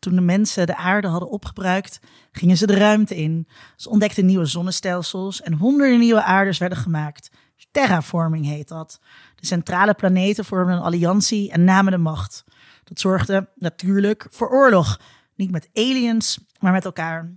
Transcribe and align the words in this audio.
Toen 0.00 0.14
de 0.14 0.20
mensen 0.20 0.66
de 0.66 0.76
aarde 0.76 1.08
hadden 1.08 1.30
opgebruikt, 1.30 2.00
gingen 2.32 2.56
ze 2.56 2.66
de 2.66 2.74
ruimte 2.74 3.16
in. 3.16 3.48
Ze 3.76 3.90
ontdekten 3.90 4.26
nieuwe 4.26 4.44
zonnestelsels 4.44 5.42
en 5.42 5.52
honderden 5.52 5.98
nieuwe 5.98 6.22
aardes 6.22 6.58
werden 6.58 6.78
gemaakt. 6.78 7.30
Terraforming 7.70 8.44
heet 8.44 8.68
dat. 8.68 9.00
De 9.34 9.46
centrale 9.46 9.94
planeten 9.94 10.44
vormden 10.44 10.76
een 10.76 10.82
alliantie 10.82 11.50
en 11.50 11.64
namen 11.64 11.92
de 11.92 11.98
macht. 11.98 12.44
Dat 12.84 13.00
zorgde 13.00 13.48
natuurlijk 13.54 14.26
voor 14.30 14.50
oorlog. 14.50 15.00
Niet 15.34 15.50
met 15.50 15.70
aliens, 15.74 16.46
maar 16.58 16.72
met 16.72 16.84
elkaar. 16.84 17.32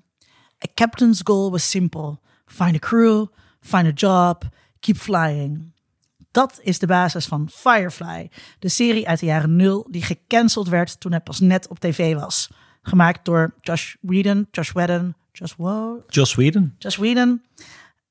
A 0.64 0.68
captain's 0.74 1.22
goal 1.24 1.52
was 1.52 1.70
simple. 1.70 2.20
Find 2.46 2.76
a 2.76 2.80
crew, 2.80 3.26
find 3.60 3.86
a 3.86 3.92
job, 4.08 4.44
keep 4.80 4.98
flying. 4.98 5.73
Dat 6.34 6.60
is 6.62 6.80
de 6.80 6.88
basis 6.88 7.26
van 7.26 7.50
Firefly, 7.52 8.30
de 8.60 8.70
serie 8.70 9.08
uit 9.08 9.20
de 9.20 9.26
jaren 9.26 9.56
nul 9.56 9.88
die 9.90 10.02
gecanceld 10.02 10.68
werd 10.68 11.00
toen 11.00 11.12
het 11.12 11.24
pas 11.24 11.40
net 11.40 11.68
op 11.68 11.80
tv 11.80 12.14
was. 12.16 12.50
Gemaakt 12.82 13.26
door 13.26 13.54
Josh 13.60 13.96
Whedon, 14.02 14.48
Josh 14.52 14.72
Whedon, 14.72 15.16
Josh 15.32 15.54
Wow, 15.58 16.02
Joss 16.10 16.36
Whedon. 16.36 16.76
Josh 16.78 16.96
Whedon. 16.98 17.42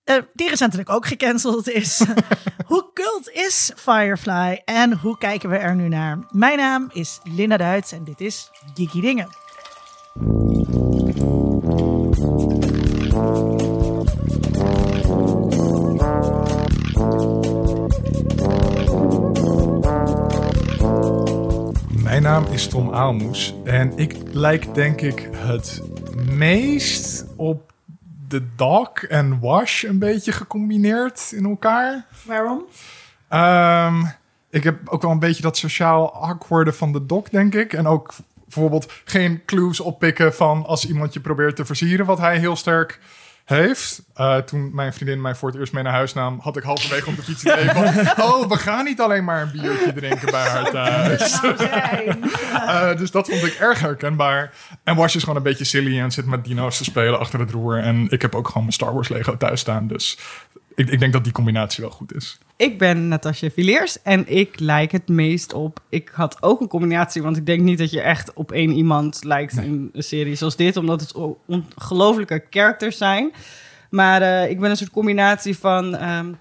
eh, 0.04 0.16
die 0.34 0.48
recentelijk 0.48 0.90
ook 0.90 1.06
gecanceld 1.06 1.68
is. 1.68 2.02
hoe 2.66 2.90
cult 2.94 3.30
is 3.30 3.72
Firefly 3.76 4.62
en 4.64 4.98
hoe 4.98 5.18
kijken 5.18 5.48
we 5.50 5.56
er 5.56 5.74
nu 5.74 5.88
naar? 5.88 6.18
Mijn 6.30 6.58
naam 6.58 6.90
is 6.92 7.20
Linda 7.22 7.56
Duits 7.56 7.92
en 7.92 8.04
dit 8.04 8.20
is 8.20 8.50
Geeky 8.74 9.00
Dingen. 9.00 9.28
Naam 22.32 22.52
is 22.52 22.66
Tom 22.66 22.92
Aalmoes 22.92 23.54
en 23.64 23.92
ik 23.96 24.16
lijk 24.30 24.74
denk 24.74 25.00
ik 25.00 25.28
het 25.36 25.82
meest 26.14 27.26
op 27.36 27.72
de 28.28 28.46
Dog 28.56 28.92
en 28.92 29.40
Wash 29.40 29.82
een 29.82 29.98
beetje 29.98 30.32
gecombineerd 30.32 31.32
in 31.34 31.44
elkaar. 31.44 32.06
Waarom? 32.24 32.64
Ehm, 33.28 34.04
ik 34.50 34.64
heb 34.64 34.88
ook 34.88 35.02
wel 35.02 35.10
een 35.10 35.18
beetje 35.18 35.42
dat 35.42 35.56
sociaal 35.56 36.14
awkward 36.14 36.76
van 36.76 36.92
de 36.92 37.06
Doc, 37.06 37.28
denk 37.30 37.54
ik. 37.54 37.72
En 37.72 37.86
ook 37.86 38.14
bijvoorbeeld 38.44 38.92
geen 39.04 39.42
clues 39.46 39.80
oppikken 39.80 40.34
van 40.34 40.66
als 40.66 40.86
iemand 40.86 41.12
je 41.12 41.20
probeert 41.20 41.56
te 41.56 41.64
versieren, 41.64 42.06
wat 42.06 42.18
hij 42.18 42.38
heel 42.38 42.56
sterk 42.56 43.00
heeft. 43.44 44.02
Eh, 44.14 44.36
toen 44.36 44.70
mijn 44.74 44.92
vriendin 44.92 45.20
mij 45.20 45.34
voor 45.34 45.48
het 45.50 45.58
eerst 45.58 45.72
mee 45.72 45.82
naar 45.82 45.92
huis 45.92 46.12
nam, 46.12 46.38
had 46.40 46.56
ik 46.56 46.62
halverwege 46.62 47.08
op 47.08 47.16
de 47.16 47.22
fiets 47.22 47.44
idee 47.44 47.68
van... 47.68 47.84
oh, 48.26 48.48
we 48.48 48.56
gaan 48.56 48.84
niet 48.84 49.00
alleen 49.00 49.24
maar 49.24 49.42
een 49.42 49.50
biertje 49.50 49.92
drinken 49.92 50.30
bij 50.30 50.48
haar 50.48 50.70
thuis. 50.70 51.40
Eh, 52.52 52.96
dus 52.96 53.10
dat 53.10 53.28
vond 53.28 53.42
ik 53.42 53.54
erg 53.54 53.80
herkenbaar. 53.80 54.52
En 54.84 54.96
Wash 54.96 55.14
is 55.14 55.20
gewoon 55.20 55.36
een 55.36 55.42
beetje 55.42 55.64
silly 55.64 56.00
en 56.00 56.10
zit 56.10 56.26
met 56.26 56.44
dino's 56.44 56.76
te 56.76 56.84
spelen 56.84 57.18
achter 57.18 57.40
het 57.40 57.50
roer. 57.50 57.78
En 57.78 58.06
ik 58.10 58.22
heb 58.22 58.34
ook 58.34 58.46
gewoon 58.46 58.62
mijn 58.62 58.74
Star 58.74 58.94
Wars 58.94 59.08
Lego 59.08 59.36
thuis 59.36 59.60
staan. 59.60 59.86
Dus 59.86 60.18
ik, 60.82 60.92
ik 60.92 60.98
denk 60.98 61.12
dat 61.12 61.24
die 61.24 61.32
combinatie 61.32 61.82
wel 61.84 61.92
goed 61.92 62.14
is. 62.14 62.38
Ik 62.56 62.78
ben 62.78 63.08
Natasja 63.08 63.50
Villiers 63.50 64.02
en 64.02 64.28
ik 64.28 64.60
lijk 64.60 64.92
het 64.92 65.08
meest 65.08 65.52
op. 65.52 65.80
Ik 65.88 66.10
had 66.12 66.42
ook 66.42 66.60
een 66.60 66.68
combinatie, 66.68 67.22
want 67.22 67.36
ik 67.36 67.46
denk 67.46 67.60
niet 67.60 67.78
dat 67.78 67.90
je 67.90 68.00
echt 68.00 68.32
op 68.32 68.52
één 68.52 68.72
iemand 68.72 69.24
lijkt 69.24 69.56
in 69.56 69.90
een 69.92 70.02
serie 70.02 70.34
zoals 70.34 70.56
dit, 70.56 70.76
omdat 70.76 71.00
het 71.00 71.14
ongelofelijke 71.46 72.44
characters 72.50 72.96
zijn. 72.96 73.32
Maar 73.90 74.22
eh, 74.22 74.50
ik 74.50 74.60
ben 74.60 74.70
een 74.70 74.76
soort 74.76 74.90
combinatie 74.90 75.58
van. 75.58 75.96
ehm 75.96 76.32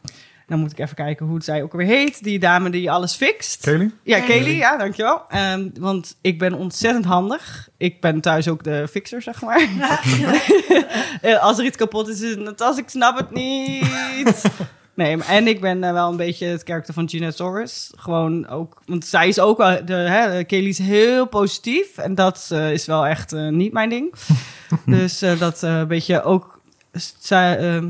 nou 0.52 0.64
moet 0.64 0.72
ik 0.72 0.80
even 0.80 0.96
kijken 0.96 1.26
hoe 1.26 1.36
het 1.36 1.44
zij 1.44 1.64
ook 1.64 1.74
weer 1.74 1.86
heet. 1.86 2.24
Die 2.24 2.40
dame 2.40 2.70
die 2.70 2.92
alles 2.92 3.16
fixt. 3.16 3.62
Kelly? 3.62 3.92
Ja, 4.04 4.20
Kelly, 4.20 4.58
ja, 4.58 4.78
dankjewel. 4.78 5.22
Ehm, 5.30 5.70
want 5.80 6.18
ik 6.22 6.40
ben 6.40 6.54
ontzettend 6.54 7.06
handig. 7.06 7.70
Ik 7.78 8.02
ben 8.02 8.22
thuis 8.22 8.48
ook 8.48 8.64
de 8.64 8.88
fixer, 8.90 9.22
zeg 9.22 9.42
maar. 9.42 9.68
Eh, 11.22 11.44
Als 11.44 11.58
er 11.60 11.66
iets 11.66 11.78
kapot 11.78 12.08
is, 12.08 12.22
is 12.22 12.36
het 12.36 12.62
als 12.62 12.78
ik 12.78 12.90
snap 12.90 13.18
het 13.18 13.32
niet. 13.32 13.86
Nee, 14.94 15.18
maar- 15.18 15.28
en 15.28 15.48
ik 15.48 15.62
ben 15.62 15.84
eh, 15.84 15.92
wel 15.92 16.10
een 16.12 16.18
beetje 16.18 16.46
het 16.46 16.64
karakter 16.64 16.94
van 16.94 17.10
Gina 17.10 17.32
Torres. 17.32 17.92
Gewoon 17.98 18.48
ook, 18.48 18.82
want 18.86 19.06
zij 19.06 19.28
is 19.28 19.40
ook 19.40 19.58
wel, 19.58 19.86
de, 19.86 19.94
hè, 19.94 20.44
Kelly 20.44 20.68
is 20.68 20.78
heel 20.78 21.26
positief. 21.28 21.98
En 21.98 22.16
dat 22.16 22.50
eh, 22.52 22.72
is 22.72 22.86
wel 22.86 23.06
echt 23.06 23.32
niet 23.32 23.74
mijn 23.74 23.90
ding. 23.90 24.14
dus 24.86 25.22
eh, 25.22 25.40
dat 25.40 25.64
eh, 25.64 25.78
een 25.78 25.88
beetje 25.88 26.24
ook, 26.24 26.62
zij 27.20 27.58
ehm, 27.58 27.90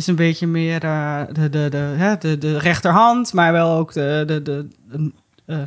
is 0.00 0.06
een 0.06 0.16
beetje 0.16 0.46
meer 0.46 0.84
eh, 0.84 1.20
de, 1.32 1.48
de, 1.48 1.68
de, 1.68 1.76
hè, 1.76 2.16
de, 2.18 2.38
de 2.38 2.58
rechterhand, 2.58 3.32
maar 3.32 3.52
wel 3.52 3.76
ook 3.76 3.92
de, 3.92 4.22
de, 4.26 4.42
de, 4.42 4.68
de, 4.88 5.12
eh, 5.46 5.58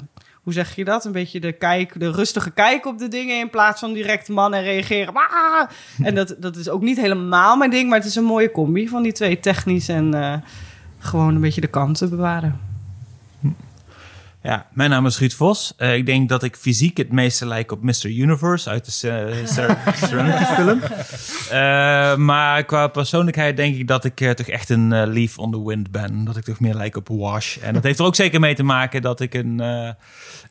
hoe 0.44 0.54
zeg 0.54 0.76
je 0.76 0.86
dat? 0.86 1.06
Een 1.06 1.12
beetje 1.12 1.40
de 1.40 1.52
kijk, 1.52 2.00
de 2.00 2.12
rustige 2.12 2.52
kijk 2.52 2.86
op 2.86 2.98
de 2.98 3.08
dingen 3.08 3.40
in 3.40 3.50
plaats 3.50 3.80
van 3.80 3.94
direct 3.94 4.30
mannen 4.30 4.62
reageren. 4.62 5.14
"Ah!" 5.14 5.70
En 6.08 6.16
dat, 6.16 6.36
dat 6.40 6.56
is 6.56 6.70
ook 6.70 6.82
niet 6.82 7.00
helemaal 7.00 7.58
mijn 7.58 7.72
ding, 7.72 7.90
maar 7.90 7.98
het 7.98 8.08
is 8.08 8.16
een 8.16 8.24
mooie 8.24 8.52
combi 8.52 8.88
van 8.88 9.04
die 9.04 9.12
twee, 9.12 9.40
technisch 9.40 9.88
en 9.90 10.14
eh, 10.14 10.34
gewoon 11.00 11.36
een 11.36 11.42
beetje 11.42 11.62
de 11.62 11.68
kanten 11.68 12.10
bewaren. 12.10 12.73
Ja, 14.44 14.68
mijn 14.74 14.90
naam 14.90 15.06
is 15.06 15.20
Ruud 15.20 15.32
Vos. 15.34 15.74
Eh, 15.78 15.96
ik 15.96 16.06
denk 16.06 16.30
dat 16.30 16.44
ik 16.44 16.56
fysiek 16.56 16.98
het 16.98 17.12
meeste 17.12 17.46
lijk 17.46 17.72
op 17.72 17.82
Mr. 17.84 18.06
Universe 18.06 18.70
uit 18.70 18.86
de 18.86 18.92
Se- 18.92 19.42
Ser- 19.54 19.78
Serenity 19.96 20.44
film. 20.44 20.82
Eh, 21.50 22.16
maar 22.16 22.64
qua 22.64 22.88
persoonlijkheid 22.88 23.58
denk 23.58 23.76
ik 23.76 23.88
dat 23.88 24.06
ik 24.06 24.22
eh, 24.22 24.30
toch 24.32 24.48
echt 24.48 24.70
een 24.70 25.08
leaf 25.08 25.38
on 25.38 25.52
the 25.52 25.64
wind 25.66 25.92
ben. 25.92 26.24
Dat 26.24 26.38
ik 26.38 26.44
toch 26.44 26.60
meer 26.60 26.74
lijk 26.76 26.96
op 26.96 27.08
Wash. 27.12 27.58
En 27.58 27.74
dat 27.74 27.84
heeft 27.84 28.00
er 28.00 28.06
ook 28.06 28.16
zeker 28.16 28.40
mee 28.40 28.56
te 28.56 28.64
maken 28.64 29.02
dat 29.02 29.20
ik 29.20 29.34
een, 29.34 29.60
eh, 29.60 29.90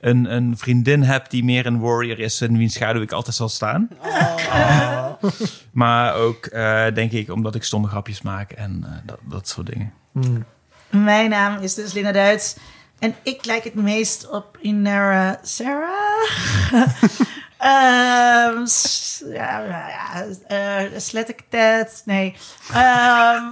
een, 0.00 0.34
een 0.34 0.56
vriendin 0.58 1.02
heb 1.02 1.30
die 1.30 1.44
meer 1.44 1.66
een 1.66 1.80
warrior 1.80 2.18
is 2.18 2.40
en 2.40 2.56
wiens 2.56 2.74
schaduw 2.74 3.02
ik 3.02 3.12
altijd 3.12 3.36
zal 3.36 3.48
staan. 3.48 3.88
Maar 5.72 6.14
ook 6.14 6.46
eh, 6.46 6.84
denk 6.94 7.12
ik 7.12 7.30
omdat 7.30 7.54
ik 7.54 7.62
stomme 7.64 7.88
grapjes 7.88 8.22
maak 8.22 8.50
en 8.50 8.84
eh, 8.86 8.90
dat, 9.06 9.18
dat 9.28 9.48
soort 9.48 9.66
dingen. 9.66 9.92
Mijn 10.90 11.30
naam 11.30 11.62
is 11.62 11.74
dus 11.74 11.92
Linda 11.92 12.12
Duits. 12.12 12.56
En 13.02 13.14
ik 13.22 13.44
lijk 13.44 13.64
het 13.64 13.74
meest 13.74 14.28
op 14.30 14.58
Inara 14.60 15.38
Sarah. 15.42 16.28
S- 18.68 19.22
ja, 19.26 19.60
ja, 19.88 20.26
eh 20.46 21.32
Ted. 21.48 22.02
Nee. 22.04 22.36
Ehm, 22.72 23.44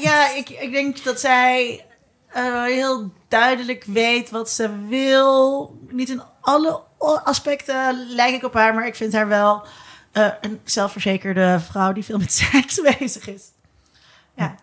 ja, 0.00 0.30
ik, 0.34 0.48
ik 0.48 0.72
denk 0.72 1.04
dat 1.04 1.20
zij 1.20 1.84
eh, 2.28 2.62
heel 2.62 3.12
duidelijk 3.28 3.84
weet 3.84 4.30
wat 4.30 4.50
ze 4.50 4.86
wil. 4.88 5.70
Niet 5.88 6.08
in 6.08 6.22
alle 6.40 6.80
aspecten 7.24 8.06
lijk 8.08 8.34
ik 8.34 8.44
op 8.44 8.54
haar, 8.54 8.74
maar 8.74 8.86
ik 8.86 8.94
vind 8.94 9.12
haar 9.12 9.28
wel 9.28 9.64
eh, 10.12 10.28
een 10.40 10.60
zelfverzekerde 10.64 11.60
vrouw 11.70 11.92
die 11.92 12.04
veel 12.04 12.18
met 12.18 12.32
seks 12.52 12.80
bezig 12.80 13.28
is. 13.28 13.42
Ja. 14.34 14.54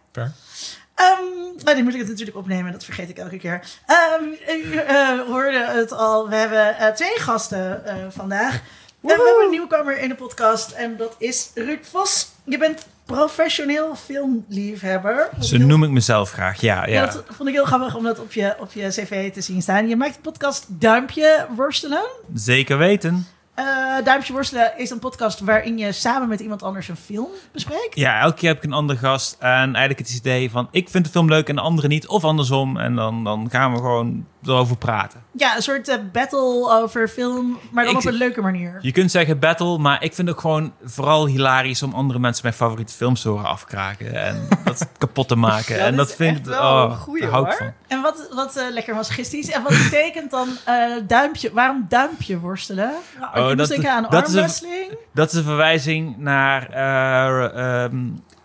Ehm 1.00 1.40
maar 1.64 1.76
nu 1.76 1.84
moet 1.84 1.94
ik 1.94 2.00
het 2.00 2.10
natuurlijk 2.10 2.38
opnemen, 2.38 2.72
dat 2.72 2.86
vergeet 2.86 3.10
ik 3.10 3.18
elke 3.18 3.38
keer. 3.38 3.62
Ehm 3.86 4.24
u 4.50 4.76
eh, 4.76 5.20
hoorde 5.28 5.66
het 5.66 5.92
al, 5.92 6.30
we 6.30 6.36
hebben 6.36 6.78
eh, 6.78 6.94
twee 6.94 7.20
gasten 7.20 7.86
eh, 7.86 7.96
vandaag. 8.10 8.54
En 8.54 8.62
we 9.02 9.08
hebben 9.08 9.44
een 9.44 9.50
nieuwkomer 9.50 10.00
in 10.00 10.10
de 10.10 10.16
podcast 10.16 10.72
en 10.72 10.98
dat 10.98 11.16
is 11.18 11.52
Ruud 11.56 11.86
Vos. 11.86 12.32
Je 12.44 12.58
bent 12.58 12.88
professioneel 13.06 13.96
filmliefhebber. 13.96 15.30
Zo 15.40 15.58
noem 15.58 15.84
ik 15.84 15.90
mezelf 15.90 16.32
graag, 16.32 16.62
ja. 16.62 16.86
Ja, 16.86 16.92
ja. 16.92 17.06
dat 17.06 17.24
vond 17.28 17.50
ik 17.50 17.56
heel 17.56 17.66
grappig 17.66 17.96
om 17.96 18.04
dat 18.04 18.20
op 18.20 18.34
je, 18.34 18.56
op 18.60 18.72
je 18.74 18.88
cv 18.88 19.32
te 19.34 19.42
zien 19.42 19.62
staan. 19.62 19.88
Je 19.88 19.96
maakt 19.96 20.16
de 20.16 20.22
podcast 20.22 20.66
Duimpje 20.68 21.48
Worstelen. 21.56 22.06
Zeker 22.34 22.78
weten. 22.78 23.28
Eh, 23.60 24.06
Duimpje 24.06 24.34
Worstelen 24.34 24.78
is 24.78 24.90
een 24.90 25.00
podcast 25.00 25.40
waarin 25.40 25.78
je 25.78 25.92
samen 25.92 26.28
met 26.28 26.40
iemand 26.40 26.64
anders 26.64 26.88
een 26.88 26.96
film 26.96 27.28
bespreekt. 27.52 27.96
Ja, 27.96 28.20
elke 28.20 28.36
keer 28.38 28.50
heb 28.50 28.58
ik 28.58 28.64
een 28.64 28.74
andere 28.74 29.00
gast. 29.00 29.36
En 29.40 29.76
eigenlijk 29.76 30.00
het 30.00 30.18
idee 30.18 30.52
van 30.52 30.68
ik 30.72 30.90
vind 30.90 31.06
de 31.06 31.12
film 31.12 31.30
leuk 31.30 31.50
en 31.50 31.56
de 31.56 31.62
andere 31.62 31.88
niet. 31.88 32.08
Of 32.08 32.24
andersom. 32.24 32.78
En 32.78 32.96
dan, 32.96 33.24
dan 33.24 33.50
gaan 33.50 33.72
we 33.72 33.78
gewoon 33.78 34.26
erover 34.44 34.78
praten. 34.78 35.24
Ja, 35.32 35.56
een 35.56 35.62
soort 35.62 35.88
eh, 35.88 35.98
battle 36.12 36.70
over 36.72 37.08
film, 37.08 37.60
maar 37.72 37.84
dan 37.84 37.94
Ik- 37.94 38.00
op 38.00 38.06
een 38.06 38.14
leuke 38.18 38.42
manier. 38.42 38.78
Je 38.82 38.92
kunt 38.92 39.12
zeggen 39.12 39.40
battle, 39.40 39.78
maar 39.78 40.04
ik 40.04 40.14
vind 40.14 40.28
het 40.28 40.36
ook 40.38 40.42
gewoon 40.42 40.74
vooral 40.84 41.26
hilarisch 41.28 41.84
om 41.84 41.94
andere 41.94 42.20
mensen 42.20 42.44
mijn 42.44 42.56
favoriete 42.56 42.94
films 42.94 43.22
te 43.22 43.30
horen 43.30 43.46
afkraken. 43.46 44.14
En 44.14 44.48
dat 44.66 44.88
kapot 44.98 45.28
te 45.28 45.36
maken. 45.36 45.76
Ja, 45.76 45.86
en 45.86 45.96
dat 45.96 46.16
vind 46.16 46.38
ik. 46.38 46.46
wel 46.46 46.84
Oh, 46.84 46.90
een 46.92 46.98
goeie, 46.98 47.22
daar 47.22 47.32
hou 47.32 47.44
ik 47.44 47.50
hoor. 47.50 47.58
van. 47.58 47.74
En 47.88 48.02
wat, 48.02 48.28
wat 48.34 48.56
eh, 48.56 48.64
lekker 48.72 48.96
masochistisch. 48.96 49.50
En 49.52 49.64
wat 49.64 49.72
betekent 49.72 50.32
dan 50.32 50.48
eh, 50.66 50.76
duimpje? 51.08 51.52
Waarom 51.54 51.86
duimpje 51.90 52.40
worstelen? 52.40 52.92
Nou, 53.20 53.30
Oh, 53.52 53.58
dat- 53.58 53.86
aan 53.86 54.06
dat 54.10 54.28
is 54.28 54.34
een-. 54.62 54.98
Dat 55.14 55.32
is 55.32 55.38
een 55.38 55.44
verwijzing 55.44 56.18
naar 56.18 56.70
eh 56.70 57.84
ehm, 57.84 57.98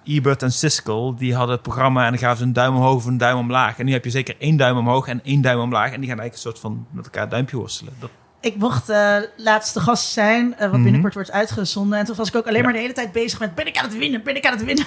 Ebert 0.05 0.43
en 0.43 0.53
Siskel. 0.53 1.15
Die 1.17 1.35
hadden 1.35 1.55
het 1.55 1.63
programma 1.63 2.05
en 2.05 2.11
dan 2.11 2.19
gaven 2.19 2.37
ze 2.39 2.43
een 2.45 2.53
duim 2.53 2.75
omhoog 2.77 2.95
of 2.97 3.05
een 3.07 3.19
duim 3.19 3.39
omlaag. 3.39 3.79
En 3.79 3.85
nu 3.87 3.93
heb 3.93 4.05
je 4.05 4.11
zeker 4.11 4.35
één 4.39 4.57
duim 4.57 4.77
omhoog 4.77 5.07
en 5.09 5.21
één 5.25 5.41
duim 5.41 5.59
omlaag. 5.61 5.93
En 5.93 6.01
die 6.01 6.09
gaan 6.11 6.21
eigenlijk 6.21 6.35
een 6.35 6.41
soort 6.41 6.59
van 6.59 6.87
met 6.91 7.05
elkaar 7.05 7.29
duimpje 7.29 7.57
worstelen. 7.57 7.93
Dat, 8.01 8.11
ik 8.41 8.57
mocht 8.57 8.89
eh 8.89 9.17
laatste 9.37 9.81
gast 9.81 10.13
zijn, 10.13 10.53
eh, 10.55 10.61
wat 10.61 10.73
Mhm. 10.73 10.83
binnenkort 10.83 11.15
wordt 11.15 11.31
uitgezonden. 11.31 11.99
En 11.99 12.05
toen 12.05 12.17
was 12.17 12.29
ik 12.29 12.35
ook 12.37 12.47
alleen 12.47 12.63
maar 12.63 12.73
de 12.73 12.79
hele 12.79 12.93
tijd 12.93 13.13
bezig 13.13 13.39
met, 13.39 13.55
ben 13.55 13.67
ik 13.67 13.77
aan 13.77 13.85
het 13.85 13.99
winnen, 13.99 14.23
ben 14.23 14.37
ik 14.37 14.47
aan 14.47 14.53
het 14.57 14.65
winnen. 14.65 14.87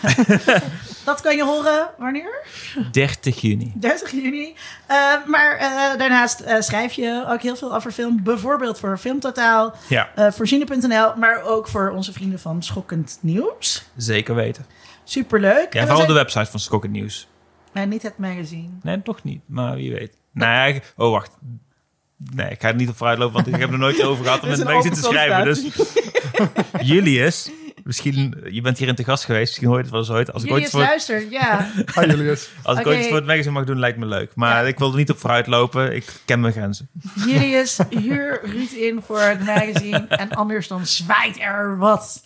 dat 1.06 1.22
kan 1.22 1.36
je 1.36 1.44
horen, 1.44 1.90
wanneer? 1.98 2.46
30 2.92 3.42
juni. 3.42 3.72
30 3.76 4.12
juni. 4.12 4.54
Eh, 4.88 4.98
maar 5.26 5.58
daarnaast 5.98 6.44
schrijf 6.60 6.94
je 6.94 7.26
ook 7.28 7.42
heel 7.42 7.56
veel 7.56 7.76
over 7.76 7.92
film. 7.92 8.24
Bijvoorbeeld 8.24 8.80
voor 8.80 8.98
Filmtotaal, 8.98 9.74
Ja, 9.88 10.10
voor 10.32 10.48
Cine.nl, 10.48 11.16
maar 11.16 11.42
ook 11.44 11.68
voor 11.68 11.90
onze 11.90 12.14
vrienden 12.14 12.40
van 12.40 12.64
Schokkend 12.64 13.18
Nieuws. 13.22 13.86
zeker 13.96 14.36
weten. 14.36 14.66
Superleuk. 15.10 15.74
Ja, 15.74 15.80
vooral 15.80 16.02
op 16.02 16.08
de 16.08 16.14
zijn- 16.14 16.24
website 16.26 16.52
van 16.52 16.60
Skokken 16.60 16.92
Nieuws. 16.92 17.28
Nee, 17.74 17.86
niet 17.86 18.02
het 18.02 18.18
magazine. 18.18 18.70
Nee, 18.82 19.02
toch 19.02 19.24
niet. 19.24 19.42
Maar 19.46 19.76
wie 19.76 19.92
weet. 19.94 20.14
Nee, 20.32 20.74
ik- 20.74 20.94
oh 20.96 21.12
wacht. 21.12 21.32
Nee, 22.34 22.50
ik 22.50 22.62
ga 22.62 22.68
er 22.68 22.76
niet 22.76 22.90
op 22.90 22.98
vooruit 22.98 23.18
lopen, 23.18 23.34
want 23.34 23.48
ik 23.48 23.56
heb 23.56 23.72
er 23.72 23.78
nooit 23.78 24.04
over 24.04 24.24
gehad 24.24 24.42
om 24.44 24.50
met 24.50 24.60
een 24.60 24.66
magazine 24.66 24.96
te 24.96 25.02
schrijven. 25.02 25.44
Dus 25.44 25.64
Julius, 26.92 27.50
misschien, 27.84 28.44
je 28.50 28.62
bent 28.62 28.78
hier 28.78 28.88
in 28.88 28.96
te 28.96 29.04
gast 29.04 29.26
geweest, 29.26 29.46
misschien 29.46 29.68
hoor 29.68 29.78
je 29.78 29.82
het 29.84 29.92
wel 29.92 30.00
eens 30.02 30.10
ooit. 30.10 30.34
Als 30.34 30.44
ik 30.44 30.52
ooit 30.52 30.72
Julius, 30.72 30.90
iets 30.90 31.06
voor, 31.06 31.16
luister, 31.20 31.32
ja. 31.32 31.72
Hi 32.02 32.08
Julius. 32.12 32.50
als 32.64 32.80
ik 32.80 32.88
ooit 32.88 32.98
iets 33.00 33.08
voor 33.08 33.16
het 33.18 33.26
magazine 33.26 33.54
mag 33.54 33.64
doen, 33.66 33.80
lijkt 33.80 33.98
me 33.98 34.06
leuk. 34.06 34.32
Maar 34.36 34.68
ik 34.68 34.80
wil 34.80 34.90
er 34.92 34.98
niet 34.98 35.10
op 35.12 35.20
vooruit 35.20 35.48
lopen. 35.48 35.96
Ik 35.96 36.06
ken 36.26 36.40
mijn 36.40 36.54
grenzen. 36.54 36.90
Julius, 37.26 37.78
huur 37.90 38.40
Ruud 38.44 38.72
in 38.72 39.02
voor 39.06 39.20
het 39.22 39.46
magazine. 39.46 40.06
En 40.08 40.30
anders 40.30 40.68
dan 40.68 40.86
zwaait 40.86 41.40
er 41.40 41.78
wat. 41.78 42.24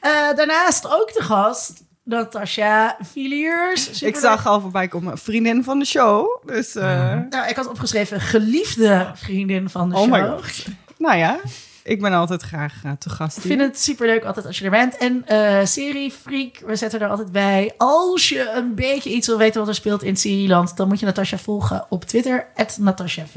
Eh, 0.00 0.10
daarnaast 0.36 0.86
ook 0.86 1.12
de 1.14 1.22
gast, 1.22 1.82
Natasha 2.12 2.96
Villiers. 3.00 4.02
Ik 4.02 4.16
zag 4.16 4.46
al 4.46 4.60
voorbij 4.60 4.88
komen, 4.88 5.18
vriendin 5.18 5.64
van 5.64 5.78
de 5.78 5.84
show. 5.84 6.26
Dus, 6.46 6.74
eh, 6.74 7.18
Nou, 7.30 7.48
ik 7.48 7.56
had 7.56 7.68
opgeschreven 7.68 8.20
geliefde 8.20 9.10
vriendin 9.14 9.68
van 9.68 9.88
de 9.88 9.94
Oh 9.94 10.02
show. 10.02 10.12
my 10.12 10.20
god. 10.20 10.64
nou 10.98 11.16
ja, 11.16 11.38
ik 11.82 12.00
ben 12.00 12.12
altijd 12.12 12.42
graag 12.42 12.80
eh, 12.84 12.90
te 12.98 13.10
gast 13.10 13.36
Ik 13.36 13.42
vind 13.42 13.60
het 13.60 13.80
superleuk 13.80 14.24
altijd 14.24 14.46
als 14.46 14.58
je 14.58 14.64
er 14.64 14.70
bent. 14.70 14.96
En 14.96 15.26
eh 15.26 15.64
serie 15.64 16.10
Freak, 16.10 16.58
we 16.66 16.76
zetten 16.76 17.00
er 17.00 17.08
altijd 17.08 17.32
bij. 17.32 17.72
Als 17.76 18.28
je 18.28 18.52
een 18.54 18.74
beetje 18.74 19.10
iets 19.10 19.26
wil 19.26 19.38
weten 19.38 19.60
wat 19.60 19.68
er 19.68 19.74
speelt 19.74 20.02
in 20.02 20.16
Serieland, 20.16 20.76
dan 20.76 20.88
moet 20.88 21.00
je 21.00 21.06
Natasha 21.06 21.38
volgen 21.38 21.86
op 21.88 22.04
Twitter, 22.04 22.46
@natashav. 22.78 23.36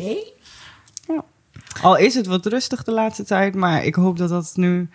Al 1.81 1.97
is 1.97 2.15
het 2.15 2.25
wat 2.25 2.45
rustig 2.45 2.83
de 2.83 2.91
laatste 2.91 3.23
tijd, 3.23 3.55
maar 3.55 3.85
ik 3.85 3.95
hoop 3.95 4.17
dat 4.17 4.29
dat 4.29 4.51
nu, 4.55 4.89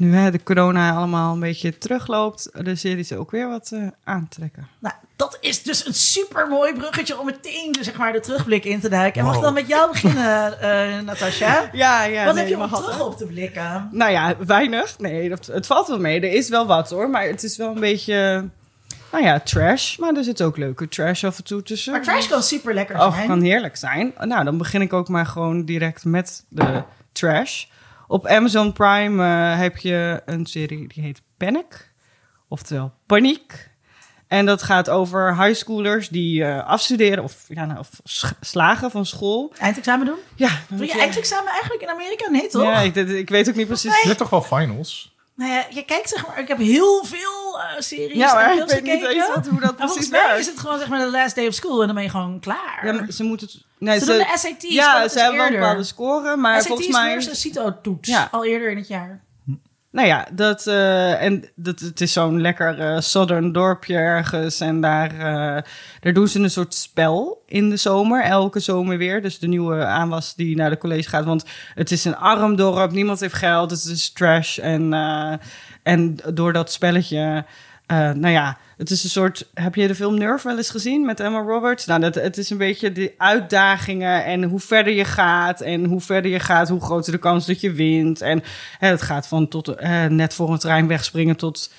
nu 0.00 0.14
hè, 0.14 0.30
de 0.30 0.42
corona 0.42 0.92
allemaal 0.92 1.32
een 1.34 1.40
beetje 1.40 1.78
terugloopt, 1.78 2.50
de 2.64 2.74
series 2.76 3.12
ook 3.12 3.30
weer 3.30 3.48
wat 3.48 3.70
eh, 3.72 3.86
aantrekken. 4.04 4.68
Nou, 4.78 4.94
dat 5.16 5.38
is 5.40 5.62
dus 5.62 5.86
een 5.86 5.94
super 5.94 6.48
mooi 6.48 6.72
bruggetje 6.72 7.18
om 7.18 7.26
meteen 7.26 7.76
zeg 7.80 7.96
maar, 7.96 8.12
de 8.12 8.20
terugblik 8.20 8.64
in 8.64 8.80
te 8.80 8.88
duiken. 8.88 9.20
En 9.20 9.26
mag 9.26 9.36
ik 9.36 9.42
dan 9.42 9.54
met 9.54 9.68
jou 9.68 9.90
beginnen, 9.90 10.60
eh 10.60 11.00
Natasha? 11.04 11.68
Ja, 11.72 12.04
ja. 12.04 12.24
wat 12.24 12.34
nee, 12.34 12.44
heb 12.44 12.52
je 12.52 12.62
om 12.62 12.68
terug 12.70 13.00
op 13.00 13.16
te 13.16 13.26
blikken? 13.26 13.88
Nou 13.92 14.10
ja, 14.10 14.36
weinig. 14.46 14.98
Nee, 14.98 15.28
dat, 15.28 15.46
het 15.46 15.66
valt 15.66 15.88
wel 15.88 16.00
mee. 16.00 16.20
Er 16.20 16.32
is 16.32 16.48
wel 16.48 16.66
wat 16.66 16.90
hoor, 16.90 17.10
maar 17.10 17.26
het 17.26 17.42
is 17.42 17.56
wel 17.56 17.68
een 17.74 17.80
beetje, 17.80 18.48
nou 19.12 19.24
ja, 19.24 19.40
trash. 19.40 19.96
Maar 19.96 20.14
er 20.14 20.24
zit 20.24 20.42
ook 20.42 20.56
leuke 20.56 20.88
trash 20.88 21.24
af 21.24 21.38
en 21.38 21.44
toe 21.44 21.62
tussen. 21.62 21.92
Maar 21.92 22.02
trash 22.02 22.28
kan 22.28 22.42
super 22.42 22.74
lekker 22.74 22.96
Oh, 23.00 23.14
zijn. 23.14 23.28
kan 23.28 23.40
heerlijk 23.42 23.76
zijn. 23.76 24.12
Nou, 24.18 24.44
dan 24.44 24.58
begin 24.58 24.80
ik 24.80 24.92
ook 24.92 25.08
maar 25.08 25.26
gewoon 25.26 25.64
direct 25.64 26.04
met 26.04 26.44
de 26.48 26.82
trash. 27.12 27.64
Op 28.10 28.26
Amazon 28.26 28.72
Prime 28.72 29.24
eh, 29.24 29.58
heb 29.58 29.76
je 29.76 30.22
een 30.24 30.46
serie 30.46 30.88
die 30.88 31.02
heet 31.02 31.22
Panic. 31.36 31.92
Oftewel 32.48 32.92
Paniek. 33.06 33.70
En 34.26 34.46
dat 34.46 34.62
gaat 34.62 34.88
over 34.88 35.36
highschoolers 35.42 36.08
die 36.08 36.44
eh, 36.44 36.66
afstuderen 36.66 37.24
of, 37.24 37.44
ja, 37.48 37.64
nou, 37.64 37.78
of 37.78 37.90
slagen 38.40 38.90
van 38.90 39.06
school. 39.06 39.52
Eindexamen 39.58 40.06
doen? 40.06 40.18
Ja, 40.34 40.50
Doe 40.68 40.86
je 40.86 40.98
eindexamen 40.98 41.52
eigenlijk 41.52 41.82
in 41.82 41.88
Amerika? 41.88 42.30
Nee, 42.30 42.48
toch? 42.48 42.62
Ja, 42.62 42.80
ik, 42.80 42.94
ik 42.94 43.28
weet 43.28 43.48
ook 43.48 43.54
niet 43.54 43.66
precies. 43.66 44.00
Je 44.00 44.06
hebt 44.06 44.18
toch 44.18 44.30
wel 44.30 44.42
finals? 44.42 45.09
Nou 45.40 45.52
ja, 45.52 45.64
je 45.70 45.84
kijkt 45.84 46.08
zeg 46.08 46.26
maar, 46.26 46.38
ik 46.38 46.48
heb 46.48 46.58
heel 46.58 47.04
veel 47.04 47.60
eh, 47.60 47.80
series 47.80 48.16
Ja, 48.16 48.34
maar 48.34 48.44
en 48.44 48.50
ik 48.50 48.56
films 48.56 48.72
weet 48.72 48.82
niet 48.82 48.92
gekeken. 48.92 49.16
eens 49.16 49.34
wat, 49.34 49.46
hoe 49.46 49.60
dat 49.60 49.76
precies 49.76 49.92
volgens 49.92 50.08
mij 50.10 50.20
werkt. 50.26 50.38
is 50.40 50.46
het 50.46 50.58
gewoon 50.58 50.78
zeg 50.78 50.88
maar 50.88 50.98
de 50.98 51.10
last 51.10 51.34
day 51.34 51.46
of 51.46 51.54
school 51.54 51.80
en 51.80 51.86
dan 51.86 51.94
ben 51.94 52.04
je 52.04 52.10
gewoon 52.10 52.40
klaar. 52.40 52.80
Ja, 52.86 52.92
maar 52.92 53.12
ze 53.12 53.22
moeten... 53.24 53.48
Nee, 53.78 53.98
ze, 53.98 54.04
doen 54.06 54.18
de 54.18 54.24
SAT's, 54.38 54.64
ja, 54.74 54.98
ze 54.98 55.04
is 55.04 55.14
hebben 55.14 55.36
wel 55.36 55.46
een 55.46 55.52
eerder. 55.52 55.60
bepaalde 55.60 55.84
score, 55.84 56.36
maar 56.36 56.54
SAT's 56.54 56.66
volgens 56.66 56.88
mij... 56.88 57.12
versus 57.12 57.40
CITO-toets, 57.40 58.08
Ja. 58.08 58.28
al 58.30 58.44
eerder 58.44 58.70
in 58.70 58.76
het 58.76 58.88
jaar. 58.88 59.24
Nou 59.92 60.06
ja, 60.06 60.26
dat, 60.32 60.66
eh, 60.66 61.22
en 61.22 61.44
dat, 61.54 61.80
het 61.80 62.00
is 62.00 62.12
zo'n 62.12 62.40
lekker 62.40 62.78
eh, 62.78 63.00
southern 63.00 63.52
dorpje 63.52 63.96
ergens. 63.96 64.60
En 64.60 64.80
daar, 64.80 65.10
eh, 65.12 65.62
daar 66.00 66.12
doen 66.12 66.28
ze 66.28 66.40
een 66.40 66.50
soort 66.50 66.74
spel 66.74 67.42
in 67.46 67.70
de 67.70 67.76
zomer. 67.76 68.22
Elke 68.22 68.60
zomer 68.60 68.98
weer. 68.98 69.22
Dus 69.22 69.38
de 69.38 69.46
nieuwe 69.48 69.84
aanwas 69.84 70.34
die 70.34 70.56
naar 70.56 70.70
de 70.70 70.78
college 70.78 71.08
gaat. 71.08 71.24
Want 71.24 71.44
het 71.74 71.90
is 71.90 72.04
een 72.04 72.16
arm 72.16 72.56
dorp. 72.56 72.90
Niemand 72.90 73.20
heeft 73.20 73.34
geld. 73.34 73.70
Het 73.70 73.84
is 73.84 74.12
trash. 74.12 74.58
En, 74.58 74.92
en 75.82 76.16
door 76.34 76.52
dat 76.52 76.72
spelletje... 76.72 77.44
nou 77.86 78.28
ja, 78.28 78.58
het 78.80 78.90
is 78.90 79.04
een 79.04 79.10
soort... 79.10 79.46
Heb 79.54 79.74
je 79.74 79.86
de 79.86 79.94
film 79.94 80.18
Nerve 80.18 80.48
wel 80.48 80.56
eens 80.56 80.70
gezien 80.70 81.04
met 81.04 81.20
Emma 81.20 81.40
Roberts? 81.40 81.86
Nou, 81.86 82.00
dat, 82.00 82.14
het 82.14 82.38
is 82.38 82.50
een 82.50 82.58
beetje 82.58 82.92
de 82.92 83.14
uitdagingen 83.16 84.24
en 84.24 84.42
hoe 84.42 84.60
verder 84.60 84.92
je 84.92 85.04
gaat. 85.04 85.60
En 85.60 85.84
hoe 85.84 86.00
verder 86.00 86.30
je 86.30 86.40
gaat, 86.40 86.68
hoe 86.68 86.80
groter 86.80 87.12
de 87.12 87.18
kans 87.18 87.46
dat 87.46 87.60
je 87.60 87.72
wint. 87.72 88.20
En 88.20 88.42
het 88.78 89.02
gaat 89.02 89.26
van 89.26 89.48
tot 89.48 89.68
eh, 89.68 90.04
net 90.04 90.34
voor 90.34 90.52
een 90.52 90.58
trein 90.58 90.86
wegspringen 90.86 91.36
tot... 91.36 91.72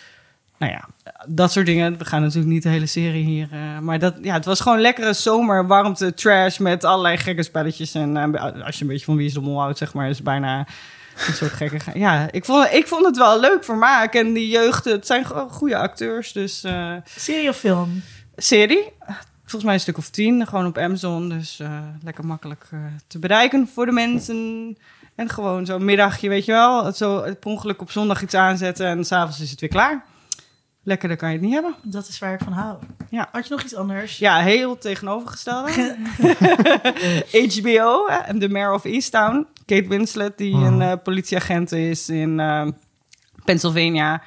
Nou 0.57 0.71
ja, 0.71 0.87
dat 1.27 1.51
soort 1.51 1.65
dingen. 1.65 1.97
We 1.97 2.05
gaan 2.05 2.21
natuurlijk 2.21 2.51
niet 2.51 2.63
de 2.63 2.69
hele 2.69 2.85
serie 2.85 3.25
hier. 3.25 3.47
eh, 3.51 3.79
maar 3.79 3.99
dat, 3.99 4.15
ja, 4.21 4.33
het 4.33 4.45
was 4.45 4.59
gewoon 4.59 4.81
lekkere 4.81 5.13
zomer, 5.13 5.67
warmte, 5.67 6.13
trash 6.13 6.57
met 6.57 6.83
allerlei 6.83 7.17
gekke 7.17 7.43
spelletjes. 7.43 7.93
En 7.93 8.17
eh, 8.17 8.65
als 8.65 8.75
je 8.75 8.81
een 8.81 8.89
beetje 8.89 9.05
van 9.05 9.15
wie 9.15 9.27
is 9.27 9.33
de 9.33 9.41
mol 9.41 9.59
houdt, 9.59 9.77
zeg 9.77 9.93
maar, 9.93 10.09
is 10.09 10.21
bijna 10.21 10.67
een 11.27 11.33
soort 11.33 11.51
gekke. 11.51 11.79
ge- 11.79 11.99
Ja, 11.99 12.31
ik 12.31 12.45
vond, 12.45 12.71
ik 12.71 12.87
vond 12.87 13.05
het 13.05 13.17
wel 13.17 13.39
leuk 13.39 13.63
vermaak. 13.63 14.13
En 14.13 14.33
die 14.33 14.47
jeugd, 14.47 14.85
het 14.85 15.05
zijn 15.05 15.25
gewoon 15.25 15.49
goede 15.49 15.77
acteurs. 15.77 16.31
Dus 16.31 16.63
eh, 16.63 16.93
Serie 17.05 17.49
of 17.49 17.57
film? 17.57 18.03
serie. 18.35 18.89
Volgens 19.39 19.63
mij 19.63 19.73
een 19.73 19.79
stuk 19.79 19.97
of 19.97 20.09
tien, 20.09 20.47
gewoon 20.47 20.65
op 20.65 20.77
Amazon. 20.77 21.29
Dus 21.29 21.59
eh, 21.59 21.79
lekker 22.03 22.25
makkelijk 22.25 22.65
eh, 22.71 22.79
te 23.07 23.19
bereiken 23.19 23.69
voor 23.73 23.85
de 23.85 23.91
mensen. 23.91 24.77
En 25.15 25.29
gewoon 25.29 25.65
zo'n 25.65 25.85
middagje, 25.85 26.29
weet 26.29 26.45
je 26.45 26.51
wel. 26.51 26.91
Zo 26.93 27.21
per 27.21 27.37
ongeluk 27.51 27.81
op 27.81 27.91
zondag 27.91 28.21
iets 28.21 28.33
aanzetten 28.33 28.85
en 28.87 29.05
s'avonds 29.05 29.39
is 29.39 29.51
het 29.51 29.59
weer 29.59 29.69
klaar. 29.69 30.05
Lekkerder 30.83 31.17
kan 31.17 31.29
je 31.29 31.35
het 31.35 31.43
niet 31.43 31.53
hebben. 31.53 31.75
Dat 31.83 32.07
is 32.07 32.19
waar 32.19 32.33
ik 32.33 32.39
van 32.43 32.53
hou. 32.53 32.77
Ja. 33.09 33.29
Had 33.31 33.47
je 33.47 33.53
nog 33.53 33.63
iets 33.63 33.75
anders? 33.75 34.17
Ja, 34.17 34.39
heel 34.39 34.77
tegenovergestelde. 34.77 35.71
HBO, 37.55 38.05
en 38.07 38.39
The 38.39 38.49
Mayor 38.49 38.73
of 38.73 38.85
Easttown. 38.85 39.47
Kate 39.65 39.87
Winslet, 39.87 40.37
die 40.37 40.53
een 40.55 40.81
eh, 40.81 40.93
politieagent 41.03 41.71
is 41.71 42.09
in 42.09 42.39
eh, 42.39 42.67
Pennsylvania. 43.45 44.21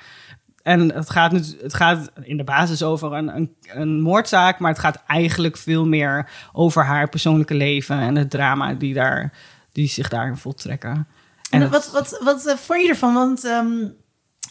En 0.63 0.93
het 0.95 1.11
gaat, 1.11 1.33
nu, 1.33 1.43
het 1.63 1.75
gaat 1.75 2.11
in 2.23 2.37
de 2.37 2.45
basis 2.45 2.83
over 2.83 3.13
een, 3.13 3.37
een, 3.37 3.55
een 3.73 4.01
moordzaak, 4.01 4.59
maar 4.59 4.71
het 4.71 4.81
gaat 4.81 5.03
eigenlijk 5.07 5.57
veel 5.57 5.87
meer 5.87 6.31
over 6.53 6.85
haar 6.85 7.09
persoonlijke 7.09 7.55
leven 7.55 7.99
en 7.99 8.17
het 8.17 8.31
drama 8.31 8.75
die, 8.75 8.95
daar, 8.95 9.33
die 9.73 9.89
zich 9.89 10.09
daarin 10.09 10.37
voltrekken. 10.37 11.07
En 11.51 11.61
het- 11.61 11.71
wat, 11.71 11.91
wat, 11.93 12.21
wat 12.25 12.47
eh, 12.47 12.57
vond 12.57 12.83
je 12.83 12.89
ervan? 12.89 13.15
Want 13.15 13.45
ehm, 13.45 13.87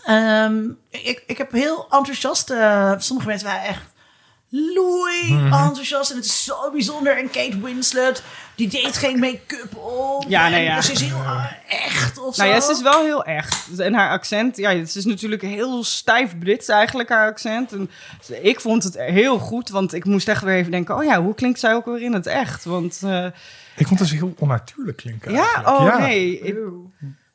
ehm, 0.05 0.63
ik, 0.89 1.23
ik 1.27 1.37
heb 1.37 1.51
heel 1.51 1.87
enthousiast... 1.89 2.49
eh, 2.49 2.91
sommige 2.97 3.27
mensen 3.27 3.47
waren 3.47 3.63
echt 3.67 3.81
loei 4.49 5.33
Mhm. 5.33 5.53
enthousiast. 5.53 6.09
En 6.11 6.15
het 6.15 6.25
is 6.25 6.43
zo 6.43 6.71
bijzonder. 6.71 7.17
En 7.17 7.29
Kate 7.29 7.59
Winslet, 7.61 8.23
die 8.55 8.67
deed 8.67 8.97
geen 8.97 9.19
make-up 9.19 9.75
op. 9.75 10.25
Ja, 10.27 10.49
nee, 10.49 10.59
En 10.67 10.73
ja. 10.75 10.81
Ze 10.81 10.91
is 10.91 11.01
heel 11.01 11.23
echt 11.67 12.17
of 12.17 12.37
Nou 12.37 12.49
zo. 12.49 12.55
ja, 12.55 12.61
ze 12.61 12.71
is 12.71 12.81
wel 12.81 13.01
heel 13.03 13.23
echt. 13.23 13.79
En 13.79 13.93
haar 13.93 14.09
accent, 14.09 14.57
ja, 14.57 14.75
het 14.75 14.95
is 14.95 15.05
natuurlijk 15.05 15.41
heel 15.41 15.83
stijf 15.83 16.37
Brits 16.39 16.67
eigenlijk, 16.67 17.09
haar 17.09 17.27
accent. 17.29 17.71
En 17.73 17.89
ik 18.41 18.59
vond 18.59 18.83
het 18.83 18.97
heel 18.97 19.39
goed, 19.39 19.69
want 19.69 19.93
ik 19.93 20.05
moest 20.05 20.27
echt 20.27 20.43
weer 20.43 20.55
even 20.55 20.71
denken... 20.71 20.95
oh 20.95 21.03
ja, 21.03 21.21
hoe 21.21 21.33
klinkt 21.33 21.59
zij 21.59 21.73
ook 21.73 21.85
weer 21.85 22.01
in 22.01 22.13
het 22.13 22.25
echt? 22.27 22.63
Want 22.63 22.99
eh, 23.03 23.25
Ik 23.75 23.87
vond 23.87 23.99
het 23.99 24.09
dus 24.09 24.11
heel 24.19 24.33
onnatuurlijk 24.39 24.97
klinken. 24.97 25.31
ja, 25.31 25.43
eigenlijk. 25.43 25.79
oh 25.79 25.85
Ja. 25.85 25.97
nee. 25.97 26.39
Ik- 26.39 26.55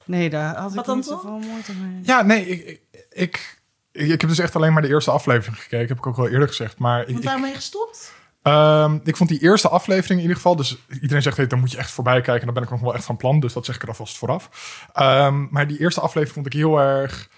nee, 0.08 0.30
daar 0.30 0.56
had 0.56 0.70
Wat 0.70 0.80
ik 0.80 0.84
dan 0.86 0.96
niet 0.96 1.06
toch? 1.06 1.20
zoveel 1.22 1.38
moeite 1.50 1.72
mee. 1.74 2.00
Ja, 2.02 2.22
nee, 2.22 2.46
ik, 2.46 2.66
ik, 2.66 2.80
ik, 3.10 3.58
ik 3.92 4.20
heb 4.20 4.30
dus 4.30 4.38
echt 4.38 4.56
alleen 4.56 4.72
maar 4.72 4.82
de 4.82 4.88
eerste 4.88 5.10
aflevering 5.10 5.62
gekeken. 5.62 5.88
Heb 5.88 5.98
ik 5.98 6.06
ook 6.06 6.16
wel 6.16 6.28
eerder 6.28 6.48
gezegd. 6.48 6.78
Maar 6.78 7.00
ik, 7.00 7.06
Want 7.06 7.18
ik, 7.18 7.24
daarmee 7.24 7.54
gestopt? 7.54 8.12
ehm, 8.42 8.98
ik 9.04 9.16
vond 9.16 9.28
die 9.30 9.40
eerste 9.40 9.68
aflevering 9.68 10.12
in 10.14 10.20
ieder 10.20 10.36
geval... 10.36 10.56
Dus 10.56 10.76
iedereen 11.00 11.22
zegt, 11.22 11.36
hey, 11.36 11.46
dan 11.46 11.58
moet 11.58 11.70
je 11.70 11.76
echt 11.78 11.90
voorbij 11.90 12.20
kijken. 12.20 12.40
En 12.40 12.44
dan 12.44 12.54
ben 12.54 12.62
ik 12.62 12.70
nog 12.70 12.80
wel 12.80 12.94
echt 12.94 13.04
van 13.04 13.16
plan. 13.16 13.40
Dus 13.40 13.52
dat 13.52 13.64
zeg 13.64 13.74
ik 13.74 13.82
er 13.82 13.88
alvast 13.88 14.18
vooraf. 14.18 14.48
Ehm, 14.92 15.46
maar 15.50 15.66
die 15.66 15.80
eerste 15.80 16.00
aflevering 16.00 16.34
vond 16.34 16.46
ik 16.46 16.52
heel 16.52 16.78
erg 16.80 17.28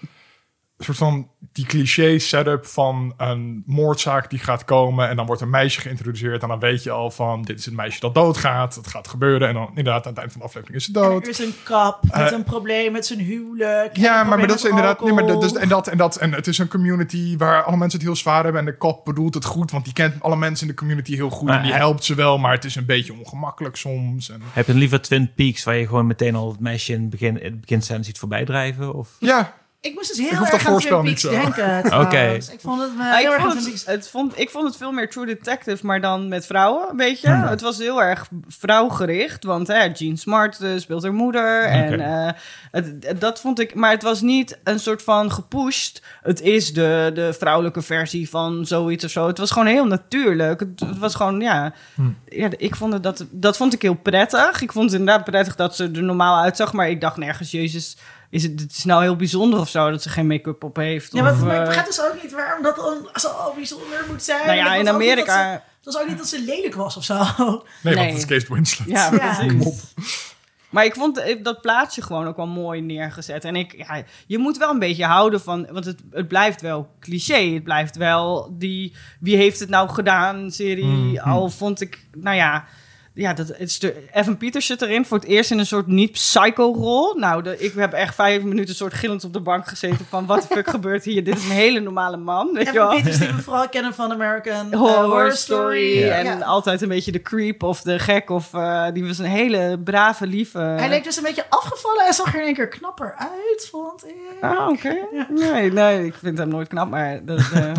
soort 0.83 0.97
van 0.97 1.29
die 1.51 1.65
cliché 1.65 2.19
setup 2.19 2.65
van 2.65 3.13
een 3.17 3.63
moordzaak 3.65 4.29
die 4.29 4.39
gaat 4.39 4.65
komen. 4.65 5.09
En 5.09 5.15
dan 5.15 5.25
wordt 5.25 5.41
een 5.41 5.49
meisje 5.49 5.81
geïntroduceerd. 5.81 6.41
En 6.41 6.47
dan 6.47 6.59
weet 6.59 6.83
je 6.83 6.91
al 6.91 7.11
van, 7.11 7.41
dit 7.41 7.59
is 7.59 7.65
het 7.65 7.73
meisje 7.73 7.99
dat 7.99 8.15
doodgaat. 8.15 8.75
Het 8.75 8.87
gaat 8.87 9.07
gebeuren. 9.07 9.47
En 9.47 9.53
dan 9.53 9.67
inderdaad 9.67 10.05
aan 10.05 10.11
het 10.11 10.19
eind 10.19 10.31
van 10.31 10.41
de 10.41 10.47
aflevering 10.47 10.77
is 10.77 10.85
ze 10.85 10.93
En 10.93 11.01
dood. 11.01 11.23
er 11.23 11.29
is 11.29 11.39
een 11.39 11.53
kap 11.63 12.03
met 12.03 12.11
Eh, 12.13 12.31
een 12.31 12.43
probleem 12.43 12.91
met 12.91 13.05
zijn 13.05 13.19
huwelijk. 13.19 13.97
Ja, 13.97 14.23
maar, 14.23 14.47
dat 14.47 14.57
is 14.57 14.65
inderdaad. 14.65 15.01
Nee, 15.01 15.13
maar 15.13 15.27
dat, 15.27 15.41
dus, 15.41 15.53
en, 15.53 15.69
dat, 15.69 15.87
en 15.87 15.97
dat. 15.97 16.15
En 16.15 16.33
het 16.33 16.47
is 16.47 16.57
een 16.57 16.67
community 16.67 17.37
waar 17.37 17.63
alle 17.63 17.77
mensen 17.77 17.99
het 17.99 18.07
heel 18.07 18.17
zwaar 18.17 18.43
hebben. 18.43 18.61
En 18.61 18.67
de 18.67 18.77
kop 18.77 19.05
bedoelt 19.05 19.33
het 19.33 19.45
goed, 19.45 19.71
want 19.71 19.83
die 19.83 19.93
kent 19.93 20.23
alle 20.23 20.35
mensen 20.35 20.67
in 20.67 20.71
de 20.73 20.79
community 20.79 21.15
heel 21.15 21.29
goed. 21.29 21.47
Maar 21.47 21.57
en 21.57 21.63
die 21.63 21.73
helpt 21.73 22.03
ze 22.03 22.15
wel, 22.15 22.37
maar 22.37 22.53
het 22.53 22.65
is 22.65 22.75
een 22.75 22.85
beetje 22.85 23.13
ongemakkelijk 23.13 23.75
soms. 23.75 24.29
En, 24.29 24.41
Heb 24.53 24.67
je 24.67 24.73
liever 24.73 25.01
Twin 25.01 25.31
Peaks, 25.35 25.63
waar 25.63 25.75
je 25.75 25.87
gewoon 25.87 26.07
meteen 26.07 26.35
al 26.35 26.51
het 26.51 26.59
meisje 26.59 26.93
in 26.93 27.01
het 27.01 27.09
begin, 27.09 27.41
in 27.41 27.63
het 27.67 28.05
ziet 28.05 28.19
voorbij 28.19 28.45
drijven? 28.45 28.93
Of? 28.93 29.15
ja, 29.19 29.53
Ik 29.81 29.93
moest 29.95 30.07
dus 30.07 30.29
heel 30.29 30.39
dat 30.39 30.49
erg 30.53 30.65
aan 30.65 30.71
voorspel 30.71 30.99
Twin 31.01 31.11
niet 31.11 31.21
Peaks 31.21 31.35
zo. 31.35 31.41
denken. 31.55 31.99
Oké. 32.05 32.21
Ik 32.51 32.59
vond 32.61 32.81
het 32.81 32.89
heel 32.97 33.19
ik, 33.31 33.37
erg 33.37 33.41
vond 33.41 33.53
het, 33.53 33.63
Peaks. 33.63 33.85
het 33.85 34.09
vond, 34.09 34.39
ik 34.39 34.49
vond 34.49 34.67
het 34.67 34.77
veel 34.77 34.91
meer 34.91 35.09
True 35.09 35.25
Detective, 35.25 35.85
maar 35.85 36.01
dan 36.01 36.27
met 36.27 36.45
vrouwen, 36.45 36.89
een 36.89 36.97
beetje. 36.97 37.29
Hmm. 37.31 37.43
Het 37.43 37.61
was 37.61 37.77
heel 37.77 38.03
erg 38.03 38.27
vrouwgericht, 38.47 39.43
want 39.43 39.67
hè, 39.67 39.83
Jean 39.93 40.17
Smart 40.17 40.59
eh, 40.59 40.69
speelt 40.77 41.03
haar 41.03 41.13
moeder. 41.13 41.63
En 41.63 41.99
eh, 41.99 42.31
het, 42.71 42.95
het- 42.99 43.21
dat 43.21 43.39
vond 43.41 43.59
ik... 43.59 43.75
Maar 43.75 43.91
het 43.91 44.03
was 44.03 44.21
niet 44.21 44.59
een 44.63 44.79
soort 44.79 45.03
van 45.03 45.31
gepusht. 45.31 46.01
Het 46.21 46.41
is 46.41 46.73
de, 46.73 47.11
de 47.13 47.33
vrouwelijke 47.33 47.81
versie 47.81 48.29
van 48.29 48.65
zoiets 48.65 49.03
of 49.05 49.11
zo. 49.11 49.27
Het 49.27 49.37
was 49.37 49.51
gewoon 49.51 49.67
heel 49.67 49.85
natuurlijk. 49.85 50.59
Het, 50.59 50.79
het 50.79 50.97
was 50.97 51.15
gewoon, 51.15 51.39
ja... 51.39 51.73
ja 52.25 52.49
ik 52.57 52.75
vond 52.75 52.93
het 52.93 53.03
dat, 53.03 53.25
dat 53.31 53.57
vond 53.57 53.73
ik 53.73 53.81
heel 53.81 53.93
prettig. 53.95 54.61
Ik 54.61 54.71
vond 54.71 54.91
het 54.91 54.99
inderdaad 54.99 55.25
prettig 55.25 55.55
dat 55.55 55.75
ze 55.75 55.83
er 55.95 56.03
normaal 56.03 56.41
uitzag. 56.43 56.73
Maar 56.73 56.89
ik 56.89 57.01
dacht 57.01 57.17
nergens, 57.17 57.51
jezus... 57.51 57.97
Is 58.31 58.43
het, 58.43 58.59
het 58.59 58.71
is 58.71 58.83
nou 58.83 59.01
heel 59.01 59.15
bijzonder 59.15 59.59
of 59.59 59.69
zo 59.69 59.89
dat 59.91 60.01
ze 60.01 60.09
geen 60.09 60.27
make-up 60.27 60.63
op 60.63 60.75
heeft. 60.75 61.13
Ja, 61.13 61.21
maar, 61.23 61.31
of, 61.33 61.39
maar 61.41 61.53
ik 61.55 61.59
eh, 61.61 61.65
begrijp 61.65 61.85
dus 61.87 62.01
ook 62.01 62.21
niet 62.23 62.31
waarom 62.31 62.63
dat 62.63 62.75
dan 62.75 63.09
zo 63.13 63.53
bijzonder 63.55 64.03
moet 64.09 64.23
zijn. 64.23 64.45
nou 64.45 64.57
ja, 64.57 64.73
in 64.75 64.85
dat 64.85 64.87
ze- 64.87 65.01
Amerika... 65.01 65.51
Het 65.51 65.93
was 65.93 66.01
ook 66.01 66.07
niet 66.07 66.17
dat 66.17 66.27
ze 66.27 66.41
lelijk 66.41 66.75
was 66.75 66.97
of 66.97 67.03
zo. 67.03 67.15
nee, 67.17 67.57
Nee. 67.81 67.95
want 67.95 68.07
het 68.07 68.17
is 68.17 68.25
Kate 68.25 68.53
Winslet. 68.53 68.87
Ja, 68.87 69.09
Ja. 69.11 69.35
precies. 69.35 69.81
Maar 70.69 70.85
ik 70.85 70.95
vond 70.95 71.17
eh, 71.17 71.43
dat 71.43 71.61
plaatsje 71.61 72.01
gewoon 72.01 72.27
ook 72.27 72.35
wel 72.35 72.47
mooi 72.47 72.81
neergezet. 72.81 73.45
En 73.45 73.55
ik, 73.55 73.73
ja, 73.77 74.03
je 74.27 74.37
moet 74.37 74.57
wel 74.57 74.69
een 74.69 74.79
beetje 74.79 75.05
houden 75.05 75.41
van... 75.41 75.67
Want 75.71 75.85
het, 75.85 75.99
het 76.11 76.27
blijft 76.27 76.61
wel 76.61 76.89
cliché. 76.99 77.53
Het 77.53 77.63
blijft 77.63 77.95
wel 77.97 78.55
die... 78.57 78.93
Wie 79.19 79.35
heeft 79.35 79.59
het 79.59 79.69
nou 79.69 79.89
gedaan 79.89 80.51
serie. 80.51 81.21
Al 81.21 81.49
vond 81.49 81.81
ik... 81.81 82.05
Nou 82.17 82.35
ja... 82.35 82.65
Ja, 83.13 83.33
dat, 83.33 83.47
het 83.47 83.59
is 83.59 83.79
de, 83.79 84.07
Evan 84.13 84.37
Peters 84.37 84.65
zit 84.65 84.81
erin 84.81 85.05
voor 85.05 85.17
het 85.17 85.27
eerst 85.27 85.51
in 85.51 85.59
een 85.59 85.65
soort 85.65 85.87
niet-psycho-rol. 85.87 87.15
Nou, 87.15 87.43
de, 87.43 87.57
ik 87.59 87.73
heb 87.73 87.93
echt 87.93 88.15
vijf 88.15 88.43
minuten 88.43 88.75
soort 88.75 88.93
gillend 88.93 89.23
op 89.23 89.33
de 89.33 89.39
bank 89.39 89.67
gezeten 89.67 90.05
van... 90.09 90.25
wat 90.25 90.41
de 90.41 90.47
fuck 90.47 90.69
gebeurt 90.77 91.03
hier? 91.03 91.23
Dit 91.23 91.37
is 91.37 91.43
een 91.43 91.49
hele 91.51 91.79
normale 91.79 92.17
man, 92.17 92.53
weet 92.53 92.63
je 92.63 92.69
En 92.69 92.75
wel? 92.75 92.89
Peters 92.95 93.17
die 93.17 93.27
we 93.27 93.41
vooral 93.41 93.69
kennen 93.69 93.93
van 93.93 94.11
American 94.11 94.71
eh, 94.71 94.79
horror, 94.79 95.31
story. 95.31 95.97
Ja. 95.99 96.13
En 96.13 96.25
Ja. 96.25 96.39
altijd 96.39 96.81
een 96.81 96.87
beetje 96.87 97.11
de 97.11 97.21
creep 97.21 97.63
of 97.63 97.81
de 97.81 97.99
gek. 97.99 98.29
Of 98.29 98.53
eh, 98.53 98.85
die 98.93 99.05
was 99.07 99.17
een 99.17 99.25
hele 99.25 99.79
brave, 99.83 100.27
lieve. 100.27 100.59
Hij 100.59 100.89
leek 100.89 101.03
dus 101.03 101.17
een 101.17 101.23
beetje 101.23 101.45
afgevallen 101.49 102.05
en 102.07 102.13
zag 102.13 102.33
er 102.33 102.39
in 102.39 102.45
één 102.45 102.53
keer 102.55 102.67
knapper 102.67 103.13
uit, 103.17 103.67
vond 103.71 104.05
ik. 104.07 104.15
Ah, 104.41 104.67
oké. 104.67 104.95
Nee, 105.51 105.71
nee, 105.71 106.05
ik 106.05 106.13
vind 106.13 106.37
hem 106.37 106.47
nooit 106.47 106.67
knap, 106.67 106.89
maar 106.89 107.25
dat, 107.25 107.39
eh, 107.53 107.71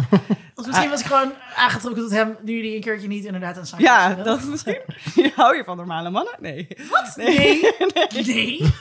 Of 0.62 0.68
misschien 0.68 0.90
was 0.90 1.00
ik 1.00 1.06
gewoon 1.06 1.32
aangetrokken 1.56 2.02
tot 2.02 2.12
hem 2.12 2.36
nu 2.42 2.62
die 2.62 2.74
een 2.74 2.80
keertje 2.80 3.08
niet 3.08 3.24
inderdaad 3.24 3.56
een 3.56 3.66
zak 3.66 3.80
ja, 3.80 4.14
dat 4.14 4.38
is 4.38 4.44
misschien. 4.44 4.80
Hou 5.36 5.56
je 5.56 5.64
van 5.64 5.76
normale 5.76 6.10
mannen? 6.10 6.34
Nee. 6.40 6.68
Wat? 6.90 7.16
Nee. 7.16 7.70
Nee. 8.26 8.72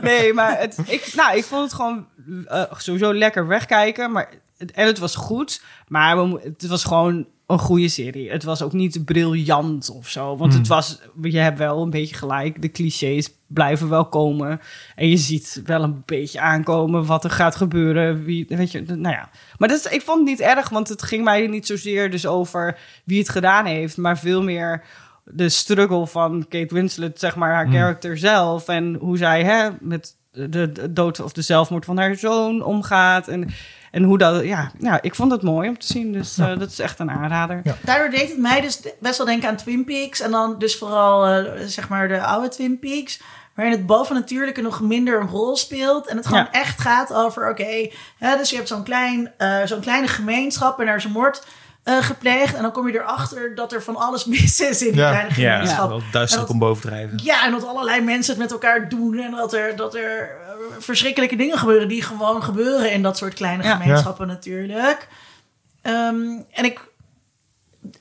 Nee, 0.00 0.32
maar 0.32 0.58
het, 0.58 0.78
ik, 0.86 1.12
nou, 1.14 1.36
ik 1.36 1.44
vond 1.44 1.62
het 1.62 1.72
gewoon 1.72 2.06
eh, 2.46 2.62
sowieso 2.76 3.14
lekker 3.14 3.46
wegkijken. 3.46 4.12
Maar 4.12 4.30
het, 4.56 4.72
en 4.72 4.86
het 4.86 4.98
was 4.98 5.14
goed, 5.14 5.62
maar 5.88 6.16
we, 6.30 6.40
het 6.42 6.66
was 6.66 6.84
gewoon 6.84 7.26
een 7.46 7.58
goede 7.58 7.88
serie. 7.88 8.30
Het 8.30 8.44
was 8.44 8.62
ook 8.62 8.72
niet 8.72 9.04
briljant 9.04 9.90
of 9.90 10.08
zo. 10.08 10.36
Want 10.36 10.54
het 10.54 10.66
was, 10.66 11.00
je 11.22 11.38
hebt 11.38 11.58
wel 11.58 11.82
een 11.82 11.90
beetje 11.90 12.14
gelijk. 12.14 12.62
De 12.62 12.70
clichés 12.70 13.30
blijven 13.46 13.88
wel 13.88 14.08
komen. 14.08 14.60
En 14.94 15.08
je 15.08 15.16
ziet 15.16 15.62
wel 15.64 15.82
een 15.82 16.02
beetje 16.06 16.40
aankomen 16.40 17.06
wat 17.06 17.24
er 17.24 17.30
gaat 17.30 17.56
gebeuren. 17.56 18.24
Wie, 18.24 18.44
weet 18.48 18.70
je, 18.70 18.80
nou 18.80 19.14
ja. 19.14 19.30
Maar 19.58 19.68
dat 19.68 19.78
is, 19.78 19.92
ik 19.92 20.02
vond 20.02 20.18
het 20.18 20.28
niet 20.28 20.40
erg, 20.40 20.68
want 20.68 20.88
het 20.88 21.02
ging 21.02 21.24
mij 21.24 21.46
niet 21.46 21.66
zozeer 21.66 22.10
dus 22.10 22.26
over 22.26 22.78
wie 23.04 23.18
het 23.18 23.28
gedaan 23.28 23.66
heeft. 23.66 23.96
Maar 23.96 24.18
veel 24.18 24.42
meer 24.42 24.84
de 25.24 25.48
struggle 25.48 26.06
van 26.06 26.46
Kate 26.48 26.74
Winslet, 26.74 27.18
zeg 27.18 27.36
maar, 27.36 27.52
haar 27.52 27.70
character 27.70 28.18
zelf. 28.18 28.68
En 28.68 28.94
hoe 28.94 29.16
zij 29.16 29.44
hè, 29.44 29.68
met 29.80 30.16
de, 30.32 30.72
de 30.72 30.92
dood 30.92 31.20
of 31.20 31.32
de 31.32 31.42
zelfmoord 31.42 31.84
van 31.84 31.98
haar 31.98 32.16
zoon 32.16 32.62
omgaat. 32.62 33.28
En, 33.28 33.48
en 33.96 34.02
hoe 34.02 34.18
dat, 34.18 34.44
ja, 34.44 34.70
nou, 34.78 34.98
ik 35.02 35.14
vond 35.14 35.32
het 35.32 35.42
mooi 35.42 35.68
om 35.68 35.78
te 35.78 35.86
zien. 35.86 36.12
Dus 36.12 36.38
eh, 36.38 36.58
dat 36.58 36.70
is 36.70 36.78
echt 36.78 36.98
een 36.98 37.10
aanrader. 37.10 37.60
Ja. 37.64 37.76
Daardoor 37.84 38.10
deed 38.10 38.28
het 38.28 38.38
mij 38.38 38.60
dus 38.60 38.80
best 39.00 39.16
wel 39.18 39.26
denken 39.26 39.48
aan 39.48 39.56
Twin 39.56 39.84
Peaks. 39.84 40.20
En 40.20 40.30
dan 40.30 40.58
dus 40.58 40.78
vooral, 40.78 41.26
eh, 41.26 41.52
zeg 41.66 41.88
maar, 41.88 42.08
de 42.08 42.22
oude 42.22 42.48
Twin 42.48 42.78
Peaks. 42.78 43.20
Waarin 43.54 43.74
het 43.74 43.86
bovennatuurlijke 43.86 44.60
nog 44.62 44.80
minder 44.80 45.20
een 45.20 45.28
rol 45.28 45.56
speelt. 45.56 46.06
En 46.06 46.16
het 46.16 46.26
gewoon 46.26 46.48
Ja. 46.52 46.60
echt 46.60 46.80
gaat 46.80 47.12
over, 47.14 47.50
oké... 47.50 47.88
hè, 48.18 48.36
dus 48.36 48.50
je 48.50 48.56
hebt 48.56 48.68
zo'n 48.68 48.82
klein, 48.84 49.32
eh, 49.38 49.58
zo'n 49.64 49.80
kleine 49.80 50.08
gemeenschap 50.08 50.80
en 50.80 50.88
er 50.88 50.96
is 50.96 51.04
een 51.04 51.10
moord 51.10 51.44
eh, 51.86 51.96
gepleegd. 52.02 52.54
En 52.54 52.62
dan 52.62 52.72
kom 52.72 52.88
je 52.88 52.94
erachter 52.94 53.54
dat 53.54 53.72
er 53.72 53.82
van 53.82 53.96
alles 53.96 54.24
mis 54.24 54.60
is 54.60 54.82
in 54.82 54.92
die 54.92 55.00
Ja. 55.00 55.10
kleine 55.10 55.40
Ja, 55.40 55.52
gemeenschap. 55.56 55.88
wel 55.88 56.02
duisterlijk 56.12 56.50
om 56.50 56.58
bovendrijven. 56.58 57.20
Ja, 57.22 57.44
en 57.44 57.50
dat 57.50 57.66
allerlei 57.66 58.00
mensen 58.00 58.32
het 58.32 58.42
met 58.42 58.52
elkaar 58.52 58.88
doen. 58.88 59.18
En 59.18 59.30
dat 59.30 59.52
er, 59.52 59.76
dat 59.76 59.94
er 59.94 60.20
eh, 60.20 60.54
verschrikkelijke 60.78 61.36
dingen 61.36 61.58
gebeuren 61.58 61.88
die 61.88 62.02
gewoon 62.02 62.42
gebeuren 62.42 62.92
in 62.92 63.02
dat 63.02 63.16
soort 63.16 63.34
kleine 63.34 63.62
Ja. 63.62 63.76
gemeenschappen 63.76 64.26
natuurlijk. 64.26 65.08
Ehm, 65.82 66.26
en 66.50 66.64
ik, 66.64 66.80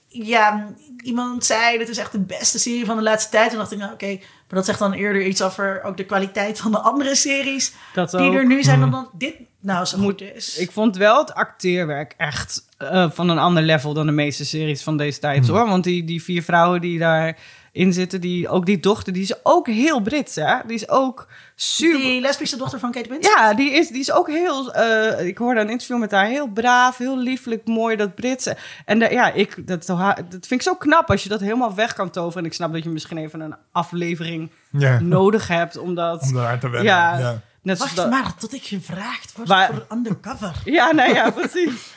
ja, 0.08 0.68
iemand 1.04 1.46
zei, 1.46 1.77
dit 1.77 1.89
is 1.89 1.98
echt 1.98 2.12
de 2.12 2.20
beste 2.20 2.60
serie 2.60 2.86
van 2.86 2.96
de 2.98 3.04
laatste 3.04 3.32
tijd. 3.32 3.51
En 3.51 3.58
dacht 3.58 3.72
ik, 3.72 3.77
nou 3.77 3.94
oké, 3.94 4.20
maar 4.48 4.58
dat 4.58 4.66
zegt 4.66 4.80
dan 4.80 4.94
eerder 4.94 5.25
iets 5.25 5.42
over 5.42 5.84
ook 5.84 5.98
de 5.98 6.06
kwaliteit 6.06 6.60
van 6.60 6.72
de 6.72 6.80
andere 6.80 7.16
series 7.16 7.74
Dat 7.94 8.12
die 8.12 8.20
ook. 8.20 8.34
er 8.34 8.46
nu 8.46 8.64
zijn 8.64 8.80
dan 8.80 8.92
dat 8.92 9.10
dit 9.14 9.36
nou 9.60 9.86
zo 9.86 9.98
goed 9.98 10.22
is. 10.22 10.58
Ik 10.58 10.72
vond 10.72 10.98
wel 10.98 11.20
het 11.20 11.34
acteerwerk 11.34 12.14
echt 12.18 12.66
eh, 12.78 13.10
van 13.12 13.30
een 13.30 13.38
ander 13.38 13.64
level 13.64 13.94
dan 13.94 14.06
de 14.06 14.12
meeste 14.12 14.46
series 14.46 14.84
van 14.84 14.98
deze 14.98 15.20
tijd 15.20 15.48
hoor. 15.48 15.68
Want 15.68 15.84
die, 15.84 16.04
die 16.04 16.24
vier 16.24 16.44
vrouwen 16.44 16.82
die 16.82 17.00
daarin 17.00 17.94
zitten, 17.94 18.22
die, 18.22 18.50
ook 18.50 18.66
die 18.66 18.80
dochter, 18.80 19.14
die 19.14 19.24
is 19.24 19.46
ook 19.46 19.68
heel 19.68 20.02
Brits 20.02 20.36
hè. 20.36 20.56
Die 20.66 20.75
is 20.75 20.90
ook 20.90 21.28
super... 21.56 22.00
die 22.00 22.22
lesbische 22.22 22.58
dochter 22.58 22.80
van 22.80 22.92
Kate 22.92 23.10
Winslet. 23.10 23.34
Ja, 23.38 23.54
die 23.54 23.72
is, 23.72 23.88
die 23.88 24.00
is 24.00 24.12
ook 24.12 24.28
heel. 24.28 24.74
eh, 24.74 25.28
ik 25.28 25.38
hoorde 25.38 25.60
een 25.60 25.70
interview 25.70 25.98
met 26.00 26.12
haar. 26.12 26.26
Heel 26.26 26.48
braaf, 26.48 26.98
heel 26.98 27.18
lieflijk, 27.18 27.68
mooi, 27.68 27.96
dat 27.96 28.16
Britse. 28.16 28.58
En 28.86 29.00
ja, 29.00 29.32
ik, 29.32 29.68
dat, 29.68 29.86
dat 29.86 30.26
vind 30.30 30.52
ik 30.52 30.62
zo 30.62 30.76
knap 30.76 31.10
als 31.10 31.24
je 31.24 31.30
dat 31.30 31.40
helemaal 31.40 31.76
weg 31.76 31.94
kan 31.94 32.10
toveren. 32.10 32.40
En 32.40 32.46
ik 32.50 32.54
snap 32.54 32.74
dat 32.74 32.84
je 32.84 32.90
misschien 32.90 33.18
even 33.18 33.40
een 33.40 33.56
aflevering 33.72 34.52
Ja, 34.70 35.00
nodig 35.00 35.48
hebt, 35.48 35.78
omdat. 35.78 36.22
om 36.22 36.34
daar 36.34 36.60
te 36.60 36.70
wennen. 36.70 36.92
Ja. 36.94 37.18
Ja. 37.18 37.42
Net 37.62 37.78
Wacht 37.80 37.96
dat, 37.96 38.10
maar 38.10 38.36
tot 38.36 38.54
ik 38.54 38.64
gevraagd 38.64 39.34
word 39.36 39.48
Waar- 39.48 39.68
voor 39.74 39.86
undercover. 39.98 40.62
Ja, 40.66 40.92
nou 40.92 41.14
ja, 41.14 41.30
precies. 41.32 41.94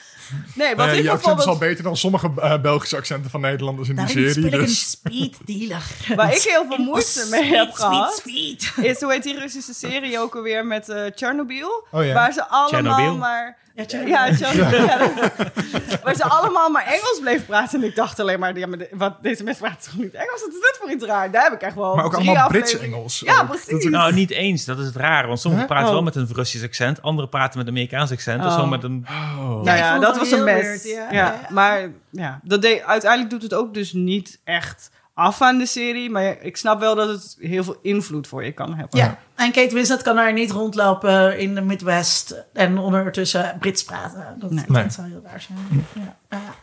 Nee, 0.55 0.75
wat 0.77 0.87
ja, 0.87 0.93
ik 0.93 1.03
je 1.03 1.11
accent 1.11 1.39
is 1.39 1.45
al 1.47 1.59
beter 1.59 1.85
dan 1.85 1.97
sommige 1.97 2.31
eh, 2.37 2.61
Belgische 2.61 2.97
accenten 2.97 3.31
van 3.31 3.41
Nederlanders 3.41 3.89
in 3.89 3.97
die 3.97 4.05
Daarin 4.07 4.33
serie. 4.33 4.45
speel 4.45 4.47
ik 4.61 4.67
een 4.67 4.67
Dus. 4.67 4.91
speed 4.91 5.37
dealer. 5.45 5.83
Waar 6.17 6.35
ik 6.35 6.43
heel 6.43 6.65
veel 6.69 6.79
moeite 6.85 7.27
mee 7.31 7.45
speed, 7.45 7.57
heb 7.57 7.73
gehad. 7.73 8.15
Speed, 8.17 8.63
speed. 8.63 8.85
Is 8.87 9.01
hoe 9.01 9.13
heet 9.13 9.23
die 9.23 9.39
Russische 9.39 9.75
serie 9.75 10.19
ook 10.19 10.35
alweer 10.37 10.67
met 10.67 10.89
eh 10.89 11.03
Chernobyl? 11.15 11.87
Oh 11.91 12.05
ja. 12.05 12.13
Waar 12.15 12.33
ze 12.33 12.47
allemaal 12.49 12.69
Chernobyl? 12.69 13.17
maar. 13.17 13.57
Ja. 13.87 13.99
Ja. 14.07 14.27
Ja, 14.27 14.99
waar 16.05 16.15
ze 16.15 16.25
allemaal 16.25 16.71
maar 16.71 16.85
Engels 16.87 17.19
bleef 17.23 17.47
praten. 17.47 17.81
En 17.83 17.87
ik 17.89 17.95
dacht 17.97 18.21
alleen 18.21 18.39
maar, 18.39 18.59
ja, 18.59 18.67
maar 18.67 18.79
de- 18.79 18.89
wat, 18.93 19.23
deze 19.23 19.45
mensen 19.45 19.63
praten 19.65 19.91
toch 19.91 20.01
niet 20.01 20.15
Engels? 20.15 20.41
Wat 20.41 20.49
is 20.49 20.61
dit 20.61 20.79
voor 20.81 20.91
iets 20.91 21.05
raar? 21.05 21.31
Daar 21.31 21.43
heb 21.43 21.53
ik 21.53 21.61
echt 21.61 21.75
wel 21.75 21.95
Maar 21.95 22.05
ook 22.05 22.15
drie 22.15 22.29
allemaal 22.29 22.49
Britse 22.49 22.65
afleveringen- 22.75 22.97
Engels. 22.99 23.21
Ja, 23.25 23.41
ook. 23.41 23.47
precies. 23.49 23.85
Is- 23.85 23.91
Nou, 23.91 24.13
niet 24.13 24.31
eens. 24.31 24.65
Dat 24.65 24.79
is 24.79 24.87
het 24.87 24.97
rare. 24.97 25.27
Want 25.27 25.41
sommigen 25.41 25.67
Huh? 25.67 25.75
praten 25.75 25.93
wel 25.93 25.99
Oh. 26.01 26.05
met 26.07 26.17
een 26.17 26.29
Russisch 26.35 26.65
accent. 26.65 27.03
Anderen 27.03 27.31
praten 27.31 27.59
met 27.59 27.67
een 27.67 27.73
Amerikaans 27.73 28.11
accent. 28.11 28.39
Dus 28.43 28.49
Oh. 28.51 28.55
gewoon 28.55 28.69
met 28.71 28.83
een... 28.83 29.07
Oh. 29.09 29.63
Nou 29.63 29.77
Ja, 29.79 29.91
vond 29.91 30.03
dat 30.03 30.17
was 30.19 30.31
een 30.31 30.45
best. 30.45 30.63
weird, 30.63 30.85
Ja, 30.85 31.07
ja. 31.11 31.25
Ja. 31.41 31.41
Maar 31.49 31.89
ja, 32.11 32.41
dat 32.43 32.63
deed, 32.63 32.83
uiteindelijk 32.85 33.31
doet 33.31 33.43
het 33.43 33.55
ook 33.55 33.75
dus 33.75 33.93
niet 33.93 34.41
echt 34.45 34.91
af 35.19 35.43
aan 35.43 35.59
de 35.59 35.67
serie. 35.67 36.11
Maar 36.11 36.37
ik 36.43 36.57
snap 36.57 36.81
wel 36.81 36.95
dat 36.95 37.09
het 37.09 37.37
heel 37.39 37.65
veel 37.65 37.79
invloed 37.83 38.27
voor 38.27 38.45
je 38.45 38.53
kan 38.53 38.75
hebben. 38.75 38.99
Ja, 38.99 39.19
en 39.35 39.53
Kate 39.53 39.75
Winslet 39.75 40.03
kan 40.03 40.17
daar 40.17 40.33
niet 40.33 40.51
rondlopen 40.51 41.39
in 41.39 41.55
de 41.55 41.61
Midwest 41.61 42.45
en 42.53 42.79
ondertussen 42.79 43.57
Brits 43.59 43.85
praten. 43.85 44.37
Dat, 44.39 44.51
Nee. 44.51 44.65
dat 44.67 44.93
zou 44.93 45.09
heel 45.09 45.23
raar 45.25 45.41
zijn. 45.41 45.87
Ja. 45.95 46.17
Ja. 46.31 46.55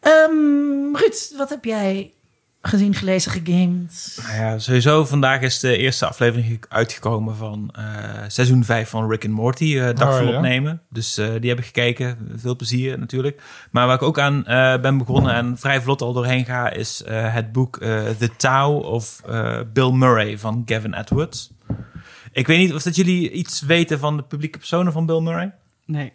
Ehm, 0.00 0.96
Ruud, 0.96 1.32
wat 1.36 1.48
heb 1.50 1.64
jij 1.64 2.14
gezien, 2.62 2.94
gelezen, 2.94 3.32
gegamed? 3.32 4.18
Nou 4.22 4.34
ja, 4.36 4.58
sowieso 4.58 5.04
vandaag 5.04 5.40
is 5.40 5.60
de 5.60 5.76
eerste 5.76 6.06
aflevering 6.06 6.64
uitgekomen 6.68 7.36
van 7.36 7.70
eh, 7.72 7.84
seizoen 8.28 8.64
5 8.64 8.88
van 8.88 9.10
Rick 9.10 9.24
and 9.24 9.34
Morty. 9.34 9.78
eh 9.78 9.94
dag 9.94 10.08
Oh, 10.08 10.16
van 10.16 10.26
ja. 10.26 10.34
opnemen. 10.36 10.80
Dus 10.90 11.18
eh, 11.18 11.28
die 11.40 11.48
heb 11.50 11.58
ik 11.58 11.64
gekeken. 11.64 12.18
Veel 12.36 12.56
plezier 12.56 12.98
natuurlijk. 12.98 13.42
Maar 13.70 13.86
waar 13.86 13.94
ik 13.94 14.02
ook 14.02 14.18
aan 14.18 14.46
eh, 14.46 14.80
ben 14.80 14.98
begonnen 14.98 15.34
en 15.34 15.58
vrij 15.58 15.80
vlot 15.80 16.02
al 16.02 16.12
doorheen 16.12 16.44
ga... 16.44 16.70
is 16.70 17.02
eh, 17.02 17.34
het 17.34 17.52
boek 17.52 17.76
eh, 17.76 18.08
The 18.18 18.30
Tao 18.36 18.76
of 18.78 19.22
eh, 19.26 19.58
Bill 19.72 19.90
Murray 19.90 20.38
van 20.38 20.62
Gavin 20.66 20.94
Edwards. 20.94 21.50
Ik 22.32 22.46
weet 22.46 22.58
niet 22.58 22.74
of 22.74 22.82
dat 22.82 22.96
jullie 22.96 23.30
iets 23.30 23.60
weten 23.60 23.98
van 23.98 24.16
de 24.16 24.22
publieke 24.22 24.58
personen 24.58 24.92
van 24.92 25.06
Bill 25.06 25.20
Murray. 25.20 25.52
Nee. 25.86 26.12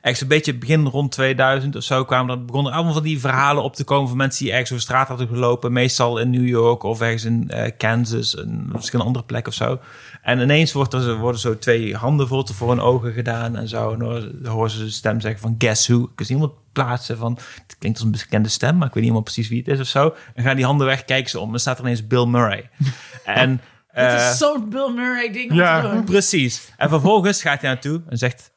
Ergens 0.00 0.20
een 0.20 0.28
beetje 0.28 0.54
begin 0.54 0.86
rond 0.86 1.12
2000 1.12 1.76
of 1.76 1.82
zo 1.82 2.04
kwamen 2.04 2.36
er, 2.36 2.44
begonnen 2.44 2.72
allemaal 2.72 2.92
van 2.92 3.02
die 3.02 3.20
verhalen 3.20 3.62
op 3.62 3.76
te 3.76 3.84
komen 3.84 4.08
van 4.08 4.16
mensen 4.16 4.44
die 4.44 4.52
ergens 4.52 4.70
over 4.70 4.84
straat 4.84 5.08
hadden 5.08 5.28
gelopen. 5.28 5.72
Meestal 5.72 6.18
in 6.18 6.30
New 6.30 6.48
York 6.48 6.82
of 6.82 7.00
ergens 7.00 7.24
in 7.24 7.50
eh, 7.50 7.70
Kansas, 7.78 8.36
en 8.36 8.68
misschien 8.72 9.00
een 9.00 9.06
andere 9.06 9.24
plek 9.24 9.46
of 9.46 9.54
zo. 9.54 9.80
En 10.22 10.40
ineens 10.40 10.72
wordt 10.72 10.94
er, 10.94 11.16
worden 11.16 11.40
zo 11.40 11.58
twee 11.58 11.96
handen 11.96 12.28
voor, 12.28 12.48
voor 12.54 12.68
hun 12.68 12.80
ogen 12.80 13.12
gedaan 13.12 13.56
en 13.56 13.68
zo. 13.68 13.92
En 13.92 13.98
dan 13.98 14.50
horen 14.52 14.70
ze 14.70 14.84
de 14.84 14.90
stem 14.90 15.20
zeggen 15.20 15.40
van 15.40 15.54
guess 15.58 15.88
who. 15.88 16.02
Ik 16.02 16.10
kan 16.14 16.26
iemand 16.28 16.52
plaatsen 16.72 17.16
van, 17.16 17.38
het 17.66 17.76
klinkt 17.78 17.98
als 17.98 18.06
een 18.06 18.12
bekende 18.12 18.48
stem, 18.48 18.76
maar 18.76 18.88
ik 18.88 18.94
weet 18.94 19.02
niet 19.02 19.12
helemaal 19.12 19.22
precies 19.22 19.48
wie 19.48 19.58
het 19.58 19.68
is 19.68 19.80
of 19.80 19.86
zo. 19.86 20.14
En 20.34 20.44
gaan 20.44 20.56
die 20.56 20.64
handen 20.64 20.86
weg, 20.86 21.04
kijken 21.04 21.30
ze 21.30 21.40
om 21.40 21.52
en 21.52 21.60
staat 21.60 21.78
er 21.78 21.84
ineens 21.84 22.06
Bill 22.06 22.24
Murray. 22.24 22.68
en... 23.24 23.60
Het 23.86 24.20
eh, 24.20 24.30
is 24.30 24.38
zo'n 24.38 24.68
Bill 24.68 24.92
Murray 24.94 25.32
ding 25.32 25.54
Ja. 25.54 26.02
Precies. 26.04 26.72
En 26.76 26.88
vervolgens 26.88 27.42
gaat 27.42 27.60
hij 27.60 27.70
naartoe 27.70 28.02
en 28.08 28.18
zegt... 28.18 28.51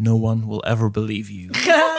No 0.00 0.14
one 0.14 0.46
will 0.46 0.60
ever 0.60 0.90
believe 0.90 1.32
you. 1.32 1.50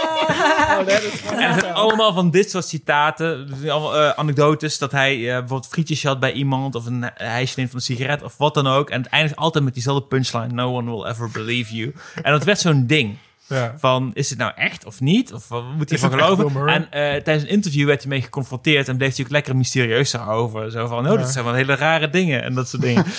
Oh, 0.70 0.78
dat 0.78 1.04
is 1.04 1.22
En 1.32 1.52
het 1.52 1.60
zijn 1.62 1.74
allemaal 1.74 2.14
van 2.14 2.32
dit 2.32 2.50
soort 2.50 2.66
citaten. 2.66 3.50
Allemaal, 3.68 3.96
eh, 3.96 4.10
anekdotes. 4.10 4.78
Dat 4.78 4.92
hij 4.92 5.16
eh, 5.16 5.38
bijvoorbeeld 5.40 5.68
frietjes 5.68 6.04
had 6.04 6.20
bij 6.20 6.32
iemand. 6.32 6.76
Of 6.76 6.86
een 6.86 7.10
hijsje 7.14 7.54
neemt 7.58 7.70
van 7.70 7.80
een 7.80 7.86
sigaret. 7.86 8.24
Of 8.24 8.38
wat 8.38 8.54
dan 8.54 8.68
ook. 8.68 8.90
En 8.90 9.02
het 9.02 9.12
eindigt 9.12 9.36
altijd 9.36 9.64
met 9.64 9.74
diezelfde 9.74 10.08
punchline. 10.08 10.48
No 10.48 10.76
one 10.76 10.92
will 10.92 11.06
ever 11.10 11.30
believe 11.32 11.76
you. 11.76 11.94
En 12.22 12.32
dat 12.32 12.44
werd 12.44 12.60
zo'n 12.60 12.88
ding. 12.88 13.18
Ja. 13.50 13.74
Van, 13.78 14.12
is 14.14 14.30
het 14.30 14.40
nou 14.40 14.52
echt 14.56 14.86
of 14.86 15.00
niet? 15.00 15.34
Of 15.34 15.48
wat 15.48 15.64
moet 15.64 15.90
hij 15.90 15.98
Is 15.98 16.04
van 16.04 16.12
geloven? 16.20 16.68
En 16.68 16.84
eh, 16.92 17.22
tijdens 17.22 17.44
een 17.44 17.50
interview 17.50 17.88
werd 17.88 18.00
hij 18.02 18.10
mee 18.10 18.22
geconfronteerd. 18.22 18.88
En 18.88 18.98
bleef 18.98 19.16
hij 19.16 19.26
ook 19.26 19.32
lekker 19.32 19.56
mysterieus 19.56 20.12
daarover. 20.12 20.72
Zo 20.72 20.88
van, 20.88 21.10
oh, 21.12 21.18
dit 21.18 21.28
zijn 21.30 21.46
wel 21.46 21.54
hele 21.54 21.76
rare 21.76 22.10
dingen. 22.10 22.44
En 22.44 22.54
dat 22.54 22.70
soort 22.70 22.82
dingen. 22.82 23.06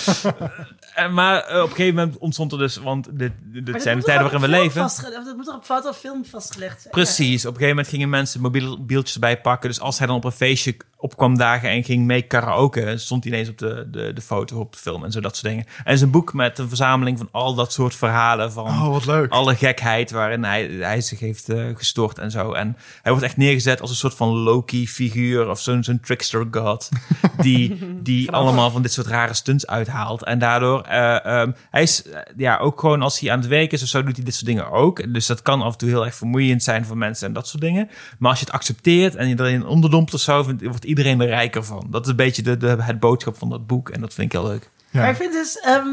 En 0.95 1.13
maar 1.13 1.43
eh, 1.43 1.57
op 1.61 1.69
een 1.69 1.75
gegeven 1.75 1.95
moment 1.95 2.17
ontstond 2.17 2.51
er 2.51 2.57
dus... 2.57 2.77
Want 2.77 3.07
dit, 3.19 3.31
dit 3.43 3.81
zijn 3.81 3.95
dat 3.95 4.05
de 4.05 4.11
tijden 4.11 4.21
waarin 4.23 4.41
we 4.41 4.47
leven. 4.47 4.81
vastgelegd- 4.81 5.25
Dat 5.25 5.35
moet 5.35 5.45
toch 5.45 5.55
op 5.55 5.63
foto 5.63 5.89
of 5.89 5.97
film 5.97 6.25
vastgelegd 6.25 6.81
zijn? 6.81 6.93
Precies. 6.93 7.39
Op 7.45 7.53
een 7.53 7.57
gegeven 7.59 7.75
moment 7.75 7.87
gingen 7.87 8.09
mensen 8.09 8.41
mobieltjes 8.41 9.19
bij 9.19 9.41
pakken. 9.41 9.69
Dus 9.69 9.79
als 9.79 9.97
hij 9.97 10.07
dan 10.07 10.15
op 10.15 10.23
een 10.23 10.31
feestje 10.31 10.77
op 11.01 11.17
kwam 11.17 11.37
dagen 11.37 11.69
en 11.69 11.83
ging 11.83 12.05
mee 12.05 12.21
karaoke, 12.21 12.97
stond 12.97 13.23
hij 13.23 13.33
ineens 13.33 13.49
op 13.49 13.57
de, 13.57 13.87
de, 13.91 14.13
de 14.13 14.21
foto, 14.21 14.59
op 14.59 14.71
de 14.71 14.77
film 14.77 15.03
en 15.03 15.11
zo 15.11 15.19
dat 15.21 15.35
soort 15.37 15.51
dingen. 15.53 15.65
En 15.83 15.97
zijn 15.97 16.11
boek 16.11 16.33
met 16.33 16.57
een 16.57 16.67
verzameling 16.67 17.17
van 17.17 17.27
al 17.31 17.55
dat 17.55 17.73
soort 17.73 17.95
verhalen 17.95 18.51
van 18.51 18.65
Oh, 18.65 18.87
wat 18.87 19.05
leuk. 19.05 19.31
alle 19.31 19.55
gekheid 19.55 20.11
waarin 20.11 20.43
hij, 20.43 20.67
hij 20.67 21.01
zich 21.01 21.19
heeft 21.19 21.49
eh, 21.49 21.65
gestort 21.75 22.19
en 22.19 22.31
zo. 22.31 22.51
En 22.51 22.77
hij 23.01 23.11
wordt 23.11 23.25
echt 23.25 23.37
neergezet 23.37 23.81
als 23.81 23.89
een 23.89 23.95
soort 23.95 24.13
van 24.15 24.29
Loki-figuur 24.29 25.49
of 25.49 25.59
zo'n 25.59 25.83
zo'n 25.83 25.99
trickster 25.99 26.47
god. 26.51 26.89
Die, 27.41 27.79
die 28.01 28.31
allemaal 28.31 28.71
van 28.71 28.81
dit 28.81 28.93
soort 28.93 29.07
rare 29.07 29.33
stunts 29.33 29.67
uithaalt. 29.67 30.23
En 30.23 30.39
daardoor, 30.39 30.81
eh, 30.81 31.25
ehm, 31.25 31.51
hij 31.71 31.81
is 31.81 32.03
eh, 32.03 32.19
ja, 32.37 32.57
ook 32.57 32.79
gewoon 32.79 33.01
als 33.01 33.19
hij 33.19 33.31
aan 33.31 33.39
het 33.39 33.47
werk 33.47 33.71
is 33.71 33.81
of 33.81 33.87
zo, 33.87 34.03
doet 34.03 34.15
hij 34.15 34.25
dit 34.25 34.33
soort 34.33 34.45
dingen 34.45 34.71
ook. 34.71 35.13
Dus 35.13 35.25
dat 35.25 35.41
kan 35.41 35.61
af 35.61 35.71
en 35.71 35.77
toe 35.77 35.89
heel 35.89 36.05
erg 36.05 36.15
vermoeiend 36.15 36.63
zijn 36.63 36.85
voor 36.85 36.97
mensen 36.97 37.27
en 37.27 37.33
dat 37.33 37.47
soort 37.47 37.61
dingen. 37.63 37.89
Maar 38.19 38.29
als 38.29 38.39
je 38.39 38.45
het 38.45 38.53
accepteert 38.53 39.15
en 39.15 39.27
je 39.27 39.39
erin 39.39 39.65
onderdompt 39.65 40.13
of 40.13 40.19
zo, 40.19 40.43
vindt- 40.43 40.63
wordt 40.63 40.85
iedereen 40.91 41.21
er 41.21 41.27
rijker 41.27 41.63
van. 41.63 41.87
Dat 41.89 42.03
is 42.03 42.09
een 42.09 42.15
beetje 42.15 42.41
de, 42.41 42.57
de, 42.57 42.67
het 42.67 42.99
boodschap 42.99 43.37
van 43.37 43.49
dat 43.49 43.67
boek. 43.67 43.89
En 43.89 44.01
dat 44.01 44.13
vind 44.13 44.33
ik 44.33 44.39
heel 44.39 44.49
leuk. 44.49 44.69
Ja. 44.89 44.99
Maar 44.99 45.09
ik 45.09 45.15
vind 45.15 45.31
dus, 45.33 45.59
ehm, 45.59 45.87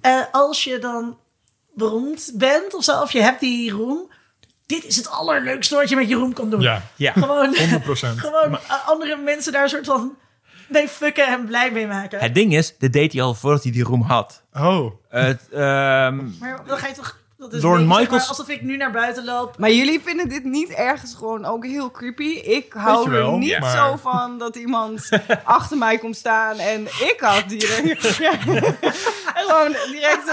eh, 0.00 0.20
als 0.32 0.64
je 0.64 0.78
dan 0.78 1.18
beroemd 1.74 2.32
bent 2.34 2.74
of 2.74 2.84
zo, 2.84 3.00
of 3.00 3.12
je 3.12 3.22
hebt 3.22 3.40
die 3.40 3.70
roem, 3.70 4.10
dit 4.66 4.84
is 4.84 4.96
het 4.96 5.10
allerleukste 5.10 5.74
wat 5.74 5.88
je 5.88 5.96
met 5.96 6.08
je 6.08 6.14
roem 6.14 6.32
kan 6.32 6.50
doen. 6.50 6.60
Ja, 6.60 6.82
Ja. 6.96 7.12
Gewoon, 7.12 7.54
100%. 7.56 7.58
gewoon 8.26 8.54
eh, 8.54 8.88
andere 8.88 9.16
mensen 9.16 9.52
daar 9.52 9.62
een 9.62 9.68
soort 9.68 9.86
van 9.86 10.16
mee 10.68 10.88
fucken 10.88 11.26
en 11.26 11.46
blij 11.46 11.70
mee 11.70 11.86
maken. 11.86 12.20
Het 12.20 12.34
ding 12.34 12.54
is, 12.54 12.74
dit 12.78 12.92
deed 12.92 13.12
hij 13.12 13.22
al 13.22 13.34
voordat 13.34 13.62
hij 13.62 13.72
die 13.72 13.84
roem 13.84 14.02
had. 14.02 14.42
Oh, 14.52 14.92
Het, 15.08 15.48
ehm, 15.52 16.16
Maar 16.38 16.62
dan 16.66 16.78
ga 16.78 16.86
je 16.86 16.94
toch... 16.94 17.20
Dat 17.42 17.52
is 17.52 17.60
zeg 17.60 17.78
Michaels- 17.78 18.08
maar, 18.08 18.28
alsof 18.28 18.48
ik 18.48 18.62
nu 18.62 18.76
naar 18.76 18.90
buiten 18.90 19.24
loop. 19.24 19.58
Maar 19.58 19.70
jullie 19.70 20.00
vinden 20.00 20.28
dit 20.28 20.44
niet 20.44 20.70
ergens 20.70 21.14
gewoon 21.14 21.44
ook 21.44 21.64
heel 21.66 21.90
creepy? 21.90 22.24
Ik 22.28 22.72
hou 22.72 23.10
wel, 23.10 23.32
er 23.32 23.38
niet 23.38 23.58
maar- 23.58 23.76
zo 23.76 23.96
van 23.96 24.38
dat 24.38 24.56
iemand 24.56 25.08
achter 25.44 25.76
mij 25.78 25.98
komt 25.98 26.16
staan 26.16 26.58
en 26.58 26.82
ik 26.86 27.16
had. 27.18 27.42
En 27.42 27.96
gewoon 29.34 29.72
direct 29.90 30.24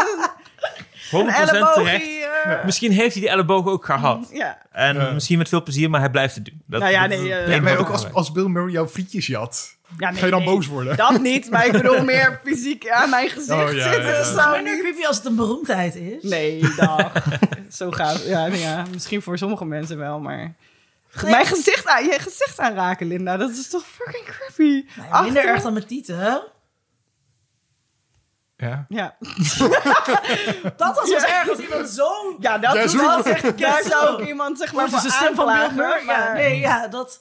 100% 1.12 1.16
een 1.56 1.68
terecht. 1.74 2.06
eh, 2.46 2.66
Misschien 2.66 2.92
heeft 2.92 3.14
hij 3.14 3.22
die 3.22 3.32
elleboog 3.32 3.66
ook 3.68 3.86
gehad. 3.86 4.30
ja. 4.32 4.58
En 4.72 4.96
Ja. 4.96 5.12
misschien 5.12 5.38
met 5.38 5.50
veel 5.50 5.64
plezier, 5.64 5.90
maar 5.90 6.00
hij 6.00 6.10
blijft 6.10 6.36
het 6.36 6.46
doen. 6.46 6.62
Dat, 6.66 6.80
Nou 6.80 6.92
ja, 6.92 7.06
nee, 7.06 7.18
dat- 7.30 7.40
eh, 7.40 7.48
nee, 7.48 7.62
dat- 7.62 7.78
ook 7.78 7.90
als, 7.90 8.14
als 8.14 8.32
Bill 8.32 8.46
Murray 8.48 8.72
jouw 8.72 8.88
frietjes 8.88 9.28
jat. 9.28 9.78
Ja, 9.98 10.10
nee, 10.10 10.20
Ga 10.20 10.26
je 10.26 10.32
dan 10.32 10.44
nee. 10.44 10.50
boos 10.56 10.68
worden? 10.68 10.98
Dat 10.98 11.22
niet, 11.22 11.50
maar 11.50 11.66
ik 11.66 11.72
bedoel 11.72 12.04
meer 12.04 12.40
fysiek 12.46 12.90
aan 12.90 13.10
mijn 13.10 13.30
gezicht 13.30 13.52
Oh, 13.70 13.74
ja, 13.74 13.92
zitten. 13.94 14.36
ja, 14.36 14.52
minder 14.52 14.74
niet... 14.74 14.82
creepy 14.82 15.06
als 15.06 15.16
het 15.18 15.26
een 15.26 15.36
beroemdheid 15.36 15.96
is. 15.96 16.24
Nee, 16.24 16.62
dag. 16.76 17.12
Zo 17.70 17.92
gaat 17.92 18.24
ja, 18.26 18.48
nee, 18.48 18.60
ja, 18.60 18.84
misschien 18.92 19.22
voor 19.22 19.38
sommige 19.38 19.66
mensen 19.66 19.98
wel, 19.98 20.20
maar... 20.20 20.38
Nee. 21.22 21.32
Mijn 21.32 21.46
gezicht, 21.46 21.88
aan, 21.88 22.04
je 22.04 22.18
gezicht 22.20 22.60
aanraken, 22.60 23.08
Linda, 23.08 23.38
dat 23.38 23.50
is 23.50 23.70
toch 23.70 23.84
fucking 23.86 24.26
creepy. 24.26 24.72
Minder 24.96 25.12
Achter- 25.12 25.46
erg 25.46 25.62
dan 25.62 25.74
mijn 25.74 25.86
tieten. 25.86 26.42
Ja. 28.62 28.86
Ja, 28.90 29.16
Dat 30.78 30.96
was 30.96 31.10
dus 31.10 31.24
erg 31.24 31.50
als 31.50 31.60
iemand 31.60 31.90
zo... 31.90 32.08
ja 32.40 32.58
dat 32.58 32.74
Ja, 32.74 32.82
doet 32.84 32.92
wel 32.94 33.24
echt, 33.24 33.58
daar 33.60 33.82
zo. 33.84 33.90
zou 33.90 34.22
ik 34.22 34.28
iemand 34.28 34.58
zeg 34.58 34.74
maar 34.74 34.90
voor 34.90 35.00
stem 35.12 35.36
van 35.36 35.46
Bill 35.46 36.04
maar- 36.06 36.34
nee, 36.34 36.60
ja, 36.60 36.88
dat... 36.88 37.20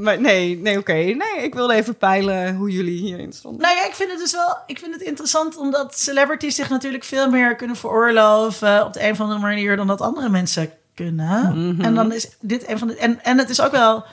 Maar 0.00 0.20
nee, 0.20 0.58
nee, 0.58 0.78
oké. 0.78 0.92
Nee, 0.92 1.36
ik 1.42 1.54
wilde 1.54 1.74
even 1.74 1.96
peilen 1.96 2.54
hoe 2.56 2.70
jullie 2.70 3.00
hierin 3.00 3.32
stonden. 3.32 3.60
Nou 3.60 3.76
ja, 3.76 3.84
ik 3.86 3.94
vind 3.94 4.10
het 4.10 4.18
dus 4.18 4.32
wel 4.32 4.56
ik 4.66 4.78
vind 4.78 4.92
het 4.94 5.02
interessant 5.02 5.56
omdat 5.56 5.98
celebrities 5.98 6.54
zich 6.54 6.68
natuurlijk 6.70 7.04
veel 7.04 7.30
meer 7.30 7.54
kunnen 7.56 7.76
veroorloven 7.76 8.84
op 8.84 8.92
de 8.92 9.04
een 9.04 9.10
of 9.12 9.20
andere 9.20 9.40
manier 9.40 9.76
dan 9.76 9.86
dat 9.86 10.00
andere 10.00 10.28
mensen 10.28 10.70
kunnen. 10.94 11.76
En 11.82 11.94
dan 11.94 12.12
is 12.12 12.28
dit 12.40 12.68
een 12.68 12.78
van 12.78 12.88
de. 12.88 12.96
En, 12.96 13.24
en 13.24 13.38
het 13.38 13.50
is 13.50 13.60
ook 13.60 13.72
wel. 13.72 14.04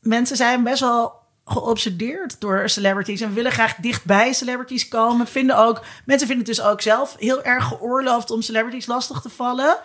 Mensen 0.00 0.36
zijn 0.36 0.62
best 0.62 0.80
wel 0.80 1.19
geobsedeerd 1.44 2.40
door 2.40 2.68
celebrities 2.68 3.20
en 3.20 3.34
willen 3.34 3.52
graag 3.52 3.74
dichtbij 3.74 4.32
celebrities 4.32 4.88
komen. 4.88 5.26
Vinden 5.26 5.58
ook, 5.58 5.84
mensen 6.04 6.26
vinden 6.28 6.46
het 6.46 6.56
dus 6.56 6.64
ook 6.66 6.80
zelf 6.80 7.16
heel 7.18 7.42
erg 7.42 7.64
geoorloofd 7.64 8.30
om 8.30 8.42
celebrities 8.42 8.86
lastig 8.86 9.20
te 9.20 9.28
vallen. 9.28 9.76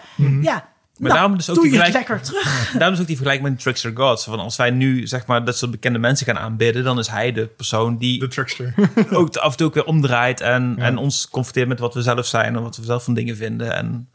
Ja. 0.41 0.73
Maar 0.97 1.07
nou, 1.09 1.19
daarom 1.19 1.37
dus 1.37 1.49
ook 1.49 1.55
doe 1.55 1.63
die 1.63 1.73
je 1.73 1.79
het 1.79 1.87
gelijk- 1.87 2.07
lekker 2.09 2.25
terug. 2.25 2.71
Daarom 2.71 2.93
is 2.93 2.99
ook 3.01 3.07
die 3.07 3.15
vergelijking 3.15 3.49
met 3.53 3.59
Trickster 3.61 3.91
Gods. 3.95 4.23
Van 4.23 4.39
als 4.39 4.55
wij 4.55 4.69
nu 4.69 5.07
zeg 5.07 5.25
maar 5.25 5.45
dat 5.45 5.57
soort 5.57 5.71
bekende 5.71 5.99
mensen 5.99 6.25
gaan 6.25 6.37
aanbidden, 6.37 6.83
dan 6.83 6.99
is 6.99 7.07
hij 7.07 7.31
de 7.31 7.47
persoon 7.47 7.97
die 7.97 8.19
De 8.19 8.27
trickster. 8.27 8.73
ook 9.11 9.35
af 9.35 9.51
en 9.51 9.57
toe 9.57 9.67
ook 9.67 9.73
weer 9.73 9.85
omdraait 9.85 10.41
en, 10.41 10.73
Ja. 10.77 10.83
en 10.83 10.97
ons 10.97 11.29
confronteert 11.29 11.67
met 11.67 11.79
wat 11.79 11.93
we 11.93 12.01
zelf 12.01 12.25
zijn 12.25 12.55
en 12.55 12.61
wat 12.61 12.77
we 12.77 12.83
zelf 12.83 13.03
van 13.03 13.13
dingen 13.13 13.35
vinden. 13.37 13.75
En 13.75 14.09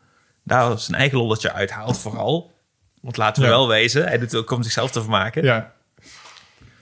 daar 0.45 0.79
zijn 0.79 0.99
eigen 0.99 1.19
lolletje 1.19 1.53
uithaalt 1.53 1.99
vooral. 1.99 2.53
Want 3.01 3.17
laten 3.17 3.43
we 3.43 3.49
Ja. 3.49 3.55
wel 3.55 3.69
wezen, 3.69 4.03
hij 4.07 4.19
doet 4.19 4.31
het 4.31 4.41
ook 4.41 4.51
om 4.51 4.63
zichzelf 4.63 4.91
te 4.91 5.01
vermaken. 5.01 5.43
Ja, 5.45 5.73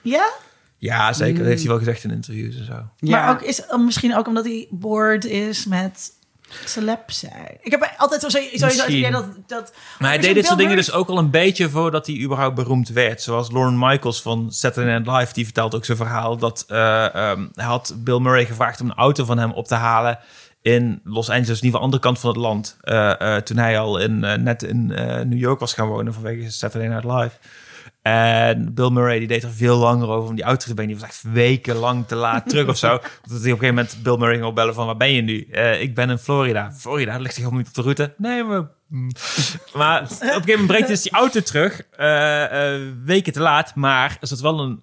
Ja. 0.02 0.28
Ja? 0.78 1.12
zeker. 1.12 1.38
Dat 1.38 1.46
heeft 1.46 1.60
hij 1.60 1.68
wel 1.68 1.78
gezegd 1.78 2.04
in 2.04 2.10
interviews 2.10 2.56
en 2.56 2.64
zo. 2.64 3.08
Maar 3.10 3.30
ook 3.30 3.42
is, 3.42 3.62
misschien 3.84 4.16
ook 4.16 4.26
omdat 4.26 4.44
hij 4.44 4.66
boord 4.70 5.24
is 5.24 5.66
met 5.66 6.12
celeb 6.64 7.10
zijn. 7.10 7.58
Ik 7.60 7.70
heb 7.70 7.94
altijd 7.96 8.20
zo, 8.20 8.28
sowieso 8.28 8.66
het 8.66 8.88
idee 8.88 9.10
dat... 9.10 9.26
dat 9.46 9.72
Maar 9.98 10.08
hij 10.08 10.18
deed 10.18 10.34
dit 10.34 10.46
soort 10.46 10.58
dingen 10.58 10.76
dus 10.76 10.92
ook 10.92 11.08
al 11.08 11.18
een 11.18 11.30
beetje 11.30 11.70
voordat 11.70 12.06
hij 12.06 12.20
überhaupt 12.20 12.54
beroemd 12.54 12.88
werd. 12.88 13.22
Zoals 13.22 13.50
Lauren 13.50 13.78
Michaels 13.78 14.22
van 14.22 14.52
Saturday 14.52 14.98
Night 14.98 15.18
Live, 15.18 15.32
die 15.32 15.44
vertelt 15.44 15.74
ook 15.74 15.84
zijn 15.84 15.96
verhaal 15.96 16.36
dat 16.36 16.64
eh, 16.68 17.14
ehm, 17.14 17.46
hij 17.54 17.64
had 17.64 17.94
Bill 17.98 18.18
Murray 18.18 18.46
gevraagd 18.46 18.80
om 18.80 18.86
een 18.90 18.96
auto 18.96 19.24
van 19.24 19.38
hem 19.38 19.52
op 19.52 19.66
te 19.66 19.74
halen 19.74 20.18
in 20.62 21.00
Los 21.04 21.30
Angeles, 21.30 21.60
in 21.60 21.64
ieder 21.64 21.80
geval 21.80 21.80
de 21.80 21.84
andere 21.84 22.02
kant 22.02 22.18
van 22.18 22.30
het 22.30 22.38
land. 22.38 22.76
eh, 22.80 23.36
eh, 23.36 23.42
toen 23.42 23.56
hij 23.56 23.78
al 23.78 23.98
in, 23.98 24.18
net 24.18 24.62
in 24.62 24.92
eh, 24.92 25.24
New 25.24 25.38
York 25.38 25.60
was 25.60 25.74
gaan 25.74 25.88
wonen 25.88 26.14
vanwege 26.14 26.50
Saturday 26.50 26.88
Night 26.88 27.04
Live. 27.04 27.36
En 28.08 28.74
Bill 28.74 28.90
Murray 28.90 29.18
die 29.18 29.28
deed 29.28 29.42
er 29.42 29.50
veel 29.50 29.76
langer 29.76 30.08
over 30.08 30.28
om 30.28 30.34
die 30.34 30.44
auto 30.44 30.66
te 30.66 30.74
brengen. 30.74 30.92
Die 30.92 31.00
was 31.00 31.10
echt 31.10 31.22
wekenlang 31.32 32.06
te 32.06 32.14
laat 32.14 32.48
terug 32.48 32.68
of 32.68 32.76
zo. 32.76 32.88
Dat 32.98 33.00
hij 33.22 33.34
op 33.36 33.36
een 33.36 33.42
gegeven 33.42 33.74
moment 33.74 33.98
Bill 34.02 34.16
Murray 34.16 34.34
ging 34.34 34.46
opbellen 34.46 34.74
van... 34.74 34.86
waar 34.86 34.96
ben 34.96 35.12
je 35.12 35.22
nu? 35.22 35.48
"Eh, 35.52 35.80
ik 35.82 35.94
ben 35.94 36.10
in 36.10 36.18
Florida. 36.18 36.72
Florida, 36.72 37.16
ligt 37.18 37.34
hij 37.36 37.44
helemaal 37.44 37.58
niet 37.58 37.68
op 37.68 37.74
de 37.74 37.82
route? 37.82 38.14
Nee, 38.16 38.44
maar... 38.44 38.66
Maar 39.74 40.02
op 40.02 40.10
een 40.10 40.16
gegeven 40.16 40.50
moment 40.50 40.66
brengt 40.66 40.86
hij 40.86 40.94
dus 40.94 41.02
die 41.02 41.12
auto 41.12 41.40
terug. 41.40 41.82
eh, 41.96 42.74
eh, 42.74 42.80
weken 43.04 43.32
te 43.32 43.40
laat. 43.40 43.74
Maar 43.74 44.16
er 44.20 44.26
zat 44.26 44.40
wel 44.40 44.60
een 44.60 44.80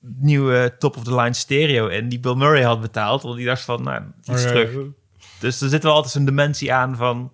nieuwe 0.00 0.74
top-of-the-line 0.78 1.34
stereo 1.34 1.86
in... 1.86 2.08
die 2.08 2.20
Bill 2.20 2.34
Murray 2.34 2.62
had 2.62 2.80
betaald. 2.80 3.22
Want 3.22 3.36
die 3.36 3.46
dacht 3.46 3.62
van, 3.62 3.82
nou, 3.82 4.02
is 4.24 4.42
Oh, 4.44 4.48
terug. 4.48 4.70
Dus 5.38 5.60
er 5.60 5.68
zit 5.68 5.82
wel 5.82 5.92
altijd 5.92 6.12
zo'n 6.12 6.24
dimensie 6.24 6.72
aan 6.72 6.96
van... 6.96 7.32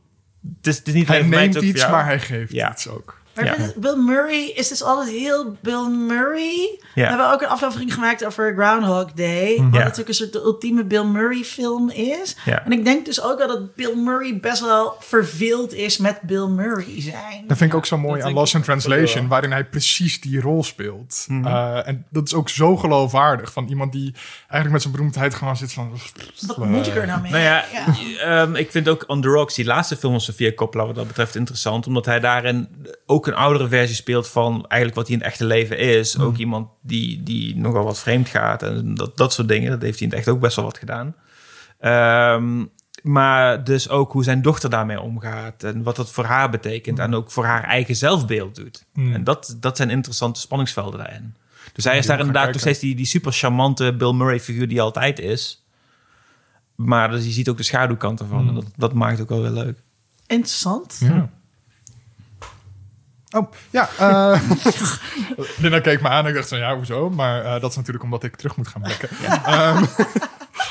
Het 0.57 0.67
is, 0.67 0.79
het 0.79 0.89
is 0.89 0.95
niet 0.95 1.09
Hij 1.09 1.23
neemt 1.23 1.55
iets, 1.55 1.89
maar 1.89 2.05
hij 2.05 2.21
geeft 2.21 2.53
Ja. 2.53 2.71
iets 2.73 2.89
ook. 2.89 3.20
Maar 3.45 3.61
Ja. 3.61 3.73
Bill 3.77 3.97
Murray 3.97 4.45
is 4.55 4.69
dus 4.69 4.83
altijd 4.83 5.09
heel 5.17 5.57
Bill 5.61 5.89
Murray. 5.89 6.79
We 6.95 7.01
hebben 7.07 7.33
ook 7.33 7.43
een 7.43 7.49
aflevering 7.49 7.95
gemaakt 7.95 8.25
over 8.25 8.55
Groundhog 8.55 9.13
Day. 9.13 9.57
Wat 9.57 9.73
Ja. 9.73 9.79
natuurlijk 9.79 10.09
een 10.09 10.15
soort 10.15 10.33
de 10.33 10.39
ultieme 10.41 10.85
Bill 10.85 11.05
Murray 11.05 11.43
film 11.43 11.91
is. 11.91 12.37
Ja. 12.45 12.65
En 12.65 12.73
ik 12.73 12.85
denk 12.85 13.05
dus 13.05 13.23
ook 13.23 13.39
wel 13.39 13.49
dat 13.49 13.75
Bill 13.75 13.95
Murray 13.97 14.41
best 14.41 14.61
wel 14.61 14.97
verveeld 15.01 15.75
is 15.75 15.99
met 15.99 16.21
Bill 16.21 16.47
Murray 16.47 17.01
zijn. 17.01 17.45
Dat 17.47 17.57
vind 17.57 17.71
ik 17.71 17.77
ook 17.77 17.87
zo 17.87 17.99
mooi 17.99 18.19
dat 18.21 18.29
aan 18.29 18.35
Lost 18.35 18.55
in 18.55 18.63
Translation, 18.63 19.29
waarin 19.29 19.51
hij 19.53 19.65
precies 19.65 20.21
die 20.21 20.41
rol 20.41 20.65
speelt. 20.65 21.25
Mhm. 21.29 21.47
Eh, 21.47 21.89
en 21.89 22.07
dat 22.11 22.27
is 22.27 22.35
ook 22.35 22.49
zo 22.49 22.77
geloofwaardig 22.77 23.53
van 23.53 23.69
iemand 23.69 23.93
die 23.93 24.15
eigenlijk 24.41 24.71
met 24.73 24.83
zijn 24.83 24.93
beroemdheid 24.95 25.35
gewoon 25.35 25.57
zit 25.57 25.73
van. 25.73 25.93
Wat 26.47 26.67
moet 26.67 26.87
ik 26.87 26.95
er 26.97 27.07
nou 27.07 27.21
mee? 27.21 27.31
Nou 27.31 27.43
ja, 27.43 27.65
Ja. 27.73 28.43
ehm, 28.43 28.55
ik 28.55 28.71
vind 28.71 28.89
ook 28.89 29.05
On 29.07 29.21
The 29.21 29.29
Rocks, 29.29 29.55
die 29.55 29.65
laatste 29.65 29.97
film 29.97 30.13
van 30.13 30.21
Sofia 30.21 30.53
Coppola, 30.53 30.87
wat 30.87 30.95
dat 30.95 31.07
betreft 31.07 31.35
interessant. 31.35 31.87
Omdat 31.87 32.07
hij 32.07 32.21
daarin 32.21 32.69
ook 33.07 33.27
een 33.31 33.37
oudere 33.37 33.69
versie 33.69 33.97
speelt 33.97 34.29
van 34.29 34.53
eigenlijk 34.53 34.95
wat 34.95 35.07
hij 35.07 35.17
in 35.17 35.23
het 35.23 35.31
echte 35.31 35.45
leven 35.45 35.79
is. 35.79 36.19
Ook 36.19 36.37
iemand 36.37 36.69
die, 36.83 37.23
die 37.23 37.57
nogal 37.57 37.85
wat 37.85 37.99
vreemd 37.99 38.29
gaat 38.29 38.63
en 38.63 38.95
dat, 38.95 39.17
dat 39.17 39.33
soort 39.33 39.49
dingen. 39.49 39.71
Dat 39.71 39.83
heeft 39.83 39.99
hij 39.99 40.09
in 40.09 40.15
het 40.15 40.23
echt 40.23 40.35
ook 40.35 40.41
best 40.41 40.57
wel 40.57 40.65
wat 40.65 40.79
gedaan. 40.79 41.15
Ehm, 41.79 42.65
maar 43.03 43.65
dus 43.65 43.89
ook 43.89 44.13
hoe 44.13 44.25
zijn 44.25 44.43
dochter 44.43 44.71
daarmee 44.71 45.01
omgaat 45.01 45.63
en 45.63 45.83
wat 45.83 45.97
dat 45.97 46.11
voor 46.11 46.25
haar 46.25 46.51
betekent. 46.51 46.99
En 46.99 47.15
ook 47.15 47.31
voor 47.31 47.45
haar 47.45 47.65
eigen 47.65 47.97
zelfbeeld 47.97 48.55
doet. 48.55 48.85
Mm. 48.93 49.15
En 49.15 49.25
dat, 49.25 49.57
dat 49.61 49.77
zijn 49.77 49.91
interessante 49.91 50.41
spanningsvelden 50.41 50.99
daarin. 50.99 51.35
Dus 51.73 51.85
hij 51.85 51.99
is 51.99 52.07
daar 52.07 52.19
inderdaad 52.19 52.53
nog 52.53 52.61
steeds 52.61 52.79
die, 52.79 52.95
die 52.95 53.07
super 53.07 53.33
charmante 53.33 53.95
Bill 53.97 54.13
Murray 54.13 54.41
figuur 54.41 54.69
die 54.69 54.81
altijd 54.81 55.19
is. 55.19 55.65
Maar 56.75 57.11
dus 57.11 57.25
je 57.25 57.31
ziet 57.31 57.49
ook 57.49 57.57
de 57.57 57.63
schaduwkant 57.63 58.21
ervan. 58.21 58.43
Mm. 58.43 58.49
En 58.49 58.55
dat, 58.55 58.67
dat 58.77 58.93
maakt 58.93 59.13
het 59.13 59.21
ook 59.23 59.29
wel 59.29 59.53
weer 59.53 59.65
leuk. 59.65 59.79
Interessant. 60.27 60.97
Ja. 61.01 61.31
Oh, 63.31 63.53
ja. 63.71 63.89
eh 63.99 64.41
Linda 65.63 65.81
keek 65.81 66.01
me 66.01 66.09
aan 66.09 66.23
en 66.25 66.29
ik 66.31 66.35
dacht 66.35 66.49
van 66.49 66.59
ja, 66.59 66.77
hoezo? 66.77 67.11
Maar 67.11 67.45
eh, 67.45 67.61
dat 67.61 67.71
is 67.71 67.77
natuurlijk 67.77 68.05
omdat 68.05 68.25
ik 68.25 68.37
terug 68.37 68.57
moet 68.57 68.69
gaan 68.69 68.83
blikken. 68.83 69.09
Ehm, 69.45 69.85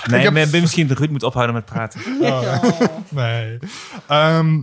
Nee, 0.05 0.21
heb- 0.23 0.33
ben, 0.33 0.51
ben 0.51 0.61
misschien 0.61 0.87
de 0.87 0.93
Ruud 0.93 1.09
moet 1.09 1.23
ophouden 1.23 1.55
met 1.55 1.65
praten. 1.65 2.01
oh, 2.21 2.63
nee. 3.09 3.59
Ehm, 4.07 4.59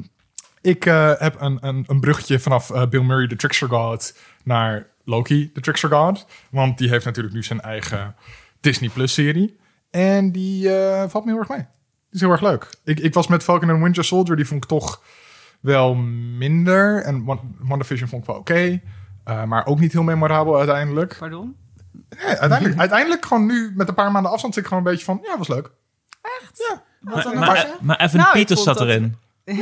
ik 0.61 0.87
eh, 0.87 1.13
heb 1.19 1.41
een, 1.41 1.59
een, 1.61 1.85
een 1.87 2.01
bruggetje 2.01 2.39
vanaf 2.39 2.71
Bill 2.89 3.03
Murray, 3.03 3.27
de 3.27 3.37
Trickster 3.37 3.69
God, 3.69 4.17
naar 4.45 4.87
Loki, 5.05 5.51
de 5.55 5.61
Trickster 5.61 5.91
God. 5.91 6.27
Want 6.51 6.79
die 6.79 6.89
heeft 6.89 7.05
natuurlijk 7.05 7.35
nu 7.35 7.43
zijn 7.43 7.61
eigen 7.61 8.15
Disney 8.61 8.89
Plus 8.89 9.13
serie. 9.15 9.57
En 9.91 10.33
die 10.33 10.75
eh, 10.79 11.09
valt 11.09 11.25
me 11.25 11.31
heel 11.31 11.41
erg 11.41 11.49
mee. 11.49 11.59
Die 11.59 11.67
is 12.11 12.21
heel 12.21 12.31
erg 12.31 12.41
leuk. 12.41 12.69
Ik, 12.85 13.01
ik 13.01 13.15
was 13.15 13.27
met 13.27 13.43
Falcon 13.43 13.71
and 13.71 13.83
Winter 13.83 14.05
Soldier, 14.05 14.37
die 14.37 14.47
vond 14.47 14.63
ik 14.63 14.69
toch 14.69 15.03
wel 15.67 15.95
minder. 16.39 17.03
En 17.03 17.23
One- 17.29 17.41
WandaVision 17.59 18.09
vond 18.09 18.23
ik 18.23 18.29
wel 18.29 18.37
oké. 18.39 18.81
eh, 19.25 19.45
maar 19.45 19.67
ook 19.67 19.79
niet 19.81 19.93
heel 19.93 20.03
memorabel 20.03 20.57
uiteindelijk. 20.57 21.17
Pardon? 21.19 21.57
Nee, 22.09 22.27
uiteindelijk, 22.37 22.79
uiteindelijk 22.87 23.25
gewoon 23.27 23.47
nu 23.47 23.73
met 23.77 23.89
een 23.89 23.95
paar 23.95 24.13
maanden 24.13 24.31
afstand 24.33 24.55
zit 24.55 24.63
ik 24.63 24.69
gewoon 24.69 24.85
een 24.85 24.91
beetje 24.91 25.05
van... 25.05 25.19
Ja, 25.23 25.39
was 25.39 25.49
leuk. 25.49 25.71
Wat 27.01 27.23
dan 27.23 27.35
Maar, 27.39 27.47
nog? 27.47 27.55
maar, 27.55 27.67
maar 27.81 28.01
Evan 28.01 28.21
Nou, 28.21 28.33
Peters 28.33 28.63
zat 28.63 28.79
dat- 28.79 28.87
erin. 28.89 29.17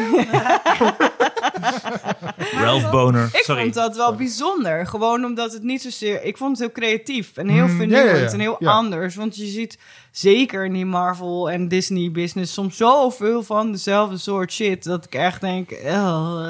Ralph 2.65 2.91
Boner. 2.91 3.25
Ik 3.33 3.43
Sorry. 3.45 3.63
vond 3.63 3.75
dat 3.75 3.97
wel 3.97 4.15
bijzonder. 4.15 4.87
Gewoon 4.87 5.25
omdat 5.25 5.53
het 5.53 5.63
niet 5.63 5.83
zozeer... 5.83 6.23
Ik 6.25 6.37
vond 6.37 6.51
het 6.51 6.59
heel 6.61 6.73
creatief 6.73 7.37
en 7.37 7.49
heel 7.49 7.67
Mm, 7.67 7.77
vernieuwend 7.77 8.11
ja, 8.11 8.17
ja, 8.17 8.23
ja. 8.25 8.31
en 8.33 8.41
heel 8.41 8.57
Ja. 8.59 8.71
anders. 8.71 9.15
Want 9.15 9.37
je 9.37 9.47
ziet 9.47 9.79
zeker 10.19 10.65
in 10.65 10.73
die 10.73 10.87
Marvel 10.87 11.51
en 11.51 11.69
Disney 11.69 12.11
business 12.11 12.53
soms 12.53 12.77
zoveel 12.77 13.43
van 13.43 13.73
dezelfde 13.73 14.17
soort 14.19 14.53
shit... 14.53 14.85
dat 14.85 15.05
ik 15.05 15.15
echt 15.15 15.41
denk... 15.41 15.69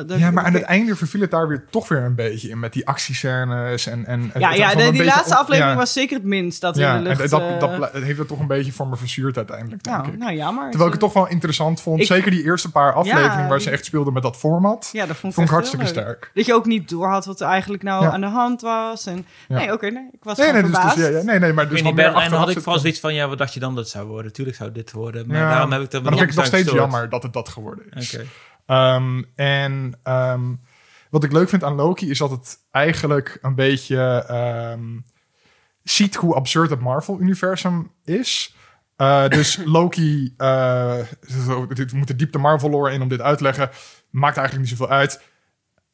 dat- 0.07 0.19
Ja, 0.19 0.31
maar 0.31 0.45
aan 0.45 0.53
het 0.55 0.63
einde 0.63 0.97
verviel 0.97 1.21
het 1.21 1.31
daar 1.31 1.49
weer 1.49 1.65
toch 1.71 1.89
weer 1.89 2.03
een 2.03 2.15
beetje 2.15 2.49
in 2.49 2.59
met 2.59 2.73
die 2.73 2.87
actiescènes 2.87 3.87
en... 3.87 4.07
en 4.07 4.31
Ja, 4.39 4.49
het 4.49 4.57
ja 4.59 4.69
de- 4.71 4.77
die 4.77 4.91
beetje 4.91 5.05
laatste 5.05 5.35
op- 5.35 5.41
aflevering 5.41 5.73
ja. 5.73 5.79
was 5.79 5.93
zeker 5.93 6.17
het 6.17 6.27
minst 6.27 6.61
dat 6.61 6.77
Ja, 6.77 6.93
in 6.97 7.03
de 7.03 7.09
lucht... 7.09 7.21
en 7.21 7.29
dat, 7.29 7.41
eh, 7.41 7.61
dat, 7.61 7.93
dat 7.93 8.03
heeft 8.03 8.19
het 8.19 8.29
toch 8.29 8.39
een 8.41 8.47
beetje 8.47 8.73
voor 8.73 8.89
me 8.89 8.97
verzuurd 8.97 9.37
uiteindelijk, 9.37 9.83
denk 9.85 9.97
nou, 9.97 10.09
ik. 10.13 10.19
nou, 10.19 10.35
jammer. 10.35 10.65
Terwijl 10.65 10.87
ik 10.87 10.93
het 10.93 11.01
toch 11.03 11.13
wel 11.13 11.29
interessant 11.29 11.81
vond. 11.81 12.01
Ik- 12.01 12.07
Zeker 12.07 12.31
die 12.31 12.45
eerste 12.45 12.71
paar 12.71 12.93
afleveringen 12.93 13.39
Ja, 13.43 13.49
waar 13.49 13.61
ze 13.61 13.71
echt 13.71 13.85
speelden 13.85 14.13
met 14.13 14.23
dat 14.23 14.37
format. 14.37 14.89
Ja, 14.93 15.07
dat 15.07 15.17
vond 15.17 15.33
ik, 15.33 15.39
vond 15.39 15.49
hartstikke 15.51 15.87
sterk. 15.87 16.31
Dat 16.35 16.47
je 16.47 16.55
ook 16.55 16.67
niet 16.67 16.89
door 16.89 17.09
had 17.09 17.25
wat 17.25 17.41
er 17.41 17.47
eigenlijk 17.49 17.83
nou 17.83 18.05
Ja. 18.05 18.11
aan 18.11 18.21
de 18.21 18.27
hand 18.27 18.61
was. 18.61 19.07
En, 19.07 19.27
Ja. 19.49 19.57
Nee, 19.59 19.73
oké, 19.73 19.87
nee. 19.91 20.09
Ik 20.13 20.25
was 20.25 20.39
Nee, 20.39 20.53
nee, 20.53 20.63
dus, 20.63 20.95
dus, 20.95 21.25
nee, 21.25 21.39
nee, 21.39 21.53
maar 21.53 21.69
dus 21.69 21.79
in 21.79 21.85
dan 21.85 21.95
die 21.95 22.05
meer 22.05 22.33
had 22.39 22.51
ik 22.51 22.61
vooral 22.61 22.81
zoiets 22.81 23.01
van, 23.01 23.15
ja, 23.15 23.29
wat 23.29 23.39
dacht 23.39 23.54
je 23.55 23.61
dan 23.61 23.75
dat 23.75 23.89
zou 23.89 24.07
worden? 24.07 24.33
Tuurlijk 24.33 24.57
zou 24.57 24.73
dit 24.73 24.93
worden. 24.93 25.27
Maar 25.27 25.37
Ja, 25.37 25.51
daarom 25.51 25.73
heb 25.73 25.81
ik 25.83 25.93
er 25.93 26.03
maar 26.03 26.11
dan 26.11 26.19
vind 26.19 26.31
ik 26.31 26.37
het 26.37 26.37
nog 26.37 26.47
steeds 26.47 26.63
gestoord. 26.71 26.91
jammer 26.93 27.09
dat 27.09 27.23
het 27.23 27.33
dat 27.33 27.49
geworden 27.49 27.85
is. 27.91 28.15
Oké. 28.15 28.25
Ehm, 28.67 29.23
en 29.35 29.99
ehm, 30.03 30.55
wat 31.11 31.25
ik 31.25 31.33
leuk 31.33 31.49
vind 31.49 31.65
aan 31.65 31.75
Loki 31.75 32.11
is 32.11 32.19
dat 32.19 32.31
het 32.31 32.59
eigenlijk 32.71 33.39
een 33.43 33.55
beetje 33.55 34.25
ehm, 34.29 34.85
ziet 35.83 36.15
hoe 36.15 36.35
absurd 36.35 36.71
het 36.71 36.81
Marvel-universum 36.81 37.93
is. 38.05 38.55
Eh, 38.97 39.29
dus 39.29 39.59
Loki, 39.65 40.35
eh, 40.37 40.99
zo, 41.47 41.67
dit 41.67 41.93
moet 41.93 42.07
de 42.09 42.17
diepte 42.17 42.39
Marvel-lore 42.39 42.93
in 42.93 43.03
om 43.03 43.09
dit 43.09 43.21
uit 43.21 43.37
te 43.39 43.45
leggen, 43.45 43.71
maakt 44.11 44.37
eigenlijk 44.37 44.69
niet 44.69 44.79
zoveel 44.79 44.95
uit. 44.95 45.15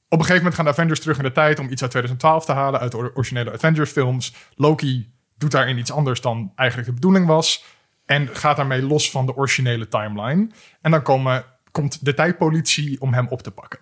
Op 0.08 0.18
een 0.18 0.24
gegeven 0.24 0.36
moment 0.36 0.54
gaan 0.54 0.64
de 0.64 0.70
Avengers 0.70 1.00
terug 1.00 1.16
in 1.16 1.22
de 1.22 1.32
tijd 1.32 1.58
om 1.58 1.70
iets 1.70 1.82
uit 1.82 1.90
2012 1.90 2.44
te 2.44 2.52
halen 2.52 2.80
uit 2.80 2.90
de 2.90 2.96
or- 2.96 3.10
originele 3.14 3.52
Avengers-films. 3.52 4.34
Loki 4.54 5.12
doet 5.40 5.50
daarin 5.50 5.78
iets 5.78 5.92
anders 5.92 6.20
dan 6.20 6.52
eigenlijk 6.54 6.88
de 6.88 6.94
bedoeling 6.94 7.26
was. 7.26 7.64
En 8.06 8.28
gaat 8.32 8.56
daarmee 8.56 8.82
los 8.82 9.10
van 9.10 9.26
de 9.26 9.36
originele 9.36 9.88
timeline. 9.88 10.48
En 10.80 10.90
dan 10.90 11.02
komen, 11.02 11.44
komt 11.70 12.04
de 12.04 12.14
tijdpolitie 12.14 13.00
om 13.00 13.14
hem 13.14 13.26
op 13.28 13.42
te 13.42 13.50
pakken. 13.50 13.78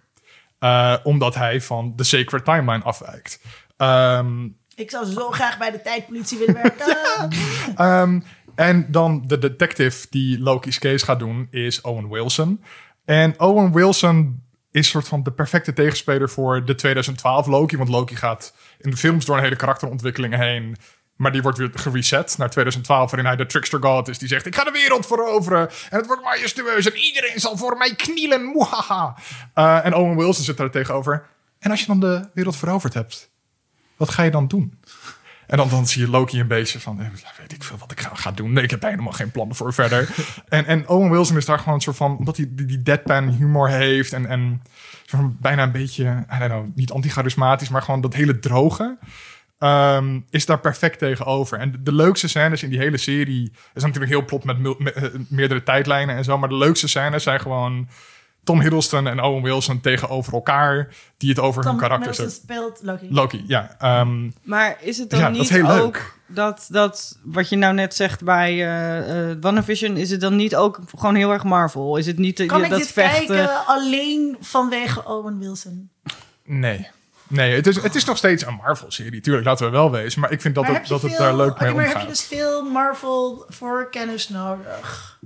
Eh, 0.59 0.97
omdat 1.03 1.35
hij 1.35 1.61
van 1.61 1.93
de 1.97 2.05
Sacred 2.05 2.45
Timeline 2.45 2.85
afwijkt. 2.85 3.41
Ehm, 3.77 4.45
Ik 4.75 4.91
zou 4.91 5.07
zo 5.07 5.31
graag 5.31 5.59
bij 5.59 5.71
de 5.71 5.83
tijdpolitie 5.83 6.39
willen 6.39 6.55
werken. 6.55 6.97
Ehm, 7.77 8.21
en 8.55 8.87
dan 8.91 9.23
de 9.27 9.39
detective 9.39 10.07
die 10.11 10.41
Loki's 10.41 10.79
case 10.79 11.05
gaat 11.05 11.19
doen 11.19 11.49
is 11.51 11.81
Owen 11.81 12.09
Wilson. 12.09 12.65
En 13.05 13.41
Owen 13.41 13.73
Wilson 13.73 14.43
is 14.71 14.89
soort 14.89 15.09
van 15.09 15.23
de 15.23 15.33
perfecte 15.33 15.73
tegenspeler 15.73 16.31
voor 16.31 16.65
de 16.65 16.75
2012 16.75 17.47
Loki. 17.47 17.77
Want 17.77 17.89
Loki 17.89 18.17
gaat 18.17 18.55
in 18.79 18.91
de 18.91 18.97
films 18.97 19.25
door 19.25 19.37
een 19.37 19.43
hele 19.43 19.57
karakterontwikkeling 19.57 20.37
heen. 20.37 20.77
Maar 21.19 21.33
die 21.33 21.43
wordt 21.43 21.59
weer 21.59 21.71
gereset 21.75 22.39
naar 22.39 22.51
2012, 22.51 23.11
waarin 23.11 23.29
hij 23.29 23.37
de 23.37 23.47
trickster 23.47 23.83
god 23.83 24.09
is. 24.09 24.19
Die 24.19 24.29
zegt, 24.29 24.47
ik 24.47 24.55
ga 24.55 24.65
de 24.65 24.71
wereld 24.71 25.07
veroveren. 25.07 25.71
En 25.91 25.99
het 25.99 26.07
wordt 26.07 26.23
majestueus. 26.23 26.91
En 26.91 26.97
iedereen 26.97 27.41
zal 27.41 27.57
voor 27.57 27.77
mij 27.77 27.95
knielen. 27.95 28.45
Moehaha. 28.45 29.17
Eh, 29.55 29.85
en 29.85 29.95
Owen 29.95 30.17
Wilson 30.17 30.45
zit 30.45 30.57
daar 30.57 30.71
tegenover. 30.71 31.27
En 31.59 31.71
als 31.71 31.81
je 31.81 31.87
dan 31.87 32.01
de 32.01 32.29
wereld 32.35 32.57
veroverd 32.57 32.95
hebt, 32.95 33.31
wat 33.97 34.11
ga 34.11 34.23
je 34.23 34.31
dan 34.31 34.49
doen? 34.49 34.79
En 35.47 35.57
dan, 35.57 35.69
dan 35.69 35.87
zie 35.87 36.03
je 36.03 36.09
Loki 36.09 36.41
een 36.41 36.47
beetje 36.47 36.81
van, 36.81 37.01
eh, 37.01 37.07
weet 37.39 37.53
ik 37.53 37.65
veel 37.65 37.79
wat 37.79 37.93
ik 37.93 38.01
ga, 38.01 38.11
ga 38.15 38.31
doen. 38.31 38.53
Nee, 38.53 38.65
ik 38.65 38.71
heb 38.71 38.83
helemaal 38.83 39.13
geen 39.13 39.31
plannen 39.31 39.57
voor 39.57 39.75
verder. 39.75 40.09
en, 40.49 40.67
en 40.67 40.89
Owen 40.89 41.11
Wilson 41.11 41.37
is 41.37 41.45
daar 41.45 41.59
gewoon 41.59 41.75
een 41.75 41.81
soort 41.81 41.97
van, 41.97 42.17
omdat 42.17 42.37
hij 42.37 42.47
die, 42.51 42.67
die 42.67 42.83
deadpan 42.83 43.29
humor 43.29 43.69
heeft 43.69 44.13
en, 44.13 44.27
en 44.27 44.63
bijna 45.41 45.63
een 45.63 45.73
beetje, 45.73 46.25
I 46.35 46.39
don't 46.39 46.51
know, 46.51 46.67
niet 46.75 46.91
anti-charismatisch, 46.91 47.69
maar 47.69 47.83
gewoon 47.83 48.01
dat 48.01 48.15
hele 48.15 48.39
droge. 48.39 48.99
Ehm, 49.59 50.21
is 50.31 50.47
daar 50.47 50.61
perfect 50.61 50.99
tegenover. 50.99 51.59
En 51.59 51.73
de, 51.73 51.83
de 51.83 51.93
leukste 51.93 52.29
scènes 52.29 52.63
in 52.63 52.71
die 52.71 52.79
hele 52.79 52.97
serie 52.97 53.53
is 53.75 53.83
natuurlijk 53.83 54.13
heel 54.13 54.25
plot 54.25 54.45
met, 54.45 54.57
eh, 54.95 55.03
meerdere 55.29 55.63
tijdlijnen 55.63 56.17
en 56.17 56.25
zo. 56.25 56.39
Maar 56.39 56.49
de 56.49 56.57
leukste 56.57 56.89
scènes 56.89 57.23
zijn 57.23 57.41
gewoon 57.41 57.89
Tom 58.45 58.61
Hiddleston 58.61 59.07
en 59.07 59.23
Owen 59.23 59.43
Wilson 59.43 59.81
tegenover 59.81 60.33
elkaar, 60.33 60.95
die 61.17 61.29
het 61.31 61.39
over 61.39 61.63
Tom 61.63 61.71
hun 61.71 61.81
karakters 61.81 62.17
Hiddleston 62.17 62.57
hebben. 62.57 62.77
speelt 62.77 63.01
Loki. 63.01 63.15
Loki, 63.15 63.45
ja. 63.47 63.75
ehm, 63.79 64.31
Maar 64.43 64.77
is 64.81 64.99
het 64.99 65.11
dan 65.11 65.21
Ja, 65.21 65.29
niet 65.29 65.41
is 65.43 65.49
heel 65.49 65.67
leuk. 65.67 65.83
ook 65.83 66.17
dat, 66.27 66.67
dat 66.71 67.19
wat 67.25 67.49
je 67.49 67.57
nou 67.57 67.75
net 67.75 67.95
zegt 67.95 68.25
bij 68.25 68.51
eh 68.53 69.31
eh 69.31 69.37
WandaVision, 69.41 69.97
is 69.97 70.11
het 70.11 70.21
dan 70.21 70.37
niet 70.37 70.57
ook 70.57 70.81
gewoon 70.97 71.15
heel 71.15 71.33
erg 71.33 71.45
Marvel? 71.45 71.97
Is 71.97 72.07
het 72.07 72.19
niet 72.19 72.47
Kan 72.47 72.65
ik 72.65 72.71
dat 72.71 72.79
dit 72.79 72.93
vechten? 72.93 73.27
kijken 73.27 73.67
alleen 73.67 74.37
vanwege 74.41 75.05
Owen 75.07 75.39
Wilson? 75.39 75.91
Nee. 76.45 76.89
Nee, 77.29 77.55
het 77.55 77.67
is, 77.67 77.83
het 77.83 77.95
is 77.95 78.05
nog 78.05 78.17
steeds 78.17 78.47
een 78.47 78.55
Marvel-serie. 78.55 79.21
Tuurlijk, 79.21 79.47
laten 79.47 79.65
we 79.67 79.73
wel 79.73 79.91
wezen. 79.91 80.21
Maar 80.21 80.33
ik 80.33 80.41
vind 80.41 80.55
dat, 80.55 80.65
Maar 80.65 80.75
het, 80.75 80.89
dat 80.89 81.03
het 81.03 81.17
daar 81.17 81.37
leuk 81.37 81.51
oké, 81.51 81.65
mee 81.65 81.73
maar 81.75 81.83
heb 81.85 81.93
je 81.93 81.99
omgaat. 81.99 82.17
dus 82.17 82.25
veel 82.39 82.63
Marvel 82.63 83.45
voor 83.49 83.89
kennis 83.91 84.29
nodig? 84.29 85.17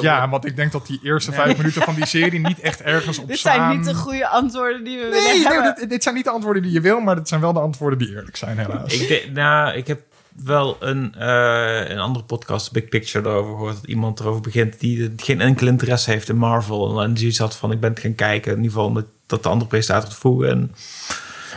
Ja, 0.00 0.28
want 0.28 0.46
ik 0.46 0.56
denk 0.56 0.72
dat 0.72 0.86
die 0.86 1.00
eerste 1.02 1.32
vijf 1.32 1.56
minuten 1.56 1.82
van 1.82 1.94
die 1.94 2.06
serie 2.06 2.40
niet 2.40 2.60
echt 2.60 2.82
ergens 2.82 3.18
op 3.18 3.28
Dit 3.28 3.38
slaan. 3.38 3.54
zijn 3.54 3.76
niet 3.76 3.86
de 3.86 3.94
goede 3.94 4.28
antwoorden 4.28 4.84
die 4.84 4.96
we 4.96 5.02
willen 5.02 5.22
Nee, 5.24 5.32
nee 5.38 5.46
hebben. 5.46 5.74
dit, 5.78 5.88
dit 5.90 6.02
zijn 6.02 6.14
niet 6.14 6.24
de 6.24 6.30
antwoorden 6.30 6.62
die 6.62 6.72
je 6.72 6.80
wil, 6.80 7.00
maar 7.00 7.14
dit 7.16 7.28
zijn 7.28 7.40
wel 7.40 7.52
de 7.52 7.60
antwoorden 7.60 7.98
die 7.98 8.08
eerlijk 8.08 8.36
zijn, 8.36 8.58
helaas. 8.58 8.92
Ik, 9.00 9.30
nou, 9.32 9.76
ik 9.76 9.86
heb 9.86 10.00
wel 10.44 10.76
een, 10.80 11.14
eh, 11.14 11.88
een 11.88 11.98
andere 11.98 12.24
podcast, 12.24 12.72
Big 12.72 12.88
Picture, 12.88 13.28
erover 13.28 13.50
gehoord. 13.52 13.74
Dat 13.74 13.84
iemand 13.84 14.20
erover 14.20 14.40
begint 14.40 14.80
die 14.80 15.12
geen 15.16 15.40
enkel 15.40 15.66
interesse 15.66 16.10
heeft 16.10 16.28
in 16.28 16.36
Marvel. 16.36 17.02
En 17.02 17.08
die 17.08 17.18
zoiets 17.18 17.38
had 17.38 17.56
van, 17.56 17.72
ik 17.72 17.80
ben 17.80 17.90
het 17.90 18.00
gaan 18.00 18.14
kijken. 18.14 18.50
In 18.50 18.56
ieder 18.56 18.72
geval 18.72 18.90
met 18.90 19.06
dat 19.28 19.42
de 19.42 19.48
andere 19.48 19.68
presentator 19.70 20.08
het 20.08 20.18
vroeg. 20.18 20.44
En 20.44 20.74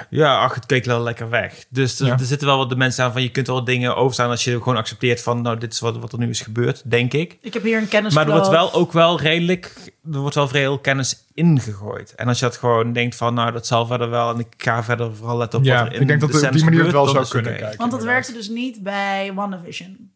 Ja, 0.09 0.37
ach, 0.39 0.55
het 0.55 0.65
keek 0.65 0.85
wel 0.85 1.01
lekker 1.01 1.29
weg. 1.29 1.65
Dus 1.69 1.99
er, 1.99 2.05
Ja. 2.05 2.13
er 2.19 2.25
zitten 2.25 2.47
wel 2.47 2.57
wat 2.57 2.69
de 2.69 2.75
mensen 2.75 3.03
aan 3.03 3.11
van... 3.11 3.21
je 3.21 3.31
kunt 3.31 3.47
wel 3.47 3.63
dingen 3.63 3.95
overstaan 3.95 4.29
als 4.29 4.43
je 4.43 4.57
gewoon 4.57 4.77
accepteert 4.77 5.21
van... 5.21 5.41
nou, 5.41 5.57
dit 5.57 5.73
is 5.73 5.79
wat, 5.79 5.97
wat 5.97 6.11
er 6.13 6.19
nu 6.19 6.29
is 6.29 6.41
gebeurd, 6.41 6.81
denk 6.85 7.13
ik. 7.13 7.37
Ik 7.41 7.53
heb 7.53 7.63
hier 7.63 7.77
een 7.77 7.87
kennis. 7.87 8.13
Maar 8.13 8.25
er 8.25 8.31
wordt 8.31 8.47
wel 8.47 8.73
ook 8.73 8.91
wel 8.91 9.19
redelijk... 9.19 9.91
er 10.11 10.19
wordt 10.19 10.35
wel 10.35 10.47
veel 10.47 10.79
kennis 10.79 11.25
ingegooid. 11.33 12.15
En 12.15 12.27
als 12.27 12.39
je 12.39 12.45
dat 12.45 12.57
gewoon 12.57 12.93
denkt 12.93 13.15
van... 13.15 13.33
nou, 13.33 13.51
dat 13.51 13.67
zal 13.67 13.85
verder 13.85 14.09
wel... 14.09 14.33
en 14.33 14.39
ik 14.39 14.47
ga 14.57 14.83
verder 14.83 15.15
vooral 15.15 15.37
letten 15.37 15.59
op 15.59 15.65
Ja, 15.65 15.77
wat 15.77 15.87
er 15.87 15.93
in 15.93 16.01
ik 16.01 16.07
denk 16.07 16.21
dat 16.21 16.31
de 16.31 16.37
het 16.37 16.45
op 16.45 16.51
die 16.53 16.63
manier 16.63 16.83
het 16.83 16.91
wel 16.91 17.07
zou 17.07 17.27
kunnen 17.27 17.51
kijken. 17.51 17.77
Want 17.77 17.91
dat 17.91 17.99
inderdaad. 17.99 18.13
werkte 18.13 18.33
dus 18.33 18.49
niet 18.49 18.83
bij 18.83 19.31
WandaVision. 19.35 20.11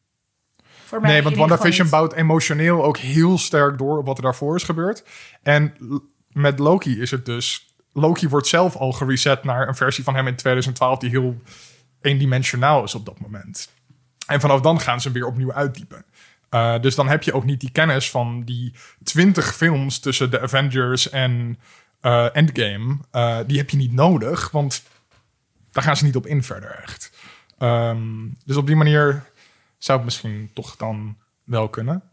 Voor 0.85 1.01
mij 1.01 1.11
Nee, 1.11 1.23
want 1.23 1.35
WandaVision 1.35 1.89
bouwt 1.89 2.13
emotioneel 2.13 2.83
ook 2.83 2.97
heel 2.97 3.37
sterk 3.37 3.77
door 3.77 3.97
op 3.97 4.05
wat 4.05 4.17
er 4.17 4.23
daarvoor 4.23 4.55
is 4.55 4.63
gebeurd. 4.63 5.03
En 5.43 5.73
met 6.35 6.59
Loki 6.59 7.01
is 7.01 7.11
het 7.11 7.25
dus... 7.25 7.73
Loki 7.93 8.27
wordt 8.27 8.47
zelf 8.47 8.75
al 8.75 8.91
gereset 8.91 9.43
naar 9.43 9.67
een 9.67 9.75
versie 9.75 10.03
van 10.03 10.15
hem 10.15 10.27
in 10.27 10.35
2012... 10.35 10.99
die 10.99 11.09
heel 11.09 11.41
eendimensionaal 12.01 12.83
is 12.83 12.95
op 12.95 13.05
dat 13.05 13.19
moment. 13.19 13.69
En 14.27 14.39
vanaf 14.39 14.61
dan 14.61 14.79
gaan 14.79 15.01
ze 15.01 15.11
weer 15.11 15.25
opnieuw 15.25 15.53
uitdiepen. 15.53 16.05
Eh, 16.49 16.79
dus 16.79 16.95
dan 16.95 17.07
heb 17.07 17.23
je 17.23 17.33
ook 17.33 17.43
niet 17.43 17.59
die 17.59 17.71
kennis 17.71 18.11
van 18.11 18.43
die 18.43 18.73
twintig 19.03 19.55
films 19.55 19.99
tussen 19.99 20.31
de 20.31 20.41
Avengers 20.41 21.09
en 21.09 21.59
eh, 21.99 22.35
Endgame. 22.35 22.97
Eh, 23.11 23.39
die 23.47 23.57
heb 23.57 23.69
je 23.69 23.77
niet 23.77 23.93
nodig, 23.93 24.51
want 24.51 24.83
daar 25.71 25.83
gaan 25.83 25.97
ze 25.97 26.05
niet 26.05 26.15
op 26.15 26.25
in 26.25 26.43
verder 26.43 26.79
echt. 26.83 27.11
Ehm, 27.57 28.27
dus 28.45 28.55
op 28.55 28.67
die 28.67 28.75
manier 28.75 29.23
zou 29.77 29.97
het 29.97 30.05
misschien 30.05 30.51
toch 30.53 30.75
dan 30.75 31.17
wel 31.43 31.69
kunnen. 31.69 32.03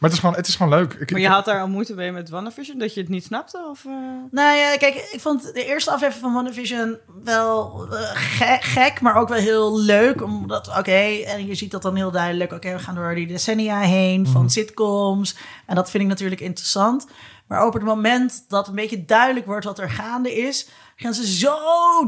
Maar 0.00 0.10
het 0.10 0.18
is 0.18 0.24
gewoon, 0.24 0.34
het 0.36 0.46
is 0.48 0.56
gewoon 0.56 0.72
leuk. 0.78 0.92
Ik, 0.92 1.10
Maar 1.10 1.20
ik- 1.20 1.26
je 1.26 1.32
had 1.32 1.44
daar 1.44 1.60
al 1.60 1.68
moeite 1.68 1.94
mee 1.94 2.12
met 2.12 2.28
WandaVision, 2.30 2.78
dat 2.78 2.94
je 2.94 3.00
het 3.00 3.08
niet 3.08 3.24
snapte? 3.24 3.66
Of, 3.70 3.84
eh? 3.84 3.92
Nou 4.30 4.56
ja, 4.56 4.76
kijk, 4.76 4.94
ik 5.12 5.20
vond 5.20 5.54
de 5.54 5.64
eerste 5.64 5.90
aflevering 5.90 6.24
van 6.24 6.32
WandaVision 6.34 6.98
wel 7.24 7.86
eh, 7.92 8.00
ge- 8.14 8.58
gek, 8.60 9.00
maar 9.00 9.16
ook 9.16 9.28
wel 9.28 9.38
heel 9.38 9.78
leuk. 9.80 10.22
Omdat, 10.22 10.68
oké, 10.78 10.90
en 11.26 11.46
je 11.46 11.54
ziet 11.54 11.70
dat 11.70 11.82
dan 11.82 11.96
heel 11.96 12.10
duidelijk. 12.10 12.52
Oké, 12.52 12.72
we 12.72 12.78
gaan 12.78 12.94
door 12.94 13.14
die 13.14 13.26
decennia 13.26 13.78
heen 13.80 14.26
van 14.26 14.50
sitcoms. 14.50 15.36
En 15.66 15.74
dat 15.74 15.90
vind 15.90 16.02
ik 16.02 16.08
natuurlijk 16.08 16.40
interessant. 16.40 17.06
Maar 17.46 17.66
op 17.66 17.72
het 17.72 17.82
moment 17.82 18.44
dat 18.48 18.68
een 18.68 18.74
beetje 18.74 19.04
duidelijk 19.04 19.46
wordt 19.46 19.64
wat 19.64 19.78
er 19.78 19.90
gaande 19.90 20.34
is, 20.36 20.68
gaan 21.02 21.14
ze 21.14 21.26
zo 21.36 21.54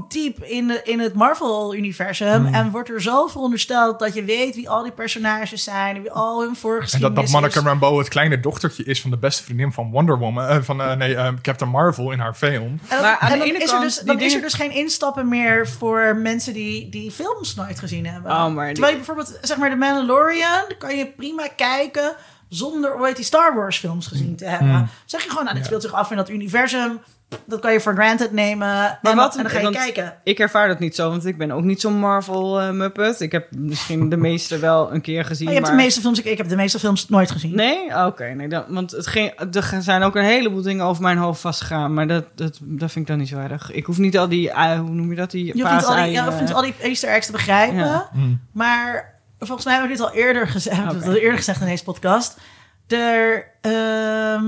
diep 0.09 0.43
in, 0.45 0.67
de, 0.67 0.81
in 0.85 1.01
het 1.01 1.15
Marvel-universum. 1.15 2.47
En 2.47 2.71
wordt 2.71 2.89
er 2.89 3.03
zo 3.03 3.27
verondersteld 3.27 3.99
dat 3.99 4.15
je 4.15 4.25
weet 4.25 4.55
wie 4.55 4.69
al 4.71 4.83
die 4.83 4.93
personages 4.93 5.65
zijn, 5.65 5.97
en 5.97 6.03
wie 6.03 6.11
al 6.11 6.41
hun 6.41 6.49
en 6.49 6.57
voorgeschiedenis 6.57 7.15
dat, 7.17 7.25
dat 7.25 7.35
Monica 7.35 7.59
is. 7.61 7.67
Rambeau 7.67 7.99
het 7.99 8.09
kleine 8.09 8.41
dochtertje 8.41 8.85
is 8.85 9.01
van 9.01 9.11
de 9.11 9.17
beste 9.19 9.43
vriendin 9.43 9.73
van 9.73 9.91
Wonder 9.91 10.19
Woman. 10.19 10.45
eh, 10.45 10.63
van 10.63 10.81
eh, 10.83 10.95
nee, 10.97 11.15
eh, 11.15 11.29
Captain 11.43 11.71
Marvel 11.71 12.11
in 12.11 12.19
haar 12.19 12.35
film. 12.35 12.81
En, 12.89 13.01
Maar 13.01 13.19
aan 13.19 13.31
en 13.31 13.39
de 13.39 13.45
dan, 13.45 13.55
ene 13.55 13.59
is 13.59 13.65
er, 13.65 13.71
kant, 13.71 13.83
dus, 13.83 13.97
die 13.99 14.07
dan 14.07 14.21
is 14.21 14.35
er 14.35 14.41
dus 14.41 14.55
geen 14.55 14.71
instappen 14.73 15.29
meer 15.29 15.69
voor 15.69 16.17
mensen 16.17 16.53
die, 16.53 16.89
die 16.89 17.11
films 17.11 17.55
nooit 17.55 17.79
gezien 17.79 18.07
hebben. 18.07 18.31
Oh, 18.33 18.49
maar 18.49 18.65
die- 18.65 18.73
Terwijl 18.75 18.93
je 18.97 18.97
bijvoorbeeld, 19.05 19.39
zeg 19.43 19.57
maar, 19.57 19.71
The 19.71 19.77
Mandalorian, 19.77 20.65
kan 20.79 20.97
je 20.97 21.07
prima 21.07 21.49
kijken 21.57 22.15
zonder 22.49 22.99
ooit 23.01 23.17
die 23.17 23.25
Star 23.25 23.55
Wars 23.55 23.79
films 23.79 24.07
gezien 24.07 24.37
te 24.37 24.45
hebben. 24.45 24.69
Hmm. 24.71 24.89
Zeg 25.05 25.23
je 25.23 25.29
gewoon, 25.29 25.45
nou, 25.45 25.57
dit 25.57 25.65
speelt 25.67 25.83
zich 25.83 25.93
af 25.93 26.11
in 26.11 26.17
dat 26.17 26.29
universum. 26.31 27.01
Dat 27.45 27.61
kan 27.61 27.73
je 27.73 27.81
voor 27.81 27.95
granted 27.95 28.33
nemen. 28.33 28.59
Maar 28.69 28.99
en, 29.03 29.17
wat- 29.17 29.37
en 29.37 29.43
dan 29.43 29.53
ga 29.53 29.61
je 29.61 29.71
kijken. 29.71 30.15
Ik 30.25 30.39
ervaar 30.39 30.69
dat 30.69 30.79
niet 30.79 30.95
zo, 30.95 31.11
want 31.11 31.27
ik 31.27 31.39
ben 31.39 31.51
ook 31.51 31.63
niet 31.63 31.81
zo'n 31.81 31.99
Marvel-muppet. 31.99 33.21
ik 33.21 33.33
heb 33.33 33.47
misschien 33.57 34.09
de 34.09 34.17
meeste 34.17 34.59
wel 34.59 34.93
een 34.93 35.01
keer 35.01 35.25
gezien. 35.25 35.45
Maar 35.45 35.55
je 35.55 35.61
hebt 35.61 35.71
maar... 35.71 35.79
de 35.81 35.85
meeste 35.85 36.01
films, 36.01 36.19
ik, 36.19 36.25
ik 36.25 36.39
heb 36.39 36.49
de 36.49 36.57
meeste 36.57 36.79
films 36.79 37.09
nooit 37.09 37.31
gezien. 37.31 37.55
Nee? 37.55 38.05
Oké. 38.07 38.25
nee, 38.25 38.49
dan, 38.49 38.65
want 38.69 38.91
het 38.91 39.07
ging, 39.07 39.33
er 39.53 39.83
zijn 39.83 40.03
ook 40.03 40.17
een 40.17 40.25
heleboel 40.25 40.63
dingen 40.63 40.85
over 40.85 41.03
mijn 41.03 41.17
hoofd 41.19 41.41
vastgegaan. 41.41 41.95
Maar 41.95 42.07
dat, 42.07 42.25
dat, 42.35 42.59
dat 42.61 42.91
vind 42.93 43.05
ik 43.05 43.07
dan 43.07 43.19
niet 43.19 43.29
zo 43.29 43.39
erg. 43.39 43.71
Ik 43.73 43.87
hoef 43.87 43.99
niet 43.99 44.19
al 44.19 44.29
die, 44.29 44.51
eh, 44.51 44.79
hoe 44.79 44.91
noem 44.91 45.11
je 45.11 45.17
dat, 45.17 45.31
die 45.31 45.45
Je 45.45 45.63
hoeft, 45.63 45.75
niet 45.75 45.85
al 45.85 45.95
die, 46.03 46.11
ja, 46.13 46.41
niet 46.41 46.53
al 46.53 46.63
die 46.63 46.75
easter 46.81 47.09
eggs 47.09 47.27
te 47.27 47.33
begrijpen. 47.33 47.77
Ja. 47.77 48.11
Maar 48.53 49.21
volgens 49.39 49.65
mij 49.65 49.75
hebben 49.75 49.93
we 49.93 49.97
dit 49.99 50.07
al 50.07 50.15
eerder 50.15 50.49
gezegd. 50.49 50.77
We 50.77 50.83
hebben 50.83 51.03
het 51.03 51.09
al 51.13 51.21
eerder 51.21 51.37
gezegd 51.39 51.61
in 51.61 51.67
deze 51.67 51.85
podcast. 51.85 52.41
Er, 52.87 53.47
ehm, 53.61 54.45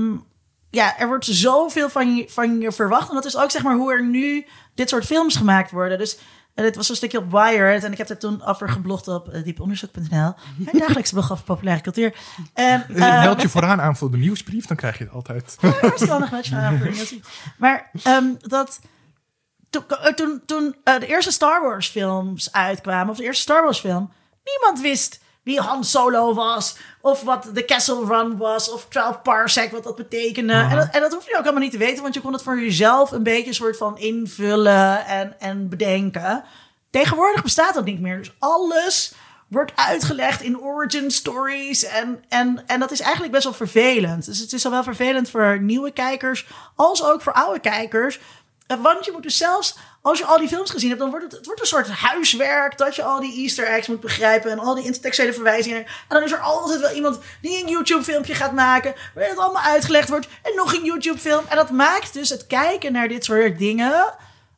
ja, 0.75 0.97
er 0.99 1.07
wordt 1.07 1.25
zoveel 1.25 1.89
van 1.89 2.15
je, 2.15 2.25
van 2.29 2.59
je 2.59 2.71
verwacht. 2.71 3.09
En 3.09 3.15
dat 3.15 3.25
is 3.25 3.37
ook 3.37 3.51
zeg 3.51 3.63
maar 3.63 3.75
hoe 3.75 3.93
er 3.93 4.03
nu 4.03 4.45
dit 4.75 4.89
soort 4.89 5.05
films 5.05 5.35
gemaakt 5.35 5.71
worden. 5.71 5.97
Dus 5.97 6.17
eh, 6.53 6.63
dit 6.63 6.75
was 6.75 6.89
een 6.89 6.95
stukje 6.95 7.17
op 7.17 7.31
Wired. 7.31 7.83
En 7.83 7.91
ik 7.91 7.97
heb 7.97 8.09
er 8.09 8.17
toen 8.17 8.43
over 8.45 8.69
geblogd 8.69 9.07
op 9.07 9.33
uh, 9.33 9.43
dieponderzoek.nl. 9.43 10.33
Mijn 10.57 10.77
dagelijkse 10.85 11.13
blog 11.13 11.31
over 11.31 11.43
populaire 11.43 11.83
cultuur. 11.83 12.15
En, 12.53 12.85
Eh, 12.89 13.17
eh, 13.17 13.23
Meld 13.23 13.41
je 13.41 13.49
vooraan 13.49 13.81
aan 13.81 13.97
voor 13.97 14.11
de 14.11 14.17
nieuwsbrief, 14.17 14.65
dan 14.65 14.77
krijg 14.77 14.97
je 14.97 15.03
het 15.03 15.13
altijd. 15.13 15.57
met 15.61 16.45
je 16.45 16.55
aan 16.55 16.77
voor 16.77 16.87
de. 16.87 17.19
Maar 17.57 17.89
ehm, 18.03 18.25
dat 18.41 18.79
toen, 19.75 19.97
eh, 19.97 20.13
toen, 20.13 20.41
toen 20.45 20.75
eh, 20.83 20.99
de 20.99 21.07
eerste 21.07 21.31
Star 21.31 21.61
Wars 21.61 21.87
films 21.87 22.51
uitkwamen, 22.51 23.09
of 23.09 23.17
de 23.17 23.23
eerste 23.23 23.41
Star 23.41 23.63
Wars 23.63 23.79
film, 23.79 24.11
niemand 24.43 24.81
wist 24.81 25.19
wie 25.45 25.59
Han 25.59 25.83
Solo 25.83 26.33
was, 26.33 26.77
of 27.01 27.21
wat 27.21 27.49
de 27.53 27.65
Castle 27.65 28.05
Run 28.05 28.37
was, 28.37 28.71
of 28.71 28.85
12 28.89 29.21
Parsec, 29.21 29.71
wat 29.71 29.83
dat 29.83 29.95
betekende. 29.95 30.53
en, 30.53 30.75
dat, 30.75 30.87
en 30.91 31.01
dat 31.01 31.13
hoef 31.13 31.27
je 31.27 31.37
ook 31.37 31.43
allemaal 31.43 31.61
niet 31.61 31.71
te 31.71 31.77
weten, 31.77 32.01
want 32.01 32.13
je 32.13 32.21
kon 32.21 32.33
het 32.33 32.43
voor 32.43 32.59
jezelf 32.59 33.11
een 33.11 33.23
beetje 33.23 33.53
soort 33.53 33.77
van 33.77 33.97
invullen 33.97 35.05
en, 35.05 35.39
en 35.39 35.69
bedenken. 35.69 36.43
Tegenwoordig 36.89 37.43
bestaat 37.43 37.73
dat 37.73 37.85
niet 37.85 37.99
meer. 37.99 38.17
Dus 38.17 38.35
alles 38.39 39.13
wordt 39.47 39.71
uitgelegd 39.75 40.41
in 40.41 40.59
origin 40.59 41.11
stories. 41.11 41.83
En, 41.83 42.23
en, 42.29 42.63
en 42.65 42.79
dat 42.79 42.91
is 42.91 42.99
eigenlijk 42.99 43.31
best 43.31 43.43
wel 43.43 43.53
vervelend. 43.53 44.25
Dus 44.25 44.39
het 44.39 44.53
is 44.53 44.61
zowel 44.61 44.83
vervelend 44.83 45.29
voor 45.29 45.59
nieuwe 45.61 45.91
kijkers 45.91 46.47
als 46.75 47.03
ook 47.03 47.21
voor 47.21 47.33
oude 47.33 47.59
kijkers. 47.59 48.19
Eh, 48.67 48.81
Want 48.81 49.05
je 49.05 49.11
moet 49.11 49.23
dus 49.23 49.37
zelfs, 49.37 49.75
als 50.01 50.19
je 50.19 50.25
al 50.25 50.37
die 50.37 50.47
films 50.47 50.69
gezien 50.69 50.89
hebt, 50.89 51.01
dan 51.01 51.09
wordt 51.09 51.25
het, 51.25 51.33
het 51.33 51.45
wordt 51.45 51.61
een 51.61 51.67
soort 51.67 51.89
huiswerk 51.89 52.77
dat 52.77 52.95
je 52.95 53.03
al 53.03 53.19
die 53.19 53.43
Easter 53.43 53.67
eggs 53.67 53.87
moet 53.87 53.99
begrijpen 53.99 54.51
en 54.51 54.59
al 54.59 54.75
die 54.75 54.85
intertextuele 54.85 55.33
verwijzingen. 55.33 55.83
En 55.85 55.89
dan 56.07 56.23
is 56.23 56.31
er 56.31 56.39
altijd 56.39 56.79
wel 56.79 56.91
iemand 56.91 57.19
die 57.41 57.63
een 57.63 57.69
YouTube-filmpje 57.69 58.35
gaat 58.35 58.53
maken, 58.53 58.93
waarin 59.13 59.33
het 59.33 59.43
allemaal 59.43 59.61
uitgelegd 59.61 60.09
wordt. 60.09 60.27
En 60.43 60.51
nog 60.55 60.73
een 60.73 60.83
YouTube-film. 60.83 61.45
En 61.49 61.55
dat 61.55 61.71
maakt 61.71 62.13
dus 62.13 62.29
het 62.29 62.47
kijken 62.47 62.91
naar 62.91 63.07
dit 63.07 63.25
soort 63.25 63.57
dingen. 63.57 64.13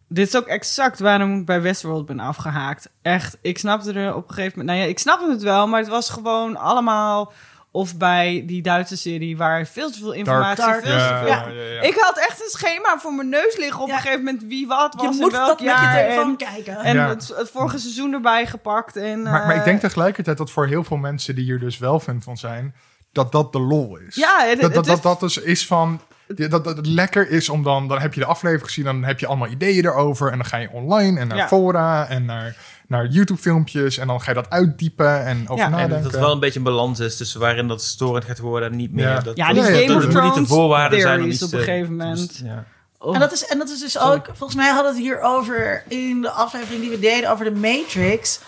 Dit 0.10 0.28
is 0.28 0.36
ook 0.36 0.48
exact 0.48 1.00
waarom 1.00 1.40
ik 1.40 1.46
bij 1.46 1.62
Westworld 1.62 2.06
ben 2.06 2.20
afgehaakt. 2.20 2.90
Echt, 3.02 3.38
ik 3.42 3.58
snapte 3.58 3.94
er 3.94 4.16
op 4.16 4.28
een 4.28 4.34
gegeven 4.34 4.60
moment... 4.60 4.78
Nou 4.78 4.88
ja, 4.88 4.94
ik 4.94 5.00
snapte 5.00 5.30
het 5.30 5.42
wel, 5.42 5.68
maar 5.68 5.80
het 5.80 5.90
was 5.90 6.10
gewoon 6.10 6.58
allemaal... 6.58 7.34
Of 7.78 7.98
bij 7.98 8.44
die 8.46 8.62
Duitse 8.62 8.98
serie 8.98 9.38
waar 9.38 9.66
veel 9.66 9.92
te 9.92 9.98
veel 10.00 10.12
informatie... 10.14 10.64
Dark. 10.66 10.82
Veel 10.84 10.92
te 10.92 10.98
Ja, 10.98 11.18
veel- 11.20 11.28
ja, 11.28 11.48
ja, 11.48 11.72
ja. 11.74 11.82
Ik 11.82 11.96
had 12.00 12.18
echt 12.18 12.42
een 12.42 12.50
schema 12.60 12.98
voor 13.00 13.14
mijn 13.14 13.30
neus 13.30 13.58
liggen 13.58 13.82
op 13.82 13.88
Ja. 13.88 13.94
een 13.96 14.02
gegeven 14.02 14.24
moment... 14.24 14.44
wie 14.44 14.68
wat 14.68 14.94
was 14.94 15.04
Je 15.04 15.12
in 15.12 15.18
moet 15.18 15.32
welk 15.32 15.48
dat 15.48 15.60
met 15.60 15.70
je 15.76 15.82
jaar. 15.82 15.94
telefoon 16.08 16.30
en 16.30 16.38
kijken. 16.38 16.78
en 16.78 16.96
Ja. 16.96 17.08
het, 17.08 17.34
het 17.38 17.50
vorige 17.50 17.78
seizoen 17.78 18.14
erbij 18.14 18.46
gepakt. 18.46 18.96
En, 18.96 19.22
Maar, 19.22 19.32
maar 19.32 19.52
ik 19.54 19.60
eh, 19.60 19.64
denk 19.66 19.80
tegelijkertijd 19.80 20.38
dat 20.38 20.52
voor 20.52 20.68
heel 20.68 20.84
veel 20.84 20.98
mensen 20.98 21.36
die 21.36 21.44
hier 21.44 21.60
dus 21.60 21.78
wel 21.78 22.00
fan 22.00 22.22
van 22.22 22.38
zijn, 22.38 22.76
dat 23.12 23.32
dat 23.32 23.52
de 23.54 23.60
lol 23.60 23.98
is. 24.08 24.16
Ja, 24.16 24.40
het- 24.46 24.62
dat, 24.62 24.74
dat, 24.74 24.86
het 24.86 24.96
is- 24.96 25.02
dat, 25.02 25.04
dat 25.04 25.20
dus 25.20 25.38
is 25.38 25.66
van. 25.68 26.02
Dat, 26.36 26.52
dat 26.52 26.66
het 26.66 26.86
lekker 26.88 27.30
is 27.30 27.50
om 27.50 27.64
dan, 27.64 27.88
dan 27.88 28.00
heb 28.00 28.14
je 28.14 28.20
de 28.20 28.26
aflevering 28.26 28.66
gezien, 28.68 28.86
dan 28.86 29.04
heb 29.04 29.20
je 29.20 29.28
allemaal 29.28 29.48
ideeën 29.48 29.86
erover. 29.86 30.32
En 30.32 30.38
dan 30.38 30.46
ga 30.48 30.58
je 30.58 30.70
online 30.72 31.20
en 31.20 31.28
naar 31.28 31.38
Ja. 31.38 31.48
fora 31.48 32.08
en 32.08 32.26
naar, 32.26 32.56
naar 32.88 33.06
YouTube-filmpjes. 33.08 33.98
En 33.98 34.08
dan 34.08 34.22
ga 34.22 34.30
je 34.32 34.36
dat 34.36 34.50
uitdiepen 34.50 35.26
en 35.26 35.42
over 35.50 35.56
Ja. 35.58 35.64
En 35.66 35.66
En 35.66 35.72
nadenken. 35.72 36.04
dat 36.04 36.12
het 36.12 36.22
wel 36.22 36.32
een 36.32 36.40
beetje 36.40 36.60
een 36.60 36.66
balans 36.66 37.00
is 37.00 37.18
tussen 37.18 37.40
waarin 37.40 37.68
dat 37.68 37.82
storend 37.82 38.26
gaat 38.26 38.40
worden 38.40 38.72
en 38.72 38.78
niet 38.78 38.92
meer. 38.94 39.08
Ja. 39.08 39.20
Dat, 39.20 39.38
Ja, 39.38 39.54
dat- 39.54 39.66
die 39.66 39.74
ja, 39.74 39.82
Game 39.88 39.96
of 39.98 40.02
dat 40.04 40.12
Thrones 40.12 40.36
niet 40.38 40.48
de 40.48 40.54
voorwaarden 40.54 41.02
zijn 41.02 41.14
om 41.14 41.20
theories 41.20 41.42
iets 41.42 41.54
op 41.54 41.60
een 41.60 41.66
gegeven 41.66 41.88
te- 41.98 42.04
moment. 42.04 42.42
ja. 42.44 42.64
Oh. 43.00 43.14
En 43.14 43.20
dat, 43.20 43.32
is, 43.32 43.46
en 43.46 43.58
dat 43.58 43.70
is 43.70 43.80
dus 43.80 44.00
ook, 44.00 44.26
volgens 44.26 44.56
mij 44.56 44.70
hadden 44.72 44.92
we 44.94 44.98
het 44.98 45.08
hier 45.08 45.22
over 45.22 45.84
in 45.88 46.22
de 46.22 46.30
aflevering 46.30 46.82
die 46.82 46.90
we 46.90 47.00
deden 47.00 47.32
over 47.32 47.46
de 47.46 47.52
Matrix. 47.60 48.40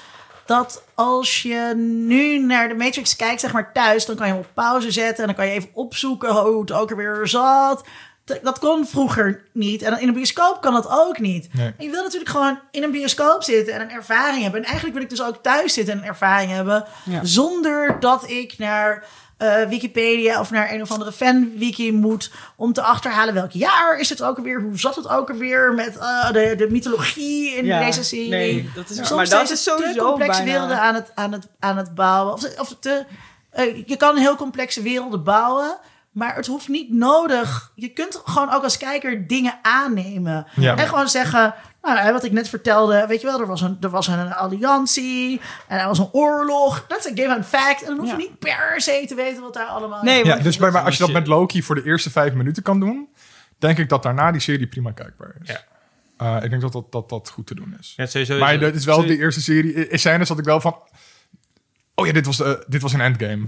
Dat 0.46 0.84
als 0.96 1.42
je 1.42 1.74
nu 2.08 2.40
naar 2.46 2.68
de 2.68 2.74
Matrix 2.74 3.16
kijkt, 3.16 3.42
zeg 3.42 3.52
maar 3.54 3.74
thuis, 3.74 4.06
dan 4.06 4.16
kan 4.16 4.28
je 4.28 4.32
hem 4.34 4.42
op 4.42 4.50
pauze 4.54 4.92
zetten 4.92 5.18
en 5.20 5.26
dan 5.26 5.36
kan 5.36 5.46
je 5.46 5.52
even 5.52 5.70
opzoeken 5.74 6.36
hoe 6.36 6.62
het 6.62 6.72
ook 6.72 6.90
weer 6.96 7.28
zat. 7.28 7.84
Dat- 8.44 8.60
kon 8.60 8.88
vroeger 8.88 9.44
niet. 9.52 9.82
En 9.82 10.00
in 10.00 10.08
een 10.08 10.14
bioscoop 10.14 10.62
kan 10.62 10.74
dat 10.74 10.88
ook 10.90 11.20
niet. 11.20 11.54
Nee. 11.54 11.74
En 11.78 11.86
je 11.86 11.90
wil 11.92 12.04
natuurlijk 12.04 12.32
gewoon 12.32 12.60
in 12.72 12.84
een 12.84 12.92
bioscoop 12.92 13.44
zitten 13.44 13.74
en 13.74 13.82
een 13.82 13.92
ervaring 13.92 14.42
hebben. 14.42 14.60
En 14.62 14.66
eigenlijk 14.66 14.94
wil 14.96 15.04
ik 15.04 15.10
dus 15.10 15.24
ook 15.24 15.44
thuis 15.44 15.74
zitten 15.74 15.94
en 15.94 16.00
een 16.00 16.06
ervaring 16.08 16.52
hebben. 16.52 16.86
Ja. 17.06 17.20
Zonder 17.24 18.00
dat 18.00 18.30
ik 18.30 18.58
naar 18.58 19.04
eh, 19.38 19.64
Wikipedia 19.64 20.40
of 20.40 20.52
naar 20.52 20.72
een 20.72 20.82
of 20.82 20.92
andere 20.92 21.12
fanwiki 21.12 21.92
moet 21.94 22.32
om 22.56 22.74
te 22.74 22.82
achterhalen 22.82 23.34
welk 23.34 23.52
jaar 23.52 24.00
is 24.00 24.10
het 24.10 24.22
ook 24.24 24.38
alweer, 24.38 24.62
hoe 24.62 24.80
zat 24.80 24.96
het 24.96 25.08
ook 25.10 25.30
alweer 25.30 25.74
met 25.74 25.98
eh, 25.98 26.32
de, 26.32 26.54
de 26.58 26.68
mythologie 26.70 27.56
in 27.56 27.66
Ja, 27.66 27.86
deze 27.86 28.04
serie. 28.04 28.30
nee, 28.30 28.70
dat 28.76 28.90
is- 28.90 28.96
Soms 28.96 29.10
maar 29.12 29.30
dat 29.30 29.42
is 29.52 29.64
te 29.64 29.70
sowieso 29.72 30.06
complexe 30.06 30.38
bijna- 30.44 30.52
werelden 30.52 30.80
aan 30.82 30.96
het, 30.96 31.12
aan 31.16 31.32
het, 31.32 31.48
aan 31.60 31.78
het 31.78 31.96
bouwen. 31.96 32.34
Of, 32.34 32.60
of 32.60 32.76
te, 32.80 33.06
eh, 33.50 33.84
je 33.86 33.98
kan 33.98 34.18
heel 34.18 34.36
complexe 34.36 34.82
werelden 34.82 35.24
bouwen, 35.24 35.78
maar 36.20 36.36
het 36.36 36.48
hoeft 36.48 36.68
niet 36.68 36.94
nodig. 36.94 37.72
Je 37.76 37.88
kunt 37.90 38.22
gewoon 38.26 38.54
ook 38.54 38.64
als 38.64 38.78
kijker 38.78 39.28
dingen 39.28 39.60
aannemen. 39.62 40.48
Ja. 40.56 40.76
En 40.78 40.88
gewoon 40.88 41.08
zeggen, 41.10 41.54
nou, 41.82 41.98
hè, 41.98 42.12
wat 42.12 42.24
ik 42.24 42.32
net 42.32 42.50
vertelde, 42.50 43.06
weet 43.08 43.22
je 43.22 43.28
wel, 43.28 43.40
er 43.40 43.48
was 43.48 43.62
een, 43.62 43.78
er 43.82 43.90
was 43.90 44.08
een 44.08 44.34
alliantie 44.34 45.42
en 45.68 45.80
er 45.80 45.88
was 45.88 46.00
een 46.00 46.10
oorlog. 46.12 46.86
Dat 46.88 47.00
is 47.00 47.06
een 47.06 47.18
given 47.18 47.44
fact. 47.44 47.82
En 47.82 47.88
dan 47.88 47.98
hoef 47.98 48.06
je 48.06 48.12
Ja. 48.12 48.18
niet 48.18 48.40
per 48.40 48.74
se 48.82 49.06
te 49.08 49.16
weten 49.16 49.42
wat 49.42 49.54
daar 49.54 49.66
allemaal 49.68 50.04
Nee, 50.04 50.26
Ja, 50.26 50.36
dus 50.36 50.58
maar, 50.58 50.72
maar 50.72 50.84
als 50.84 50.98
je 50.98 51.04
dat 51.04 51.12
met 51.14 51.28
Loki 51.28 51.64
voor 51.64 51.76
de 51.76 51.84
eerste 51.86 52.10
vijf 52.12 52.34
minuten 52.34 52.64
kan 52.64 52.80
doen, 52.80 53.08
denk 53.58 53.78
ik 53.78 53.90
dat 53.90 54.04
daarna 54.04 54.32
die 54.32 54.42
serie 54.42 54.68
prima 54.68 54.92
kijkbaar 54.92 55.36
is. 55.44 55.48
Ja. 55.50 55.62
Eh, 56.38 56.44
ik 56.44 56.50
denk 56.50 56.62
dat 56.62 56.72
dat, 56.72 56.92
dat 56.92 57.10
dat 57.10 57.30
goed 57.30 57.48
te 57.48 57.56
doen 57.56 57.76
is. 57.80 57.94
Ja, 57.98 58.06
sowieso 58.06 58.38
maar 58.40 58.60
het 58.60 58.76
is 58.76 58.86
wel 58.86 58.96
sowieso- 58.96 59.16
de 59.18 59.22
eerste 59.24 59.42
serie. 59.42 59.88
In 59.88 60.00
scènes 60.00 60.28
zat 60.28 60.40
ik 60.40 60.46
wel 60.46 60.62
van... 60.62 60.76
Oh 62.00 62.06
ja, 62.06 62.14
dit 62.14 62.26
was, 62.26 62.38
de, 62.38 62.64
dit 62.68 62.82
was 62.82 62.94
een 62.94 63.02
endgame. 63.02 63.48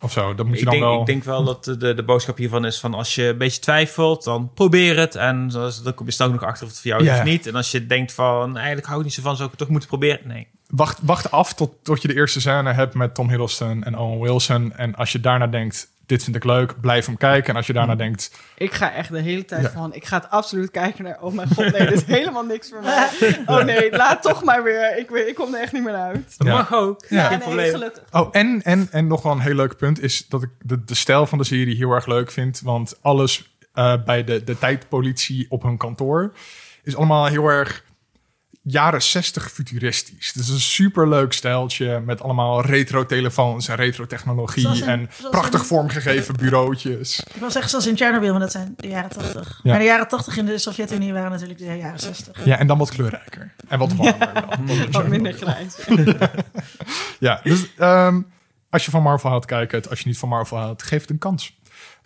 Of 0.00 0.12
zo. 0.12 0.34
Dat 0.34 0.46
moet 0.46 0.54
je 0.54 0.60
Ik 0.60 0.64
dan 0.64 0.74
denk, 0.74 0.84
wel... 0.84 1.00
ik 1.00 1.06
denk 1.06 1.24
wel 1.24 1.44
dat 1.44 1.64
de, 1.64 1.94
de 1.94 2.02
boodschap 2.04 2.36
hiervan 2.36 2.64
is 2.64 2.80
van 2.80 2.94
als 2.94 3.14
je 3.14 3.24
een 3.24 3.38
beetje 3.38 3.60
twijfelt, 3.60 4.24
dan 4.24 4.50
probeer 4.54 4.98
het. 4.98 5.14
En 5.14 5.48
dan 5.48 5.94
kom 5.94 6.06
je 6.06 6.12
snel 6.12 6.30
nog 6.30 6.42
achter 6.42 6.64
of 6.64 6.70
het 6.70 6.80
voor 6.80 6.90
jou 6.90 7.04
is 7.04 7.18
of 7.18 7.24
niet. 7.24 7.46
En 7.46 7.54
als 7.54 7.70
je 7.70 7.86
denkt 7.86 8.12
van 8.12 8.56
eigenlijk 8.56 8.86
hou 8.86 8.98
ik 8.98 9.04
niet 9.04 9.14
zo 9.14 9.22
van, 9.22 9.32
zou 9.32 9.44
ik 9.44 9.50
het 9.50 9.58
toch 9.58 9.68
moeten 9.68 9.88
proberen? 9.88 10.20
Nee. 10.24 10.48
wacht, 10.68 10.98
wacht 11.02 11.30
af 11.30 11.54
tot, 11.54 11.72
tot 11.82 12.02
je 12.02 12.08
de 12.08 12.14
eerste 12.14 12.40
scène 12.40 12.72
hebt 12.72 12.94
met 12.94 13.14
Tom 13.14 13.28
Hiddleston 13.28 13.82
en 13.82 13.98
Owen 13.98 14.20
Wilson. 14.20 14.72
En 14.76 14.94
als 14.94 15.12
je 15.12 15.20
daarna 15.20 15.46
denkt, 15.46 15.91
dit 16.12 16.24
vind 16.24 16.36
ik 16.36 16.44
leuk, 16.44 16.80
blijf 16.80 17.06
hem 17.06 17.16
kijken. 17.16 17.50
En 17.50 17.56
als 17.56 17.66
je 17.66 17.72
daarna 17.72 17.94
denkt, 17.94 18.30
Ik 18.56 18.72
ga 18.72 18.92
echt 18.92 19.10
de 19.12 19.20
hele 19.20 19.44
tijd 19.44 19.62
Ja. 19.62 19.70
van... 19.70 19.94
Ik 19.94 20.04
ga 20.04 20.16
het 20.16 20.30
absoluut 20.30 20.70
kijken 20.70 21.04
naar... 21.04 21.18
Oh 21.20 21.32
mijn 21.34 21.48
god, 21.48 21.72
nee, 21.72 21.86
dit 21.86 21.92
is 21.92 22.04
helemaal 22.18 22.44
niks 22.44 22.68
voor 22.68 22.80
mij. 22.82 23.08
Oh 23.46 23.64
nee, 23.64 23.96
laat 23.96 24.22
toch 24.22 24.44
maar 24.44 24.62
weer. 24.62 24.98
Ik, 24.98 25.10
weet- 25.10 25.28
ik 25.28 25.34
kom 25.34 25.54
er 25.54 25.60
echt 25.60 25.72
niet 25.72 25.82
meer 25.84 25.94
uit. 25.94 26.34
Dat 26.38 26.46
Ja. 26.46 26.52
mag 26.54 26.74
ook. 26.74 27.04
Ja. 27.08 27.20
Geen 27.22 27.30
nee, 27.30 27.38
probleem. 27.46 27.70
gelukkig. 27.70 28.02
Oh, 28.10 28.28
en, 28.32 28.62
en, 28.62 28.88
en 28.90 29.06
nog 29.06 29.22
wel 29.22 29.32
een 29.32 29.40
heel 29.40 29.54
leuk 29.54 29.76
punt 29.76 30.00
is 30.02 30.26
dat 30.28 30.42
ik 30.42 30.50
de, 30.60 30.84
de 30.84 30.94
stijl 30.94 31.26
van 31.26 31.38
de 31.38 31.44
serie 31.44 31.76
heel 31.76 31.90
erg 31.92 32.06
leuk 32.06 32.30
vind. 32.30 32.60
Want 32.64 32.98
alles 33.02 33.54
eh, 33.74 33.94
bij 34.04 34.24
de, 34.24 34.44
de 34.44 34.58
tijdpolitie 34.58 35.46
op 35.48 35.62
hun 35.62 35.76
kantoor 35.76 36.32
is 36.82 36.96
allemaal 36.96 37.26
heel 37.26 37.46
erg 37.48 37.84
jaren 38.64 39.02
60 39.02 39.50
futuristisch. 39.52 40.32
Dus 40.32 40.48
een 40.48 40.60
super 40.60 41.08
leuk 41.08 41.32
stijltje 41.32 42.00
met 42.00 42.22
allemaal 42.22 42.64
retro 42.66 43.06
telefoons 43.06 43.68
en 43.68 43.76
retro 43.76 44.06
technologie 44.06 44.68
in- 44.76 44.82
en 44.88 45.10
prachtig 45.30 45.60
in- 45.60 45.66
vormgegeven 45.66 46.36
bureautjes. 46.36 47.20
Ik 47.20 47.40
wil 47.40 47.50
zeggen 47.50 47.70
zoals 47.70 47.86
in 47.86 47.96
Chernobyl, 47.96 48.30
maar 48.30 48.40
dat 48.40 48.52
zijn 48.52 48.74
de 48.76 48.88
jaren 48.88 49.10
80. 49.10 49.60
Ja. 49.62 49.70
Maar 49.70 49.78
de 49.78 49.84
jaren 49.84 50.08
80 50.08 50.36
in 50.36 50.46
de 50.46 50.58
Sovjet-Unie 50.58 51.12
waren 51.12 51.30
natuurlijk 51.30 51.58
de 51.58 51.64
jaren 51.76 52.00
60. 52.00 52.44
Ja, 52.44 52.58
en 52.58 52.66
dan 52.66 52.78
wat 52.78 52.90
kleurrijker. 52.90 53.54
En 53.68 53.78
wat 53.78 53.92
warmer. 53.94 54.32
wel. 54.66 54.88
Wat 54.90 55.08
minder 55.08 55.32
grijs. 55.32 55.76
Ja, 57.18 57.40
dus 57.42 57.74
ehm, 57.76 58.20
als 58.70 58.84
je 58.84 58.90
van 58.90 59.02
Marvel 59.02 59.30
houdt, 59.30 59.46
kijk 59.46 59.72
het. 59.72 59.90
Als 59.90 60.00
je 60.00 60.08
niet 60.08 60.18
van 60.18 60.28
Marvel 60.28 60.56
houdt, 60.58 60.82
geef 60.82 61.00
het 61.00 61.10
een 61.10 61.18
kans. 61.18 61.56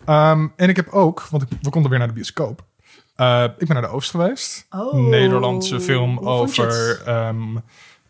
Ehm, 0.05 0.47
en 0.55 0.69
ik 0.69 0.75
heb 0.75 0.87
ook, 0.87 1.27
want 1.31 1.43
ik, 1.43 1.49
we 1.61 1.69
konden 1.69 1.89
weer 1.89 1.99
naar 1.99 2.07
de 2.07 2.13
bioscoop. 2.13 2.63
Eh, 3.17 3.43
ik 3.43 3.67
ben 3.67 3.73
naar 3.73 3.81
de 3.81 3.87
Oost 3.87 4.09
geweest. 4.09 4.65
Oh. 4.69 4.93
Nederlandse 4.93 5.81
film 5.81 6.19
over 6.19 6.67
het? 6.67 7.03
ehm, 7.03 7.57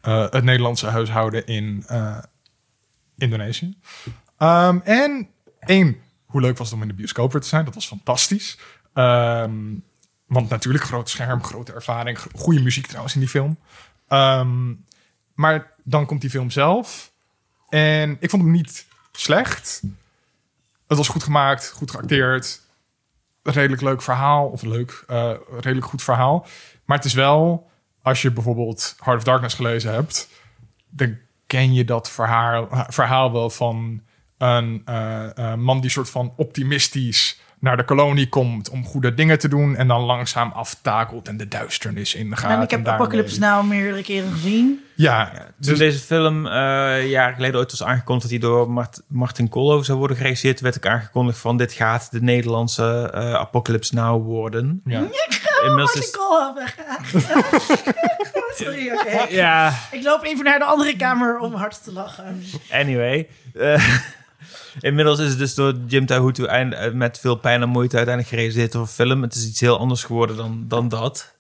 eh, 0.02 0.30
het 0.30 0.44
Nederlandse 0.44 0.88
huishouden 0.88 1.46
in 1.46 1.84
eh, 1.88 2.18
Indonesië. 3.18 3.78
Ehm, 4.38 4.80
en 4.84 5.30
één, 5.60 5.98
hoe 6.26 6.42
leuk 6.42 6.58
was 6.58 6.68
het 6.68 6.76
om 6.76 6.82
in 6.82 6.88
de 6.88 6.94
bioscoop 6.94 7.32
weer 7.32 7.42
te 7.42 7.48
zijn? 7.48 7.66
Dat 7.66 7.74
was 7.74 7.88
fantastisch. 7.88 8.58
Ehm, 8.94 9.54
want 10.26 10.50
natuurlijk, 10.50 10.84
groot 10.84 11.10
scherm, 11.10 11.44
grote 11.44 11.74
ervaring. 11.74 12.20
Goede 12.36 12.62
muziek 12.62 12.88
trouwens 12.88 13.14
in 13.14 13.20
die 13.20 13.30
film. 13.30 13.58
Maar 15.34 15.74
dan 15.84 16.06
komt 16.06 16.22
die 16.22 16.30
film 16.30 16.50
zelf. 16.50 17.12
En 17.70 18.18
ik 18.20 18.30
vond 18.30 18.42
hem 18.44 18.52
niet 18.52 18.86
slecht. 19.12 19.82
Het 20.88 20.98
was 20.98 21.08
goed 21.08 21.24
gemaakt, 21.24 21.72
goed 21.72 21.92
geacteerd. 21.92 22.62
Redelijk 23.54 23.82
leuk 23.82 24.02
verhaal. 24.02 24.48
Of 24.48 24.62
leuk, 24.62 25.04
eh, 25.08 25.32
redelijk 25.60 25.86
goed 25.86 26.04
verhaal. 26.04 26.48
Maar 26.86 26.98
het 26.98 27.06
is 27.06 27.14
wel, 27.14 27.70
als 28.02 28.22
je 28.22 28.32
bijvoorbeeld 28.32 28.96
Heart 29.00 29.18
of 29.18 29.24
Darkness 29.24 29.56
gelezen 29.56 29.94
hebt... 29.94 30.30
dan 30.90 31.18
ken 31.48 31.74
je 31.74 31.86
dat 31.86 32.10
verhaal, 32.10 32.68
verhaal 32.90 33.32
wel 33.32 33.50
van 33.50 34.02
een 34.38 34.82
eh, 34.86 35.38
eh, 35.38 35.58
man 35.58 35.82
die 35.82 35.90
soort 35.90 36.10
van 36.10 36.34
optimistisch 36.36 37.40
naar 37.60 37.78
de 37.78 37.84
kolonie 37.86 38.30
komt 38.30 38.70
om 38.70 38.86
goede 38.86 39.14
dingen 39.14 39.40
te 39.40 39.48
doen 39.48 39.76
en 39.76 39.88
dan 39.88 40.02
langzaam 40.02 40.52
aftakelt 40.52 41.28
en 41.28 41.38
de 41.38 41.48
duisternis 41.48 42.16
ingaat. 42.16 42.52
en 42.58 42.62
ik 42.62 42.70
heb 42.72 42.84
daarmee- 42.84 43.02
Apocalypse 43.06 43.40
Now 43.40 43.66
meerdere 43.68 44.02
keren 44.04 44.32
gezien. 44.32 44.80
Ja, 44.96 45.32
Toen 45.34 45.44
dus 45.58 45.78
deze 45.78 46.00
film 46.00 46.46
eh 46.48 46.52
jaren 47.10 47.36
geleden 47.36 47.60
ooit 47.60 47.72
was 47.72 47.84
aangekondigd 47.84 48.30
dat 48.32 48.40
hij 48.42 48.50
door 48.50 48.72
Mart- 48.72 49.02
Martin 49.08 49.50
Koolhoven 49.50 49.86
zou 49.86 49.98
worden 49.98 50.18
geregisseerd, 50.18 50.60
werd 50.60 50.76
ik 50.76 50.86
aangekondigd 50.88 51.40
van 51.40 51.58
dit 51.58 51.72
gaat 51.74 52.12
de 52.12 52.22
Nederlandse 52.22 53.10
eh 53.14 53.34
Apocalypse 53.34 53.94
Now 53.96 54.24
worden. 54.26 54.82
ja. 54.86 55.00
Inmiddels 55.64 55.76
Martin 55.96 56.02
is- 56.02 56.12
Koolhoven. 56.12 56.66
Sorry, 58.56 58.92
oké. 58.92 59.26
Ja, 59.30 59.74
Ik 59.92 60.04
loop 60.04 60.24
even 60.24 60.44
naar 60.44 60.60
de 60.60 60.66
andere 60.66 60.96
kamer 60.96 61.40
om 61.40 61.54
hard 61.54 61.84
te 61.84 61.92
lachen. 61.94 62.44
anyway. 62.72 63.28
Eh, 63.54 63.88
inmiddels 64.80 65.20
is 65.20 65.30
het 65.30 65.38
dus 65.38 65.56
door 65.56 65.74
Jim 65.88 66.06
Tahutu 66.06 66.44
eind- 66.44 66.74
eh, 66.74 66.92
met 66.92 67.20
veel 67.20 67.36
pijn 67.36 67.62
en 67.62 67.70
moeite 67.70 67.96
uiteindelijk 67.96 68.36
gerealiseerd 68.36 68.72
door 68.72 68.82
een 68.82 68.88
film. 68.88 69.22
Het 69.22 69.36
is 69.36 69.48
iets 69.48 69.60
heel 69.60 69.80
anders 69.80 70.04
geworden 70.04 70.36
dan, 70.36 70.66
dan 70.68 70.90
dat. 70.90 71.36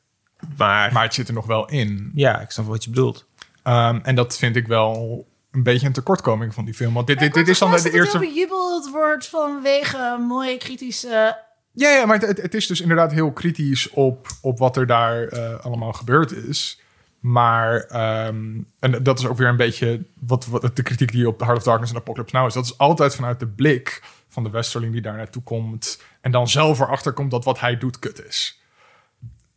Maar, 0.57 0.93
maar 0.93 1.03
het 1.03 1.13
zit 1.13 1.27
er 1.27 1.33
nog 1.33 1.45
wel 1.45 1.69
in. 1.69 2.11
ja, 2.13 2.39
ik 2.41 2.51
snap 2.51 2.65
wat 2.65 2.83
je 2.83 2.89
bedoelt. 2.89 3.25
Ehm, 3.63 3.99
en 4.03 4.15
dat 4.15 4.37
vind 4.37 4.55
ik 4.55 4.67
wel 4.67 5.25
een 5.51 5.63
beetje 5.63 5.87
een 5.87 5.93
tekortkoming 5.93 6.53
van 6.53 6.65
die 6.65 6.73
film. 6.73 6.93
Want 6.93 7.07
dit, 7.07 7.19
dit, 7.19 7.33
dit 7.33 7.47
is 7.47 7.59
dan 7.59 7.71
de, 7.71 7.81
de 7.81 7.91
eerste. 7.91 8.17
Het 8.17 8.27
bejubeld 8.27 8.89
wordt 8.91 9.27
vanwege 9.27 10.17
mooie 10.27 10.57
kritische... 10.57 11.45
Ja, 11.71 11.89
ja, 11.89 12.05
maar 12.05 12.19
het, 12.19 12.41
het 12.41 12.53
is 12.53 12.67
dus 12.67 12.81
inderdaad 12.81 13.11
heel 13.11 13.31
kritisch 13.31 13.89
op, 13.89 14.27
op 14.41 14.59
wat 14.59 14.77
er 14.77 14.87
daar 14.87 15.27
eh, 15.27 15.59
allemaal 15.65 15.93
gebeurd 15.93 16.31
is. 16.31 16.81
Maar, 17.27 17.79
ehm, 17.79 18.61
en 18.79 19.03
dat 19.03 19.19
is 19.19 19.25
ook 19.25 19.37
weer 19.37 19.47
een 19.47 19.55
beetje 19.55 20.05
wat, 20.19 20.47
de 20.73 20.83
kritiek 20.83 21.11
die 21.11 21.27
op 21.27 21.39
Heart 21.39 21.57
of 21.57 21.63
Darkness 21.63 21.91
en 21.91 21.97
Apocalypse 21.97 22.35
Now 22.35 22.47
is. 22.47 22.53
Dat 22.53 22.65
is 22.65 22.77
altijd 22.77 23.15
vanuit 23.15 23.39
de 23.39 23.47
blik 23.47 24.01
van 24.27 24.43
de 24.43 24.49
Westerling 24.49 24.91
die 24.91 25.01
daar 25.01 25.17
naartoe 25.17 25.43
komt. 25.43 26.01
En 26.21 26.31
dan 26.31 26.47
zelf 26.47 26.79
erachter 26.79 27.13
komt 27.13 27.31
dat 27.31 27.45
wat 27.45 27.59
hij 27.59 27.77
doet 27.77 27.99
kut 27.99 28.25
is. 28.25 28.61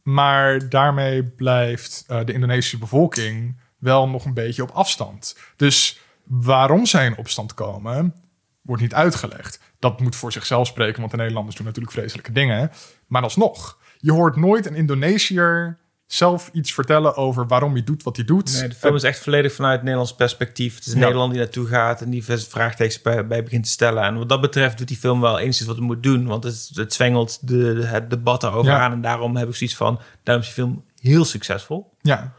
Maar 0.02 0.68
daarmee 0.68 1.22
blijft 1.22 2.04
eh, 2.06 2.24
de 2.24 2.32
Indonesische 2.32 2.78
bevolking 2.78 3.56
wel 3.78 4.08
nog 4.08 4.24
een 4.24 4.34
beetje 4.34 4.62
op 4.62 4.70
afstand. 4.70 5.38
Dus 5.56 6.00
waarom 6.24 6.86
zij 6.86 7.06
in 7.06 7.16
opstand 7.16 7.54
komen, 7.54 8.14
wordt 8.62 8.82
niet 8.82 8.94
uitgelegd. 8.94 9.60
Dat 9.78 10.00
moet 10.00 10.16
voor 10.16 10.32
zichzelf 10.32 10.66
spreken, 10.66 11.00
want 11.00 11.10
de 11.10 11.16
Nederlanders 11.16 11.56
doen 11.56 11.66
natuurlijk 11.66 11.94
vreselijke 11.94 12.32
dingen. 12.32 12.70
Maar 13.06 13.22
alsnog, 13.22 13.78
je 13.98 14.12
hoort 14.12 14.36
nooit 14.36 14.66
een 14.66 14.74
Indonesiër 14.74 15.78
zelf 16.12 16.50
iets 16.52 16.72
vertellen 16.72 17.16
over 17.16 17.46
waarom 17.46 17.72
hij 17.72 17.84
doet 17.84 18.02
wat 18.02 18.16
hij 18.16 18.24
doet. 18.24 18.52
Nee, 18.60 18.68
de 18.68 18.74
film 18.74 18.94
is 18.94 19.02
echt 19.02 19.18
volledig 19.18 19.52
vanuit 19.52 19.72
het 19.72 19.82
Nederlands 19.82 20.14
perspectief. 20.14 20.74
Het 20.74 20.86
is 20.86 20.92
Ja. 20.92 20.98
Nederland 20.98 21.30
die 21.32 21.40
naartoe 21.40 21.66
gaat 21.66 22.00
en 22.00 22.10
die 22.10 22.24
vraagtekens 22.24 23.02
bij, 23.02 23.26
bij 23.26 23.42
begint 23.42 23.64
te 23.64 23.70
stellen. 23.70 24.02
En 24.02 24.18
wat 24.18 24.28
dat 24.28 24.40
betreft 24.40 24.78
doet 24.78 24.88
die 24.88 24.96
film 24.96 25.20
wel 25.20 25.38
enigszins 25.38 25.68
wat 25.68 25.76
het 25.76 25.84
moet 25.86 26.02
doen. 26.02 26.26
Want 26.26 26.44
het, 26.44 26.70
het 26.74 26.92
zwengelt 26.94 27.48
de, 27.48 27.82
het 27.86 28.10
debat 28.10 28.42
erover 28.42 28.72
Ja. 28.72 28.78
aan. 28.80 28.92
En 28.92 29.00
daarom 29.00 29.36
heb 29.36 29.48
ik 29.48 29.54
zoiets 29.54 29.76
van, 29.76 30.00
daarom 30.22 30.44
is 30.44 30.54
die 30.54 30.64
film 30.64 30.84
heel 31.00 31.24
succesvol. 31.24 31.90
Ja, 32.02 32.32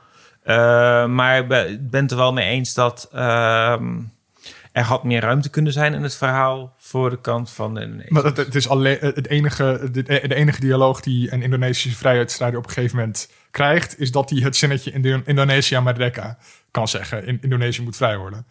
Uh, 0.45 1.05
maar 1.05 1.37
ik 1.37 1.47
ben, 1.47 1.69
ik 1.69 1.89
ben 1.89 2.01
het 2.01 2.11
er 2.11 2.17
wel 2.17 2.33
mee 2.33 2.47
eens 2.49 2.73
dat 2.73 3.09
ehm, 3.13 3.99
er 4.71 4.83
had 4.83 5.03
meer 5.03 5.21
ruimte 5.21 5.49
kunnen 5.49 5.73
zijn 5.73 5.93
in 5.93 6.03
het 6.03 6.15
verhaal 6.15 6.73
voor 6.77 7.09
de 7.09 7.21
kant 7.21 7.51
van 7.51 7.73
de 7.73 7.81
Indonesiërs. 7.81 8.11
maar 8.13 8.23
het, 8.23 8.37
het 8.37 8.55
is 8.55 8.69
alleen 8.69 8.97
het 8.99 9.27
enige, 9.27 9.89
de, 9.91 10.03
de 10.03 10.35
enige 10.35 10.59
dialoog 10.59 11.01
die 11.01 11.33
een 11.33 11.41
Indonesische 11.41 11.97
vrijheidsstrijder 11.97 12.59
op 12.59 12.65
een 12.65 12.71
gegeven 12.71 12.97
moment 12.97 13.29
krijgt, 13.51 13.99
is 13.99 14.11
dat 14.11 14.29
hij 14.29 14.39
het 14.39 14.55
zinnetje 14.55 14.91
in 14.91 15.21
Indonesië 15.25 15.79
Merdeka 15.79 16.37
kan 16.71 16.87
zeggen. 16.87 17.25
In 17.25 17.37
Indonesië 17.41 17.81
moet 17.81 17.95
vrij 17.95 18.17
worden. 18.17 18.45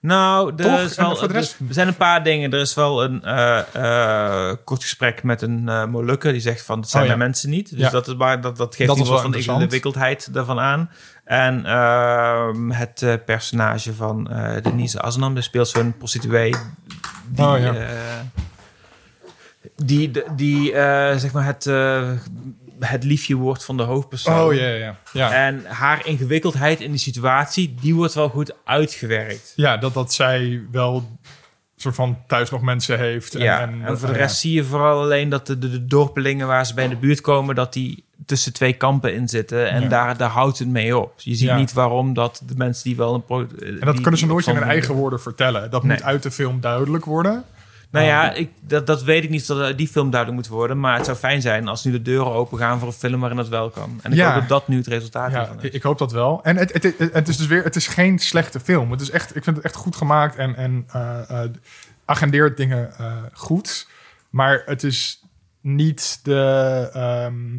Nou, 0.00 0.52
er, 0.56 0.64
Toch? 0.64 0.80
is 0.80 0.96
wel, 0.96 1.26
rest- 1.26 1.56
er 1.68 1.74
zijn 1.74 1.88
een 1.88 1.96
paar 1.96 2.22
dingen. 2.24 2.52
Er 2.52 2.60
is 2.60 2.74
wel 2.74 3.04
een 3.04 3.22
eh, 3.24 3.58
eh, 3.74 4.56
kort 4.64 4.82
gesprek 4.82 5.22
met 5.22 5.42
een 5.42 5.68
eh 5.68 5.84
Molukker 5.84 6.32
die 6.32 6.40
zegt 6.40 6.62
van, 6.64 6.80
het 6.80 6.88
zijn 6.88 7.02
Oh, 7.02 7.08
ja. 7.08 7.16
mijn 7.16 7.28
mensen 7.30 7.50
niet. 7.50 7.70
Dus 7.70 7.78
Ja. 7.80 7.90
dat, 7.90 8.08
is 8.08 8.14
waar, 8.14 8.40
dat, 8.40 8.56
dat 8.56 8.76
geeft 8.76 8.88
Dat 8.96 9.08
wel 9.08 9.18
van 9.18 9.34
ingewikkeldheid 9.34 10.32
daarvan 10.34 10.58
aan. 10.60 10.90
En 11.28 11.66
ehm, 11.66 12.70
het 12.70 13.02
eh, 13.02 13.14
personage 13.26 13.94
van 13.94 14.30
eh 14.30 14.62
Denise 14.62 15.00
Asnam, 15.00 15.34
die 15.34 15.42
speelt 15.42 15.68
zo'n 15.68 15.96
prostituee. 15.96 16.54
Die, 17.28 17.44
Oh, 17.44 17.58
ja. 17.58 17.74
eh, 17.74 17.88
die, 19.76 20.10
die, 20.36 20.72
zeg 21.18 21.32
maar 21.32 21.44
het, 21.44 21.64
het 22.80 23.04
liefje 23.04 23.34
wordt 23.34 23.64
van 23.64 23.76
de 23.76 23.82
hoofdpersoon. 23.82 24.40
Oh 24.40 24.54
ja, 24.54 24.66
ja, 24.66 24.74
ja. 24.74 24.96
Ja, 25.12 25.32
En 25.46 25.64
haar 25.66 26.06
ingewikkeldheid 26.06 26.80
in 26.80 26.90
die 26.90 27.00
situatie, 27.00 27.74
die 27.80 27.94
wordt 27.94 28.14
wel 28.14 28.28
goed 28.28 28.54
uitgewerkt. 28.64 29.52
ja 29.56 29.76
dat, 29.76 29.94
dat 29.94 30.12
zij 30.12 30.62
wel 30.70 31.18
soort 31.82 31.94
van 31.94 32.18
thuis 32.26 32.50
nog 32.50 32.62
mensen 32.62 32.98
heeft. 32.98 33.34
En, 33.34 33.40
ja, 33.42 33.60
en, 33.60 33.80
en, 33.84 33.98
voor 33.98 34.08
de 34.08 34.14
ja. 34.14 34.20
rest 34.20 34.36
zie 34.38 34.52
je 34.52 34.64
vooral 34.64 35.00
alleen 35.00 35.28
dat 35.28 35.46
de, 35.46 35.58
de, 35.58 35.70
de 35.70 35.84
dorpelingen 35.86 36.46
waar 36.46 36.66
ze 36.66 36.74
bij 36.74 36.84
in 36.84 36.90
de 36.90 36.96
buurt 36.96 37.20
komen, 37.20 37.54
dat 37.54 37.72
die 37.72 38.04
tussen 38.26 38.52
twee 38.52 38.72
kampen 38.72 39.14
in 39.14 39.28
zitten. 39.28 39.70
En 39.70 39.82
Ja. 39.82 39.88
daar, 39.88 40.16
daar 40.16 40.30
houdt 40.30 40.58
het 40.58 40.68
mee 40.68 40.98
op. 40.98 41.12
Je 41.16 41.34
ziet 41.34 41.48
Ja. 41.48 41.56
niet 41.56 41.72
waarom 41.72 42.14
dat 42.14 42.42
de 42.46 42.54
mensen 42.56 42.84
die 42.84 42.96
wel 42.96 43.14
een... 43.14 43.24
Pro, 43.24 43.46
En 43.60 43.78
dat 43.80 44.00
kunnen 44.00 44.20
ze 44.20 44.26
nooit 44.26 44.46
in 44.46 44.54
hun 44.54 44.62
eigen 44.64 44.94
woorden 44.94 45.20
vertellen. 45.20 45.70
Dat 45.70 45.82
Nee. 45.82 45.96
moet 45.96 46.02
uit 46.06 46.22
de 46.22 46.30
film 46.30 46.60
duidelijk 46.60 47.04
worden. 47.04 47.44
Nou 47.90 48.06
ja, 48.06 48.32
ik, 48.32 48.50
dat, 48.60 48.86
dat 48.86 49.02
weet 49.02 49.24
ik 49.24 49.30
niet 49.30 49.46
dat 49.46 49.60
uit 49.60 49.78
die 49.78 49.88
film 49.88 50.10
duidelijk 50.10 50.40
moet 50.42 50.50
worden. 50.56 50.80
Maar 50.80 50.96
het 50.96 51.04
zou 51.04 51.16
fijn 51.16 51.40
zijn 51.42 51.68
als 51.68 51.84
nu 51.84 51.90
de 51.92 52.02
deuren 52.02 52.32
open 52.32 52.58
gaan 52.58 52.78
voor 52.78 52.88
een 52.88 52.94
film 52.94 53.20
waarin 53.20 53.38
dat 53.38 53.48
wel 53.48 53.70
kan. 53.70 54.00
En 54.02 54.10
ik 54.12 54.16
Ja. 54.16 54.30
hoop 54.32 54.40
dat 54.40 54.48
dat 54.48 54.68
nu 54.68 54.76
het 54.76 54.86
resultaat 54.86 55.30
Ja, 55.32 55.48
is. 55.60 55.70
ik, 55.70 55.82
hoop 55.82 55.98
dat 55.98 56.12
wel. 56.12 56.40
En 56.42 56.56
het, 56.56 56.72
het, 56.72 56.82
het, 56.98 57.12
het 57.12 57.28
is 57.28 57.36
dus 57.36 57.46
weer, 57.46 57.64
het 57.64 57.76
is 57.76 57.86
geen 57.86 58.18
slechte 58.18 58.60
film. 58.60 58.90
Het 58.90 59.00
is 59.00 59.10
echt, 59.10 59.36
ik 59.36 59.44
vind 59.44 59.56
het 59.56 59.64
echt 59.64 59.74
goed 59.74 59.96
gemaakt 59.96 60.36
en, 60.36 60.56
en 60.56 60.84
eh, 60.92 61.42
eh, 61.44 61.50
agendeert 62.04 62.56
dingen 62.56 62.98
eh, 62.98 63.12
goed. 63.32 63.88
Maar 64.30 64.62
het 64.66 64.82
is 64.82 65.22
niet 65.60 66.20
de 66.22 66.90
ehm, 66.92 67.58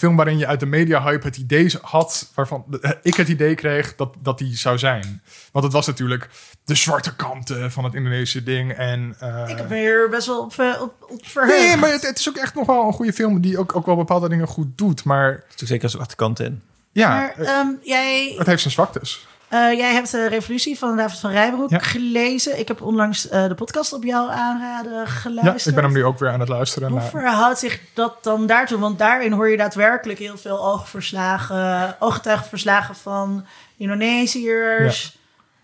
film 0.00 0.16
waarin 0.16 0.38
je 0.38 0.46
uit 0.46 0.60
de 0.60 0.66
media-hype 0.66 1.26
het 1.26 1.36
idee 1.36 1.72
had... 1.82 2.30
waarvan 2.34 2.64
eh, 2.80 2.90
ik 3.02 3.14
het 3.14 3.28
idee 3.28 3.54
kreeg 3.54 3.94
dat, 3.96 4.14
dat 4.22 4.38
die 4.38 4.56
zou 4.56 4.78
zijn. 4.78 5.22
Want 5.52 5.64
het 5.64 5.74
was 5.74 5.86
natuurlijk 5.86 6.28
de 6.64 6.74
zwarte 6.74 7.16
kant 7.16 7.50
eh, 7.50 7.64
van 7.68 7.84
het 7.84 7.94
Indonesische 7.94 8.42
ding. 8.42 8.72
En, 8.72 9.16
eh, 9.18 9.44
Ik 9.48 9.68
ben 9.68 9.78
hier 9.78 10.08
best 10.10 10.26
wel 10.26 10.40
op, 10.40 10.52
eh, 10.58 10.82
op, 10.82 10.94
op 11.08 11.26
verheugd. 11.26 11.58
Nee, 11.66 11.76
maar 11.76 11.90
het, 11.90 12.02
het 12.06 12.18
is 12.18 12.28
ook 12.28 12.36
echt 12.36 12.54
nog 12.54 12.66
wel 12.66 12.86
een 12.86 12.92
goede 12.92 13.12
film... 13.12 13.40
die 13.40 13.58
ook, 13.58 13.76
ook 13.76 13.86
wel 13.86 13.96
bepaalde 13.96 14.28
dingen 14.28 14.46
goed 14.46 14.78
doet. 14.78 15.04
Maar 15.04 15.28
Er 15.30 15.66
zeker 15.66 15.84
een 15.84 15.90
zwarte 15.90 16.16
kant 16.16 16.40
in. 16.40 16.62
ja, 16.92 17.08
Maar 17.08 17.34
eh, 17.36 17.48
ehm, 17.48 17.68
jij, 17.82 18.34
het 18.38 18.46
heeft 18.46 18.60
zijn 18.60 18.72
zwaktes. 18.74 19.26
Eh, 19.50 19.72
jij 19.72 19.92
hebt 19.92 20.10
de 20.10 20.28
Revolutie 20.28 20.78
van 20.78 20.96
David 20.96 21.18
van 21.18 21.30
Rijbroek 21.30 21.70
Ja. 21.70 21.78
gelezen. 21.78 22.58
Ik 22.58 22.68
heb 22.68 22.82
onlangs 22.82 23.28
eh, 23.28 23.48
de 23.48 23.54
podcast 23.54 23.92
op 23.92 24.04
jou 24.04 24.30
aanraden 24.30 24.92
Ja, 24.92 25.04
geluisterd. 25.06 25.66
ik 25.66 25.74
ben 25.74 25.84
hem 25.84 25.92
nu 25.92 26.04
ook 26.04 26.18
weer 26.18 26.30
aan 26.30 26.40
het 26.40 26.48
luisteren. 26.48 26.90
Hoe 26.90 27.00
verhoudt 27.00 27.58
zich 27.58 27.80
dat 27.94 28.18
dan 28.24 28.46
daartoe? 28.46 28.78
Want 28.78 28.98
daarin 28.98 29.32
hoor 29.32 29.48
je 29.50 29.56
daadwerkelijk 29.56 30.18
heel 30.18 30.38
veel 30.38 30.66
oogverslagen, 30.66 31.96
ooggetuigenverslagen 31.98 32.94
van 32.96 33.46
Indonesiërs. 33.76 35.18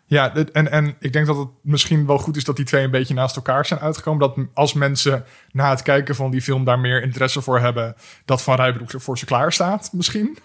Ja, 0.09 0.35
en, 0.53 0.71
en 0.71 0.97
ik 1.01 1.13
denk 1.13 1.27
dat 1.27 1.37
het 1.37 1.49
misschien 1.63 2.07
wel 2.07 2.19
goed 2.19 2.37
is 2.37 2.45
dat 2.45 2.57
die 2.57 2.65
twee 2.65 2.85
een 2.85 2.91
beetje 2.91 3.15
naast 3.15 3.37
elkaar 3.37 3.67
zijn 3.67 3.81
uitgekomen. 3.81 4.21
Dat 4.21 4.47
als 4.55 4.73
mensen 4.73 5.25
na 5.53 5.71
het 5.71 5.83
kijken 5.83 6.15
van 6.15 6.31
die 6.31 6.43
film 6.43 6.65
daar 6.65 6.79
meer 6.79 7.03
interesse 7.03 7.43
voor 7.43 7.61
hebben, 7.61 7.97
dat 8.25 8.43
Van 8.43 8.55
Rijbroek 8.57 8.93
er 8.93 9.01
voor 9.01 9.19
ze 9.19 9.25
klaar 9.25 9.53
staat, 9.53 9.89
misschien. 9.93 10.39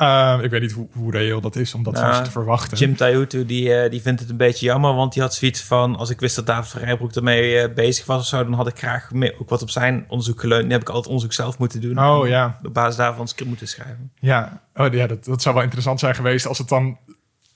Eh, 0.00 0.38
ik 0.42 0.50
weet 0.50 0.60
niet 0.60 0.72
hoe, 0.72 0.86
hoe 0.92 1.10
reëel 1.12 1.40
dat 1.40 1.56
is 1.56 1.74
om 1.74 1.82
dat 1.82 1.94
Nou, 1.94 2.14
ze 2.14 2.22
te 2.22 2.30
verwachten. 2.30 2.78
Jim 2.78 2.96
Taihutu, 2.96 3.46
die, 3.46 3.74
eh, 3.74 3.90
die 3.90 4.00
vindt 4.02 4.20
het 4.20 4.30
een 4.30 4.36
beetje 4.36 4.66
jammer, 4.66 4.94
want 4.94 5.12
die 5.12 5.22
had 5.22 5.34
zoiets 5.34 5.62
van... 5.62 5.96
als 5.96 6.10
ik 6.10 6.20
wist 6.20 6.36
dat 6.36 6.46
David 6.46 6.70
van 6.70 6.80
Rijbroek 6.80 7.12
ermee 7.14 7.58
eh, 7.58 7.74
bezig 7.74 8.06
was 8.06 8.20
of 8.20 8.26
zo... 8.26 8.44
dan 8.44 8.52
had 8.52 8.66
ik 8.66 8.78
graag 8.78 9.10
mee- 9.12 9.40
ook 9.40 9.48
wat 9.48 9.62
op 9.62 9.70
zijn 9.70 10.04
onderzoek 10.08 10.40
geleund. 10.40 10.66
Nu 10.66 10.72
heb 10.72 10.80
ik 10.80 10.88
al 10.88 10.96
het 10.96 11.06
onderzoek 11.06 11.32
zelf 11.32 11.58
moeten 11.58 11.80
doen. 11.80 11.98
Oh 12.04 12.28
ja, 12.28 12.58
Op 12.62 12.74
basis 12.74 12.96
daarvan 12.96 13.20
een 13.20 13.28
script 13.28 13.48
moeten 13.48 13.68
schrijven. 13.68 14.12
ja. 14.18 14.62
Oh, 14.74 14.92
ja 14.92 15.06
dat, 15.06 15.24
dat 15.24 15.42
zou 15.42 15.54
wel 15.54 15.64
interessant 15.64 16.00
zijn 16.00 16.14
geweest 16.14 16.46
als 16.46 16.58
het 16.58 16.68
dan 16.68 16.98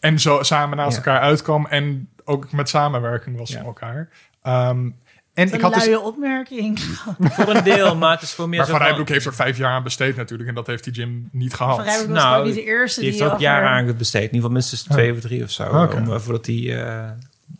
en 0.00 0.18
zo 0.20 0.42
samen 0.42 0.76
naast 0.76 0.90
Ja. 0.90 0.96
elkaar 1.04 1.20
uitkwam 1.20 1.66
en 1.66 2.08
ook 2.24 2.52
met 2.52 2.68
samenwerking 2.68 3.38
was 3.38 3.50
Ja. 3.50 3.56
van 3.56 3.66
elkaar. 3.66 4.08
Ehm, 4.42 4.88
en 5.34 5.48
Een 5.48 5.54
ik 5.54 5.60
had 5.60 5.74
dus, 5.74 5.84
luie 5.84 6.00
opmerking. 6.00 6.80
Voor 7.34 7.54
een 7.54 7.64
deel, 7.64 7.96
maar 7.96 8.10
het 8.12 8.22
is 8.22 8.32
gewoon 8.34 8.50
meer 8.50 8.58
maar 8.58 8.68
zo 8.68 8.74
Van 8.76 8.82
Rijbroek 8.82 9.08
heeft 9.08 9.26
er 9.26 9.34
vijf 9.34 9.56
jaar 9.58 9.70
aan 9.72 9.82
besteed 9.82 10.16
natuurlijk 10.16 10.48
en 10.48 10.54
dat 10.54 10.66
heeft 10.66 10.84
die 10.84 10.92
Jim 10.92 11.28
niet 11.32 11.54
gehad. 11.54 11.74
Van 11.76 11.84
Rijbroek 11.84 12.08
was 12.08 12.22
Nou, 12.22 12.44
niet 12.46 12.54
de 12.54 12.64
eerste 12.64 13.00
Die 13.00 13.10
die, 13.10 13.18
heeft 13.18 13.30
ook 13.32 13.36
over- 13.38 13.50
jaren 13.50 13.68
aan 13.68 13.96
besteed. 13.96 14.20
In 14.20 14.26
ieder 14.26 14.36
geval 14.40 14.50
minstens 14.50 14.82
twee 14.82 15.12
of 15.12 15.20
drie 15.20 15.42
of 15.42 15.50
zo. 15.50 15.62
Oké. 15.82 15.96
Om, 15.96 16.12
eh, 16.12 16.18
voordat 16.18 16.46
hij 16.46 16.82
eh, 16.84 17.10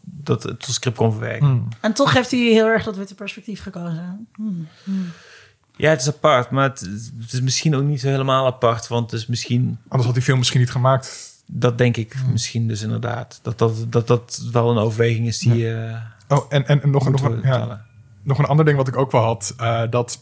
dat 0.03 0.43
het 0.43 0.64
script 0.68 0.97
kon 0.97 1.11
verwerken. 1.11 1.47
Hmm. 1.47 1.68
En 1.81 1.93
toch 1.93 2.12
heeft 2.12 2.31
hij 2.31 2.41
heel 2.41 2.66
erg 2.66 2.85
dat 2.85 2.97
witte 2.97 3.14
perspectief 3.14 3.62
gekozen. 3.62 4.27
Hmm. 4.35 4.66
Ja, 5.77 5.91
het 5.91 6.01
is 6.01 6.09
apart. 6.09 6.51
Maar 6.51 6.68
het, 6.68 6.81
het 7.20 7.33
is 7.33 7.41
misschien 7.41 7.75
ook 7.77 7.83
niet 7.83 8.01
zo 8.01 8.09
helemaal 8.09 8.47
apart. 8.47 8.89
Want 8.89 9.11
het 9.11 9.20
is 9.20 9.27
misschien... 9.27 9.79
Anders 9.85 10.05
had 10.05 10.14
die 10.14 10.22
film 10.25 10.39
misschien 10.39 10.61
niet 10.61 10.70
gemaakt. 10.70 11.33
Dat 11.47 11.79
denk 11.79 11.97
ik 11.97 12.12
Hmm. 12.12 12.33
misschien 12.33 12.68
dus 12.68 12.83
inderdaad. 12.83 13.39
Dat 13.43 13.59
dat, 13.59 13.87
dat, 13.93 14.07
dat 14.07 14.43
wel 14.53 14.70
een 14.70 14.79
overweging 14.79 15.27
is 15.27 15.39
die... 15.39 15.72
eh 15.72 15.97
Oh, 16.37 16.47
en, 16.49 16.66
en, 16.66 16.82
en 16.82 16.91
nog, 16.91 17.11
nog, 17.11 17.22
een, 17.22 17.41
ja, 17.43 17.87
nog 18.22 18.39
een 18.39 18.45
ander 18.45 18.64
ding 18.64 18.76
wat 18.76 18.89
ik 18.89 18.97
ook 18.97 19.11
wel 19.11 19.22
had. 19.22 19.55
eh, 19.57 19.82
dat 19.91 20.18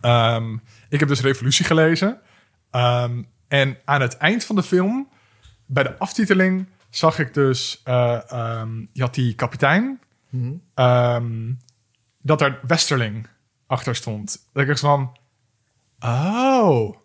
ehm, 0.00 0.52
ik 0.88 1.00
heb 1.00 1.08
dus 1.08 1.20
Revolutie 1.20 1.64
gelezen. 1.64 2.20
Ehm, 2.70 3.22
en 3.48 3.78
aan 3.84 4.00
het 4.00 4.16
eind 4.16 4.44
van 4.44 4.56
de 4.56 4.62
film, 4.62 5.08
bij 5.66 5.82
de 5.82 5.98
aftiteling, 5.98 6.68
zag 6.90 7.18
ik 7.18 7.34
dus... 7.34 7.80
eh, 7.84 8.30
ehm, 8.32 8.78
je 8.92 9.02
had 9.02 9.14
die 9.14 9.34
kapitein, 9.34 10.00
Mhm. 10.30 11.52
dat 12.22 12.40
er 12.40 12.60
Westerling 12.66 13.26
achter 13.66 13.94
stond. 13.96 14.48
Dat 14.52 14.62
ik 14.62 14.68
echt 14.68 14.80
van... 14.80 15.16
Oh, 16.00 16.96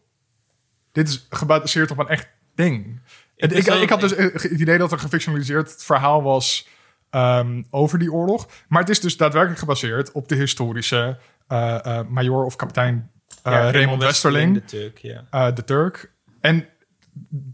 dit 0.91 1.07
is 1.07 1.25
gebaseerd 1.29 1.91
op 1.91 1.97
een 1.97 2.07
echt 2.07 2.27
ding. 2.55 2.99
Ik 3.35 3.51
Ik, 3.51 3.65
ik, 3.67 3.89
had 3.89 3.99
dus 3.99 4.15
het 4.15 4.43
idee 4.43 4.77
dat 4.77 4.91
er 4.91 4.99
gefictionaliseerd 4.99 5.83
verhaal 5.83 6.23
was 6.23 6.67
ehm, 7.09 7.63
over 7.69 7.99
die 7.99 8.11
oorlog. 8.11 8.47
Maar 8.67 8.79
het 8.81 8.89
is 8.89 8.99
dus 8.99 9.17
daadwerkelijk 9.17 9.59
gebaseerd 9.59 10.11
op 10.11 10.27
de 10.27 10.35
historische 10.35 11.17
eh, 11.47 11.85
eh, 11.85 12.07
major 12.07 12.45
of 12.45 12.55
kapitein 12.55 13.11
eh, 13.43 13.53
Ja, 13.53 13.71
Raymond 13.71 14.03
Westerling, 14.03 14.53
De 14.53 14.63
Turk, 14.65 14.97
ja. 14.97 15.51
de 15.51 15.63
Turk. 15.63 16.11
En 16.41 16.65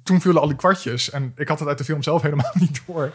toen 0.03 0.21
vielen 0.21 0.41
al 0.41 0.47
die 0.47 0.57
kwartjes. 0.57 1.09
En 1.09 1.31
ik 1.35 1.47
had 1.47 1.59
het 1.59 1.67
uit 1.67 1.77
de 1.77 1.83
film 1.83 2.03
zelf 2.03 2.21
helemaal 2.21 2.51
niet 2.59 2.81
door. 2.87 3.11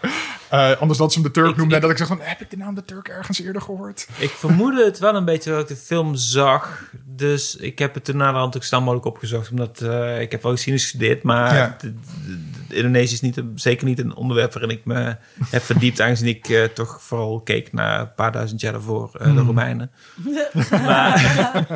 Eh, 0.48 0.70
anders 0.80 0.98
dat 0.98 1.12
ze 1.12 1.18
hem 1.20 1.28
de 1.28 1.34
Turk 1.34 1.50
Ik- 1.50 1.56
noemden. 1.56 1.76
En 1.76 1.82
dat 1.82 1.90
ik 1.90 1.96
zeg 1.98 2.06
van, 2.06 2.18
heb 2.20 2.40
ik 2.40 2.50
de 2.50 2.56
naam 2.56 2.74
de 2.74 2.84
Turk 2.84 3.08
ergens 3.08 3.40
eerder 3.40 3.62
gehoord? 3.62 4.08
Ik 4.18 4.30
vermoedde 4.30 4.84
het 4.84 4.98
wel 4.98 5.14
een 5.14 5.24
beetje 5.24 5.50
dat 5.50 5.60
ik 5.60 5.68
de 5.68 5.76
film 5.76 6.14
zag. 6.14 6.90
Dus 7.04 7.56
ik 7.56 7.78
heb 7.78 7.94
het 7.94 8.04
toen 8.04 8.16
naderhand 8.16 8.56
ook 8.56 8.64
snel 8.64 8.80
mogelijk 8.80 9.06
opgezocht. 9.06 9.50
Omdat 9.50 9.80
eh, 9.80 10.20
ik 10.20 10.30
heb 10.32 10.42
wel 10.42 10.52
geschiedenis 10.52 10.82
gestudeerd. 10.90 11.22
Maar 11.22 11.54
Ja. 11.54 11.76
de, 11.80 11.94
de- 11.94 12.56
de 12.68 12.74
Indonesië 12.76 13.14
is 13.14 13.20
niet 13.20 13.42
zeker 13.54 13.86
niet 13.86 13.98
een 13.98 14.14
onderwerp 14.14 14.52
waarin 14.52 14.70
ik 14.70 14.84
me 14.84 15.16
heb 15.50 15.62
verdiept. 15.62 16.00
Aangezien 16.00 16.28
ik 16.28 16.48
eh, 16.48 16.64
toch 16.64 17.02
vooral 17.02 17.40
keek 17.40 17.72
naar 17.72 18.00
een 18.00 18.14
paar 18.14 18.32
duizend 18.32 18.60
jaar 18.60 18.72
daarvoor 18.72 19.10
eh, 19.14 19.26
Hmm. 19.26 19.36
de 19.36 19.42
Romeinen. 19.42 19.90
maar 20.70 21.66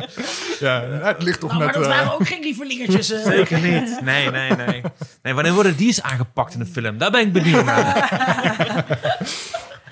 Ja, 0.59 0.81
het 1.01 1.23
ligt 1.23 1.39
toch 1.39 1.49
Nou, 1.51 1.63
maar 1.63 1.73
dat 1.73 1.85
waren 1.87 2.13
ook 2.13 2.27
geen 2.27 2.41
lievelingetjes. 2.41 3.07
zeker 3.07 3.59
niet. 3.61 3.99
Nee, 4.03 4.29
nee, 4.31 4.51
nee. 4.51 4.62
Nee. 4.65 5.33
Wanneer 5.33 5.53
worden 5.53 5.75
die 5.75 5.87
eens 5.87 6.01
aangepakt 6.01 6.53
in 6.53 6.59
de 6.59 6.65
film? 6.65 6.97
Daar 6.97 7.11
ben 7.11 7.21
ik 7.21 7.33
benieuwd 7.33 7.65
naar. 7.65 8.09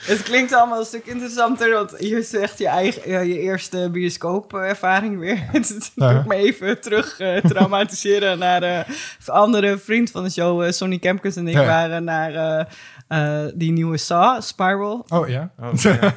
Het 0.02 0.24
klinkt 0.24 0.54
allemaal 0.54 0.80
een 0.80 0.86
stuk 0.86 1.06
interessanter, 1.06 1.72
want 1.74 1.94
je 2.00 2.22
zegt 2.22 2.58
je, 2.58 2.68
eigen, 2.68 3.10
ja, 3.10 3.20
je 3.20 3.40
eerste 3.40 3.90
bioscoopervaring 3.92 5.20
weer. 5.20 5.38
Het 5.52 5.92
Ja. 5.96 6.14
doet 6.14 6.26
me 6.26 6.36
even 6.36 6.82
terug 6.82 7.20
eh, 7.20 7.38
traumatiseren 7.38 8.40
naar 8.40 8.64
eh, 8.64 8.78
een 9.26 9.34
andere 9.34 9.78
vriend 9.78 10.12
van 10.12 10.24
de 10.24 10.30
show, 10.30 10.64
eh, 10.64 10.72
Sonny 10.72 10.98
Kempkes 11.00 11.36
en 11.36 11.48
ik 11.48 11.54
Ja. 11.54 11.66
waren 11.66 12.04
naar 12.04 12.34
eh, 12.36 12.66
eh, 13.08 13.52
die 13.56 13.72
nieuwe 13.72 13.98
Saw, 13.98 14.42
Spiral. 14.42 15.06
Oh 15.08 15.28
ja. 15.30 15.50
Ik- 15.74 15.82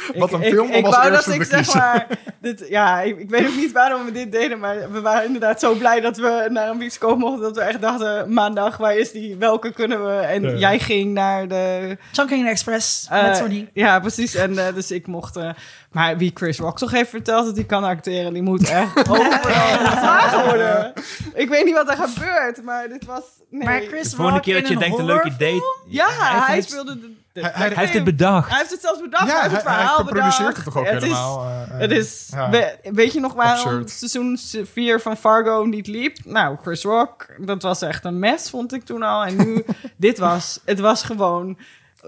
Wat 0.16 0.32
een 0.32 0.42
ik, 0.42 0.52
film 0.52 0.68
om 0.70 0.74
ik 0.74 0.86
als 0.86 0.96
wou 0.96 1.10
eerste 1.10 1.30
dat 1.30 1.40
ik 1.40 1.44
zeg 1.64 1.74
maar, 1.74 2.06
dit, 2.40 2.64
ja, 2.68 3.00
ik, 3.00 3.18
ik 3.18 3.30
weet 3.30 3.46
ook 3.48 3.54
niet 3.56 3.72
waarom 3.72 4.04
we 4.04 4.12
dit 4.12 4.32
deden, 4.32 4.58
maar 4.58 4.92
we 4.92 5.00
waren 5.00 5.24
inderdaad 5.26 5.60
zo 5.60 5.74
blij 5.74 6.00
dat 6.00 6.16
we 6.16 6.46
naar 6.50 6.68
een 6.68 6.78
bioscoop 6.78 7.18
mochten, 7.18 7.40
dat 7.42 7.56
we 7.56 7.62
echt 7.62 7.80
dachten, 7.80 8.32
maandag, 8.32 8.76
waar 8.76 8.96
is 8.96 9.12
die, 9.12 9.36
welke 9.36 9.72
kunnen 9.72 10.04
we? 10.06 10.12
En 10.12 10.42
Ja. 10.42 10.54
jij 10.56 10.78
ging 10.78 11.12
naar 11.12 11.48
de 11.48 11.96
Chunking 12.12 12.48
Express 12.48 13.06
eh, 13.10 13.22
met 13.22 13.36
Sony. 13.36 13.68
Ja, 13.72 14.00
precies. 14.00 14.34
En 14.34 14.66
eh, 14.66 14.74
dus 14.74 14.90
ik 14.90 15.06
mocht. 15.06 15.36
eh, 15.36 15.50
maar 15.90 16.16
wie 16.16 16.30
Chris 16.34 16.58
Rock 16.58 16.78
toch 16.78 16.90
heeft 16.90 17.10
verteld 17.10 17.44
dat 17.46 17.54
hij 17.56 17.64
kan 17.64 17.84
acteren, 17.84 18.32
die 18.32 18.42
moet 18.42 18.68
echt 18.68 18.98
overal 19.10 19.76
gevraagd 19.86 20.44
worden. 20.44 20.92
Ik 21.34 21.48
weet 21.48 21.64
niet 21.64 21.74
wat 21.74 21.88
er 21.90 21.96
gebeurt, 21.96 22.62
maar 22.64 22.88
dit 22.88 23.04
was. 23.04 23.22
Nee. 23.50 23.64
Maar 23.64 23.80
Chris 23.80 24.02
De 24.10 24.16
volgende 24.16 24.32
Rock 24.32 24.42
keer 24.42 24.54
dat 24.54 24.68
je 24.68 24.74
een 24.74 24.80
denkt 24.80 24.98
een 24.98 25.04
leuk 25.04 25.22
horrorfilm? 25.22 25.50
idee... 25.50 25.60
Ja, 25.88 26.08
hij, 26.46 26.60
speelde. 26.60 27.00
De, 27.00 27.12
de- 27.32 27.40
Hij- 27.40 27.50
de 27.52 27.58
hij- 27.58 27.68
Hij 27.68 27.76
heeft 27.76 27.92
het 27.94 28.04
bedacht. 28.04 28.48
Hij 28.48 28.58
heeft 28.58 28.70
het 28.70 28.80
zelfs 28.80 29.00
bedacht. 29.00 29.26
Ja, 29.26 29.32
hij 29.32 29.40
heeft 29.42 29.54
het 29.54 29.62
hij, 29.64 29.72
hij 29.72 29.82
verhaal 29.82 30.04
produceert 30.04 30.36
bedacht. 30.38 30.56
het 30.56 30.64
toch 30.64 30.76
ook 30.76 30.86
het 30.88 31.02
helemaal? 31.02 31.44
eh, 31.44 31.62
eh, 31.62 31.78
het 31.78 31.90
is, 31.90 32.28
ja. 32.32 32.50
we- 32.50 32.76
weet 32.82 33.12
je 33.12 33.20
nog 33.20 33.32
waarom 33.32 33.86
seizoen 33.88 34.38
4 34.72 35.00
van 35.00 35.16
Fargo 35.16 35.64
niet 35.64 35.86
liep? 35.86 36.16
Nou, 36.24 36.56
Chris 36.62 36.82
Rock, 36.82 37.26
dat 37.38 37.62
was 37.62 37.82
echt 37.82 38.04
een 38.04 38.18
mes, 38.18 38.50
vond 38.50 38.72
ik 38.74 38.84
toen 38.84 39.02
al. 39.02 39.24
En 39.24 39.36
nu, 39.36 39.64
dit 39.96 40.18
was, 40.18 40.60
het 40.64 40.80
was 40.80 41.02
gewoon... 41.02 41.58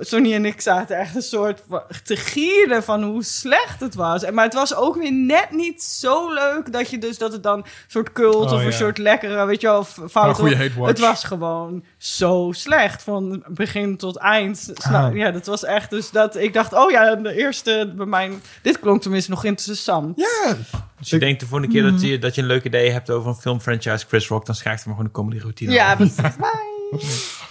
Sonny 0.01 0.35
en 0.35 0.45
ik 0.45 0.61
zaten 0.61 0.97
echt 0.99 1.15
een 1.15 1.23
soort 1.23 1.63
van 1.69 1.83
te 2.05 2.17
gieren 2.17 2.83
van 2.83 3.03
hoe 3.03 3.25
slecht 3.25 3.81
het 3.81 3.95
was. 3.95 4.23
En, 4.23 4.35
maar 4.35 4.45
het 4.45 4.55
was 4.55 4.75
ook 4.75 4.97
weer 4.97 5.13
net 5.13 5.51
niet 5.51 5.83
zo 5.83 6.33
leuk 6.35 6.73
dat 6.73 6.91
je 6.91 6.99
dus 6.99 7.19
dat 7.19 7.33
het 7.33 7.43
dan 7.43 7.59
een 7.59 7.65
soort 7.87 8.13
cult 8.13 8.35
Oh, 8.35 8.53
of 8.53 8.65
een 8.65 8.73
soort 8.73 8.99
lekkere, 8.99 9.47
weet 9.47 9.61
je 9.61 9.67
wel, 9.67 9.85
fout. 9.85 10.37
goede 10.39 10.57
hate 10.57 10.75
watch. 10.77 10.89
Het 10.89 10.99
was 10.99 11.25
gewoon 11.25 11.85
zo 11.99 12.49
slecht 12.55 13.03
van 13.03 13.45
begin 13.49 13.97
tot 13.97 14.17
eind. 14.17 14.73
Ah. 14.83 15.15
Ja, 15.15 15.31
dat 15.31 15.47
was 15.47 15.65
echt 15.65 15.91
dus 15.91 16.11
dat 16.11 16.37
ik 16.37 16.53
dacht, 16.53 16.73
oh 16.73 16.91
ja, 16.91 17.15
de 17.15 17.35
eerste 17.35 17.93
bij 17.97 18.07
mijn, 18.07 18.43
dit 18.63 18.81
klonk 18.81 19.03
tenminste 19.03 19.31
nog 19.31 19.45
interessant. 19.45 20.19
Ja, 20.19 20.57
Dus 20.99 21.09
je 21.11 21.17
Ik- 21.17 21.23
denkt 21.23 21.41
de 21.41 21.47
volgende 21.47 21.73
keer 21.75 21.83
dat 21.91 22.01
je, 22.01 22.19
dat 22.19 22.35
je 22.35 22.41
een 22.41 22.47
leuk 22.47 22.65
idee 22.65 22.91
hebt 22.91 23.11
over 23.11 23.29
een 23.29 23.35
filmfranchise 23.35 24.07
Chris 24.09 24.29
Rock, 24.29 24.47
dan 24.47 24.55
schrijft 24.55 24.85
hij 24.85 24.93
maar 24.95 25.03
gewoon 25.03 25.11
een 25.15 25.23
comedy 25.23 25.41
routine. 25.43 25.73
Ja, 25.73 25.95
precies. 25.97 26.17
Bye. 26.17 27.01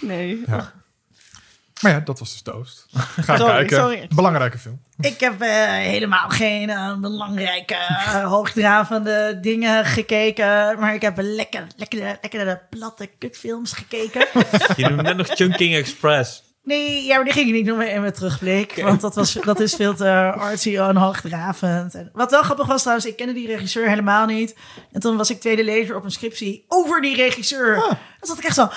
Nee. 0.00 0.42
Ja. 0.46 0.72
Maar 1.82 1.92
ja, 1.92 2.00
dat 2.00 2.18
was 2.18 2.30
dus 2.30 2.42
Toast. 2.42 2.86
Ga 3.20 3.36
Sorry, 3.36 3.52
kijken. 3.54 3.76
sorry. 3.76 4.08
Belangrijke 4.14 4.58
film. 4.58 4.80
Ik 5.00 5.20
heb 5.20 5.40
eh, 5.40 5.48
helemaal 5.72 6.28
geen 6.28 6.70
eh, 6.70 6.96
belangrijke, 6.98 7.74
eh, 7.74 8.24
hoogdravende 8.24 9.38
dingen 9.40 9.84
gekeken. 9.84 10.80
Maar 10.80 10.94
ik 10.94 11.02
heb 11.02 11.14
lekker, 11.20 11.66
lekker, 11.76 11.98
lekkere 11.98 12.60
platte 12.70 13.10
kutfilms 13.18 13.72
gekeken. 13.72 14.26
Je 14.76 14.88
noemde 14.88 15.02
net 15.02 15.16
nog 15.16 15.26
Chunking 15.26 15.74
Express. 15.74 16.42
Nee, 16.64 17.04
ja, 17.04 17.14
maar 17.14 17.24
die 17.24 17.32
ging 17.32 17.46
ik 17.46 17.52
niet 17.52 17.64
noemen 17.66 17.90
in 17.90 18.00
mijn 18.00 18.12
terugblik. 18.12 18.82
Want 18.82 19.00
dat, 19.00 19.14
was, 19.14 19.32
dat 19.32 19.60
is 19.60 19.74
veel 19.74 19.94
te 19.94 20.32
artsy 20.32 20.76
en 20.76 20.96
hoogdravend. 20.96 21.94
En 21.94 22.10
wat 22.12 22.30
wel 22.30 22.42
grappig 22.42 22.66
was 22.66 22.80
trouwens, 22.80 23.06
ik 23.06 23.16
kende 23.16 23.32
die 23.32 23.46
regisseur 23.46 23.88
helemaal 23.88 24.26
niet. 24.26 24.54
En 24.92 25.00
toen 25.00 25.16
was 25.16 25.30
ik 25.30 25.40
tweede 25.40 25.64
lezer 25.64 25.96
op 25.96 26.04
een 26.04 26.10
scriptie 26.10 26.64
over 26.68 27.00
die 27.00 27.16
regisseur. 27.16 27.76
Ah. 27.76 27.88
Dan 27.88 27.96
zat 28.20 28.38
ik 28.38 28.44
echt 28.44 28.54
zo... 28.54 28.62
Oh. 28.62 28.70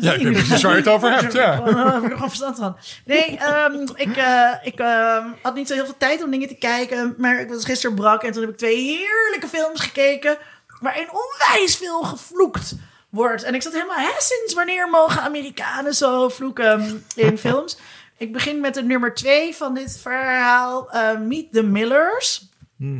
Ja, 0.00 0.12
ik 0.12 0.22
weet 0.22 0.32
precies 0.32 0.62
waar 0.62 0.72
je 0.72 0.78
het 0.78 0.88
over 0.88 1.12
hebt, 1.12 1.32
ja. 1.32 1.60
Daar 1.60 1.92
heb 1.92 2.02
ik 2.02 2.10
er 2.10 2.14
gewoon 2.14 2.28
verstand 2.28 2.56
van. 2.56 2.76
Nee, 3.04 3.38
ehm, 3.38 3.86
ik, 3.94 4.16
eh, 4.16 4.50
ik 4.62 4.78
ehm, 4.78 5.26
had 5.42 5.54
niet 5.54 5.68
zo 5.68 5.74
heel 5.74 5.84
veel 5.84 5.96
tijd 5.98 6.24
om 6.24 6.30
dingen 6.30 6.48
te 6.48 6.54
kijken. 6.54 7.14
Maar 7.18 7.40
ik 7.40 7.48
was 7.48 7.64
gisteren 7.64 7.96
brak 7.96 8.22
en 8.22 8.32
toen 8.32 8.42
heb 8.42 8.50
ik 8.50 8.56
twee 8.56 8.76
heerlijke 8.76 9.48
films 9.48 9.80
gekeken. 9.80 10.36
waarin 10.80 11.08
onwijs 11.10 11.76
veel 11.76 12.02
gevloekt 12.02 12.74
wordt. 13.12 13.42
En 13.42 13.54
ik 13.54 13.62
zat 13.62 13.72
helemaal, 13.72 13.96
hè, 13.96 14.12
sinds 14.18 14.54
wanneer 14.54 14.88
mogen 14.90 15.22
Amerikanen 15.22 15.94
zo 15.94 16.28
vloeken 16.28 17.04
in 17.14 17.38
films? 17.48 17.78
Ik 18.16 18.32
begin 18.32 18.60
met 18.60 18.74
de 18.74 18.82
nummer 18.82 19.14
twee 19.14 19.54
van 19.54 19.74
dit 19.74 19.98
verhaal, 20.02 20.90
eh, 20.90 21.18
Meet 21.18 21.52
the 21.52 21.62
Millers. 21.62 22.50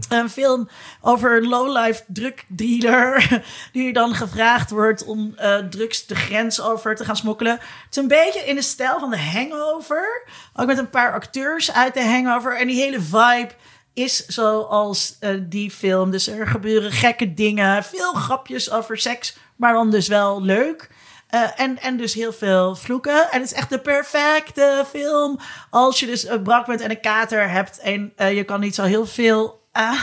Een 0.09 0.31
film 0.31 0.69
over 1.01 1.37
een 1.37 1.49
lowlife 1.49 2.03
drugdealer 2.07 3.43
die 3.73 3.93
dan 3.93 4.15
gevraagd 4.15 4.71
wordt 4.71 5.05
om 5.05 5.35
eh, 5.37 5.59
drugs 5.59 6.07
de 6.07 6.15
grens 6.15 6.61
over 6.61 6.97
te 6.97 7.05
gaan 7.05 7.17
smokkelen. 7.17 7.53
Het 7.53 7.87
is 7.91 7.97
een 7.97 8.09
beetje 8.09 8.41
in 8.41 8.55
de 8.55 8.63
stijl 8.63 8.99
van 8.99 9.11
de 9.11 9.19
Hangover. 9.19 10.27
Ook 10.55 10.67
met 10.67 10.79
een 10.79 10.91
paar 10.91 11.13
acteurs 11.13 11.73
uit 11.73 11.95
de 11.95 12.05
Hangover. 12.05 12.57
En 12.57 12.67
die 12.67 12.83
hele 12.83 13.01
vibe 13.01 13.51
is 13.95 14.27
zoals 14.27 15.17
eh, 15.21 15.35
die 15.43 15.71
film. 15.71 16.11
Dus 16.11 16.27
er 16.29 16.47
gebeuren 16.47 16.93
gekke 16.93 17.35
dingen, 17.35 17.85
veel 17.85 18.13
grapjes 18.13 18.71
over 18.71 18.99
seks, 18.99 19.37
maar 19.57 19.73
dan 19.73 19.91
dus 19.91 20.09
wel 20.09 20.43
leuk. 20.43 20.91
Eh, 21.33 21.61
en, 21.61 21.79
en 21.81 21.97
dus 21.97 22.15
heel 22.15 22.33
veel 22.33 22.77
vloeken. 22.77 23.31
En 23.31 23.41
het 23.41 23.51
is 23.51 23.57
echt 23.57 23.71
de 23.71 23.79
perfecte 23.79 24.85
film. 24.91 25.39
Als 25.71 26.01
je 26.01 26.07
dus 26.07 26.29
een 26.29 26.43
brak 26.43 26.67
bent 26.67 26.81
en 26.81 26.91
een 26.91 27.01
kater 27.01 27.51
hebt. 27.51 27.79
En 27.79 28.13
eh, 28.17 28.37
je 28.37 28.45
kan 28.45 28.61
niet 28.61 28.75
zo 28.75 28.83
heel 28.83 29.07
veel 29.07 29.62
aan. 29.73 29.97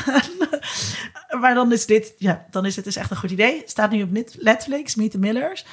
maar 1.41 1.53
dan 1.53 1.72
is 1.72 1.86
dit, 1.86 2.13
ja, 2.17 2.45
dan 2.49 2.65
is 2.65 2.76
het 2.76 2.86
dus 2.86 2.95
echt 2.95 3.11
een 3.11 3.17
goed 3.17 3.32
idee. 3.32 3.63
Staat 3.65 3.91
nu 3.91 4.01
op 4.03 4.11
Net- 4.11 4.36
Netflix, 4.39 4.95
Meet 4.95 5.11
the 5.11 5.17
Millers. 5.17 5.65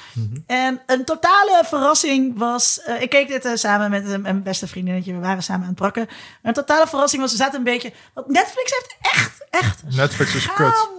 En 0.45 0.81
een 0.85 1.05
totale 1.05 1.61
verrassing 1.65 2.37
was. 2.37 2.81
eh, 2.81 3.01
ik 3.01 3.09
keek 3.09 3.27
dit 3.27 3.45
eh, 3.45 3.51
samen 3.55 3.89
met 3.89 4.05
een, 4.05 4.25
een 4.25 4.43
beste 4.43 4.67
vriendinnetje. 4.67 5.13
We 5.13 5.19
waren 5.19 5.43
samen 5.43 5.61
aan 5.61 5.67
het 5.67 5.75
brakken. 5.77 6.07
Een 6.41 6.53
totale 6.53 6.87
verrassing 6.87 7.21
was. 7.21 7.31
We 7.31 7.37
zaten 7.37 7.57
een 7.57 7.63
beetje. 7.63 7.93
Want 8.13 8.27
Netflix 8.27 8.71
heeft 8.71 8.97
echt, 9.15 9.45
echt. 9.49 9.83
Netflix 9.95 10.35
is 10.35 10.53
kut. 10.53 10.89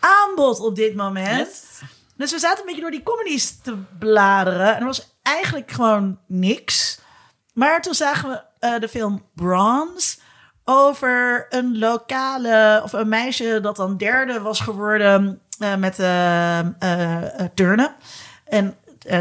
aanbod 0.00 0.60
op 0.60 0.76
dit 0.76 0.94
moment. 0.94 1.48
Dus 2.16 2.30
we 2.32 2.38
zaten 2.38 2.58
een 2.60 2.66
beetje 2.66 2.80
door 2.80 2.90
die 2.90 3.02
comedies 3.02 3.56
te 3.62 3.76
bladeren. 3.98 4.74
En 4.74 4.80
er 4.80 4.86
was 4.86 5.16
eigenlijk 5.22 5.70
gewoon 5.70 6.18
niks. 6.26 6.98
Maar 7.54 7.82
toen 7.82 7.94
zagen 7.94 8.28
we 8.30 8.42
eh, 8.58 8.78
de 8.80 8.88
film 8.88 9.24
Bronze 9.34 10.16
over 10.64 11.46
een 11.50 11.78
lokale, 11.78 12.80
of 12.84 12.92
een 12.92 13.08
meisje 13.08 13.58
dat 13.62 13.76
dan 13.76 13.96
derde 13.96 14.40
was 14.40 14.60
geworden 14.60 15.40
eh, 15.58 15.76
met 15.76 15.98
eh, 15.98 16.58
turnen. 17.54 17.94
En 18.44 18.74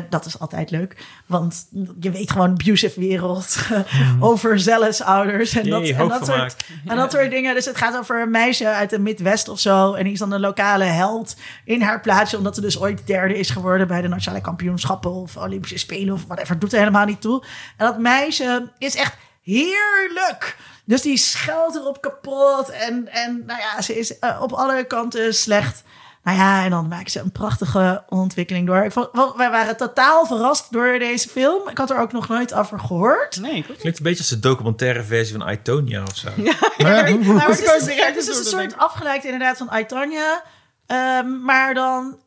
dat 0.09 0.25
is 0.25 0.39
altijd 0.39 0.71
leuk, 0.71 1.05
want 1.25 1.67
je 1.99 2.11
weet 2.11 2.31
gewoon 2.31 2.49
abusive 2.49 2.99
wereld 2.99 3.57
over 4.19 4.59
zelfs 4.59 5.01
ouders 5.01 5.55
en, 5.55 5.69
dat, 5.69 5.87
en, 5.87 6.07
dat 6.07 6.25
soort, 6.25 6.55
en 6.85 6.95
dat 6.95 7.11
soort 7.11 7.31
dingen. 7.31 7.55
Dus 7.55 7.65
het 7.65 7.77
gaat 7.77 7.97
over 7.97 8.21
een 8.21 8.31
meisje 8.31 8.67
uit 8.67 8.89
de 8.89 8.99
Midwest 8.99 9.47
of 9.47 9.59
zo. 9.59 9.93
En 9.93 10.03
die 10.03 10.13
is 10.13 10.19
dan 10.19 10.31
een 10.31 10.39
lokale 10.39 10.83
held 10.83 11.35
in 11.65 11.81
haar 11.81 12.01
plaatsje, 12.01 12.37
omdat 12.37 12.55
ze 12.55 12.61
dus 12.61 12.79
ooit 12.79 13.07
derde 13.07 13.37
is 13.37 13.49
geworden 13.49 13.87
bij 13.87 14.01
de 14.01 14.07
nationale 14.07 14.41
kampioenschappen 14.41 15.11
of 15.11 15.37
Olympische 15.37 15.77
Spelen 15.77 16.13
of 16.13 16.25
whatever. 16.25 16.59
Doet 16.59 16.73
er 16.73 16.79
helemaal 16.79 17.05
niet 17.05 17.21
toe. 17.21 17.43
En 17.77 17.85
dat 17.85 17.99
meisje 17.99 18.71
is 18.77 18.95
echt 18.95 19.17
heerlijk. 19.43 20.57
Dus 20.85 21.01
die 21.01 21.17
scheldt 21.17 21.75
erop 21.75 22.01
kapot. 22.01 22.69
En, 22.69 23.07
en 23.07 23.43
nou 23.45 23.59
ja, 23.59 23.81
ze 23.81 23.97
is 23.99 24.19
eh, 24.19 24.41
op 24.41 24.51
alle 24.51 24.83
kanten 24.83 25.33
slecht. 25.33 25.83
Nou 26.23 26.37
ja, 26.37 26.63
en 26.63 26.69
dan 26.69 26.87
maakt 26.87 27.11
ze 27.11 27.19
een 27.19 27.31
prachtige 27.31 28.03
ontwikkeling 28.09 28.67
door. 28.67 28.83
Ik 28.83 28.91
vond, 28.91 29.09
wij 29.35 29.49
waren 29.49 29.77
totaal 29.77 30.25
verrast 30.25 30.71
door 30.71 30.99
deze 30.99 31.29
film. 31.29 31.69
Ik 31.69 31.77
had 31.77 31.89
er 31.89 31.97
ook 31.97 32.11
nog 32.11 32.27
nooit 32.27 32.53
over 32.53 32.79
gehoord. 32.79 33.39
Nee, 33.41 33.55
ik 33.55 33.63
Klinkt 33.63 33.97
een 33.97 34.03
beetje 34.03 34.19
als 34.19 34.29
de 34.29 34.39
documentaire 34.39 35.03
versie 35.03 35.37
van 35.37 35.49
Itonia 35.49 36.03
of 36.03 36.15
zo. 36.15 36.29
Ja. 36.43 36.53
Nou, 36.77 37.39
het 37.39 37.49
is, 37.49 37.85
dus- 37.85 38.05
het 38.05 38.15
dus 38.15 38.37
een 38.37 38.43
soort 38.43 38.77
afgeleid 38.77 39.23
inderdaad 39.23 39.57
van 39.57 39.69
I, 39.77 39.85
Tonya. 39.85 40.43
Ehm, 40.85 41.41
maar 41.41 41.73
dan 41.73 42.19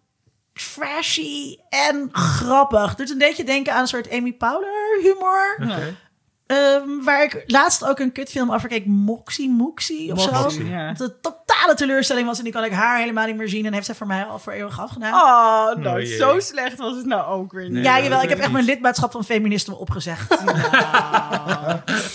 trashy 0.52 1.56
en 1.68 2.08
grappig. 2.12 2.94
Doet 2.94 3.10
een 3.10 3.18
beetje 3.18 3.44
denken 3.44 3.72
aan 3.72 3.80
een 3.80 3.86
soort 3.86 4.10
Amy 4.10 4.32
Powler 4.32 4.98
humor. 5.02 5.58
Oké. 5.62 5.96
Ehm, 6.46 6.88
waar 7.04 7.22
ik 7.22 7.44
laatst 7.46 7.84
ook 7.84 7.98
een 7.98 8.12
kutfilm 8.12 8.52
over 8.52 8.68
keek. 8.68 8.86
Moxie 8.86 9.50
Moxie 9.50 10.12
of 10.12 10.20
zo. 10.22 10.62
Ja. 10.64 10.88
Wat 10.88 11.00
een 11.00 11.14
totale 11.20 11.74
teleurstelling 11.74 12.26
was. 12.26 12.38
En 12.38 12.44
die 12.44 12.52
kan 12.52 12.64
ik 12.64 12.72
haar 12.72 12.98
helemaal 12.98 13.26
niet 13.26 13.36
meer 13.36 13.48
zien. 13.48 13.66
En 13.66 13.72
heeft 13.72 13.86
zij 13.86 13.94
voor 13.94 14.06
mij 14.06 14.24
al 14.24 14.38
voor 14.38 14.52
eeuwig 14.52 14.80
afgedaan. 14.80 15.12
Oh, 15.14 15.82
nou, 15.82 16.00
Oh, 16.02 16.06
zo 16.18 16.40
slecht 16.40 16.78
was 16.78 16.96
het 16.96 17.06
nou 17.06 17.26
ook 17.26 17.52
weer 17.52 17.62
niet. 17.64 17.72
Nee, 17.72 17.82
ja, 17.82 17.94
dat 17.94 18.02
jawel. 18.02 18.22
Ik 18.22 18.28
heb 18.28 18.38
echt 18.38 18.52
mijn 18.52 18.64
lidmaatschap 18.64 19.10
van 19.12 19.24
feministen 19.24 19.78
opgezegd. 19.78 20.36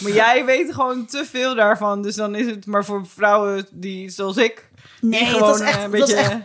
Maar 0.01 0.11
jij 0.11 0.45
weet 0.45 0.73
gewoon 0.73 1.05
te 1.05 1.25
veel 1.25 1.55
daarvan. 1.55 2.01
Dus 2.01 2.15
dan 2.15 2.35
is 2.35 2.45
het 2.45 2.65
maar 2.65 2.85
voor 2.85 3.05
vrouwen 3.07 3.67
die, 3.71 4.09
zoals 4.09 4.37
ik, 4.37 4.69
Nee, 5.01 5.19
die 5.19 5.29
het 5.29 5.39
was 5.39 5.59
echt... 5.59 5.77
eh, 5.77 5.83
een 5.83 5.91
het 5.91 5.99
was 5.99 6.09
beetje... 6.13 6.23
echt 6.23 6.37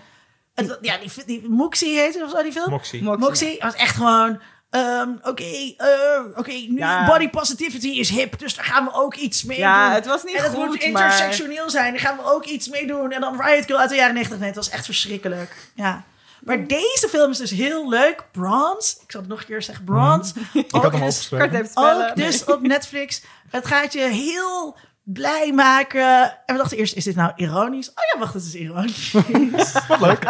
het- 0.55 0.79
ja, 0.81 0.97
die, 0.99 1.11
die 1.27 1.49
Moxie 1.49 1.99
heette 1.99 2.23
of 2.25 2.31
zo, 2.31 2.43
die 2.43 2.53
film. 2.53 2.71
Moxie. 2.71 3.03
Moxie. 3.03 3.25
Moxie 3.27 3.59
was 3.61 3.75
echt 3.75 3.97
gewoon... 3.97 4.41
ehm, 4.77 5.11
Oké, 5.23 5.75
eh, 5.77 6.39
oké, 6.39 6.51
nu 6.53 6.77
Ja. 6.79 7.07
body 7.07 7.29
positivity 7.29 7.89
is 7.89 8.09
hip, 8.11 8.39
dus 8.39 8.55
daar 8.55 8.65
gaan 8.65 8.85
we 8.85 8.93
ook 8.93 9.15
iets 9.15 9.45
mee 9.45 9.59
Ja, 9.59 9.85
doen. 9.87 9.95
het 9.95 10.07
was 10.07 10.25
niet 10.25 10.37
en 10.37 10.43
het 10.43 10.53
goed, 10.55 10.67
moet 10.67 10.77
maar- 10.93 11.05
intersectioneel 11.05 11.71
zijn, 11.71 11.93
daar 11.93 12.01
gaan 12.03 12.17
we 12.17 12.23
ook 12.33 12.45
iets 12.45 12.69
mee 12.69 12.87
doen. 12.87 13.13
En 13.13 13.21
dan 13.21 13.41
Riot 13.43 13.65
Girl 13.65 13.79
uit 13.79 13.89
de 13.91 13.97
jaren 13.97 14.15
90. 14.15 14.39
Nee, 14.39 14.47
het 14.49 14.57
was 14.57 14.71
echt 14.71 14.85
verschrikkelijk. 14.85 15.71
Ja. 15.75 16.05
Maar 16.41 16.67
deze 16.67 17.07
film 17.11 17.31
is 17.31 17.39
dus 17.39 17.51
heel 17.51 17.89
leuk. 17.89 18.25
Bronze. 18.33 18.97
Ik 19.03 19.11
zal 19.11 19.21
het 19.21 19.31
nog 19.31 19.41
een 19.41 19.47
keer 19.47 19.63
zeggen. 19.63 19.85
Bronze. 19.85 20.33
Ik 20.53 20.71
had 20.71 20.93
hem 20.93 21.01
dus, 21.01 21.31
ook 21.77 22.17
dus 22.17 22.45
op 22.45 22.61
Netflix. 22.63 23.23
Het 23.51 23.67
gaat 23.67 23.93
je 23.93 24.01
heel 24.01 24.77
blij 25.03 25.53
maken. 25.53 26.23
En 26.47 26.55
we 26.55 26.57
dachten 26.57 26.77
eerst, 26.79 26.95
is 26.95 27.05
dit 27.05 27.17
nou 27.17 27.33
ironisch? 27.37 27.89
Oh 27.89 27.95
ja, 28.13 28.19
wacht, 28.19 28.35
het 28.35 28.45
is 28.45 28.55
ironisch. 28.55 29.13
Wat 29.89 30.01
leuk. 30.01 30.25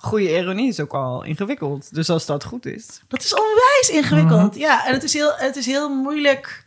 Goede 0.00 0.36
ironie 0.36 0.68
is 0.68 0.80
ook 0.80 0.92
al 0.94 1.22
ingewikkeld. 1.24 1.94
Dus 1.94 2.10
als 2.10 2.26
dat 2.26 2.44
goed 2.44 2.66
is. 2.66 2.86
Dat 3.08 3.22
is 3.24 3.34
onwijs 3.34 3.88
ingewikkeld. 3.90 4.54
Ja, 4.54 4.86
en 4.86 4.92
het 4.92 5.02
is 5.02 5.12
heel, 5.12 5.32
het 5.36 5.56
is 5.56 5.66
heel 5.66 5.88
moeilijk. 5.88 6.66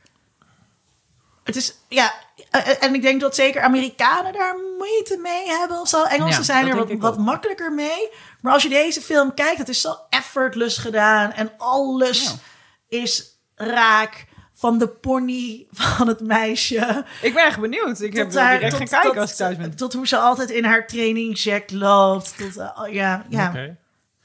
Het 1.43 1.55
is, 1.55 1.75
ja, 1.87 2.13
eh, 2.49 2.83
en 2.83 2.93
ik 2.93 3.01
denk 3.01 3.21
dat 3.21 3.35
zeker 3.35 3.61
Amerikanen 3.61 4.33
daar 4.33 4.55
moeite 4.77 5.17
mee 5.17 5.47
hebben 5.47 5.79
of 5.79 5.87
zo. 5.87 6.03
Engelsen 6.03 6.39
Ja, 6.39 6.43
zijn 6.45 6.67
er 6.67 6.75
wat, 6.75 6.91
wat 6.91 7.17
makkelijker 7.17 7.73
mee. 7.73 8.09
Maar 8.41 8.53
als 8.53 8.63
je 8.63 8.69
deze 8.69 9.01
film 9.01 9.33
kijkt, 9.33 9.57
het 9.57 9.69
is 9.69 9.81
zo 9.81 9.95
effortless 10.09 10.77
gedaan. 10.77 11.31
En 11.31 11.51
alles 11.57 12.23
Ja. 12.23 12.31
is 12.99 13.39
raak. 13.55 14.25
Van 14.61 14.77
de 14.77 14.87
pony 14.87 15.65
van 15.71 16.07
het 16.07 16.19
meisje. 16.21 17.05
Ik 17.21 17.33
ben 17.33 17.45
echt 17.45 17.59
benieuwd. 17.59 18.01
Ik 18.01 18.13
heb 18.15 18.33
er 18.33 18.39
haar- 18.41 18.53
direct 18.59 18.71
tot- 18.77 18.79
gaan 18.79 18.87
kijken 19.01 19.09
tot- 19.11 19.19
als 19.21 19.31
ik 19.31 19.35
thuis 19.37 19.57
ben. 19.57 19.75
Tot 19.75 19.93
hoe 19.93 20.07
ze 20.07 20.17
altijd 20.17 20.49
in 20.49 20.63
haar 20.65 20.87
trainingjack 20.87 21.71
loopt. 21.71 22.33
Tot, 22.37 22.57
eh, 22.57 22.69
oh, 22.81 22.93
ja, 22.93 23.25
ja. 23.29 23.47
Oké. 23.47 23.77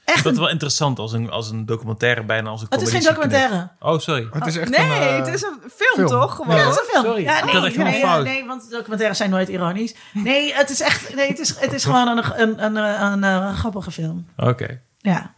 Echt 0.05 0.23
Dat 0.23 0.33
is 0.33 0.39
wel 0.39 0.49
interessant 0.49 0.99
als 0.99 1.11
een, 1.13 1.29
als 1.29 1.49
een 1.49 1.65
documentaire 1.65 2.23
bijna 2.23 2.49
als 2.49 2.61
een 2.61 2.67
het 2.69 2.81
is 2.81 2.89
geen 2.91 3.03
documentaire. 3.03 3.69
Oh, 3.79 3.99
sorry. 3.99 4.27
Het 4.31 4.45
is 4.45 4.57
echt 4.57 4.69
Nee, 4.69 4.79
een... 4.85 4.91
eh, 5.07 5.17
het 5.17 5.27
is 5.27 5.41
een 5.41 5.57
film, 5.75 5.93
film. 5.95 6.07
toch? 6.07 6.35
Gewoon. 6.35 6.55
Ja, 6.55 6.63
dat 6.63 6.71
is 6.73 6.79
een 6.79 6.85
film. 6.85 7.03
Sorry, 7.05 7.23
Ja, 7.23 7.37
ik 7.37 7.77
nee, 7.77 7.77
nee, 7.77 7.99
fout. 7.99 8.23
nee, 8.23 8.45
want 8.45 8.71
documentaires 8.71 9.17
zijn 9.17 9.29
nooit 9.29 9.49
ironisch. 9.49 9.95
Nee, 10.13 10.53
het 10.53 10.69
is 10.69 10.81
echt, 10.81 11.15
nee, 11.15 11.27
het 11.27 11.39
is, 11.39 11.59
het 11.59 11.73
is 11.73 11.83
gewoon 11.83 12.07
een, 12.17 12.41
een, 12.41 12.63
een, 12.65 12.75
een, 12.75 13.23
een, 13.23 13.55
grappige 13.55 13.91
film. 13.91 14.25
Oké. 14.37 14.79
Ja. 14.97 15.33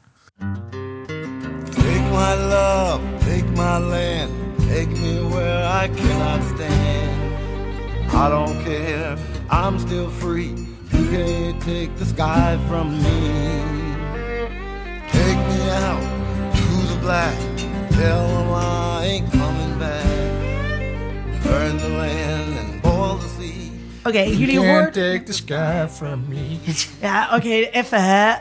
Take 1.70 2.02
my 2.12 2.34
love, 2.36 3.00
take 3.20 3.44
my 3.56 3.78
land, 3.80 4.30
take 4.70 4.90
me 4.90 5.14
where 5.34 5.66
I 5.66 5.88
cannot 5.88 6.42
stand. 6.54 7.12
I 8.24 8.30
don't 8.30 8.58
care, 8.64 9.18
I'm 9.50 9.80
still 9.80 10.10
free. 10.10 10.54
You 10.94 11.04
can't 11.16 11.60
take 11.62 11.92
the 11.98 12.06
sky 12.06 12.60
from 12.68 12.88
me. 13.06 13.20
Take 15.18 15.40
me 15.52 15.62
out 15.88 16.06
to 16.60 16.68
the 16.92 16.98
black, 17.02 17.36
tell 17.98 18.28
them 18.28 18.50
I 18.54 19.06
ain't 19.12 19.32
coming 19.32 19.74
back. 19.80 20.06
Burn 21.44 21.78
the 21.78 21.90
land 21.90 22.52
and 22.62 22.82
boil 22.82 23.16
the 23.16 23.28
sea. 23.38 23.72
Oké, 24.04 24.24
jullie 24.24 24.60
Can't 24.60 24.68
hoorden... 24.68 24.94
take 24.94 25.26
the 25.26 25.34
sky 25.34 25.88
from 25.88 26.26
me. 26.28 26.60
Ja, 27.08 27.30
oké, 27.36 27.70
even 27.72 28.04
hè. 28.04 28.34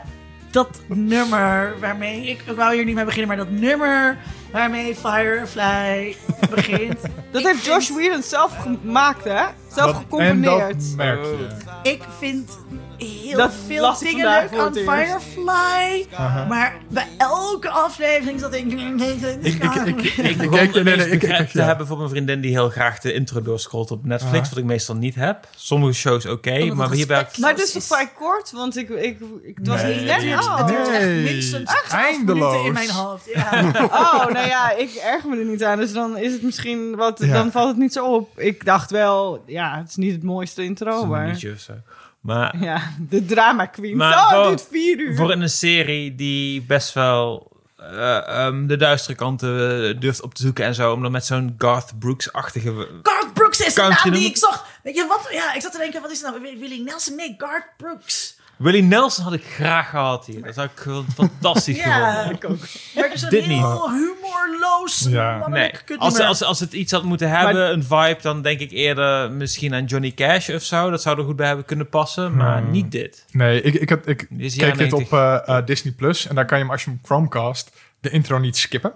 Dat 0.51 0.81
nummer 0.87 1.79
waarmee... 1.79 2.21
Ik, 2.21 2.41
ik 2.45 2.55
wou 2.55 2.75
hier 2.75 2.85
niet 2.85 2.95
mee 2.95 3.05
beginnen, 3.05 3.27
maar 3.27 3.45
dat 3.45 3.51
nummer 3.51 4.17
waarmee 4.51 4.95
Firefly 4.95 6.15
begint. 6.49 6.99
Dat 7.31 7.43
heeft 7.43 7.65
Josh 7.65 7.85
vind- 7.85 7.97
Whedon 7.99 8.21
zelf 8.23 8.57
gemaakt, 8.57 9.23
hè? 9.23 9.43
Zelf 9.73 9.97
gecomponeerd. 9.97 10.71
En 10.71 10.77
dat 10.77 10.95
merk 10.95 11.23
je. 11.23 11.47
Ik 11.89 12.01
vind 12.19 12.57
heel 12.99 13.37
Dat 13.37 13.51
veel 13.67 13.95
dingen 13.99 14.29
leuk 14.29 14.59
aan. 14.59 14.73
Firefly. 14.73 16.05
Maar 16.47 16.75
bij 16.89 17.07
elke 17.17 17.69
aflevering 17.69 18.39
zat 18.39 18.53
ik... 18.53 18.65
Ik, 18.65 18.99
ik, 19.01 19.85
ik, 19.85 20.01
Ik 20.01 20.17
ik, 20.17 20.37
begon 20.37 20.49
kijk- 20.49 20.73
nee, 20.73 20.83
nee, 20.83 20.93
ineens 20.93 21.05
ik- 21.05 21.13
ik- 21.13 21.19
begrip 21.29 21.49
te 21.49 21.57
ja. 21.59 21.65
hebben 21.65 21.87
voor 21.87 21.97
mijn 21.97 22.09
vriendin 22.09 22.41
die 22.41 22.51
heel 22.51 22.69
graag 22.69 22.99
de 22.99 23.13
intro 23.13 23.41
doorscrollt 23.41 23.91
op 23.91 24.05
Netflix, 24.05 24.49
wat 24.49 24.57
ik 24.57 24.63
meestal 24.63 24.95
niet 24.95 25.15
heb. 25.15 25.47
Sommige 25.55 25.93
shows 25.93 26.25
oké, 26.25 26.65
maar 26.73 26.91
hierbij... 26.91 27.27
Maar 27.39 27.49
het 27.51 27.59
is 27.61 27.71
toch 27.71 27.83
vrij 27.83 28.11
kort? 28.17 28.51
Want 28.51 28.77
ik, 28.77 28.89
ik, 28.89 29.19
ik 29.43 29.57
het 29.57 29.67
was 29.67 29.81
Nee. 29.81 29.99
niet 29.99 30.11
Het 30.11 30.23
net... 30.25 30.45
Oh. 30.45 30.57
het 30.57 30.67
duurt 30.67 30.87
echt 30.89 31.05
minstens 31.07 31.63
12 31.69 31.91
eindeloos. 31.91 32.39
minuten 32.51 32.65
in 32.65 32.73
mijn 32.73 32.89
hoofd. 32.89 33.25
Ja. 33.33 33.71
oh, 33.85 34.25
nou 34.33 34.47
ja, 34.47 34.71
ik 34.75 34.89
erger 34.93 35.29
me 35.29 35.37
er 35.37 35.45
niet 35.45 35.63
aan. 35.63 35.77
Dus 35.77 35.93
dan 35.93 36.17
is 36.17 36.31
het 36.31 36.41
misschien 36.41 36.95
wat, 36.95 37.19
Ja. 37.21 37.33
dan 37.33 37.51
valt 37.51 37.67
het 37.67 37.77
niet 37.77 37.93
zo 37.93 38.13
op. 38.13 38.39
Ik 38.39 38.65
dacht 38.65 38.91
wel, 38.91 39.43
ja, 39.45 39.77
het 39.77 39.89
is 39.89 39.95
niet 39.95 40.11
het 40.11 40.23
mooiste 40.23 40.63
intro, 40.63 41.05
maar 41.05 41.27
liedje 41.27 41.51
of 41.51 41.59
zo. 41.59 41.73
Maar 42.21 42.57
ja, 42.61 42.81
de 43.09 43.25
drama 43.25 43.65
queen. 43.65 43.97
Maar 43.97 44.13
oh, 44.13 44.31
het 44.31 44.47
duurt 44.47 44.67
vier 44.71 44.99
uur. 44.99 45.15
voor 45.15 45.31
een 45.31 45.49
serie 45.49 46.15
die 46.15 46.61
best 46.61 46.93
wel 46.93 47.51
eh, 47.79 48.27
ehm, 48.27 48.67
de 48.67 48.77
duistere 48.77 49.15
kanten 49.15 49.87
eh, 49.89 49.99
durft 49.99 50.21
op 50.21 50.33
te 50.33 50.41
zoeken 50.41 50.65
en 50.65 50.75
zo, 50.75 50.93
om 50.93 51.01
dan 51.01 51.11
met 51.11 51.25
zo'n 51.25 51.55
Garth 51.57 51.99
Brooks-achtige... 51.99 52.87
Garth 53.03 53.33
Brooks 53.33 53.59
is 53.59 53.73
de 53.73 53.81
naam 53.81 54.11
die 54.11 54.29
ik 54.29 54.37
zag. 54.37 54.65
Weet 54.83 54.95
je 54.95 55.05
wat? 55.07 55.27
Ja, 55.31 55.53
ik 55.53 55.61
zat 55.61 55.71
te 55.71 55.77
denken, 55.77 56.01
wat 56.01 56.11
is 56.11 56.21
het 56.21 56.31
nou? 56.31 56.59
Willie 56.59 56.83
Nelson? 56.83 57.15
Nee, 57.15 57.35
Garth 57.37 57.67
Brooks. 57.77 58.38
Willie 58.59 58.83
Nelson 58.83 59.23
had 59.23 59.33
ik 59.33 59.43
graag 59.43 59.89
gehad 59.89 60.25
hier. 60.25 60.41
Dat 60.43 60.55
had 60.55 60.65
ik 60.65 60.79
gewoon 60.79 61.05
fantastisch 61.15 61.77
Ja, 61.83 62.11
gevonden. 62.11 62.35
ik 62.35 62.49
ook. 62.49 62.57
Maar 62.95 63.09
dus 63.09 63.21
een 63.21 63.29
Dit 63.29 63.47
niet. 63.47 63.57
heel 63.57 63.91
humorloos 63.91 65.05
Ja. 65.09 65.47
Nee, 65.47 65.71
als, 65.97 66.19
als, 66.19 66.43
als 66.43 66.59
het 66.59 66.73
iets 66.73 66.91
had 66.91 67.03
moeten 67.03 67.29
hebben, 67.29 67.71
een 67.71 67.83
vibe, 67.83 68.17
dan 68.21 68.41
denk 68.41 68.59
ik 68.59 68.71
eerder 68.71 69.31
misschien 69.31 69.73
aan 69.73 69.85
Johnny 69.85 70.11
Cash 70.11 70.49
of 70.49 70.63
zo. 70.63 70.89
Dat 70.89 71.01
zou 71.01 71.19
er 71.19 71.25
goed 71.25 71.35
bij 71.35 71.47
hebben 71.47 71.65
kunnen 71.65 71.89
passen, 71.89 72.35
maar 72.35 72.61
Hmm. 72.61 72.71
niet 72.71 72.91
dit. 72.91 73.25
Nee, 73.31 73.61
ik, 73.61 73.73
ik, 73.73 73.89
heb, 73.89 74.07
ik 74.07 74.27
Dit 74.29 74.39
is 74.39 74.51
keek 74.55 74.61
jaren 74.61 74.77
dit 74.77 74.91
90. 74.91 75.13
op 75.13 75.19
eh, 75.47 75.57
eh, 75.57 75.65
Disney 75.65 75.93
Plus. 75.93 76.27
En 76.27 76.35
daar 76.35 76.45
kan 76.45 76.57
je 76.57 76.63
hem, 76.63 76.73
als 76.73 76.83
je 76.83 76.89
hem 76.89 76.99
Chromecast, 77.03 77.71
de 77.99 78.09
intro 78.09 78.37
niet 78.37 78.57
skippen. 78.57 78.93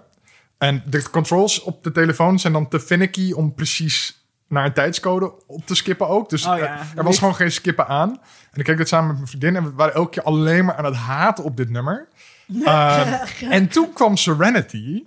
En 0.58 0.82
de 0.86 1.10
controls 1.10 1.62
op 1.62 1.84
de 1.84 1.92
telefoon 1.92 2.38
zijn 2.38 2.52
dan 2.52 2.68
te 2.68 2.80
finicky 2.80 3.32
om 3.32 3.54
precies 3.54 4.23
naar 4.48 4.64
een 4.64 4.72
tijdscode 4.72 5.32
op 5.46 5.66
te 5.66 5.74
skippen 5.74 6.08
ook. 6.08 6.30
Dus 6.30 6.46
Oh 6.46 6.58
ja, 6.58 6.78
er 6.96 7.04
was 7.04 7.18
gewoon 7.18 7.34
geen 7.34 7.52
skippen 7.52 7.88
aan. 7.88 8.10
En 8.52 8.60
ik 8.60 8.64
keek 8.64 8.76
dit 8.76 8.88
samen 8.88 9.06
met 9.06 9.16
mijn 9.16 9.28
vriendin 9.28 9.56
en 9.56 9.64
we 9.64 9.72
waren 9.72 9.94
elke 9.94 10.10
keer 10.10 10.22
alleen 10.22 10.64
maar 10.64 10.76
aan 10.76 10.84
het 10.84 10.96
haten 10.96 11.44
op 11.44 11.56
dit 11.56 11.70
nummer. 11.70 12.08
Eh, 12.64 13.22
en 13.40 13.68
toen 13.68 13.92
kwam 13.92 14.16
Serenity 14.16 15.04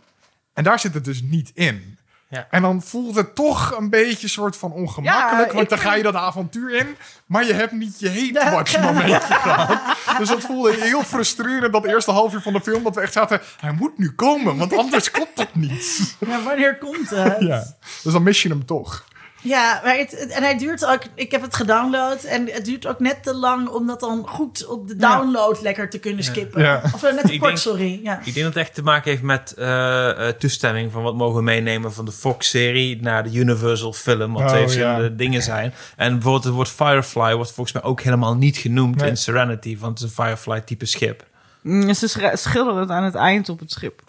en 0.54 0.64
daar 0.64 0.80
zit 0.80 0.94
het 0.94 1.06
dus 1.06 1.22
niet 1.22 1.52
in. 1.54 1.98
Ja. 2.30 2.48
En 2.50 2.62
dan 2.62 2.82
voelt 2.82 3.16
het 3.16 3.36
toch 3.36 3.78
een 3.78 3.90
beetje 3.90 4.28
soort 4.28 4.58
van 4.58 4.72
ongemakkelijk. 4.72 5.50
Ja, 5.50 5.56
want 5.56 5.70
dan 5.70 5.78
ga 5.78 5.94
je 5.94 6.04
dat 6.04 6.16
avontuur 6.16 6.76
in, 6.76 6.96
maar 7.26 7.46
je 7.46 7.54
hebt 7.54 7.72
niet 7.72 8.00
je 8.00 8.10
hate 8.34 8.56
watch 8.56 8.82
momentje 8.82 9.34
gehad. 9.34 9.80
Dus 10.18 10.30
dat 10.30 10.42
voelde 10.42 10.74
heel 10.74 11.04
frustrerend, 11.04 11.74
dat 11.74 11.86
eerste 11.86 12.12
half 12.12 12.34
uur 12.34 12.42
van 12.42 12.54
de 12.54 12.62
film. 12.62 12.84
Dat 12.84 12.96
we 12.96 13.02
echt 13.02 13.14
zaten, 13.14 13.42
hij 13.60 13.72
moet 13.72 13.98
nu 13.98 14.12
komen, 14.12 14.58
want 14.58 14.78
anders 14.78 15.12
klopt 15.12 15.40
het 15.40 15.56
niet. 15.56 16.16
Ja, 16.20 16.44
wanneer 16.44 16.78
komt 16.78 17.10
het? 17.10 17.36
Ja. 17.40 17.64
Dus 18.04 18.14
dan 18.14 18.24
mis 18.24 18.42
je 18.42 18.50
hem 18.50 18.66
toch. 18.66 19.06
Ja, 19.48 19.82
maar 19.84 19.98
het, 19.98 20.12
het- 20.20 20.30
en 20.30 20.44
hij 20.44 20.58
duurt 20.58 20.86
ook. 20.86 21.02
Ik 21.16 21.32
heb 21.32 21.42
het 21.42 21.56
gedownload 21.56 22.24
en 22.24 22.48
het 22.52 22.66
duurt 22.66 22.88
ook 22.88 23.00
net 23.00 23.24
te 23.24 23.36
lang 23.36 23.68
om 23.70 23.88
dat 23.88 24.00
dan 24.00 24.28
goed 24.28 24.66
op 24.68 24.88
de 24.88 24.96
download 24.96 25.62
lekker 25.62 25.90
te 25.90 26.00
kunnen 26.00 26.24
skippen. 26.24 26.62
Ja. 26.62 26.82
Of 26.94 27.04
eh, 27.04 27.14
net 27.14 27.26
te 27.26 27.34
Ik 27.34 27.40
kort, 27.40 27.52
denk- 27.52 27.58
sorry. 27.58 28.00
Ja. 28.04 28.18
Ik 28.24 28.24
denk 28.34 28.36
dat 28.46 28.46
het 28.54 28.56
echt 28.64 28.74
te 28.74 28.84
maken 28.84 29.12
heeft 29.12 29.22
met 29.24 29.54
eh, 29.58 30.10
eh, 30.28 30.36
toestemming 30.36 30.92
van 30.92 31.04
wat 31.04 31.16
mogen 31.16 31.36
we 31.36 31.42
meenemen 31.44 31.94
van 31.94 32.06
de 32.06 32.12
Fox-serie 32.12 33.02
naar 33.02 33.24
de 33.24 33.32
Universal-film, 33.38 34.34
wat 34.34 34.42
Oh, 34.42 34.48
twee 34.48 34.62
verschillende 34.62 35.04
ja. 35.04 35.10
dingen 35.10 35.42
zijn. 35.44 35.74
En 35.96 36.14
bijvoorbeeld 36.14 36.44
het 36.44 36.54
woord 36.54 36.70
Firefly 36.70 37.36
wordt 37.36 37.52
volgens 37.52 37.76
mij 37.76 37.84
ook 37.84 38.02
helemaal 38.02 38.36
niet 38.36 38.58
genoemd 38.58 38.96
Nee. 38.96 39.10
in 39.10 39.18
Serenity, 39.18 39.78
want 39.80 40.00
het 40.00 40.10
is 40.10 40.18
een 40.18 40.24
Firefly-type 40.26 40.86
schip. 40.86 41.24
Mm, 41.62 41.94
Ze 41.94 42.32
schilderen 42.34 42.80
het 42.80 42.90
aan 42.90 43.04
het 43.04 43.16
eind 43.16 43.50
op 43.50 43.60
het 43.60 43.72
schip. 43.72 44.02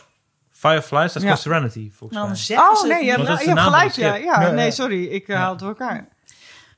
Firefly, 0.58 1.02
dat 1.02 1.16
is 1.16 1.22
Ja. 1.22 1.36
Serenity, 1.36 1.90
volgens 1.92 2.18
Dan 2.18 2.56
mij. 2.58 2.68
Oh 2.68 2.82
nee, 2.82 3.04
je 3.04 3.10
hebt, 3.10 3.42
je 3.42 3.48
hebt 3.48 3.60
gelijk. 3.60 3.92
Ja, 3.92 4.14
ja, 4.14 4.50
nee, 4.50 4.70
sorry. 4.70 5.04
Ik 5.04 5.28
uh, 5.28 5.36
haal 5.36 5.50
het 5.50 5.58
door 5.58 5.68
elkaar. 5.68 6.08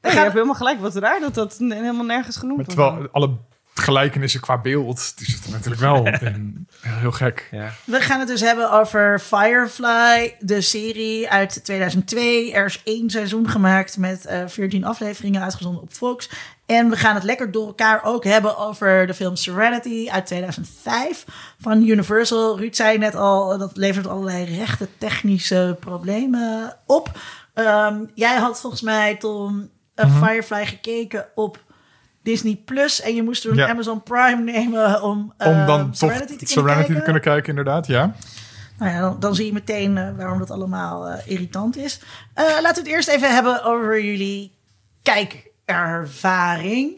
Nee, 0.00 0.12
je 0.12 0.18
hebt 0.18 0.32
helemaal 0.32 0.54
gelijk. 0.54 0.80
Wat 0.80 0.94
raar 0.96 1.20
dat 1.20 1.34
dat 1.34 1.56
helemaal 1.58 2.04
nergens 2.04 2.36
genoemd 2.36 2.56
wordt. 2.56 2.70
terwijl 2.70 3.08
alle 3.12 3.36
gelijkenissen 3.80 4.40
qua 4.40 4.58
beeld, 4.58 5.12
die 5.18 5.30
zitten 5.30 5.50
natuurlijk 5.50 5.80
wel 5.80 6.06
in. 6.28 6.68
Heel 6.80 7.12
gek. 7.12 7.48
Ja. 7.50 7.72
We 7.84 8.00
gaan 8.00 8.18
het 8.18 8.28
dus 8.28 8.40
hebben 8.40 8.72
over 8.72 9.20
Firefly, 9.20 10.36
de 10.38 10.60
serie 10.60 11.30
uit 11.30 11.64
2002. 11.64 12.52
Er 12.52 12.64
is 12.64 12.80
één 12.84 13.10
seizoen 13.10 13.48
gemaakt 13.48 13.96
met 13.96 14.26
eh 14.26 14.46
14 14.46 14.84
afleveringen 14.84 15.42
uitgezonden 15.42 15.82
op 15.82 15.92
Fox. 15.92 16.28
En 16.66 16.90
we 16.90 16.96
gaan 16.96 17.14
het 17.14 17.24
lekker 17.24 17.50
door 17.50 17.66
elkaar 17.66 18.04
ook 18.04 18.24
hebben 18.24 18.58
over 18.58 19.06
de 19.06 19.14
film 19.14 19.36
Serenity 19.36 20.08
uit 20.10 20.26
2005 20.26 21.24
van 21.60 21.82
Universal. 21.82 22.58
Ruud 22.58 22.74
zei 22.74 22.98
net 22.98 23.14
al, 23.14 23.58
dat 23.58 23.76
levert 23.76 24.06
allerlei 24.06 24.56
rechte 24.56 24.88
technische 24.98 25.76
problemen 25.80 26.76
op. 26.86 27.10
Ehm, 27.54 28.04
jij 28.14 28.36
had 28.36 28.60
volgens 28.60 28.82
mij, 28.82 29.16
Tom, 29.16 29.70
eh, 29.94 30.22
Firefly 30.22 30.66
gekeken 30.66 31.26
op 31.34 31.58
Disney 32.22 32.60
Plus. 32.64 33.00
En 33.00 33.14
je 33.14 33.22
moest 33.22 33.42
toen 33.42 33.54
Ja. 33.54 33.68
Amazon 33.68 34.02
Prime 34.02 34.42
nemen 34.52 35.02
om, 35.02 35.18
Om 35.18 35.32
ehm, 35.38 35.66
dan 35.66 35.86
toch 35.90 35.96
Serenity 35.96 36.26
te 36.26 36.36
kunnen 36.36 36.48
Serenity 36.48 36.76
kijken. 36.76 36.94
te 36.96 37.02
kunnen 37.02 37.22
kijken, 37.22 37.48
inderdaad. 37.48 37.86
Ja. 37.86 38.14
Nou 38.78 38.92
ja, 38.92 39.00
dan, 39.00 39.16
dan 39.20 39.34
zie 39.34 39.46
je 39.46 39.52
meteen 39.52 39.98
eh, 39.98 40.08
waarom 40.16 40.38
dat 40.38 40.50
allemaal 40.50 41.08
eh, 41.08 41.26
irritant 41.32 41.76
is. 41.76 42.00
Eh, 42.34 42.44
laten 42.44 42.62
we 42.82 42.88
het 42.88 42.88
eerst 42.88 43.08
even 43.08 43.34
hebben 43.34 43.64
over 43.64 44.04
jullie 44.04 44.52
kijkervaring. 45.02 46.92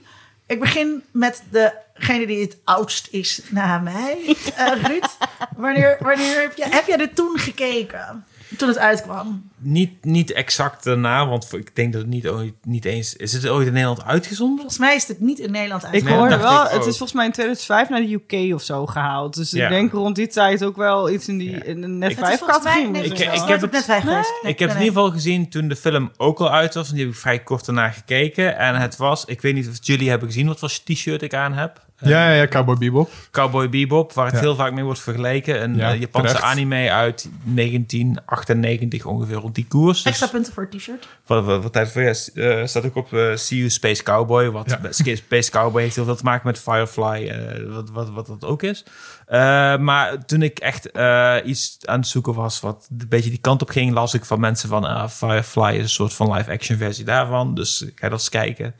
Ik 0.46 0.60
begin 0.60 1.02
met 1.10 1.42
degene 1.50 2.26
die 2.26 2.40
het 2.40 2.56
oudst 2.64 3.08
is 3.10 3.40
na 3.50 3.78
mij. 3.78 4.36
Eh 4.56 4.72
Ruud, 4.82 5.06
wanneer, 5.56 5.96
wanneer 6.00 6.40
heb, 6.40 6.56
je, 6.56 6.64
heb 6.68 6.86
jij 6.86 6.98
er 6.98 7.12
toen 7.12 7.38
gekeken? 7.38 8.24
Toen 8.56 8.68
het 8.68 8.78
uitkwam? 8.78 9.50
Niet, 9.58 10.04
niet 10.04 10.32
exact 10.32 10.84
daarna, 10.84 11.26
want 11.28 11.52
ik 11.52 11.76
denk 11.76 11.92
dat 11.92 12.02
het 12.02 12.10
niet, 12.10 12.28
ooit, 12.28 12.54
niet 12.62 12.84
eens... 12.84 13.16
Is 13.16 13.32
het 13.32 13.48
ooit 13.48 13.66
in 13.66 13.72
Nederland 13.72 14.04
uitgezonden? 14.04 14.56
Volgens 14.56 14.78
mij 14.78 14.94
is 14.94 15.08
het 15.08 15.20
niet 15.20 15.38
in 15.38 15.50
Nederland 15.50 15.82
Ik 15.82 15.88
uitgekomen. 15.88 16.18
Nee, 16.28 16.28
hoorde 16.38 16.42
wel, 16.54 16.64
ik 16.64 16.70
het 16.70 16.80
is 16.80 16.86
volgens 16.96 17.12
mij 17.12 17.26
in 17.26 17.32
2005 17.32 17.88
naar 17.88 18.00
de 18.00 18.12
UK 18.48 18.54
of 18.54 18.62
zo 18.62 18.86
gehaald. 18.86 19.34
Dus 19.34 19.50
Ja. 19.50 19.64
ik 19.64 19.70
denk 19.70 19.92
rond 19.92 20.16
die 20.16 20.26
tijd 20.26 20.64
ook 20.64 20.76
wel 20.76 21.10
iets 21.10 21.28
in 21.28 21.38
die 21.38 21.50
Ja. 21.50 21.62
in 21.62 21.80
de 21.80 21.86
net 21.88 22.10
Ik- 22.10 22.16
Het 22.16 22.24
is 22.24 22.30
5 22.30 22.38
volgens 22.38 22.64
mij- 22.64 22.72
categorie. 22.74 23.04
Ik- 23.12 23.18
het 23.18 23.34
ik 23.36 23.42
ik 23.42 23.48
heb 23.48 23.62
op 23.62 23.70
net 23.72 23.84
vijf 23.84 24.02
geweest. 24.04 24.32
Nee, 24.42 24.52
ik 24.52 24.58
heb 24.58 24.68
nee, 24.68 24.78
in 24.78 24.84
ieder 24.84 24.98
geval 25.00 25.10
gezien 25.14 25.48
toen 25.50 25.68
de 25.68 25.76
film 25.76 26.10
ook 26.16 26.40
al 26.40 26.50
uit 26.50 26.74
was. 26.74 26.88
En 26.88 26.94
die 26.94 27.04
heb 27.04 27.12
ik 27.12 27.18
vrij 27.20 27.38
kort 27.38 27.64
daarna 27.64 27.88
gekeken. 27.90 28.58
En 28.58 28.74
het 28.80 28.96
was, 28.96 29.24
ik 29.24 29.40
weet 29.40 29.54
niet 29.54 29.68
of 29.68 29.76
jullie 29.80 30.08
hebben 30.10 30.28
gezien 30.28 30.46
wat 30.46 30.58
voor 30.58 30.68
t-shirt 30.84 31.22
ik 31.22 31.34
aan 31.34 31.52
heb. 31.52 31.90
Eh, 32.02 32.08
Ja, 32.10 32.28
ja, 32.30 32.34
ja, 32.36 32.46
Cowboy 32.48 32.76
Bebop. 32.76 33.10
Cowboy 33.30 33.68
Bebop, 33.68 34.12
waar 34.12 34.24
het 34.26 34.34
Ja. 34.34 34.40
heel 34.40 34.54
vaak 34.54 34.72
mee 34.72 34.84
wordt 34.84 35.00
vergeleken. 35.00 35.62
Een 35.62 35.76
Ja, 35.76 35.92
eh, 35.92 36.00
Japanse 36.00 36.26
terecht. 36.34 36.44
anime 36.52 36.90
uit 36.90 37.28
1998 37.44 39.04
ongeveer 39.06 39.36
rond 39.36 39.54
die 39.54 39.66
koers. 39.68 39.96
Dus 40.02 40.06
Extra 40.12 40.26
punten 40.26 40.52
voor 40.52 40.62
het 40.62 40.72
t-shirt. 40.78 41.08
wat, 41.26 41.44
wat, 41.44 41.62
wat 41.62 41.72
tijd 41.72 41.90
voor 41.92 42.02
ja, 42.02 42.12
eh, 42.34 42.66
staat 42.66 42.84
ook 42.84 42.96
op 42.96 43.12
eh 43.12 43.36
See 43.36 43.58
You 43.58 43.70
Space 43.70 44.02
Cowboy. 44.02 44.50
Wat 44.50 44.78
Space 44.90 45.50
Cowboy 45.50 45.82
heeft 45.82 45.94
heel 45.96 46.04
veel 46.04 46.16
te 46.16 46.24
maken 46.24 46.46
met 46.46 46.58
Firefly, 46.58 47.32
wat, 47.68 47.90
wat, 47.90 48.10
wat 48.10 48.26
dat 48.26 48.44
ook 48.44 48.62
is. 48.62 48.84
Eh, 49.26 49.76
maar 49.78 50.24
toen 50.26 50.42
ik 50.42 50.58
echt 50.58 50.90
eh, 50.90 51.36
iets 51.44 51.78
aan 51.84 51.98
het 51.98 52.08
zoeken 52.08 52.34
was 52.34 52.60
wat 52.60 52.86
een 52.98 53.06
beetje 53.08 53.30
die 53.30 53.38
kant 53.38 53.62
op 53.62 53.70
ging, 53.70 53.92
las 53.92 54.14
ik 54.14 54.24
van 54.24 54.40
mensen 54.40 54.68
van 54.68 54.84
ah, 54.84 55.08
Firefly 55.08 55.72
is 55.74 55.82
een 55.82 55.88
soort 55.88 56.14
van 56.14 56.32
live-action 56.32 56.78
versie 56.78 57.04
daarvan. 57.04 57.54
Dus 57.54 57.82
ik 57.82 57.92
ga 57.98 58.08
dat 58.08 58.18
eens 58.18 58.28
kijken. 58.28 58.74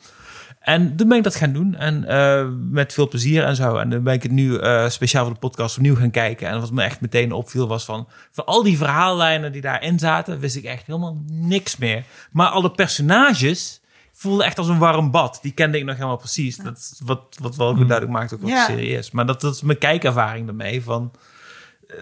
En 0.63 0.97
toen 0.97 1.09
ben 1.09 1.17
ik 1.19 1.25
dat 1.25 1.35
gaan 1.37 1.53
doen. 1.53 1.75
En 1.75 2.05
eh, 2.05 2.47
met 2.71 2.93
veel 2.93 3.09
plezier 3.09 3.45
en 3.45 3.57
zo. 3.57 3.77
En 3.77 3.91
dan 3.91 4.03
ben 4.03 4.15
ik 4.15 4.23
het 4.23 4.33
nu 4.33 4.57
eh, 4.59 4.89
speciaal 4.89 5.25
voor 5.25 5.33
de 5.35 5.39
podcast 5.41 5.77
opnieuw 5.77 5.97
gaan 5.97 6.11
kijken. 6.11 6.49
En 6.49 6.61
wat 6.61 6.71
me 6.71 6.83
echt 6.83 7.01
meteen 7.01 7.33
opviel 7.33 7.69
was 7.69 7.85
van... 7.85 8.09
van 8.31 8.45
al 8.47 8.63
die 8.63 8.77
verhaallijnen 8.77 9.53
die 9.53 9.61
daarin 9.61 9.99
zaten... 9.99 10.39
wist 10.39 10.57
ik 10.57 10.65
echt 10.65 10.87
helemaal 10.87 11.17
niks 11.31 11.77
meer. 11.77 12.05
Maar 12.33 12.49
alle 12.49 12.71
personages 12.71 13.81
voelden 14.13 14.47
echt 14.47 14.59
als 14.59 14.69
een 14.69 14.79
warm 14.79 15.11
bad. 15.11 15.39
Die 15.43 15.53
kende 15.53 15.79
ik 15.79 15.85
nog 15.85 15.95
helemaal 15.95 16.17
precies. 16.17 16.57
Dat 16.57 16.77
is 16.77 17.01
wat, 17.05 17.37
wat 17.41 17.57
wel 17.57 17.75
goed 17.75 17.89
duidelijk 17.89 18.19
maakt 18.19 18.35
ook 18.35 18.41
wat 18.41 18.51
Ja. 18.51 18.67
de 18.67 18.73
serie 18.73 18.97
is. 18.97 19.11
Maar 19.11 19.27
dat, 19.27 19.41
dat 19.41 19.55
is 19.55 19.63
mijn 19.63 19.79
kijkervaring 19.79 20.49
ermee. 20.49 20.83
Van, 20.83 21.11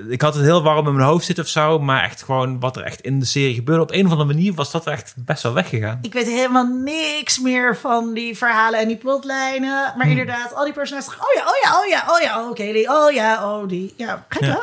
ik 0.09 0.21
had 0.21 0.35
het 0.35 0.43
heel 0.43 0.63
warm 0.63 0.87
in 0.87 0.95
mijn 0.95 1.09
hoofd 1.09 1.25
zitten 1.25 1.45
of 1.45 1.51
zo. 1.51 1.79
Maar 1.79 2.05
echt 2.05 2.23
gewoon 2.23 2.61
wat 2.61 2.77
er 2.77 2.83
echt 2.83 3.01
in 3.01 3.19
de 3.19 3.25
serie 3.25 3.55
gebeurde. 3.55 3.83
Op 3.83 3.93
een 3.93 4.07
of 4.07 4.11
andere 4.11 4.33
manier 4.33 4.55
was 4.55 4.71
dat 4.71 4.87
echt 4.87 5.15
best 5.17 5.43
wel 5.43 5.53
weggegaan. 5.53 5.99
Ik 6.03 6.13
weet 6.13 6.27
helemaal 6.27 6.67
niks 6.67 7.39
meer 7.39 7.77
van 7.77 8.15
die 8.15 8.37
verhalen 8.37 8.81
en 8.81 8.89
die 8.89 8.97
plotlijnen. 8.97 9.95
Maar 9.97 10.09
inderdaad, 10.09 10.55
al 10.55 10.65
die 10.65 10.73
personages. 10.73 11.09
Oh 11.09 11.35
ja, 11.35 11.43
oh 11.43 11.57
ja, 11.63 11.81
oh 11.81 11.89
ja, 11.89 12.15
oh 12.15 12.21
ja, 12.21 12.49
oké. 12.49 12.73
die, 12.73 12.89
oh 12.89 13.13
ja, 13.13 13.55
oh 13.55 13.69
die. 13.69 13.95
Ja, 13.97 14.27
gek 14.29 14.45
hè? 14.45 14.59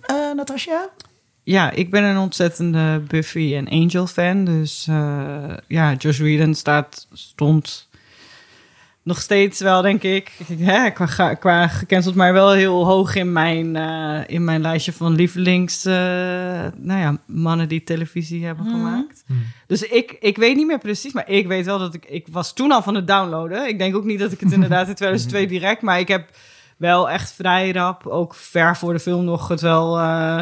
Eh, 0.00 0.34
Natasja? 0.34 0.88
Ja, 1.42 1.70
ik 1.70 1.90
ben 1.90 2.04
een 2.04 2.18
ontzettende 2.18 3.02
Buffy 3.08 3.54
en 3.54 3.68
Angel 3.68 4.06
fan. 4.06 4.44
Dus 4.44 4.86
eh, 4.88 5.56
ja, 5.66 5.94
Josh 5.94 6.18
Whedon 6.18 6.54
staat, 6.54 7.06
stond 7.12 7.88
nog 9.02 9.20
steeds 9.20 9.60
wel, 9.60 9.82
denk 9.82 10.02
ik, 10.02 10.32
hè, 10.58 10.90
qua, 10.90 11.34
qua 11.34 11.68
gecanceld, 11.68 12.14
maar 12.14 12.32
wel 12.32 12.52
heel 12.52 12.84
hoog 12.84 13.14
in 13.14 13.32
mijn, 13.32 13.76
eh, 13.76 14.20
in 14.26 14.44
mijn 14.44 14.60
lijstje 14.60 14.92
van 14.92 15.14
lievelings, 15.14 15.84
eh, 15.84 15.94
nou 16.76 17.00
ja, 17.00 17.18
mannen 17.26 17.68
die 17.68 17.84
televisie 17.84 18.44
hebben 18.44 18.66
gemaakt. 18.66 19.24
Dus 19.66 19.82
ik, 19.82 20.16
ik 20.20 20.36
weet 20.36 20.56
niet 20.56 20.66
meer 20.66 20.78
precies, 20.78 21.12
maar 21.12 21.28
ik 21.28 21.46
weet 21.46 21.64
wel 21.64 21.78
dat 21.78 21.94
ik, 21.94 22.04
ik 22.04 22.26
was 22.30 22.52
toen 22.52 22.72
al 22.72 22.82
van 22.82 22.94
het 22.94 23.06
downloaden. 23.06 23.68
Ik 23.68 23.78
denk 23.78 23.96
ook 23.96 24.04
niet 24.04 24.18
dat 24.18 24.32
ik 24.32 24.40
het 24.40 24.52
inderdaad 24.52 24.88
in 24.88 24.94
2002 25.04 25.46
direct, 25.46 25.82
maar 25.82 25.98
ik 25.98 26.08
heb 26.08 26.30
wel 26.76 27.10
echt 27.10 27.32
vrij 27.32 27.70
rap, 27.72 28.06
ook 28.06 28.34
ver 28.34 28.76
voor 28.76 28.92
de 28.92 29.00
film 29.00 29.24
nog 29.24 29.48
het 29.48 29.60
wel 29.60 29.98
eh, 29.98 30.40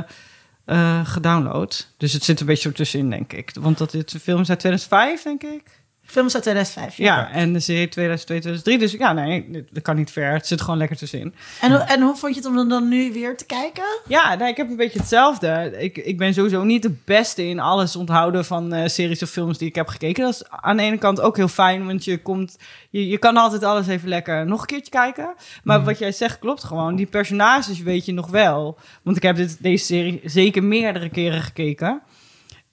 eh, 0.65 1.07
gedownload. 1.07 1.89
Dus 1.97 2.13
het 2.13 2.25
zit 2.25 2.41
een 2.41 2.47
beetje 2.47 2.69
ertussenin, 2.69 3.11
denk 3.11 3.33
ik. 3.33 3.51
Want 3.61 3.79
dat 3.79 3.91
dit 3.91 4.13
een 4.13 4.21
film 4.21 4.41
is 4.41 4.51
uit 4.51 4.59
2005, 4.59 5.23
denk 5.23 5.43
ik. 5.43 5.63
Film 6.11 6.27
is 6.27 6.35
uit 6.35 6.43
2005. 6.43 6.97
Ja, 6.97 7.31
en 7.31 7.53
de 7.53 7.61
serie 7.61 7.89
2002, 7.89 8.41
2003. 8.41 8.79
Dus 8.79 8.93
ja, 8.93 9.13
nee, 9.13 9.65
dat 9.73 9.83
kan 9.83 9.97
niet 9.97 10.11
ver. 10.11 10.33
Het 10.33 10.47
zit 10.47 10.61
gewoon 10.61 10.79
lekker 10.79 10.97
tussenin. 10.97 11.35
En, 11.61 11.71
hoe- 11.71 11.81
en 11.81 12.01
hoe 12.03 12.17
vond 12.17 12.35
je 12.35 12.41
het 12.41 12.49
om 12.49 12.57
dan, 12.57 12.69
dan 12.69 12.89
nu 12.89 13.13
weer 13.13 13.37
te 13.37 13.47
kijken? 13.47 13.85
Ja, 14.07 14.35
nee, 14.35 14.49
ik 14.49 14.57
heb 14.57 14.69
een 14.69 14.77
beetje 14.77 14.99
hetzelfde. 14.99 15.75
Ik, 15.79 15.97
ik 15.97 16.19
ben 16.19 16.35
sowieso 16.35 16.65
niet 16.65 16.83
de 16.83 16.95
beste 17.05 17.47
in 17.47 17.61
alles 17.61 17.97
onthouden 17.97 18.45
van 18.45 18.73
eh, 18.73 18.89
series 18.89 19.23
of 19.23 19.31
films 19.31 19.59
die 19.59 19.69
ik 19.69 19.75
heb 19.75 19.89
gekeken. 19.89 20.25
Dat 20.25 20.33
is 20.35 20.43
aan 20.51 20.77
de 20.77 20.83
ene 20.83 20.99
kant 20.99 21.21
ook 21.21 21.37
heel 21.37 21.49
fijn, 21.49 21.87
want 21.87 22.05
je 22.05 22.23
komt, 22.23 22.57
je, 22.91 23.09
je 23.09 23.19
kan 23.19 23.37
altijd 23.37 23.65
alles 23.65 23.87
even 23.87 24.09
lekker 24.09 24.47
nog 24.47 24.61
een 24.61 24.67
keertje 24.67 24.91
kijken. 24.91 25.35
Maar 25.63 25.85
wat 25.85 25.99
jij 25.99 26.13
zegt 26.13 26.39
klopt 26.39 26.65
gewoon. 26.65 26.97
Die 26.97 27.07
personages 27.07 27.81
weet 27.83 28.05
je 28.07 28.13
nog 28.13 28.29
wel. 28.31 28.79
Want 29.03 29.17
ik 29.17 29.23
heb 29.23 29.37
dit, 29.37 29.63
deze 29.63 29.85
serie 29.85 30.21
zeker 30.25 30.65
meerdere 30.65 31.09
keren 31.09 31.43
gekeken. 31.43 32.01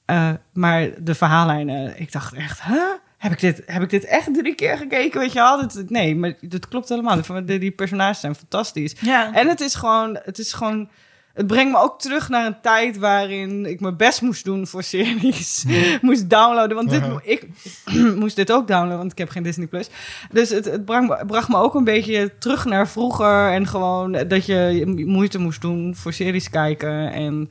Eh, 0.05 0.29
maar 0.53 0.89
de 1.03 1.15
verhaallijnen, 1.15 1.99
ik 1.99 2.11
dacht 2.11 2.33
echt, 2.33 2.63
huh? 2.63 2.81
Heb 3.17 3.31
ik, 3.31 3.39
dit, 3.39 3.61
heb 3.65 3.81
ik 3.81 3.89
dit 3.89 4.05
echt 4.05 4.33
drie 4.33 4.55
keer 4.55 4.77
gekeken? 4.77 5.19
Weet 5.19 5.31
je? 5.33 5.39
Dat- 5.39 5.89
nee, 5.89 6.15
maar 6.15 6.33
dat 6.41 6.67
klopt 6.67 6.89
helemaal. 6.89 7.21
Die, 7.45 7.71
personages 7.71 8.19
zijn 8.19 8.35
fantastisch. 8.35 8.95
Ja. 9.01 9.33
En 9.33 9.47
het 9.47 9.61
is 9.61 9.75
gewoon, 9.75 10.19
het 10.23 10.37
is 10.39 10.53
gewoon. 10.53 10.89
Het 11.33 11.47
brengt 11.47 11.71
me 11.71 11.77
ook 11.79 11.99
terug 11.99 12.29
naar 12.29 12.45
een 12.45 12.61
tijd 12.61 12.97
waarin 12.97 13.65
ik 13.65 13.79
mijn 13.79 13.97
best 13.97 14.21
moest 14.21 14.43
doen 14.45 14.67
voor 14.67 14.83
series. 14.83 15.65
moest 16.01 16.29
downloaden. 16.29 16.75
Want 16.75 16.89
dit, 16.89 16.99
Ja. 17.01 17.19
ik 17.23 17.47
moest 18.21 18.35
dit 18.35 18.51
ook 18.51 18.67
downloaden, 18.67 18.97
want 18.97 19.11
ik 19.11 19.17
heb 19.17 19.29
geen 19.29 19.43
Disney 19.43 19.67
Plus. 19.67 19.89
Dus 20.31 20.49
het, 20.49 20.65
het 20.65 20.85
bracht, 20.85 21.07
me- 21.07 21.25
bracht 21.25 21.49
me 21.49 21.55
ook 21.57 21.75
een 21.75 21.83
beetje 21.83 22.37
terug 22.39 22.65
naar 22.65 22.87
vroeger. 22.87 23.51
En 23.51 23.67
gewoon 23.67 24.11
dat 24.27 24.45
je 24.45 24.83
moeite 25.05 25.37
moest 25.39 25.61
doen 25.61 25.95
voor 25.95 26.13
series 26.13 26.49
kijken. 26.49 27.11
En, 27.11 27.49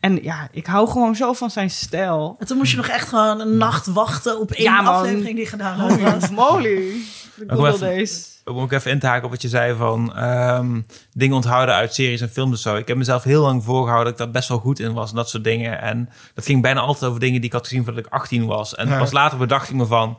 en 0.00 0.22
ja, 0.22 0.48
ik 0.52 0.66
hou 0.66 0.88
gewoon 0.88 1.14
zo 1.14 1.32
van 1.32 1.50
zijn 1.50 1.70
stijl. 1.70 2.36
En 2.38 2.46
toen 2.46 2.56
moest 2.56 2.70
je 2.70 2.76
nog 2.76 2.88
echt 2.88 3.08
gewoon 3.08 3.40
een 3.40 3.56
nacht 3.56 3.86
wachten 3.86 4.40
op 4.40 4.50
één 4.50 4.64
Ja, 4.64 4.80
man. 4.82 4.94
aflevering 4.94 5.36
die 5.36 5.46
gedownload 5.46 6.00
was. 6.00 6.30
Moly. 6.30 6.92
Good 7.36 7.50
even- 7.50 7.58
old 7.72 7.78
days. 7.80 8.34
Om 8.44 8.58
ook 8.58 8.72
even 8.72 8.90
in 8.90 8.98
te 8.98 9.06
haken 9.06 9.24
op 9.24 9.30
wat 9.30 9.42
je 9.42 9.48
zei 9.48 9.74
van 9.76 10.16
ehm, 10.16 10.80
dingen 11.12 11.36
onthouden 11.36 11.74
uit 11.74 11.94
series 11.94 12.20
en 12.20 12.28
films 12.28 12.52
of 12.52 12.58
zo. 12.58 12.76
Ik 12.76 12.88
heb 12.88 12.96
mezelf 12.96 13.22
heel 13.22 13.42
lang 13.42 13.64
voorgehouden 13.64 14.04
dat 14.04 14.12
ik 14.12 14.18
daar 14.18 14.34
best 14.34 14.48
wel 14.48 14.58
goed 14.58 14.78
in 14.78 14.92
was 14.92 15.10
en 15.10 15.16
dat 15.16 15.28
soort 15.28 15.44
dingen. 15.44 15.80
En 15.80 16.08
dat 16.34 16.44
ging 16.44 16.62
bijna 16.62 16.80
altijd 16.80 17.04
over 17.10 17.20
dingen 17.20 17.36
die 17.40 17.46
ik 17.50 17.52
had 17.56 17.66
gezien 17.66 17.84
voordat 17.84 18.06
ik 18.06 18.12
18 18.12 18.46
was. 18.46 18.74
En 18.74 18.88
Ja. 18.88 18.98
pas 18.98 19.12
later 19.12 19.38
bedacht 19.38 19.68
ik 19.68 19.74
me 19.74 19.86
van, 19.86 20.18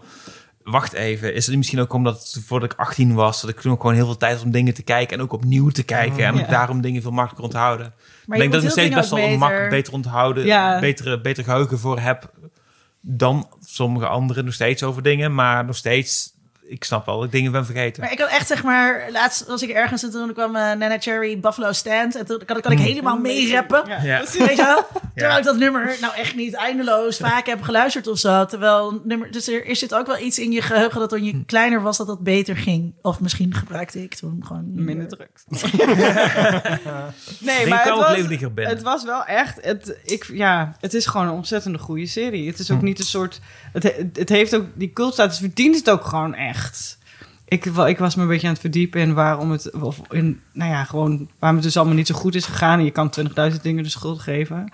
wacht 0.70 0.94
even, 0.94 1.34
is 1.34 1.48
het 1.48 1.56
misschien 1.56 1.80
ook 1.80 1.94
omdat 1.94 2.14
het 2.34 2.44
voordat 2.46 2.72
ik 2.72 2.80
18 2.80 3.14
was, 3.14 3.42
dat 3.42 3.50
ik 3.50 3.60
toen 3.60 3.72
ook 3.72 3.82
gewoon 3.82 3.96
heel 3.96 4.06
veel 4.06 4.18
tijd 4.18 4.36
had 4.36 4.44
om 4.46 4.52
dingen 4.52 4.74
te 4.74 4.84
kijken 4.84 5.18
en 5.18 5.24
ook 5.24 5.32
opnieuw 5.34 5.70
te 5.70 5.84
kijken. 5.84 6.26
En 6.26 6.36
Ja. 6.36 6.42
ik 6.42 6.50
daarom 6.50 6.82
dingen 6.82 7.02
veel 7.02 7.12
makkelijker 7.12 7.46
onthouden. 7.46 7.94
Maar 8.26 8.38
ik 8.38 8.42
denk 8.42 8.52
dat 8.52 8.62
ik 8.62 8.68
nog 8.68 8.78
steeds 8.78 8.96
best 8.96 9.10
wel 9.10 9.20
een 9.20 9.70
beter. 9.70 9.94
onthouden, 9.94 10.46
Ja. 10.46 10.80
betere, 10.80 11.22
beter 11.22 11.44
geheugen 11.44 11.80
voor 11.80 12.00
heb 12.00 12.32
dan 13.02 13.50
sommige 13.66 14.08
anderen 14.08 14.46
nog 14.46 14.54
steeds 14.54 14.84
over 14.84 15.04
dingen. 15.04 15.34
Maar 15.34 15.66
nog 15.66 15.76
steeds, 15.76 16.34
ik 16.68 16.84
snap 16.84 17.06
wel 17.06 17.16
dat 17.16 17.26
ik 17.26 17.32
dingen 17.32 17.52
ben 17.52 17.66
vergeten. 17.66 18.02
Maar 18.04 18.12
ik 18.12 18.20
had 18.20 18.30
echt 18.30 18.48
zeg 18.48 18.64
maar, 18.64 19.08
laatst 19.12 19.46
was 19.48 19.62
ik 19.62 19.70
ergens 19.70 20.04
en 20.04 20.12
toen 20.12 20.34
kwam 20.34 20.56
eh, 20.56 20.62
Nana 20.62 20.98
Cherry 21.00 21.40
Buffalo 21.40 21.72
Stand. 21.72 22.16
En 22.16 22.26
toen 22.26 22.42
kan, 22.46 22.62
kan 22.62 22.72
ik 22.72 22.80
helemaal 22.80 23.18
meerappen. 23.18 23.84
Ja. 23.88 24.02
Ja. 24.04 24.20
Weet 24.20 24.50
je 24.50 24.56
wel? 24.56 24.88
Terwijl 25.16 25.38
ik 25.38 25.44
dat 25.44 25.58
nummer 25.58 25.98
nou 26.02 26.14
echt 26.16 26.36
niet 26.36 26.54
eindeloos 26.54 27.18
vaak 27.18 27.46
heb 27.46 27.62
geluisterd 27.62 28.08
of 28.08 28.18
zo. 28.18 28.46
Terwijl 28.46 29.02
nummer, 29.04 29.32
dus 29.32 29.48
er, 29.48 29.68
er 29.68 29.76
zit 29.76 29.94
ook 29.96 30.08
wel 30.08 30.20
iets 30.20 30.40
in 30.40 30.52
je 30.52 30.62
geheugen 30.62 31.00
dat 31.00 31.10
toen 31.10 31.24
je 31.24 31.46
kleiner 31.46 31.82
was 31.82 31.98
dat 31.98 32.08
dat 32.08 32.20
beter 32.24 32.58
ging. 32.58 32.94
Of 33.02 33.20
misschien 33.20 33.54
gebruikte 33.54 34.04
ik 34.04 34.16
toen 34.16 34.44
gewoon 34.46 34.64
Minder 34.74 35.08
drugs. 35.08 35.44
nee, 37.40 37.68
maar 37.68 37.84
het 37.86 37.96
was, 37.96 38.18
het 38.56 38.82
was 38.82 39.04
wel 39.04 39.26
echt... 39.26 39.58
Het, 39.62 39.98
ik, 40.04 40.26
ja, 40.34 40.76
het 40.80 40.94
is 40.94 41.06
gewoon 41.06 41.28
een 41.28 41.34
ontzettende 41.34 41.78
goede 41.78 42.06
serie. 42.08 42.48
Het 42.50 42.60
is 42.60 42.68
Hm. 42.68 42.74
ook 42.74 42.82
niet 42.82 43.00
een 43.00 43.06
soort... 43.06 43.40
Het, 43.74 43.84
he- 43.84 44.10
het 44.14 44.30
heeft 44.30 44.56
ook... 44.56 44.66
Die 44.74 44.94
cultstatus 44.94 45.38
verdient 45.40 45.76
het 45.76 45.90
ook 45.90 46.06
gewoon 46.06 46.34
echt. 46.36 46.57
Ik, 47.46 47.66
ik 47.66 47.98
was 47.98 48.16
me 48.16 48.22
een 48.22 48.28
beetje 48.28 48.48
aan 48.48 48.54
het 48.54 48.62
verdiepen 48.62 49.02
in 49.02 49.14
waarom 49.14 49.52
het... 49.52 49.72
Of 49.80 50.00
in, 50.10 50.42
nou 50.54 50.72
ja, 50.72 50.84
gewoon 50.84 51.30
waarom 51.40 51.58
het 51.60 51.68
dus 51.68 51.78
allemaal 51.78 51.96
niet 51.96 52.08
zo 52.08 52.16
goed 52.16 52.36
is 52.36 52.46
gegaan. 52.46 52.80
En 52.80 52.86
je 52.86 52.92
kan 52.92 53.14
20.000 53.52 53.62
dingen 53.62 53.84
de 53.84 53.90
schuld 53.90 54.20
geven. 54.20 54.72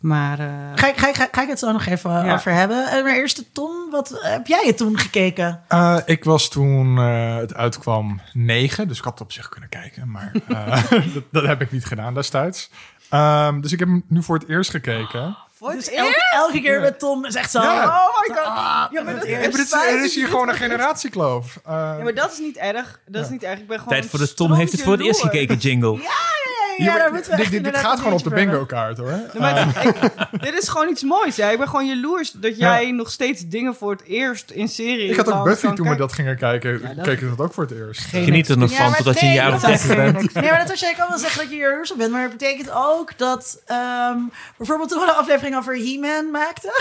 Maar... 0.00 0.38
eh, 0.38 0.46
Ga 0.74 0.88
ik, 0.88 0.96
ga, 0.96 1.08
ik, 1.08 1.28
ga 1.32 1.42
ik 1.42 1.48
het 1.48 1.58
zo 1.58 1.72
nog 1.72 1.86
even 1.86 2.10
Ja. 2.24 2.34
over 2.34 2.52
hebben. 2.52 2.86
Eh, 2.88 3.02
Maar 3.02 3.14
eerst 3.14 3.44
Ton, 3.52 3.88
wat 3.90 4.18
heb 4.22 4.46
jij 4.46 4.62
het 4.66 4.76
toen 4.76 4.98
gekeken? 4.98 5.60
Eh, 5.68 5.96
ik 6.04 6.24
was 6.24 6.48
toen 6.48 6.98
eh, 6.98 7.36
het 7.36 7.54
uitkwam 7.54 8.20
negen, 8.32 8.88
dus 8.88 8.98
ik 8.98 9.04
had 9.04 9.12
het 9.12 9.22
op 9.22 9.32
zich 9.32 9.48
kunnen 9.48 9.68
kijken, 9.68 10.10
maar 10.10 10.32
eh, 10.48 10.90
dat, 11.14 11.22
dat 11.30 11.46
heb 11.46 11.60
ik 11.60 11.72
niet 11.72 11.84
gedaan 11.84 12.14
destijds. 12.14 12.70
Ehm, 13.10 13.60
dus 13.60 13.72
ik 13.72 13.78
heb 13.78 13.88
hem 13.88 14.04
nu 14.08 14.22
voor 14.22 14.38
het 14.38 14.48
eerst 14.48 14.70
gekeken. 14.70 15.36
Voor 15.60 15.72
Dus 15.72 15.88
elke, 15.90 16.24
elke 16.34 16.60
keer 16.60 16.80
met 16.80 16.98
Tom 16.98 17.24
is 17.24 17.34
echt 17.34 17.50
zo. 17.50 17.60
Ja. 17.62 17.84
Oh 17.84 18.20
my 18.20 18.34
God. 18.34 18.44
Ah, 18.46 18.84
Ja, 18.90 19.02
maar 19.02 19.12
het 19.14 19.16
dat- 19.20 19.24
eerst. 19.24 19.42
Ja, 19.44 19.48
maar 19.48 19.58
dit 19.58 19.66
is, 19.66 19.72
er 19.72 20.04
is 20.04 20.14
hier 20.14 20.26
gewoon 20.28 20.48
een 20.48 20.54
generatiekloof. 20.54 21.56
Eh, 21.64 21.72
Ja, 21.72 22.02
maar 22.02 22.14
dat 22.14 22.32
is 22.32 22.38
niet 22.38 22.56
erg. 22.56 23.00
Dat 23.06 23.24
is 23.24 23.30
niet 23.30 23.42
erg. 23.42 23.58
Ik 23.58 23.66
ben 23.66 23.78
gewoon 23.78 23.94
Tijd 23.98 24.10
voor 24.10 24.18
de 24.18 24.34
Tom 24.34 24.52
heeft 24.52 24.72
het 24.72 24.82
voor 24.82 24.92
het 24.92 25.02
eerst 25.02 25.20
gekeken, 25.20 25.56
jingle. 25.56 25.92
Ja, 25.92 25.98
ja, 26.02 26.59
ja, 26.84 26.90
maar 26.90 26.98
daar 27.02 27.12
moeten 27.12 27.30
we 27.36 27.48
dit, 27.50 27.64
dit, 27.64 27.76
gaat 27.76 27.98
gewoon 27.98 28.12
op 28.12 28.22
de 28.22 28.30
bingo 28.30 28.64
kaart 28.64 28.98
hoor. 28.98 29.10
Nee, 29.10 29.20
maar 29.38 29.84
ik- 29.86 30.42
dit 30.46 30.54
is 30.62 30.68
gewoon 30.68 30.88
iets 30.88 31.02
moois. 31.02 31.36
Ja. 31.36 31.48
Ik 31.48 31.58
ben 31.58 31.68
gewoon 31.68 31.86
jaloers 31.86 32.30
dat 32.32 32.58
jij 32.58 32.90
nog 32.90 33.10
steeds 33.10 33.42
dingen 33.46 33.74
voor 33.74 33.90
het 33.92 34.02
eerst 34.04 34.50
in 34.50 34.68
serie. 34.68 35.08
ik 35.10 35.16
had 35.16 35.32
ook 35.32 35.44
Buffy 35.44 35.72
toen 35.72 35.88
we 35.88 35.96
dat 35.96 36.12
gingen 36.12 36.36
kijken, 36.36 36.80
Ja, 36.82 36.94
dat- 36.94 37.04
keek 37.04 37.20
ik 37.20 37.28
dat 37.36 37.46
ook 37.46 37.54
voor 37.54 37.64
het 37.64 37.72
eerst. 37.72 38.00
Geen 38.00 38.24
Geniet 38.24 38.48
er 38.48 38.58
nog 38.58 38.72
van 38.74 38.94
totdat 38.94 39.20
je 39.20 39.26
een 39.26 39.32
jaar 39.32 39.54
of 39.54 39.60
dat- 39.60 39.70
30 39.70 39.96
bent. 39.96 40.34
Nee, 40.34 40.50
maar 40.50 40.58
dat 40.58 40.68
was, 40.68 40.80
jij 40.80 40.94
kan 40.94 41.08
wel 41.08 41.18
zeggen 41.18 41.40
dat 41.40 41.50
je 41.50 41.56
jaloers 41.56 41.92
op 41.92 41.98
bent. 41.98 42.10
Maar 42.12 42.22
het 42.22 42.30
betekent 42.30 42.70
ook 42.74 43.18
dat... 43.18 43.62
ehm, 43.66 44.18
bijvoorbeeld 44.56 44.88
toen 44.90 45.00
we 45.00 45.06
de 45.06 45.12
aflevering 45.12 45.56
over 45.56 45.74
He-Man 45.76 46.30
maakten. 46.30 46.72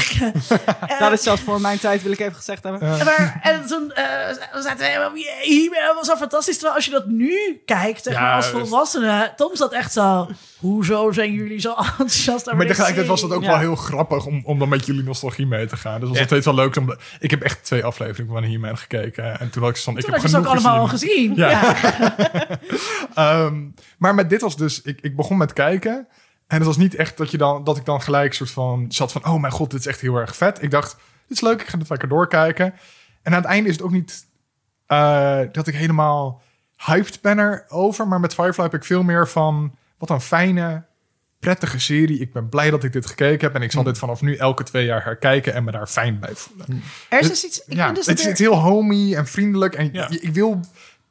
Dat 1.00 1.12
is 1.12 1.24
zelfs 1.24 1.42
voor 1.42 1.62
mijn 1.62 1.80
tijd, 1.80 2.04
wil 2.04 2.12
ik 2.12 2.20
even 2.20 2.36
gezegd 2.36 2.64
hebben. 2.64 2.82
Maar, 2.90 3.40
en 3.44 3.66
toen 3.68 3.92
eh, 3.94 4.06
zaten 4.54 4.78
we 4.78 4.84
helemaal... 4.86 5.16
"Jee, 5.18 5.70
He-Man 5.72 5.96
was 5.96 6.08
zo 6.08 6.16
fantastisch. 6.16 6.54
Terwijl 6.56 6.76
als 6.76 6.86
je 6.86 6.92
dat 6.92 7.06
nu 7.06 7.62
kijkt, 7.66 8.16
als 8.16 8.48
volwassene... 8.48 9.34
Tom 9.36 9.56
zat 9.56 9.74
echt 9.74 9.89
zo... 9.92 10.28
Hoezo 10.60 11.12
zijn 11.12 11.34
jullie 11.34 11.60
zo 11.60 11.74
enthousiast 11.90 12.46
over 12.46 12.58
Maar 12.58 12.66
tegelijkertijd 12.68 13.08
was 13.08 13.22
het 13.22 13.32
ook 13.32 13.42
Ja. 13.42 13.48
wel 13.50 13.58
heel 13.58 13.76
grappig 13.76 14.26
om, 14.26 14.42
om 14.46 14.60
dan 14.60 14.70
met 14.70 14.86
jullie 14.86 15.04
nostalgie 15.04 15.48
mee 15.48 15.66
te 15.66 15.78
gaan. 15.78 16.00
Dus 16.00 16.10
het 16.10 16.10
was 16.10 16.18
Ja. 16.18 16.20
nog 16.20 16.28
steeds 16.30 16.46
wel 16.46 16.56
leuk. 16.56 16.76
Om 16.76 16.86
de- 16.86 16.98
ik 17.20 17.30
heb 17.32 17.42
echt 17.42 17.64
twee 17.64 17.84
afleveringen 17.84 18.34
van 18.34 18.44
He-Man 18.44 18.78
gekeken. 18.78 19.40
En 19.40 19.50
toen 19.50 19.64
had 19.64 19.72
ik 19.72 19.78
van, 19.82 19.98
ik 19.98 20.06
heb 20.06 20.16
ze 20.18 20.22
ook 20.26 20.30
genoeg 20.32 20.48
allemaal 20.48 20.80
al 20.80 20.88
gezien. 20.88 21.36
Ja. 21.36 21.50
Ja. 21.50 21.76
Ehm, 23.16 23.64
maar 23.98 24.16
met 24.16 24.30
dit 24.30 24.42
was 24.42 24.58
dus, 24.58 24.82
ik, 24.82 25.02
ik 25.02 25.16
begon 25.16 25.38
met 25.38 25.54
kijken. 25.54 26.08
En 26.48 26.58
het 26.58 26.66
was 26.66 26.78
niet 26.78 26.96
echt 26.96 27.18
dat, 27.18 27.32
je 27.32 27.38
dan, 27.38 27.64
dat 27.64 27.78
ik 27.78 27.86
dan 27.86 28.02
gelijk 28.02 28.34
soort 28.34 28.52
van 28.52 28.86
zat 28.90 29.12
van, 29.12 29.26
oh 29.26 29.42
mijn 29.42 29.54
god, 29.54 29.72
dit 29.72 29.80
is 29.80 29.86
echt 29.86 30.02
heel 30.02 30.16
erg 30.16 30.36
vet. 30.36 30.62
Ik 30.64 30.72
dacht, 30.72 30.92
dit 31.28 31.38
is 31.38 31.42
leuk, 31.42 31.62
ik 31.62 31.68
ga 31.68 31.78
dit 31.78 31.90
lekker 31.90 32.08
doorkijken. 32.08 32.74
En 33.22 33.32
aan 33.34 33.42
het 33.42 33.50
einde 33.50 33.70
is 33.70 33.76
het 33.76 33.84
ook 33.84 33.92
niet 33.92 34.26
eh, 34.88 35.40
dat 35.52 35.68
ik 35.68 35.76
helemaal 35.76 36.42
hyped 36.86 37.22
ben 37.22 37.40
erover. 37.40 38.08
Maar 38.08 38.20
met 38.20 38.34
Firefly 38.34 38.64
heb 38.64 38.74
ik 38.74 38.84
veel 38.86 39.04
meer 39.04 39.28
van, 39.28 39.76
wat 39.98 40.10
een 40.10 40.22
fijne, 40.22 40.84
prettige 41.40 41.80
serie. 41.80 42.20
Ik 42.20 42.34
ben 42.34 42.50
blij 42.50 42.70
dat 42.70 42.84
ik 42.84 42.94
dit 42.94 43.06
gekeken 43.06 43.48
heb. 43.48 43.56
En 43.56 43.62
ik 43.62 43.72
zal 43.72 43.84
dit 43.84 43.98
vanaf 43.98 44.22
nu 44.22 44.36
elke 44.36 44.64
twee 44.64 44.86
jaar 44.86 45.04
herkijken 45.04 45.54
en 45.54 45.64
me 45.64 45.72
daar 45.72 45.88
fijn 45.88 46.20
bij 46.20 46.32
voelen. 46.36 46.84
Er 47.10 47.20
is 47.20 47.28
dus 47.28 47.46
iets... 47.46 47.64
Ik 47.66 47.74
ja, 47.74 47.84
vind 47.84 47.96
dus 47.96 48.06
het, 48.06 48.20
is, 48.20 48.26
er- 48.26 48.38
heel 48.38 48.56
homey 48.60 49.16
en 49.16 49.28
vriendelijk. 49.28 49.74
En 49.76 49.90
Ja. 49.94 50.10
ik 50.10 50.34
wil 50.34 50.60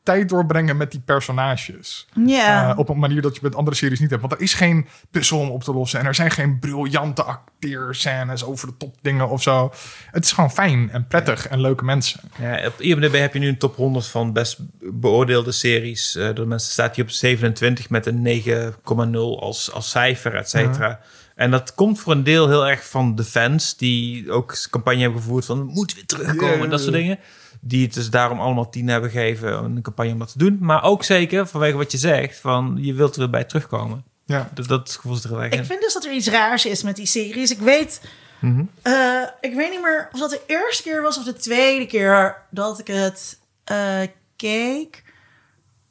tijd 0.09 0.29
doorbrengen 0.29 0.77
met 0.77 0.91
die 0.91 1.01
personages. 1.01 2.07
Ja. 2.27 2.71
Uh, 2.71 2.79
op 2.79 2.89
een 2.89 2.99
manier 2.99 3.23
dat 3.23 3.35
je 3.35 3.41
met 3.43 3.55
andere 3.55 3.77
series 3.77 4.01
niet 4.01 4.11
hebt. 4.11 4.23
Want 4.23 4.33
er 4.33 4.41
is 4.41 4.55
geen 4.55 4.87
puzzel 5.11 5.39
om 5.39 5.51
op 5.51 5.63
te 5.63 5.73
lossen. 5.73 6.01
En 6.01 6.07
er 6.07 6.15
zijn 6.15 6.31
geen 6.31 6.59
briljante 6.59 7.23
acteerscènes 7.23 8.45
over 8.45 8.67
de 8.69 8.77
top 8.77 8.97
dingen 9.03 9.29
of 9.29 9.43
zo. 9.43 9.73
Het 10.11 10.25
is 10.25 10.33
gewoon 10.33 10.51
fijn 10.51 10.91
en 10.91 11.07
prettig 11.07 11.49
en 11.49 11.61
leuke 11.61 11.85
mensen. 11.85 12.21
Ja, 12.41 12.67
op 12.67 12.81
IMDb 12.81 13.19
heb 13.19 13.33
je 13.33 13.39
nu 13.39 13.49
een 13.49 13.59
top 13.59 13.77
100 13.77 14.07
van 14.07 14.33
best 14.33 14.57
beoordeelde 14.81 15.53
series. 15.53 16.17
Eh 16.17 16.35
door 16.35 16.47
mensen 16.47 16.73
staat 16.73 16.95
hij 16.95 17.05
op 17.05 17.11
27 17.11 17.91
met 17.91 18.07
een 18.07 18.43
9,0 18.45 19.17
als, 19.41 19.73
als 19.73 19.91
cijfer, 19.91 20.35
et 20.35 20.49
cetera. 20.51 21.01
En 21.35 21.51
dat 21.51 21.75
komt 21.75 22.01
voor 22.01 22.13
een 22.13 22.25
deel 22.25 22.49
heel 22.49 22.69
erg 22.69 22.89
van 22.89 23.15
de 23.15 23.25
fans... 23.25 23.77
die 23.77 24.31
ook 24.31 24.57
campagne 24.71 25.01
hebben 25.01 25.21
gevoerd 25.21 25.45
van... 25.45 25.59
we 25.59 25.73
moeten 25.73 25.97
weer 25.97 26.07
terugkomen 26.07 26.61
en 26.61 26.71
dat 26.71 26.81
soort 26.81 26.93
dingen. 26.93 27.19
Die 27.61 27.85
het 27.85 27.95
dus 27.95 28.11
daarom 28.11 28.41
allemaal 28.41 28.69
10 28.71 28.89
hebben 28.89 29.11
gegeven... 29.11 29.59
om 29.59 29.77
een 29.77 29.83
campagne 29.83 30.13
om 30.13 30.19
dat 30.19 30.33
te 30.33 30.39
doen. 30.39 30.59
Maar 30.61 30.83
ook 30.83 31.05
zeker 31.05 31.47
vanwege 31.47 31.77
wat 31.77 31.93
je 31.93 31.99
zegt... 31.99 32.39
van 32.41 32.79
je 32.81 32.95
wilt 32.95 33.15
er 33.15 33.21
weer 33.21 33.31
bij 33.31 33.45
terugkomen. 33.45 34.05
Ja. 34.27 34.49
Dus 34.55 34.67
dat 34.67 34.91
gevoel 35.01 35.17
is 35.17 35.25
er 35.25 35.45
in. 35.45 35.59
Ik 35.59 35.65
vind 35.65 35.81
dus 35.81 35.93
dat 35.93 36.05
er 36.05 36.13
iets 36.13 36.29
raars 36.29 36.67
is 36.67 36.83
met 36.83 36.97
die 36.97 37.07
series. 37.07 37.51
Ik 37.51 37.59
weet, 37.59 38.01
Mhm. 38.41 38.65
eh, 38.83 39.23
ik 39.41 39.55
weet 39.55 39.71
niet 39.71 39.83
meer 39.83 40.09
of 40.13 40.21
dat 40.21 40.31
de 40.31 40.41
eerste 40.47 40.83
keer 40.83 41.03
was 41.03 41.19
of 41.19 41.25
de 41.25 41.33
tweede 41.33 41.87
keer 41.87 42.37
dat 42.51 42.79
ik 42.79 42.87
het 42.87 43.39
eh, 43.65 44.01
keek. 44.37 45.03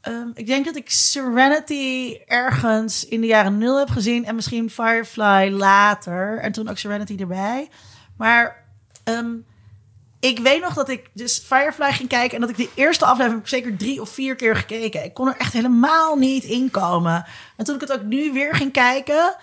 Ehm, 0.01 0.27
ik 0.33 0.45
denk 0.47 0.65
dat 0.65 0.75
ik 0.75 0.89
Serenity 0.89 2.17
ergens 2.25 3.07
in 3.07 3.21
de 3.21 3.27
jaren 3.27 3.57
nul 3.57 3.77
heb 3.79 3.89
gezien 3.89 4.25
en 4.25 4.35
misschien 4.35 4.69
Firefly 4.69 5.49
later 5.51 6.37
en 6.39 6.51
toen 6.51 6.69
ook 6.69 6.77
Serenity 6.77 7.15
erbij. 7.19 7.69
Maar 8.17 8.63
ehm, 9.03 9.31
ik 10.19 10.39
weet 10.39 10.61
nog 10.61 10.73
dat 10.73 10.89
ik 10.89 11.09
dus 11.13 11.37
Firefly 11.45 11.91
ging 11.91 12.09
kijken 12.09 12.35
en 12.35 12.41
dat 12.41 12.49
ik 12.49 12.57
de 12.57 12.69
eerste 12.75 13.05
aflevering 13.05 13.39
heb 13.39 13.47
zeker 13.47 13.77
drie 13.77 14.01
of 14.01 14.09
vier 14.09 14.35
keer 14.35 14.55
gekeken. 14.55 15.03
Ik 15.03 15.13
kon 15.13 15.27
er 15.27 15.37
echt 15.37 15.53
helemaal 15.53 16.15
niet 16.15 16.43
in 16.43 16.71
komen. 16.71 17.25
En 17.57 17.65
toen 17.65 17.75
ik 17.75 17.81
het 17.81 17.93
ook 17.93 18.03
nu 18.03 18.33
weer 18.33 18.55
ging 18.55 18.71
kijken, 18.71 19.35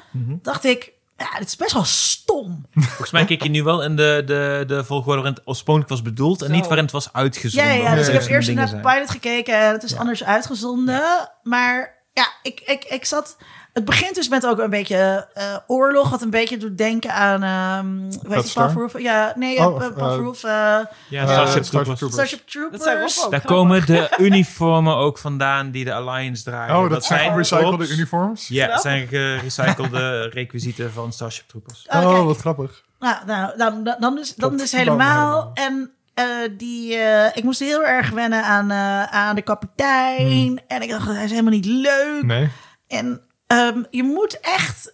dacht 0.42 0.64
ik, 0.64 0.92
ja, 1.18 1.26
het 1.30 1.48
is 1.48 1.56
best 1.56 1.72
wel 1.72 1.84
stom. 1.84 2.66
Volgens 2.74 3.10
mij 3.10 3.24
kijk 3.24 3.42
je 3.42 3.48
nu 3.48 3.62
wel 3.62 3.82
in 3.82 3.96
de, 3.96 4.22
de, 4.26 4.64
de 4.66 4.84
volgorde 4.84 5.20
waarin 5.20 5.34
het 5.34 5.46
oorspronkelijk 5.46 5.92
was 5.92 6.02
bedoeld 6.02 6.42
en 6.42 6.48
Zo. 6.48 6.52
niet 6.54 6.66
waarin 6.66 6.84
het 6.84 6.92
was 6.92 7.12
uitgezonden. 7.12 7.74
ja, 7.74 7.82
ja, 7.82 7.94
dus 7.94 8.06
ja, 8.06 8.12
ik 8.12 8.20
heb 8.20 8.30
eerst 8.30 8.52
naar 8.52 8.70
de 8.70 8.80
pilot 8.80 9.10
gekeken 9.10 9.58
en 9.58 9.72
het 9.72 9.82
is 9.82 9.96
anders 9.96 10.24
uitgezonden. 10.24 11.30
Maar 11.42 12.02
ja, 12.12 12.26
ik, 12.42 12.60
ik, 12.60 12.84
ik 12.84 13.04
zat... 13.04 13.36
Het 13.74 13.84
begint 13.84 14.14
dus 14.14 14.28
met 14.28 14.46
ook 14.46 14.58
een 14.58 14.70
beetje 14.70 15.28
eh, 15.34 15.56
oorlog, 15.66 16.10
wat 16.10 16.22
een 16.22 16.30
beetje 16.30 16.56
doet 16.56 16.78
denken 16.78 17.12
aan... 17.12 17.42
ehm 17.42 18.28
weet 18.28 18.42
je, 18.42 18.48
Star? 18.48 18.70
Verhoeven? 18.70 19.02
Ja, 19.02 19.32
nee, 19.36 19.58
Oh, 19.58 19.80
uh, 19.80 19.86
of, 19.86 19.94
Paul 19.94 20.34
eh, 20.42 20.78
eh, 20.78 20.86
Ja, 21.08 21.26
Starship 21.26 21.62
Troopers. 21.62 21.98
Troopers. 21.98 22.12
Starship 22.12 22.48
Troopers. 22.48 22.72
Dat 22.72 22.82
zijn 22.82 22.98
Rob 22.98 23.24
ook. 23.24 23.30
Daar 23.30 23.40
grappig. 23.40 23.50
komen 23.58 23.86
de 23.86 24.14
uniformen 24.26 24.96
ook 24.96 25.18
vandaan 25.18 25.70
die 25.70 25.84
de 25.84 25.94
Alliance 25.94 26.42
dragen. 26.44 26.76
Oh, 26.76 26.90
dat, 26.90 27.04
zijn 27.04 27.30
gerecyclede 27.30 27.88
uniforms? 27.88 28.48
Ja, 28.48 28.66
dat 28.66 28.80
zijn 28.80 29.06
gerecyclede 29.06 30.28
requisieten 30.28 30.92
van 30.92 31.12
Starship 31.12 31.48
Troopers. 31.48 31.86
Oh, 31.88 32.02
Oh, 32.04 32.24
wat 32.24 32.38
grappig. 32.38 32.82
Nou, 32.98 33.26
nou 33.26 33.56
dan, 33.56 33.84
dan, 33.84 33.96
dan, 34.00 34.14
dus, 34.14 34.34
dan 34.34 34.50
Tot 34.50 34.58
dus 34.58 34.70
dan 34.70 34.80
helemaal. 34.80 35.50
En 35.54 35.90
eh, 36.14 36.26
die, 36.56 36.96
eh, 36.96 37.36
ik 37.36 37.44
moest 37.44 37.60
heel 37.60 37.84
erg 37.84 38.10
wennen 38.10 38.44
aan, 38.44 38.70
eh, 38.70 39.02
aan 39.02 39.34
de 39.34 39.42
kapitein. 39.42 40.62
En 40.66 40.82
ik 40.82 40.90
dacht, 40.90 41.06
hij 41.06 41.24
is 41.24 41.30
helemaal 41.30 41.52
niet 41.52 41.66
leuk. 41.66 42.22
Nee. 42.22 42.50
En 42.88 43.20
ehm, 43.58 43.82
je 43.90 44.02
moet 44.02 44.40
echt... 44.40 44.92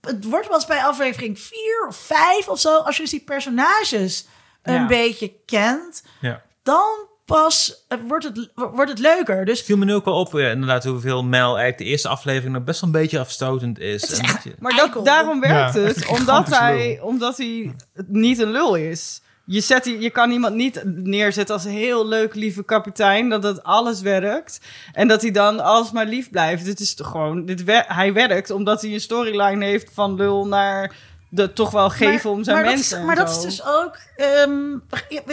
Het 0.00 0.24
wordt 0.24 0.46
wel 0.46 0.56
eens 0.56 0.66
bij 0.66 0.82
aflevering 0.84 1.40
vier 1.40 1.86
of 1.88 1.96
vijf 1.96 2.48
of 2.48 2.60
zo... 2.60 2.76
als 2.78 2.96
je 2.96 3.02
dus 3.02 3.10
die 3.10 3.20
personages 3.24 4.26
een 4.62 4.74
Ja. 4.74 4.86
beetje 4.86 5.32
kent... 5.46 6.02
Ja. 6.20 6.42
dan 6.62 7.10
pas 7.24 7.84
eh, 7.88 7.98
wordt 8.08 8.24
het, 8.24 8.50
wordt 8.54 8.90
het 8.90 8.98
leuker. 8.98 9.44
Dus 9.44 9.62
viel 9.62 9.76
me 9.76 9.84
nu 9.84 9.94
ook 9.94 10.04
wel 10.04 10.14
op, 10.18 10.32
ja, 10.32 10.48
inderdaad, 10.50 10.84
hoeveel 10.84 11.22
Mel 11.24 11.46
eigenlijk 11.48 11.78
de 11.78 11.84
eerste 11.84 12.08
aflevering 12.08 12.52
nog 12.54 12.64
best 12.64 12.80
wel 12.80 12.90
een 12.90 13.00
beetje 13.00 13.18
afstotend 13.20 13.78
is. 13.78 14.02
En 14.18 14.20
echt- 14.24 14.32
dat 14.32 14.42
je- 14.42 14.54
Maar 14.58 14.74
dat, 14.76 15.04
daarom 15.04 15.40
werkt 15.40 15.74
Ja, 15.74 15.80
het, 15.80 16.06
omdat 16.18 16.46
hij, 16.46 17.00
omdat 17.02 17.36
hij 17.36 17.74
niet 18.06 18.38
een 18.38 18.50
lul 18.50 18.74
is. 18.74 19.22
Je, 19.52 19.60
zet, 19.60 19.84
je 19.84 20.10
kan 20.10 20.30
iemand 20.30 20.54
niet 20.54 20.82
neerzetten 20.84 21.54
als 21.54 21.64
een 21.64 21.70
heel 21.70 22.06
leuk, 22.06 22.34
lieve 22.34 22.64
kapitein, 22.64 23.28
dat 23.28 23.42
dat 23.42 23.62
alles 23.62 24.00
werkt. 24.00 24.60
En 24.92 25.08
dat 25.08 25.22
hij 25.22 25.30
dan 25.30 25.60
alsmaar 25.60 26.06
lief 26.06 26.30
blijft. 26.30 26.64
Dit 26.64 26.80
is 26.80 26.94
toch 26.94 27.10
gewoon, 27.10 27.44
dit 27.44 27.64
wer- 27.64 27.84
hij 27.88 28.12
werkt 28.12 28.50
omdat 28.50 28.82
hij 28.82 28.92
een 28.92 29.00
storyline 29.00 29.64
heeft 29.64 29.90
van 29.94 30.14
lul 30.14 30.46
naar 30.46 30.94
de 31.28 31.52
toch 31.52 31.70
wel 31.70 31.90
geven 31.90 32.30
om 32.30 32.44
zijn 32.44 32.56
maar 32.56 32.64
mensen. 32.64 32.90
Dat 32.90 32.98
is, 33.00 33.06
maar 33.06 33.16
dat 33.16 33.30
is 33.36 33.42
dus 33.42 33.64
ook. 33.64 33.96
ehm, 34.16 34.78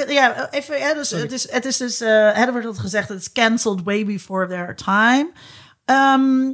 ja, 0.07 0.51
even. 0.51 0.77
Ja, 0.77 0.93
dus, 0.93 1.09
het, 1.09 1.31
is, 1.31 1.51
het 1.51 1.65
is 1.65 1.77
dus. 1.77 2.01
eh 2.01 2.37
er 2.39 2.51
wordt 2.51 2.65
altijd 2.65 2.83
gezegd: 2.83 3.09
het 3.09 3.19
is 3.19 3.31
cancelled 3.31 3.83
way 3.83 4.05
before 4.05 4.47
their 4.47 4.75
time. 4.75 5.31
Ehm, 5.85 6.53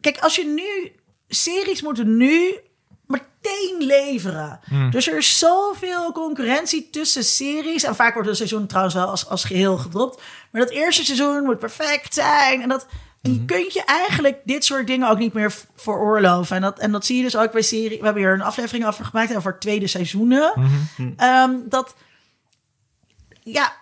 kijk, 0.00 0.18
als 0.18 0.36
je 0.36 0.44
nu. 0.46 0.92
Series 1.28 1.82
moeten 1.82 2.16
nu 2.16 2.54
meteen 3.44 3.86
leveren. 3.86 4.60
Dus 4.90 5.08
er 5.08 5.16
is 5.16 5.38
zoveel 5.38 6.12
concurrentie 6.12 6.90
tussen 6.90 7.24
series. 7.24 7.82
En 7.82 7.94
vaak 7.94 8.14
wordt 8.14 8.28
een 8.28 8.36
seizoen 8.36 8.66
trouwens 8.66 8.94
wel 8.94 9.06
als, 9.06 9.28
als 9.28 9.44
geheel 9.44 9.76
gedropt. 9.76 10.22
Maar 10.50 10.60
dat 10.60 10.70
eerste 10.70 11.04
seizoen 11.04 11.44
moet 11.44 11.58
perfect 11.58 12.14
zijn. 12.14 12.62
En 12.62 12.68
dat. 12.68 12.86
En 13.22 13.32
je 13.32 13.44
kunt 13.44 13.72
je 13.72 13.84
eigenlijk 13.84 14.40
dit 14.44 14.64
soort 14.64 14.86
dingen 14.86 15.10
ook 15.10 15.18
niet 15.18 15.32
meer 15.32 15.54
veroorloven. 15.76 16.56
En 16.56 16.62
dat, 16.62 16.78
en 16.78 16.92
dat 16.92 17.06
zie 17.06 17.16
je 17.16 17.22
dus 17.22 17.36
ook 17.36 17.52
bij 17.52 17.62
serie. 17.62 17.98
We 17.98 18.04
hebben 18.04 18.22
hier 18.22 18.32
een 18.32 18.42
aflevering 18.42 18.86
over 18.86 19.04
gemaakt 19.04 19.36
over 19.36 19.58
tweede 19.58 19.86
seizoenen. 19.86 20.52
Ehm, 21.16 21.54
dat, 21.64 21.94
ja, 23.42 23.72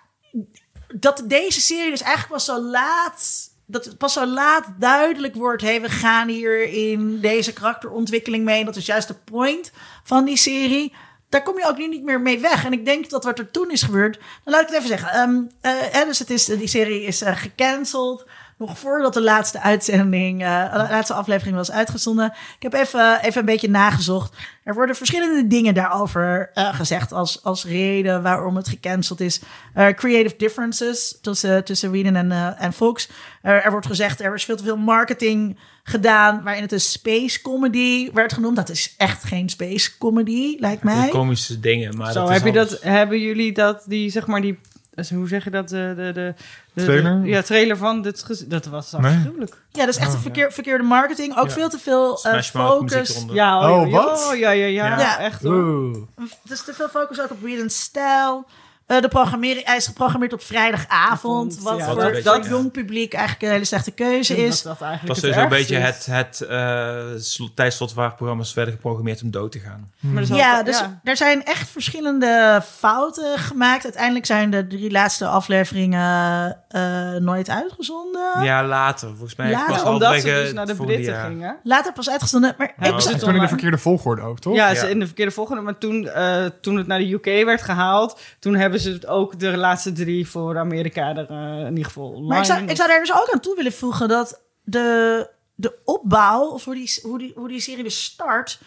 dat 0.94 1.22
deze 1.26 1.60
serie 1.60 1.90
dus 1.90 2.02
eigenlijk 2.02 2.32
pas 2.32 2.44
zo 2.44 2.60
laat... 2.60 3.50
Dat 3.72 3.98
pas 3.98 4.12
zo 4.12 4.26
laat 4.26 4.66
duidelijk 4.78 5.34
wordt... 5.34 5.62
Hey, 5.62 5.80
we 5.80 5.88
gaan 5.88 6.28
hier 6.28 6.62
in 6.62 7.20
deze 7.20 7.52
karakterontwikkeling 7.52 8.44
mee. 8.44 8.64
Dat 8.64 8.76
is 8.76 8.86
juist 8.86 9.08
de 9.08 9.14
point 9.14 9.72
van 10.02 10.24
die 10.24 10.36
serie. 10.36 10.92
Daar 11.28 11.42
kom 11.42 11.58
je 11.58 11.66
ook 11.66 11.78
nu 11.78 11.88
niet 11.88 12.02
meer 12.02 12.20
mee 12.20 12.38
weg. 12.38 12.64
En 12.64 12.72
ik 12.72 12.84
denk 12.84 13.10
dat 13.10 13.24
wat 13.24 13.38
er 13.38 13.50
toen 13.50 13.70
is 13.70 13.82
gebeurd... 13.82 14.18
Dan 14.44 14.52
laat 14.52 14.62
ik 14.62 14.68
het 14.68 14.76
even 14.76 14.88
zeggen. 14.88 15.08
Ehm, 15.08 15.42
eh, 15.60 16.06
dus 16.06 16.18
het 16.18 16.30
is, 16.30 16.44
die 16.44 16.66
serie 16.66 17.02
is 17.02 17.22
eh, 17.22 17.36
gecanceld 17.36 18.26
nog 18.66 18.78
voordat 18.78 19.14
de 19.14 19.22
laatste 19.22 19.60
uitzending, 19.60 20.42
eh, 20.42 20.72
de 20.72 20.78
laatste 20.78 21.14
aflevering 21.14 21.56
was 21.56 21.70
uitgezonden. 21.70 22.32
Ik 22.56 22.62
heb 22.62 22.72
even, 22.72 23.20
even 23.22 23.40
een 23.40 23.46
beetje 23.46 23.70
nagezocht. 23.70 24.36
Er 24.64 24.74
worden 24.74 24.96
verschillende 24.96 25.46
dingen 25.46 25.74
daarover 25.74 26.50
eh, 26.54 26.74
gezegd 26.74 27.12
als, 27.12 27.44
als 27.44 27.64
reden 27.64 28.22
waarom 28.22 28.56
het 28.56 28.68
gecanceld 28.68 29.20
is. 29.20 29.40
Eh, 29.74 29.86
creative 29.88 30.36
differences 30.36 31.18
tussen, 31.20 31.64
tussen 31.64 31.90
Whedon 31.90 32.16
en, 32.16 32.32
eh, 32.32 32.62
en 32.62 32.72
Fox. 32.72 33.08
Eh, 33.42 33.64
er 33.64 33.70
wordt 33.70 33.86
gezegd, 33.86 34.20
er 34.20 34.34
is 34.34 34.44
veel 34.44 34.56
te 34.56 34.64
veel 34.64 34.76
marketing 34.76 35.58
gedaan 35.82 36.42
waarin 36.42 36.62
het 36.62 36.72
een 36.72 36.80
space 36.80 37.42
comedy 37.42 38.10
werd 38.12 38.32
genoemd. 38.32 38.56
Dat 38.56 38.68
is 38.68 38.94
echt 38.96 39.24
geen 39.24 39.48
space 39.48 39.98
comedy, 39.98 40.56
lijkt 40.58 40.82
mij. 40.82 41.08
Komische 41.08 41.60
dingen, 41.60 41.96
maar 41.96 42.12
Zo, 42.12 42.20
dat 42.20 42.30
heb 42.32 42.44
je 42.44 42.52
dat, 42.52 42.82
hebben 42.82 43.20
jullie 43.20 43.52
dat, 43.52 43.84
die, 43.86 44.10
zeg 44.10 44.26
maar, 44.26 44.40
die, 44.40 44.58
dus 44.94 45.10
hoe 45.10 45.28
zeg 45.28 45.44
je 45.44 45.50
dat, 45.50 45.68
de, 45.68 45.92
de, 45.96 46.12
de, 46.12 46.34
de 46.72 46.84
Trailer? 46.84 47.22
de- 47.22 47.28
ja, 47.28 47.42
trailer 47.42 47.76
van 47.76 48.02
dit, 48.02 48.50
dat 48.50 48.64
was 48.66 48.92
Nee. 48.92 49.14
afschuwelijk. 49.14 49.56
Ja, 49.70 49.84
dat 49.86 49.94
is 49.94 50.00
echt 50.00 50.12
een 50.12 50.18
verkeer, 50.20 50.52
verkeerde 50.52 50.84
marketing. 50.84 51.36
Ook 51.38 51.46
Ja. 51.46 51.52
veel 51.52 51.68
te 51.68 51.78
veel 51.78 52.22
eh, 52.22 52.40
focus. 52.42 53.24
Ja, 53.32 53.70
Oh, 53.80 53.86
ja, 53.88 53.92
wat? 53.92 54.32
Ja, 54.36 54.50
ja, 54.50 54.66
ja, 54.66 54.86
Ja. 54.86 54.98
Ja. 54.98 55.18
echt 55.18 55.42
hoor. 55.42 56.06
Dus 56.44 56.64
te 56.64 56.74
veel 56.74 56.88
focus 56.88 57.20
ook 57.20 57.30
op 57.30 57.40
Whedon's 57.40 57.80
stijl. 57.80 58.46
Eh, 58.92 59.00
de 59.00 59.08
programmering, 59.08 59.66
hij 59.66 59.76
is 59.76 59.86
geprogrammeerd 59.86 60.32
op 60.32 60.42
vrijdagavond. 60.42 61.10
Avond, 61.12 61.62
Wat 61.62 61.78
ja, 61.78 61.84
voor 61.84 62.22
dat 62.22 62.46
jong 62.46 62.70
publiek 62.70 63.12
eigenlijk 63.12 63.44
een 63.44 63.50
hele 63.50 63.64
slechte 63.64 63.90
keuze 63.90 64.36
is. 64.36 64.62
Dat 64.62 64.78
dat 64.78 64.88
Het 64.88 64.88
eigenlijk 64.88 65.20
was 65.20 65.30
dus 65.32 65.42
een 65.42 65.48
beetje 65.48 65.76
is. 65.76 65.84
het, 65.84 66.06
het 66.06 66.40
eh, 66.40 66.98
sl- 67.18 67.48
tijdslot 67.54 67.92
waar 67.94 68.14
programma's 68.14 68.54
werden 68.54 68.74
geprogrammeerd 68.74 69.22
om 69.22 69.30
dood 69.30 69.52
te 69.52 69.58
gaan. 69.58 69.90
Maar 70.00 70.22
is 70.22 70.28
Ja, 70.28 70.48
altijd- 70.48 70.66
dus 70.66 70.78
ja. 70.78 71.00
er 71.04 71.16
zijn 71.16 71.44
echt 71.44 71.68
verschillende 71.68 72.62
fouten 72.76 73.38
gemaakt. 73.38 73.84
Uiteindelijk 73.84 74.26
zijn 74.26 74.50
de 74.50 74.66
drie 74.66 74.90
laatste 74.90 75.26
afleveringen 75.26 76.56
eh, 76.68 77.10
nooit 77.18 77.48
uitgezonden. 77.50 78.42
Ja, 78.42 78.64
later. 78.66 79.08
Volgens 79.08 79.36
mij 79.36 79.50
Later, 79.50 79.74
pas 79.74 79.82
omdat 79.82 80.14
ze 80.20 80.22
dus 80.26 80.52
naar 80.52 80.66
de 80.66 80.74
Britten 80.74 81.12
jaar. 81.12 81.26
gingen. 81.30 81.56
Later 81.62 81.92
pas 81.92 82.10
uitgezonden. 82.10 82.54
Maar 82.58 82.72
Ja, 82.80 82.86
ik 82.86 82.92
was 82.92 83.04
Toen 83.18 83.34
in 83.34 83.40
de 83.40 83.48
verkeerde 83.48 83.78
volgorde 83.78 84.22
ook, 84.22 84.38
toch? 84.38 84.54
Ja, 84.54 84.68
Ja. 84.70 84.74
ze 84.74 84.90
in 84.90 84.98
de 84.98 85.06
verkeerde 85.06 85.30
volgende. 85.32 85.62
Maar 85.62 85.78
toen, 85.78 86.08
eh, 86.08 86.44
toen 86.60 86.76
het 86.76 86.86
naar 86.86 86.98
de 86.98 87.12
UK 87.12 87.44
werd 87.44 87.62
gehaald, 87.62 88.20
toen 88.38 88.54
hebben 88.54 88.80
het 88.84 89.06
ook 89.06 89.38
de 89.38 89.56
laatste 89.56 89.92
drie 89.92 90.28
voor 90.28 90.58
Amerika 90.58 91.16
er 91.16 91.30
eh, 91.30 91.60
in 91.60 91.68
ieder 91.68 91.84
geval 91.84 92.08
online. 92.08 92.26
Maar 92.26 92.38
ik 92.38 92.44
zou, 92.44 92.62
ik 92.62 92.76
zou 92.76 92.88
daar 92.88 93.00
dus 93.00 93.12
ook 93.12 93.30
aan 93.32 93.40
toe 93.40 93.56
willen 93.56 93.72
voegen 93.72 94.08
dat 94.08 94.40
de, 94.62 95.28
de 95.54 95.78
opbouw, 95.84 96.44
of 96.44 96.64
hoe 96.64 96.74
die, 96.74 97.00
hoe, 97.02 97.18
die, 97.18 97.32
hoe 97.34 97.48
die 97.48 97.60
serie 97.60 97.82
dus 97.82 98.04
start, 98.04 98.60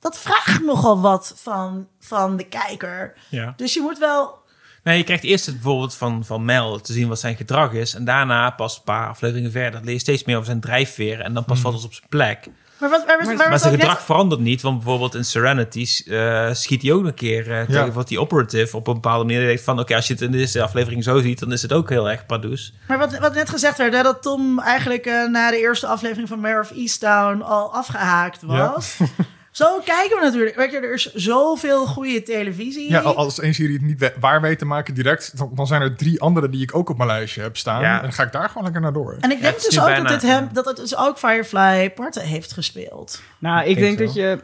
dat 0.00 0.18
vraagt 0.18 0.64
nogal 0.64 1.00
wat 1.00 1.32
van, 1.36 1.88
van 1.98 2.36
de 2.36 2.44
kijker. 2.44 3.14
Ja. 3.28 3.52
Dus 3.56 3.74
je 3.74 3.80
moet 3.80 3.98
wel. 3.98 4.38
Nee, 4.82 4.98
je 4.98 5.04
krijgt 5.04 5.24
eerst 5.24 5.46
het 5.46 5.54
bijvoorbeeld 5.54 5.94
van, 5.94 6.24
van 6.24 6.44
Mel 6.44 6.80
te 6.80 6.92
zien 6.92 7.08
wat 7.08 7.20
zijn 7.20 7.36
gedrag 7.36 7.72
is. 7.72 7.94
En 7.94 8.04
daarna 8.04 8.50
pas 8.50 8.76
een 8.76 8.82
paar 8.82 9.08
afleveringen 9.08 9.50
verder 9.50 9.80
leer 9.84 9.92
je 9.92 9.98
steeds 9.98 10.24
meer 10.24 10.34
over 10.34 10.48
zijn 10.48 10.60
drijfveer. 10.60 11.20
En 11.20 11.34
dan 11.34 11.44
pas 11.44 11.60
valt 11.60 11.74
het 11.74 11.84
op 11.84 11.92
zijn 11.92 12.08
plek. 12.08 12.48
Maar 12.80 12.90
wat, 12.90 13.04
waar, 13.06 13.24
waar, 13.24 13.36
waar, 13.36 13.48
Maar 13.48 13.58
zijn 13.58 13.72
gedrag 13.74 13.94
net- 13.94 14.02
verandert 14.04 14.40
niet. 14.40 14.62
Want 14.62 14.76
bijvoorbeeld 14.78 15.14
in 15.14 15.24
Serenity 15.24 15.86
eh, 16.06 16.48
schiet 16.52 16.82
hij 16.82 16.92
ook 16.92 17.04
een 17.04 17.14
keer 17.14 17.50
eh, 17.52 17.66
tegen 17.66 17.92
wat 17.92 18.08
die 18.08 18.20
operative 18.20 18.76
op 18.76 18.86
een 18.86 18.94
bepaalde 18.94 19.24
manier 19.24 19.46
denkt 19.46 19.62
van... 19.62 19.78
Oké, 19.80 19.94
als 19.94 20.06
je 20.06 20.12
het 20.12 20.22
in 20.22 20.32
deze 20.32 20.62
aflevering 20.62 21.04
zo 21.04 21.20
ziet, 21.20 21.38
dan 21.38 21.52
is 21.52 21.62
het 21.62 21.72
ook 21.72 21.88
heel 21.88 22.10
erg 22.10 22.26
pardoes. 22.26 22.72
Maar 22.88 22.98
wat, 22.98 23.18
wat 23.18 23.34
net 23.34 23.50
gezegd 23.50 23.78
werd, 23.78 23.94
hè, 23.94 24.02
dat 24.02 24.22
Tom 24.22 24.58
eigenlijk 24.60 25.06
eh, 25.06 25.24
na 25.28 25.50
de 25.50 25.58
eerste 25.60 25.86
aflevering 25.86 26.28
van 26.28 26.40
Mare 26.40 26.60
of 26.60 26.70
Easttown 26.70 27.40
al 27.40 27.74
afgehaakt 27.74 28.42
was. 28.42 28.96
Zo 29.50 29.80
kijken 29.84 30.18
we 30.18 30.24
natuurlijk. 30.24 30.56
Weet 30.56 30.70
je, 30.70 30.78
er 30.78 30.92
is 30.92 31.14
zoveel 31.14 31.86
goede 31.86 32.22
televisie. 32.22 32.90
Ja, 32.90 33.00
als 33.00 33.40
één 33.40 33.54
serie 33.54 33.72
het 33.72 33.82
niet 33.82 34.12
waar 34.20 34.40
weet 34.40 34.58
te 34.58 34.64
maken 34.64 34.94
direct, 34.94 35.38
dan, 35.38 35.50
dan 35.54 35.66
zijn 35.66 35.82
er 35.82 35.96
drie 35.96 36.20
andere 36.20 36.48
die 36.48 36.62
ik 36.62 36.74
ook 36.74 36.88
op 36.90 36.96
mijn 36.96 37.08
lijstje 37.08 37.42
heb 37.42 37.56
staan. 37.56 37.80
Ja. 37.80 37.96
En 37.96 38.02
dan 38.02 38.12
ga 38.12 38.22
ik 38.22 38.32
daar 38.32 38.48
gewoon 38.48 38.62
lekker 38.62 38.82
naar 38.82 38.92
door. 38.92 39.16
en 39.20 39.30
ik 39.30 39.40
denk 39.40 39.54
het 39.54 39.64
dus 39.64 39.80
ook 39.80 39.86
bijna- 39.86 40.08
dat, 40.08 40.20
dit 40.20 40.30
hem, 40.30 40.48
dat 40.52 40.64
het 40.64 40.76
dus 40.76 40.96
ook 40.96 41.18
Firefly 41.18 41.90
parten 41.90 42.22
heeft 42.22 42.52
gespeeld. 42.52 43.22
Nou, 43.38 43.60
ik 43.60 43.76
denk 43.76 43.96
denk 43.96 43.98
dat 43.98 44.14
je... 44.14 44.38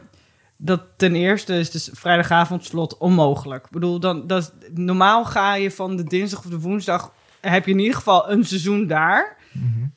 Dat 0.57 0.81
ten 0.97 1.15
eerste 1.15 1.53
is 1.53 1.71
dus 1.71 1.89
vrijdagavondslot 1.93 2.97
onmogelijk. 2.97 3.65
Ik 3.65 3.71
bedoel, 3.71 3.99
dan, 3.99 4.27
dat, 4.27 4.53
normaal 4.73 5.25
ga 5.25 5.55
je 5.55 5.71
van 5.71 5.95
de 5.95 6.03
dinsdag 6.03 6.39
of 6.39 6.45
de 6.45 6.59
woensdag... 6.59 7.11
heb 7.41 7.65
je 7.65 7.71
in 7.71 7.79
ieder 7.79 7.95
geval 7.95 8.31
een 8.31 8.43
seizoen 8.45 8.87
daar. 8.87 9.35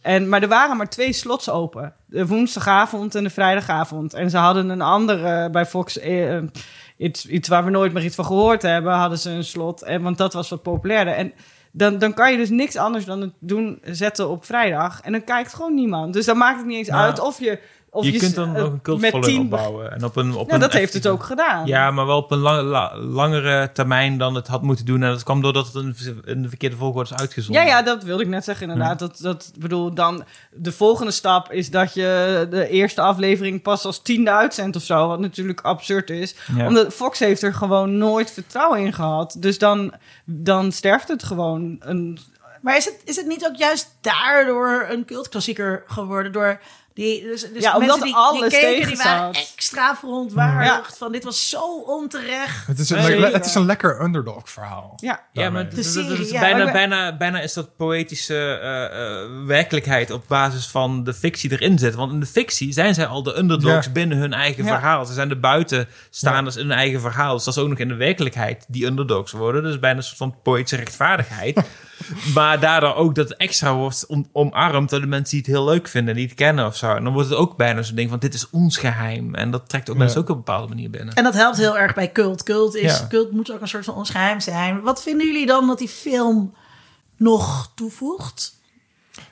En, 0.01 0.29
maar 0.29 0.43
er 0.43 0.49
waren 0.49 0.77
maar 0.77 0.89
twee 0.89 1.13
slots 1.13 1.51
open. 1.51 1.95
De 2.07 2.27
woensdagavond 2.27 3.15
en 3.15 3.23
de 3.25 3.31
vrijdagavond. 3.31 4.15
En 4.15 4.31
ze 4.31 4.37
hadden 4.37 4.69
een 4.69 4.81
andere 4.81 5.51
bij 5.51 5.67
Fox... 5.67 5.99
eh, 5.99 6.39
iets, 6.97 7.27
iets 7.27 7.49
waar 7.49 7.65
we 7.65 7.71
nooit 7.71 7.93
meer 7.93 8.05
iets 8.05 8.15
van 8.15 8.25
gehoord 8.25 8.63
hebben... 8.63 8.93
hadden 8.93 9.19
ze 9.19 9.31
een 9.31 9.45
slot. 9.45 9.83
En, 9.83 10.03
want 10.03 10.19
dat 10.19 10.33
was 10.33 10.49
wat 10.49 10.63
populairder. 10.63 11.15
En 11.15 11.33
dan, 11.73 11.99
dan 11.99 12.15
kan 12.15 12.31
je 12.31 12.37
dus 12.37 12.51
niks 12.51 12.77
anders 12.77 13.05
dan 13.05 13.21
het 13.21 13.33
doen 13.39 13.79
zetten 13.85 14.29
op 14.29 14.45
vrijdag. 14.45 15.01
En 15.01 15.13
dan 15.13 15.25
kijkt 15.25 15.55
gewoon 15.55 15.75
niemand. 15.75 16.13
Dus 16.13 16.27
dan 16.27 16.39
maakt 16.39 16.59
het 16.59 16.67
niet 16.67 16.77
eens 16.79 16.89
Nou. 16.89 17.03
uit 17.03 17.21
of 17.21 17.41
je 17.41 17.59
Of 17.91 18.05
je 18.05 18.19
kunt 18.19 18.35
dan 18.35 18.57
eh, 18.57 18.63
nog 18.63 18.73
een 18.73 18.83
cult 18.83 19.01
met 19.01 19.11
following 19.11 19.37
tien 19.37 19.45
opbouwen. 19.45 19.93
En 19.93 20.05
op 20.05 20.17
een, 20.17 20.35
op 20.35 20.49
Ja, 20.49 20.55
een 20.55 20.61
dat 20.61 20.73
heeft 20.73 20.93
het 20.95 21.07
ook 21.07 21.23
gedaan. 21.23 21.67
Ja, 21.67 21.91
maar 21.91 22.07
wel 22.07 22.17
op 22.17 22.31
een 22.31 22.39
lang- 22.39 22.69
la- 22.69 22.97
langere 22.99 23.71
termijn 23.73 24.19
dan 24.19 24.35
het 24.35 24.47
had 24.47 24.63
moeten 24.63 24.85
doen. 24.85 25.03
En 25.03 25.11
dat 25.11 25.23
kwam 25.23 25.43
doordat 25.43 25.67
het 25.73 25.75
in 26.25 26.43
de 26.43 26.49
verkeerde 26.49 26.77
volgorde 26.77 27.11
is 27.11 27.17
uitgezonden. 27.21 27.63
Ja, 27.63 27.69
ja, 27.69 27.83
dat 27.83 28.03
wilde 28.03 28.23
ik 28.23 28.29
net 28.29 28.45
zeggen 28.45 28.71
inderdaad. 28.71 28.99
Dat, 28.99 29.19
dat 29.21 29.51
ik 29.55 29.61
bedoel, 29.61 29.95
dan 29.95 30.25
de 30.51 30.73
volgende 30.73 31.13
stap 31.13 31.53
is 31.53 31.71
dat 31.71 31.95
je 31.95 32.47
de 32.51 32.69
eerste 32.69 33.01
aflevering 33.01 33.63
pas 33.63 33.85
als 33.85 34.03
tiende 34.03 34.31
uitzendt 34.31 34.77
of 34.77 34.83
zo. 34.83 35.09
Wat 35.09 35.21
natuurlijk 35.21 35.61
absurd 35.61 36.11
is. 36.11 36.35
Ja. 36.57 36.67
Omdat 36.67 36.95
Fox 36.95 37.19
heeft 37.19 37.43
er 37.43 37.55
gewoon 37.55 37.99
nooit 37.99 38.31
vertrouwen 38.31 38.81
in 38.81 38.93
gehad. 38.93 39.37
Dus 39.39 39.59
dan, 39.59 39.93
dan 40.25 40.73
sterft 40.73 41.09
het 41.09 41.23
gewoon. 41.23 41.77
Een, 41.81 42.19
Maar 42.63 42.77
is 42.77 42.85
het, 42.85 43.01
is 43.05 43.17
het 43.17 43.27
niet 43.27 43.47
ook 43.47 43.57
juist 43.57 43.97
daardoor 44.01 44.87
een 44.91 45.05
cultklassieker 45.05 45.83
geworden? 45.87 46.33
Door 46.33 46.61
die, 46.99 47.23
dus, 47.23 47.41
dus 47.53 47.63
Ja, 47.63 47.73
omdat 47.73 47.89
mensen 47.89 48.05
die, 48.07 48.15
alles 48.15 48.51
die 48.51 48.61
keken, 48.61 48.87
die 48.89 48.97
waren 48.97 49.35
zat. 49.35 49.49
extra 49.55 49.97
verontwaardigd. 49.97 50.89
Ja. 50.91 50.97
Van 50.97 51.13
dit 51.13 51.25
was 51.25 51.49
zo 51.49 51.79
onterecht. 51.87 52.67
Het 52.67 52.79
is 52.79 52.91
een, 52.91 53.19
le- 53.19 53.31
het 53.33 53.47
is 53.47 53.55
een 53.55 53.67
lekker 53.67 54.01
underdog 54.03 54.51
verhaal. 54.51 54.93
ja. 54.97 55.21
Ja, 55.33 55.51
maar 55.51 55.63
daarmee. 55.63 55.67
d- 55.73 55.75
De 55.75 55.81
d- 55.81 55.85
d- 55.85 55.93
serie, 55.93 56.09
dat 56.09 56.19
is 56.19 56.31
ja, 56.31 56.41
bijna, 56.41 56.73
bijna, 56.73 57.17
bijna 57.17 57.41
is 57.41 57.53
dat 57.53 57.77
poëtische 57.77 58.35
eh, 58.63 58.85
eh, 58.85 59.29
werkelijkheid 59.47 60.11
op 60.11 60.25
basis 60.29 60.67
van 60.67 61.05
de 61.05 61.15
fictie 61.15 61.53
erin 61.53 61.79
zit. 61.79 61.95
Want 61.95 62.13
in 62.13 62.21
de 62.21 62.27
fictie 62.27 62.73
zijn 62.73 62.95
zij 62.95 63.07
al 63.07 63.23
de 63.23 63.39
underdogs 63.39 63.87
Ja. 63.87 63.93
binnen 63.93 64.19
hun 64.19 64.33
eigen 64.33 64.65
Ja. 64.65 64.71
verhaal. 64.71 65.05
Ze 65.05 65.13
zijn 65.13 65.29
de 65.29 65.37
buitenstaanders 65.39 66.57
in 66.57 66.69
hun 66.69 66.79
eigen 66.79 67.01
verhaal. 67.01 67.35
Dus 67.35 67.45
dat 67.45 67.57
is 67.57 67.63
ook 67.63 67.69
nog 67.69 67.79
in 67.79 67.89
de 67.89 67.95
werkelijkheid 67.95 68.65
die 68.69 68.87
underdogs 68.87 69.33
worden. 69.33 69.63
Dus 69.63 69.79
bijna 69.79 69.97
een 69.97 70.03
soort 70.03 70.17
van 70.17 70.37
poëtische 70.43 70.77
rechtvaardigheid. 70.77 71.61
maar 72.35 72.61
daardoor 72.61 72.95
ook 72.95 73.15
dat 73.15 73.29
het 73.29 73.39
extra 73.39 73.75
wordt 73.75 74.07
om, 74.07 74.29
omarmd 74.33 74.91
door 74.91 75.01
de 75.01 75.07
mensen 75.07 75.31
die 75.31 75.47
het 75.47 75.57
heel 75.57 75.65
leuk 75.65 75.89
vinden, 75.89 76.15
die 76.15 76.27
het 76.27 76.35
kennen 76.35 76.67
of 76.67 76.77
zo. 76.77 76.95
En 76.95 77.05
dan 77.05 77.13
wordt 77.13 77.29
het 77.29 77.39
ook 77.39 77.57
bijna 77.57 77.83
zo'n 77.83 77.97
ding 77.97 78.11
van 78.11 78.19
dit 78.19 78.35
is 78.35 78.51
ons 78.51 78.77
geheim. 78.77 79.35
En 79.35 79.51
dat 79.51 79.69
trekt 79.69 79.89
ook 79.91 79.97
Ja. 79.97 80.03
mensen 80.03 80.21
ook 80.21 80.29
op 80.29 80.37
een 80.37 80.45
bepaalde 80.45 80.69
manier 80.69 80.91
binnen. 80.91 81.15
En 81.15 81.25
dat 81.25 81.35
helpt 81.35 81.57
heel 81.57 81.79
erg 81.79 81.95
bij 81.95 82.13
cult. 82.13 82.43
Cult, 82.43 82.77
is, 82.77 82.99
Ja. 82.99 83.07
cult 83.07 83.33
moet 83.33 83.53
ook 83.53 83.61
een 83.61 83.69
soort 83.69 83.85
van 83.85 83.95
ons 83.95 84.11
geheim 84.11 84.41
zijn. 84.41 84.81
Wat 84.83 85.03
vinden 85.03 85.27
jullie 85.27 85.47
dan 85.47 85.67
dat 85.67 85.79
die 85.79 85.89
film 85.89 86.55
nog 87.17 87.73
toevoegt? 87.75 88.57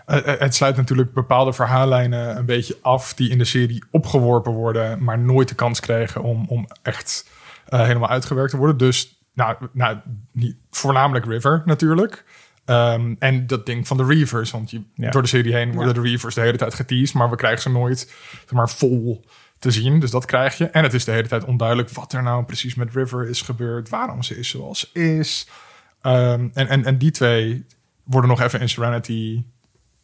Eh, 0.07 0.33
eh, 0.33 0.41
het 0.41 0.55
sluit 0.55 0.77
natuurlijk 0.77 1.13
bepaalde 1.13 1.53
verhaallijnen 1.53 2.37
een 2.37 2.45
beetje 2.47 2.79
af 2.83 3.15
die 3.15 3.31
in 3.31 3.39
de 3.39 3.45
serie 3.45 3.85
opgeworpen 3.91 4.53
worden, 4.53 5.05
maar 5.05 5.19
nooit 5.19 5.49
de 5.49 5.55
kans 5.55 5.81
kregen 5.81 6.23
om, 6.23 6.45
om 6.49 6.67
echt 6.83 7.29
eh, 7.67 7.81
helemaal 7.81 8.09
uitgewerkt 8.09 8.51
te 8.51 8.57
worden. 8.57 8.77
Dus 8.77 9.21
nou, 9.35 9.57
nou 9.73 9.97
niet, 10.33 10.57
voornamelijk 10.71 11.27
River 11.27 11.63
natuurlijk. 11.65 12.25
Ehm, 12.67 13.15
en 13.19 13.47
dat 13.47 13.67
ding 13.67 13.87
van 13.87 13.97
de 13.97 14.05
Reavers, 14.05 14.51
want 14.51 14.71
je, 14.71 14.81
Ja. 14.95 15.11
door 15.11 15.23
de 15.23 15.29
serie 15.29 15.55
heen 15.55 15.73
worden 15.73 15.95
de 15.95 16.01
Reavers 16.01 16.35
de 16.35 16.41
hele 16.41 16.57
tijd 16.57 16.75
geteased, 16.75 17.15
maar 17.15 17.31
we 17.31 17.37
krijgen 17.37 17.63
ze 17.63 17.71
nooit 17.71 17.99
zeg 18.45 18.51
maar, 18.51 18.71
vol 18.71 19.25
te 19.59 19.71
zien. 19.71 20.01
Dus 20.01 20.11
dat 20.11 20.25
krijg 20.25 20.59
je. 20.59 20.65
En 20.67 20.83
het 20.83 20.95
is 20.95 21.05
de 21.05 21.11
hele 21.13 21.29
tijd 21.29 21.45
onduidelijk 21.45 21.91
wat 21.91 22.13
er 22.13 22.23
nou 22.23 22.45
precies 22.45 22.75
met 22.75 22.95
River 22.95 23.29
is 23.29 23.43
gebeurd, 23.43 23.89
waarom 23.89 24.23
ze 24.23 24.39
is 24.39 24.49
zoals 24.49 24.79
ze 24.81 25.01
is. 25.19 25.47
Ehm, 26.03 26.49
en, 26.55 26.69
en, 26.69 26.85
en 26.85 26.99
die 26.99 27.11
twee 27.11 27.67
worden 28.05 28.31
nog 28.31 28.41
even 28.41 28.61
in 28.61 28.69
Serenity 28.69 29.43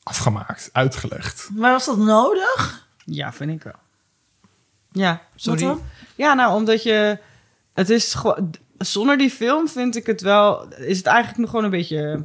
afgemaakt, 0.02 0.70
uitgelegd. 0.72 1.48
Maar 1.56 1.72
was 1.72 1.84
dat 1.86 1.98
nodig? 1.98 2.86
ja, 3.04 3.32
vind 3.32 3.50
ik 3.50 3.62
wel. 3.62 3.74
Ja, 4.92 5.20
sorry. 5.36 5.76
Ja, 6.14 6.34
nou, 6.34 6.54
omdat 6.54 6.82
je... 6.82 7.18
Het 7.74 7.90
is 7.90 8.14
gewoon... 8.14 8.54
Zonder 8.78 9.18
die 9.18 9.30
film 9.30 9.68
vind 9.68 9.96
ik 9.96 10.06
het 10.06 10.20
wel... 10.20 10.68
Is 10.74 10.96
het 10.96 11.06
eigenlijk 11.06 11.38
nog 11.38 11.50
gewoon 11.50 11.64
een 11.64 11.70
beetje 11.70 12.24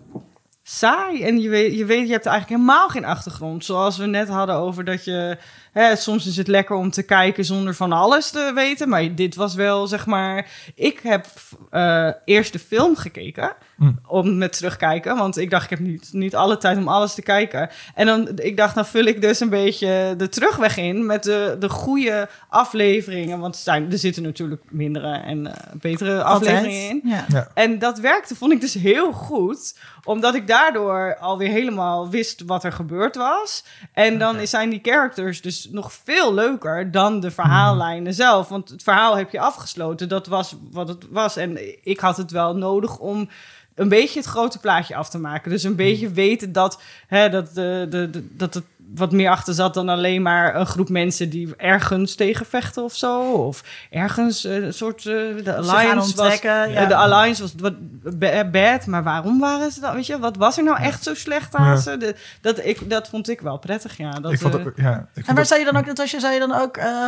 saai. 0.70 1.24
En 1.24 1.41
je 1.41 1.49
weet, 1.49 1.78
je 1.78 1.86
weet, 1.86 2.07
je 2.07 2.13
hebt 2.13 2.26
eigenlijk 2.26 2.61
helemaal 2.61 2.89
geen 2.89 3.05
achtergrond. 3.05 3.65
Zoals 3.65 3.97
we 3.97 4.05
net 4.05 4.28
hadden 4.28 4.55
over 4.55 4.84
dat 4.84 5.03
je... 5.03 5.38
Hè, 5.78 5.95
soms 5.95 6.25
is 6.25 6.38
het 6.38 6.47
lekker 6.47 6.75
om 6.75 6.91
te 6.91 7.03
kijken 7.03 7.45
zonder 7.45 7.75
van 7.75 7.91
alles 7.91 8.30
te 8.30 8.51
weten. 8.55 8.89
Maar 8.89 9.15
dit 9.15 9.36
was 9.36 9.55
wel, 9.55 9.88
zeg 9.88 10.05
maar... 10.05 10.47
Ik 10.75 10.99
heb 11.03 11.25
eh, 11.69 12.09
eerst 12.25 12.53
de 12.53 12.59
film 12.59 12.95
gekeken. 12.95 13.55
Mm. 13.75 13.99
Om 14.07 14.38
met 14.38 14.57
terugkijken. 14.57 15.17
Want 15.17 15.38
ik 15.38 15.49
dacht, 15.49 15.63
ik 15.63 15.69
heb 15.69 15.80
niet, 15.80 16.09
niet 16.11 16.36
alle 16.36 16.57
tijd 16.57 16.78
om 16.78 16.88
alles 16.88 17.13
te 17.13 17.21
kijken. 17.21 17.69
En 17.95 18.05
dan, 18.05 18.30
ik 18.36 18.57
dacht, 18.57 18.75
dan 18.75 18.86
vul 18.86 19.05
ik 19.05 19.21
dus 19.21 19.39
een 19.39 19.49
beetje 19.49 20.13
de 20.17 20.30
terugweg 20.30 20.78
in... 20.78 21.05
met 21.05 21.23
de, 21.23 21.55
de 21.59 21.69
goede 21.69 22.30
afleveringen. 22.49 23.39
Want 23.39 23.55
er, 23.55 23.61
zijn, 23.61 23.91
er 23.91 23.97
zitten 23.97 24.23
natuurlijk 24.23 24.61
mindere 24.69 25.17
en 25.17 25.47
eh, 25.47 25.73
betere 25.73 26.23
afleveringen 26.23 26.89
in. 26.89 27.01
Ja. 27.03 27.47
En 27.53 27.80
dat 27.80 27.99
werkte, 27.99 28.36
vond 28.36 28.51
ik 28.51 28.61
dus 28.61 28.73
heel 28.73 29.11
goed. 29.11 29.75
Omdat 30.03 30.36
ik 30.36 30.47
daardoor 30.47 31.17
alweer 31.19 31.49
helemaal 31.49 32.09
wist 32.09 32.43
wat 32.45 32.63
er 32.63 32.71
gebeurd 32.71 33.15
was. 33.15 33.63
En 33.93 34.19
dan 34.19 34.47
zijn 34.47 34.69
die 34.69 34.80
characters 34.84 35.41
dus 35.41 35.66
nog 35.72 35.93
veel 36.03 36.34
leuker 36.34 36.91
dan 36.91 37.20
de 37.20 37.32
verhaallijnen 37.32 38.13
zelf. 38.13 38.47
Want 38.49 38.70
het 38.70 38.84
verhaal 38.84 39.18
heb 39.18 39.32
je 39.32 39.39
afgesloten. 39.39 40.09
Dat 40.09 40.28
was 40.28 40.55
wat 40.72 40.88
het 40.88 41.05
was. 41.09 41.36
En 41.38 41.57
ik 41.88 41.99
had 41.99 42.18
het 42.18 42.32
wel 42.32 42.55
nodig 42.55 42.97
om 42.99 43.30
een 43.76 43.89
beetje 43.89 44.20
het 44.20 44.28
grote 44.28 44.59
plaatje 44.59 44.95
af 44.95 45.09
te 45.09 45.20
maken. 45.20 45.51
Dus 45.51 45.63
een 45.63 45.76
beetje 45.76 46.09
weten 46.09 46.51
dat, 46.51 46.82
hè, 47.07 47.30
dat, 47.30 47.53
de, 47.53 47.86
de, 47.89 48.09
de- 48.09 48.36
dat 48.36 48.53
het 48.53 48.63
wat 48.95 49.11
meer 49.11 49.29
achter 49.29 49.53
zat 49.53 49.73
dan 49.73 49.89
alleen 49.89 50.21
maar 50.21 50.55
een 50.55 50.65
groep 50.65 50.89
mensen 50.89 51.29
die 51.29 51.55
ergens 51.55 52.15
tegen 52.15 52.45
vechten 52.45 52.83
of 52.83 52.95
zo. 52.95 53.31
Of 53.31 53.63
ergens 53.89 54.45
eh, 54.45 54.55
een 54.55 54.73
soort. 54.73 54.97
eh, 55.05 55.13
de 55.43 55.55
Alliance 55.55 56.15
was. 56.15 56.39
ja. 56.41 56.65
eh, 56.65 56.88
De 56.88 56.95
Alliance 56.95 57.41
was 57.41 57.53
wat 57.59 57.73
ba- 58.19 58.45
bad, 58.45 58.85
maar 58.85 59.03
waarom 59.03 59.39
waren 59.39 59.71
ze 59.71 59.79
dan? 59.79 59.95
Weet 59.95 60.05
je, 60.05 60.19
wat 60.19 60.35
was 60.38 60.57
er 60.57 60.63
nou 60.63 60.77
echt 60.79 61.03
zo 61.03 61.13
slecht 61.13 61.55
aan 61.55 61.65
Ja. 61.69 61.75
ze? 61.75 61.97
De- 61.97 62.15
dat, 62.41 62.65
ik, 62.65 62.89
dat 62.89 63.07
vond 63.09 63.29
ik 63.29 63.41
wel 63.41 63.57
prettig, 63.57 63.97
ja. 63.97 64.11
Dat, 64.11 64.31
ik 64.31 64.39
vond 64.39 64.53
het, 64.53 64.63
ja, 64.75 64.93
ik 64.97 65.09
vond 65.13 65.27
En 65.27 65.35
waar 65.35 65.45
zou 65.45 65.59
je 65.59 65.65
dan 65.65 65.77
ook, 65.77 65.85
Natasja, 65.85 66.19
zou 66.19 66.33
je 66.33 66.39
dan 66.39 66.53
ook 66.55 66.77
eh, 66.77 67.07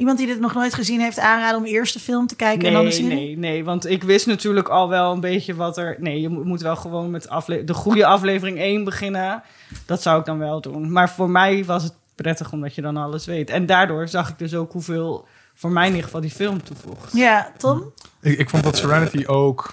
iemand 0.00 0.18
die 0.18 0.26
dit 0.26 0.40
nog 0.40 0.54
nooit 0.54 0.74
gezien 0.74 1.00
heeft 1.00 1.18
aanraden 1.18 1.58
om 1.58 1.64
eerst 1.64 1.92
de 1.92 2.00
film 2.00 2.26
te 2.26 2.36
kijken 2.36 2.68
en 2.68 2.72
dan 2.72 2.82
de 2.84 2.88
Nee, 2.88 2.98
serie? 2.98 3.16
nee, 3.16 3.36
nee, 3.36 3.64
want 3.64 3.86
ik 3.86 4.02
wist 4.02 4.26
natuurlijk 4.26 4.68
al 4.68 4.88
wel 4.88 5.12
een 5.12 5.20
beetje 5.20 5.54
wat 5.54 5.78
er... 5.78 5.96
Nee, 5.98 6.20
je 6.20 6.28
moet, 6.28 6.60
wel 6.60 6.76
gewoon 6.76 7.10
met 7.10 7.28
de 7.46 7.74
goede 7.74 8.06
aflevering 8.06 8.58
1 8.58 8.84
beginnen. 8.84 9.42
Dat 9.86 10.02
zou 10.02 10.18
ik 10.20 10.24
dan 10.24 10.38
wel 10.38 10.60
doen. 10.60 10.92
Maar 10.92 11.10
voor 11.10 11.30
mij 11.30 11.64
was 11.64 11.82
het 11.82 11.94
prettig 12.14 12.52
omdat 12.52 12.74
je 12.74 12.82
dan 12.82 12.96
alles 12.96 13.26
weet. 13.26 13.50
En 13.50 13.66
daardoor 13.66 14.08
zag 14.08 14.28
ik 14.28 14.38
dus 14.38 14.54
ook 14.54 14.72
hoeveel 14.72 15.26
voor 15.54 15.70
mij 15.70 15.82
in 15.84 15.90
ieder 15.90 16.04
geval 16.04 16.20
die 16.20 16.30
film 16.30 16.62
toevoegt. 16.62 17.12
Ja, 17.12 17.52
Tom? 17.56 17.92
Ik, 18.22 18.38
ik 18.38 18.50
vond 18.50 18.64
dat 18.64 18.76
Serenity 18.76 19.24
ook. 19.26 19.70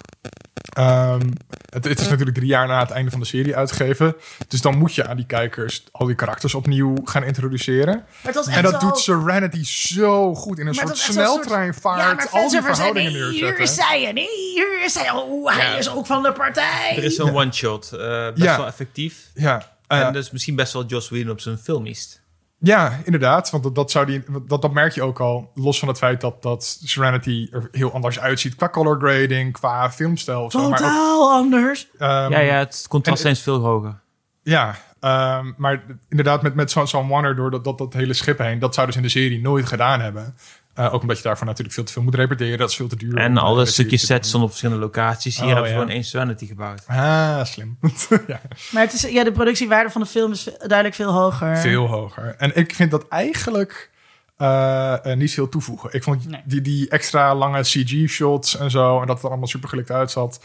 ehm, 0.73 1.29
het, 1.69 1.83
het 1.85 1.99
is 1.99 2.07
natuurlijk 2.07 2.37
drie 2.37 2.49
jaar 2.49 2.67
na 2.67 2.79
het 2.79 2.89
einde 2.91 3.11
van 3.11 3.19
de 3.19 3.25
serie 3.25 3.55
uitgegeven. 3.55 4.15
Dus 4.47 4.61
dan 4.61 4.77
moet 4.77 4.95
je 4.95 5.07
aan 5.07 5.15
die 5.15 5.25
kijkers 5.25 5.83
al 5.91 6.05
die 6.05 6.15
karakters 6.15 6.53
opnieuw 6.53 6.95
gaan 7.03 7.23
introduceren. 7.23 8.05
En 8.23 8.63
dat 8.63 8.73
zo- 8.73 8.77
doet 8.79 8.97
Serenity 8.99 9.63
zo 9.65 10.35
goed. 10.35 10.59
In 10.59 10.67
een 10.67 10.73
soort 10.73 10.97
sneltreinvaart. 10.97 12.01
Ja, 12.01 12.13
maar 12.13 12.29
al 12.41 12.49
die 12.49 12.61
verhoudingen 12.61 13.11
nee, 13.11 13.21
neerzetten. 13.21 13.47
hier 13.47 13.59
is 13.59 13.75
zij 13.75 14.07
en 14.07 14.17
hier 14.17 14.83
is 14.85 14.93
zij. 14.93 15.11
Oh, 15.11 15.55
hij 15.55 15.71
Ja. 15.71 15.77
is 15.77 15.89
ook 15.89 16.05
van 16.05 16.23
de 16.23 16.31
partij. 16.31 16.93
Er 16.97 17.03
is 17.03 17.15
zo'n 17.15 17.35
one-shot. 17.35 17.91
eh, 17.93 17.99
best 18.27 18.43
Ja. 18.43 18.57
wel 18.57 18.67
effectief. 18.67 19.15
Ja, 19.33 19.71
eh, 19.87 19.99
en 19.99 20.13
dus 20.13 20.31
misschien 20.31 20.55
best 20.55 20.73
wel 20.73 20.85
Joss 20.85 21.09
Whedon 21.09 21.31
op 21.31 21.39
zijn 21.39 21.57
filmist. 21.57 22.21
Ja, 22.59 22.99
inderdaad. 23.03 23.49
Want 23.49 23.63
dat, 23.63 23.75
dat, 23.75 23.91
zou 23.91 24.05
die, 24.05 24.23
dat, 24.47 24.61
dat 24.61 24.71
merk 24.73 24.93
je 24.93 25.01
ook 25.03 25.19
al. 25.19 25.51
Los 25.53 25.79
van 25.79 25.87
het 25.87 25.97
feit 25.97 26.21
dat, 26.21 26.41
dat 26.41 26.63
Serenity 26.83 27.47
er 27.51 27.67
heel 27.71 27.93
anders 27.93 28.19
uitziet. 28.19 28.55
Qua 28.55 28.69
color 28.69 28.97
grading, 28.99 29.53
qua 29.53 29.91
filmstijl. 29.91 30.43
of 30.43 30.51
zo. 30.51 30.59
Maar 30.59 30.67
ook, 30.69 30.75
Totaal 30.77 31.31
anders. 31.31 31.87
ehm, 31.97 32.31
ja, 32.31 32.39
ja, 32.39 32.57
het 32.57 32.85
contrast 32.89 33.25
en- 33.25 33.31
is 33.31 33.41
veel 33.41 33.59
hoger. 33.59 33.99
Ja, 34.43 34.75
ehm, 34.99 35.51
maar 35.57 35.83
inderdaad 36.09 36.41
met, 36.41 36.55
met 36.55 36.71
zo'n 36.71 36.87
zo'n 36.87 37.07
Warner 37.07 37.35
door 37.35 37.51
dat, 37.51 37.63
dat, 37.63 37.77
dat 37.77 37.93
hele 37.93 38.13
schip 38.13 38.37
heen. 38.37 38.59
Dat 38.59 38.73
zouden 38.73 38.95
ze 38.95 39.01
in 39.01 39.07
de 39.07 39.13
serie 39.13 39.41
nooit 39.41 39.65
gedaan 39.65 39.99
hebben. 40.01 40.35
Eh, 40.77 40.93
ook 40.93 41.01
omdat 41.01 41.17
je 41.17 41.23
daarvoor 41.23 41.45
natuurlijk 41.45 41.75
veel 41.75 41.83
te 41.83 41.91
veel 41.93 42.01
moet 42.01 42.15
repeteren. 42.15 42.57
Dat 42.57 42.69
is 42.69 42.75
veel 42.75 42.87
te 42.87 42.95
duur. 42.95 43.17
En 43.17 43.37
eh, 43.37 43.43
alle 43.43 43.63
de 43.63 43.69
stukjes 43.69 44.05
sets 44.05 44.27
stonden 44.27 44.49
op 44.49 44.55
verschillende 44.55 44.85
locaties. 44.85 45.35
Hier 45.35 45.45
Oh, 45.45 45.51
hebben 45.53 45.63
we 45.71 45.75
ja. 45.75 45.81
gewoon 45.81 45.93
één 45.95 46.03
Serenity 46.03 46.45
gebouwd. 46.47 46.83
Ah, 46.87 47.43
slim. 47.45 47.77
ja, 48.27 48.41
Maar 48.71 48.81
het 48.83 48.93
is, 48.93 49.01
ja, 49.01 49.23
de 49.23 49.31
productiewaarde 49.31 49.89
van 49.89 50.01
de 50.01 50.07
film 50.07 50.31
is 50.31 50.43
duidelijk 50.57 50.95
veel 50.95 51.11
hoger. 51.11 51.57
veel 51.57 51.85
hoger. 51.87 52.35
En 52.37 52.55
ik 52.55 52.75
vind 52.75 52.91
dat 52.91 53.07
eigenlijk 53.07 53.89
eh, 54.37 55.05
eh, 55.11 55.17
niet 55.17 55.33
veel 55.33 55.49
toevoegen. 55.49 55.89
Ik 55.93 56.03
vond 56.03 56.27
Nee. 56.29 56.41
die, 56.45 56.61
die 56.61 56.89
extra 56.89 57.35
lange 57.35 57.61
CG-shots 57.61 58.57
en 58.57 58.71
zo... 58.71 58.99
en 59.01 59.05
dat 59.07 59.15
het 59.15 59.23
er 59.23 59.29
allemaal 59.29 59.47
super 59.47 59.69
gelikt 59.69 59.91
uitzat... 59.91 60.39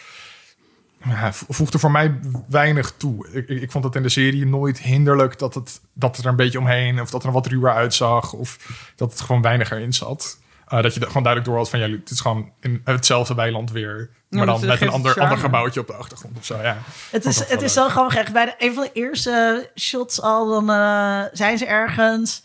Ja, 1.08 1.32
vo- 1.32 1.46
voegde 1.48 1.78
voor 1.78 1.90
mij 1.90 2.18
weinig 2.48 2.92
toe. 2.96 3.28
Ik, 3.32 3.48
ik, 3.48 3.62
ik 3.62 3.70
vond 3.70 3.84
het 3.84 3.94
in 3.94 4.02
de 4.02 4.08
serie 4.08 4.46
nooit 4.46 4.78
hinderlijk 4.78 5.38
dat 5.38 5.54
het, 5.54 5.80
dat 5.92 6.16
het 6.16 6.24
er 6.24 6.30
een 6.30 6.36
beetje 6.36 6.58
omheen... 6.58 7.00
of 7.00 7.10
dat 7.10 7.24
er 7.24 7.32
wat 7.32 7.46
ruwer 7.46 7.72
uitzag... 7.72 8.32
of 8.32 8.58
dat 8.96 9.10
het 9.10 9.20
gewoon 9.20 9.42
weiniger 9.42 9.78
in 9.78 9.92
zat. 9.92 10.38
Eh, 10.66 10.82
dat 10.82 10.94
je 10.94 11.00
er 11.00 11.06
gewoon 11.06 11.22
duidelijk 11.22 11.52
door 11.52 11.60
had 11.60 11.70
van... 11.70 11.78
ja, 11.78 11.88
het 11.88 12.10
is 12.10 12.20
gewoon 12.20 12.52
in 12.60 12.80
hetzelfde 12.84 13.34
weiland 13.34 13.70
weer... 13.70 14.10
maar 14.28 14.46
dan 14.46 14.66
met 14.66 14.80
een 14.80 14.88
ander, 14.88 15.20
ander 15.20 15.38
gebouwtje 15.38 15.80
op 15.80 15.86
de 15.86 15.92
achtergrond 15.94 16.38
of 16.38 16.44
zo, 16.44 16.62
ja. 16.62 16.78
Het 17.10 17.24
is, 17.24 17.48
het 17.48 17.62
is 17.62 17.72
zo 17.72 17.88
grappig. 17.88 18.16
Echt 18.16 18.32
bij 18.32 18.44
de, 18.44 18.54
een 18.58 18.74
van 18.74 18.82
de 18.82 18.92
eerste 18.92 19.70
shots 19.78 20.20
al, 20.20 20.48
dan 20.50 20.70
eh, 20.70 21.22
zijn 21.32 21.58
ze 21.58 21.66
ergens. 21.66 22.42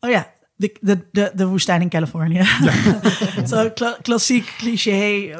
Oh 0.00 0.10
ja, 0.10 0.30
de, 0.56 0.76
de, 0.80 1.06
de, 1.12 1.30
de 1.34 1.46
woestijn 1.46 1.80
in 1.80 1.88
Californië. 1.88 2.44
zo 3.46 3.70
kla- 3.70 3.98
klassiek 4.02 4.54
cliché 4.58 5.30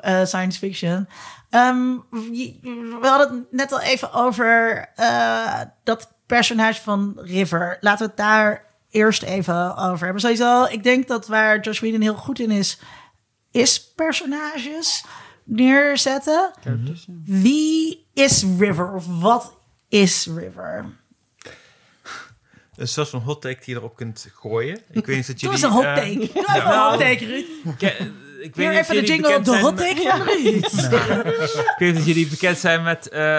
eh, 0.00 0.24
science 0.24 0.58
fiction. 0.58 1.08
Ehm, 1.50 1.96
we 2.10 2.98
hadden 3.00 3.36
het 3.36 3.52
net 3.52 3.72
al 3.72 3.80
even 3.80 4.12
over 4.12 4.86
eh, 4.94 5.60
dat 5.84 6.12
personage 6.26 6.82
van 6.82 7.12
River. 7.16 7.78
Laten 7.80 8.04
we 8.04 8.10
het 8.10 8.16
daar 8.16 8.64
eerst 8.90 9.22
even 9.22 9.76
over 9.76 10.04
hebben. 10.04 10.20
Sowieso, 10.20 10.64
ik 10.64 10.82
denk 10.82 11.08
dat 11.08 11.26
waar 11.26 11.60
Josh 11.60 11.80
Whedon 11.80 12.00
heel 12.00 12.14
goed 12.14 12.38
in 12.38 12.50
is, 12.50 12.78
is 13.50 13.92
personages 13.94 15.04
neerzetten. 15.44 16.50
Wie 17.24 18.06
is 18.14 18.44
River? 18.58 18.94
Of 18.94 19.20
wat 19.20 19.52
is 19.88 20.26
River? 20.26 20.96
Een 22.76 22.88
soort 22.88 23.08
van 23.08 23.20
hot 23.20 23.42
take 23.42 23.64
die 23.64 23.74
je 23.74 23.80
erop 23.80 23.96
kunt 23.96 24.28
gooien. 24.34 24.80
Ik 24.90 25.06
weet 25.06 25.16
niet 25.16 25.26
dat 25.26 25.40
Doe 25.40 25.50
jullie... 25.50 25.52
eens 25.52 25.62
een 25.62 25.70
hot 25.70 25.84
eh, 25.84 25.94
take. 25.94 26.18
Doe 26.34 26.56
even 26.56 26.72
een 26.72 26.90
hot 26.90 26.98
take, 26.98 27.26
Ruud. 27.26 27.46
Ik 28.40 28.54
weet 28.56 28.66
Hier 28.66 28.68
niet 28.68 28.78
of 28.80 28.90
even 28.90 28.94
de 28.94 29.00
jullie 29.00 29.10
jingle, 29.10 29.28
bekend 29.28 29.44
de 29.44 29.50
zijn 29.50 29.62
hot 29.62 29.74
met- 29.74 29.96
take 29.96 30.08
van 30.08 30.26
Ruud. 30.26 30.64
Ik 31.74 31.74
weet 31.78 31.94
dat 31.94 32.06
jullie 32.06 32.26
bekend 32.26 32.58
zijn 32.58 32.82
met 32.82 33.08
eh, 33.08 33.38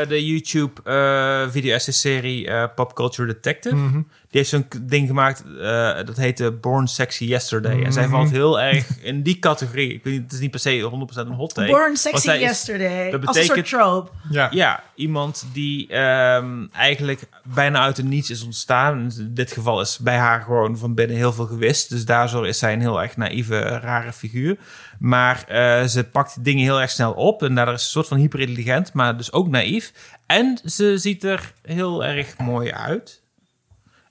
eh, 0.00 0.08
de 0.08 0.26
YouTube 0.26 0.80
eh 0.84 1.50
video-essay-serie 1.50 2.46
eh, 2.46 2.64
Pop 2.74 2.94
Culture 2.94 3.26
Detective. 3.28 3.74
Mhm. 3.74 4.00
Die 4.30 4.40
heeft 4.40 4.48
zo'n 4.50 4.66
ding 4.82 5.06
gemaakt, 5.06 5.44
eh, 5.60 5.96
dat 6.04 6.16
heette 6.16 6.50
Born 6.52 6.86
Sexy 6.88 7.24
Yesterday. 7.24 7.82
En 7.84 7.92
zij 7.92 8.02
Mhm. 8.02 8.12
valt 8.12 8.30
heel 8.30 8.60
erg 8.60 8.86
in 9.02 9.22
die 9.22 9.38
categorie. 9.38 9.92
Ik 9.94 10.04
weet 10.04 10.12
niet, 10.14 10.22
het 10.22 10.32
is 10.32 10.38
niet 10.40 10.50
per 10.50 10.60
se 10.60 10.80
100% 10.80 11.28
een 11.28 11.34
hot 11.34 11.54
take. 11.54 11.70
Born 11.70 11.96
Sexy 11.96 12.30
is- 12.30 12.40
Yesterday. 12.40 13.10
dat 13.10 13.26
Als 13.26 13.36
een 13.36 13.44
soort 13.44 13.56
betekent- 13.56 13.82
trope. 13.82 14.10
Ja. 14.30 14.48
Ja, 14.50 14.82
iemand 14.94 15.46
die 15.52 15.88
ehm, 15.88 16.66
eigenlijk 16.72 17.20
bijna 17.44 17.80
uit 17.80 17.96
het 17.96 18.06
niets 18.06 18.30
is 18.30 18.42
ontstaan. 18.44 19.12
In 19.18 19.30
dit 19.34 19.52
geval 19.52 19.80
is 19.80 19.98
bij 19.98 20.16
haar 20.16 20.40
gewoon 20.42 20.78
van 20.78 20.94
binnen 20.94 21.16
heel 21.16 21.32
veel 21.32 21.46
gewist. 21.46 21.90
Dus 21.90 22.04
daardoor 22.04 22.46
is 22.48 22.58
zij 22.58 22.72
een 22.72 22.80
heel 22.80 23.02
erg 23.02 23.16
naïeve, 23.16 23.58
rare 23.60 24.12
figuur. 24.12 24.56
Maar 24.98 25.44
eh, 25.46 25.84
ze 25.86 26.04
pakt 26.04 26.44
dingen 26.44 26.62
heel 26.64 26.80
erg 26.80 26.90
snel 26.90 27.12
op. 27.12 27.42
En 27.42 27.54
daardoor 27.54 27.74
is 27.74 27.80
ze 27.80 27.86
een 27.86 27.92
soort 27.92 28.08
van 28.08 28.16
hyperintelligent, 28.18 28.92
maar 28.92 29.16
dus 29.16 29.32
ook 29.32 29.48
naïef. 29.48 29.92
En 30.26 30.58
ze 30.64 30.98
ziet 30.98 31.24
er 31.24 31.52
heel 31.62 32.04
erg 32.04 32.38
mooi 32.38 32.70
uit. 32.72 33.22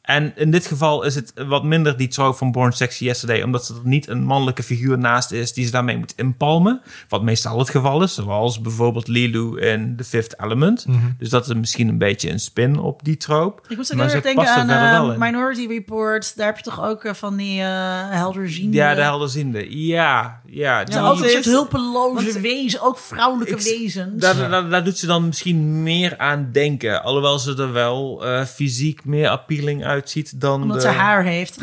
En 0.08 0.32
in 0.36 0.52
dit 0.52 0.66
geval 0.66 1.04
is 1.04 1.16
het 1.16 1.34
wat 1.48 1.64
minder 1.64 1.98
die 1.98 2.08
trope 2.08 2.38
van 2.38 2.52
Born 2.52 2.72
Sexy 2.72 3.04
Yesterday, 3.04 3.42
omdat 3.42 3.68
er 3.68 3.76
niet 3.84 4.08
een 4.08 4.24
mannelijke 4.24 4.64
figuur 4.64 4.98
naast 4.98 5.32
is 5.32 5.54
die 5.54 5.66
ze 5.66 5.72
daarmee 5.72 5.98
moet 5.98 6.14
inpalmen. 6.16 6.82
Wat 7.10 7.24
meestal 7.24 7.60
het 7.60 7.70
geval 7.70 8.04
is, 8.04 8.14
zoals 8.14 8.62
bijvoorbeeld 8.62 9.08
Lilu 9.08 9.60
in 9.60 9.96
The 9.96 10.04
Fifth 10.04 10.42
Element. 10.42 10.86
Dus 11.18 11.30
dat 11.30 11.48
is 11.48 11.54
misschien 11.54 11.88
een 11.88 11.98
beetje 11.98 12.32
een 12.32 12.40
spin 12.40 12.80
op 12.80 13.04
die 13.04 13.18
trope. 13.18 13.62
Ik 13.68 13.78
moest 13.78 13.92
ook 13.92 13.98
Maar 13.98 14.14
erg 14.14 14.24
denken 14.24 14.48
aan 14.48 14.70
eh, 14.70 15.14
in. 15.14 15.20
Minority 15.20 15.68
Report. 15.68 16.38
Daar 16.38 16.46
heb 16.46 16.58
je 16.58 16.64
toch 16.64 16.84
ook 16.84 17.04
eh, 17.04 17.14
van 17.14 17.36
die 17.36 17.60
uh, 17.60 17.66
helderziende... 18.10 18.78
Ja, 18.78 18.96
de 18.96 19.02
helderziende. 19.02 19.78
Ja, 19.86 20.42
ja. 20.58 20.84
Die, 20.84 20.96
Ja, 20.96 21.16
ze 21.16 21.32
is- 21.38 21.46
hulpeloze 21.46 22.24
want- 22.32 22.36
wezen, 22.38 22.82
ook 22.82 22.98
vrouwelijke 22.98 23.54
Ik- 23.56 23.62
wezens. 23.80 24.22
daar, 24.22 24.50
daar, 24.50 24.70
daar 24.70 24.84
doet 24.84 24.98
ze 24.98 25.06
dan 25.06 25.26
misschien 25.26 25.84
meer 25.84 26.18
aan 26.18 26.50
denken. 26.52 27.04
Alhoewel 27.04 27.40
ze 27.40 27.56
er 27.58 27.72
wel 27.74 28.26
eh, 28.26 28.46
fysiek 28.46 29.06
meer 29.06 29.30
appealing 29.30 29.86
uitziet 29.86 30.42
dan 30.42 30.62
omdat 30.62 30.76
de... 30.82 30.82
ze 30.82 30.88
haar 30.88 31.24
heeft. 31.24 31.58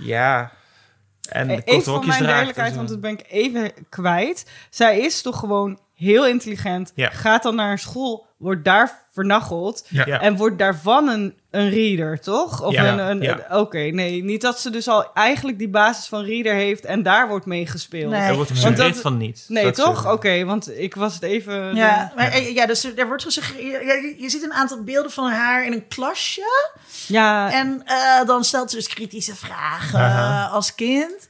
Ja. 0.00 0.50
En 1.28 1.46
de 1.46 1.52
Eh, 1.52 1.58
korte 1.58 1.70
Even 1.72 1.92
voor 1.92 2.06
mijn 2.06 2.22
duidelijkheid, 2.22 2.70
en 2.70 2.76
want 2.76 2.88
dat 2.88 3.00
ben 3.00 3.10
ik 3.10 3.24
even 3.28 3.72
kwijt. 3.88 4.46
Zij 4.70 4.98
is 4.98 5.22
toch 5.22 5.38
gewoon 5.38 5.78
heel 5.94 6.26
intelligent. 6.26 6.92
Ja. 6.94 7.10
Gaat 7.10 7.42
dan 7.42 7.54
naar 7.54 7.70
een 7.70 7.78
school, 7.78 8.26
wordt 8.36 8.64
daar 8.64 9.02
vernacheld. 9.12 9.86
Ja. 9.88 10.06
Ja. 10.06 10.20
En 10.20 10.36
wordt 10.36 10.58
daarvan 10.58 11.08
een, 11.08 11.34
een 11.50 11.70
reader, 11.70 12.20
toch? 12.20 12.62
Of 12.62 12.72
Ja. 12.72 12.92
een, 12.92 12.98
een, 12.98 13.22
Ja. 13.22 13.46
Oké, 13.50 13.78
nee, 13.78 14.24
niet 14.24 14.40
dat 14.40 14.60
ze 14.60 14.70
dus 14.70 14.88
al 14.88 15.12
eigenlijk 15.14 15.58
die 15.58 15.68
basis 15.68 16.06
van 16.06 16.24
reader 16.24 16.52
heeft 16.54 16.84
en 16.84 17.02
daar 17.02 17.28
wordt 17.28 17.46
mee 17.46 17.66
gespeeld. 17.66 18.10
Nee. 18.10 18.20
Er 18.20 18.34
wordt 18.34 18.50
gesuggereerd 18.50 19.00
van 19.00 19.16
niet. 19.16 19.44
Nee, 19.48 19.64
Dat 19.64 19.74
toch? 19.74 20.12
Oké, 20.12 20.44
want 20.44 20.78
ik 20.78 20.94
was 20.94 21.14
het 21.14 21.22
even... 21.22 21.74
Ja, 21.74 22.12
maar, 22.16 22.28
eh, 22.32 22.54
ja, 22.54 22.66
dus 22.66 22.84
er 22.96 23.06
wordt 23.06 23.22
gesuggereerd... 23.22 23.84
ja, 23.84 23.92
je, 23.92 24.14
je 24.18 24.30
ziet 24.30 24.42
een 24.42 24.52
aantal 24.52 24.82
beelden 24.82 25.10
van 25.10 25.30
haar 25.30 25.66
in 25.66 25.72
een 25.72 25.88
klasje. 25.88 26.72
Ja, 27.06 27.52
En 27.52 27.82
eh, 27.84 28.26
dan 28.26 28.44
stelt 28.44 28.70
ze 28.70 28.76
dus 28.76 28.88
kritische 28.88 29.34
vragen 29.34 30.50
als 30.50 30.74
kind. 30.74 31.28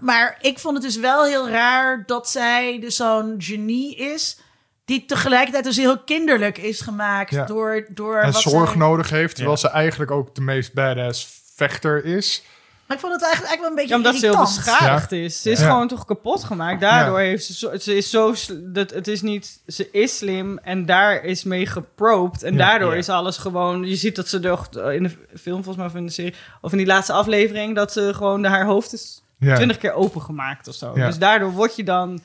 Maar 0.00 0.38
ik 0.40 0.58
vond 0.58 0.74
het 0.74 0.82
dus 0.84 0.96
wel 0.96 1.24
heel 1.24 1.48
raar 1.48 2.02
dat 2.06 2.28
zij 2.28 2.78
dus 2.80 2.96
zo'n 2.96 3.34
genie 3.38 3.96
is... 3.96 4.38
die 4.84 5.04
tegelijkertijd 5.04 5.64
dus 5.64 5.76
heel 5.76 5.98
kinderlijk 5.98 6.58
is 6.58 6.80
gemaakt 6.80 7.30
Ja. 7.30 7.44
door, 7.44 7.86
door 7.88 8.18
En 8.20 8.32
wat 8.32 8.42
zorg 8.42 8.68
zij- 8.68 8.78
nodig 8.78 9.10
heeft, 9.10 9.34
terwijl 9.34 9.56
Ja. 9.56 9.68
ze 9.68 9.74
eigenlijk 9.74 10.10
ook 10.10 10.34
de 10.34 10.40
meest 10.40 10.72
badass 10.74 11.28
vechter 11.54 12.04
is. 12.04 12.42
Maar 12.86 12.96
ik 12.96 13.02
vond 13.02 13.14
het 13.14 13.22
eigenlijk, 13.24 13.52
eigenlijk 13.54 13.60
wel 13.60 13.68
een 13.70 13.74
beetje 13.74 13.90
Ja, 13.90 13.96
omdat 13.96 14.44
ze 14.44 14.52
heel 14.54 14.56
beschadigd 14.64 15.12
is. 15.12 15.42
Ze 15.42 15.50
is 15.50 15.60
Ja. 15.60 15.66
gewoon 15.70 15.88
toch 15.88 16.04
kapot 16.04 16.44
gemaakt. 16.44 16.80
Daardoor 16.80 17.20
Ja. 17.20 17.26
heeft 17.26 17.44
ze, 17.44 17.54
zo, 17.54 17.76
ze 17.78 17.96
is 17.96 18.10
zo, 18.10 18.34
dat 18.62 18.90
het 18.90 19.08
is 19.08 19.22
niet, 19.22 19.60
ze 19.66 19.90
is 19.90 20.16
slim 20.16 20.58
en 20.58 20.86
daar 20.86 21.24
is 21.24 21.44
mee 21.44 21.66
geprobed. 21.66 22.42
En 22.42 22.52
Ja. 22.52 22.58
daardoor 22.58 22.92
Ja. 22.92 22.98
is 22.98 23.08
alles 23.08 23.36
gewoon, 23.36 23.84
je 23.84 23.96
ziet 23.96 24.16
dat 24.16 24.28
ze 24.28 24.40
toch 24.40 24.68
in 24.76 25.02
de 25.02 25.10
film 25.38 25.64
volgens 25.64 25.76
mij 25.76 25.86
of 25.86 25.94
in 25.94 26.06
de 26.06 26.12
serie, 26.12 26.34
of 26.60 26.72
in 26.72 26.78
die 26.78 26.86
laatste 26.86 27.12
aflevering, 27.12 27.74
dat 27.74 27.92
ze 27.92 28.14
gewoon 28.14 28.44
haar 28.44 28.64
hoofd 28.64 28.92
is. 28.92 29.22
Twintig 29.38 29.76
keer 29.78 29.92
opengemaakt 29.92 30.68
of 30.68 30.74
zo. 30.74 30.92
Ja. 30.94 31.06
Dus 31.06 31.18
daardoor 31.18 31.50
word 31.52 31.76
je 31.76 31.84
dan, 31.84 32.08
Maar, 32.10 32.20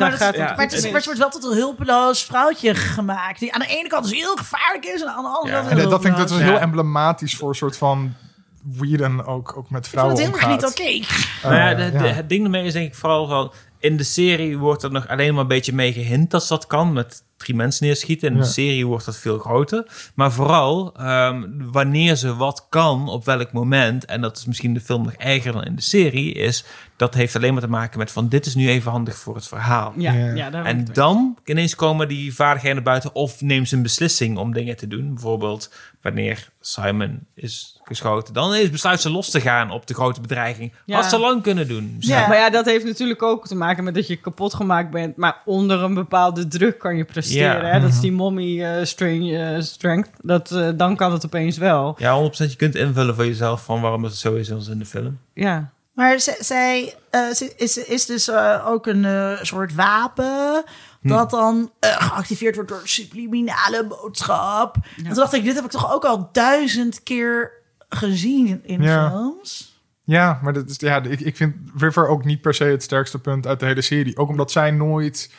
dan 0.00 0.10
dat- 0.10 0.18
gaat 0.18 0.34
ja, 0.36 0.44
maar, 0.44 0.58
het 0.60 0.72
is, 0.72 0.82
maar 0.84 0.92
het 0.92 1.04
wordt 1.04 1.18
wel 1.20 1.30
tot 1.30 1.44
een 1.44 1.56
hulpeloos 1.56 2.24
vrouwtje 2.24 2.74
gemaakt. 2.74 3.38
Die 3.38 3.52
aan 3.54 3.60
de 3.60 3.66
ene 3.66 3.88
kant 3.88 4.02
dus 4.08 4.12
heel 4.12 4.36
gevaarlijk 4.36 4.84
is. 4.84 5.02
En 5.02 5.08
aan 5.08 5.22
de 5.22 5.28
andere 5.28 5.54
Ja. 5.54 5.58
kant 5.60 5.70
En 5.70 5.76
dat, 5.78 5.90
dat 5.90 6.00
vind 6.02 6.12
ik 6.12 6.20
dat 6.20 6.30
is 6.30 6.38
heel 6.38 6.52
Ja. 6.52 6.60
emblematisch 6.60 7.36
voor 7.36 7.48
een 7.48 7.54
soort 7.54 7.76
van 7.76 8.14
Whedon 8.62 9.24
ook, 9.26 9.56
ook 9.56 9.70
met 9.70 9.88
vrouwen 9.88 10.16
heel 10.16 10.26
erg 10.26 10.34
omgaat. 10.34 10.50
niet 10.50 10.66
oké. 10.70 11.06
Nou 11.42 11.54
ja, 11.54 11.70
Eh, 11.70 11.76
de- 11.92 11.98
de- 11.98 12.04
ja. 12.04 12.12
het 12.12 12.28
ding 12.28 12.44
ermee 12.44 12.64
is 12.64 12.72
denk 12.72 12.86
ik 12.86 12.94
vooral 12.94 13.26
van... 13.26 13.52
In 13.78 13.96
de 13.96 14.02
serie 14.02 14.58
wordt 14.58 14.82
er 14.82 14.90
nog 14.92 15.08
alleen 15.08 15.32
maar 15.32 15.42
een 15.42 15.48
beetje 15.48 15.72
mee 15.72 15.92
gehint 15.92 16.30
dat 16.30 16.42
ze 16.42 16.48
dat 16.48 16.66
kan. 16.66 16.92
Met 16.92 17.22
drie 17.44 17.56
mensen 17.56 17.86
neerschieten. 17.86 18.28
In 18.28 18.34
Ja. 18.36 18.40
de 18.42 18.48
serie 18.48 18.86
wordt 18.86 19.04
dat 19.04 19.16
veel 19.16 19.38
groter. 19.38 19.86
Maar 20.14 20.32
vooral 20.32 20.94
ehm, 20.96 21.42
wanneer 21.58 22.16
ze 22.16 22.36
wat 22.36 22.66
kan, 22.68 23.08
op 23.08 23.24
welk 23.24 23.52
moment... 23.52 24.04
en 24.04 24.20
dat 24.20 24.36
is 24.36 24.44
misschien 24.44 24.74
de 24.74 24.80
film 24.80 25.02
nog 25.02 25.12
erger 25.12 25.52
dan 25.52 25.64
in 25.64 25.76
de 25.76 25.82
serie... 25.82 26.32
is 26.32 26.64
dat 26.96 27.14
heeft 27.14 27.36
alleen 27.36 27.52
maar 27.52 27.62
te 27.62 27.68
maken 27.68 27.98
met 27.98 28.10
van... 28.10 28.28
dit 28.28 28.46
is 28.46 28.54
nu 28.54 28.68
even 28.68 28.90
handig 28.90 29.16
voor 29.16 29.34
het 29.34 29.48
verhaal. 29.48 29.92
ja, 29.96 30.12
Ja. 30.12 30.64
En 30.64 30.84
dan 30.92 31.38
ineens 31.44 31.74
komen 31.74 32.08
die 32.08 32.34
vaardigheden 32.34 32.76
naar 32.76 32.84
buiten 32.84 33.14
of 33.14 33.40
neemt 33.40 33.68
ze 33.68 33.76
een 33.76 33.82
beslissing 33.82 34.38
om 34.38 34.52
dingen 34.52 34.76
te 34.76 34.86
doen. 34.86 35.14
Bijvoorbeeld 35.14 35.70
wanneer 36.02 36.48
Simon 36.60 37.20
is 37.34 37.80
geschoten. 37.84 38.34
Dan 38.34 38.54
is 38.54 38.70
besluit 38.70 39.00
ze 39.00 39.10
los 39.10 39.30
te 39.30 39.40
gaan 39.40 39.70
op 39.70 39.86
de 39.86 39.94
grote 39.94 40.20
bedreiging. 40.20 40.72
Ja. 40.86 40.96
Had 40.96 41.10
ze 41.10 41.18
lang 41.18 41.42
kunnen 41.42 41.68
doen. 41.68 41.96
Ja. 41.98 42.28
Maar 42.28 42.36
ja, 42.36 42.50
dat 42.50 42.64
heeft 42.64 42.84
natuurlijk 42.84 43.22
ook 43.22 43.46
te 43.46 43.54
maken 43.54 43.84
met 43.84 43.94
dat 43.94 44.06
je 44.06 44.16
kapot 44.16 44.54
gemaakt 44.54 44.90
bent, 44.90 45.16
maar 45.16 45.42
onder 45.44 45.82
een 45.82 45.94
bepaalde 45.94 46.48
druk 46.48 46.78
kan 46.78 46.96
je 46.96 47.04
presteren. 47.04 47.33
Ja. 47.34 47.64
Hè? 47.64 47.80
Dat 47.80 47.90
is 47.90 48.00
die 48.00 48.12
mommy 48.12 48.84
string, 48.84 49.36
eh, 49.36 49.60
strength. 49.60 50.10
Dat, 50.22 50.50
eh, 50.50 50.68
dan 50.76 50.96
kan 50.96 51.12
het 51.12 51.24
opeens 51.24 51.56
wel. 51.56 51.94
Ja, 51.98 52.14
100% 52.14 52.50
je 52.50 52.56
kunt 52.56 52.74
invullen 52.74 53.14
voor 53.14 53.26
jezelf 53.26 53.64
van 53.64 53.80
waarom 53.80 54.04
het 54.04 54.16
zo 54.16 54.34
is 54.34 54.52
als 54.52 54.68
in 54.68 54.78
de 54.78 54.86
film. 54.86 55.18
Ja. 55.34 55.70
Maar 55.92 56.20
zij 56.38 56.94
eh, 57.10 57.20
is, 57.56 57.78
is 57.78 58.06
dus 58.06 58.30
ook 58.66 58.86
een 58.86 59.36
soort 59.42 59.74
wapen. 59.74 60.64
Hm. 61.00 61.08
Dat 61.08 61.30
dan 61.30 61.70
geactiveerd 61.80 62.54
wordt 62.54 62.70
door 62.70 62.80
een 62.80 62.88
subliminale 62.88 63.86
boodschap. 63.88 64.76
En 64.96 65.04
toen 65.04 65.14
dacht 65.14 65.32
ik, 65.32 65.44
dit 65.44 65.54
heb 65.54 65.64
ik 65.64 65.70
toch 65.70 65.94
ook 65.94 66.04
al 66.04 66.28
duizend 66.32 67.02
keer 67.02 67.52
gezien 67.88 68.60
in 68.64 68.82
Ja. 68.82 69.10
films. 69.10 69.72
Ja, 70.06 70.38
maar 70.42 70.52
dat 70.52 70.70
is, 70.70 70.76
ja, 70.78 71.02
ik, 71.02 71.20
ik 71.20 71.36
vind 71.36 71.54
River 71.76 72.08
ook 72.08 72.24
niet 72.24 72.40
per 72.40 72.54
se 72.54 72.64
het 72.64 72.82
sterkste 72.82 73.18
punt 73.18 73.46
uit 73.46 73.60
de 73.60 73.66
hele 73.66 73.82
serie. 73.82 74.16
Ook 74.16 74.28
omdat 74.28 74.50
zij 74.52 74.70
nooit 74.70 75.30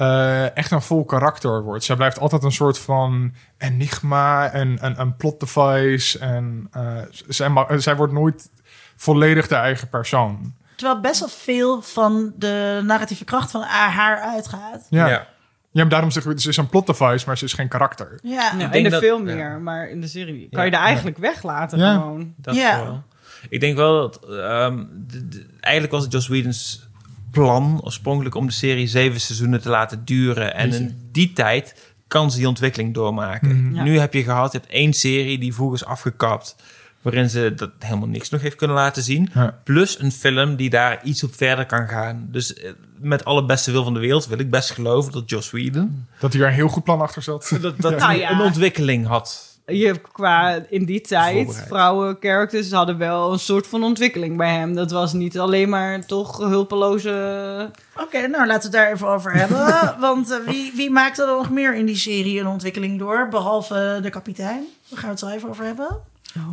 eh, 0.00 0.56
echt 0.56 0.70
een 0.70 0.82
vol 0.82 1.04
karakter 1.04 1.62
wordt. 1.62 1.84
Zij 1.84 1.96
blijft 1.96 2.18
altijd 2.18 2.42
een 2.42 2.52
soort 2.52 2.78
van 2.78 3.34
enigma 3.58 4.50
en 4.50 4.78
een, 4.84 5.00
een 5.00 5.16
plot 5.16 5.40
device. 5.40 6.18
En 6.18 6.68
eh, 6.72 6.96
zij, 7.28 7.50
zij 7.76 7.96
wordt 7.96 8.12
nooit 8.12 8.50
volledig 8.96 9.48
de 9.48 9.54
eigen 9.54 9.88
persoon. 9.88 10.54
Terwijl 10.76 11.00
best 11.00 11.20
wel 11.20 11.28
veel 11.28 11.82
van 11.82 12.32
de 12.36 12.80
narratieve 12.84 13.24
kracht 13.24 13.50
van 13.50 13.62
haar 13.62 14.20
uitgaat. 14.20 14.86
Ja, 14.90 15.06
ja. 15.08 15.26
maar 15.72 15.88
daarom 15.88 16.10
zeg 16.10 16.24
ik, 16.26 16.40
ze 16.40 16.48
is 16.48 16.56
een 16.56 16.68
plot 16.68 16.86
device, 16.86 17.26
maar 17.26 17.38
ze 17.38 17.44
is 17.44 17.52
geen 17.52 17.68
karakter. 17.68 18.18
Ja, 18.22 18.52
Ja, 18.58 18.66
Ik 18.68 18.74
in 18.74 18.82
de 18.84 18.90
dat- 18.90 19.02
film 19.02 19.28
ja. 19.28 19.34
meer, 19.34 19.60
maar 19.60 19.88
in 19.88 20.00
de 20.00 20.06
serie 20.06 20.48
kan 20.50 20.58
Ja. 20.58 20.64
je 20.64 20.70
daar 20.70 20.84
eigenlijk 20.84 21.18
weglaten 21.18 21.78
Ja. 21.78 21.92
gewoon. 21.94 22.34
Dat 22.36 22.54
Ja. 22.54 22.84
wel. 22.84 23.02
Ik 23.48 23.60
denk 23.60 23.76
wel 23.76 24.00
dat... 24.00 24.24
ehm, 24.28 24.84
de- 24.90 25.28
de- 25.28 25.46
eigenlijk 25.60 25.92
was 25.92 26.02
het 26.02 26.12
Joss 26.12 26.28
Whedon's 26.28 26.88
plan 27.30 27.80
oorspronkelijk 27.84 28.34
om 28.34 28.46
de 28.46 28.52
serie 28.52 28.86
zeven 28.86 29.20
seizoenen 29.20 29.60
te 29.60 29.68
laten 29.68 30.04
duren. 30.04 30.54
En 30.54 30.72
in 30.72 31.08
die 31.12 31.32
tijd 31.32 31.92
kan 32.08 32.30
ze 32.30 32.38
die 32.38 32.48
ontwikkeling 32.48 32.94
doormaken. 32.94 33.64
Mhm. 33.64 33.74
Ja. 33.74 33.82
Nu 33.82 33.98
heb 33.98 34.14
je 34.14 34.22
gehad, 34.22 34.52
je 34.52 34.58
hebt 34.58 34.70
één 34.70 34.92
serie 34.92 35.38
die 35.38 35.54
vroeg 35.54 35.74
is 35.74 35.84
afgekapt. 35.84 36.56
Waarin 37.02 37.30
ze 37.30 37.52
dat 37.56 37.70
helemaal 37.78 38.08
niks 38.08 38.30
nog 38.30 38.40
heeft 38.40 38.56
kunnen 38.56 38.76
laten 38.76 39.02
zien. 39.02 39.30
Ja. 39.34 39.58
Plus 39.64 40.00
een 40.00 40.12
film 40.12 40.56
die 40.56 40.70
daar 40.70 41.04
iets 41.04 41.24
op 41.24 41.34
verder 41.34 41.66
kan 41.66 41.88
gaan. 41.88 42.28
Dus 42.30 42.54
eh, 42.54 42.70
met 42.98 43.24
alle 43.24 43.44
beste 43.44 43.70
wil 43.70 43.84
van 43.84 43.94
de 43.94 44.00
wereld 44.00 44.26
wil 44.26 44.38
ik 44.38 44.50
best 44.50 44.70
geloven 44.70 45.12
dat 45.12 45.30
Joss 45.30 45.50
Whedon... 45.50 46.06
Dat 46.18 46.32
hij 46.32 46.42
er 46.42 46.48
een 46.48 46.54
heel 46.54 46.68
goed 46.68 46.84
plan 46.84 47.00
achter 47.00 47.22
zat. 47.22 47.56
Dat, 47.60 47.80
dat 47.80 47.90
Nou 47.98 48.02
hij 48.02 48.18
ja. 48.18 48.30
een 48.30 48.40
ontwikkeling 48.40 49.06
had. 49.06 49.49
Je 49.70 50.00
qua 50.12 50.64
in 50.68 50.84
die 50.84 51.00
tijd, 51.00 51.64
vrouwen 51.66 52.16
characters 52.20 52.70
hadden 52.72 52.98
wel 52.98 53.32
een 53.32 53.38
soort 53.38 53.66
van 53.66 53.82
ontwikkeling 53.84 54.36
bij 54.36 54.54
hem. 54.54 54.74
Dat 54.74 54.90
was 54.90 55.12
niet 55.12 55.38
alleen 55.38 55.68
maar 55.68 56.06
toch 56.06 56.36
hulpeloze. 56.38 57.70
Oké, 57.96 58.26
nou 58.26 58.46
laten 58.46 58.70
we 58.70 58.76
het 58.76 58.84
daar 58.86 58.92
even 58.92 59.08
over 59.08 59.32
hebben. 59.32 59.66
Want 60.00 60.30
eh, 60.30 60.38
wie, 60.46 60.72
wie 60.76 60.90
maakte 60.90 61.22
er 61.22 61.28
nog 61.36 61.50
meer 61.50 61.74
in 61.74 61.86
die 61.86 61.96
serie 61.96 62.40
een 62.40 62.46
ontwikkeling 62.46 62.98
door? 62.98 63.28
Behalve 63.28 63.98
de 64.02 64.10
kapitein. 64.10 64.64
Daar 64.88 64.98
gaan 64.98 65.02
we 65.08 65.10
het 65.10 65.18
zo 65.18 65.28
even 65.28 65.48
over 65.48 65.64
hebben. 65.64 66.00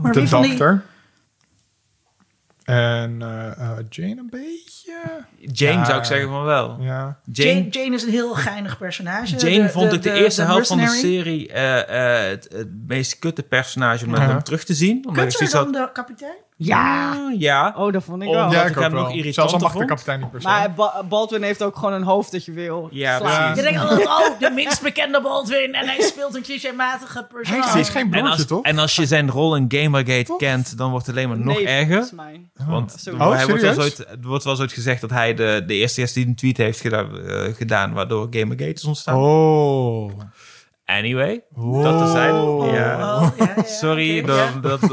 Maar 0.01 0.11
De 0.11 0.19
wie 0.19 0.29
van 0.29 0.41
die- 0.41 0.49
dokter. 0.49 0.83
En 2.63 3.21
eh, 3.21 3.47
eh, 3.51 3.77
Jane 3.89 4.17
een 4.17 4.27
beetje. 4.29 4.76
Jane 5.39 5.77
Ja. 5.77 5.85
zou 5.85 5.97
ik 5.97 6.03
zeggen 6.05 6.29
van 6.29 6.43
wel. 6.43 6.77
Ja. 6.79 7.17
Jane, 7.31 7.53
Jane, 7.53 7.69
Jane 7.69 7.95
is 7.95 8.03
een 8.03 8.09
heel 8.09 8.33
geinig 8.33 8.77
personage. 8.77 9.35
Jane 9.35 9.61
De- 9.65 9.69
vond 9.69 9.89
de- 9.89 9.95
ik 9.95 10.01
de, 10.03 10.09
de- 10.11 10.15
eerste 10.15 10.41
de 10.41 10.47
helft 10.47 10.67
van 10.67 10.77
de 10.77 10.87
serie 10.87 11.51
eh, 11.51 12.21
eh, 12.23 12.29
het, 12.29 12.47
het 12.51 12.67
meest 12.87 13.19
kutte 13.19 13.43
personage 13.43 14.05
om 14.05 14.15
Ja. 14.15 14.21
hem 14.21 14.43
terug 14.43 14.63
te 14.63 14.73
zien. 14.73 15.01
Kutter 15.13 15.49
dan 15.49 15.63
had, 15.63 15.73
de 15.73 15.89
kapitein? 15.93 16.35
Ja. 16.59 17.11
"Ah, 17.11 17.39
ja. 17.39 17.73
Oh, 17.77 17.93
dat 17.93 18.03
vond 18.03 18.21
ik 18.23 18.29
wel. 18.29 18.51
ja. 18.51 18.63
ik 18.63 18.69
ik 18.69 18.75
hem 18.75 18.91
nog 18.91 19.01
wel. 19.01 19.09
irritanter 19.15 19.33
Zelfs 19.33 19.53
al 19.53 19.59
mag 19.59 19.73
de 19.73 19.85
kapitein 19.85 20.19
niet 20.19 20.31
per 20.31 20.41
se. 20.41 20.47
Maar 20.47 20.73
Ba- 20.73 21.03
Baldwin 21.09 21.43
heeft 21.43 21.63
ook 21.63 21.75
gewoon 21.75 21.93
een 21.93 22.03
hoofd 22.03 22.31
dat 22.31 22.45
je 22.45 22.51
wil. 22.51 22.87
Ja. 22.91 23.53
Je 23.55 23.61
denkt 23.61 23.79
altijd, 23.79 24.07
oh, 24.07 24.39
de 24.39 24.49
minst 24.49 24.81
bekende 24.81 25.21
Baldwin. 25.21 25.73
En 25.73 25.85
hij 25.87 26.01
speelt 26.01 26.35
een 26.35 26.41
clichématige 26.41 27.27
personage. 27.33 27.69
Hij 27.69 27.79
is 27.79 27.89
geen 27.89 28.01
En 28.03 28.09
broertje, 28.09 28.29
als, 28.31 28.45
toch? 28.45 28.63
en 28.63 28.77
als 28.79 28.95
je 28.95 29.05
zijn 29.05 29.29
rol 29.31 29.55
in 29.55 29.65
Gamergate 29.67 30.33
kent, 30.37 30.77
dan 30.77 30.91
wordt 30.91 31.05
het 31.05 31.15
alleen 31.15 31.27
maar 31.29 31.37
nog 31.39 31.55
Nee, 31.55 31.67
erger. 31.67 31.87
volgens 31.87 32.11
mij. 32.11 32.41
Want 32.67 32.95
Zo. 32.99 33.17
hij 33.31 33.45
wordt 34.21 34.43
wel 34.43 34.55
zoiets, 34.55 34.76
gezegd 34.77 35.01
dat 35.01 35.09
hij 35.09 35.33
de, 35.33 35.63
de 35.67 35.73
eerste 35.73 36.01
gast 36.01 36.13
die 36.13 36.25
een 36.27 36.35
tweet 36.35 36.57
heeft 36.57 36.81
gedaan, 36.81 37.19
eh, 37.19 37.53
gedaan 37.53 37.93
waardoor 37.93 38.27
Gamergate 38.29 38.71
is 38.73 38.85
ontstaan. 38.85 39.17
Oh. 39.17 40.11
Anyway, 40.85 41.43
dat 41.81 41.97
te 42.05 42.11
zijn. 42.11 42.33
Oh, 42.33 42.71
Ja. 42.73 43.15
oh, 43.21 43.29
ja, 43.37 43.53
ja, 43.55 43.63
Sorry 43.63 44.21
dat, 44.21 44.63
dat, 44.63 44.81
eh, 44.83 44.89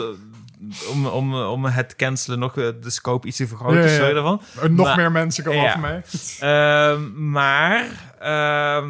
om, 0.92 1.06
om, 1.06 1.34
om 1.34 1.64
het 1.64 1.96
cancelen 1.96 2.38
nog 2.38 2.56
eh, 2.58 2.68
de 2.80 2.90
scope 2.90 3.26
iets 3.26 3.36
te 3.36 3.46
vergroten. 3.46 3.76
Ja, 3.82 3.84
ja. 3.88 3.96
Sorry 3.96 4.12
daarvan. 4.12 4.40
Nog 4.70 4.86
Maar- 4.86 4.96
meer 4.96 5.12
mensen 5.12 5.44
komen 5.44 5.60
Ja. 5.62 5.68
over 5.68 5.80
mij. 5.80 6.02
Ehm, 6.40 7.30
maar 7.30 7.86
ehm, 8.20 8.88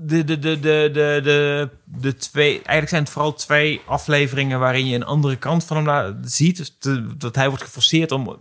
de, 0.00 0.24
de, 0.24 0.38
de, 0.38 0.60
de, 0.60 0.90
de, 0.92 1.20
de, 1.22 1.68
de 1.84 2.14
twee, 2.14 2.52
eigenlijk 2.54 2.88
zijn 2.88 3.02
het 3.02 3.10
vooral 3.12 3.32
twee 3.34 3.80
afleveringen 3.86 4.58
waarin 4.58 4.86
je 4.86 4.94
een 4.94 5.04
andere 5.04 5.36
kant 5.36 5.64
van 5.64 5.88
hem 5.88 6.18
ziet. 6.24 6.56
Dus 6.56 6.76
dat 7.18 7.34
hij 7.34 7.48
wordt 7.48 7.64
geforceerd 7.64 8.12
om 8.12 8.36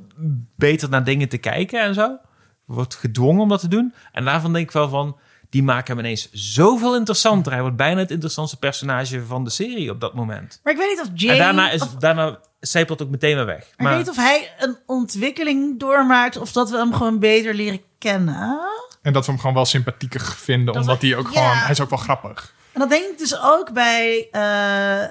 beter 0.56 0.90
naar 0.90 1.04
dingen 1.04 1.30
te 1.30 1.38
kijken 1.38 1.82
en 1.82 1.94
zo. 1.94 2.18
Wordt 2.66 2.96
gedwongen 2.96 3.42
om 3.42 3.50
dat 3.50 3.60
te 3.60 3.68
doen. 3.68 3.94
En 4.12 4.26
daarvan 4.26 4.54
denk 4.54 4.66
ik 4.66 4.72
wel 4.74 4.90
van, 4.90 5.18
die 5.50 5.64
maken 5.64 5.96
hem 5.96 6.06
ineens 6.06 6.30
zoveel 6.32 6.96
interessanter. 6.96 7.52
Hij 7.52 7.62
wordt 7.62 7.78
bijna 7.78 8.00
het 8.00 8.12
interessantste 8.12 8.60
personage 8.60 9.26
van 9.26 9.44
de 9.44 9.50
serie 9.50 9.90
op 9.92 10.00
dat 10.02 10.14
moment. 10.14 10.60
Maar 10.64 10.74
ik 10.74 10.80
weet 10.80 10.90
niet 10.90 11.02
of 11.02 11.10
Jane... 11.14 11.34
en 11.34 11.40
daarna, 11.44 11.72
is, 11.72 11.82
of- 11.82 11.96
daarna 11.96 12.40
zijpelt 12.60 13.02
ook 13.02 13.10
meteen 13.10 13.36
weer 13.36 13.46
weg. 13.46 13.70
maar 13.78 13.92
ik 13.92 13.98
weet 13.98 14.06
niet 14.06 14.18
of 14.18 14.24
hij 14.24 14.54
een 14.60 14.78
ontwikkeling 14.86 15.80
doormaakt... 15.80 16.38
of 16.38 16.52
dat 16.52 16.70
we 16.70 16.78
hem 16.78 16.94
gewoon 16.94 17.20
beter 17.20 17.54
leren 17.54 17.82
kennen. 17.98 18.60
En 19.04 19.14
dat 19.14 19.26
we 19.26 19.32
hem 19.32 19.40
gewoon 19.40 19.56
wel 19.56 19.66
sympathieker 19.66 20.22
vinden. 20.22 20.66
Dat 20.74 20.76
omdat 20.76 21.02
we- 21.02 21.08
hij 21.08 21.18
ook 21.18 21.30
ja. 21.32 21.42
gewoon... 21.42 21.58
Hij 21.58 21.72
is 21.72 21.82
ook 21.82 21.90
wel 21.90 22.00
grappig. 22.00 22.54
En 22.74 22.80
dat 22.80 22.90
denk 22.90 23.12
ik 23.12 23.18
dus 23.18 23.40
ook 23.42 23.74
bij 23.74 24.28
eh, 24.32 25.04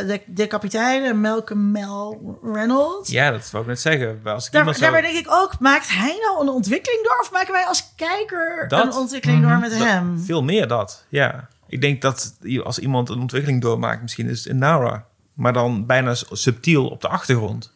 eh, 0.00 0.06
de, 0.06 0.20
de 0.26 0.46
kapitein, 0.46 1.04
eh, 1.04 1.12
Malcolm 1.12 1.70
Mel 1.70 2.38
Reynolds. 2.42 3.10
Ja, 3.10 3.30
dat 3.30 3.50
wou 3.50 3.62
ik 3.64 3.68
net 3.70 3.80
zeggen. 3.80 4.20
Als 4.24 4.46
ik 4.46 4.52
Daar, 4.52 4.78
daarbij 4.78 5.00
denk 5.00 5.16
ik 5.16 5.26
ook, 5.30 5.58
maakt 5.58 5.88
hij 5.90 6.16
nou 6.20 6.40
een 6.40 6.54
ontwikkeling 6.54 7.02
door? 7.04 7.18
Of 7.22 7.32
maken 7.32 7.52
wij 7.52 7.64
als 7.66 7.92
kijker 7.96 8.64
Dat? 8.68 8.84
een 8.84 9.00
ontwikkeling 9.00 9.42
door 9.42 9.58
met 9.58 9.70
Dat- 9.70 9.78
hem? 9.88 10.18
Veel 10.24 10.42
meer 10.42 10.68
dat, 10.68 11.04
ja. 11.08 11.48
Ik 11.68 11.80
denk 11.80 12.02
dat 12.02 12.36
als 12.64 12.78
iemand 12.78 13.08
een 13.08 13.18
ontwikkeling 13.20 13.60
doormaakt, 13.62 14.02
misschien 14.02 14.28
is 14.28 14.38
het 14.38 14.46
in 14.52 14.58
Nara. 14.58 15.04
Maar 15.34 15.52
dan 15.52 15.86
bijna 15.86 16.14
subtiel 16.30 16.88
op 16.88 17.00
de 17.00 17.08
achtergrond. 17.08 17.72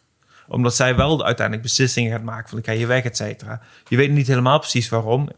Omdat 0.49 0.75
zij 0.77 0.97
wel 0.97 1.25
uiteindelijk 1.25 1.67
beslissingen 1.67 2.13
gaat 2.13 2.23
maken 2.23 2.49
van 2.49 2.59
ik 2.59 2.65
ga 2.65 2.73
je 2.73 2.87
weg, 2.87 3.05
et 3.05 3.17
cetera. 3.17 3.61
Je 3.89 3.97
weet 3.97 4.11
niet 4.11 4.27
helemaal 4.27 4.59
precies 4.59 4.89
waarom. 4.89 5.29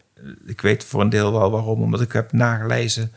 Ik 0.47 0.61
weet 0.61 0.85
voor 0.85 1.01
een 1.01 1.09
deel 1.09 1.32
wel 1.32 1.51
waarom, 1.51 1.82
omdat 1.82 2.01
ik 2.01 2.12
heb 2.12 2.32
nagelezen. 2.32 3.12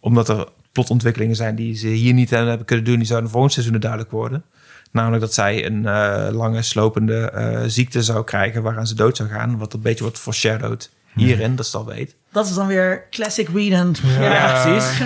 Omdat 0.00 0.28
er 0.28 0.48
plotontwikkelingen 0.72 1.36
zijn 1.36 1.54
die 1.54 1.76
ze 1.76 1.86
hier 1.86 2.12
niet 2.14 2.30
hebben 2.30 2.64
kunnen 2.64 2.84
doen. 2.84 2.96
Die 2.96 3.06
zouden 3.06 3.30
volgend 3.30 3.52
seizoen 3.52 3.80
duidelijk 3.80 4.10
worden. 4.10 4.44
Namelijk 4.90 5.22
dat 5.22 5.34
zij 5.34 5.66
een 5.66 5.86
eh, 5.86 6.28
lange 6.32 6.62
slopende 6.62 7.30
eh, 7.30 7.62
ziekte 7.66 8.02
zou 8.02 8.24
krijgen 8.24 8.62
waaraan 8.62 8.86
ze 8.86 8.94
dood 8.94 9.16
zou 9.16 9.28
gaan. 9.28 9.58
Wat 9.58 9.72
een 9.72 9.80
beetje 9.80 10.02
wordt 10.02 10.18
foreshadowed 10.18 10.90
hierin, 11.14 11.56
dat 11.56 11.66
ze 11.66 11.78
het 11.78 11.86
al 11.86 11.94
weet. 11.94 12.14
Dat 12.32 12.46
is 12.46 12.54
dan 12.54 12.66
weer 12.66 13.06
classic 13.10 13.48
Whedon. 13.48 13.96
Ja, 14.20 14.62
precies. 14.62 15.02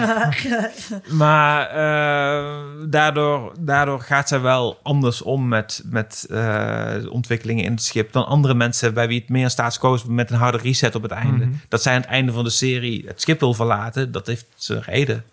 maar 1.22 1.68
eh, 1.68 2.54
daardoor, 2.88 3.52
daardoor 3.60 4.00
gaat 4.00 4.28
zij 4.28 4.40
wel 4.40 4.78
anders 4.82 5.22
om 5.22 5.48
met, 5.48 5.82
met 5.84 6.26
eh, 6.30 6.94
ontwikkelingen 7.08 7.64
in 7.64 7.72
het 7.72 7.82
schip 7.82 8.12
dan 8.12 8.26
andere 8.26 8.54
mensen 8.54 8.94
bij 8.94 9.08
wie 9.08 9.20
het 9.20 9.28
meer 9.28 9.50
staat 9.50 9.78
is 9.82 10.04
met 10.04 10.30
een 10.30 10.36
harde 10.36 10.58
reset 10.58 10.94
op 10.94 11.02
het 11.02 11.10
einde. 11.10 11.48
Dat 11.68 11.82
zij 11.82 11.94
aan 11.94 12.00
het 12.00 12.10
einde 12.10 12.32
van 12.32 12.44
de 12.44 12.50
serie 12.50 13.04
het 13.06 13.20
schip 13.20 13.40
wil 13.40 13.54
verlaten, 13.54 14.12
dat 14.12 14.26
heeft 14.26 14.46
zijn 14.54 14.82
reden. 14.82 15.24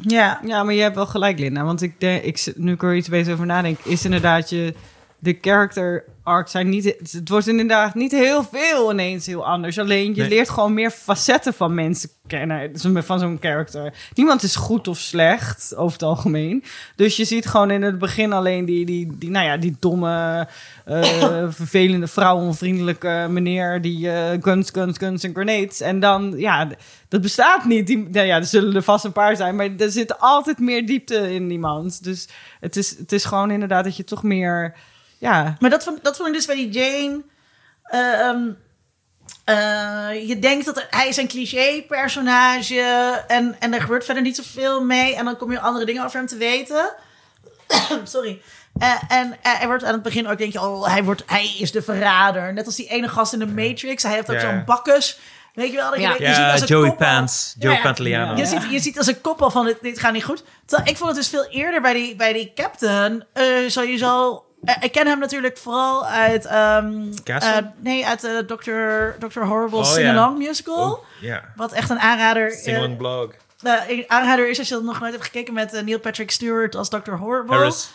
Ja. 0.00 0.40
Ja, 0.46 0.62
maar 0.62 0.74
je 0.74 0.82
hebt 0.82 0.94
wel 0.94 1.06
gelijk, 1.06 1.38
Linda. 1.38 1.64
Want 1.64 1.82
ik 1.82 2.00
denk, 2.00 2.22
ik, 2.22 2.52
nu 2.56 2.72
ik 2.72 2.82
er 2.82 2.96
iets 2.96 3.08
beter 3.08 3.32
over 3.32 3.46
nadenk, 3.46 3.78
is 3.78 4.04
inderdaad 4.04 4.50
je. 4.50 4.74
De 5.18 5.38
character 5.40 6.04
arcs 6.22 6.50
zijn 6.50 6.68
niet. 6.68 6.84
Het 7.12 7.28
wordt 7.28 7.46
inderdaad 7.46 7.94
niet 7.94 8.12
heel 8.12 8.42
veel 8.52 8.92
ineens 8.92 9.26
heel 9.26 9.46
anders. 9.46 9.78
Alleen 9.78 10.14
je 10.14 10.20
Nee. 10.20 10.28
leert 10.28 10.48
gewoon 10.48 10.74
meer 10.74 10.90
facetten 10.90 11.54
van 11.54 11.74
mensen 11.74 12.08
kennen. 12.26 12.78
zo- 12.78 13.00
Van 13.00 13.18
zo'n 13.18 13.38
character. 13.40 13.92
Niemand 14.14 14.42
is 14.42 14.56
goed 14.56 14.88
of 14.88 14.98
slecht 14.98 15.76
over 15.76 15.92
het 15.92 16.02
algemeen. 16.02 16.64
Dus 16.96 17.16
je 17.16 17.24
ziet 17.24 17.46
gewoon 17.46 17.70
in 17.70 17.82
het 17.82 17.98
begin 17.98 18.32
alleen 18.32 18.64
die, 18.64 18.86
die, 18.86 19.16
die, 19.18 19.30
nou 19.30 19.46
ja, 19.46 19.56
die 19.56 19.76
domme, 19.78 20.48
eh, 20.84 21.02
vervelende, 21.48 22.06
vrouwenvriendelijke 22.06 23.26
meneer 23.30 23.80
die 23.80 24.10
eh, 24.10 24.38
guns, 24.40 24.70
guns, 24.70 24.98
guns 24.98 25.24
en 25.24 25.34
grenades. 25.34 25.80
En 25.80 26.00
dan, 26.00 26.34
ja, 26.36 26.68
dat 27.08 27.20
bestaat 27.20 27.64
niet. 27.64 27.86
Die, 27.86 28.08
nou 28.10 28.26
ja, 28.26 28.36
er 28.36 28.44
zullen 28.44 28.74
er 28.74 28.82
vast 28.82 29.04
een 29.04 29.12
paar 29.12 29.36
zijn, 29.36 29.56
maar 29.56 29.68
er 29.78 29.90
zit 29.90 30.18
altijd 30.18 30.58
meer 30.58 30.86
diepte 30.86 31.34
in 31.34 31.50
iemand. 31.50 32.04
Dus 32.04 32.28
het 32.60 32.76
is, 32.76 32.98
het 32.98 33.12
is 33.12 33.24
gewoon 33.24 33.50
inderdaad 33.50 33.84
dat 33.84 33.96
je 33.96 34.04
toch 34.04 34.22
meer, 34.22 34.74
ja, 35.30 35.56
Maar 35.60 35.70
dat 35.70 35.84
vond, 35.84 36.04
dat 36.04 36.16
vond 36.16 36.28
ik 36.28 36.34
dus 36.34 36.46
bij 36.46 36.54
die 36.56 36.70
Jane. 36.70 37.22
Ehm, 37.84 38.48
eh, 39.44 40.28
je 40.28 40.38
denkt 40.38 40.64
dat 40.64 40.76
er- 40.76 40.86
hij 40.90 41.08
is 41.08 41.16
een 41.16 41.28
cliché-personage 41.28 42.80
en, 43.28 43.56
en 43.58 43.74
er 43.74 43.80
gebeurt 43.80 44.04
verder 44.04 44.22
niet 44.22 44.36
zoveel 44.36 44.84
mee. 44.84 45.14
En 45.16 45.24
dan 45.24 45.36
kom 45.36 45.50
je 45.52 45.60
andere 45.60 45.84
dingen 45.84 46.04
over 46.04 46.18
hem 46.18 46.26
te 46.26 46.36
weten. 46.36 46.90
Sorry. 48.04 48.42
Eh, 48.78 49.02
en 49.08 49.36
eh, 49.42 49.58
hij 49.58 49.66
wordt 49.66 49.84
aan 49.84 49.92
het 49.92 50.02
begin 50.02 50.28
ook, 50.28 50.38
denk 50.38 50.52
je, 50.52 50.60
oh, 50.60 50.86
hij, 50.86 51.04
wordt, 51.04 51.22
hij 51.26 51.54
is 51.58 51.72
de 51.72 51.82
verrader. 51.82 52.52
Net 52.52 52.66
als 52.66 52.76
die 52.76 52.88
ene 52.88 53.08
gast 53.08 53.32
in 53.32 53.38
de 53.38 53.46
Matrix. 53.46 54.02
Hij 54.02 54.12
heeft 54.12 54.30
ook 54.30 54.40
zo'n 54.40 54.62
bakkus. 54.64 55.18
Weet 55.54 55.70
je 55.70 55.76
wel? 55.76 55.90
Dat 55.90 55.96
je, 56.00 56.02
Ja. 56.02 56.14
je 56.18 56.34
ziet 56.34 56.44
als 56.52 56.60
een 56.60 56.66
Joey 56.66 56.88
koppel- 56.88 57.06
Pants, 57.06 57.54
Joey 57.58 57.80
Ja. 58.08 58.36
Je 58.36 58.46
ziet, 58.46 58.70
je 58.70 58.78
ziet 58.80 58.98
als 58.98 59.06
een 59.06 59.20
koppel 59.20 59.50
van 59.50 59.64
dit, 59.64 59.78
dit 59.82 59.98
gaat 59.98 60.12
niet 60.12 60.24
goed. 60.24 60.44
Terwijl 60.66 60.90
ik 60.90 60.96
vond 60.96 61.08
het 61.10 61.18
dus 61.18 61.28
veel 61.28 61.44
eerder 61.46 61.80
bij 61.80 61.92
die, 61.92 62.16
bij 62.16 62.32
die 62.32 62.52
captain. 62.54 63.24
eh, 63.32 63.44
sowieso. 63.66 64.44
Eh, 64.64 64.76
ik 64.80 64.92
ken 64.92 65.06
hem 65.06 65.18
natuurlijk 65.18 65.58
vooral 65.58 66.06
uit. 66.06 66.46
ehm, 66.46 67.02
eh, 67.24 67.56
nee, 67.76 68.06
uit 68.06 68.20
de 68.20 68.44
Dr. 68.46 69.26
Dr. 69.26 69.40
Horrible 69.40 69.78
Oh, 69.78 69.84
Sing. 69.84 70.08
Along 70.08 70.38
musical. 70.38 70.92
Oh. 70.92 71.34
Wat 71.56 71.72
echt 71.72 71.90
een 71.90 71.98
aanrader, 72.00 72.50
eh, 72.52 72.58
Singeling 72.58 72.96
blog. 72.96 73.30
eh, 73.62 73.72
een 73.88 74.04
aanrader 74.08 74.48
is 74.50 74.58
als 74.58 74.68
je 74.68 74.74
dat 74.74 74.82
nog 74.82 75.00
nooit 75.00 75.12
hebt 75.12 75.24
gekeken 75.24 75.54
met 75.54 75.72
eh, 75.74 75.82
Neil 75.82 75.98
Patrick 76.00 76.30
Stewart 76.30 76.74
als 76.74 76.88
Dr. 76.88 77.12
Horrible. 77.12 77.54
Harris. 77.56 77.90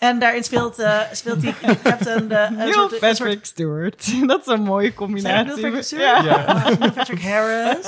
En 0.00 0.18
daarin 0.18 0.44
speelt, 0.44 0.78
eh, 0.78 1.00
speelt 1.12 1.40
die 1.40 1.54
captain 1.82 2.28
de, 2.28 2.34
een 2.34 2.54
Neil 2.56 2.72
soort, 2.72 2.92
een 2.92 2.98
soort 2.98 3.18
Patrick 3.18 3.44
Stewart. 3.44 4.06
Dat 4.28 4.40
is 4.40 4.46
een 4.46 4.62
mooie 4.62 4.94
combinatie. 4.94 5.44
Neil 5.44 5.60
Patrick 5.60 5.82
Stewart? 5.82 6.24
Ja. 6.24 6.62
Neil 6.78 6.92
Patrick 6.98 7.22
Harris. 7.22 7.86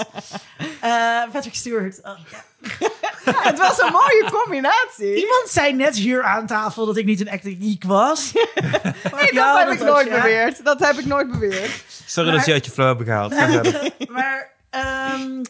Eh, 0.81 1.23
Patrick 1.33 1.55
Stewart. 1.55 1.99
Oh, 2.03 2.19
ja. 2.31 2.45
het 3.49 3.59
was 3.59 3.81
een 3.83 3.93
mooie 3.93 4.27
combinatie. 4.31 5.15
Iemand 5.17 5.49
zei 5.49 5.73
net 5.73 5.97
hier 5.97 6.23
aan 6.23 6.47
tafel 6.47 6.87
dat 6.87 6.97
ik 6.97 7.05
niet 7.05 7.21
een 7.21 7.31
acting 7.31 7.57
geek 7.63 7.85
was. 7.85 8.33
Nee, 8.33 9.33
dat 9.33 9.59
heb 9.59 9.69
ik 9.71 9.81
nooit 9.83 10.11
beweerd. 10.11 10.65
Dat 10.65 10.79
heb 10.87 10.97
ik 10.99 11.05
nooit 11.05 11.31
beweerd. 11.31 11.71
Sorry 12.07 12.29
Maar- 12.29 12.37
dat 12.39 12.47
je 12.47 12.53
uit 12.53 12.65
je 12.65 12.71
flow 12.71 12.89
hebt 12.97 13.03
gehaald. 13.09 13.35
Maar 14.09 14.53
ehm, 14.71 15.43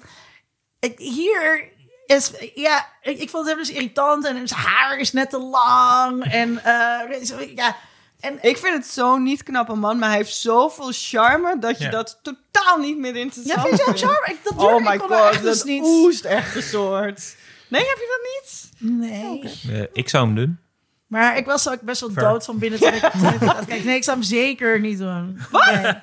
ik- 0.81 0.99
hier 0.99 1.71
is, 2.17 2.31
ja, 2.55 2.87
ik, 3.03 3.19
ik 3.19 3.31
vond 3.31 3.47
hem 3.47 3.57
dus 3.57 3.71
irritant 3.71 4.27
en 4.27 4.49
zijn 4.49 4.61
haar 4.61 4.99
is 4.99 5.13
net 5.13 5.31
te 5.31 5.39
lang. 5.39 6.25
En 6.33 6.65
eh, 6.65 7.55
ja, 7.55 7.77
en 8.21 8.39
Ik 8.41 8.57
vind 8.59 8.75
het 8.77 8.87
zo 8.87 9.17
niet 9.17 9.43
knap 9.43 9.69
een 9.69 9.79
man, 9.79 9.99
maar 9.99 10.09
hij 10.09 10.19
heeft 10.19 10.35
zoveel 10.35 10.91
charme 10.93 11.59
dat 11.59 11.79
je 11.79 11.85
Ja. 11.85 11.91
dat 11.91 12.19
totaal 12.23 12.79
niet 12.79 12.99
meer 12.99 13.17
interessant 13.17 13.57
ja, 13.63 13.69
vind 13.69 13.79
je 13.79 13.85
dat 13.87 13.99
charme? 14.01 14.27
Ik, 14.33 14.39
dat 14.45 14.57
Oh 14.57 14.87
my 14.87 14.99
god, 14.99 15.43
dus 15.43 15.57
dat 15.59 15.67
niet. 15.67 15.83
oest 15.83 16.25
echt 16.25 16.57
een 16.57 16.63
soort. 16.63 17.37
Nee, 17.69 17.81
heb 17.81 17.97
je 17.97 18.19
dat 18.19 18.31
niet? 18.33 18.71
Nee. 19.01 19.53
Eh, 19.81 19.87
ik 19.93 20.09
zou 20.09 20.27
hem 20.27 20.35
doen. 20.35 20.59
Maar 21.07 21.37
ik 21.37 21.47
was 21.47 21.69
ook 21.69 21.81
best 21.81 22.01
wel 22.01 22.13
dood 22.13 22.45
van 22.45 22.59
binnen 22.59 22.81
toen 22.81 22.93
ik, 22.93 23.01
toen 23.01 23.25
ik 23.33 23.41
het 23.41 23.49
aan 23.49 23.57
het 23.57 23.67
kijken. 23.67 23.87
Nee, 23.87 23.97
ik 23.97 24.05
zou 24.05 24.17
hem 24.17 24.27
zeker 24.27 24.81
niet 24.81 24.99
doen. 24.99 25.41
Wat? 25.51 25.65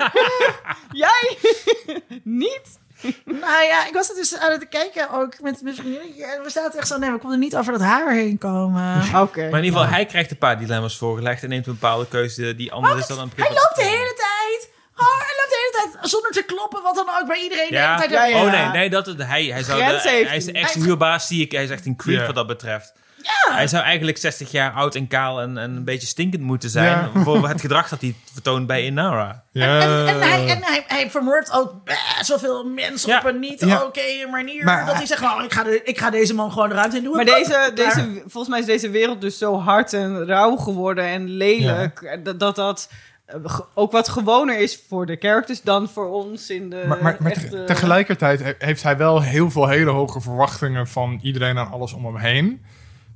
Jij? 0.91 1.37
niet? 2.23 2.79
Nou 3.25 3.63
ja, 3.63 3.87
ik 3.87 3.93
was 3.93 4.07
het 4.07 4.17
dus 4.17 4.37
aan 4.37 4.51
het 4.51 4.67
kijken 4.69 5.09
ook 5.11 5.41
met 5.41 5.61
mijn 5.61 5.75
vriendinnetje. 5.75 6.25
En 6.25 6.43
we 6.43 6.49
zaten 6.49 6.79
echt 6.79 6.87
zo, 6.87 6.97
nee, 6.97 7.11
we 7.11 7.17
konden 7.17 7.39
niet 7.39 7.55
over 7.55 7.71
dat 7.73 7.81
haar 7.81 8.11
heen 8.13 8.37
komen. 8.37 9.01
Oké. 9.21 9.49
Maar 9.49 9.59
in 9.59 9.65
ieder 9.65 9.79
geval, 9.79 9.93
hij 9.95 10.05
krijgt 10.05 10.31
een 10.31 10.37
paar 10.37 10.59
dilemma's 10.59 10.97
voorgelegd 10.97 11.43
en 11.43 11.49
neemt 11.49 11.67
een 11.67 11.73
bepaalde 11.73 12.07
keuze 12.07 12.55
die 12.55 12.71
anders 12.71 12.99
is 12.99 13.07
dan 13.07 13.19
een 13.19 13.31
Hij 13.35 13.49
loopt 13.49 13.75
de 13.75 13.83
hele 13.83 14.13
tijd. 14.15 14.69
Oh, 14.97 15.17
hij 15.19 15.35
loopt 15.37 15.49
de 15.49 15.71
hele 15.71 15.91
tijd 15.91 16.09
zonder 16.09 16.31
te 16.31 16.43
kloppen, 16.43 16.83
wat 16.83 16.95
dan 16.95 17.09
ook 17.21 17.27
bij 17.27 17.41
iedereen. 17.41 17.67
Ja. 17.69 17.95
De 17.95 18.01
hele 18.01 18.13
tijd. 18.13 18.31
Ja, 18.31 18.37
ja. 18.39 18.45
Oh 18.45 18.51
nee, 18.51 18.79
nee, 18.79 18.89
dat 18.89 19.05
het, 19.05 19.23
hij, 19.23 19.45
hij, 19.45 19.63
zou 19.63 19.77
de, 19.79 19.83
hij 19.83 20.35
is 20.37 20.45
de 20.45 20.51
hij. 20.51 20.61
echte 20.61 20.79
huurbaas, 20.79 21.27
zie 21.27 21.41
ik. 21.41 21.51
Hij 21.51 21.63
is 21.63 21.69
echt 21.69 21.85
een 21.85 21.95
creep 21.95 22.19
Ja. 22.19 22.25
wat 22.25 22.35
dat 22.35 22.47
betreft. 22.47 22.93
Ja. 23.21 23.55
Hij 23.55 23.67
zou 23.67 23.83
eigenlijk 23.83 24.17
60 24.17 24.51
jaar 24.51 24.71
oud 24.71 24.95
en 24.95 25.07
kaal 25.07 25.41
en, 25.41 25.57
en 25.57 25.75
een 25.75 25.83
beetje 25.83 26.07
stinkend 26.07 26.43
moeten 26.43 26.69
zijn 26.69 27.09
Ja. 27.13 27.21
voor 27.23 27.47
het 27.47 27.61
gedrag 27.61 27.89
dat 27.89 28.01
hij 28.01 28.15
vertoont 28.33 28.67
bij 28.67 28.85
Inara. 28.85 29.43
Ja. 29.51 29.79
En, 29.79 30.07
en, 30.07 30.19
hij, 30.21 30.47
en 30.47 30.63
hij, 30.63 30.83
hij 30.87 31.09
vermoordt 31.09 31.51
ook 31.53 31.73
best 31.83 32.27
wel 32.27 32.39
veel 32.39 32.65
mensen 32.65 33.09
Ja. 33.09 33.17
op 33.17 33.25
een 33.25 33.39
niet 33.39 33.59
Ja. 33.59 33.83
oké 33.83 34.01
manier. 34.31 34.63
Maar 34.63 34.85
dat 34.85 34.95
hij 34.95 35.05
zegt, 35.05 35.21
oh, 35.23 35.43
ik, 35.43 35.53
ga 35.53 35.63
de, 35.63 35.81
ik 35.83 35.99
ga 35.99 36.09
deze 36.09 36.33
man 36.33 36.51
gewoon 36.51 36.71
eruit 36.71 36.93
in 36.93 37.03
doen. 37.03 37.15
Maar 37.15 37.25
deze, 37.25 37.71
deze, 37.75 38.21
volgens 38.21 38.47
mij 38.47 38.59
is 38.59 38.65
deze 38.65 38.89
wereld 38.89 39.21
dus 39.21 39.37
zo 39.37 39.59
hard 39.59 39.93
en 39.93 40.25
rauw 40.25 40.55
geworden 40.55 41.03
en 41.05 41.29
lelijk. 41.29 42.19
Dat, 42.23 42.39
dat 42.39 42.55
dat 42.55 42.89
eh, 43.25 43.59
ook 43.73 43.91
wat 43.91 44.09
gewoner 44.09 44.59
is 44.59 44.79
voor 44.89 45.05
de 45.05 45.15
characters 45.19 45.61
dan 45.61 45.89
voor 45.89 46.09
ons 46.09 46.49
in 46.49 46.69
de 46.69 46.83
Maar, 46.87 47.03
maar, 47.03 47.15
maar 47.19 47.33
te- 47.33 47.39
echte... 47.41 47.63
tegelijkertijd 47.63 48.43
he- 48.43 48.53
heeft 48.57 48.83
hij 48.83 48.97
wel 48.97 49.21
heel 49.21 49.51
veel 49.51 49.67
hele 49.67 49.91
hoge 49.91 50.21
verwachtingen 50.21 50.87
van 50.87 51.19
iedereen 51.23 51.57
en 51.57 51.69
alles 51.71 51.93
om 51.93 52.05
hem 52.05 52.17
heen. 52.17 52.65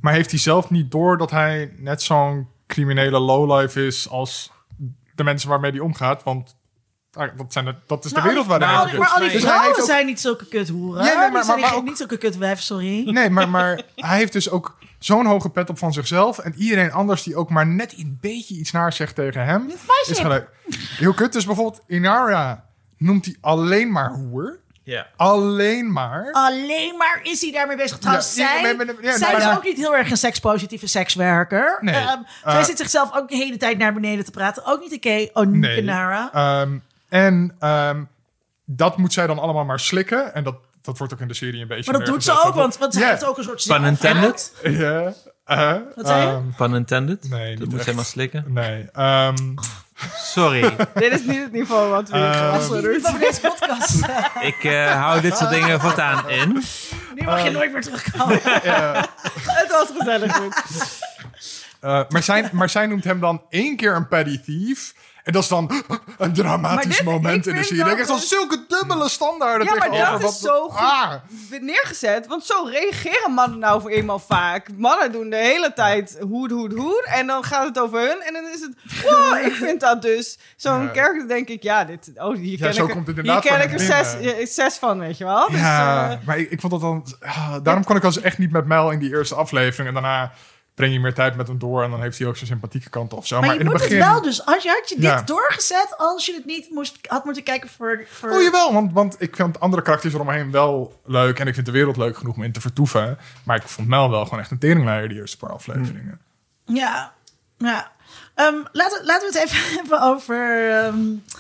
Maar 0.04 0.14
heeft 0.14 0.30
hij 0.32 0.40
zelf 0.40 0.70
niet 0.70 0.92
door 0.92 1.18
dat 1.18 1.32
hij 1.32 1.74
net 1.78 2.02
zo'n 2.02 2.48
criminele 2.68 3.20
lowlife 3.20 3.86
is 3.86 4.10
als 4.10 4.52
de 5.16 5.24
mensen 5.24 5.50
waarmee 5.50 5.72
hij 5.72 5.80
omgaat? 5.80 6.24
Want 6.24 6.56
ah, 7.14 7.38
dat, 7.38 7.54
zijn 7.54 7.66
de, 7.66 7.76
dat 7.88 8.06
is 8.06 8.12
de 8.12 8.16
Maar 8.16 8.24
al 8.24 8.30
wereld 8.30 8.48
waarin 8.48 8.68
maar, 8.68 8.82
hij 8.82 8.90
die- 8.90 9.00
maar 9.00 9.10
al 9.10 9.20
die 9.20 9.32
Dus 9.32 9.42
vrouwen 9.42 9.80
ook- 9.80 9.86
zijn 9.86 10.06
niet 10.06 10.20
zulke 10.22 10.46
kuthoeren. 10.48 11.04
Ja, 11.04 11.10
nee, 11.10 11.18
maar- 11.18 11.32
Die 11.32 11.44
zijn 11.44 11.48
maar- 11.48 11.60
maar 11.60 11.70
niet- 11.70 11.80
ook- 11.80 11.86
niet 11.86 11.98
zulke 11.98 12.18
kutwijf, 12.18 12.60
sorry. 12.62 13.10
Nee, 13.10 13.30
maar, 13.30 13.50
maar 13.50 13.82
hij 13.96 14.18
heeft 14.18 14.34
dus 14.34 14.50
ook 14.50 14.78
zo'n 15.00 15.26
hoge 15.26 15.50
pet 15.50 15.70
op 15.70 15.78
van 15.78 15.94
zichzelf. 15.94 16.40
En 16.40 16.54
iedereen 16.58 16.92
anders 16.92 17.24
die 17.24 17.36
ook 17.36 17.50
maar 17.50 17.68
net 17.68 17.94
een 17.98 18.18
beetje 18.22 18.56
iets 18.56 18.72
naar 18.72 18.94
zegt 18.94 19.16
tegen 19.16 19.46
hem. 19.46 19.70
Is 20.10 20.20
gelijk. 20.20 20.50
Heel 20.98 21.14
kut. 21.14 21.34
Dus 21.34 21.46
bijvoorbeeld 21.46 21.82
Inara 21.88 22.70
noemt 22.98 23.26
hij 23.26 23.38
alleen 23.42 23.92
maar 23.92 24.14
hoer. 24.14 24.60
Ja. 24.84 25.08
Alleen 25.16 25.92
maar. 25.92 26.30
Alleen 26.32 26.98
maar 26.98 27.20
is 27.24 27.42
hij 27.42 27.52
daarmee 27.52 27.78
bezig. 27.78 27.98
Trouwens, 27.98 28.36
Ja, 28.36 28.48
zij, 28.62 28.76
ja, 29.02 29.18
zij 29.18 29.36
is 29.36 29.48
ook 29.56 29.64
niet 29.64 29.78
heel 29.78 29.96
erg 29.96 30.12
een 30.12 30.18
sekspositieve 30.18 30.88
sekswerker. 30.88 31.78
Nee. 31.82 31.96
Ehm, 31.96 32.08
Eh, 32.44 32.54
zij 32.54 32.64
zit 32.64 32.78
zichzelf 32.78 33.16
ook 33.16 33.30
de 33.30 33.36
hele 33.36 33.58
tijd 33.58 33.78
naar 33.78 33.94
beneden 33.94 34.26
te 34.26 34.32
praten. 34.32 34.66
Ook 34.66 34.80
niet 34.82 34.94
oké. 34.94 35.28
Oh, 35.34 35.46
Nee. 35.48 35.82
Nara. 35.84 36.30
Ehm, 36.34 36.78
en 37.10 37.56
ehm, 37.60 38.04
dat 38.66 38.98
moet 38.98 39.14
zij 39.14 39.28
dan 39.28 39.40
allemaal 39.40 39.66
maar 39.66 39.80
slikken. 39.80 40.34
En 40.34 40.44
dat, 40.44 40.56
dat 40.82 40.98
wordt 40.98 41.14
ook 41.14 41.20
in 41.20 41.28
de 41.28 41.34
serie 41.34 41.62
een 41.62 41.68
beetje 41.68 41.92
Maar 41.92 42.00
dat 42.02 42.10
doet 42.10 42.24
ze 42.24 42.44
ook, 42.44 42.54
want, 42.54 42.78
want 42.78 42.94
zij 42.94 43.02
Ja. 43.04 43.10
heeft 43.10 43.26
ook 43.26 43.38
een 43.38 43.44
soort 43.44 43.66
Pun 43.68 43.84
intended. 43.84 44.54
Ja. 44.64 45.14
Eh, 45.46 45.74
Wat 45.96 46.08
zei 46.08 46.22
je? 46.22 46.28
ehm, 46.28 46.44
Pun 46.58 46.76
intended. 46.76 47.30
Nee, 47.30 47.56
dat 47.56 47.68
moet 47.68 47.76
echt. 47.78 47.86
hij 47.86 47.94
maar 47.96 48.06
slikken. 48.06 48.46
nee. 48.48 48.90
ehm, 48.94 49.36
Sorry, 50.18 50.76
Dit 50.94 51.12
is 51.12 51.24
niet 51.26 51.42
het 51.44 51.52
niveau 51.52 51.90
wat 51.90 52.10
we 52.10 52.18
hier 52.18 52.34
gaan 52.34 52.62
van 52.62 53.20
deze 53.20 53.40
podcast. 53.42 53.96
ik 54.52 54.64
eh, 54.64 55.02
hou 55.02 55.22
dit 55.22 55.38
soort 55.38 55.50
dingen 55.50 55.80
voortaan 55.80 56.30
in. 56.30 56.64
nu 57.16 57.24
mag 57.26 57.40
je 57.40 57.44
Ehm. 57.46 57.54
nooit 57.54 57.72
meer 57.72 57.82
terugkomen. 57.82 58.40
ja. 58.64 59.06
Het 59.48 59.72
was 59.72 59.88
gezellig 59.98 60.36
goed. 60.36 60.62
Eh, 61.80 62.02
maar, 62.10 62.24
zij, 62.24 62.50
maar 62.52 62.70
zij 62.70 62.88
noemt 62.88 63.04
hem 63.04 63.20
dan 63.20 63.42
één 63.50 63.76
keer 63.78 63.96
een 63.96 64.08
petty 64.08 64.42
thief. 64.42 64.94
En 65.24 65.34
dat 65.34 65.44
is 65.44 65.48
dan 65.50 65.72
een 66.18 66.34
dramatisch 66.34 66.98
dit- 66.98 67.06
moment 67.06 67.48
in 67.48 67.56
de 67.56 67.64
serie. 67.64 67.80
Ik 67.82 67.88
dat 67.88 67.98
denk, 67.98 68.10
echt 68.10 68.22
zo 68.22 68.36
zulke 68.36 68.66
dubbele 68.68 69.10
standaarden 69.10 69.68
Ja, 69.68 69.76
maar 69.76 69.90
dat 69.90 70.18
is 70.20 70.24
wat- 70.26 70.34
zo 70.34 70.70
goed. 70.70 70.80
Ah, 70.80 71.14
neergezet. 71.62 72.28
Want 72.28 72.44
zo 72.46 72.68
reageren 72.72 73.32
mannen 73.34 73.60
nou 73.60 73.82
voor 73.82 73.90
eenmaal 73.90 74.20
vaak. 74.20 74.68
Mannen 74.78 75.12
doen 75.12 75.30
de 75.30 75.36
hele 75.36 75.74
tijd 75.74 76.18
hoed, 76.22 76.52
hoed, 76.52 76.74
hoed. 76.74 77.04
En 77.06 77.28
dan 77.28 77.44
gaat 77.44 77.66
het 77.68 77.80
over 77.80 78.00
hun. 78.00 78.22
En 78.22 78.34
dan 78.34 78.44
is 78.54 78.62
het, 78.62 79.04
wow, 79.04 79.46
ik 79.46 79.52
vind 79.54 79.80
dat 79.80 80.02
dus. 80.02 80.38
Zo'n 80.56 80.82
Ja. 80.84 80.90
character 80.94 81.28
denk 81.28 81.48
ik, 81.48 81.64
ja, 81.64 81.86
dit, 81.86 82.12
oh, 82.16 82.36
hier 82.36 82.58
ken 82.58 82.74
zo 82.74 82.86
ik, 82.86 82.92
komt 82.92 83.08
het 83.08 83.16
hier 83.16 83.26
inderdaad 83.26 83.52
ken 83.60 83.62
ik 83.68 83.74
er 83.74 83.80
zes, 83.80 84.20
eh, 84.20 84.46
zes 84.48 84.76
van, 84.76 85.00
weet 85.00 85.18
je 85.18 85.24
wel. 85.24 85.50
Dus, 85.50 85.60
ja, 85.60 86.12
eh, 86.12 86.18
maar 86.26 86.38
ik, 86.38 86.52
ik 86.52 86.60
vond 86.60 86.72
dat 86.72 86.82
dan... 86.82 87.06
ah, 87.22 87.56
daarom 87.64 87.84
kon 87.84 87.96
ik 87.96 88.04
als 88.04 88.22
echt 88.22 88.38
niet 88.38 88.52
met 88.52 88.66
Mel 88.66 88.92
in 88.92 89.00
die 89.00 89.10
eerste 89.10 89.36
aflevering. 89.36 89.88
En 89.88 89.94
daarna 89.94 90.32
breng 90.76 90.94
je 90.94 91.00
meer 91.00 91.14
tijd 91.14 91.36
met 91.36 91.48
hem 91.48 91.60
door. 91.60 91.84
En 91.84 91.90
dan 91.90 92.02
heeft 92.02 92.18
hij 92.18 92.28
ook 92.28 92.36
zijn 92.36 92.48
sympathieke 92.50 92.90
kant 92.90 93.14
of 93.14 93.28
zo. 93.28 93.36
Maar, 93.40 93.46
Maar 93.46 93.54
je 93.56 93.60
in 93.64 93.66
moet 93.66 93.80
het 93.80 93.84
begin... 93.90 94.04
het 94.04 94.12
wel 94.12 94.22
dus. 94.22 94.46
Als 94.46 94.64
je, 94.64 94.70
had 94.70 94.90
je 94.90 94.96
dit 94.96 95.04
Ja. 95.04 95.22
doorgezet 95.22 95.94
als 95.98 96.26
je 96.26 96.34
het 96.34 96.46
niet 96.46 96.70
moest, 96.70 96.98
had 97.08 97.26
moeten 97.26 97.44
kijken 97.44 97.70
voor... 97.70 98.04
voor... 98.10 98.30
Oh 98.32 98.42
jawel, 98.42 98.74
want, 98.74 98.94
want 98.94 99.16
ik 99.20 99.36
vind 99.36 99.60
andere 99.60 99.82
karakters 99.82 100.14
eromheen 100.14 100.52
wel 100.52 101.00
leuk. 101.06 101.40
En 101.40 101.48
ik 101.48 101.54
vind 101.54 101.66
de 101.66 101.72
wereld 101.72 101.98
leuk 101.98 102.18
genoeg 102.18 102.36
om 102.36 102.44
in 102.44 102.52
te 102.52 102.62
vertoeven. 102.62 103.18
Maar 103.44 103.56
ik 103.56 103.64
vond 103.64 103.88
Mel 103.88 104.10
wel 104.10 104.24
gewoon 104.24 104.40
echt 104.40 104.52
een 104.52 104.60
teringleier 104.60 105.08
die 105.10 105.18
eerste 105.18 105.38
paar 105.38 105.52
afleveringen. 105.52 106.20
Ja, 106.66 107.14
ja. 107.58 107.92
Ehm, 108.36 108.56
laten, 108.72 109.06
laten 109.06 109.32
we 109.32 109.40
het 109.40 109.48
even 109.50 109.74
hebben 109.80 110.02
over. 110.02 110.70
ehm, 110.72 110.96
eh, 110.98 111.34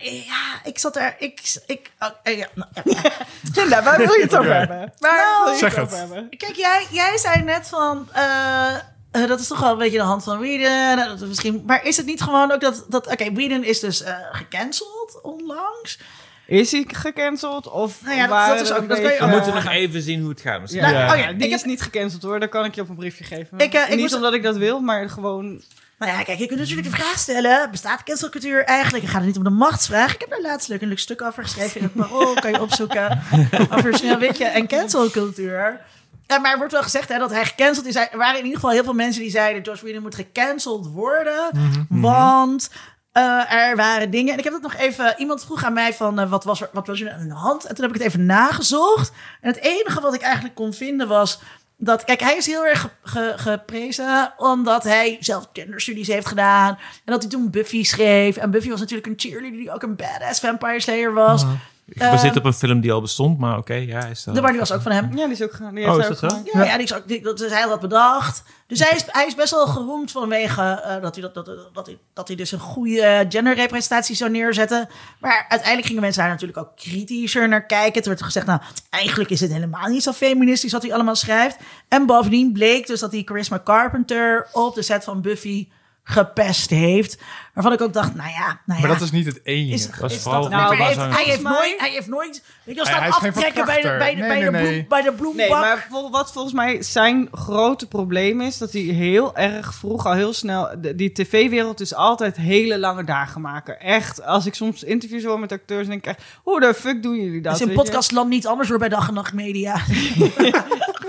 ja, 0.00 0.60
ik 0.64 0.78
zat 0.78 0.96
er. 0.96 1.14
Ik, 1.18 1.40
ik, 1.66 1.90
oh, 2.00 2.08
eh, 2.22 2.38
ja, 2.38 2.46
nou, 2.54 2.70
ja. 2.84 3.00
Linda, 3.54 3.82
waar 3.82 3.96
wil 3.98 4.12
je 4.14 4.22
het 4.22 4.36
over 4.36 4.54
hebben? 4.54 4.92
Waar 4.98 5.16
Nou, 5.20 5.44
wil 5.44 5.52
je 5.52 5.58
zeg 5.58 5.74
het 5.74 5.84
over 5.84 5.98
het. 5.98 6.08
hebben? 6.08 6.38
Kijk, 6.38 6.54
jij, 6.56 6.86
jij 6.90 7.16
zei 7.18 7.42
net 7.42 7.68
van. 7.68 8.08
eh, 8.12 8.74
eh, 9.10 9.28
dat 9.28 9.40
is 9.40 9.46
toch 9.46 9.60
wel 9.60 9.72
een 9.72 9.78
beetje 9.78 9.98
de 9.98 10.04
hand 10.04 10.24
van 10.24 10.38
Whedon. 10.38 10.70
Nou, 10.70 11.08
dat 11.08 11.20
is 11.20 11.28
misschien, 11.28 11.62
maar 11.66 11.84
is 11.84 11.96
het 11.96 12.06
niet 12.06 12.20
gewoon 12.22 12.52
ook 12.52 12.60
dat. 12.60 12.84
dat 12.88 13.06
Oké, 13.06 13.32
Whedon 13.32 13.64
is 13.64 13.80
dus 13.80 14.02
eh, 14.02 14.14
gecanceld 14.32 15.18
onlangs. 15.22 15.98
Is 16.46 16.72
hij 16.72 16.84
gecanceld? 16.88 17.68
Of 17.70 18.02
Nou 18.02 18.14
ja, 18.14 18.20
dat- 18.20 18.30
waren 18.30 18.54
dat 18.56 18.64
is 18.64 18.70
er 18.70 18.76
ook- 18.76 18.82
een 18.82 18.88
dat 18.88 19.00
kan 19.00 19.12
je 19.12 19.18
We 19.18 19.26
moeten 19.26 19.54
nog 19.54 19.66
even 19.66 20.02
zien 20.02 20.20
hoe 20.20 20.28
het 20.30 20.40
gaat. 20.40 20.60
misschien. 20.60 20.82
Ja, 20.82 20.90
Nou, 20.90 21.04
Ja. 21.04 21.12
oh 21.12 21.18
ja, 21.18 21.26
die 21.32 21.46
ik 21.46 21.52
is 21.52 21.60
heb- 21.60 21.64
niet 21.70 21.82
gecanceld 21.82 22.22
hoor, 22.22 22.40
daar 22.40 22.48
kan 22.48 22.64
ik 22.64 22.74
je 22.74 22.80
op 22.80 22.88
een 22.88 22.96
briefje 22.96 23.24
geven. 23.24 23.58
Ik, 23.58 23.74
eh, 23.74 23.82
ik 23.82 23.88
niet 23.88 23.98
moest- 23.98 24.14
omdat 24.14 24.32
ik 24.32 24.42
dat 24.42 24.56
wil, 24.56 24.80
maar 24.80 25.10
gewoon... 25.10 25.62
Nou 25.98 26.12
ja, 26.12 26.22
kijk, 26.22 26.38
je 26.38 26.46
kunt 26.46 26.60
natuurlijk 26.60 26.88
de 26.88 26.96
vraag 26.96 27.18
stellen: 27.18 27.70
bestaat 27.70 28.02
cancelcultuur 28.02 28.64
eigenlijk? 28.64 29.02
Het 29.02 29.12
gaat 29.12 29.20
het 29.20 29.28
niet 29.28 29.38
om 29.38 29.44
de 29.44 29.50
machtsvraag. 29.50 30.14
Ik 30.14 30.20
heb 30.20 30.30
daar 30.30 30.40
laatst 30.40 30.68
leuk 30.68 30.82
een 30.82 30.88
leuk 30.88 30.98
stuk 30.98 31.22
over 31.22 31.42
geschreven 31.42 31.80
in 31.80 31.90
het 31.92 31.94
Parool. 31.94 32.34
kan 32.34 32.50
je 32.50 32.60
opzoeken 32.60 33.22
over 33.76 33.94
Sneeuwwitje 33.94 34.44
en 34.44 34.66
cancelcultuur. 34.66 35.80
Ja, 36.26 36.38
maar 36.38 36.52
er 36.52 36.58
wordt 36.58 36.72
wel 36.72 36.82
gezegd 36.82 37.08
hè, 37.08 37.18
dat 37.18 37.30
hij 37.30 37.44
gecanceld 37.44 37.86
is. 37.86 37.94
Er 37.94 38.08
waren 38.12 38.38
in 38.38 38.44
ieder 38.44 38.60
geval 38.60 38.74
heel 38.74 38.84
veel 38.84 38.94
mensen 38.94 39.22
die 39.22 39.30
zeiden: 39.30 39.62
Josh 39.62 39.80
Whedon 39.80 40.02
moet 40.02 40.14
gecanceld 40.14 40.86
worden, 40.86 41.50
want 41.88 42.70
eh, 43.12 43.52
er 43.52 43.76
waren 43.76 44.10
dingen. 44.10 44.32
En 44.32 44.38
ik 44.38 44.44
heb 44.44 44.52
dat 44.52 44.62
nog 44.62 44.74
even. 44.74 45.14
Iemand 45.16 45.44
vroeg 45.44 45.64
aan 45.64 45.72
mij 45.72 45.94
van 45.94 46.18
eh, 46.18 46.30
wat 46.30 46.44
was 46.44 46.60
er, 46.60 46.70
wat 46.72 46.86
was 46.86 47.00
er 47.00 47.12
aan 47.12 47.28
de 47.28 47.34
hand? 47.34 47.64
En 47.64 47.74
toen 47.74 47.84
heb 47.84 47.94
ik 47.94 48.00
het 48.00 48.08
even 48.08 48.26
nagezocht. 48.26 49.12
En 49.40 49.48
het 49.52 49.60
enige 49.60 50.00
wat 50.00 50.14
ik 50.14 50.20
eigenlijk 50.20 50.54
kon 50.54 50.72
vinden 50.72 51.08
was 51.08 51.38
dat, 51.80 52.04
kijk, 52.04 52.20
hij 52.20 52.36
is 52.36 52.46
heel 52.46 52.66
erg 52.66 52.80
ge- 52.80 52.88
ge- 53.02 53.34
geprezen 53.36 54.32
omdat 54.36 54.82
hij 54.84 55.16
zelf 55.20 55.48
genderstudies 55.52 56.08
heeft 56.08 56.26
gedaan. 56.26 56.68
En 57.04 57.12
dat 57.12 57.22
hij 57.22 57.30
toen 57.30 57.50
Buffy 57.50 57.82
schreef. 57.84 58.36
En 58.36 58.50
Buffy 58.50 58.68
was 58.70 58.80
natuurlijk 58.80 59.06
een 59.08 59.14
cheerleader 59.16 59.58
die 59.58 59.72
ook 59.72 59.82
een 59.82 59.96
badass 59.96 60.40
vampire 60.40 60.80
slayer 60.80 61.12
was. 61.12 61.44
Gebaseerd 61.90 62.36
op 62.36 62.44
een 62.44 62.52
film 62.52 62.80
die 62.80 62.92
al 62.92 63.00
bestond, 63.00 63.38
maar 63.38 63.58
oké, 63.58 63.74
ja, 63.74 63.98
hij 63.98 64.10
is 64.10 64.22
De 64.22 64.40
maar 64.40 64.50
die 64.50 64.60
was 64.60 64.72
ook 64.72 64.82
van 64.82 64.92
hem. 64.92 65.16
Ja, 65.16 65.24
die 65.24 65.34
is 65.34 65.42
ook 65.42 65.52
gedaan. 65.52 65.74
Die 65.74 65.84
Oh, 65.84 65.96
heeft 65.96 66.10
is 66.10 66.20
dat 66.20 66.32
ook 66.32 66.46
zo? 66.46 66.58
Ja, 66.58 66.64
ja. 66.64 66.74
die 66.74 66.84
is 66.84 66.94
ook, 66.94 67.08
die, 67.08 67.22
dat, 67.22 67.38
dus 67.38 67.50
hij 67.50 67.60
had 67.60 67.70
dat 67.70 67.80
bedacht. 67.80 68.42
Dus 68.66 68.78
hij 68.78 68.96
is, 68.96 69.04
hij 69.06 69.26
is 69.26 69.34
best 69.34 69.50
wel 69.50 69.66
geroemd 69.66 70.10
vanwege 70.10 70.62
eh, 70.62 71.02
dat, 71.02 71.14
hij 71.14 71.30
dat, 71.30 71.34
dat, 71.34 71.46
dat, 71.72 71.86
hij, 71.86 71.98
dat 72.12 72.28
hij 72.28 72.36
dus 72.36 72.52
een 72.52 72.58
goede 72.58 73.26
genderrepresentatie 73.28 74.16
zou 74.16 74.30
neerzetten. 74.30 74.88
Maar 75.20 75.46
uiteindelijk 75.48 75.86
gingen 75.86 76.02
mensen 76.02 76.22
daar 76.22 76.30
natuurlijk 76.30 76.58
ook 76.58 76.76
kritischer 76.76 77.48
naar 77.48 77.66
kijken. 77.66 77.94
Het 77.94 78.06
werd 78.06 78.22
gezegd, 78.22 78.46
nou, 78.46 78.60
eigenlijk 78.90 79.30
is 79.30 79.40
het 79.40 79.52
helemaal 79.52 79.88
niet 79.88 80.02
zo 80.02 80.12
feministisch 80.12 80.72
wat 80.72 80.82
hij 80.82 80.92
allemaal 80.94 81.16
schrijft. 81.16 81.56
En 81.88 82.06
bovendien 82.06 82.52
bleek 82.52 82.86
dus 82.86 83.00
dat 83.00 83.12
hij 83.12 83.22
Charisma 83.24 83.60
Carpenter 83.64 84.48
op 84.52 84.74
de 84.74 84.82
set 84.82 85.04
van 85.04 85.20
Buffy 85.20 85.68
gepest 86.10 86.70
heeft. 86.70 87.18
Waarvan 87.54 87.72
ik 87.72 87.80
ook 87.82 87.92
dacht, 87.92 88.14
nou 88.14 88.28
ja, 88.30 88.60
nou 88.66 88.80
ja. 88.80 88.86
Maar 88.86 88.96
dat 88.96 89.00
is 89.06 89.10
niet 89.10 89.26
het 89.26 89.40
enige. 89.42 89.74
Is- 89.74 89.98
was 90.00 90.12
is 90.14 90.22
vooral 90.22 90.42
dat- 90.42 90.50
nou, 90.50 90.76
hij, 90.76 90.86
heeft, 90.86 90.96
hij, 90.96 91.38
nooit, 91.42 91.74
hij 91.80 91.90
heeft 91.90 92.06
nooit, 92.06 92.42
weet 92.64 92.74
je, 92.74 92.80
als 92.80 92.90
Hij- 92.90 93.00
dat 93.00 93.20
hij 93.20 93.28
is 93.28 93.34
geen 93.34 93.44
aftrekken 93.44 93.64
bij 93.64 93.82
de, 93.82 93.88
bij 93.98 94.14
de, 94.14 94.16
verkrachter. 94.16 94.28
bij 94.28 94.28
de, 94.28 94.34
Nee, 94.34 94.50
nee, 94.50 94.50
bloem- 94.50 94.70
nee. 94.72 94.86
bij 94.88 95.02
de 95.02 95.12
bloembak. 95.12 95.40
Nee, 95.48 95.50
maar 95.60 95.86
vol- 95.90 96.10
wat 96.10 96.32
volgens 96.32 96.54
mij 96.54 96.82
zijn 96.82 97.28
grote 97.32 97.88
probleem 97.88 98.40
is... 98.40 98.58
dat 98.58 98.72
hij 98.72 98.80
heel 98.82 99.36
erg 99.36 99.74
vroeg 99.74 100.06
al 100.06 100.12
heel 100.12 100.32
snel... 100.32 100.68
de- 100.80 100.94
die 100.94 101.12
tv-wereld 101.12 101.80
is 101.80 101.94
altijd 101.94 102.36
hele 102.36 102.78
lange 102.78 103.04
dagen 103.04 103.40
maken. 103.40 103.80
Echt, 103.80 104.24
als 104.24 104.46
ik 104.46 104.54
soms 104.54 104.82
interviews 104.82 105.24
hoor 105.24 105.40
met 105.40 105.52
acteurs... 105.52 105.86
denk 105.86 105.98
ik 105.98 106.06
echt, 106.06 106.22
hoe 106.42 106.60
de 106.60 106.74
fuck 106.74 107.02
doen 107.02 107.16
jullie 107.16 107.40
dat? 107.40 107.52
Dat 107.52 107.60
is 107.60 107.66
in 107.68 107.74
podcastland 107.74 108.28
niet 108.28 108.46
anders 108.46 108.68
door 108.68 108.78
bij 108.78 108.88
dag 108.88 109.08
en 109.08 109.14
nacht 109.14 109.32
media. 109.32 109.76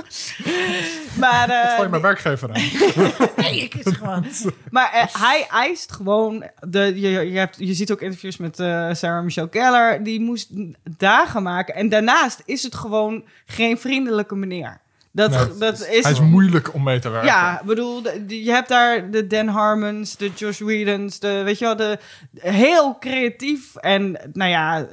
Maar, 1.20 1.50
eh, 1.50 1.76
Val 1.76 1.84
je 1.84 1.90
mijn 1.90 2.02
werkgever 2.02 2.50
aan? 2.54 2.62
Nee, 3.44 3.62
ik 3.62 3.76
is 3.76 3.94
gewoon. 3.94 4.26
Maar 4.70 4.92
eh, 4.94 5.16
hij 5.26 5.48
eist 5.52 5.92
gewoon. 5.92 6.44
De, 6.68 6.80
je, 6.80 7.10
je, 7.10 7.38
hebt, 7.38 7.56
je 7.60 7.74
ziet 7.74 7.92
ook 7.92 8.02
interviews 8.02 8.38
met 8.38 8.60
eh, 8.60 8.90
Sarah 8.92 9.24
Michelle 9.24 9.48
Gellar. 9.52 10.04
Die 10.04 10.22
moest 10.22 10.50
dagen 10.98 11.44
maken. 11.44 11.76
En 11.76 11.90
daarnaast 11.90 12.42
is 12.46 12.64
het 12.64 12.76
gewoon 12.76 13.24
geen 13.46 13.78
vriendelijke 13.78 14.36
meneer. 14.36 14.82
Dat, 15.12 15.30
Nee, 15.30 15.58
dat 15.58 15.88
is... 15.88 16.04
Hij 16.04 16.12
is 16.12 16.20
moeilijk 16.20 16.74
om 16.74 16.84
mee 16.84 17.00
te 17.00 17.10
werken. 17.10 17.28
Ja, 17.28 17.62
bedoel, 17.66 18.04
je 18.28 18.52
hebt 18.52 18.70
daar 18.70 19.12
de 19.12 19.28
Dan 19.28 19.48
Harmons, 19.48 20.18
de 20.18 20.32
Josh 20.36 20.60
Whedons, 20.60 21.20
de, 21.20 21.42
weet 21.44 21.60
je 21.60 21.66
wel, 21.66 21.76
de, 21.76 22.00
heel 22.40 22.98
creatief. 23.00 23.76
En 23.76 24.18
nou 24.34 24.50
ja, 24.50 24.88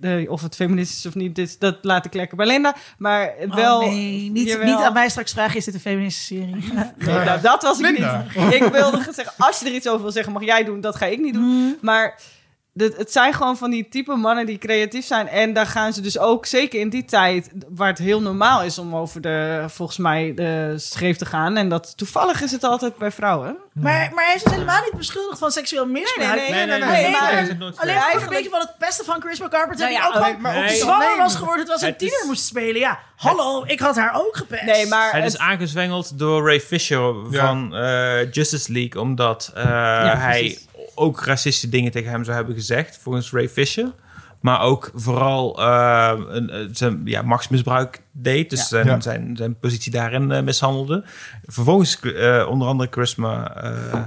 de, 0.00 0.26
of 0.28 0.42
het 0.42 0.54
feministisch 0.54 0.98
is 0.98 1.06
of 1.06 1.14
niet, 1.14 1.34
dit, 1.34 1.60
dat 1.60 1.76
laat 1.82 2.04
ik 2.04 2.14
lekker 2.14 2.36
bij 2.36 2.46
Linda. 2.46 2.74
Maar 2.98 3.34
wel... 3.48 3.80
oh, 3.80 3.86
nee, 3.86 4.30
niet, 4.30 4.48
jawel. 4.48 4.66
niet 4.66 4.84
aan 4.84 4.92
mij 4.92 5.08
straks 5.08 5.32
vragen, 5.32 5.56
is 5.56 5.64
dit 5.64 5.74
een 5.74 5.80
feministische 5.80 6.34
serie? 6.34 6.72
Nee, 6.96 7.24
nou, 7.24 7.40
dat 7.40 7.62
was 7.62 7.78
ik 7.78 7.84
Linda. 7.84 8.24
niet. 8.36 8.54
Ik 8.54 8.62
wilde 8.62 9.02
zeggen, 9.12 9.34
als 9.38 9.60
je 9.60 9.66
er 9.66 9.74
iets 9.74 9.88
over 9.88 10.02
wil 10.02 10.12
zeggen, 10.12 10.32
mag 10.32 10.44
jij 10.44 10.64
doen. 10.64 10.80
Dat 10.80 10.96
ga 10.96 11.06
ik 11.06 11.18
niet 11.18 11.34
doen. 11.34 11.78
Maar 11.80 12.20
dit- 12.78 12.96
het 12.96 13.12
zijn 13.12 13.32
gewoon 13.34 13.56
van 13.56 13.70
die 13.70 13.88
type 13.88 14.14
mannen 14.14 14.46
die 14.46 14.58
creatief 14.58 15.06
zijn. 15.06 15.28
En 15.28 15.52
daar 15.52 15.66
gaan 15.66 15.92
ze 15.92 16.00
dus 16.00 16.18
ook, 16.18 16.46
zeker 16.46 16.80
in 16.80 16.88
die 16.88 17.04
tijd, 17.04 17.50
waar 17.68 17.88
het 17.88 17.98
heel 17.98 18.20
normaal 18.22 18.62
is 18.62 18.78
om 18.78 18.96
over 18.96 19.20
de, 19.20 19.64
volgens 19.68 19.98
mij, 19.98 20.32
de 20.34 20.74
schreef 20.76 21.16
te 21.16 21.26
gaan. 21.26 21.56
En 21.56 21.68
dat 21.68 21.96
toevallig 21.96 22.42
is 22.42 22.50
het 22.52 22.64
altijd 22.64 22.96
bij 22.96 23.10
vrouwen. 23.10 23.56
Maar, 23.72 24.10
maar 24.14 24.24
hij 24.24 24.34
is 24.34 24.42
dus 24.42 24.52
helemaal 24.52 24.82
niet 24.82 24.96
beschuldigd 24.96 25.38
van 25.38 25.50
seksueel 25.50 25.86
misbruik. 25.86 26.34
Nee, 26.34 26.50
nee, 26.50 26.66
Nee, 26.66 26.78
nee, 26.78 26.88
nee, 26.90 27.02
nee. 27.02 27.10
maar- 27.10 27.32
nee, 27.32 27.42
is 27.42 27.48
het 27.48 27.58
nooit 27.58 27.78
Alleen 27.80 27.96
een 28.22 28.28
beetje 28.28 28.50
van 28.50 28.60
het 28.60 28.72
beste 28.78 29.04
van 29.04 29.20
Charisma 29.20 29.48
Carpenter. 29.48 29.78
Nou 29.90 29.92
ja, 29.92 29.98
die 30.00 30.08
ook 30.08 30.14
alleen 30.14 30.34
gewoon 30.36 30.52
maar 30.52 30.68
zwanger 30.68 31.08
nee. 31.08 31.16
was 31.18 31.34
geworden 31.34 31.64
terwijl 31.66 31.78
ze 31.78 31.86
een 31.86 31.96
tiener 31.96 32.22
moest 32.26 32.44
spelen. 32.44 32.80
Ja, 32.80 32.98
hallo, 33.16 33.64
ik 33.66 33.80
had 33.80 33.96
haar 33.96 34.14
ook 34.14 34.36
gepest. 34.36 34.62
Nee, 34.62 34.86
maar 34.86 35.10
Hij 35.10 35.26
is 35.26 35.38
aangezwengeld 35.38 36.18
door 36.18 36.46
Ray 36.46 36.60
Fisher 36.60 37.14
van 37.30 37.74
eh, 37.76 38.32
Justice 38.32 38.72
League, 38.72 39.00
omdat 39.02 39.50
eh, 39.54 39.64
hij 40.14 40.38
precies. 40.40 40.66
Ook 40.98 41.24
racistische 41.24 41.68
dingen 41.68 41.90
tegen 41.92 42.10
hem 42.10 42.24
zou 42.24 42.36
hebben 42.36 42.54
gezegd, 42.54 42.98
volgens 43.02 43.32
Ray 43.32 43.48
Fisher. 43.48 43.92
Maar 44.40 44.60
ook 44.60 44.90
vooral 44.94 45.58
eh, 45.62 46.12
een, 46.28 46.68
zijn 46.72 47.00
ja, 47.04 47.22
machtsmisbruik 47.22 48.00
deed, 48.12 48.50
dus 48.50 48.58
Ja. 48.58 48.64
zijn, 48.66 48.86
Ja. 48.86 49.00
zijn, 49.00 49.36
zijn 49.36 49.58
positie 49.58 49.92
daarin 49.92 50.32
eh, 50.32 50.42
mishandelde. 50.42 51.04
Vervolgens 51.46 52.00
eh, 52.00 52.46
onder 52.48 52.68
andere 52.68 52.90
eh, 53.56 53.92
ze? 53.92 54.04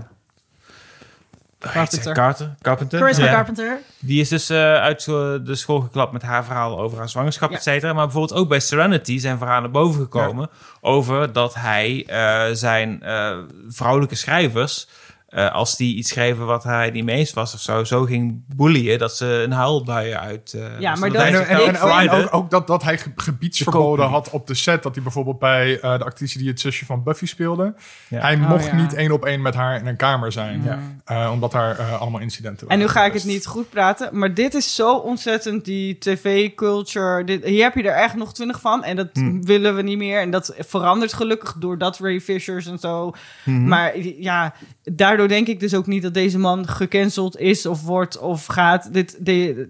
Carpenter. 1.60 2.14
Carter, 2.14 2.56
Carpenter. 2.62 3.00
Charisma 3.00 3.26
Ja. 3.26 3.32
Carpenter. 3.32 3.78
Die 4.00 4.22
is 4.22 4.30
dus 4.30 4.50
eh, 4.50 4.58
uit 4.76 5.06
de 5.06 5.56
school 5.56 5.80
geklapt 5.80 6.12
met 6.14 6.22
haar 6.22 6.46
verhaal 6.46 6.80
over 6.80 6.98
haar 6.98 7.10
zwangerschap, 7.10 7.50
Ja. 7.50 7.56
et 7.56 7.64
cetera. 7.64 7.94
Maar 7.94 8.06
bijvoorbeeld 8.06 8.40
ook 8.40 8.50
bij 8.50 8.60
Serenity 8.60 9.18
zijn 9.20 9.38
verhalen 9.38 9.62
naar 9.62 9.72
boven 9.72 10.02
gekomen 10.02 10.50
over 10.82 11.34
dat 11.34 11.54
hij 11.54 12.06
eh, 12.08 12.56
zijn 12.56 13.04
eh, 13.04 13.38
vrouwelijke 13.70 14.16
schrijvers, 14.16 14.88
eh, 15.32 15.52
als 15.54 15.78
die 15.78 15.96
iets 15.96 16.10
schreven 16.10 16.46
wat 16.46 16.64
hij 16.64 16.90
niet 16.90 17.04
mee 17.04 17.18
eens 17.18 17.34
was 17.34 17.54
of 17.54 17.60
zo, 17.60 17.84
zo 17.84 18.04
ging 18.04 18.44
bullyen 18.56 19.00
dat 19.00 19.16
ze 19.16 19.26
een 19.26 19.52
huilbuien 19.52 20.20
uit. 20.20 20.54
eh, 20.54 20.80
Ja, 20.80 20.96
maar 20.96 21.10
dat 21.12 21.18
dat- 21.18 21.28
En, 21.28 21.34
en, 21.48 21.76
en, 21.76 22.10
en 22.10 22.10
ook, 22.10 22.34
ook 22.34 22.50
dat, 22.50 22.68
dat 22.68 22.84
hij 22.84 22.98
ge- 22.98 23.12
gebiedsverboden 23.16 24.06
had 24.08 24.30
op 24.30 24.48
de 24.48 24.54
set. 24.54 24.84
Dat 24.84 24.94
hij 24.96 25.04
bijvoorbeeld 25.04 25.40
bij 25.40 25.80
eh, 25.80 25.98
de 25.98 26.04
actrice 26.04 26.38
die 26.38 26.48
het 26.48 26.60
zusje 26.60 26.86
van 26.86 27.04
Buffy 27.04 27.26
speelde. 27.26 27.74
Ja. 28.08 28.20
Hij 28.22 28.34
Oh, 28.36 28.50
mocht 28.50 28.66
ja. 28.66 28.76
niet 28.76 28.94
één 28.94 29.12
op 29.12 29.26
één 29.26 29.42
met 29.42 29.56
haar 29.56 29.80
in 29.80 29.88
een 29.88 29.96
kamer 29.96 30.32
zijn. 30.32 30.64
Ja. 30.64 30.80
Eh, 31.06 31.30
omdat 31.32 31.52
daar 31.52 31.82
allemaal 31.82 32.22
incidenten 32.22 32.62
En 32.62 32.68
waren. 32.68 32.84
nu 32.86 32.92
ga 32.92 33.06
ik 33.06 33.14
het 33.14 33.22
geweest. 33.22 33.38
niet 33.40 33.48
goed 33.54 33.70
praten, 33.70 34.10
maar 34.20 34.34
dit 34.34 34.54
is 34.54 34.76
zo 34.76 34.96
ontzettend 34.98 35.66
die 35.66 35.98
tv-culture. 36.46 37.24
Dit- 37.24 37.44
Hier 37.46 37.64
heb 37.64 37.76
je 37.76 37.84
er 37.84 37.96
echt 38.04 38.16
nog 38.16 38.34
twintig 38.34 38.60
van 38.62 38.84
en 38.84 38.96
dat 38.96 39.08
Hmm. 39.14 39.46
willen 39.46 39.76
we 39.76 39.82
niet 39.82 39.98
meer. 39.98 40.20
En 40.20 40.32
dat 40.32 40.54
verandert 40.60 41.14
gelukkig 41.14 41.54
doordat 41.60 41.98
Ray 42.00 42.20
Fishers 42.22 42.66
en 42.68 42.80
zo. 42.80 43.12
Mhm. 43.44 43.68
Maar 43.68 43.98
ja, 44.00 44.54
daardoor 44.84 45.21
denk 45.28 45.48
ik 45.48 45.60
dus 45.60 45.74
ook 45.74 45.88
niet 45.88 46.04
dat 46.04 46.14
deze 46.14 46.40
man 46.40 46.68
gecanceld 46.68 47.40
is 47.40 47.66
of 47.66 47.84
wordt 47.84 48.18
of 48.18 48.46
gaat. 48.46 48.94
Dit 48.94 49.18
de, 49.20 49.70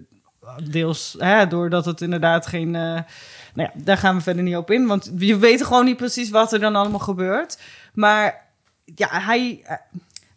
deels 0.64 1.16
hè, 1.18 1.48
doordat 1.48 1.86
het 1.86 2.02
inderdaad 2.02 2.48
geen. 2.48 2.76
eh, 2.76 3.00
nou 3.54 3.70
ja, 3.70 3.72
daar 3.76 3.98
gaan 3.98 4.16
we 4.16 4.22
verder 4.22 4.44
niet 4.44 4.56
op 4.56 4.72
in, 4.72 4.88
want 4.88 5.12
we 5.16 5.38
weten 5.38 5.66
gewoon 5.66 5.86
niet 5.86 5.98
precies 5.98 6.30
wat 6.30 6.54
er 6.54 6.60
dan 6.60 6.76
allemaal 6.76 7.00
gebeurt. 7.00 7.60
Maar 7.94 8.48
ja, 8.96 9.08
hij. 9.12 9.64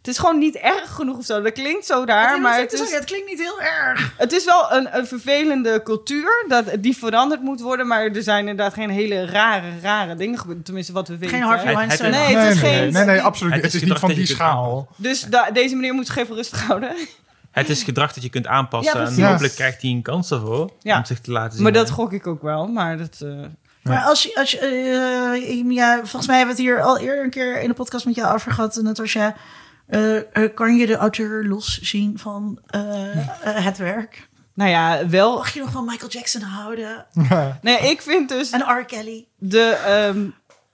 Het 0.04 0.12
is 0.12 0.18
gewoon 0.18 0.38
niet 0.38 0.54
erg 0.56 0.90
genoeg 0.94 1.16
of 1.16 1.24
zo. 1.24 1.42
Dat 1.42 1.52
klinkt 1.52 1.86
zo 1.86 2.02
raar, 2.06 2.40
maar 2.40 2.58
het 2.58 2.72
is, 2.72 2.92
het 2.92 3.04
klinkt 3.04 3.26
niet 3.28 3.38
heel 3.38 3.60
erg. 3.60 4.12
het 4.16 4.32
is 4.32 4.44
wel 4.44 4.72
een, 4.72 4.96
een 4.96 5.06
vervelende 5.06 5.80
cultuur 5.84 6.44
dat, 6.48 6.64
die 6.78 6.96
veranderd 6.96 7.40
moet 7.42 7.60
worden. 7.60 7.86
Maar 7.86 8.02
er 8.06 8.22
zijn 8.22 8.38
inderdaad 8.48 8.74
geen 8.74 8.90
hele 8.90 9.26
rare, 9.26 9.66
rare 9.82 10.14
dingen 10.14 10.38
gebeurd. 10.38 10.64
Tenminste, 10.64 10.92
wat 10.92 11.08
we 11.08 11.18
weten. 11.18 11.36
Geen 11.36 11.46
Harvey 11.46 11.66
Het- 11.66 11.76
Weinstein. 11.76 12.10
Nee, 12.10 12.26
Nee, 12.26 12.36
het 12.36 12.54
is 12.54 12.62
nee, 12.62 12.70
geen- 12.72 12.82
nee, 12.82 12.90
nee, 12.92 13.04
nee, 13.04 13.20
absoluut. 13.22 13.52
Het 13.54 13.62
Het, 13.62 13.74
is 13.74 13.82
niet 13.82 13.98
van 13.98 14.08
die 14.12 14.26
schaal. 14.26 14.88
Dus 14.96 15.20
da- 15.20 15.50
deze 15.50 15.74
meneer 15.74 15.94
moet 15.94 16.06
zich 16.06 16.16
even 16.16 16.34
rustig 16.34 16.66
houden. 16.66 16.92
Het 17.50 17.68
is 17.68 17.82
gedrag 17.82 18.12
dat 18.12 18.22
je 18.22 18.30
kunt 18.30 18.46
aanpassen 18.46 19.00
Ja, 19.00 19.06
en 19.06 19.22
hopelijk 19.30 19.54
krijgt 19.54 19.82
hij 19.82 19.90
een 19.90 20.02
kans 20.02 20.30
ervoor 20.30 20.70
Ja. 20.80 20.98
om 20.98 21.04
zich 21.04 21.20
te 21.20 21.30
laten 21.30 21.52
zien. 21.52 21.62
Maar 21.62 21.72
dat 21.72 21.90
gok 21.90 22.12
ik 22.12 22.26
ook 22.26 22.42
wel. 22.42 22.66
Maar 22.66 22.98
dat, 22.98 23.16
eh, 23.24 23.28
Maar 23.82 24.02
als 24.02 24.22
je, 24.22 24.34
als 24.36 24.50
je 24.50 24.58
eh, 24.58 25.70
ja, 25.70 25.96
volgens 25.96 26.26
mij 26.26 26.36
hebben 26.36 26.56
we 26.56 26.62
het 26.62 26.70
hier 26.70 26.82
al 26.82 26.98
eerder 26.98 27.24
een 27.24 27.30
keer 27.30 27.60
in 27.60 27.68
de 27.68 27.74
podcast 27.74 28.06
met 28.06 28.14
jou 28.14 28.34
over 28.34 28.52
gehad, 28.52 28.78
Natasja. 28.82 29.34
Eh, 29.86 30.16
eh, 30.16 30.54
kan 30.54 30.76
je 30.76 30.86
de 30.86 30.96
auteur 30.96 31.44
los 31.44 31.80
zien 31.80 32.18
van 32.18 32.58
eh, 32.66 32.80
het 33.40 33.76
werk? 33.78 34.28
nou 34.54 34.70
ja, 34.70 35.08
wel. 35.08 35.36
Mag 35.36 35.54
je 35.54 35.60
nog 35.60 35.70
van 35.70 35.84
Michael 35.84 36.10
Jackson 36.10 36.40
houden? 36.42 37.06
Nee, 37.62 37.78
ik 37.90 38.02
vind 38.02 38.28
dus 38.28 38.50
En 38.50 38.60
R. 38.60 38.84
Kelly? 38.84 39.26
de, 39.38 39.60
ehm, 39.86 40.26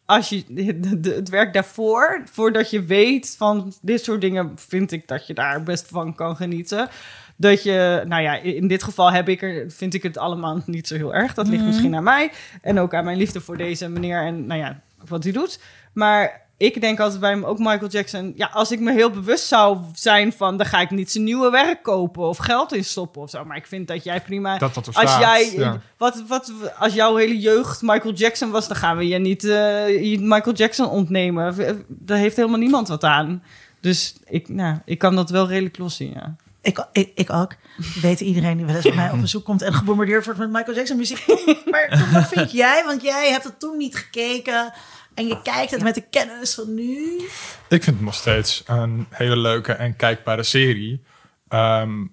als 0.06 0.28
je, 0.28 0.44
de, 0.48 1.00
de- 1.00 1.14
het 1.14 1.28
werk 1.28 1.52
daarvoor, 1.52 2.22
voordat 2.32 2.70
je 2.70 2.82
weet 2.84 3.34
van 3.38 3.72
dit 3.82 4.04
soort 4.04 4.20
dingen, 4.20 4.52
vind 4.56 4.92
ik 4.92 5.08
dat 5.08 5.26
je 5.26 5.34
daar 5.34 5.62
best 5.62 5.86
van 5.88 6.14
kan 6.14 6.36
genieten. 6.36 6.88
Dat 7.36 7.62
je, 7.62 8.02
nou 8.06 8.22
ja, 8.22 8.34
in 8.36 8.68
dit 8.68 8.82
geval 8.82 9.12
heb 9.12 9.28
ik 9.28 9.42
er, 9.42 9.70
vind 9.70 9.94
ik 9.94 10.02
het 10.02 10.18
allemaal 10.18 10.62
niet 10.66 10.86
zo 10.88 10.94
heel 10.94 11.14
erg. 11.14 11.34
Dat 11.34 11.48
ligt 11.48 11.64
misschien 11.64 11.94
aan 11.96 12.02
mij 12.02 12.32
en 12.62 12.78
ook 12.78 12.94
aan 12.94 13.04
mijn 13.04 13.16
liefde 13.18 13.40
voor 13.40 13.56
deze 13.56 13.88
meneer 13.88 14.22
en 14.22 14.46
nou 14.46 14.60
ja, 14.60 14.80
wat 15.08 15.22
hij 15.22 15.32
doet. 15.32 15.60
Maar 15.92 16.48
ik 16.60 16.80
denk 16.80 17.00
altijd 17.00 17.20
bij 17.20 17.30
hem, 17.30 17.44
ook 17.44 17.58
Michael 17.58 17.86
Jackson, 17.90 18.32
ja, 18.36 18.50
als 18.52 18.70
ik 18.70 18.80
me 18.80 18.92
heel 18.92 19.10
bewust 19.10 19.46
zou 19.46 19.78
zijn 19.94 20.32
van, 20.32 20.56
dan 20.56 20.66
ga 20.66 20.80
ik 20.80 20.90
niet 20.90 21.10
zijn 21.10 21.24
nieuwe 21.24 21.50
werk 21.50 21.82
kopen 21.82 22.22
of 22.22 22.36
geld 22.36 22.72
in 22.72 22.84
stoppen 22.84 23.22
of 23.22 23.30
zo. 23.30 23.44
Maar 23.44 23.56
ik 23.56 23.66
vind 23.66 23.88
dat 23.88 24.04
jij 24.04 24.20
prima 24.20 24.58
Dat 24.58 24.74
dat 24.74 24.86
er 24.86 24.94
als 24.94 25.10
staat, 25.10 25.20
jij, 25.20 25.52
ja. 25.56 25.80
wat, 25.96 26.22
wat, 26.28 26.52
als 26.78 26.94
jouw 26.94 27.16
hele 27.16 27.38
jeugd 27.38 27.82
Michael 27.82 28.14
Jackson 28.14 28.50
was, 28.50 28.68
dan 28.68 28.76
gaan 28.76 28.96
we 28.96 29.08
je 29.08 29.18
niet 29.18 29.44
eh, 29.44 30.18
Michael 30.18 30.56
Jackson 30.56 30.88
ontnemen. 30.88 31.54
V- 31.54 31.72
Daar 31.88 32.18
heeft 32.18 32.36
helemaal 32.36 32.58
niemand 32.58 32.88
wat 32.88 33.04
aan. 33.04 33.42
Dus 33.80 34.14
ik, 34.24 34.48
nou, 34.48 34.78
ik 34.84 34.98
kan 34.98 35.16
dat 35.16 35.30
wel 35.30 35.48
redelijk 35.48 35.78
los 35.78 35.96
zien, 35.96 36.12
ja. 36.14 36.36
Ik, 36.62 36.86
ik, 36.92 37.10
ik 37.14 37.32
ook. 37.32 37.56
We 37.76 38.00
weten 38.00 38.26
iedereen 38.26 38.56
die 38.56 38.66
wel 38.66 38.74
eens 38.74 38.84
bij 38.84 38.94
mij 38.94 39.10
op 39.10 39.20
bezoek 39.20 39.44
komt 39.44 39.62
en 39.62 39.74
gebombardeerd 39.74 40.24
wordt 40.24 40.40
met 40.40 40.50
Michael 40.50 40.76
Jackson 40.76 40.96
muziek. 40.96 41.24
Maar 41.70 42.08
wat 42.12 42.28
vind 42.28 42.52
jij? 42.52 42.82
Want 42.86 43.02
jij 43.02 43.30
hebt 43.30 43.44
het 43.44 43.60
toen 43.60 43.76
niet 43.76 43.96
gekeken 43.96 44.72
en 45.20 45.26
je 45.26 45.42
kijkt 45.42 45.70
het 45.70 45.82
met 45.82 45.94
de 45.94 46.05
kennis 46.10 46.55
van 46.55 46.74
nu. 46.74 47.20
Ik 47.68 47.82
vind 47.82 47.97
het 47.97 48.01
nog 48.01 48.14
steeds 48.14 48.62
een 48.66 49.06
hele 49.10 49.36
leuke 49.36 49.72
en 49.72 49.97
kijkbare 49.97 50.42
serie. 50.42 51.02
Ehm, 51.48 52.05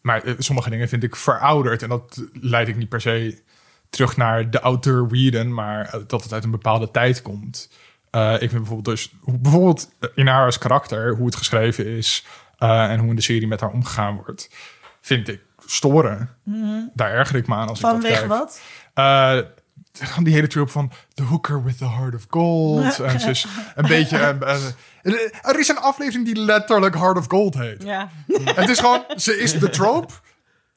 maar 0.00 0.22
eh, 0.22 0.34
sommige 0.38 0.70
dingen 0.70 0.88
vind 0.88 1.02
ik 1.02 1.16
verouderd. 1.16 1.82
En 1.82 1.88
dat 1.88 2.22
leid 2.32 2.68
ik 2.68 2.76
niet 2.76 2.88
per 2.88 3.00
se 3.00 3.42
terug 3.90 4.16
naar 4.16 4.50
de 4.50 4.60
auteur 4.60 5.08
Whedon, 5.08 5.54
maar 5.54 5.84
eh, 5.84 6.00
dat 6.06 6.22
het 6.22 6.32
uit 6.32 6.44
een 6.44 6.50
bepaalde 6.50 6.90
tijd 6.90 7.22
komt. 7.22 7.70
Eh, 8.10 8.32
ik 8.32 8.38
vind 8.38 8.52
bijvoorbeeld 8.52 8.96
dus, 8.96 9.12
bijvoorbeeld 9.24 9.88
in 10.14 10.26
haar 10.26 10.44
als 10.44 10.58
karakter, 10.58 11.16
hoe 11.16 11.26
het 11.26 11.36
geschreven 11.36 11.86
is 11.86 12.24
en 12.58 12.98
hoe 12.98 13.08
in 13.08 13.16
de 13.16 13.22
serie 13.22 13.46
met 13.46 13.60
haar 13.60 13.70
omgegaan 13.70 14.14
wordt, 14.14 14.50
vind 15.00 15.28
ik 15.28 15.40
storen. 15.66 16.30
Daar 16.94 17.10
erger 17.10 17.36
ik 17.36 17.46
me 17.46 17.54
aan 17.54 17.68
als 17.68 17.78
ik 17.78 17.84
dat 17.84 17.92
Vanwege 17.92 18.14
kijk. 18.14 18.28
wat? 18.28 18.60
Die 20.22 20.34
hele 20.34 20.46
troep 20.46 20.70
van 20.70 20.92
The 21.14 21.22
Hooker 21.22 21.64
with 21.64 21.78
the 21.78 21.88
Heart 21.88 22.14
of 22.14 22.26
Gold. 22.28 23.00
en 23.00 23.20
ze 23.20 23.30
is 23.30 23.46
een 23.74 23.88
beetje... 23.88 24.18
eh, 24.18 24.66
eh, 25.02 25.14
er 25.42 25.58
is 25.58 25.68
een 25.68 25.78
aflevering 25.78 26.24
die 26.26 26.36
letterlijk 26.36 26.94
Heart 26.94 27.16
of 27.16 27.26
Gold 27.28 27.54
heet. 27.54 27.82
Ja, 27.82 28.10
Het 28.60 28.68
is 28.68 28.78
gewoon, 28.78 29.04
ze 29.16 29.38
is 29.38 29.58
de 29.58 29.70
trope. 29.70 30.12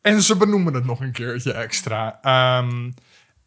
En 0.02 0.22
ze 0.22 0.36
benoemen 0.36 0.73
het 0.73 0.86
nog 0.86 0.99
een 0.99 1.11
keertje 1.11 1.53
extra. 1.53 2.19
Ehm, 2.22 2.91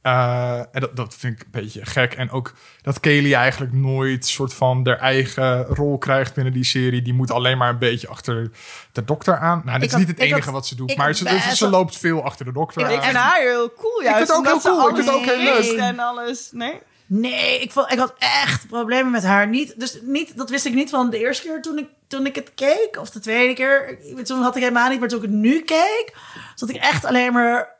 eh, 0.02 0.58
en 0.58 0.80
dat, 0.80 0.96
dat 0.96 1.14
vind 1.14 1.34
ik 1.34 1.40
een 1.44 1.50
beetje 1.50 1.86
gek. 1.86 2.14
En 2.14 2.30
ook 2.30 2.52
dat 2.82 3.00
Kaylee 3.00 3.34
eigenlijk 3.34 3.72
nooit 3.72 4.26
soort 4.26 4.54
van 4.54 4.80
haar 4.86 4.98
eigen 4.98 5.64
rol 5.64 5.98
krijgt 5.98 6.34
binnen 6.34 6.52
die 6.52 6.64
serie. 6.64 7.02
Die 7.02 7.14
moet 7.14 7.30
alleen 7.30 7.58
maar 7.58 7.68
een 7.68 7.78
beetje 7.78 8.08
achter 8.08 8.50
de 8.92 9.04
dokter 9.04 9.38
aan. 9.38 9.62
Nou, 9.64 9.78
dit 9.78 9.82
Ik 9.82 9.82
is 9.84 9.90
had- 9.90 9.98
niet 10.00 10.08
het 10.08 10.18
ik 10.18 10.24
enige 10.24 10.44
had- 10.44 10.52
wat 10.52 10.66
ze 10.66 10.74
doet. 10.76 10.90
ik 10.90 10.96
Maar 10.96 11.14
ze, 11.14 11.24
best 11.24 11.56
ze 11.56 11.64
wel- 11.70 11.78
loopt 11.78 11.96
veel 11.96 12.22
achter 12.24 12.44
de 12.44 12.52
dokter 12.52 12.80
Ja, 12.80 12.86
aan. 12.86 12.92
ik 12.94 13.02
en 13.02 13.14
haar 13.14 13.40
heel 13.40 13.72
cool 13.74 14.02
juist. 14.02 14.28
het 14.28 14.36
ook 14.36 14.44
heel 14.46 14.60
cool. 14.60 14.88
Ik 14.88 14.94
vind 14.94 15.06
het 15.08 15.16
ook 15.16 15.24
heel 15.24 15.42
leuk. 15.42 15.78
En 15.78 15.98
alles, 15.98 16.48
nee? 16.52 16.78
Nee, 17.10 17.60
ik, 17.60 17.72
vond, 17.72 17.92
ik 17.92 17.98
had 17.98 18.14
echt 18.18 18.66
problemen 18.66 19.12
met 19.12 19.24
haar. 19.24 19.48
Niet, 19.48 19.80
dus 19.80 19.98
niet, 20.02 20.36
dat 20.36 20.50
wist 20.50 20.64
ik 20.66 20.74
niet 20.74 20.90
van 20.90 21.10
de 21.10 21.18
eerste 21.18 21.46
keer 21.46 21.62
toen 21.62 21.78
ik, 21.78 21.86
toen 22.08 22.26
ik 22.26 22.34
het 22.34 22.52
keek. 22.54 22.96
Of 23.00 23.10
de 23.10 23.20
tweede 23.20 23.54
keer. 23.54 23.98
Ik- 24.18 24.24
Toen 24.24 24.42
had 24.42 24.56
ik 24.56 24.62
helemaal 24.62 24.88
niet. 24.90 24.98
Maar 25.00 25.08
toen 25.08 25.18
ik 25.22 25.24
het 25.24 25.34
nu 25.34 25.60
keek, 25.62 26.12
zat 26.54 26.68
ik 26.68 26.76
echt 26.76 27.04
alleen 27.04 27.32
maar... 27.32 27.76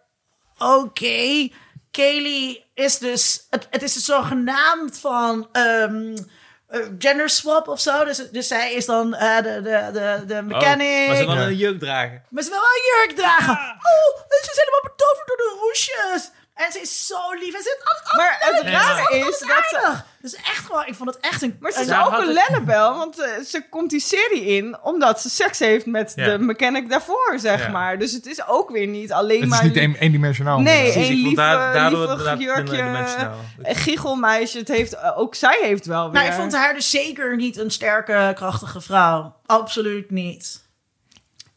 Oké, 0.59 1.49
Kaylee 1.90 2.65
is 2.74 2.98
dus... 2.98 3.47
Het, 3.51 3.66
het 3.70 3.82
is 3.82 3.93
dus 3.93 4.05
zogenaamd 4.05 4.98
van... 4.98 5.48
ehm 5.52 6.16
eh, 6.69 6.81
gender 6.98 7.31
swap 7.31 7.69
of 7.69 7.81
zo. 7.81 8.05
Dus, 8.05 8.31
dus 8.31 8.47
zij 8.48 8.73
is 8.73 8.86
dan 8.86 9.15
eh, 9.15 9.36
de, 9.36 9.60
de, 9.62 9.90
de, 9.93 10.23
de 10.27 10.43
mechanic. 10.43 11.02
Oh, 11.02 11.06
maar 11.09 11.16
ze 11.16 11.27
wil 11.27 11.36
een 11.36 11.56
jurk 11.56 11.78
dragen. 11.78 12.24
Maar 12.28 12.43
ze 12.43 12.51
wil 12.51 12.59
wel 12.59 12.69
een 12.69 13.06
jurk 13.06 13.16
dragen. 13.16 13.52
Oh, 13.93 14.20
en 14.20 14.39
ze 14.44 14.51
is 14.51 14.59
helemaal 14.59 14.82
betoverd 14.82 15.27
door 15.27 15.36
de 15.36 15.56
roesjes. 15.60 16.31
En 16.67 16.73
ze 16.73 16.81
is 16.81 17.07
zo 17.07 17.33
lief. 17.41 17.55
En 17.55 17.63
ze 17.63 17.77
is 17.79 17.85
altijd 17.95 18.17
Maar 18.17 18.37
het 18.41 18.69
Ja. 18.73 18.81
rare 18.81 19.19
is 19.19 19.27
is 19.27 19.39
dat 19.39 19.65
ze... 19.69 19.93
Dus 20.23 20.35
echt 20.35 20.67
gewoon, 20.67 20.87
ik 20.87 20.95
vond 20.95 21.15
het 21.15 21.19
echt 21.21 21.43
een... 21.43 21.57
Maar 21.61 21.73
ze 21.73 21.79
een- 21.81 21.87
is 21.87 21.93
ook 22.07 22.13
een 22.13 22.35
het- 22.37 22.47
lellebel, 22.49 22.95
want 22.97 23.19
eh, 23.21 23.31
ze 23.47 23.69
komt 23.71 23.91
die 23.91 24.01
serie 24.01 24.45
in 24.45 24.79
omdat 24.83 25.21
ze 25.21 25.31
seks 25.31 25.59
heeft 25.59 25.87
met 25.87 26.13
Ja. 26.17 26.25
de 26.25 26.39
mechanic 26.39 26.91
daarvoor, 26.91 27.35
zeg 27.37 27.63
Ja. 27.65 27.69
maar. 27.71 27.99
Dus 27.99 28.13
het 28.13 28.27
is 28.27 28.47
ook 28.47 28.71
weer 28.71 28.87
niet 28.87 29.13
alleen 29.13 29.41
Het 29.41 29.49
maar... 29.49 29.59
is 29.59 29.65
niet 29.65 29.77
een, 29.77 29.95
eendimensionaal. 29.99 30.59
Nee, 30.61 30.93
vond 30.93 31.09
lieve, 31.09 31.35
daar- 31.35 31.93
lieve 31.93 32.37
jurkje, 32.37 32.77
dimensionaal. 32.77 33.37
een 33.63 33.75
giechelmeisje. 33.77 34.59
Het 34.59 34.69
heeft, 34.69 34.93
eh, 34.95 35.19
ook 35.19 35.35
zij 35.35 35.59
heeft 35.63 35.87
wel 35.87 36.05
weer... 36.05 36.13
Nou, 36.21 36.27
ik 36.27 36.33
vond 36.39 36.53
haar 36.55 36.75
dus 36.75 36.91
zeker 36.91 37.37
niet 37.37 37.57
een 37.57 37.71
sterke, 37.71 38.33
krachtige 38.35 38.81
vrouw. 38.81 39.35
Absoluut 39.47 40.11
niet. 40.11 40.67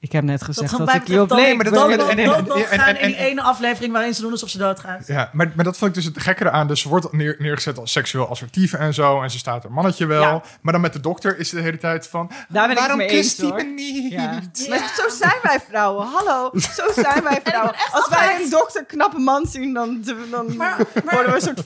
Ik 0.03 0.11
heb 0.11 0.23
net 0.23 0.43
gezegd 0.43 0.69
Dat 0.77 0.79
dat, 0.87 0.95
ik 0.95 1.55
maar 1.55 1.63
dat- 1.63 1.73
dat 1.73 1.89
en- 1.89 2.19
en- 2.19 2.69
en- 2.71 2.79
gaan 2.79 2.95
in 2.95 3.07
die 3.07 3.15
en- 3.15 3.25
ene 3.25 3.41
aflevering 3.41 3.93
waarin 3.93 4.13
ze 4.13 4.21
doen 4.21 4.31
alsof 4.31 4.49
ze 4.49 4.57
doodgaat. 4.57 5.07
Ja, 5.07 5.29
maar, 5.33 5.51
maar 5.55 5.65
dat 5.65 5.77
vond 5.77 5.89
ik 5.89 5.95
dus 6.03 6.05
het 6.13 6.21
gekkere 6.23 6.49
aan. 6.51 6.67
Dus 6.67 6.81
ze 6.81 6.89
wordt 6.89 7.11
neer, 7.11 7.35
neergezet 7.39 7.77
als 7.77 7.91
seksueel 7.91 8.29
assertief 8.29 8.73
en 8.73 8.93
zo. 8.93 9.21
En 9.21 9.31
ze 9.31 9.37
staat 9.37 9.63
er 9.63 9.71
mannetje 9.71 10.05
wel. 10.05 10.21
Ja. 10.21 10.41
Maar 10.61 10.73
dan 10.73 10.81
met 10.81 10.93
de 10.93 10.99
dokter 10.99 11.37
is 11.39 11.49
ze 11.49 11.55
de 11.55 11.61
hele 11.61 11.77
tijd 11.77 12.07
van... 12.07 12.31
Daar 12.49 12.61
ben 12.67 12.71
ik 12.71 12.77
waarom 12.77 12.97
mee 12.97 13.07
kust 13.07 13.37
hij 13.41 13.51
me 13.51 13.63
niet? 13.63 14.11
Ja. 14.11 14.19
Ja. 14.53 14.69
Maar 14.69 14.91
zo 14.95 15.09
zijn 15.09 15.39
wij 15.43 15.59
vrouwen. 15.69 16.07
Hallo, 16.07 16.49
zo 16.53 16.83
zijn 17.01 17.23
wij 17.23 17.39
vrouwen. 17.43 17.73
Als 17.91 18.07
wij 18.09 18.41
een 18.41 18.49
dokter 18.49 18.85
knappe 18.85 19.19
man 19.19 19.45
zien, 19.47 19.73
dan, 19.73 20.03
dan 20.31 20.55
Maar- 20.55 20.77
maar- 21.03 21.13
worden 21.13 21.31
we 21.31 21.37
een 21.37 21.41
soort 21.41 21.65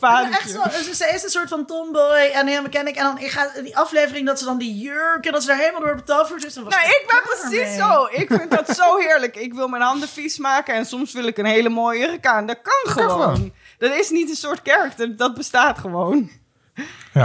dus 0.86 0.98
ze 0.98 1.12
is 1.14 1.24
een 1.24 1.30
soort 1.30 1.50
van 1.50 1.66
tomboy 1.66 2.30
en 2.34 2.48
heel 2.48 2.62
mechanic. 2.62 2.96
En 2.96 3.04
dan 3.04 3.20
ik 3.20 3.32
ga 3.32 3.48
die 3.64 3.78
aflevering 3.78 4.26
dat 4.26 4.40
ze 4.40 4.46
dan 4.46 4.58
die 4.58 4.78
jurk 4.78 5.26
en 5.26 5.32
dat 5.32 5.42
ze 5.42 5.48
daar 5.48 5.58
helemaal 5.58 5.82
door 5.82 5.96
betoverd 5.96 6.46
is. 6.46 6.54
dan 6.54 6.64
was 6.64 6.74
Nou, 6.76 6.86
ik 6.88 7.04
ben 7.08 7.22
precies 7.50 7.68
mee. 7.68 7.78
zo. 7.78 8.08
Ik 8.30 8.38
vind 8.40 8.52
dat 8.52 8.76
zo 8.76 8.98
heerlijk. 8.98 9.36
Ik 9.36 9.54
wil 9.54 9.68
mijn 9.68 9.82
handen 9.84 10.10
vies 10.10 10.38
maken 10.38 10.76
en 10.76 10.86
soms 10.86 11.14
wil 11.14 11.28
ik 11.28 11.38
een 11.38 11.46
hele 11.46 11.70
mooie 11.70 12.00
jurk 12.00 12.26
aan. 12.26 12.46
Dat 12.46 12.58
kan 12.62 12.94
gewoon. 12.94 13.10
gewoon. 13.36 13.54
Dat 13.78 13.92
is 13.96 14.10
niet 14.10 14.30
een 14.30 14.36
soort 14.36 14.62
karakter. 14.62 15.18
Dat 15.18 15.34
bestaat 15.36 15.78
gewoon. 15.80 16.30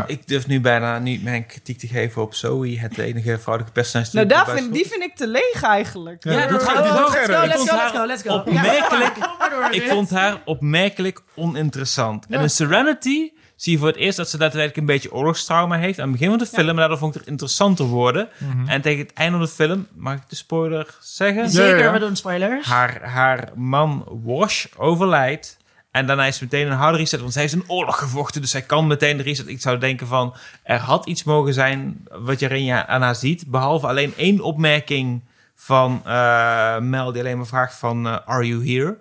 Ik 0.06 0.26
durf 0.28 0.46
nu 0.46 0.60
bijna 0.60 0.98
niet 0.98 1.22
mijn 1.22 1.46
kritiek 1.46 1.78
te 1.78 1.86
geven 1.86 2.22
op 2.22 2.34
Zoe, 2.34 2.78
het 2.78 2.98
enige 2.98 3.38
vrouwelijke 3.38 3.72
personage. 3.80 4.10
Nou, 4.16 4.26
daar 4.26 4.48
ik 4.48 4.54
vind, 4.58 4.72
die 4.72 4.86
vind 4.86 5.02
ik 5.02 5.16
te 5.16 5.26
leeg 5.26 5.62
eigenlijk. 5.62 6.24
Ja, 6.24 6.32
Ja, 6.32 6.46
dat 6.46 6.62
gaat 6.62 6.84
dus 6.84 6.92
let's 6.92 7.26
go, 7.26 7.42
Ik 7.42 7.46
let's 7.46 7.56
vond 7.56 7.68
go, 7.70 7.76
haar 7.76 7.92
let's 7.92 7.96
go, 7.96 8.06
let's 8.06 8.22
go. 8.22 8.34
opmerkelijk- 8.34 9.16
Ja, 9.16 9.70
Ik 9.70 9.88
vond 9.88 10.10
haar 10.10 10.40
opmerkelijk 10.44 11.20
oninteressant. 11.34 12.26
En 12.28 12.40
in 12.40 12.50
Serenity 12.50 13.30
zie 13.60 13.72
je 13.72 13.78
voor 13.78 13.88
het 13.88 13.96
eerst 13.96 14.16
dat 14.16 14.30
ze 14.30 14.36
daadwerkelijk 14.38 14.76
een 14.80 14.86
beetje 14.94 15.12
oorlogstrauma 15.12 15.76
heeft. 15.78 15.98
Aan 15.98 16.08
het 16.08 16.12
begin 16.12 16.28
van 16.28 16.38
de 16.38 16.46
film, 16.46 16.68
en 16.68 16.76
daardoor 16.76 16.98
vond 16.98 17.14
ik 17.14 17.20
het 17.20 17.30
interessanter 17.30 17.84
worden. 17.84 18.28
En 18.66 18.80
tegen 18.80 18.98
het 19.06 19.12
einde 19.12 19.36
van 19.36 19.46
de 19.46 19.52
film, 19.52 19.86
mag 19.94 20.14
ik 20.14 20.22
de 20.28 20.36
spoiler 20.36 20.94
zeggen? 21.00 21.50
Zeker, 21.50 21.78
Ja, 21.78 21.84
ja. 21.84 21.92
we 21.92 21.98
doen 21.98 22.16
spoilers. 22.16 22.66
Haar, 22.66 23.02
haar 23.02 23.48
man 23.54 24.20
Wash 24.24 24.66
overlijdt. 24.76 25.58
En 25.90 26.06
daarna 26.06 26.26
is 26.26 26.40
meteen 26.40 26.66
een 26.66 26.72
harde 26.76 26.98
reset, 26.98 27.20
want 27.20 27.32
zij 27.32 27.42
heeft 27.42 27.54
een 27.54 27.64
oorlog 27.70 27.98
gevochten. 27.98 28.40
Dus 28.40 28.50
zij 28.50 28.62
kan 28.62 28.86
meteen 28.86 29.16
de 29.16 29.22
reset. 29.22 29.48
Ik 29.48 29.60
zou 29.60 29.78
denken 29.78 30.06
van, 30.06 30.34
er 30.62 30.78
had 30.78 31.06
iets 31.06 31.24
mogen 31.24 31.54
zijn 31.54 32.04
wat 32.10 32.40
je 32.40 32.46
erin 32.50 32.64
ja- 32.64 32.86
aan 32.86 33.02
haar 33.02 33.14
ziet. 33.14 33.46
Behalve 33.46 33.86
alleen 33.86 34.12
één 34.16 34.40
opmerking 34.40 35.22
van 35.54 36.02
eh, 36.04 36.78
Mel 36.78 37.12
die 37.12 37.20
alleen 37.22 37.36
maar 37.36 37.46
vraagt 37.46 37.74
van, 37.74 38.06
eh, 38.06 38.16
are 38.24 38.46
you 38.46 38.66
here? 38.72 38.96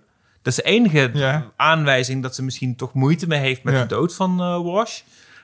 Dat 0.49 0.57
is 0.57 0.63
de 0.63 0.69
enige 0.69 1.09
Ja. 1.13 1.45
aanwijzing 1.55 2.21
dat 2.23 2.35
ze 2.35 2.43
misschien 2.43 2.75
toch 2.75 2.93
moeite 2.93 3.27
mee 3.27 3.39
heeft 3.39 3.63
met 3.63 3.73
Ja. 3.73 3.81
de 3.81 3.87
dood 3.87 4.15
van 4.15 4.39
eh, 4.39 4.61
Wash. 4.73 4.99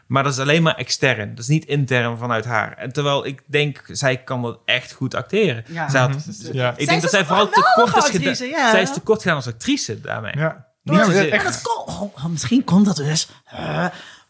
Maar 0.08 0.24
dat 0.24 0.34
is 0.34 0.40
alleen 0.40 0.64
maar 0.64 0.76
extern. 0.76 1.30
Dat 1.30 1.40
is 1.40 1.48
niet 1.48 1.66
intern 1.66 2.18
vanuit 2.18 2.46
haar. 2.46 2.78
En 2.78 2.92
terwijl 2.94 3.26
ik 3.26 3.42
denk, 3.46 3.82
zij 3.92 4.18
kan 4.24 4.42
dat 4.42 4.60
echt 4.66 4.94
goed 4.94 5.12
Ja. 5.12 5.18
acteren. 5.20 5.64
Mhm. 5.68 5.90
Zij 5.90 6.02
had- 6.02 6.12
Ja. 6.52 6.70
Ik 6.70 6.76
Zij 6.78 6.86
denk 6.86 7.02
dat 7.02 7.10
zij 7.12 7.26
vooral 7.26 7.50
te 7.50 7.72
kort 7.76 7.98
is 7.98 8.10
gedaan. 8.10 8.48
ja. 8.50 8.70
Zij 8.72 8.82
is 8.82 8.94
te 8.94 9.00
kort 9.00 9.22
gedaan 9.22 9.36
als 9.36 9.48
actrice 9.48 10.02
daarmee. 10.02 10.34
Ja. 10.38 10.66
Niet 10.84 10.96
Ja, 10.96 11.06
maar 11.06 11.06
zozeer- 11.16 11.32
echt- 11.32 11.44
Maar 11.44 11.52
dat 11.52 11.62
kon, 11.62 11.94
oh, 11.96 12.02
oh, 12.02 12.26
misschien 12.26 12.64
komt 12.64 12.86
dat 12.86 12.96
dus 12.96 13.30
eh, 13.46 13.86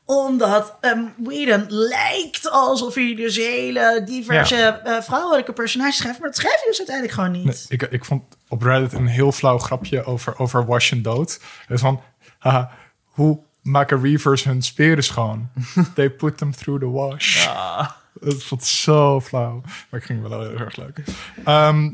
omdat 0.05 0.77
ehm 0.81 1.03
Whedon 1.17 1.65
lijkt 1.67 2.49
alsof 2.49 2.93
hij 2.95 3.15
dus 3.15 3.35
hele 3.35 4.01
diverse 4.05 4.55
eh, 4.55 5.01
vrouwelijke 5.01 5.53
personages 5.53 5.97
schrijft, 5.97 6.19
maar 6.19 6.27
dat 6.29 6.37
schrijft 6.37 6.59
hij 6.59 6.67
dus 6.67 6.77
uiteindelijk 6.77 7.17
gewoon 7.17 7.31
niet. 7.31 7.45
Nee, 7.45 7.79
ik, 7.79 7.81
ik 7.81 8.05
vond 8.05 8.23
op 8.47 8.61
Reddit 8.61 8.93
een 8.93 9.07
heel 9.07 9.31
flauw 9.31 9.57
grapje 9.57 10.03
over, 10.03 10.39
over 10.39 10.65
wash 10.65 10.91
en 10.91 11.01
dood. 11.01 11.39
Dus 11.67 11.81
van, 11.81 12.01
haha, 12.39 12.71
hoe 13.05 13.39
maken 13.61 14.01
Reavers 14.01 14.43
hun 14.43 14.61
speren 14.61 15.03
schoon? 15.03 15.49
They 15.95 16.09
put 16.09 16.37
them 16.37 16.51
through 16.51 16.79
the 16.79 16.89
wash. 16.91 17.47
Dat 18.13 18.43
vond 18.43 18.63
zo 18.63 19.21
flauw. 19.21 19.61
Maar 19.89 19.99
ik 19.99 20.05
ging 20.05 20.27
wel 20.27 20.41
heel 20.41 20.59
erg 20.59 20.75
leuk. 20.75 21.03
Ehm, 21.45 21.93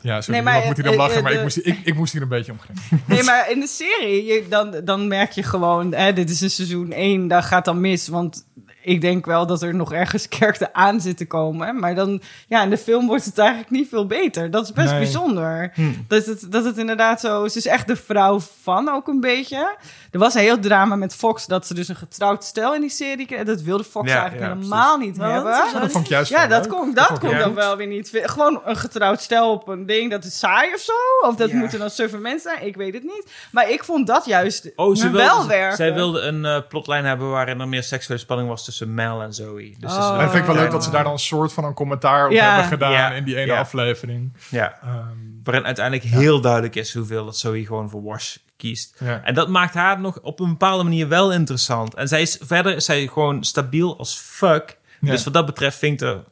ja, 0.00 0.20
sorry, 0.20 0.40
Nee, 0.40 0.42
maar, 0.42 0.66
moet 0.66 0.76
hier 0.76 0.84
dan 0.84 0.92
eh, 0.92 0.98
lachen, 0.98 1.16
eh, 1.16 1.22
maar 1.22 1.32
ik 1.32 1.42
moest, 1.42 1.54
hier- 1.56 1.66
ik, 1.66 1.78
ik 1.84 1.94
moest 1.94 2.12
hier 2.12 2.22
een 2.22 2.28
beetje 2.28 2.52
om. 2.52 2.58
Nee, 3.06 3.22
maar 3.22 3.50
in 3.50 3.60
de 3.60 3.66
serie, 3.66 4.24
je, 4.24 4.44
dan, 4.48 4.74
dan 4.84 5.08
merk 5.08 5.32
je 5.32 5.42
gewoon, 5.42 5.94
hè, 5.94 6.12
dit 6.12 6.30
is 6.30 6.40
een 6.40 6.50
seizoen 6.50 6.92
1, 6.92 7.28
dat 7.28 7.44
gaat 7.44 7.64
dan 7.64 7.80
mis. 7.80 8.08
Want 8.08 8.45
ik 8.86 9.00
denk 9.00 9.26
wel 9.26 9.46
dat 9.46 9.62
er 9.62 9.74
nog 9.74 9.92
ergens 9.92 10.28
kerkte 10.38 10.72
aan 10.72 11.00
zit 11.00 11.16
te 11.16 11.26
komen. 11.26 11.78
Maar 11.78 11.94
dan, 11.94 12.20
ja, 12.48 12.62
in 12.62 12.70
de 12.70 12.78
film 12.78 13.06
wordt 13.06 13.24
het 13.24 13.38
eigenlijk 13.38 13.70
niet 13.70 13.88
veel 13.88 14.06
beter. 14.06 14.50
Dat 14.50 14.64
is 14.64 14.72
best 14.72 14.90
Nee. 14.90 14.98
bijzonder. 14.98 15.72
Dat, 16.08 16.26
het, 16.26 16.46
dat 16.52 16.64
het 16.64 16.78
inderdaad 16.78 17.20
zo, 17.20 17.48
ze 17.48 17.58
is 17.58 17.66
echt 17.66 17.86
de 17.86 17.96
vrouw 17.96 18.40
van 18.62 18.88
ook 18.88 19.08
een 19.08 19.20
beetje. 19.20 19.76
Er 20.10 20.18
was 20.18 20.34
een 20.34 20.40
heel 20.40 20.58
drama 20.58 20.96
met 20.96 21.14
Fox, 21.14 21.46
dat 21.46 21.66
ze 21.66 21.74
dus 21.74 21.88
een 21.88 21.96
getrouwd 21.96 22.44
stel 22.44 22.74
in 22.74 22.80
die 22.80 22.90
serie 22.90 23.26
kreeg. 23.26 23.42
Dat 23.44 23.60
wilde 23.62 23.84
Fox 23.84 24.10
Ja, 24.10 24.20
eigenlijk 24.20 24.52
ja, 24.52 24.56
helemaal 24.58 24.98
niet 24.98 25.16
Want? 25.16 25.32
hebben. 25.32 25.54
Zo 25.72 25.78
Dat 25.80 25.90
vond 25.90 26.04
ik 26.04 26.10
juist 26.10 26.30
Ja, 26.30 26.46
dat 26.46 26.66
kon, 26.66 26.94
dat 26.94 27.20
dan 27.20 27.54
wel 27.54 27.76
weer 27.76 27.86
niet. 27.86 28.10
Gewoon 28.22 28.60
een 28.64 28.76
getrouwd 28.76 29.20
stel 29.22 29.50
op 29.50 29.68
een 29.68 29.86
ding, 29.86 30.10
dat 30.10 30.24
is 30.24 30.38
saai 30.38 30.74
of 30.74 30.80
zo? 30.80 30.92
Of 31.28 31.36
dat 31.36 31.50
Ja. 31.50 31.56
moeten 31.56 31.78
dan 31.78 31.90
surfen 31.90 32.20
mensen 32.22 32.50
zijn? 32.54 32.66
Ik 32.66 32.76
weet 32.76 32.94
het 32.94 33.02
niet. 33.02 33.30
Maar 33.52 33.70
ik 33.70 33.84
vond 33.84 34.06
dat 34.06 34.24
juist 34.26 34.70
Oh, 34.76 34.94
ze 34.96 35.10
wel 35.10 35.26
wilde, 35.34 35.46
werken. 35.48 35.76
zij 35.76 35.94
wilde 35.94 36.20
een 36.20 36.44
eh, 36.44 36.58
plotlijn 36.68 37.04
hebben 37.04 37.30
waarin 37.30 37.60
er 37.60 37.68
meer 37.68 37.82
seksuele 37.82 38.20
spanning 38.20 38.48
was 38.48 38.64
tussen 38.64 38.74
Mel 38.84 39.22
en 39.22 39.32
Zoe. 39.34 39.74
Dus 39.78 39.92
Oh. 39.96 40.12
En 40.12 40.18
dat 40.20 40.30
vind 40.30 40.34
ik 40.34 40.44
wel 40.52 40.54
leuk 40.62 40.70
dat 40.70 40.84
ze 40.84 40.90
daar 40.90 41.02
dan 41.04 41.12
een 41.12 41.18
soort 41.18 41.52
van 41.52 41.64
een 41.64 41.74
commentaar 41.74 42.26
op 42.26 42.32
Ja. 42.32 42.46
hebben 42.50 42.64
gedaan 42.70 42.92
Ja. 42.92 43.10
in 43.12 43.24
die 43.24 43.36
ene 43.36 43.52
Ja. 43.52 43.58
aflevering. 43.58 44.32
Ja, 44.50 44.78
Ehm, 44.82 44.94
waarin 45.42 45.64
uiteindelijk 45.64 46.04
heel 46.08 46.40
duidelijk 46.40 46.74
is 46.74 46.94
hoeveel 46.94 47.24
dat 47.24 47.36
Zoe 47.38 47.66
gewoon 47.66 47.90
voor 47.90 48.02
Wash 48.02 48.36
kiest. 48.56 48.96
ja. 49.04 49.20
En 49.24 49.34
dat 49.34 49.48
maakt 49.48 49.74
haar 49.74 50.00
nog 50.00 50.18
op 50.20 50.40
een 50.40 50.48
bepaalde 50.48 50.82
manier 50.82 51.08
wel 51.08 51.32
interessant. 51.32 51.94
En 51.94 52.08
zij 52.08 52.22
is 52.22 52.38
verder 52.40 52.76
is 52.76 52.84
zij 52.84 53.06
gewoon 53.06 53.44
stabiel 53.44 53.98
als 53.98 54.14
fuck. 54.16 54.78
Ja. 55.00 55.10
Dus 55.10 55.24
wat 55.24 55.32
dat 55.32 55.46
betreft 55.46 55.78
vind 55.78 56.02
ik 56.02 56.08
er 56.08 56.24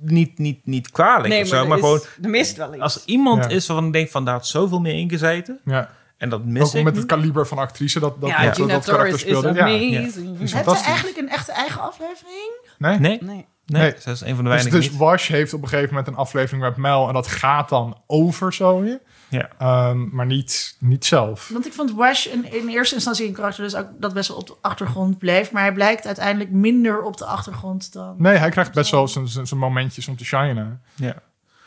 niet, 0.00 0.38
niet, 0.38 0.66
niet 0.66 0.90
kwalijk 0.90 1.28
Nee, 1.28 1.42
of 1.42 1.48
maar, 1.50 1.56
zo. 1.58 1.62
er 1.62 1.68
Maar 1.68 1.78
is- 1.78 1.84
gewoon, 1.84 2.00
er 2.22 2.30
mist 2.30 2.56
wel 2.56 2.72
iets. 2.74 2.82
als 2.82 2.94
er 2.94 3.02
iemand 3.04 3.44
Ja. 3.44 3.50
is 3.50 3.66
waarvan 3.66 3.86
ik 3.86 3.92
denk 3.92 4.10
van 4.10 4.24
daar 4.24 4.34
had 4.34 4.46
zoveel 4.46 4.80
meer 4.80 4.94
ingezeten. 4.94 5.60
ja. 5.64 5.90
En 6.18 6.28
dat 6.28 6.44
mis 6.44 6.62
Ook 6.62 6.74
ik 6.74 6.84
met 6.84 6.96
het 6.96 7.06
kaliber 7.06 7.46
van 7.46 7.58
actrice 7.58 8.00
dat 8.00 8.20
dat, 8.20 8.30
ja, 8.30 8.44
dat, 8.44 8.54
Gina 8.54 8.72
dat 8.72 8.84
Torres 8.84 8.84
karakter 8.84 9.14
is 9.14 9.36
speelde. 9.38 9.52
Ja. 9.58 9.64
amazing. 9.64 10.06
Is 10.32 10.38
Heeft 10.38 10.50
ze 10.50 10.56
fantastisch. 10.56 10.86
eigenlijk 10.86 11.16
een 11.18 11.28
echte 11.28 11.52
eigen 11.52 11.80
aflevering? 11.80 12.50
Nee? 12.78 12.98
Nee, 12.98 13.18
Nee. 13.22 13.46
nee, 13.66 13.94
is 13.94 14.04
een 14.04 14.14
van 14.14 14.20
de 14.20 14.26
Dus, 14.34 14.42
weinigen 14.42 14.70
dus 14.70 14.90
niet. 14.90 14.98
Wash 14.98 15.28
heeft 15.28 15.52
op 15.52 15.62
een 15.62 15.68
gegeven 15.68 15.88
moment 15.88 16.06
een 16.08 16.16
aflevering 16.16 16.62
met 16.62 16.76
Mel 16.76 17.08
en 17.08 17.14
dat 17.14 17.26
gaat 17.26 17.68
dan 17.68 18.00
over 18.06 18.52
Zoe, 18.52 19.00
Ja. 19.28 19.48
Ehm, 19.58 20.08
maar 20.14 20.26
niet, 20.26 20.76
niet 20.80 21.04
zelf. 21.06 21.48
Want 21.52 21.66
ik 21.66 21.72
vond 21.72 21.92
Wash 21.92 22.26
in, 22.26 22.52
in 22.52 22.68
eerste 22.68 22.94
instantie 22.94 23.26
een 23.26 23.32
karakter 23.32 23.64
dus 23.64 23.74
ook 23.76 23.86
dat 23.98 24.14
best 24.14 24.28
wel 24.28 24.36
op 24.36 24.46
de 24.46 24.54
achtergrond 24.60 25.18
bleef, 25.18 25.52
maar 25.52 25.62
hij 25.62 25.72
blijkt 25.72 26.06
uiteindelijk 26.06 26.50
minder 26.50 27.02
op 27.02 27.16
de 27.16 27.24
achtergrond 27.24 27.92
dan. 27.92 28.14
Nee, 28.18 28.36
hij 28.36 28.50
krijgt 28.50 28.72
best 28.72 28.90
wel 28.90 29.08
zijn- 29.08 29.28
zijn 29.28 29.46
zijn 29.46 29.60
momentjes 29.60 30.08
om 30.08 30.16
te 30.16 30.24
shinen. 30.24 30.82
Ja. 30.94 31.14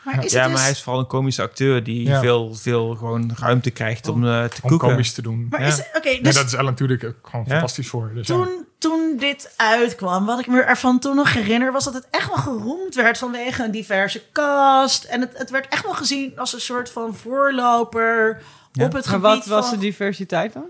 Maar 0.04 0.24
is 0.24 0.32
ja, 0.32 0.38
het 0.38 0.46
maar 0.46 0.50
dus, 0.56 0.60
hij 0.60 0.70
is 0.70 0.82
vooral 0.82 1.00
een 1.00 1.06
komische 1.08 1.42
acteur 1.42 1.84
die 1.84 2.08
Ja. 2.08 2.20
veel, 2.20 2.54
veel 2.54 2.94
gewoon 2.94 3.32
ruimte 3.38 3.70
krijgt 3.70 4.08
om 4.08 4.26
eh, 4.26 4.44
te 4.44 4.58
Om 4.62 4.68
koeken. 4.68 4.88
komisch 4.88 5.12
te 5.12 5.22
doen. 5.22 5.46
maar 5.50 5.60
ja. 5.60 5.66
is 5.66 5.76
het- 5.76 5.90
oké, 5.94 6.08
Nee, 6.08 6.22
dus 6.22 6.34
dat 6.34 6.44
is 6.46 6.52
Ellen 6.52 6.64
natuurlijk 6.70 7.04
ook 7.04 7.14
gewoon 7.22 7.44
Ja. 7.44 7.50
fantastisch 7.52 7.88
voor. 7.88 8.10
Dus 8.14 8.26
ja. 8.26 8.34
toen, 8.34 8.48
toen 8.78 9.16
dit 9.18 9.54
uitkwam, 9.56 10.26
wat 10.26 10.38
ik 10.40 10.46
me 10.46 10.60
ervan 10.60 10.98
toen 10.98 11.16
nog 11.16 11.32
herinner, 11.32 11.72
was 11.72 11.84
dat 11.84 11.94
het 11.94 12.06
echt 12.10 12.28
wel 12.28 12.36
geroemd 12.36 12.94
werd 12.94 13.18
vanwege 13.18 13.64
een 13.64 13.70
diverse 13.70 14.22
cast. 14.32 15.04
En 15.04 15.20
het, 15.20 15.38
het 15.38 15.50
werd 15.50 15.68
echt 15.68 15.84
wel 15.84 15.94
gezien 15.94 16.38
als 16.38 16.52
een 16.52 16.60
soort 16.60 16.90
van 16.90 17.14
voorloper 17.14 18.42
Ja. 18.72 18.84
op 18.84 18.92
het 18.92 19.06
Maar 19.06 19.14
gebied 19.14 19.22
wat 19.24 19.46
was 19.46 19.68
van... 19.68 19.74
de 19.78 19.80
diversiteit 19.84 20.52
dan? 20.52 20.64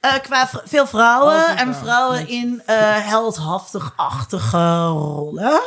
eh, 0.00 0.12
qua 0.22 0.48
veel 0.64 0.86
vrouwen 0.86 1.34
Oh, 1.34 1.48
en 1.50 1.56
vrouwen. 1.56 1.74
vrouwen 1.74 2.28
in 2.28 2.62
eh 2.66 2.76
heldhaftig-achtige 3.08 4.84
rollen. 4.86 5.60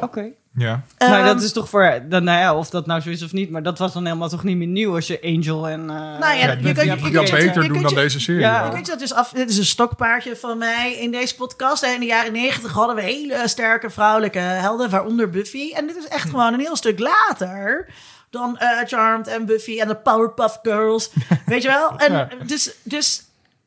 Oké. 0.00 0.26
Ja. 0.56 0.82
maar 0.98 1.08
Ehm, 1.18 1.24
dat 1.26 1.42
is 1.42 1.52
toch 1.52 1.68
voor, 1.68 2.00
dan, 2.08 2.24
nou 2.24 2.38
ja, 2.38 2.54
of 2.56 2.70
dat 2.70 2.86
nou 2.86 3.00
zo 3.00 3.08
is 3.10 3.22
of 3.22 3.32
niet, 3.32 3.50
maar 3.50 3.62
dat 3.62 3.78
was 3.78 3.92
dan 3.92 4.04
helemaal 4.04 4.28
toch 4.28 4.42
niet 4.44 4.56
meer 4.56 4.66
nieuw 4.66 4.94
als 4.94 5.06
je 5.06 5.20
Angel 5.22 5.68
en... 5.68 5.80
eh, 5.80 5.86
Nou 5.96 6.20
ja, 6.20 6.32
Ja, 6.34 6.50
je 6.50 6.72
kunt- 6.72 6.76
je 7.02 7.10
kunt 7.10 7.30
beter 7.30 7.68
doen 7.68 7.82
dan 7.82 7.94
deze 7.94 8.20
serie. 8.20 8.40
Ja. 8.40 8.64
Je 8.64 8.70
kunt 8.72 8.86
je 8.86 8.92
dat 8.92 9.00
dus 9.00 9.12
af. 9.14 9.30
Dit 9.30 9.50
is 9.50 9.58
een 9.58 9.64
stokpaardje 9.64 10.36
van 10.36 10.58
mij 10.58 10.92
in 10.96 11.10
deze 11.10 11.34
podcast. 11.34 11.82
En 11.82 11.94
in 11.94 12.00
de 12.00 12.06
jaren 12.06 12.32
negentig 12.32 12.72
hadden 12.72 12.96
we 12.96 13.02
hele 13.02 13.42
sterke 13.48 13.90
vrouwelijke 13.90 14.38
helden, 14.38 14.90
waaronder 14.90 15.30
Buffy. 15.30 15.72
En 15.72 15.86
dit 15.86 15.96
is 15.96 16.08
echt 16.08 16.30
gewoon 16.30 16.52
een 16.54 16.60
heel 16.60 16.76
stuk 16.76 16.98
later 16.98 17.86
dan 18.30 18.58
eh, 18.58 18.68
Charmed 18.86 19.26
en 19.26 19.46
Buffy 19.46 19.80
en 19.80 19.88
de 19.88 19.96
Powerpuff 19.96 20.58
Girls. 20.62 21.10
Weet 21.46 21.62
je 21.62 21.68
wel? 21.68 21.96
En 21.96 22.12
Ja. 22.12 22.28
dus, 22.46 22.70
dus 22.82 23.22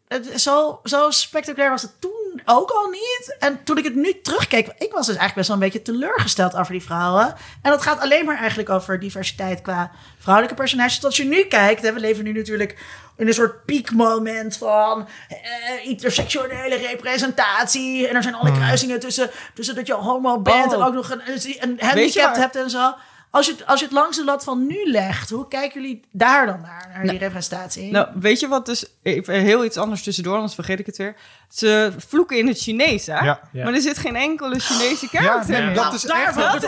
het- 0.07 0.41
zo, 0.41 0.79
zo 0.83 1.09
spectaculair 1.11 1.69
was 1.69 1.81
het 1.81 1.91
toen 1.99 2.11
ook 2.45 2.69
al 2.69 2.89
niet. 2.89 3.35
En 3.39 3.63
toen 3.63 3.77
ik 3.77 3.83
het 3.83 3.95
nu 3.95 4.21
terugkeek, 4.21 4.67
ik 4.67 4.91
was 4.91 5.05
dus 5.05 5.15
eigenlijk 5.15 5.35
best 5.35 5.47
wel 5.47 5.57
een 5.57 5.63
beetje 5.63 5.81
teleurgesteld 5.81 6.55
over 6.55 6.71
die 6.71 6.83
vrouwen. 6.83 7.35
En 7.61 7.71
dat 7.71 7.81
gaat 7.81 7.99
alleen 7.99 8.25
maar 8.25 8.37
eigenlijk 8.37 8.69
over 8.69 8.99
diversiteit 8.99 9.61
qua 9.61 9.91
vrouwelijke 10.19 10.55
personages. 10.55 10.95
Tot 10.95 11.05
als 11.05 11.17
je 11.17 11.25
nu 11.25 11.43
kijkt, 11.43 11.81
hè, 11.81 11.93
we 11.93 11.99
leven 11.99 12.23
nu 12.23 12.31
natuurlijk 12.31 12.77
in 13.17 13.27
een 13.27 13.33
soort 13.33 13.65
piekmoment 13.65 14.57
van 14.57 15.07
eh, 15.29 15.37
interseksuele 15.85 16.75
representatie. 16.75 18.07
En 18.07 18.15
er 18.15 18.23
zijn 18.23 18.35
alle 18.35 18.51
kruisingen 18.51 18.99
tussen, 18.99 19.29
tussen 19.53 19.75
dat 19.75 19.87
je 19.87 19.93
homo 19.93 20.39
bent 20.39 20.65
Oh. 20.65 20.73
en 20.73 20.81
ook 20.87 20.93
nog 20.93 21.09
een, 21.09 21.21
een 21.59 21.77
handicap 21.79 22.35
hebt 22.35 22.55
en 22.55 22.69
zo. 22.69 22.93
Als 23.29 23.45
je, 23.45 23.51
het- 23.51 23.65
als 23.65 23.79
je 23.79 23.85
het 23.85 23.93
langs 23.93 24.17
de 24.17 24.23
lat 24.23 24.43
van 24.43 24.67
nu 24.67 24.85
legt, 24.91 25.29
hoe 25.29 25.47
kijken 25.47 25.81
jullie 25.81 26.01
daar 26.11 26.45
dan 26.45 26.61
naar, 26.61 26.85
naar 26.87 27.01
die 27.01 27.05
Nou, 27.11 27.17
representatie? 27.17 27.91
Nou, 27.91 28.07
weet 28.15 28.39
je 28.39 28.47
wat 28.47 28.65
dus... 28.65 28.85
Even 29.03 29.33
heel 29.33 29.65
iets 29.65 29.77
anders 29.77 30.03
tussendoor, 30.03 30.35
anders 30.35 30.53
vergeet 30.55 30.79
ik 30.79 30.85
het 30.85 30.97
weer. 30.97 31.15
Ze 31.49 31.91
vloeken 31.97 32.37
in 32.37 32.47
het 32.47 32.59
Chinees, 32.59 33.05
hè? 33.05 33.13
Ja. 33.19 33.39
Ja. 33.51 33.63
Maar 33.63 33.73
er 33.73 33.81
zit 33.81 33.97
geen 33.97 34.15
enkele 34.15 34.59
Chinese 34.59 35.07
Ja, 35.11 35.19
karakter 35.21 35.59
nee, 35.59 35.67
in. 35.69 35.73
dat 35.73 35.93
is 35.93 36.01
daar 36.01 36.21
echt... 36.27 36.35
het 36.35 36.43
ja, 36.43 36.53
dat 36.53 36.63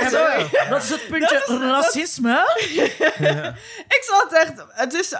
is- 0.00 0.10
ja. 0.10 0.68
dat 0.68 0.82
is 0.82 0.88
het 0.90 1.06
puntje 1.08 1.42
racisme. 1.48 2.44
Ik 3.96 4.02
zat 4.10 4.32
echt... 4.32 4.52
Het, 4.68 4.94
is, 4.94 5.14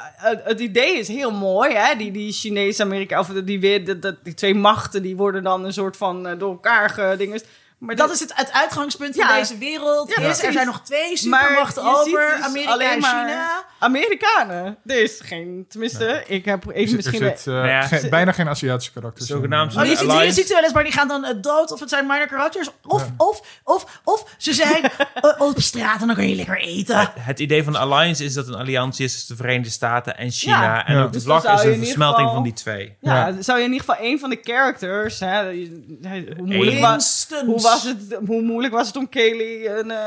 het, 0.44 0.60
idee 0.60 0.98
is 0.98 1.08
heel 1.08 1.30
mooi, 1.32 1.74
hè? 1.74 1.94
Die, 1.96 2.10
die 2.10 2.32
Chinees-Amerika... 2.32 3.18
Of 3.18 3.26
die, 3.26 3.60
weer, 3.60 3.84
dat, 3.84 4.02
dat- 4.02 4.24
die 4.24 4.34
twee 4.34 4.54
machten, 4.54 5.02
die 5.02 5.16
worden 5.16 5.42
dan 5.42 5.64
een 5.64 5.72
soort 5.72 5.96
van 5.96 6.26
eh, 6.26 6.38
door 6.38 6.50
elkaar 6.50 6.90
gedingest. 6.90 7.46
Maar 7.86 7.96
Dat 7.96 8.06
dit- 8.06 8.14
is 8.14 8.20
het, 8.20 8.32
het 8.36 8.52
uitgangspunt 8.52 9.14
van 9.16 9.26
deze 9.36 9.58
wereld. 9.58 10.14
Ja, 10.16 10.22
is, 10.28 10.42
er 10.42 10.52
zijn 10.52 10.66
nog 10.66 10.80
twee 10.82 11.08
Maar 11.28 11.40
supermachten 11.40 11.82
over, 11.84 12.34
dus 12.36 12.44
Amerika 12.44 12.72
alleen 12.72 12.88
en 12.88 13.02
China. 13.02 13.64
Amerikanen. 13.78 14.76
Er 14.86 15.02
is 15.02 15.20
geen... 15.22 15.64
Tenminste, 15.68 16.24
ik 16.26 16.44
heb 16.44 16.70
ik 16.72 16.86
zit- 16.88 16.96
misschien... 16.96 17.18
zit, 17.18 17.38
eh, 17.46 17.54
Nou 17.54 17.66
ja, 17.68 17.88
bijna 18.10 18.32
geen 18.32 18.48
Aziatische 18.48 18.92
karakters. 18.92 19.26
Zogenaamd- 19.28 19.76
Oh, 19.76 19.84
je, 19.84 19.96
ziet, 19.96 20.12
je 20.12 20.32
ziet 20.32 20.46
ze 20.46 20.54
wel 20.54 20.62
eens, 20.62 20.72
maar 20.72 20.84
die 20.84 20.92
gaan 20.92 21.08
dan 21.08 21.24
eh, 21.24 21.34
dood. 21.40 21.72
Of 21.72 21.80
het 21.80 21.88
zijn 21.88 22.06
minor 22.06 22.26
karakters. 22.26 22.68
Of, 22.86 23.06
of, 23.16 23.40
of, 23.64 24.00
of 24.04 24.24
ze 24.38 24.52
zijn 24.52 24.82
eh, 25.14 25.40
op 25.40 25.60
straat 25.60 26.00
en 26.00 26.06
dan 26.06 26.16
kan 26.16 26.28
je 26.28 26.34
lekker 26.34 26.58
eten. 26.60 27.10
Het 27.18 27.40
idee 27.40 27.64
van 27.64 27.72
de 27.72 27.78
Alliance 27.78 28.24
is 28.24 28.34
dat 28.34 28.48
een 28.48 28.54
alliantie 28.54 29.04
is 29.04 29.12
tussen 29.12 29.36
de 29.36 29.42
Verenigde 29.42 29.70
Staten 29.70 30.16
en 30.18 30.30
China. 30.30 30.62
Ja. 30.62 30.86
En 30.86 30.94
Ja. 30.94 31.00
ook 31.00 31.06
de 31.06 31.12
Dus 31.12 31.22
vlag 31.22 31.44
is 31.44 31.62
een 31.62 31.76
versmelting 31.84 32.16
geval- 32.18 32.34
van 32.34 32.42
die 32.42 32.52
twee. 32.52 32.96
Ja, 33.00 33.26
Ja. 33.26 33.42
zou 33.42 33.58
je 33.58 33.64
in 33.64 33.72
ieder 33.72 33.86
geval 33.86 34.04
een 34.06 34.18
van 34.18 34.30
de 34.30 34.38
characters... 34.42 35.20
Hè, 35.20 35.42
hoe, 35.44 36.34
moeilijk 36.36 36.78
was, 36.80 37.26
hoe, 37.44 37.60
was 37.72 37.82
het, 37.84 38.18
hoe 38.26 38.42
moeilijk 38.42 38.74
was 38.74 38.86
het 38.86 38.96
om 38.96 39.08
Kelly 39.08 39.66
een 39.66 39.90
eh, 39.90 39.98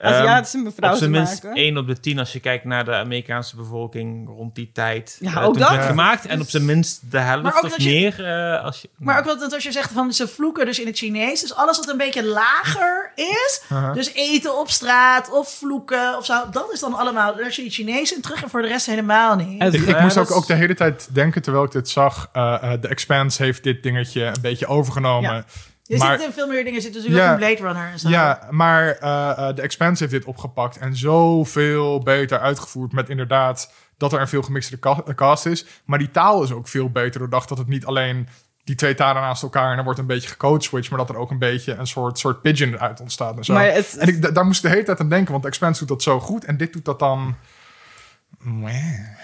Aziatische 0.00 0.58
mevrouw 0.58 0.88
Op 0.88 0.94
te 0.94 0.98
zijn 1.00 1.10
minst 1.10 1.42
maken? 1.42 1.62
1 1.62 1.76
op 1.76 1.86
de 1.86 2.00
10 2.00 2.18
als 2.18 2.32
je 2.32 2.40
kijkt 2.40 2.64
naar 2.64 2.84
de 2.84 2.92
Amerikaanse 2.94 3.56
bevolking 3.56 4.28
rond 4.28 4.54
die 4.54 4.70
tijd. 4.72 5.16
Ja, 5.20 5.30
eh, 5.40 5.46
ook 5.46 5.58
dat. 5.58 5.68
het 5.68 5.76
werd 5.76 5.88
gemaakt. 5.88 6.26
En 6.26 6.40
op 6.40 6.48
zijn 6.48 6.64
minst 6.64 7.10
de 7.10 7.18
helft 7.18 7.54
of 7.64 7.70
dat 7.70 7.82
je- 7.82 7.88
meer. 7.90 8.24
eh, 8.56 8.64
als 8.64 8.80
je, 8.80 8.88
Maar 8.96 9.18
ook 9.18 9.24
wat 9.24 9.52
als 9.52 9.62
je 9.62 9.72
zegt 9.72 9.92
van 9.92 10.12
ze 10.12 10.28
vloeken 10.28 10.66
dus 10.66 10.78
in 10.80 10.86
het 10.86 10.96
Chinees. 10.98 11.40
Dus 11.40 11.54
alles 11.54 11.76
wat 11.78 11.88
een 11.88 11.96
beetje 11.96 12.24
lager 12.24 13.12
is. 13.14 13.62
Dus 13.94 14.12
eten 14.12 14.58
op 14.58 14.70
straat 14.70 15.30
of 15.30 15.48
vloeken 15.50 16.16
of 16.16 16.24
zo. 16.24 16.44
Dat 16.50 16.72
is 16.72 16.80
dan 16.80 16.94
allemaal. 16.94 17.36
Daar 17.36 17.52
zie 17.52 17.64
je 17.64 17.70
Chinees 17.70 18.12
in 18.14 18.20
terug 18.20 18.42
en 18.42 18.50
voor 18.50 18.62
de 18.62 18.68
rest 18.68 18.86
helemaal 18.86 19.36
niet. 19.36 19.62
Het- 19.62 19.74
Ik, 19.74 20.00
moest 20.00 20.14
dat 20.14 20.30
ook, 20.30 20.36
ook 20.36 20.46
de 20.46 20.54
hele 20.54 20.74
tijd 20.74 21.08
denken, 21.12 21.42
terwijl 21.42 21.64
ik 21.64 21.70
dit 21.72 21.88
zag... 21.88 22.28
The 22.32 22.78
Expanse 22.88 23.42
heeft 23.42 23.62
dit 23.62 23.82
dingetje 23.82 24.24
een 24.24 24.40
beetje 24.40 24.66
overgenomen. 24.66 25.30
Ja. 25.34 25.44
Maar- 25.88 26.16
ziet 26.18 26.26
in 26.26 26.32
veel 26.32 26.46
meer 26.48 26.64
dingen 26.64 26.82
zitten. 26.82 27.02
Dus 27.02 27.10
ook 27.10 27.30
in 27.30 27.36
Blade 27.36 27.62
Runner 27.62 27.90
en 27.92 27.98
zo. 27.98 28.08
Ja, 28.08 28.40
maar 28.50 28.88
eh 28.88 29.30
eh, 29.48 29.48
The 29.54 29.62
Expanse 29.62 30.02
heeft 30.02 30.14
dit 30.14 30.24
opgepakt 30.24 30.78
en 30.78 30.96
zoveel 30.96 32.00
beter 32.02 32.38
uitgevoerd 32.38 32.92
met 32.92 33.08
inderdaad 33.08 33.72
dat 33.96 34.12
er 34.12 34.20
een 34.20 34.28
veel 34.28 34.42
gemixte 34.42 34.76
ka- 34.78 35.02
cast 35.14 35.46
is. 35.46 35.66
Maar 35.84 35.98
die 35.98 36.10
taal 36.10 36.42
is 36.42 36.52
ook 36.52 36.68
veel 36.68 36.90
beter 36.90 37.20
doordacht 37.20 37.48
dat 37.48 37.58
het 37.58 37.66
niet 37.68 37.86
alleen 37.86 38.28
die 38.64 38.74
twee 38.76 38.94
talen 38.94 39.22
naast 39.22 39.42
elkaar 39.42 39.72
en 39.72 39.78
er 39.78 39.84
wordt 39.84 39.98
een 39.98 40.06
beetje 40.06 40.28
gecode 40.28 40.64
switch, 40.64 40.90
maar 40.90 40.98
dat 40.98 41.08
er 41.08 41.16
ook 41.16 41.30
een 41.30 41.38
beetje 41.38 41.74
een 41.74 41.86
soort, 41.86 42.18
soort 42.18 42.42
pigeon 42.42 42.72
eruit 42.74 43.00
ontstaat 43.00 43.36
en 43.36 43.44
zo. 43.44 43.52
Maar 43.52 43.72
het- 43.72 43.96
en 43.98 44.08
ik, 44.08 44.22
da- 44.22 44.30
daar 44.30 44.44
moest 44.44 44.56
ik 44.56 44.62
de 44.64 44.70
hele 44.76 44.84
tijd 44.86 45.00
aan 45.00 45.08
denken, 45.08 45.30
want 45.30 45.42
The 45.42 45.48
Expanse 45.48 45.78
doet 45.78 45.88
dat 45.88 46.02
zo 46.02 46.20
goed 46.20 46.44
en 46.44 46.56
dit 46.56 46.72
doet 46.72 46.84
dat 46.84 46.98
dan... 46.98 47.36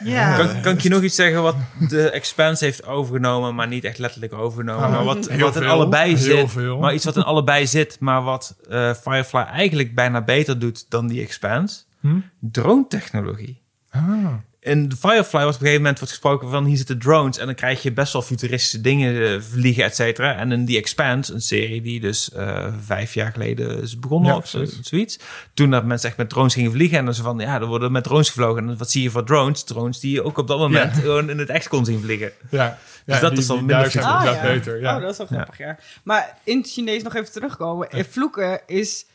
Ja. 0.05 0.37
Kan, 0.37 0.61
kan 0.61 0.73
ik 0.73 0.81
je 0.81 0.89
nog 0.89 1.03
iets 1.03 1.15
zeggen 1.15 1.43
wat 1.43 1.57
de 1.89 2.11
Expanse 2.11 2.65
heeft 2.65 2.87
overgenomen, 2.87 3.55
maar 3.55 3.69
niet 3.69 3.85
echt 3.85 3.99
letterlijk 3.99 4.33
overgenomen? 4.33 4.85
Ah, 4.85 4.91
maar 4.93 5.05
wat, 5.05 5.29
heel 5.29 5.39
wat 5.39 5.57
in 5.57 5.67
allebei 5.67 6.17
Heel 6.17 6.19
zit. 6.19 6.51
veel. 6.51 6.79
Maar 6.79 6.95
iets 6.95 7.05
wat 7.05 7.17
in 7.17 7.23
allebei 7.23 7.67
zit, 7.67 7.97
maar 8.01 8.23
wat 8.23 8.57
eh, 8.69 8.95
Firefly 8.95 9.41
eigenlijk 9.41 9.95
bijna 9.95 10.23
beter 10.23 10.59
doet 10.59 10.91
dan 10.91 11.07
die 11.07 11.21
Expanse. 11.23 11.83
Hm? 12.01 12.19
Drone 12.41 12.85
technologie. 12.89 13.63
Ah. 13.91 14.27
In 14.65 14.89
de 14.89 14.97
Firefly 14.97 15.45
was 15.45 15.55
op 15.55 15.61
een 15.61 15.67
gegeven 15.67 15.77
moment 15.81 15.99
wordt 15.99 16.13
gesproken 16.13 16.51
van 16.51 16.65
hier 16.65 16.77
zitten 16.77 16.99
drones 16.99 17.39
en 17.39 17.47
dan 17.47 17.55
krijg 17.55 17.83
je 17.83 17.93
best 17.93 18.13
wel 18.13 18.23
futuristische 18.23 18.81
dingen 18.81 19.27
eh, 19.35 19.41
vliegen, 19.41 19.85
et 19.85 19.95
cetera. 19.95 20.37
En 20.37 20.53
in 20.53 20.67
The 20.67 20.77
Expanse, 20.77 21.33
een 21.33 21.41
serie 21.41 21.81
die 21.83 22.01
dus 22.01 22.33
eh, 22.33 22.67
vijf 22.85 23.15
jaar 23.15 23.33
geleden 23.33 23.83
is 23.83 23.99
begonnen 23.99 24.31
Ja, 24.31 24.37
of 24.37 24.55
zoiets. 24.83 25.19
Toen 25.55 25.71
dat 25.71 25.85
mensen 25.85 26.09
echt 26.09 26.17
met 26.19 26.29
drones 26.29 26.55
gingen 26.55 26.73
vliegen 26.73 26.99
en 26.99 27.05
dan 27.05 27.15
zo 27.15 27.23
van 27.23 27.39
ja, 27.39 27.61
er 27.61 27.67
worden 27.67 27.93
met 27.93 28.05
drones 28.05 28.29
gevlogen. 28.29 28.69
En 28.69 28.79
wat 28.79 28.91
zie 28.91 29.03
je 29.03 29.11
voor 29.11 29.25
drones? 29.25 29.65
Drones 29.65 30.01
die 30.01 30.13
je 30.13 30.23
ook 30.25 30.39
op 30.39 30.47
dat 30.49 30.59
moment 30.59 30.95
Ja. 30.95 31.01
gewoon 31.01 31.31
in 31.31 31.39
het 31.39 31.49
echt 31.49 31.69
kon 31.69 31.85
zien 31.85 32.01
vliegen. 32.01 32.33
Ja, 32.51 32.79
Dus 33.07 33.21
dat 33.21 33.39
is 33.39 33.47
dan 33.47 33.65
minder 33.65 33.91
zijn 33.91 34.05
Ah, 34.05 34.25
ja. 34.25 34.43
beter. 34.43 34.81
Ja. 34.81 34.97
Oh, 34.97 35.03
dat 35.03 35.11
is 35.11 35.19
wel 35.19 35.27
grappig, 35.27 35.59
ja. 35.59 35.79
Maar 36.05 36.39
in 36.45 36.59
het 36.59 36.71
Chinees 36.71 37.03
nog 37.03 37.15
even 37.15 37.33
terugkomen. 37.33 37.89
Vloeken 38.11 38.61
is 38.67 39.07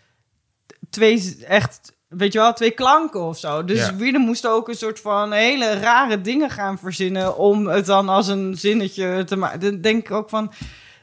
twee 0.89 1.37
echt, 1.47 1.93
weet 2.07 2.33
je 2.33 2.39
wel, 2.39 2.53
twee 2.53 2.71
klanken 2.71 3.21
of 3.21 3.37
zo. 3.37 3.63
Dus 3.63 3.91
Ja. 3.99 4.17
Moest 4.17 4.47
ook 4.47 4.67
een 4.67 4.75
soort 4.75 4.99
van 4.99 5.31
hele 5.31 5.73
rare 5.73 6.21
dingen 6.21 6.49
gaan 6.49 6.77
verzinnen 6.77 7.37
om 7.37 7.67
het 7.67 7.85
dan 7.85 8.09
als 8.09 8.27
een 8.27 8.57
zinnetje 8.57 9.23
te 9.23 9.35
maken. 9.35 9.59
Dan 9.59 9.81
denk 9.81 10.05
ik 10.09 10.11
ook 10.11 10.29
van, 10.29 10.51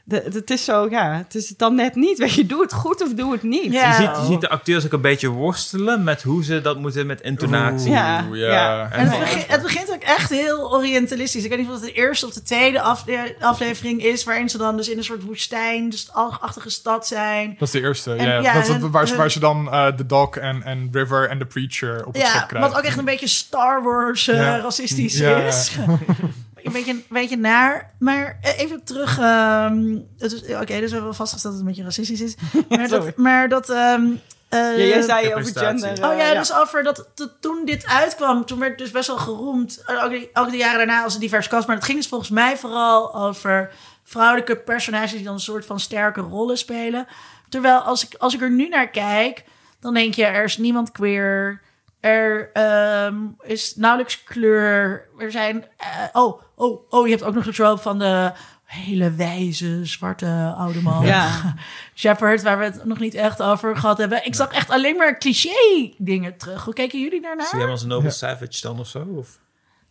de- 0.07 0.29
het 0.33 0.49
is 0.49 0.63
zo, 0.65 0.87
ja, 0.89 1.13
het 1.17 1.35
is 1.35 1.49
het 1.49 1.57
dan 1.59 1.75
net 1.75 1.95
niet. 1.95 2.17
Weet 2.17 2.33
je, 2.33 2.45
doe 2.45 2.61
het 2.61 2.73
goed 2.73 3.01
of 3.03 3.13
doe 3.13 3.31
het 3.31 3.43
niet. 3.43 3.73
Ja. 3.73 3.87
Je, 3.87 3.93
ziet, 3.95 4.15
je 4.17 4.25
ziet 4.25 4.41
de 4.41 4.49
acteurs 4.49 4.85
ook 4.85 4.91
een 4.93 5.01
beetje 5.01 5.27
worstelen 5.27 6.03
met 6.03 6.23
hoe 6.23 6.43
ze 6.43 6.61
dat 6.61 6.79
moeten 6.79 7.05
met 7.07 7.21
intonatie. 7.21 7.91
Ja. 7.91 8.25
Oeh, 8.29 8.37
ja. 8.39 8.89
En 8.91 9.07
het, 9.09 9.19
begint, 9.19 9.47
het 9.47 9.61
begint 9.61 9.91
ook 9.93 10.01
echt 10.01 10.29
heel 10.29 10.73
orientalistisch. 10.73 11.43
Ik 11.43 11.49
weet 11.49 11.59
niet 11.59 11.67
of 11.67 11.73
het 11.73 11.83
de 11.83 11.91
eerste 11.91 12.25
of 12.25 12.33
de 12.33 12.41
tweede 12.43 12.81
afle- 12.81 13.35
aflevering 13.39 14.03
is... 14.03 14.23
waarin 14.23 14.49
ze 14.49 14.57
dan 14.57 14.77
dus 14.77 14.89
in 14.89 14.97
een 14.97 15.03
soort 15.03 15.23
woestijn, 15.23 15.89
dus 15.89 16.09
achtige 16.11 16.69
stad 16.69 17.07
zijn. 17.07 17.55
Dat 17.59 17.67
is 17.67 17.71
de 17.73 17.81
eerste. 17.81 18.13
En 18.13 18.25
ja. 18.25 18.39
ja, 18.41 18.53
dat 18.53 18.63
is 18.63 18.77
waar, 18.89 19.07
ze- 19.07 19.13
en- 19.13 19.19
waar 19.19 19.31
ze 19.31 19.39
dan 19.39 19.71
eh, 19.71 19.97
de 19.97 20.05
Doc 20.05 20.35
en, 20.35 20.63
en 20.63 20.89
River 20.91 21.29
en 21.29 21.39
de 21.39 21.45
Preacher 21.45 22.05
op 22.05 22.13
het 22.13 22.27
schip 22.27 22.47
krijgen. 22.47 22.69
wat 22.69 22.77
ook 22.79 22.85
echt 22.85 22.97
een 22.97 23.05
beetje 23.05 23.27
Star 23.27 23.83
Wars 23.83 24.27
eh, 24.27 24.35
Ja. 24.35 24.57
racistisch 24.59 25.17
Ja. 25.17 25.37
is. 25.37 25.71
een, 26.65 26.71
beetje, 26.71 26.91
een 26.91 27.05
beetje 27.09 27.37
naar. 27.37 27.93
Maar 27.99 28.37
eh, 28.41 28.59
even 28.59 28.83
terug. 28.83 29.19
ehm, 29.19 29.97
het 30.17 30.31
is- 30.31 30.41
Oké, 30.41 30.65
dus 30.65 30.65
we 30.65 30.79
hebben 30.79 31.01
wel 31.03 31.13
vastgesteld 31.13 31.41
dat 31.41 31.51
het 31.53 31.59
een 31.61 31.65
beetje 31.67 31.83
racistisch 31.83 32.21
is. 32.21 32.35
Maar 32.77 32.87
dat... 32.87 33.15
Maar 33.15 33.49
dat 33.49 33.69
ehm, 33.69 34.05
eh, 34.49 34.59
Ja, 34.59 34.71
jij 34.85 35.01
zei 35.01 35.33
over 35.33 35.45
gender. 35.59 36.05
Oh 36.05 36.11
eh, 36.11 36.17
ja, 36.17 36.33
dus 36.39 36.53
over 36.53 36.83
dat, 36.83 37.07
dat 37.15 37.31
toen 37.39 37.65
dit 37.65 37.85
uitkwam, 37.85 38.45
toen 38.45 38.59
werd 38.59 38.71
het 38.71 38.79
dus 38.79 38.91
best 38.91 39.07
wel 39.07 39.17
geroemd. 39.17 39.83
eh, 39.85 40.03
Ook, 40.03 40.09
de- 40.11 40.29
ook 40.33 40.51
de 40.51 40.57
jaren 40.57 40.77
daarna 40.77 41.03
als 41.03 41.13
een 41.13 41.19
divers 41.19 41.47
cast. 41.47 41.67
Maar 41.67 41.75
het 41.75 41.85
ging 41.85 41.97
dus 41.97 42.07
volgens 42.07 42.29
mij 42.29 42.57
vooral 42.57 43.15
over 43.15 43.71
vrouwelijke 44.03 44.55
personages 44.57 45.11
die 45.11 45.23
dan 45.23 45.33
een 45.33 45.39
soort 45.39 45.65
van 45.65 45.79
sterke 45.79 46.21
rollen 46.21 46.57
spelen. 46.57 47.07
Terwijl 47.49 47.79
als 47.79 48.05
ik, 48.05 48.15
als 48.17 48.33
ik 48.33 48.41
er 48.41 48.51
nu 48.51 48.67
naar 48.67 48.89
kijk, 48.89 49.43
dan 49.79 49.93
denk 49.93 50.13
je 50.13 50.25
er 50.25 50.43
is 50.43 50.57
niemand 50.57 50.91
queer. 50.91 51.61
Er 51.99 52.49
ehm, 52.53 53.15
is 53.41 53.75
nauwelijks 53.75 54.23
kleur. 54.23 55.07
Er 55.17 55.31
zijn. 55.31 55.65
eh, 55.77 55.87
oh, 56.13 56.41
oh, 56.55 56.81
oh, 56.89 57.05
je 57.05 57.11
hebt 57.13 57.23
ook 57.25 57.33
nog 57.35 57.43
de 57.45 57.53
trope 57.53 57.81
van 57.81 57.99
de 57.99 58.31
hele 58.65 59.11
wijze 59.11 59.85
zwarte 59.85 60.53
oude 60.57 60.81
man. 60.81 61.05
Ja. 61.05 61.29
Shepard, 61.95 62.41
waar 62.41 62.57
we 62.57 62.63
het 62.63 62.85
nog 62.85 62.99
niet 62.99 63.13
echt 63.13 63.41
over 63.41 63.77
gehad 63.77 63.97
hebben. 63.97 64.25
Ik 64.25 64.35
zag 64.35 64.51
echt 64.51 64.69
alleen 64.69 64.95
maar 64.97 65.17
cliché 65.17 65.93
dingen 65.97 66.37
terug. 66.37 66.63
Hoe 66.63 66.73
keken 66.73 66.99
jullie 67.01 67.21
daarnaar? 67.21 67.45
Zie 67.47 67.55
je 67.57 67.63
hem 67.63 67.71
als 67.71 67.81
een 67.81 67.87
Noble 67.87 68.09
Savage 68.09 68.61
dan 68.61 68.79
of 68.79 68.87
zo? 68.87 68.99
Of? 68.99 69.39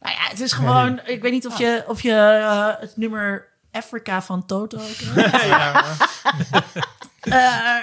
Nou 0.01 0.15
ja, 0.17 0.29
het 0.29 0.41
is 0.41 0.53
gewoon... 0.53 1.01
Ik 1.05 1.23
weet 1.23 1.33
niet 1.33 1.47
of 1.47 1.59
je, 1.59 1.85
of 1.87 2.01
je 2.03 2.13
eh, 2.13 2.81
het 2.81 2.97
nummer 2.97 3.49
Africa 3.73 4.23
van 4.23 4.47
Toto 4.47 4.79
kent. 4.99 5.33
Eh, 7.21 7.33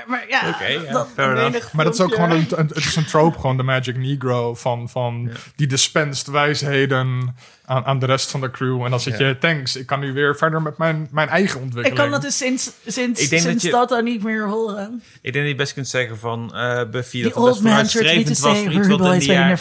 maar 0.08 0.26
ja, 0.30 0.50
Oké, 0.50 0.66
ja, 0.66 1.06
menig 1.16 1.74
Maar 1.74 1.86
dat 1.86 1.94
is 1.94 2.00
ook 2.02 2.14
gewoon 2.14 2.32
een, 2.32 2.48
een- 2.50 2.68
het 2.68 2.76
is 2.76 2.96
een 2.96 3.06
trope, 3.06 3.40
gewoon 3.40 3.58
de 3.58 3.64
Magic 3.64 3.98
Negro 3.98 4.56
van, 4.56 4.90
van 4.90 5.32
die 5.56 5.68
dispenst 5.68 6.28
wijsheden 6.28 7.36
aan, 7.72 7.86
aan 7.86 8.00
de 8.00 8.06
rest 8.06 8.32
van 8.32 8.42
de 8.42 8.52
crew. 8.52 8.84
En 8.84 8.90
dan 8.90 9.00
zit 9.00 9.18
Ja. 9.18 9.28
je, 9.28 9.38
thanks, 9.38 9.76
ik 9.76 9.86
kan 9.86 10.00
nu 10.00 10.14
weer 10.14 10.36
verder 10.38 10.62
met 10.62 10.78
mijn, 10.78 11.08
mijn 11.12 11.30
eigen 11.30 11.58
ik 11.58 11.64
ontwikkeling. 11.64 12.02
kan 12.02 12.12
dat 12.12 12.22
dus 12.22 12.38
sinds, 12.38 12.72
sinds, 12.86 13.22
Ik 13.22 13.30
denk 13.30 13.42
sinds 13.42 13.64
dat 13.64 13.72
je- 13.72 13.78
Toto 13.78 14.02
niet 14.02 14.24
meer 14.24 14.48
horen. 14.48 15.02
Ik 15.22 15.34
denk 15.34 15.36
dat 15.46 15.54
je 15.54 15.56
best 15.56 15.74
kunt 15.74 15.88
zeggen 15.88 16.18
van 16.18 16.56
eh, 16.56 16.82
Buffy 16.92 17.22
dat 17.22 17.32
het 17.34 17.40
old 17.44 17.50
best 17.50 17.62
man 17.62 17.74
was 17.76 17.92
say, 17.92 18.02
voor 18.02 18.14
iets 18.32 18.42
Ruby 18.88 19.04
wat 19.04 19.14
in 19.14 19.22
jaren... 19.22 19.58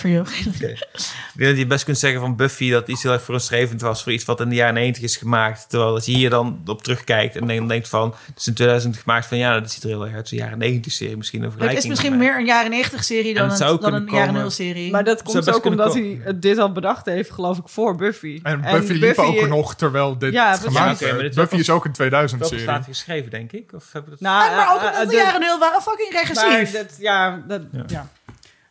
Ik 0.54 1.36
denk 1.36 1.50
dat 1.50 1.58
je 1.58 1.66
best 1.66 1.84
kunt 1.84 1.98
zeggen 1.98 2.20
van 2.20 2.36
Buffy 2.36 2.70
dat 2.70 2.88
iets 2.88 3.02
heel 3.02 3.12
erg 3.12 3.22
vooruitstrevend 3.22 3.80
was 3.80 4.02
voor 4.02 4.12
iets 4.12 4.24
wat 4.24 4.40
in 4.40 4.48
de 4.48 4.54
jaren 4.54 4.74
90 4.74 5.02
is 5.02 5.16
gemaakt. 5.16 5.68
Terwijl 5.68 5.94
als 5.94 6.06
je 6.06 6.12
hier 6.12 6.30
dan 6.30 6.60
op 6.66 6.82
terugkijkt 6.82 7.36
en 7.36 7.46
dan 7.46 7.68
denkt 7.68 7.88
van, 7.88 8.14
het 8.26 8.38
is 8.38 8.46
in 8.46 8.54
2000 8.54 8.96
gemaakt 8.96 9.26
van 9.26 9.38
ja, 9.38 9.60
dat 9.60 9.70
ziet 9.70 9.82
er 9.82 9.88
heel 9.88 10.02
erg 10.04 10.12
uit 10.12 10.20
als 10.20 10.30
een 10.30 10.38
jaren 10.38 10.58
90 10.58 10.92
serie 10.92 11.16
misschien. 11.16 11.38
Een 11.38 11.44
Het 11.44 11.54
vergelijking 11.54 11.92
is 11.92 11.98
misschien 11.98 12.18
meer 12.20 12.36
een 12.38 12.44
jaren 12.46 12.70
90 12.70 13.04
serie 13.04 13.34
dan 13.34 13.50
het 13.50 13.60
een, 13.60 13.66
dan 13.80 13.94
een 13.94 14.04
jaren 14.06 14.26
komen- 14.26 14.40
0 14.40 14.50
serie. 14.50 14.90
Maar 14.90 15.04
dat 15.04 15.22
komt 15.22 15.54
ook 15.54 15.64
omdat 15.64 15.94
hij 15.94 16.20
dit 16.36 16.58
al 16.58 16.72
bedacht 16.72 17.06
heeft, 17.06 17.30
geloof 17.30 17.58
ik, 17.58 17.68
voor 17.68 17.96
Buffy. 18.00 18.40
En 18.42 18.60
Buffy 18.60 18.92
liep 18.92 19.18
ook 19.18 19.46
nog 19.48 19.74
terwijl 19.74 20.18
dit 20.18 20.32
Ja, 20.32 20.56
gemaakt 20.56 21.00
werd. 21.00 21.20
is 21.22 21.34
Buffy 21.34 21.56
is 21.56 21.70
ook 21.70 21.84
een 21.84 21.92
2000 21.92 22.40
Welke 22.40 22.56
serie. 22.56 22.70
staat 22.72 22.84
geschreven, 22.86 23.30
denk 23.30 23.52
ik? 23.52 23.72
Of 23.72 23.92
heb 23.92 24.02
ik 24.04 24.10
dat... 24.10 24.20
Nou, 24.20 24.56
maar 24.56 24.72
ook 24.74 24.80
eh, 24.80 24.84
omdat 24.86 24.94
eh, 24.94 25.00
de 25.00 25.06
de- 25.08 25.16
jaren 25.16 25.40
0 25.40 25.58
waren 25.58 25.82
fucking 25.82 26.12
Maar 26.12 26.22
regressief. 26.22 26.70
dat, 26.70 26.96
ja, 26.98 27.42
dat, 27.48 27.62
Ja. 27.72 27.84
ja. 27.86 28.08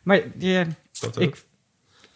Maar 0.02 0.20
ja, 0.38 0.64
dat 1.00 1.16
ook? 1.18 1.22
ik, 1.24 1.36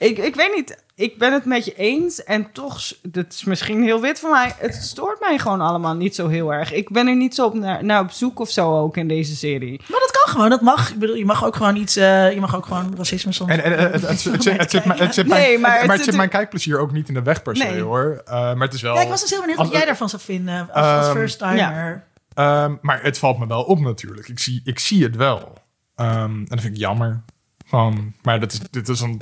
Ik, 0.04 0.18
ik 0.18 0.34
weet 0.34 0.52
niet, 0.54 0.82
ik 0.94 1.18
ben 1.18 1.32
het 1.32 1.44
met 1.44 1.64
je 1.64 1.74
eens. 1.74 2.24
En 2.24 2.52
toch, 2.52 2.80
dit 3.02 3.32
is 3.32 3.44
misschien 3.44 3.82
heel 3.82 4.00
wit 4.00 4.20
van 4.20 4.30
mij. 4.30 4.54
Het 4.58 4.74
stoort 4.74 5.20
mij 5.20 5.38
gewoon 5.38 5.60
allemaal 5.60 5.94
niet 5.94 6.14
zo 6.14 6.28
heel 6.28 6.52
erg. 6.52 6.72
Ik 6.72 6.90
ben 6.90 7.06
er 7.06 7.16
niet 7.16 7.34
zo 7.34 7.46
op 7.46 7.54
naar, 7.54 7.84
naar 7.84 8.00
op 8.00 8.10
zoek 8.10 8.40
of 8.40 8.50
zo 8.50 8.78
ook 8.80 8.96
in 8.96 9.08
deze 9.08 9.36
serie. 9.36 9.80
Maar 9.90 10.00
dat 10.00 10.10
kan 10.10 10.32
gewoon, 10.32 10.50
dat 10.50 10.60
mag. 10.60 10.90
Ik 10.90 10.98
bedoel, 10.98 11.16
je 11.16 11.24
mag 11.24 11.44
ook 11.44 11.56
gewoon 11.56 11.76
iets, 11.76 11.96
eh, 11.96 12.32
je 12.32 12.40
mag 12.40 12.56
ook 12.56 12.66
gewoon 12.66 12.94
racisme 12.96 13.32
soms. 13.32 13.50
En, 13.50 13.62
en, 13.64 13.76
en 13.78 13.92
het, 13.92 14.02
het, 14.08 14.20
zit- 14.20 14.44
het 14.58 14.70
zit 14.70 14.84
mijn- 14.84 14.98
het 14.98 15.14
zit 15.14 15.26
mijn- 15.26 15.42
Nee, 15.42 15.58
maar 15.58 15.86
maar 15.86 15.96
het- 15.96 16.04
zit 16.04 16.16
mijn 16.16 16.28
kijkplezier 16.28 16.78
ook 16.78 16.92
niet 16.92 17.08
in 17.08 17.14
de 17.14 17.22
weg 17.22 17.42
per 17.42 17.56
se 17.56 17.64
Nee. 17.64 17.80
hoor. 17.80 18.22
Eh, 18.24 18.32
maar 18.32 18.56
het 18.66 18.74
is 18.74 18.82
wel. 18.82 18.94
ja, 18.94 19.00
ik 19.00 19.08
was 19.08 19.20
dus 19.20 19.30
heel 19.30 19.40
benieuwd 19.40 19.58
Als- 19.58 19.68
wat 19.68 19.76
jij 19.76 19.86
daarvan 19.86 20.08
zou 20.08 20.22
vinden 20.22 20.68
als, 20.72 20.86
als 20.86 21.06
Ehm, 21.06 21.16
first 21.16 21.38
timer. 21.38 22.04
Ehm, 22.34 22.74
maar 22.80 23.02
het 23.02 23.18
valt 23.18 23.38
me 23.38 23.46
wel 23.46 23.62
op 23.62 23.80
natuurlijk. 23.80 24.28
Ik 24.28 24.38
zie, 24.38 24.60
ik 24.64 24.78
zie 24.78 25.02
het 25.02 25.16
wel. 25.16 25.52
Ehm, 25.94 26.10
en 26.24 26.44
dat 26.48 26.60
vind 26.60 26.74
ik 26.74 26.80
jammer. 26.80 27.22
Gewoon, 27.66 28.12
maar 28.22 28.40
dat 28.40 28.52
is, 28.52 28.60
dit 28.70 28.88
is 28.88 29.00
een. 29.00 29.20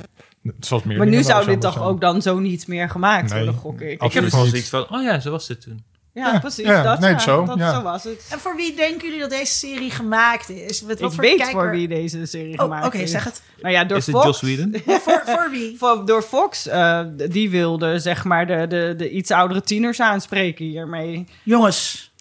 Zoals 0.59 0.83
meer 0.83 0.97
Maar 0.97 1.05
nu 1.07 1.13
wel 1.13 1.23
zou 1.23 1.45
dit 1.45 1.61
toch 1.61 1.73
zijn. 1.73 1.85
ook 1.85 2.01
dan 2.01 2.21
zo 2.21 2.39
niet 2.39 2.67
meer 2.67 2.89
gemaakt 2.89 3.29
Nee, 3.33 3.43
worden, 3.43 3.61
gok 3.61 3.81
ik. 3.81 4.01
Ik 4.03 4.13
heb 4.13 4.23
niet. 4.23 4.31
zoiets 4.31 4.69
van, 4.69 4.85
oh 4.89 5.03
ja, 5.03 5.19
zo 5.19 5.31
was 5.31 5.47
het 5.47 5.61
toen. 5.61 5.83
Ja, 6.13 6.33
Ja, 6.33 6.39
precies. 6.39 6.65
ja, 6.65 6.83
dat, 6.83 6.99
nee, 6.99 7.11
ja, 7.11 7.19
zo, 7.19 7.45
dat, 7.45 7.57
ja. 7.57 7.73
zo 7.73 7.81
was 7.81 8.03
het. 8.03 8.27
En 8.31 8.39
voor 8.39 8.55
wie 8.55 8.75
denken 8.75 9.05
jullie 9.05 9.19
dat 9.19 9.29
deze 9.29 9.53
serie 9.53 9.91
gemaakt 9.91 10.49
is? 10.49 10.81
Met 10.81 10.99
wat 10.99 11.09
ik 11.09 11.15
voor 11.15 11.23
weet 11.25 11.37
kijker? 11.37 11.51
voor 11.61 11.69
wie 11.71 11.87
deze 11.87 12.25
serie 12.25 12.53
Oh, 12.57 12.59
gemaakt 12.63 12.85
oké, 12.85 12.97
is. 12.97 13.11
zeg 13.11 13.23
het. 13.23 13.41
Nou 13.61 13.73
ja, 13.73 13.83
door 13.85 13.97
Is 13.97 14.05
het 14.05 14.15
Fox. 14.15 14.25
Joss 14.25 14.41
Whedon? 14.41 14.75
voor, 15.03 15.21
voor 15.25 15.47
wie? 15.51 15.75
Voor- 15.79 16.05
door 16.05 16.21
Fox, 16.21 16.67
eh, 16.67 17.01
die 17.29 17.49
wilde 17.49 17.99
zeg 17.99 18.23
maar 18.23 18.47
de, 18.47 18.65
de, 18.67 18.93
de 18.97 19.09
iets 19.09 19.31
oudere 19.31 19.61
tieners 19.61 19.99
aanspreken 20.01 20.65
hiermee. 20.65 21.25
Jongens, 21.43 22.11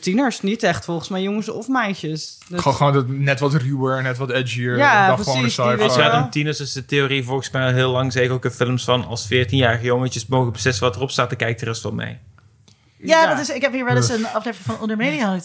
tieners 0.00 0.40
niet 0.40 0.62
echt, 0.62 0.84
volgens 0.84 1.08
mij 1.08 1.22
jongens 1.22 1.48
of 1.48 1.68
meisjes. 1.68 2.38
Dus- 2.48 2.60
Gewoon, 2.60 2.76
gewoon 2.76 2.92
dat 2.92 3.08
net 3.08 3.40
wat 3.40 3.54
ruwer, 3.54 4.02
net 4.02 4.16
wat 4.18 4.30
edgier. 4.30 4.76
Ja, 4.76 5.06
dan 5.06 5.14
precies, 5.14 5.54
gewoon 5.54 5.70
een 5.72 5.78
weet 5.78 5.90
sci-fi. 5.92 6.08
Als 6.08 6.30
tieners 6.30 6.60
is 6.60 6.72
de 6.72 6.84
theorie 6.84 7.24
volgens 7.24 7.50
mij 7.50 7.66
al 7.66 7.72
heel 7.72 7.90
lang 7.90 8.12
zeker 8.12 8.32
ook 8.32 8.44
in 8.44 8.50
films 8.50 8.84
van 8.84 9.06
als 9.06 9.26
14-jarige 9.26 9.84
jongetjes 9.84 10.26
mogen 10.26 10.52
beslissen 10.52 10.84
wat 10.84 10.96
erop 10.96 11.10
staat, 11.10 11.28
dan 11.28 11.38
kijkt 11.38 11.60
de 11.60 11.66
rest 11.66 11.82
wel 11.82 11.92
mee. 11.92 12.18
ja, 12.96 13.22
Ja. 13.22 13.26
Dat 13.28 13.38
is, 13.38 13.50
ik 13.50 13.62
heb 13.62 13.72
hier 13.72 13.84
wel 13.84 13.96
eens 13.96 14.08
een 14.08 14.26
aflevering 14.26 14.64
van 14.66 14.80
Onder 14.80 14.96
Media 14.96 15.34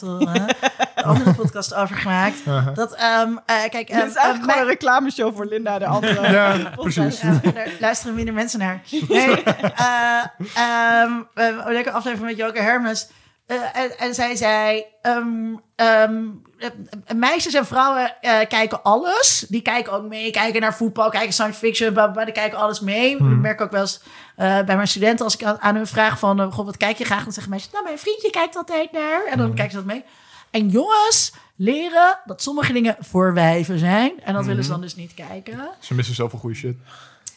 een 0.96 1.04
andere 1.04 1.34
podcast 1.34 1.74
over 1.74 1.96
gemaakt. 1.96 2.38
Uh-huh. 2.48 2.76
Dat, 2.76 2.96
ehm, 2.96 3.30
eh, 3.46 3.56
kijk, 3.70 3.88
Dit 3.88 3.90
ehm, 3.90 4.08
is 4.08 4.16
eigenlijk 4.16 4.36
eh, 4.36 4.42
gewoon 4.44 4.58
een 4.62 4.68
reclameshow 4.68 5.36
voor 5.36 5.46
Linda, 5.46 5.80
de 5.80 5.86
andere. 5.86 6.14
Ja, 6.32 6.72
precies. 6.76 7.22
Ja, 7.22 7.40
daar 7.54 7.70
luisteren 7.80 8.16
minder 8.16 8.34
mensen 8.34 8.60
naar. 8.60 8.82
Nee, 9.08 9.44
eh, 9.44 10.24
ehm, 10.56 11.12
we 11.34 11.42
hebben 11.42 11.68
een 11.68 11.74
leuke 11.74 11.92
aflevering 11.92 12.28
met 12.28 12.38
Joke 12.38 12.62
Hermes. 12.62 13.08
Eh, 13.46 13.78
en, 13.78 13.98
en 13.98 14.14
zij 14.14 14.36
zei... 14.36 14.86
ehm, 15.02 15.56
ehm, 15.76 16.24
eh, 16.58 17.16
meisjes 17.16 17.54
en 17.54 17.66
vrouwen 17.66 18.22
eh, 18.22 18.48
kijken 18.48 18.84
alles. 18.84 19.46
Die 19.50 19.62
kijken 19.62 19.94
ook 19.94 20.08
mee, 20.08 20.32
kijken 20.32 20.62
naar 20.62 20.76
voetbal, 20.76 21.10
kijken 21.10 21.34
science 21.34 21.60
fiction, 21.60 21.94
bla, 21.94 22.08
die 22.08 22.34
kijken 22.34 22.58
alles 22.58 22.80
mee. 22.80 23.18
Hmm. 23.18 23.32
Ik 23.32 23.40
merk 23.40 23.62
ook 23.62 23.72
wel 23.72 23.82
eens 23.82 24.02
eh, 24.36 24.62
bij 24.64 24.76
mijn 24.76 24.88
studenten, 24.88 25.26
als 25.26 25.34
ik 25.36 25.44
aan, 25.44 25.62
aan 25.62 25.76
hun 25.76 25.88
vraag 25.88 26.20
van... 26.20 26.52
goh, 26.52 26.66
wat 26.66 26.78
kijk 26.78 26.98
je 26.98 27.06
graag? 27.06 27.24
Dan 27.24 27.34
zeggen 27.34 27.52
meisjes, 27.52 27.72
nou, 27.72 27.84
mijn 27.84 28.00
vriendje 28.00 28.30
kijkt 28.30 28.56
altijd 28.56 28.92
naar. 28.92 29.26
En 29.26 29.38
dan 29.38 29.54
kijken 29.54 29.72
ze 29.72 29.78
dat 29.78 29.86
mee. 29.86 30.04
En 30.52 30.70
jongens 30.70 31.34
leren 31.56 32.20
dat 32.26 32.42
sommige 32.42 32.74
dingen 32.74 32.96
voor 33.00 33.34
wijven 33.34 33.80
zijn. 33.80 34.14
En 34.24 34.34
dat 34.34 34.46
willen 34.46 34.64
ze 34.64 34.70
dan 34.70 34.82
dus 34.82 34.96
niet 34.96 35.14
kijken. 35.14 35.70
Ze 35.80 35.94
missen 35.94 36.16
zoveel 36.16 36.40
goede 36.40 36.56
shit. 36.56 36.76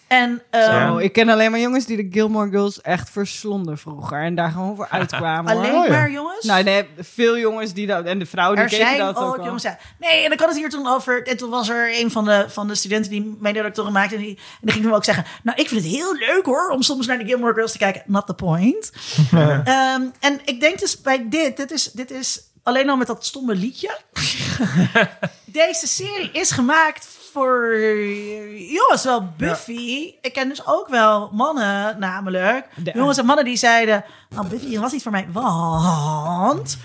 En 0.09 0.43
ehm, 0.51 0.73
Ja. 0.73 0.95
Oh, 0.95 1.03
ik 1.03 1.13
ken 1.13 1.29
alleen 1.29 1.51
maar 1.51 1.61
jongens 1.61 1.85
die 1.85 1.97
de 1.97 2.09
Gilmore 2.11 2.51
Girls 2.51 2.81
echt 2.81 3.11
verslonden 3.11 3.79
vroeger. 3.79 4.23
En 4.23 4.35
daar 4.35 4.51
gewoon 4.51 4.77
voor 4.77 4.89
uitkwamen. 4.91 5.53
alleen 5.57 5.75
Oh, 5.75 5.85
ja. 5.85 5.91
maar 5.91 6.11
jongens. 6.11 6.45
Nou, 6.45 6.63
nee, 6.63 6.89
veel 6.99 7.39
jongens 7.39 7.73
die 7.73 7.87
dat... 7.87 8.05
En 8.05 8.19
de 8.19 8.27
vrouwen 8.27 8.57
die 8.57 8.65
er 8.65 8.71
keken 8.71 8.87
zijn 8.87 8.99
dat 8.99 9.17
ook 9.17 9.39
ook 9.39 9.45
jongens. 9.45 9.63
Ja. 9.63 9.79
Nee, 9.99 10.25
en 10.25 10.33
ik 10.33 10.41
had 10.41 10.49
het 10.49 10.59
hier 10.59 10.69
toen 10.69 10.87
over. 10.87 11.27
En 11.27 11.37
toen 11.37 11.51
was 11.51 11.69
er 11.69 12.01
een 12.01 12.11
van 12.11 12.25
de, 12.25 12.47
van 12.49 12.69
de 12.69 12.75
studenten 12.75 13.11
die 13.11 13.37
mediadoctoren 13.41 13.93
maakte. 13.93 14.15
En 14.15 14.21
die, 14.21 14.37
en 14.37 14.61
die 14.61 14.73
ging 14.73 14.85
toen 14.85 14.95
ook 14.95 15.05
zeggen. 15.05 15.25
Nou, 15.43 15.61
ik 15.61 15.69
vind 15.69 15.83
het 15.83 15.93
heel 15.93 16.15
leuk 16.15 16.45
hoor. 16.45 16.71
Om 16.71 16.83
soms 16.83 17.07
naar 17.07 17.19
de 17.19 17.25
Gilmore 17.25 17.55
Girls 17.55 17.73
te 17.73 17.79
kijken. 17.79 18.03
Not 18.07 18.27
the 18.27 18.35
point. 18.35 18.93
Ehm, 19.65 20.03
en 20.21 20.41
ik 20.45 20.61
denk 20.61 20.79
dus 20.79 21.01
bij 21.01 21.29
dit. 21.29 21.57
Dit 21.57 21.71
is, 21.71 21.93
dit 21.93 22.11
is 22.11 22.41
alleen 22.63 22.91
al 22.91 22.97
met 22.97 23.07
dat 23.07 23.27
stomme 23.27 23.55
liedje. 23.55 23.99
Deze 25.45 25.87
serie 25.87 26.31
is 26.33 26.51
gemaakt 26.51 27.18
voor 27.33 27.79
jongens, 28.57 29.05
wel 29.05 29.33
Buffy. 29.37 30.13
Ik 30.23 30.33
ken 30.33 30.49
dus 30.49 30.67
ook 30.67 30.89
wel 30.89 31.31
mannen, 31.33 31.99
namelijk. 31.99 32.67
De- 32.77 32.93
jongens 32.95 33.19
en 33.19 33.27
mannen 33.27 33.45
die 33.45 33.57
zeiden... 33.57 34.05
Nou, 34.29 34.47
Buffy 34.49 34.79
was 34.79 34.93
niet 34.93 35.03
voor 35.03 35.13
mij, 35.13 35.27
want... 35.33 36.79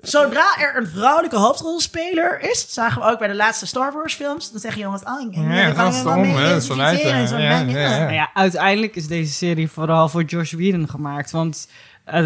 Zodra 0.00 0.56
er 0.58 0.76
een 0.76 0.86
vrouwelijke 0.86 1.36
hoofdrolspeler 1.36 2.40
is... 2.50 2.66
zagen 2.72 3.02
we 3.02 3.08
ook 3.08 3.18
bij 3.18 3.28
de 3.28 3.34
laatste 3.34 3.66
Star 3.66 3.92
Wars 3.92 4.14
films... 4.14 4.50
dan 4.50 4.60
zeggen 4.60 4.80
jongens... 4.80 5.04
Ah, 5.04 5.20
ik, 5.20 5.34
Ja, 5.34 5.70
dat 5.72 5.92
is 5.92 5.98
stom, 5.98 6.22
hè, 6.22 6.60
zo 6.60 6.76
lijkt 6.76 7.02
het. 7.02 7.30
Ja, 7.30 7.36
ja, 7.36 7.58
ja. 7.60 8.10
Ja, 8.10 8.30
uiteindelijk 8.34 8.96
is 8.96 9.06
deze 9.06 9.32
serie 9.32 9.70
vooral 9.70 10.08
voor 10.08 10.22
Josh 10.22 10.52
Whedon 10.52 10.88
gemaakt. 10.88 11.30
Want 11.30 11.68
eh, 12.08 12.24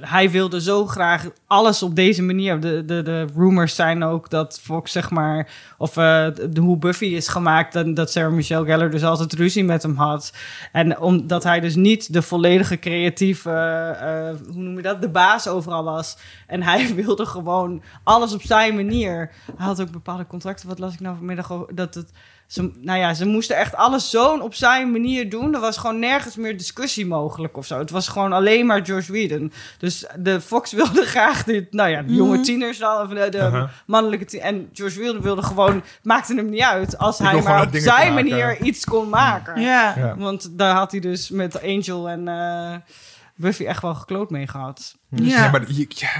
hij 0.00 0.30
wilde 0.30 0.60
zo 0.60 0.86
graag 0.86 1.30
alles 1.46 1.82
op 1.82 1.96
deze 1.96 2.22
manier. 2.22 2.60
De, 2.60 2.84
de, 2.84 3.02
de 3.02 3.26
rumors 3.36 3.74
zijn 3.74 4.02
ook 4.02 4.30
dat 4.30 4.60
Fox, 4.62 4.92
zeg 4.92 5.10
maar, 5.10 5.48
of 5.78 5.96
eh, 5.96 6.26
de, 6.50 6.60
hoe 6.60 6.76
Buffy 6.76 7.04
is 7.04 7.28
gemaakt, 7.28 7.74
en 7.74 7.94
dat 7.94 8.10
Sarah 8.10 8.32
Michelle 8.32 8.64
Gellar 8.64 8.90
dus 8.90 9.04
altijd 9.04 9.32
ruzie 9.32 9.64
met 9.64 9.82
hem 9.82 9.96
had. 9.96 10.32
En 10.72 10.98
omdat 10.98 11.44
hij 11.44 11.60
dus 11.60 11.74
niet 11.74 12.12
de 12.12 12.22
volledige 12.22 12.78
creatieve, 12.78 13.50
eh, 13.50 14.52
hoe 14.52 14.62
noem 14.62 14.76
je 14.76 14.82
dat, 14.82 15.02
de 15.02 15.08
baas 15.08 15.48
overal 15.48 15.84
was. 15.84 16.16
En 16.46 16.62
hij 16.62 16.94
wilde 16.94 17.26
gewoon 17.26 17.82
alles 18.02 18.32
op 18.32 18.42
zijn 18.42 18.74
manier. 18.74 19.30
Hij 19.56 19.66
had 19.66 19.80
ook 19.80 19.90
bepaalde 19.90 20.26
contracten, 20.26 20.68
wat 20.68 20.78
las 20.78 20.94
ik 20.94 21.00
nou 21.00 21.16
vanmiddag, 21.16 21.66
dat 21.74 21.94
het 21.94 22.10
ze, 22.46 22.70
nou 22.80 22.98
ja, 22.98 23.14
ze 23.14 23.26
moesten 23.26 23.56
echt 23.56 23.74
alles 23.74 24.10
zo 24.10 24.38
op 24.38 24.54
zijn 24.54 24.90
manier 24.92 25.30
doen. 25.30 25.54
Er 25.54 25.60
was 25.60 25.76
gewoon 25.76 25.98
nergens 25.98 26.36
meer 26.36 26.56
discussie 26.56 27.06
mogelijk 27.06 27.56
of 27.56 27.66
zo. 27.66 27.78
Het 27.78 27.90
was 27.90 28.08
gewoon 28.08 28.32
alleen 28.32 28.66
maar 28.66 28.84
George 28.84 29.12
Whedon. 29.12 29.52
Dus 29.78 30.06
de 30.18 30.40
Fox 30.40 30.72
wilde 30.82 31.04
graag 31.04 31.44
dit, 31.44 31.72
nou 31.72 31.90
ja, 31.90 32.02
de 32.02 32.14
jonge 32.14 32.40
tieners 32.40 32.78
dan, 32.78 33.02
of 33.02 33.08
de, 33.08 33.28
de 33.28 33.68
mannelijke 33.86 34.24
tien- 34.24 34.40
En 34.40 34.68
George 34.72 34.98
Whedon 35.00 35.20
wilde 35.22 35.42
gewoon, 35.42 35.74
het 35.74 35.84
maakte 36.02 36.34
hem 36.34 36.48
niet 36.50 36.60
uit 36.62 36.98
als 36.98 37.20
Ik 37.20 37.26
hij 37.26 37.34
maar 37.42 37.62
op 37.66 37.76
zijn 37.76 38.14
maken. 38.14 38.28
manier 38.30 38.60
iets 38.62 38.84
kon 38.84 39.08
maken. 39.08 39.60
Ja. 39.60 39.94
Ja. 39.96 40.16
Want 40.16 40.58
daar 40.58 40.74
had 40.74 40.90
hij 40.90 41.00
dus 41.00 41.30
met 41.30 41.62
Angel 41.62 42.08
en 42.08 42.28
eh, 42.28 42.74
Buffy 43.36 43.64
echt 43.64 43.82
wel 43.82 43.94
gekloot 43.94 44.30
mee 44.30 44.46
gehad. 44.46 44.94
Ja. 45.08 45.44
Ja, 45.44 45.50
maar 45.50 45.64
je- 45.72 45.86
ja, 45.88 46.10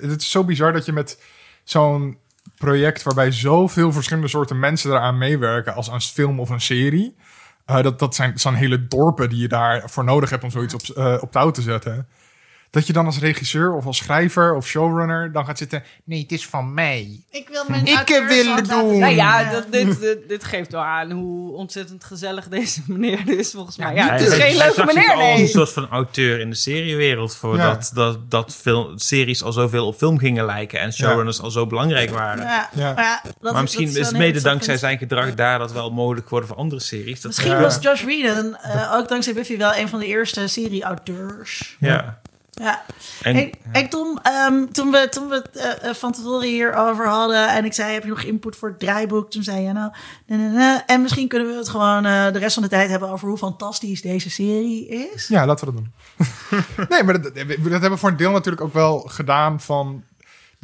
het 0.00 0.20
is 0.20 0.30
zo 0.30 0.44
bizar 0.44 0.72
dat 0.72 0.84
je 0.86 0.92
met 0.92 1.22
zo'n 1.64 2.18
project 2.58 3.02
waarbij 3.02 3.32
zoveel 3.32 3.92
verschillende 3.92 4.28
soorten 4.28 4.58
mensen 4.58 4.90
eraan 4.90 5.18
meewerken 5.18 5.74
als 5.74 5.88
een 5.88 6.00
film 6.00 6.40
of 6.40 6.50
een 6.50 6.60
serie. 6.60 7.16
eh, 7.64 7.82
dat, 7.82 7.98
dat 7.98 8.14
zijn, 8.14 8.38
zijn 8.38 8.54
hele 8.54 8.86
dorpen 8.86 9.28
die 9.28 9.40
je 9.40 9.48
daarvoor 9.48 10.04
nodig 10.04 10.30
hebt 10.30 10.44
om 10.44 10.50
zoiets 10.50 10.74
op, 10.74 10.96
eh, 10.96 11.16
op 11.20 11.32
touw 11.32 11.50
te 11.50 11.62
zetten. 11.62 12.08
Dat 12.70 12.86
je 12.86 12.92
dan 12.92 13.06
als 13.06 13.18
regisseur 13.18 13.72
of 13.72 13.86
als 13.86 13.96
schrijver 13.96 14.54
of 14.54 14.66
showrunner 14.66 15.32
dan 15.32 15.44
gaat 15.46 15.58
zitten. 15.58 15.82
Nee, 16.04 16.20
het 16.22 16.32
is 16.32 16.46
van 16.46 16.74
mij. 16.74 17.20
Ik 17.30 17.48
wil 17.48 17.64
mijn 17.68 17.86
Ik 17.86 17.94
auteurs 17.94 18.34
wil 18.34 18.46
wat 18.46 18.56
het 18.58 18.66
laten 18.66 18.88
doen. 18.88 18.98
Nou 18.98 19.14
ja, 19.14 19.40
Ja. 19.40 19.50
dat, 19.50 19.72
dit, 19.72 20.00
dit, 20.00 20.28
dit 20.28 20.44
geeft 20.44 20.72
wel 20.72 20.82
aan 20.84 21.10
hoe 21.10 21.52
ontzettend 21.52 22.04
gezellig 22.04 22.48
deze 22.48 22.80
meneer 22.86 23.38
is, 23.38 23.50
volgens 23.50 23.76
mij. 23.76 23.94
Ja, 23.94 24.12
het 24.12 24.20
is 24.20 24.32
geen 24.32 24.56
leuke 24.56 24.84
meneer, 24.84 25.10
als 25.12 25.20
een 25.20 25.34
nee. 25.36 25.46
soort 25.46 25.72
van 25.72 25.88
auteur 25.88 26.40
in 26.40 26.50
de 26.50 26.56
seriewereld. 26.56 27.36
Voordat 27.36 27.90
dat, 27.94 28.30
dat 28.30 28.54
film, 28.54 28.98
series 28.98 29.42
al 29.42 29.52
zoveel 29.52 29.86
op 29.86 29.96
film 29.96 30.18
gingen 30.18 30.44
lijken. 30.44 30.80
En 30.80 30.92
showrunners 30.92 31.40
al 31.40 31.50
zo 31.50 31.66
belangrijk 31.66 32.10
waren. 32.10 32.44
Ja, 32.44 32.68
Ja. 32.72 32.92
maar, 32.94 33.04
ja, 33.04 33.20
dat 33.40 33.52
maar 33.52 33.62
misschien 33.62 33.86
dat 33.86 33.96
is 33.96 34.10
een 34.10 34.18
mede 34.18 34.40
dankzij 34.42 34.76
zijn 34.76 34.98
gedrag 34.98 35.34
daar 35.34 35.58
dat 35.58 35.72
wel 35.72 35.90
mogelijk 35.90 36.28
worden 36.28 36.48
voor 36.48 36.58
andere 36.58 36.80
series. 36.80 37.20
Dat 37.20 37.24
Misschien 37.32 37.50
Ja. 37.52 37.60
was 37.60 37.78
Josh 37.80 38.02
Whedon, 38.02 38.56
eh, 38.56 38.92
ook 38.94 39.08
dankzij 39.08 39.34
Buffy, 39.34 39.56
wel 39.56 39.74
een 39.76 39.88
van 39.88 39.98
de 39.98 40.06
eerste 40.06 40.46
serie-auteurs. 40.46 41.76
Ja. 41.80 42.20
Ja. 42.62 42.84
En, 43.22 43.34
Hey, 43.34 43.54
hey, 43.72 43.88
Tom, 43.88 44.18
ehm, 44.22 44.66
toen 44.66 44.90
we, 44.90 45.08
toen 45.10 45.28
we 45.28 45.34
het 45.34 45.56
eh, 45.56 45.88
eh, 45.88 45.94
van 45.94 46.12
tevoren 46.12 46.48
hierover 46.48 47.08
hadden 47.08 47.48
en 47.48 47.64
ik 47.64 47.72
zei, 47.72 47.92
heb 47.92 48.02
je 48.02 48.08
nog 48.08 48.22
input 48.22 48.56
voor 48.56 48.68
het 48.68 48.78
draaiboek? 48.78 49.30
Toen 49.30 49.42
zei 49.42 49.60
je 49.60 49.72
nou, 49.72 49.92
nee, 50.26 50.38
nee, 50.38 50.48
nee. 50.48 50.78
en 50.86 51.02
misschien 51.02 51.28
kunnen 51.28 51.48
we 51.48 51.54
het 51.54 51.68
gewoon 51.68 52.04
eh, 52.04 52.32
de 52.32 52.38
rest 52.38 52.54
van 52.54 52.62
de 52.62 52.68
tijd 52.68 52.90
hebben 52.90 53.08
over 53.08 53.28
hoe 53.28 53.38
fantastisch 53.38 54.02
deze 54.02 54.30
serie 54.30 54.88
is. 54.88 55.28
Ja, 55.28 55.46
laten 55.46 55.66
we 55.66 55.72
dat 55.72 55.82
doen. 55.82 55.92
nee, 56.90 57.02
maar 57.02 57.22
dat, 57.22 57.34
dat 57.34 57.70
hebben 57.70 57.90
we 57.90 57.96
voor 57.96 58.10
een 58.10 58.16
deel 58.16 58.32
natuurlijk 58.32 58.64
ook 58.64 58.72
wel 58.72 58.98
gedaan 58.98 59.60
van... 59.60 60.04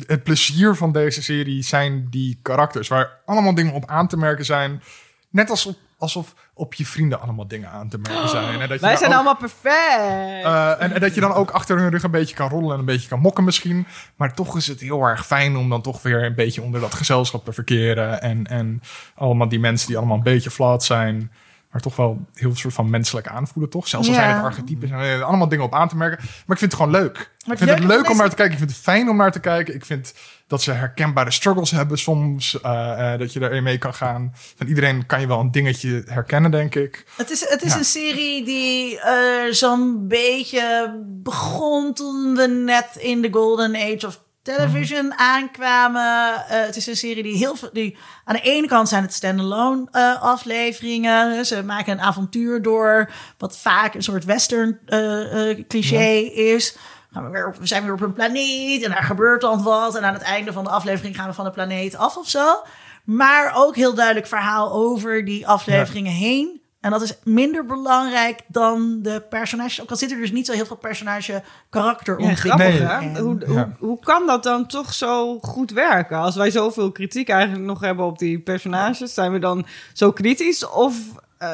Het 0.07 0.23
plezier 0.23 0.75
van 0.75 0.93
deze 0.93 1.23
serie 1.23 1.63
zijn 1.63 2.07
die 2.11 2.39
karakters... 2.43 2.89
waar 2.89 3.21
allemaal 3.27 3.55
dingen 3.55 3.73
op 3.73 3.87
aan 3.87 4.09
te 4.09 4.17
merken 4.17 4.45
zijn. 4.45 4.83
Net 5.31 5.51
alsof, 5.51 5.75
alsof 6.03 6.35
op 6.55 6.75
je 6.75 6.87
vrienden 6.87 7.21
allemaal 7.21 7.49
dingen 7.49 7.71
aan 7.71 7.89
te 7.89 7.99
merken 7.99 8.29
zijn. 8.29 8.61
En 8.61 8.69
dat 8.69 8.81
je 8.81 8.87
Wij 8.87 8.97
zijn 8.97 9.11
ook, 9.11 9.15
allemaal 9.15 9.37
perfect. 9.37 10.45
eh, 10.45 10.83
en, 10.83 10.93
en 10.93 11.01
dat 11.01 11.15
je 11.15 11.21
dan 11.21 11.33
ook 11.33 11.51
achter 11.51 11.79
hun 11.79 11.91
rug 11.91 12.03
een 12.03 12.11
beetje 12.11 12.35
kan 12.35 12.49
rollen... 12.49 12.73
en 12.73 12.79
een 12.79 12.85
beetje 12.85 13.09
kan 13.09 13.21
mokken 13.21 13.45
misschien. 13.45 13.87
Maar 14.17 14.35
toch 14.35 14.57
is 14.57 14.67
het 14.67 14.81
heel 14.81 15.03
erg 15.03 15.27
fijn 15.27 15.57
om 15.57 15.69
dan 15.69 15.83
toch 15.83 16.03
weer... 16.03 16.25
een 16.25 16.35
beetje 16.35 16.63
onder 16.63 16.81
dat 16.81 16.95
gezelschap 16.95 17.45
te 17.45 17.53
verkeren. 17.53 18.21
En, 18.23 18.47
en 18.47 18.83
allemaal 19.15 19.49
die 19.49 19.61
mensen 19.61 19.87
die 19.87 19.97
allemaal 19.97 20.17
een 20.17 20.23
beetje 20.23 20.51
flat 20.51 20.85
zijn... 20.85 21.33
maar 21.73 21.81
toch 21.83 21.97
wel 21.97 22.21
heel 22.35 22.57
soort 22.57 22.75
van 22.75 22.91
menselijk 22.91 23.27
aanvoelen, 23.27 23.71
toch? 23.73 23.89
Zelfs 23.89 24.09
al 24.09 24.15
Ja. 24.15 24.21
zijn 24.21 24.35
het 24.35 24.45
archetypes 24.45 24.91
en 24.91 24.99
eh, 25.01 25.23
allemaal 25.23 25.49
dingen 25.49 25.65
op 25.65 25.75
aan 25.75 25.89
te 25.89 25.97
merken. 25.97 26.19
Maar 26.25 26.31
ik 26.57 26.59
vind 26.59 26.73
het 26.73 26.75
gewoon 26.75 26.91
leuk. 26.91 27.31
ik 27.51 27.59
vind 27.59 27.71
het 27.71 27.85
leuk 27.85 28.11
om 28.11 28.17
naar 28.17 28.29
te 28.29 28.35
kijken. 28.37 28.53
Ik 28.53 28.59
vind 28.59 28.71
het 28.71 28.81
fijn 28.81 29.09
om 29.09 29.17
naar 29.17 29.33
te 29.33 29.41
kijken. 29.41 29.75
Ik 29.75 29.85
vind 29.85 30.15
dat 30.47 30.63
ze 30.63 30.73
herkenbare 30.73 31.31
struggles 31.31 31.71
hebben 31.71 31.99
soms. 31.99 32.61
eh, 32.61 33.13
eh, 33.13 33.19
dat 33.19 33.33
je 33.33 33.39
daarin 33.39 33.63
mee 33.63 33.79
kan 33.79 33.95
gaan. 33.95 34.33
Van 34.57 34.67
iedereen 34.67 35.07
kan 35.07 35.21
je 35.21 35.27
wel 35.27 35.41
een 35.41 35.51
dingetje 35.51 36.03
herkennen, 36.07 36.51
denk 36.51 36.75
ik. 36.75 37.05
Het 37.17 37.31
is, 37.31 37.49
het 37.49 37.63
is 37.63 37.73
Ja. 37.73 37.79
een 37.79 37.85
serie 37.85 38.45
die 38.45 39.01
eh, 39.01 39.51
zo'n 39.53 40.09
beetje 40.09 40.95
begon 41.07 41.95
toen 41.95 42.35
we 42.35 42.47
net 42.47 42.97
in 42.99 43.23
de 43.23 43.29
golden 43.33 43.75
age 43.77 44.07
of 44.07 44.21
television 44.43 45.07
Mhm. 45.07 45.19
aankwamen. 45.19 46.35
Eh, 46.49 46.61
het 46.67 46.77
is 46.77 46.87
een 46.87 46.97
serie 46.97 47.23
die 47.23 47.37
heel 47.37 47.57
veel... 47.57 47.71
Die, 47.73 47.97
aan 48.25 48.35
de 48.35 48.41
ene 48.41 48.67
kant 48.67 48.89
zijn 48.89 49.03
het 49.03 49.13
standalone 49.15 49.89
eh, 49.91 50.23
afleveringen. 50.23 51.47
Ze 51.47 51.65
maken 51.65 51.93
een 51.93 52.01
avontuur 52.01 52.63
door, 52.63 53.11
wat 53.39 53.59
vaak 53.59 53.95
een 53.95 54.03
soort 54.03 54.25
western 54.25 54.79
eh, 54.87 55.65
cliché 55.69 56.15
is. 56.35 56.77
Gaan 57.13 57.25
we, 57.25 57.31
weer 57.31 57.47
op, 57.47 57.57
we 57.57 57.67
zijn 57.67 57.85
weer 57.85 57.93
op 57.93 58.01
een 58.01 58.13
planeet 58.13 58.83
en 58.83 58.91
daar 58.91 59.03
gebeurt 59.03 59.41
dan 59.41 59.63
wat. 59.63 59.97
En 59.97 60.05
aan 60.05 60.15
het 60.15 60.23
einde 60.23 60.53
van 60.53 60.65
de 60.65 60.71
aflevering 60.71 61.17
gaan 61.17 61.29
we 61.29 61.35
van 61.35 61.45
de 61.45 61.51
planeet 61.51 61.97
af 61.97 62.17
of 62.17 62.29
zo. 62.29 62.63
Maar 63.05 63.53
ook 63.55 63.77
heel 63.77 63.95
duidelijk 63.95 64.27
verhaal 64.27 64.73
over 64.73 65.25
die 65.25 65.47
afleveringen 65.49 66.13
heen. 66.13 66.62
En 66.83 66.91
dat 66.91 67.03
is 67.03 67.15
minder 67.25 67.67
belangrijk 67.67 68.41
dan 68.47 68.99
de 69.03 69.23
personages. 69.31 69.83
Ook 69.83 69.91
al 69.91 69.97
zit 69.97 70.11
er 70.11 70.17
dus 70.17 70.33
niet 70.33 70.47
zo 70.47 70.53
heel 70.53 70.67
veel 70.67 70.77
personage 70.77 71.33
Ja, 71.33 71.43
karakterontwikkeling 71.71 72.59
grappig 72.61 72.79
Nee. 72.79 73.11
hè? 73.11 73.19
in. 73.19 73.25
Hoe, 73.25 73.39
Ja. 73.41 73.47
hoe, 73.47 73.69
hoe 73.89 73.99
kan 74.01 74.27
dat 74.27 74.43
dan 74.43 74.67
toch 74.67 74.93
zo 74.93 75.39
goed 75.39 75.71
werken? 75.71 76.17
Als 76.19 76.37
wij 76.37 76.51
zoveel 76.51 76.93
kritiek 76.93 77.29
eigenlijk 77.29 77.65
nog 77.65 77.81
hebben 77.81 78.05
op 78.05 78.19
die 78.19 78.39
personages, 78.39 79.15
zijn 79.15 79.33
we 79.33 79.39
dan 79.39 79.67
zo 79.93 80.13
kritisch? 80.13 80.69
Of 80.69 80.97
eh, 81.39 81.51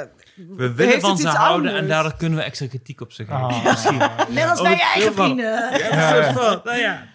We 0.57 0.73
willen 0.75 0.93
Heeft 0.93 1.01
van 1.01 1.17
ze 1.19 1.27
iets 1.27 1.37
houden 1.37 1.75
en 1.77 1.89
daardoor 1.89 2.15
kunnen 2.17 2.39
we 2.39 2.45
extra 2.45 2.67
kritiek 2.67 3.01
op 3.01 3.13
ze 3.13 3.25
geven. 3.25 3.41
Ah. 3.43 3.65
Misschien. 3.71 3.99
Net 4.29 4.49
als 4.51 4.59
Oh, 4.59 4.65
bij 4.65 4.75
je 4.77 4.83
eigen 4.95 5.15
vrienden. 5.15 5.45
Ja, 5.79 6.15
ja. 6.15 6.33
Nou 6.65 6.79
ja, 6.79 7.07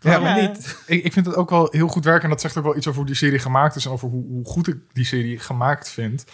Ja. 0.00 0.34
niet? 0.40 0.82
Ik, 0.86 1.04
ik 1.04 1.12
vind 1.12 1.26
het 1.26 1.34
ook 1.34 1.50
wel 1.50 1.68
heel 1.70 1.88
goed 1.88 2.04
werken. 2.04 2.22
En 2.24 2.30
dat 2.30 2.40
zegt 2.40 2.56
ook 2.56 2.64
wel 2.64 2.76
iets 2.76 2.86
over 2.86 2.98
hoe 2.98 3.06
die 3.08 3.16
serie 3.16 3.38
gemaakt 3.38 3.76
is. 3.76 3.84
En 3.84 3.90
over 3.90 4.08
hoe, 4.08 4.24
hoe 4.26 4.44
goed 4.44 4.68
ik 4.68 4.76
die 4.92 5.04
serie 5.04 5.38
gemaakt 5.38 5.90
vind. 5.90 6.24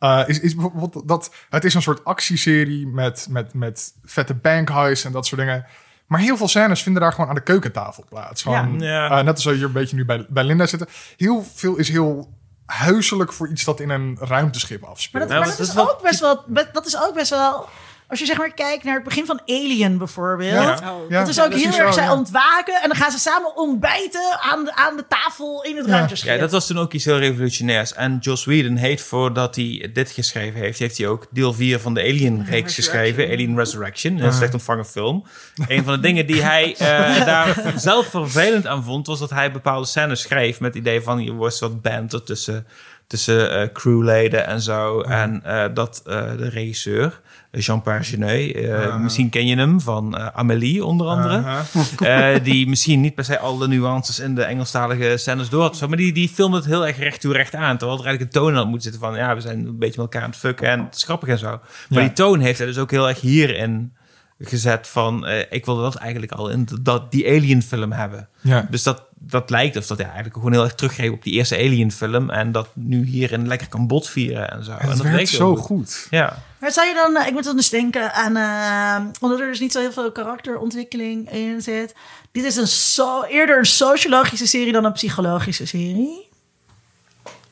Uh, 0.00 0.22
is, 0.26 0.40
is 0.40 0.54
bijvoorbeeld 0.54 1.08
dat 1.08 1.34
het 1.50 1.64
is 1.64 1.74
een 1.74 1.82
soort 1.82 2.04
actieserie 2.04 2.86
met, 2.86 3.26
met, 3.30 3.54
met 3.54 3.92
vette 4.04 4.34
bank 4.34 4.68
heists 4.68 5.04
en 5.04 5.12
dat 5.12 5.26
soort 5.26 5.40
dingen. 5.40 5.66
Maar 6.06 6.20
heel 6.20 6.36
veel 6.36 6.48
scènes 6.48 6.82
vinden 6.82 7.02
daar 7.02 7.12
gewoon 7.12 7.28
aan 7.28 7.34
de 7.34 7.42
keukentafel 7.42 8.04
plaats. 8.08 8.42
Gewoon, 8.42 8.80
Ja. 8.80 8.86
Ja. 8.88 9.18
uh, 9.18 9.24
net 9.24 9.34
als 9.34 9.44
we 9.44 9.54
hier 9.54 9.64
een 9.64 9.72
beetje 9.72 9.96
nu 9.96 10.04
bij, 10.04 10.26
bij 10.28 10.44
Linda 10.44 10.66
zitten. 10.66 10.88
Heel 11.16 11.44
veel 11.54 11.76
is 11.76 11.88
heel 11.88 12.38
huiselijk 12.66 13.32
voor 13.32 13.48
iets 13.48 13.64
dat 13.64 13.80
in 13.80 13.90
een 13.90 14.16
ruimteschip 14.20 14.80
Maar 14.80 14.90
afspeelt. 14.90 15.28
dat, 15.28 15.38
maar 15.38 15.48
dat 15.48 15.58
is 15.58 15.78
ook 15.78 16.02
best 16.02 16.20
wel. 16.20 16.44
Dat 16.72 16.86
is 16.86 17.02
ook 17.02 17.14
best 17.14 17.30
wel. 17.30 17.68
Als 18.10 18.18
je 18.18 18.26
zeg 18.26 18.36
maar 18.36 18.54
kijkt 18.54 18.84
naar 18.84 18.94
het 18.94 19.04
begin 19.04 19.26
van 19.26 19.40
Alien 19.46 19.98
bijvoorbeeld. 19.98 20.52
Ja. 20.52 20.92
oh, 20.92 21.10
Ja. 21.10 21.18
Dat 21.18 21.28
is 21.28 21.40
ook 21.40 21.54
heel 21.54 21.78
erg, 21.78 21.94
zij 21.94 22.08
ontwaken 22.08 22.74
en 22.82 22.88
dan 22.88 22.96
gaan 22.96 23.10
ze 23.10 23.18
samen 23.18 23.56
ontbijten 23.56 24.38
aan 24.40 24.64
de, 24.64 24.74
aan 24.74 24.96
de 24.96 25.04
tafel 25.08 25.62
in 25.64 25.76
het 25.76 25.86
Ja. 25.86 25.92
ruimteschip. 25.92 26.28
Ja, 26.28 26.36
dat 26.38 26.50
was 26.50 26.66
toen 26.66 26.78
ook 26.78 26.92
iets 26.92 27.04
heel 27.04 27.18
revolutionairs. 27.18 27.94
En 27.94 28.18
Joss 28.20 28.44
Whedon 28.44 28.76
heeft, 28.76 29.02
voordat 29.02 29.56
hij 29.56 29.90
dit 29.92 30.10
geschreven 30.10 30.60
heeft, 30.60 30.78
heeft 30.78 30.98
hij 30.98 31.06
ook 31.06 31.26
deel 31.30 31.52
4 31.52 31.80
van 31.80 31.94
de 31.94 32.00
Alien-reeks 32.00 32.74
geschreven. 32.74 33.24
Alien 33.24 33.56
Resurrection. 33.56 34.18
Een 34.18 34.32
slecht 34.32 34.52
ontvangen 34.52 34.86
film. 34.86 35.24
Een 35.68 35.84
van 35.84 35.92
de 35.94 36.00
dingen 36.00 36.26
die 36.26 36.42
hij 36.42 36.74
eh, 36.78 37.24
daar 37.32 37.72
zelf 37.76 38.06
vervelend 38.06 38.66
aan 38.66 38.84
vond, 38.84 39.06
was 39.06 39.18
dat 39.18 39.30
hij 39.30 39.52
bepaalde 39.52 39.86
scènes 39.86 40.20
schreef 40.20 40.60
met 40.60 40.74
het 40.74 40.82
idee 40.82 41.00
van, 41.00 41.22
je 41.24 41.32
wordt 41.32 41.58
wat 41.58 41.82
banter 41.82 42.22
tussen, 42.22 42.66
tussen 43.06 43.50
eh, 43.60 43.68
crewleden 43.72 44.46
en 44.46 44.60
zo. 44.60 45.00
En 45.00 45.40
eh, 45.44 45.64
dat 45.74 46.02
eh, 46.06 46.36
de 46.36 46.48
regisseur, 46.48 47.20
Jean-Pierre 47.52 48.04
Genet, 48.04 48.54
eh, 48.54 48.96
misschien 48.96 49.28
ken 49.28 49.46
je 49.46 49.56
hem 49.56 49.80
van 49.80 50.16
eh, 50.16 50.26
Amélie 50.32 50.84
onder 50.84 51.06
andere. 51.06 51.42
Eh, 51.98 52.28
die 52.42 52.68
misschien 52.68 53.00
niet 53.00 53.14
per 53.14 53.24
se 53.24 53.38
alle 53.38 53.68
nuances 53.68 54.18
in 54.18 54.34
de 54.34 54.42
Engelstalige 54.42 55.16
scènes 55.16 55.48
door 55.48 55.62
had. 55.62 55.88
Maar 55.88 55.96
die, 55.96 56.12
die 56.12 56.28
filmde 56.28 56.56
het 56.56 56.66
heel 56.66 56.86
erg 56.86 56.98
recht 56.98 57.20
toe 57.20 57.32
recht 57.32 57.54
aan. 57.54 57.76
Terwijl 57.78 57.98
er 57.98 58.04
eigenlijk 58.06 58.36
een 58.36 58.42
toon 58.42 58.56
aan 58.56 58.68
moet 58.68 58.82
zitten 58.82 59.00
van... 59.00 59.16
ja, 59.16 59.34
we 59.34 59.40
zijn 59.40 59.58
een 59.58 59.78
beetje 59.78 60.02
met 60.02 60.12
elkaar 60.12 60.22
aan 60.22 60.30
het 60.30 60.38
fucken 60.38 60.68
en 60.68 60.84
het 60.84 60.94
is 60.94 61.02
grappig 61.04 61.28
en 61.28 61.38
zo. 61.38 61.48
Maar 61.48 61.60
Ja. 61.88 62.00
die 62.00 62.12
toon 62.12 62.40
heeft 62.40 62.58
hij 62.58 62.66
dus 62.66 62.78
ook 62.78 62.90
heel 62.90 63.08
erg 63.08 63.20
hierin 63.20 63.92
gezet 64.40 64.88
van... 64.88 65.26
eh, 65.26 65.44
ik 65.50 65.64
wilde 65.64 65.82
dat 65.82 65.94
eigenlijk 65.94 66.32
al 66.32 66.48
in 66.48 66.68
dat, 66.80 67.12
die 67.12 67.26
Alien 67.26 67.62
film 67.62 67.92
hebben. 67.92 68.28
Ja. 68.40 68.66
Dus 68.70 68.82
dat, 68.82 69.02
dat 69.18 69.50
lijkt 69.50 69.76
of 69.76 69.86
dat 69.86 69.96
hij 69.96 70.06
eigenlijk 70.06 70.36
gewoon 70.36 70.52
heel 70.52 70.62
erg 70.62 70.74
teruggreep 70.74 71.12
op 71.12 71.22
die 71.22 71.32
eerste 71.32 71.56
Alien 71.56 71.92
film... 71.92 72.30
en 72.30 72.52
dat 72.52 72.68
nu 72.74 73.04
hierin 73.04 73.46
lekker 73.46 73.68
kan 73.68 73.86
botvieren 73.86 74.50
en 74.50 74.64
zo. 74.64 74.70
en 74.70 74.88
Het 74.88 74.96
dat 74.96 75.06
werkt 75.06 75.28
zo 75.28 75.56
goed. 75.56 76.06
Ja. 76.10 76.42
Maar 76.58 76.72
zou 76.72 76.88
je 76.88 76.94
dan, 76.94 77.16
eh, 77.16 77.26
ik 77.26 77.32
moet 77.32 77.44
dan 77.44 77.56
dus 77.56 77.68
denken 77.68 78.14
aan, 78.14 78.36
eh, 78.36 79.06
omdat 79.20 79.40
er 79.40 79.46
dus 79.46 79.60
niet 79.60 79.72
zo 79.72 79.80
heel 79.80 79.92
veel 79.92 80.12
karakterontwikkeling 80.12 81.32
in 81.32 81.62
zit. 81.62 81.94
Dit 82.32 82.44
is 82.44 82.56
een 82.56 82.68
so, 82.68 83.22
eerder 83.22 83.58
een 83.58 83.64
sociologische 83.64 84.46
serie 84.46 84.72
dan 84.72 84.84
een 84.84 84.92
psychologische 84.92 85.66
serie. 85.66 86.28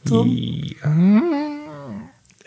Tom? 0.05 0.28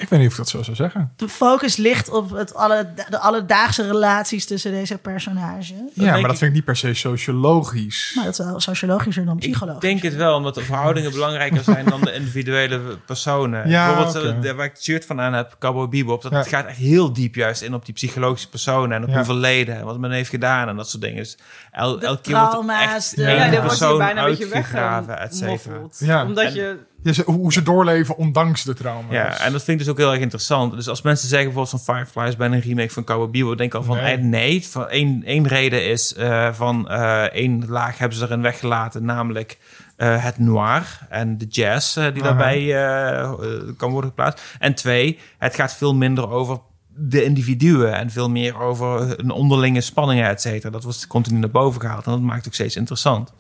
Ik 0.02 0.10
weet 0.10 0.20
niet 0.20 0.28
of 0.28 0.34
ik 0.34 0.38
dat 0.40 0.50
zo 0.50 0.64
zou 0.64 0.76
zeggen. 0.76 1.12
De 1.16 1.30
focus 1.30 1.76
ligt 1.76 2.10
op 2.10 2.30
het 2.32 2.54
alle, 2.56 2.88
de 3.10 3.18
alledaagse 3.20 3.88
relaties 3.88 4.46
tussen 4.46 4.72
deze 4.72 4.98
personages. 4.98 5.74
ja, 5.94 6.12
maar 6.12 6.22
dat 6.22 6.32
ik- 6.32 6.38
vind 6.38 6.42
ik 6.42 6.54
niet 6.54 6.66
per 6.66 6.76
se 6.76 6.94
sociologisch. 6.94 8.12
Maar 8.16 8.26
dat 8.26 8.40
is 8.40 8.46
wel 8.46 8.60
sociologischer 8.60 9.26
dan 9.26 9.38
psychologisch. 9.38 9.76
Ik 9.84 9.90
denk 9.90 10.02
het 10.02 10.16
wel, 10.16 10.36
omdat 10.36 10.56
de 10.56 10.64
verhoudingen 10.64 11.12
belangrijker 11.12 11.64
zijn 11.64 11.86
dan 11.86 12.02
de 12.02 12.14
individuele 12.14 12.80
personen. 13.06 13.70
Ja, 13.70 13.94
Bijvoorbeeld, 13.96 14.36
eh, 14.36 14.42
de- 14.42 14.54
waar 14.54 14.66
ik 14.66 14.72
het 14.72 14.84
shirt 14.84 15.06
van 15.06 15.22
aan 15.22 15.34
heb, 15.34 15.56
Cowboy 15.60 15.88
Bebop, 15.90 16.22
dat 16.22 16.32
Ja. 16.32 16.44
gaat 16.44 16.66
echt 16.66 16.78
heel 16.78 17.14
diep 17.14 17.36
juist 17.36 17.62
in 17.62 17.74
op 17.74 17.86
die 17.86 17.94
psychologische 17.94 18.50
personen 18.50 18.92
en 18.98 19.04
op 19.04 19.10
Ja. 19.10 19.16
hoeveel 19.16 19.36
leden 19.36 19.76
en 19.78 19.86
wat 19.86 19.98
men 20.00 20.12
heeft 20.12 20.30
gedaan 20.30 20.68
en 20.68 20.76
dat 20.76 20.90
soort 20.90 21.02
dingen. 21.02 21.18
Dus 21.18 21.38
el, 21.72 22.02
elke 22.02 22.22
keer 22.22 22.40
wordt 22.40 22.70
er 22.70 22.76
echt 22.80 23.16
de- 23.16 23.22
Ja, 23.22 23.50
dan 23.50 23.62
wordt 23.64 23.80
je 23.80 23.96
bijna 23.98 24.22
een 24.24 24.30
beetje 24.30 24.54
uitgegraven, 24.54 25.20
et 25.20 25.36
cetera. 25.36 25.76
Ja. 25.98 26.24
Omdat 26.26 26.44
En- 26.46 26.54
je... 26.54 26.78
Ja, 27.04 27.14
ze- 27.14 27.24
hoe 27.26 27.54
ze 27.54 27.64
doorleven 27.64 28.18
ondanks 28.18 28.64
de 28.64 28.74
trauma. 28.74 29.14
Ja, 29.14 29.40
en 29.40 29.52
dat 29.52 29.64
vind 29.64 29.80
ik 29.80 29.86
dus 29.86 29.94
ook 29.94 29.98
heel 30.00 30.12
erg 30.12 30.22
interessant. 30.22 30.74
Dus 30.74 30.88
als 30.88 31.02
mensen 31.02 31.28
zeggen 31.28 31.54
bijvoorbeeld 31.54 31.84
van 31.84 31.96
Firefly 31.96 32.28
is 32.28 32.36
bijna 32.36 32.56
een 32.56 32.62
remake 32.62 32.90
van 32.90 33.04
Cowboy 33.04 33.30
Bebop, 33.30 33.58
denk 33.58 33.74
ik 33.74 33.80
al 33.80 33.84
van 33.86 33.98
Nee. 33.98 34.18
nee. 34.18 34.26
nee. 34.28 34.68
Van 34.68 34.88
één, 34.90 35.24
één 35.26 35.48
reden 35.48 35.86
is 35.90 36.14
eh, 36.14 36.54
van 36.54 36.90
eh, 36.90 37.22
één 37.24 37.66
laag 37.68 37.98
hebben 37.98 38.18
ze 38.18 38.24
erin 38.24 38.42
weggelaten, 38.42 39.06
namelijk 39.06 39.58
eh, 39.98 40.24
het 40.24 40.40
noir 40.40 41.00
en 41.10 41.38
de 41.38 41.46
jazz 41.46 41.98
eh, 41.98 42.14
die 42.14 42.24
daarbij 42.24 42.58
eh, 42.58 43.20
eh, 43.22 43.36
kan 43.78 43.92
worden 43.92 44.10
geplaatst. 44.10 44.44
En 44.60 44.74
twee, 44.76 45.20
het 45.38 45.56
gaat 45.56 45.74
veel 45.76 45.96
minder 45.96 46.30
over 46.30 46.60
de 46.96 47.24
individuen 47.24 47.94
en 47.94 48.10
veel 48.10 48.30
meer 48.30 48.60
over 48.60 49.20
een 49.20 49.32
onderlinge 49.32 49.82
spanningen, 49.82 50.28
et 50.30 50.42
cetera. 50.42 50.70
Dat 50.72 50.84
was 50.84 51.08
continu 51.08 51.40
naar 51.40 51.50
boven 51.52 51.82
gehaald 51.82 52.06
en 52.06 52.12
dat 52.12 52.22
maakt 52.22 52.38
het 52.38 52.48
ook 52.48 52.54
steeds 52.54 52.76
interessant. 52.76 53.34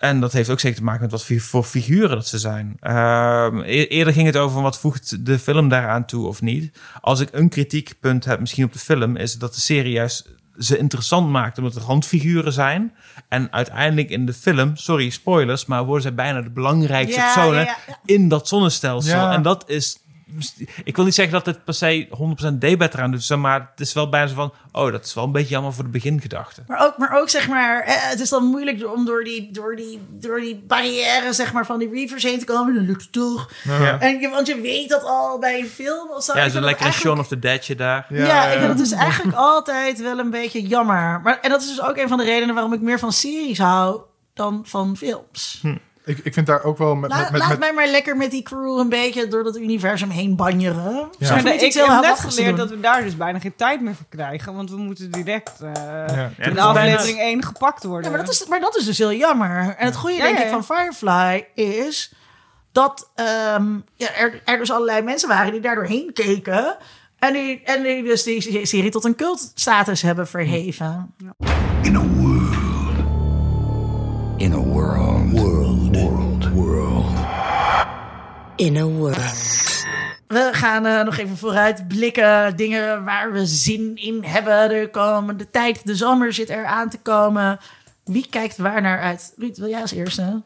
En 0.00 0.20
dat 0.20 0.32
heeft 0.32 0.50
ook 0.50 0.60
zeker 0.60 0.78
te 0.78 0.84
maken 0.84 1.02
met 1.02 1.10
wat 1.10 1.24
voor 1.38 1.64
figuren 1.64 2.16
dat 2.16 2.26
ze 2.26 2.38
zijn. 2.38 2.76
Ehm, 2.80 3.58
e- 3.58 3.84
eerder 3.84 4.12
ging 4.12 4.26
het 4.26 4.36
over 4.36 4.62
wat 4.62 4.78
voegt 4.78 5.26
de 5.26 5.38
film 5.38 5.68
daaraan 5.68 6.04
toe 6.04 6.26
of 6.26 6.40
niet. 6.42 6.78
Als 7.00 7.20
ik 7.20 7.28
een 7.32 7.48
kritiekpunt 7.48 8.24
heb 8.24 8.40
misschien 8.40 8.64
op 8.64 8.72
de 8.72 8.78
film... 8.78 9.16
is 9.16 9.38
dat 9.38 9.54
de 9.54 9.60
serie 9.60 9.92
juist 9.92 10.28
ze 10.58 10.78
interessant 10.78 11.28
maakt 11.28 11.58
omdat 11.58 11.74
er 11.74 11.82
randfiguren 11.82 12.52
zijn. 12.52 12.94
En 13.28 13.52
uiteindelijk 13.52 14.10
in 14.10 14.26
de 14.26 14.32
film, 14.32 14.76
sorry 14.76 15.10
spoilers... 15.10 15.66
maar 15.66 15.84
worden 15.84 16.02
zij 16.02 16.14
bijna 16.14 16.42
de 16.42 16.50
belangrijkste 16.50 17.20
Ja, 17.20 17.34
personen 17.34 17.60
ja, 17.60 17.64
ja, 17.64 17.76
ja. 17.86 17.98
in 18.04 18.28
dat 18.28 18.48
zonnestelsel. 18.48 19.18
Ja. 19.18 19.32
En 19.32 19.42
dat 19.42 19.64
is... 19.66 19.98
Ik 20.84 20.96
wil 20.96 21.04
niet 21.04 21.14
zeggen 21.14 21.34
dat 21.34 21.46
het 21.46 21.64
per 21.64 21.74
se 21.74 22.08
100% 22.52 22.54
debet 22.58 22.94
eraan 22.94 23.10
doet... 23.10 23.36
maar 23.36 23.70
het 23.70 23.80
is 23.80 23.92
wel 23.92 24.08
bijna 24.08 24.26
zo 24.26 24.34
van... 24.34 24.52
oh, 24.72 24.92
dat 24.92 25.04
is 25.04 25.14
wel 25.14 25.24
een 25.24 25.32
beetje 25.32 25.48
jammer 25.48 25.72
voor 25.72 25.84
de 25.84 25.90
begingedachte. 25.90 26.62
Maar 26.66 26.86
ook, 26.86 26.98
maar 26.98 27.20
ook 27.20 27.28
zeg 27.28 27.48
maar, 27.48 27.82
eh, 27.82 27.94
het 27.96 28.20
is 28.20 28.28
dan 28.28 28.44
moeilijk 28.44 28.94
om 28.94 29.04
door 29.04 29.24
die, 29.24 29.50
door 29.52 29.76
die, 29.76 30.00
door 30.10 30.40
die 30.40 30.64
barrière 30.66 31.32
zeg 31.32 31.52
maar, 31.52 31.66
van 31.66 31.78
die 31.78 31.90
reavers 31.92 32.22
heen 32.22 32.38
te 32.38 32.44
komen. 32.44 32.74
Dan 32.74 32.84
lukt 32.86 33.02
het 33.02 33.12
toch. 33.12 33.50
Ja. 33.64 34.00
En 34.00 34.20
je, 34.20 34.28
want 34.28 34.46
je 34.46 34.60
weet 34.60 34.88
dat 34.88 35.04
al 35.04 35.38
bij 35.38 35.60
een 35.60 35.68
film. 35.68 36.10
Of 36.10 36.24
zo. 36.24 36.32
Ja, 36.34 36.40
vind 36.40 36.52
zo 36.52 36.60
dat 36.60 36.68
lekker 36.68 36.86
een 36.86 36.92
eigenlijk- 36.92 36.94
Shaun 36.94 37.18
of 37.18 37.28
the 37.28 37.38
Deadje 37.38 37.74
daar. 37.74 38.06
Ja, 38.08 38.44
ik 38.44 38.58
vind 38.58 38.68
het 38.68 38.78
dus 38.78 38.92
eigenlijk 38.92 39.36
altijd 39.56 40.00
wel 40.00 40.18
een 40.18 40.30
beetje 40.30 40.62
jammer. 40.62 41.20
Maar, 41.20 41.38
en 41.40 41.50
dat 41.50 41.60
is 41.60 41.68
dus 41.68 41.82
ook 41.82 41.96
een 41.96 42.08
van 42.08 42.18
de 42.18 42.24
redenen 42.24 42.54
waarom 42.54 42.72
ik 42.72 42.80
meer 42.80 42.98
van 42.98 43.12
series 43.12 43.58
hou 43.58 44.00
dan 44.34 44.62
van 44.66 44.96
films. 44.96 45.62
Ik, 46.04 46.18
ik 46.18 46.34
vind 46.34 46.46
daar 46.46 46.62
ook 46.64 46.78
wel 46.78 46.94
met... 46.94 47.10
Laat, 47.10 47.20
met, 47.22 47.30
met, 47.30 47.40
laat 47.40 47.58
mij 47.58 47.72
maar 47.72 47.86
lekker 47.86 48.16
met 48.16 48.30
die 48.30 48.42
crew 48.42 48.78
een 48.78 48.88
beetje 48.88 49.28
door 49.28 49.44
dat 49.44 49.56
universum 49.56 50.10
heen 50.10 50.36
banjeren. 50.36 51.08
Ja. 51.18 51.26
Zo 51.26 51.34
ik 51.34 51.72
heb 51.72 52.00
net 52.00 52.20
geleerd 52.20 52.56
dat 52.56 52.70
we 52.70 52.80
daar 52.80 53.02
dus 53.02 53.16
bijna 53.16 53.38
geen 53.38 53.56
tijd 53.56 53.80
meer 53.80 53.94
voor 53.94 54.06
krijgen. 54.08 54.54
Want 54.54 54.70
we 54.70 54.76
moeten 54.76 55.10
direct 55.10 55.52
eh, 55.60 55.70
Ja. 55.74 56.14
Ja, 56.14 56.30
in 56.46 56.54
de 56.54 56.60
aflevering 56.60 57.16
bijna- 57.16 57.30
1 57.30 57.44
gepakt 57.44 57.84
worden. 57.84 58.10
Ja, 58.10 58.16
maar 58.16 58.26
dat, 58.26 58.34
is, 58.34 58.46
maar 58.46 58.60
dat 58.60 58.76
is 58.76 58.84
dus 58.84 58.98
heel 58.98 59.12
jammer. 59.12 59.74
En 59.78 59.86
het 59.86 59.96
goede, 59.96 60.16
Ja, 60.16 60.22
denk 60.22 60.36
ja, 60.38 60.44
ik, 60.44 60.50
ja. 60.50 60.62
van 60.62 60.76
Firefly 60.76 61.46
is 61.54 62.12
dat 62.72 63.10
ehm, 63.14 63.74
ja, 63.94 64.14
er, 64.14 64.42
er 64.44 64.58
dus 64.58 64.70
allerlei 64.72 65.02
mensen 65.02 65.28
waren 65.28 65.52
die 65.52 65.60
daar 65.60 65.74
doorheen 65.74 66.10
keken. 66.12 66.76
En 67.18 67.32
die, 67.32 67.62
en 67.64 67.82
die 67.82 68.02
dus 68.02 68.22
die 68.22 68.66
serie 68.66 68.90
tot 68.90 69.04
een 69.04 69.16
cultstatus 69.16 70.02
hebben 70.02 70.28
verheven. 70.28 71.14
In 71.82 71.96
world. 78.68 78.96
World. 78.98 79.50
We 80.26 80.48
gaan 80.52 80.86
eh, 80.86 81.02
nog 81.04 81.18
even 81.18 81.36
vooruit 81.36 81.88
blikken. 81.88 82.56
Dingen 82.56 83.04
waar 83.04 83.32
we 83.32 83.46
zin 83.46 83.96
in 83.96 84.24
hebben 84.24 84.68
de 84.68 84.88
komende 84.90 85.50
tijd. 85.50 85.86
De 85.86 85.94
zomer 85.94 86.32
zit 86.32 86.50
er 86.50 86.64
aan 86.64 86.88
te 86.88 86.98
komen. 86.98 87.58
Wie 88.04 88.26
kijkt 88.30 88.56
waar 88.56 88.82
naar 88.82 89.00
uit? 89.00 89.32
Ruud, 89.36 89.56
wil 89.56 89.68
jij 89.68 89.80
als 89.80 89.92
eerste? 89.92 90.42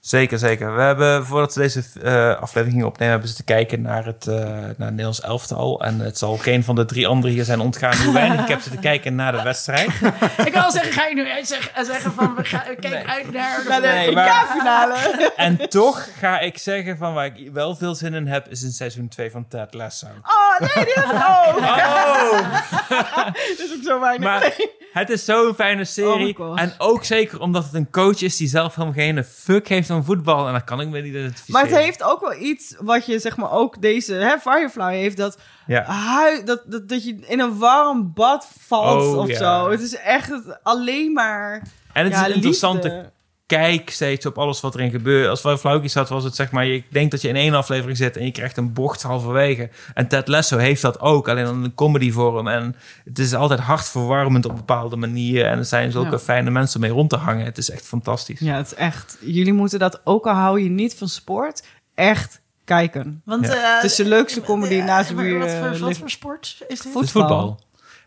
Zeker, 0.00 0.38
zeker. 0.38 0.74
We 0.74 0.80
hebben, 0.82 1.26
voordat 1.26 1.54
we 1.54 1.60
deze 1.60 1.82
eh, 2.02 2.28
aflevering 2.40 2.70
gingen 2.72 2.86
opnemen, 2.86 3.10
hebben 3.10 3.28
ze 3.28 3.34
te 3.36 3.44
kijken 3.44 3.82
naar 3.82 4.04
het, 4.04 4.26
eh, 4.26 4.34
naar 4.36 4.68
het 4.68 4.78
Nederlands 4.78 5.20
elftal. 5.20 5.80
En 5.84 5.98
het 6.00 6.18
zal 6.18 6.36
geen 6.36 6.64
van 6.64 6.74
de 6.74 6.84
drie 6.84 7.06
anderen 7.06 7.30
hier 7.36 7.44
zijn 7.44 7.60
ontgaan 7.60 7.96
hoe 8.04 8.12
weinig 8.12 8.40
ik 8.40 8.48
heb 8.48 8.60
zitten 8.60 8.80
kijken 8.80 9.14
naar 9.14 9.32
de 9.32 9.42
wedstrijd. 9.42 9.88
Ik 10.46 10.52
wil 10.52 10.70
zeggen, 10.70 10.92
ga 10.92 11.06
je 11.06 11.14
nu 11.14 11.30
uitzeggen, 11.30 11.84
zeggen 11.84 12.12
van 12.12 12.34
we 12.34 12.44
gaan 12.44 12.62
kijk 12.80 13.08
uit 13.08 13.32
naar 13.32 13.62
de, 13.64 13.78
Nee, 13.86 14.12
maar- 14.12 14.26
EK-finale. 14.28 14.94
En 15.36 15.68
toch 15.68 16.08
ga 16.18 16.38
ik 16.40 16.58
zeggen 16.58 16.96
van 16.96 17.14
waar 17.14 17.26
ik 17.26 17.50
wel 17.52 17.74
veel 17.76 17.94
zin 17.94 18.14
in 18.14 18.26
heb, 18.26 18.48
is 18.48 18.62
in 18.62 18.70
seizoen 18.72 19.08
2 19.08 19.30
van 19.30 19.48
Ted 19.48 19.74
Lasso. 19.74 20.06
Oh, 20.06 20.74
nee, 20.74 20.84
dit 20.84 20.96
is 20.96 21.02
oh. 21.12 21.56
Oh! 21.56 23.32
Dit 23.32 23.58
is 23.58 23.72
ook 23.76 23.82
zo 23.84 24.00
weinig. 24.00 24.24
Maar 24.28 24.52
het 24.92 25.10
is 25.10 25.24
zo'n 25.24 25.54
fijne 25.54 25.80
Oh 25.80 25.86
serie. 25.86 26.36
en 26.54 26.74
ook 26.78 27.04
zeker 27.04 27.40
omdat 27.40 27.64
het 27.64 27.74
een 27.74 27.90
coach 27.90 28.22
is 28.22 28.36
die 28.36 28.48
zelf 28.48 28.74
helemaal 28.74 28.94
geen 28.94 29.24
fuck 29.24 29.68
heeft 29.68 29.89
van 29.90 30.04
voetbal. 30.04 30.46
En 30.46 30.52
dat 30.52 30.64
kan 30.64 30.80
ik 30.80 30.88
me 30.88 31.00
niet 31.00 31.06
identificeren. 31.10 31.52
Maar 31.52 31.70
het 31.70 31.80
heeft 31.84 32.02
ook 32.02 32.20
wel 32.20 32.34
iets 32.34 32.76
wat 32.78 33.06
je, 33.06 33.18
zeg 33.18 33.36
maar, 33.36 33.50
ook 33.52 33.82
deze 33.82 34.14
hè, 34.14 34.38
Firefly 34.38 34.94
heeft. 34.96 35.16
Dat, 35.16 35.38
Ja. 35.66 35.84
hui, 35.84 36.44
dat, 36.44 36.62
dat, 36.66 36.88
dat 36.88 37.04
je 37.04 37.16
in 37.26 37.40
een 37.40 37.58
warm 37.58 38.12
bad 38.14 38.48
valt 38.58 39.02
Oh, 39.02 39.18
of 39.18 39.28
ja. 39.28 39.36
zo. 39.38 39.70
Het 39.70 39.80
is 39.80 39.96
echt 39.96 40.32
alleen 40.62 41.12
maar. 41.12 41.62
En 41.92 42.04
het 42.04 42.12
ja, 42.12 42.20
is 42.20 42.26
een 42.28 42.34
interessante. 42.34 43.12
Kijk 43.50 43.90
steeds 43.90 44.26
op 44.26 44.38
alles 44.38 44.60
wat 44.60 44.74
erin 44.74 44.90
gebeurt. 44.90 45.28
Als 45.28 45.42
we 45.42 45.58
flauwkies 45.58 45.94
had, 45.94 46.08
was 46.08 46.24
het 46.24 46.34
zeg 46.34 46.50
maar... 46.50 46.66
Je 46.66 46.82
denkt 46.90 47.10
dat 47.10 47.20
je 47.22 47.28
in 47.28 47.36
één 47.36 47.54
aflevering 47.54 47.96
zit 47.96 48.16
en 48.16 48.24
je 48.24 48.30
krijgt 48.30 48.56
een 48.56 48.72
bocht 48.72 49.02
halverwege. 49.02 49.68
En 49.94 50.08
Ted 50.08 50.28
Lasso 50.28 50.56
heeft 50.56 50.82
dat 50.82 51.00
ook, 51.00 51.28
alleen 51.28 51.44
dan 51.44 51.64
een 51.64 51.74
comedy 51.74 52.10
vorm. 52.12 52.48
En 52.48 52.76
het 53.04 53.18
is 53.18 53.34
altijd 53.34 53.60
hartverwarmend 53.60 54.44
op 54.46 54.56
bepaalde 54.56 54.96
manieren. 54.96 55.50
En 55.50 55.58
er 55.58 55.64
zijn 55.64 55.90
zulke 55.92 56.10
Ja. 56.10 56.18
fijne 56.18 56.50
mensen 56.50 56.80
mee 56.80 56.90
rond 56.90 57.10
te 57.10 57.16
hangen. 57.16 57.44
Het 57.44 57.58
is 57.58 57.70
echt 57.70 57.86
fantastisch. 57.86 58.38
Ja, 58.40 58.56
het 58.56 58.66
is 58.66 58.74
echt. 58.74 59.16
Jullie 59.20 59.52
moeten 59.52 59.78
dat, 59.78 60.00
ook 60.04 60.26
al 60.26 60.34
hou 60.34 60.60
je 60.62 60.68
niet 60.70 60.94
van 60.94 61.08
sport, 61.08 61.62
echt 61.94 62.40
kijken. 62.64 63.22
Want, 63.24 63.46
Ja. 63.46 63.54
eh, 63.54 63.74
Het 63.82 63.90
is 63.90 63.96
de 63.96 64.04
leukste 64.04 64.40
comedy 64.40 64.74
eh, 64.74 64.84
naast 64.84 65.14
wie, 65.14 65.38
Wat 65.38 65.48
eh, 65.48 65.58
voor, 65.60 65.68
wat 65.70 65.80
ligt. 65.80 65.98
voor 65.98 66.10
sport 66.10 66.46
is 66.68 66.80
dit? 66.80 66.80
Voet- 66.82 66.94
Het 66.94 67.02
is 67.04 67.10
voetbal. 67.10 67.60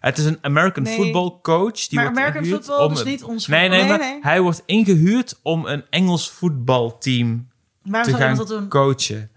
Het 0.04 0.18
is 0.18 0.26
een 0.26 0.38
American 0.42 0.84
Nee. 0.84 0.96
football 0.96 1.32
coach. 1.42 1.88
Die 1.88 2.00
maar 2.00 2.04
wordt 2.04 2.18
American 2.20 2.44
ingehuurd 2.44 2.66
football 2.66 2.86
om 2.86 2.92
is 2.94 3.00
een- 3.00 3.08
niet 3.08 3.24
ons 3.24 3.48
Nee, 3.48 3.70
nee, 3.70 3.88
maar 3.88 4.00
nee. 4.00 4.18
hij 4.22 4.42
wordt 4.42 4.64
ingehuurd 4.66 5.40
om 5.44 5.66
een 5.66 5.84
Engels 5.90 6.30
voetbalteam 6.32 7.48
Waarom 7.84 8.12
te 8.12 8.18
zou 8.18 8.30
gaan 8.30 8.38
dat 8.38 8.48
doen? 8.48 8.68
coachen. 8.68 9.30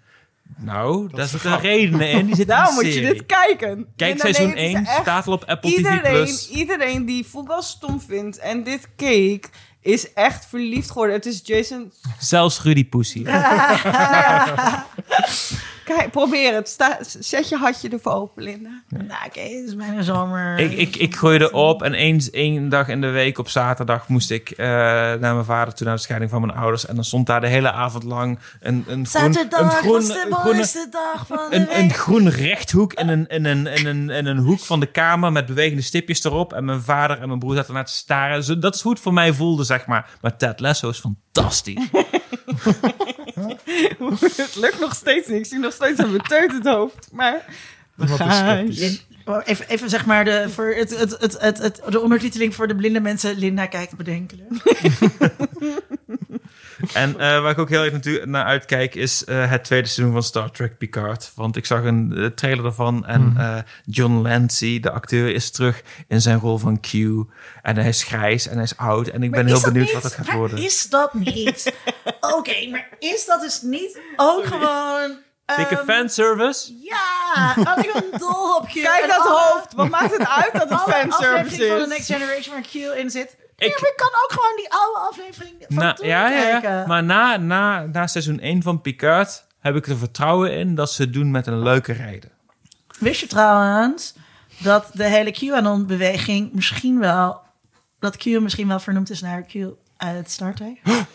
Nou, 0.56 1.08
daar 1.10 1.24
is 1.24 1.30
zitten 1.30 1.50
een 1.50 1.58
grap. 1.58 1.70
redenen 1.70 2.10
in. 2.10 2.26
Die 2.26 2.44
Daarom 2.46 2.76
de 2.78 2.84
moet 2.84 2.94
je 2.94 3.00
dit 3.00 3.26
kijken. 3.26 3.86
Kijk, 3.96 4.20
seizoen 4.20 4.46
weten 4.46 4.60
ze 4.60 4.66
1 4.66 4.86
echt- 4.86 5.00
staat 5.00 5.26
al 5.26 5.32
op 5.32 5.44
Apple 5.44 5.70
TV+. 5.70 5.76
Iedereen, 5.78 6.36
iedereen 6.50 7.04
die 7.04 7.26
voetbal 7.26 7.62
stom 7.62 8.00
vindt 8.00 8.38
en 8.38 8.62
dit 8.64 8.88
keek, 8.96 9.50
is 9.80 10.12
echt 10.12 10.46
verliefd 10.46 10.90
geworden. 10.90 11.14
Het 11.14 11.26
is 11.26 11.40
Jason. 11.44 11.92
Zelfs 12.18 12.62
Rudy 12.62 12.88
Pussy. 12.88 13.24
Kijk, 15.86 16.10
probeer 16.10 16.54
het. 16.54 16.68
Sta, 16.68 16.98
zet 17.18 17.48
je 17.48 17.56
hartje 17.56 17.88
ervoor 17.88 18.12
open, 18.12 18.42
Linda. 18.42 18.82
Nou, 18.88 19.26
oké, 19.26 19.40
het 19.40 19.66
is 19.66 19.76
bijna 19.76 20.02
zomer. 20.02 20.58
Ik, 20.58 20.72
ik, 20.72 20.96
ik 20.96 21.16
gooide 21.16 21.52
op 21.52 21.82
en 21.82 21.94
eens 21.94 22.30
één 22.30 22.68
dag 22.68 22.88
in 22.88 23.00
de 23.00 23.08
week 23.10 23.38
op 23.38 23.48
zaterdag 23.48 24.08
moest 24.08 24.30
ik 24.30 24.50
eh, 24.50 24.66
naar 24.66 25.18
mijn 25.18 25.44
vader 25.44 25.74
toe 25.74 25.86
naar 25.86 25.96
de 25.96 26.02
scheiding 26.02 26.30
van 26.30 26.40
mijn 26.40 26.58
ouders. 26.58 26.86
En 26.86 26.94
dan 26.94 27.04
stond 27.04 27.26
daar 27.26 27.40
de 27.40 27.46
hele 27.46 27.72
avond 27.72 28.04
lang 28.04 28.38
een, 28.60 28.74
een 28.74 29.06
groen, 29.06 29.06
Zaterdag 29.06 29.60
een 29.60 29.70
groen, 29.70 29.92
was 29.92 30.06
de 30.06 30.40
mooiste 30.44 30.86
dag 30.90 31.26
van 31.26 31.50
de 31.50 31.76
een, 31.78 31.90
groen 31.90 32.28
rechthoek 32.28 32.92
in 32.92 33.08
een, 33.08 33.26
in, 33.26 33.44
een, 33.44 33.66
in, 33.66 33.86
een, 33.86 34.10
in 34.10 34.26
een 34.26 34.38
hoek 34.38 34.60
van 34.60 34.80
de 34.80 34.86
kamer 34.86 35.32
met 35.32 35.46
bewegende 35.46 35.82
stipjes 35.82 36.24
erop. 36.24 36.52
En 36.52 36.64
mijn 36.64 36.82
vader 36.82 37.20
en 37.20 37.28
mijn 37.28 37.40
broer 37.40 37.54
zaten 37.54 37.74
naar 37.74 37.84
te 37.86 37.92
staren. 37.92 38.60
Dat 38.60 38.74
is 38.74 38.80
hoe 38.80 38.92
het 38.92 39.00
voor 39.00 39.12
mij 39.12 39.32
voelde, 39.32 39.64
zeg 39.64 39.86
maar. 39.86 40.10
Maar 40.20 40.36
Ted 40.36 40.60
Lasso 40.60 40.88
is 40.88 40.98
fantastisch. 40.98 41.24
het 44.36 44.56
lukt 44.56 44.80
nog 44.80 44.94
steeds 44.94 45.28
niet. 45.28 45.38
Ik 45.38 45.46
zie 45.46 45.58
nog 45.58 45.72
steeds 45.72 45.98
een 45.98 46.12
beteuterd 46.12 46.66
hoofd. 46.66 47.08
Maar 47.12 47.44
we 47.94 48.06
gaan. 48.06 48.68
Oh, 49.24 49.40
Even, 49.44 49.68
even 49.68 49.90
zeg 49.90 50.06
maar 50.06 50.24
de, 50.24 50.50
voor 50.50 50.66
het, 50.66 50.98
het, 50.98 51.16
het, 51.20 51.40
het, 51.40 51.58
het, 51.58 51.80
de 51.88 52.00
ondertiteling 52.00 52.54
voor 52.54 52.68
de 52.68 52.76
blinde 52.76 53.00
mensen. 53.00 53.38
Linda 53.38 53.66
kijkt 53.66 53.96
bedenkelijk. 53.96 54.50
En 56.92 57.10
eh, 57.12 57.40
waar 57.42 57.50
ik 57.50 57.58
ook 57.58 57.68
heel 57.68 57.82
erg 57.84 57.92
natuurlijk 57.92 58.26
naar 58.26 58.44
uitkijk 58.44 58.94
is 58.94 59.24
eh, 59.24 59.50
het 59.50 59.64
tweede 59.64 59.88
seizoen 59.88 60.12
van 60.14 60.22
Star 60.22 60.50
Trek 60.50 60.78
Picard. 60.78 61.32
Want 61.34 61.56
ik 61.56 61.66
zag 61.66 61.82
een 61.84 62.12
eh, 62.16 62.26
trailer 62.26 62.64
ervan 62.64 63.06
en 63.06 63.34
eh, 63.38 63.56
John 63.84 64.12
Lancy, 64.22 64.80
de 64.80 64.90
acteur, 64.90 65.34
is 65.34 65.50
terug 65.50 65.82
in 66.08 66.20
zijn 66.20 66.38
rol 66.38 66.58
van 66.58 66.80
Q. 66.80 66.92
En 67.62 67.76
hij 67.76 67.88
is 67.88 68.02
grijs 68.02 68.46
en 68.46 68.54
hij 68.54 68.62
is 68.64 68.76
oud 68.76 69.08
en 69.08 69.22
ik 69.22 69.30
ben 69.30 69.46
heel 69.46 69.56
is 69.56 69.62
benieuwd 69.62 69.84
niet- 69.84 69.92
wat 69.94 70.02
het 70.02 70.12
gaat 70.14 70.26
maar 70.26 70.36
worden. 70.36 70.58
Is 70.58 70.88
dat 70.88 71.14
niet? 71.14 71.74
Oké, 72.36 72.68
maar 72.70 72.88
is 72.98 73.26
dat 73.26 73.40
dus 73.40 73.60
niet 73.62 74.00
ook 74.16 74.46
gewoon... 74.46 75.24
Dikke 75.56 75.76
ehm, 75.76 75.84
fanservice. 75.84 76.72
Ja, 76.82 77.54
oh, 77.58 77.84
ik 77.84 77.92
ben 77.92 78.20
dol 78.20 78.56
op 78.56 78.66
Q. 78.66 78.72
Kijk 78.72 79.06
dat 79.06 79.18
alle- 79.18 79.50
hoofd. 79.52 79.72
Wat 79.74 79.88
maakt 79.88 80.16
het 80.16 80.28
uit 80.28 80.52
dat 80.52 80.62
het 80.62 80.70
Alle 80.70 80.92
fanservice 80.92 81.14
afleveringen 81.24 81.68
van 81.68 81.88
de 81.88 81.94
is? 81.94 82.06
Next 82.08 82.12
Generation 82.12 82.54
waar 82.54 82.62
Q 82.94 82.98
in 82.98 83.10
zit. 83.10 83.36
Ik- 83.56 83.66
Ik, 83.66 83.76
ik 83.78 83.92
kan 83.96 84.08
ook 84.08 84.30
gewoon 84.32 84.56
die 84.56 84.70
oude 84.72 84.98
aflevering 84.98 85.54
van 85.68 85.76
Na, 85.76 85.92
toen 85.92 86.06
ja, 86.06 86.28
kijken. 86.28 86.70
ja. 86.70 86.86
Maar 86.86 87.04
na, 87.04 87.36
na, 87.36 87.86
na 87.86 88.06
seizoen 88.06 88.40
1 88.40 88.62
van 88.62 88.80
Picard 88.80 89.44
heb 89.60 89.76
ik 89.76 89.86
er 89.86 89.96
vertrouwen 89.96 90.52
in 90.52 90.74
dat 90.74 90.90
ze 90.92 91.02
het 91.02 91.12
doen 91.12 91.30
met 91.30 91.46
een 91.46 91.62
leuke 91.62 91.92
reden. 91.92 92.30
Wist 92.98 93.20
je 93.20 93.26
trouwens 93.26 94.14
dat 94.58 94.90
de 94.92 95.04
hele 95.04 95.30
QAnon-beweging 95.32 96.52
misschien 96.52 96.98
wel... 96.98 97.40
dat 97.98 98.16
Q 98.16 98.24
misschien 98.24 98.68
wel 98.68 98.80
vernoemd 98.80 99.10
is 99.10 99.20
naar 99.20 99.42
Q 99.42 99.54
uit 99.96 100.30
Star 100.30 100.54
Trek? 100.54 100.80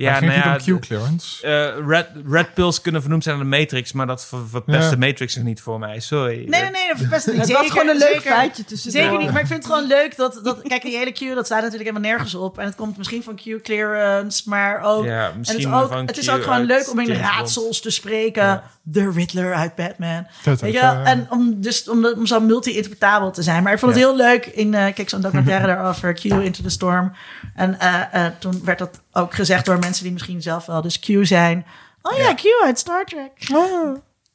Ja, 0.00 0.14
ging 0.14 0.32
nou 0.32 0.48
het 0.48 0.64
ja, 0.64 0.72
om 0.72 0.78
Q-clearance. 0.80 1.46
eh, 1.46 1.86
red, 1.86 2.06
red 2.28 2.54
pills 2.54 2.80
kunnen 2.80 3.00
vernoemd 3.00 3.22
zijn 3.22 3.34
aan 3.36 3.50
de 3.50 3.56
Matrix, 3.58 3.92
maar 3.92 4.06
dat 4.06 4.26
ver, 4.26 4.38
verpest 4.48 4.82
Ja. 4.84 4.90
de 4.90 4.96
Matrix 4.98 5.34
nog 5.36 5.44
niet 5.44 5.60
voor 5.60 5.78
mij. 5.78 6.00
Sorry. 6.00 6.34
Nee, 6.36 6.46
nee, 6.62 6.70
nee, 6.70 6.88
dat 6.88 6.98
verpest 6.98 7.24
het 7.24 7.34
niet. 7.36 7.42
Het 7.42 7.52
was 7.52 7.60
Zeker, 7.66 7.78
gewoon 7.80 7.88
een 7.94 8.00
leuk 8.00 8.12
zeker. 8.14 8.30
feitje 8.32 8.64
tussendoor. 8.64 9.02
Zeker 9.02 9.18
niet, 9.18 9.30
maar 9.32 9.40
ik 9.40 9.46
vind 9.46 9.62
het 9.64 9.72
gewoon 9.72 9.86
leuk 9.88 10.16
dat, 10.16 10.40
dat... 10.42 10.62
Kijk, 10.62 10.82
die 10.82 10.96
hele 10.96 11.12
Q, 11.12 11.18
dat 11.34 11.46
staat 11.46 11.62
natuurlijk 11.62 11.88
helemaal 11.90 12.10
nergens 12.10 12.34
op. 12.34 12.58
En 12.58 12.64
het 12.64 12.74
komt 12.74 12.96
misschien 12.96 13.22
van 13.22 13.34
Q-clearance, 13.36 14.48
maar 14.48 14.80
ook... 14.82 15.04
Ja, 15.04 15.18
en 15.20 15.26
het 15.26 15.36
misschien 15.36 15.58
is 15.58 15.66
ook, 15.66 15.88
van 15.92 16.06
het 16.06 16.18
is 16.18 16.30
ook 16.30 16.42
gewoon 16.42 16.64
leuk 16.64 16.90
om 16.90 16.98
in 17.00 17.12
raadsels 17.14 17.80
te 17.80 17.90
spreken. 17.90 18.42
Ja. 18.42 18.62
De 18.82 19.10
Riddler 19.10 19.54
uit 19.54 19.74
Batman. 19.74 20.26
Dat 20.44 20.60
Weet 20.60 20.70
ook, 20.70 20.76
je 20.76 20.80
wel? 20.86 20.92
ja. 20.94 21.04
En 21.04 21.26
om, 21.30 21.60
dus, 21.60 21.88
om, 21.88 22.02
de- 22.02 22.14
om 22.16 22.26
zo 22.26 22.40
multi-interpretabel 22.40 23.30
te 23.30 23.42
zijn. 23.42 23.62
Maar 23.62 23.72
ik 23.72 23.78
vond 23.78 23.92
het 23.92 24.00
heel 24.00 24.16
leuk. 24.16 24.46
In, 24.46 24.74
eh 24.74 24.94
kijk, 24.94 25.08
zo'n 25.08 25.20
documentaire 25.28 25.66
daarover, 25.66 26.12
Q 26.14 26.24
Into 26.24 26.62
the 26.62 26.68
Storm. 26.70 27.12
En 27.54 27.78
eh, 27.80 28.24
eh, 28.26 28.32
toen 28.38 28.60
werd 28.64 28.78
dat 28.78 29.00
ook 29.18 29.34
gezegd 29.34 29.64
door 29.66 29.78
mensen 29.78 30.02
die 30.02 30.12
misschien 30.12 30.42
zelf 30.42 30.66
wel 30.66 30.82
dus 30.82 30.98
Q 30.98 31.06
zijn. 31.22 31.66
Oh 32.02 32.16
ja, 32.16 32.22
Ja. 32.22 32.34
Q 32.34 32.42
uit 32.64 32.78
Star 32.78 33.04
Trek. 33.04 33.30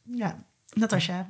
Ja, 0.04 0.36
Natasja. 0.74 1.28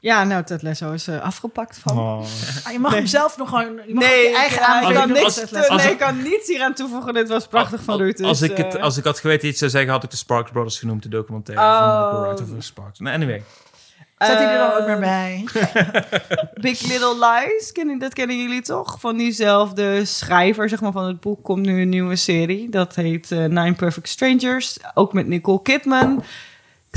Ja, 0.00 0.24
nou, 0.24 0.44
Ted 0.44 0.62
Lasso 0.62 0.92
is 0.92 1.08
eh, 1.08 1.20
afgepakt 1.20 1.78
van. 1.78 1.98
Oh. 1.98 2.20
Ah, 2.64 2.72
je 2.72 2.78
mag 2.78 2.94
hem 2.94 3.06
zelf 3.06 3.36
nog 3.36 3.48
gewoon... 3.48 3.80
Je 3.86 3.94
mag 3.94 4.04
ook 4.04 4.10
Nee, 4.10 4.22
je 4.22 4.28
ik, 4.28 4.34
eigen 4.36 4.60
ja, 4.60 4.66
ik 4.66 4.68
aanvulling 4.74 4.98
kan 4.98 5.12
niks, 5.22 5.34
te-. 5.34 5.68
Als 5.68 5.82
nee, 5.82 5.92
ik- 5.92 5.98
kan 5.98 6.22
niets 6.22 6.48
hier 6.48 6.62
aan 6.62 6.74
toevoegen. 6.74 7.14
Dit 7.14 7.28
was 7.28 7.46
prachtig 7.46 7.82
van 7.82 7.96
Ruud. 7.98 8.16
Dus, 8.16 8.26
als, 8.26 8.42
ik 8.42 8.56
het, 8.56 8.74
eh, 8.74 8.82
als 8.82 8.96
ik 8.96 9.04
had 9.04 9.18
geweten 9.18 9.48
iets 9.48 9.58
zou 9.58 9.70
zeggen, 9.70 9.90
had 9.90 10.04
ik 10.04 10.10
de 10.10 10.16
Sparks 10.16 10.50
Brothers 10.50 10.78
genoemd, 10.78 11.02
de 11.02 11.08
documentaire 11.08 11.64
Oh. 11.64 12.10
van 12.12 12.20
de 12.22 12.28
Writer 12.28 12.56
of 12.56 12.64
Sparks. 12.64 12.98
Nou, 12.98 13.14
anyway. 13.14 13.42
Zet 14.18 14.38
hij 14.38 14.52
er 14.52 14.58
dan 14.58 14.70
ook 14.70 14.78
eh, 14.78 14.86
maar 14.86 14.98
bij. 14.98 15.44
Big 16.68 16.80
Little 16.80 17.16
Lies, 17.18 17.72
kennen, 17.72 17.98
dat 17.98 18.14
kennen 18.14 18.38
jullie 18.38 18.62
toch? 18.62 19.00
Van 19.00 19.16
diezelfde 19.16 20.04
schrijver 20.04 20.68
zeg 20.68 20.80
maar, 20.80 20.92
van 20.92 21.06
het 21.06 21.20
boek 21.20 21.42
komt 21.42 21.66
nu 21.66 21.80
een 21.80 21.88
nieuwe 21.88 22.16
serie. 22.16 22.68
Dat 22.68 22.94
heet 22.94 23.30
eh, 23.30 23.38
Nine 23.38 23.74
Perfect 23.74 24.08
Strangers. 24.08 24.78
Ook 24.94 25.12
met 25.12 25.26
Nicole 25.26 25.62
Kidman. 25.62 26.22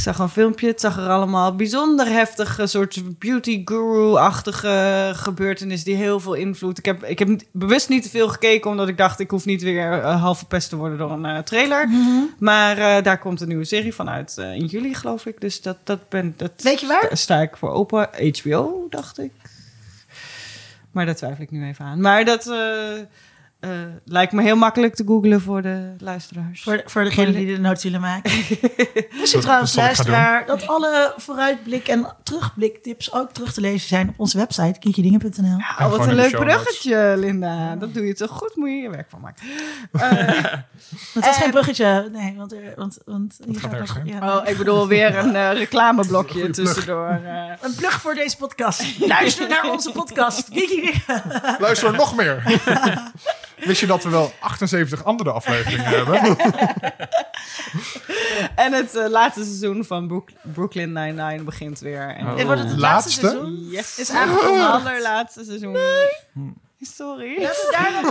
Ik 0.01 0.07
zag 0.07 0.19
een 0.19 0.29
filmpje. 0.29 0.67
Het 0.67 0.79
zag 0.81 0.97
er 0.97 1.07
allemaal 1.09 1.55
bijzonder 1.55 2.07
heftige, 2.07 2.67
soort 2.67 3.19
beauty 3.19 3.61
guru-achtige 3.65 5.11
gebeurtenis 5.15 5.83
die 5.83 5.95
heel 5.95 6.19
veel 6.19 6.33
invloed. 6.33 6.77
Ik 6.77 6.85
heb, 6.85 7.03
ik 7.03 7.19
heb 7.19 7.29
bewust 7.51 7.89
niet 7.89 8.03
te 8.03 8.09
veel 8.09 8.29
gekeken, 8.29 8.69
omdat 8.69 8.87
ik 8.87 8.97
dacht 8.97 9.19
ik 9.19 9.29
hoef 9.31 9.45
niet 9.45 9.61
weer 9.61 10.01
eh, 10.01 10.21
half 10.21 10.37
verpest 10.37 10.69
te 10.69 10.75
worden 10.75 10.97
door 10.97 11.11
een 11.11 11.25
eh, 11.25 11.37
trailer. 11.39 11.89
Maar 12.39 12.77
eh, 12.77 13.03
daar 13.03 13.19
komt 13.19 13.41
een 13.41 13.47
nieuwe 13.47 13.63
serie 13.65 13.93
van 13.95 14.09
uit 14.09 14.37
in 14.37 14.65
juli, 14.65 14.93
geloof 14.93 15.25
ik. 15.25 15.41
Dus 15.41 15.61
dat, 15.61 15.77
dat 15.83 16.09
ben 16.09 16.33
dat 16.37 16.51
Weet 16.57 16.79
je 16.79 16.87
waar? 16.87 17.03
sta- 17.05 17.15
sta 17.15 17.39
ik 17.41 17.57
voor 17.57 17.69
open. 17.71 18.09
HBO, 18.41 18.87
dacht 18.89 19.19
ik. 19.19 19.31
Maar 20.91 21.05
daar 21.05 21.15
twijfel 21.15 21.43
ik 21.43 21.51
nu 21.51 21.67
even 21.67 21.85
aan. 21.85 22.01
Maar 22.01 22.25
dat. 22.25 22.53
Eh, 23.61 23.69
lijkt 24.05 24.31
me 24.33 24.41
heel 24.41 24.55
makkelijk 24.55 24.95
te 24.95 25.03
googlen 25.05 25.41
voor 25.41 25.61
de 25.61 25.93
luisteraars. 25.99 26.63
Voor, 26.63 26.81
voor 26.85 27.03
degene 27.03 27.31
die 27.31 27.45
de 27.55 27.59
notes 27.61 27.83
willen 27.83 28.01
maken. 28.01 28.31
Dat- 29.31 29.41
trouwens, 29.41 29.75
luisteraar, 29.75 30.45
dat 30.45 30.67
alle 30.67 31.13
vooruitblik- 31.17 31.87
en 31.87 32.15
terugbliktips 32.23 33.13
ook 33.13 33.31
terug 33.31 33.53
te 33.53 33.61
lezen 33.61 33.87
zijn 33.87 34.09
op 34.09 34.19
onze 34.19 34.37
website, 34.37 34.79
kiekjedingen.nl. 34.79 35.55
Oh, 35.79 35.89
wat 35.89 36.07
een 36.07 36.13
leuk 36.15 36.35
bruggetje, 36.39 37.13
Linda. 37.17 37.75
Dat 37.75 37.93
doe 37.93 38.05
je 38.05 38.13
toch 38.13 38.29
goed, 38.31 38.55
moet 38.55 38.69
je 38.69 38.75
je 38.75 38.89
werk 38.89 39.09
van 39.09 39.19
maken. 39.21 39.43
Eh, 39.91 40.43
Dat 41.13 41.25
is 41.25 41.35
geen 41.35 41.43
En- 41.45 41.51
bruggetje, 41.51 42.09
nee, 42.11 42.33
want, 42.37 42.53
er, 42.53 42.73
want, 42.75 42.97
want 43.05 43.37
gaat 43.55 43.99
ja. 44.03 44.37
oh, 44.37 44.47
ik 44.49 44.57
bedoel 44.57 44.87
weer 44.87 45.15
een 45.17 45.35
eh, 45.35 45.51
reclameblokje 45.53 46.49
tussendoor. 46.49 47.07
eh. 47.09 47.39
Een 47.65 47.75
plug 47.75 48.01
voor 48.01 48.13
deze 48.15 48.37
podcast. 48.37 48.99
Luister 48.99 49.47
naar 49.49 49.71
onze 49.71 49.91
podcast. 49.91 50.49
Kiekjedingen. 50.49 51.01
Luister 51.59 51.93
nog 51.93 52.15
meer. 52.15 52.43
Wist 53.65 53.79
je 53.79 53.87
dat 53.87 54.03
we 54.03 54.09
wel 54.09 54.33
78 54.39 55.03
andere 55.03 55.31
afleveringen 55.31 55.85
hebben? 56.05 56.37
En 58.55 58.73
het 58.73 58.95
eh, 58.95 59.09
laatste 59.09 59.43
seizoen 59.43 59.85
van 59.85 60.07
Brook- 60.07 60.29
Brooklyn 60.53 60.91
Nine-Nine 60.93 61.43
begint 61.43 61.79
weer. 61.79 62.15
En 62.15 62.27
Oh. 62.27 62.35
Dit 62.35 62.45
wordt 62.45 62.61
het 62.61 62.77
Laatste? 62.77 63.21
laatste 63.21 63.27
seizoen. 63.27 63.67
Yes. 63.69 63.97
Is 63.99 64.07
Het 64.07 64.17
aangekondigd. 64.17 64.67
allerlaatste 64.69 65.43
seizoen. 65.43 65.77
Sorry. 66.81 67.31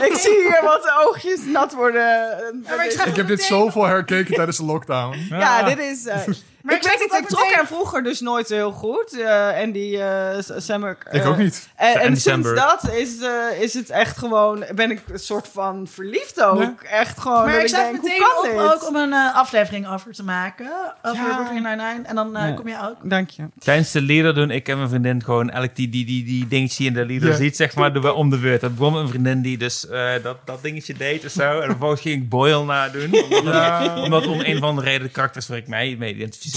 Ik 0.02 0.14
zie 0.16 0.42
hier 0.42 0.60
wat 0.64 0.92
oogjes 1.04 1.40
nat 1.44 1.74
worden. 1.74 2.64
Ik 3.06 3.16
heb 3.16 3.26
dit 3.26 3.42
zoveel 3.42 3.84
herkeken 3.86 4.34
tijdens 4.34 4.56
de 4.56 4.64
lockdown. 4.64 5.16
Ja, 5.28 5.62
dit 5.62 5.78
is... 5.78 6.06
eh, 6.06 6.18
Maar 6.62 6.74
ik 6.76 6.82
weet 6.82 6.92
het 7.10 7.20
ik 7.22 7.26
trok 7.28 7.40
meteen. 7.40 7.54
hem 7.56 7.66
vroeger 7.66 8.02
dus 8.02 8.20
nooit 8.20 8.48
heel 8.48 8.72
goed. 8.72 9.20
eh, 9.20 9.60
en 9.60 9.72
die 9.72 10.02
eh 10.02 10.38
Sammer... 10.56 10.96
Ik 11.10 11.24
ook 11.26 11.36
niet. 11.36 11.68
En, 11.76 11.94
En 11.94 12.00
en 12.00 12.16
sinds 12.16 12.54
dat 12.54 12.90
is, 12.92 13.20
eh, 13.20 13.60
is 13.62 13.74
het 13.74 13.90
echt 13.90 14.18
gewoon... 14.18 14.64
Ben 14.74 14.90
ik 14.90 15.00
een 15.12 15.18
soort 15.18 15.48
van 15.52 15.86
verliefd 15.90 16.42
ook. 16.42 16.60
Ja. 16.60 16.74
Echt 16.90 17.20
gewoon... 17.20 17.44
Maar 17.46 17.64
ik 17.64 17.70
denk, 17.70 17.92
meteen 18.02 18.22
op 18.22 18.72
ook 18.72 18.88
om 18.88 18.96
een 18.96 19.12
eh, 19.12 19.34
aflevering 19.36 19.88
over 19.88 20.12
te 20.12 20.22
maken. 20.24 20.70
Over 21.02 21.26
Ja. 21.26 21.34
Brooklyn 21.34 21.62
Nine-Nine. 21.62 22.00
En 22.02 22.14
dan 22.14 22.36
eh, 22.36 22.48
Ja. 22.48 22.54
kom 22.54 22.68
je 22.68 22.76
ook. 22.88 23.10
Dank 23.10 23.30
je. 23.30 23.42
Tijdens 23.58 23.90
de 23.92 24.02
leader 24.02 24.34
doen 24.34 24.50
ik 24.50 24.68
en 24.68 24.76
mijn 24.76 24.88
vriendin 24.88 25.22
gewoon 25.24 25.50
elk 25.50 25.76
die, 25.76 25.88
die, 25.88 26.04
die, 26.06 26.24
die 26.24 26.48
dingetje 26.48 26.84
in 26.84 26.92
de 26.94 27.06
leader 27.06 27.28
Ja. 27.28 27.36
ziet, 27.36 27.56
zeg 27.56 27.74
maar, 27.74 27.92
doen 27.92 28.02
we 28.02 28.12
om 28.12 28.30
de 28.30 28.38
beurt. 28.38 28.60
Dat 28.60 28.74
begon 28.76 28.94
een 28.96 29.08
vriendin 29.08 29.42
die 29.42 29.58
dus 29.58 29.88
eh, 29.88 30.10
dat, 30.22 30.36
dat 30.44 30.62
dingetje 30.62 30.94
deed 30.94 31.24
of 31.24 31.30
zo. 31.30 31.60
En 31.60 31.66
vervolgens 31.68 32.00
ging 32.00 32.22
ik 32.22 32.28
Boyle 32.28 32.64
nadoen. 32.64 33.14
Omdat, 33.38 33.54
Ja. 33.54 34.02
omdat 34.02 34.26
om 34.26 34.40
een 34.40 34.56
of 34.56 34.62
andere 34.62 34.88
reden 34.88 35.06
de 35.06 35.12
karakters 35.12 35.48
waar 35.48 35.58
ik 35.58 35.68
mij 35.68 35.96
mee 35.98 36.14
identificeer. 36.14 36.48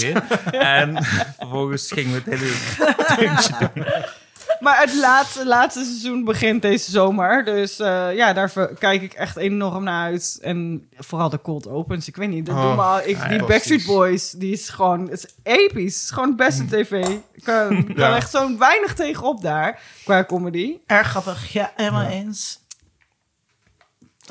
En 0.50 1.04
vervolgens 1.38 1.92
gingen 1.92 2.12
we 2.12 2.30
het 2.30 2.38
hele 2.40 2.52
dingetje 3.16 3.54
doen. 3.74 3.84
Maar 4.60 4.80
het 4.80 4.94
laatste, 4.94 5.46
laatste 5.46 5.84
seizoen 5.84 6.24
begint 6.24 6.62
deze 6.62 6.90
zomer. 6.90 7.44
Dus 7.44 7.78
eh, 7.80 8.14
ja, 8.14 8.32
daar 8.32 8.52
kijk 8.78 9.02
ik 9.02 9.12
echt 9.12 9.36
enorm 9.36 9.84
naar 9.84 10.04
uit. 10.04 10.38
En 10.42 10.88
vooral 10.96 11.28
de 11.28 11.40
cold 11.42 11.68
opens. 11.68 12.08
Ik 12.08 12.16
weet 12.16 12.28
niet, 12.28 12.46
dat 12.46 12.54
Oh, 12.56 12.62
doen 12.62 12.76
we 12.76 12.82
al. 12.82 12.98
Ik, 12.98 13.16
ja, 13.16 13.28
die 13.28 13.38
ja, 13.38 13.46
Backstreet. 13.46 13.86
Boys, 13.86 14.30
die 14.30 14.52
is 14.52 14.68
gewoon... 14.68 15.08
Het 15.08 15.24
is 15.24 15.34
episch. 15.42 15.94
Het 15.94 16.02
is 16.04 16.10
gewoon 16.10 16.28
het 16.28 16.36
beste 16.36 16.64
tv. 16.66 17.06
Ik 17.32 17.42
kan, 17.44 17.72
ik 17.76 17.86
kan 17.86 18.08
Ja. 18.10 18.16
echt 18.16 18.30
zo'n 18.30 18.58
weinig 18.58 18.94
tegenop 18.94 19.42
daar, 19.42 19.80
qua 20.04 20.24
comedy. 20.24 20.76
Erg 20.86 21.08
grappig. 21.08 21.52
Ja, 21.52 21.72
helemaal 21.76 22.06
eens. 22.06 22.62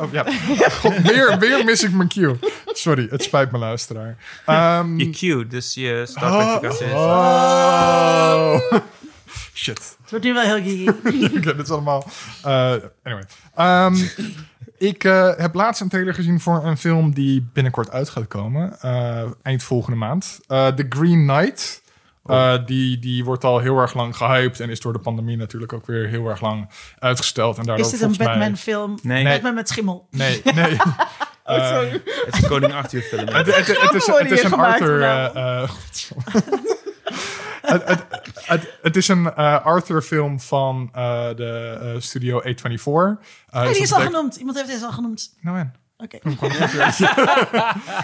Oh, 0.02 0.11
ja. 0.11 0.26
God, 0.82 0.98
weer, 0.98 1.40
weer 1.40 1.65
mis 1.65 1.84
ik 1.84 1.91
mijn 1.91 2.07
cue. 2.10 2.36
Sorry, 2.65 3.07
het 3.10 3.24
spijt 3.24 3.52
me, 3.52 3.57
luisteraar. 3.57 4.18
Ehm, 4.45 4.98
Je 4.98 5.10
cue, 5.10 5.48
dus 5.48 5.74
je 5.74 6.03
Star 6.07 6.32
oh, 6.32 6.57
Trek 6.57 6.74
vakantie. 6.74 6.95
oh. 6.95 8.60
Shit. 9.53 9.98
Het 10.02 10.10
wordt 10.10 10.26
nu 10.26 10.34
wel 10.34 10.44
heel 10.44 10.64
geeky. 10.64 10.90
Oké, 11.38 11.56
dit 11.56 11.60
is 11.65 11.70
allemaal... 11.70 12.07
eh, 12.44 12.74
anyway. 13.03 13.24
Ehm, 13.56 13.95
ik 14.78 15.03
eh, 15.03 15.30
heb 15.38 15.53
laatst 15.53 15.82
een 15.82 15.90
trailer 15.90 16.14
gezien 16.14 16.40
voor 16.40 16.65
een 16.65 16.78
film 16.78 17.14
die 17.14 17.48
binnenkort 17.53 17.91
uit 17.91 18.10
gaat 18.10 18.28
komen. 18.28 18.80
eh, 18.82 19.24
eind 19.41 19.64
volgende 19.64 19.98
maand. 19.98 20.40
Eh, 20.48 20.68
The 20.68 20.86
Green 20.90 21.28
Knight. 21.28 21.82
Eh, 22.24 22.54
die, 22.66 23.00
die 23.00 23.24
wordt 23.26 23.44
al 23.44 23.60
heel 23.60 23.78
erg 23.78 23.94
lang 23.94 24.18
gehyped 24.18 24.60
en 24.60 24.70
is 24.70 24.80
door 24.80 24.94
de 24.94 25.00
pandemie 25.00 25.38
natuurlijk 25.38 25.74
ook 25.74 25.86
weer 25.86 26.08
heel 26.08 26.28
erg 26.28 26.41
lang 26.41 26.70
uitgesteld. 27.00 27.58
En 27.58 27.64
daardoor 27.64 27.86
Is 27.86 27.91
dit 27.91 28.02
een 28.02 28.16
mij- 28.18 28.28
Batman-film? 28.28 29.00
Nee, 29.02 29.24
Nee. 29.24 29.34
Batman 29.34 29.54
met 29.54 29.70
schimmel. 29.70 30.08
Nee, 30.12 30.41
nee. 30.56 30.78
Oh, 31.45 31.68
sorry. 31.68 31.90
het 32.26 32.34
is 32.36 32.41
een 32.44 32.50
Koning 32.50 32.74
Arthur 32.74 33.02
film. 33.02 33.28
Het, 33.28 33.45
het, 33.45 33.56
het, 33.68 33.82
het 33.82 33.94
is, 33.94 34.06
het 34.08 34.32
is 34.32 34.44
een 34.44 34.54
Arthur. 34.54 35.02
eh, 35.02 35.26
eh, 35.62 35.70
het, 37.62 37.84
het, 37.88 38.04
het, 38.45 38.70
het 38.82 38.95
is 38.95 39.08
een 39.08 39.34
eh, 39.34 39.66
Arthur-film 39.66 40.40
van 40.40 40.90
eh, 40.94 41.28
de 41.36 41.78
eh, 41.82 42.00
studio 42.02 42.41
A24. 42.41 42.45
Uh, 42.45 43.62
Nee, 43.64 43.74
die 43.74 43.82
is 43.82 43.94
al 43.94 44.00
genoemd. 44.02 44.36
Iemand 44.36 44.58
heeft 44.58 44.70
deze 44.70 44.86
al 44.86 44.91
genoemd. 44.91 45.36
Nou 45.41 45.58
en? 45.58 45.74
Oké. 46.04 46.18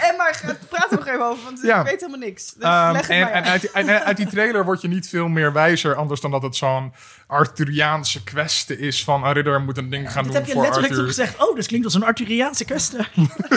En 0.08 0.16
maar 0.16 0.40
praat 0.68 0.90
er 0.90 0.96
nog 0.98 1.06
even 1.06 1.24
over, 1.26 1.44
want 1.44 1.58
Ja. 1.62 1.78
ik 1.80 1.84
weet 1.86 2.00
helemaal 2.00 2.18
niks. 2.28 2.52
Dus 2.52 2.62
Ehm, 2.64 2.92
leg 2.92 3.00
het 3.00 3.10
en 3.10 3.20
maar 3.20 3.32
en 3.32 3.44
uit. 3.44 3.60
die- 3.60 3.70
en 3.72 4.04
uit 4.04 4.16
die 4.16 4.26
trailer 4.26 4.64
word 4.64 4.80
je 4.80 4.88
niet 4.88 5.08
veel 5.08 5.28
meer 5.28 5.52
wijzer, 5.52 5.94
anders 5.94 6.20
dan 6.20 6.30
dat 6.30 6.42
het 6.42 6.56
zo'n 6.56 6.92
Arthuriaanse 7.26 8.24
kwestie 8.24 8.78
is 8.78 9.04
van 9.04 9.24
een 9.24 9.32
ridder 9.32 9.60
moet 9.60 9.78
een 9.78 9.90
ding 9.90 10.12
gaan 10.12 10.24
doen 10.24 10.32
heb 10.34 10.46
je 10.46 10.52
voor 10.52 10.62
letterlijk 10.62 10.92
toen 10.94 11.04
Arthur. 11.06 11.24
gezegd. 11.24 11.48
Oh, 11.48 11.54
dus 11.54 11.66
klinkt 11.66 11.84
als 11.86 11.94
een 11.94 12.04
Arthuriaanse 12.04 12.64
kwestie. 12.64 12.98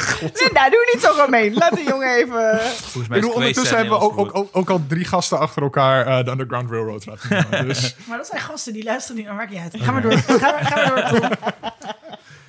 Linda, 0.44 0.70
doe 0.70 0.90
niet 0.94 1.04
zo 1.04 1.14
gemeen. 1.14 1.54
Laat 1.54 1.76
de 1.76 1.84
jongen 1.84 2.16
even... 2.16 2.60
Ik 3.02 3.08
bedoel, 3.08 3.32
ondertussen 3.32 3.72
eh, 3.78 3.82
hebben 3.82 4.00
we 4.00 4.06
ook, 4.06 4.18
ook, 4.18 4.36
ook, 4.36 4.50
ook 4.52 4.70
al 4.70 4.82
drie 4.88 5.06
gasten 5.06 5.40
achter 5.40 5.62
elkaar 5.64 6.06
eh, 6.08 6.26
de 6.26 6.32
Underground 6.32 6.70
Railroad 6.70 7.06
laten. 7.06 7.68
Dus 7.68 7.96
Maar 8.06 8.18
dat 8.18 8.28
zijn 8.28 8.42
gasten 8.42 8.74
die 8.74 8.84
luisteren 8.84 9.18
niet. 9.18 9.50
Niet 9.50 9.60
uit. 9.60 9.74
Ga 9.84 9.92
maar 9.92 10.02
door. 10.02 10.18
Ga 10.18 10.52
maar, 10.52 10.86
door, 10.88 11.20
Tom. 11.20 11.30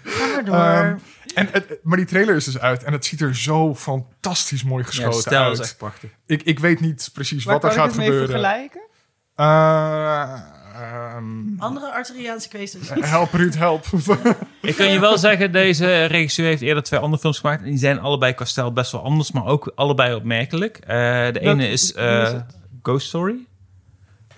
Ga 0.04 0.26
maar 0.34 0.44
door. 0.44 0.54
Ehm, 0.54 0.96
en 1.34 1.48
het, 1.52 1.78
maar 1.82 1.96
die 1.96 2.06
trailer 2.06 2.34
is 2.36 2.44
dus 2.44 2.58
uit 2.58 2.82
en 2.82 2.92
het 2.92 3.04
ziet 3.04 3.20
er 3.20 3.36
zo 3.36 3.74
fantastisch 3.74 4.64
mooi 4.64 4.82
Ja, 4.82 4.88
geschoten 4.88 5.20
stijl 5.20 5.42
uit. 5.42 5.52
is 5.52 5.60
echt 5.60 5.76
prachtig. 5.76 6.10
Ik, 6.26 6.42
ik 6.42 6.58
weet 6.58 6.80
niet 6.80 7.10
precies 7.12 7.44
Waar 7.44 7.54
wat 7.54 7.64
er 7.64 7.68
kan 7.68 7.78
ik 7.78 7.84
gaat 7.84 7.96
het 7.96 8.08
mee 8.08 8.18
gebeuren. 8.18 8.40
vergelijken? 8.40 8.80
Eh, 9.34 10.40
ehm, 10.74 11.26
Andere 11.58 11.92
Arthuriaanse 11.92 12.48
kwesties. 12.48 12.88
help 13.16 13.32
Ruud, 13.32 13.54
help. 13.54 13.84
Ik 14.62 14.76
kan 14.76 14.90
je 14.92 15.00
wel 15.00 15.18
zeggen, 15.18 15.52
deze 15.52 16.04
regisseur 16.04 16.46
heeft 16.46 16.62
eerder 16.62 16.82
twee 16.82 17.00
andere 17.00 17.20
films 17.20 17.38
gemaakt. 17.38 17.62
En 17.62 17.68
die 17.68 17.78
zijn 17.78 18.00
allebei 18.00 18.32
qua 18.34 18.44
stijl 18.44 18.72
best 18.72 18.92
wel 18.92 19.02
anders, 19.02 19.32
maar 19.32 19.46
ook 19.46 19.72
allebei 19.74 20.14
opmerkelijk. 20.14 20.76
Eh, 20.76 20.86
de 21.32 21.40
ene 21.40 21.68
is, 21.68 21.82
is 21.82 21.92
eh? 21.92 22.34
Ghost 22.82 23.06
Story. 23.06 23.34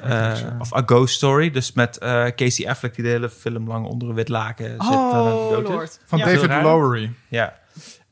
Eh, 0.01 0.32
of 0.59 0.74
A 0.77 0.82
Ghost 0.86 1.14
Story. 1.14 1.51
Dus 1.51 1.73
met 1.73 1.98
eh, 1.98 2.27
Casey 2.27 2.68
Affleck 2.68 2.94
die 2.94 3.05
de 3.05 3.10
hele 3.10 3.31
film 3.31 3.68
lang 3.68 3.86
onder 3.86 4.09
een 4.09 4.14
wit 4.14 4.28
laken 4.28 4.66
zit. 4.66 4.78
Oh, 4.81 5.59
lord. 5.68 6.01
Van 6.06 6.18
Ja. 6.18 6.24
David. 6.24 6.62
Lowery. 6.62 7.10
Ja. 7.28 7.55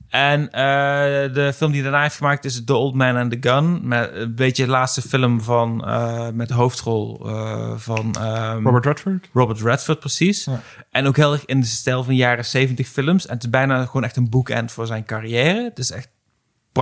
En 0.09 0.51
eh, 0.53 1.35
de 1.35 1.53
film 1.55 1.73
die 1.73 1.83
daarna 1.83 2.03
heeft 2.03 2.17
gemaakt 2.17 2.45
is 2.45 2.65
The 2.65 2.75
Old 2.75 2.95
Man 2.95 3.17
and 3.17 3.31
the 3.31 3.51
Gun. 3.51 3.89
Met 3.89 4.11
een 4.15 4.35
beetje 4.35 4.65
de 4.65 4.71
laatste 4.71 5.03
film 5.03 5.41
van, 5.41 5.85
eh, 5.87 6.29
met 6.31 6.49
de 6.49 6.55
hoofdrol 6.55 7.21
eh, 7.29 7.73
van 7.77 8.15
ehm, 8.15 8.65
Robert 8.65 8.85
Redford. 8.85 9.29
Robert 9.33 9.61
Redford, 9.61 9.99
precies. 10.01 10.45
Ja. 10.45 10.61
En 10.91 11.07
ook 11.07 11.17
heel 11.17 11.33
erg 11.33 11.45
in 11.45 11.61
de 11.61 11.67
stijl 11.67 12.05
van 12.05 12.15
jaren 12.17 12.45
70 12.45 12.89
films. 12.89 13.27
En 13.27 13.35
het 13.35 13.45
is 13.45 13.51
bijna 13.51 13.85
gewoon 13.85 14.05
echt 14.05 14.17
een 14.17 14.31
boekend 14.31 14.73
voor 14.73 14.87
zijn 14.87 15.05
carrière. 15.05 15.63
Het 15.65 15.79
is 15.79 15.91
echt 15.91 16.09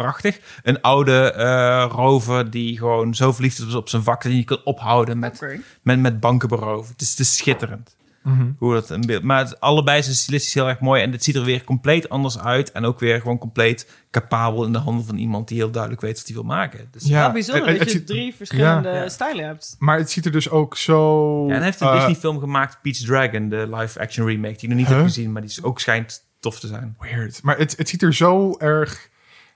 prachtig. 0.00 0.40
Een 0.62 0.80
oude 0.80 1.32
eh, 1.32 1.86
rover 1.90 2.50
die 2.50 2.78
gewoon 2.78 3.14
zo 3.14 3.32
verliefd 3.32 3.58
is 3.58 3.74
op 3.74 3.88
zijn 3.88 4.02
vak... 4.02 4.14
dat 4.14 4.24
hij 4.30 4.32
niet 4.40 4.46
kan 4.46 4.60
ophouden 4.64 5.18
met, 5.18 5.46
met, 5.82 6.00
met 6.00 6.20
banken 6.20 6.48
beroven. 6.48 6.92
Het 6.92 7.00
is, 7.02 7.10
het 7.10 7.18
is 7.18 7.36
schitterend. 7.36 7.96
Mhm. 8.22 8.50
Hoe 8.58 8.74
dat 8.74 8.90
een 8.90 9.06
beeld. 9.06 9.22
Maar 9.22 9.38
het, 9.38 9.60
allebei 9.60 10.02
zijn 10.02 10.14
stilistisch 10.14 10.54
heel 10.54 10.68
erg 10.68 10.80
mooi. 10.80 11.02
En 11.02 11.12
het 11.12 11.24
ziet 11.24 11.34
er 11.36 11.44
weer 11.44 11.64
compleet 11.64 12.08
anders 12.08 12.38
uit. 12.38 12.72
En 12.72 12.84
ook 12.84 13.00
weer 13.00 13.20
gewoon 13.20 13.38
compleet 13.38 13.90
capabel 14.10 14.64
in 14.64 14.72
de 14.72 14.78
handen 14.78 15.04
van 15.06 15.16
iemand 15.16 15.48
die 15.48 15.56
heel 15.58 15.70
duidelijk 15.70 16.02
weet 16.02 16.16
wat 16.16 16.26
hij 16.26 16.34
wil 16.34 16.44
maken. 16.44 16.88
Dus, 16.90 17.04
Ja, 17.04 17.20
Wel 17.22 17.32
bijzonder 17.32 17.68
het- 17.68 17.78
dat 17.78 17.86
je 17.90 17.92
ziet- 17.98 18.06
drie 18.06 18.34
verschillende 18.34 18.88
Ja. 18.88 19.08
stijlen 19.08 19.44
hebt. 19.46 19.76
Maar 19.78 19.98
het 19.98 20.10
ziet 20.10 20.24
er 20.26 20.32
dus 20.32 20.50
ook 20.50 20.76
zo... 20.76 21.38
Ja, 21.46 21.50
en 21.50 21.56
hij 21.56 21.64
heeft 21.64 21.80
een 21.80 21.86
eh, 21.88 21.94
Disney-film 21.94 22.38
gemaakt, 22.38 22.78
Peach 22.82 22.96
Dragon, 22.96 23.48
de 23.48 23.68
live-action 23.76 24.26
remake, 24.26 24.52
die 24.54 24.62
ik 24.62 24.68
nog 24.68 24.78
niet 24.78 24.86
Huh? 24.86 24.96
heb 24.96 25.04
gezien, 25.06 25.32
maar 25.32 25.42
die 25.42 25.50
is 25.50 25.62
ook 25.62 25.80
schijnt 25.80 26.24
tof 26.40 26.60
te 26.60 26.66
zijn. 26.66 26.96
Weird. 27.00 27.42
Maar 27.42 27.58
het, 27.58 27.76
het 27.76 27.88
ziet 27.88 28.02
er 28.02 28.14
zo 28.14 28.54
erg 28.58 29.08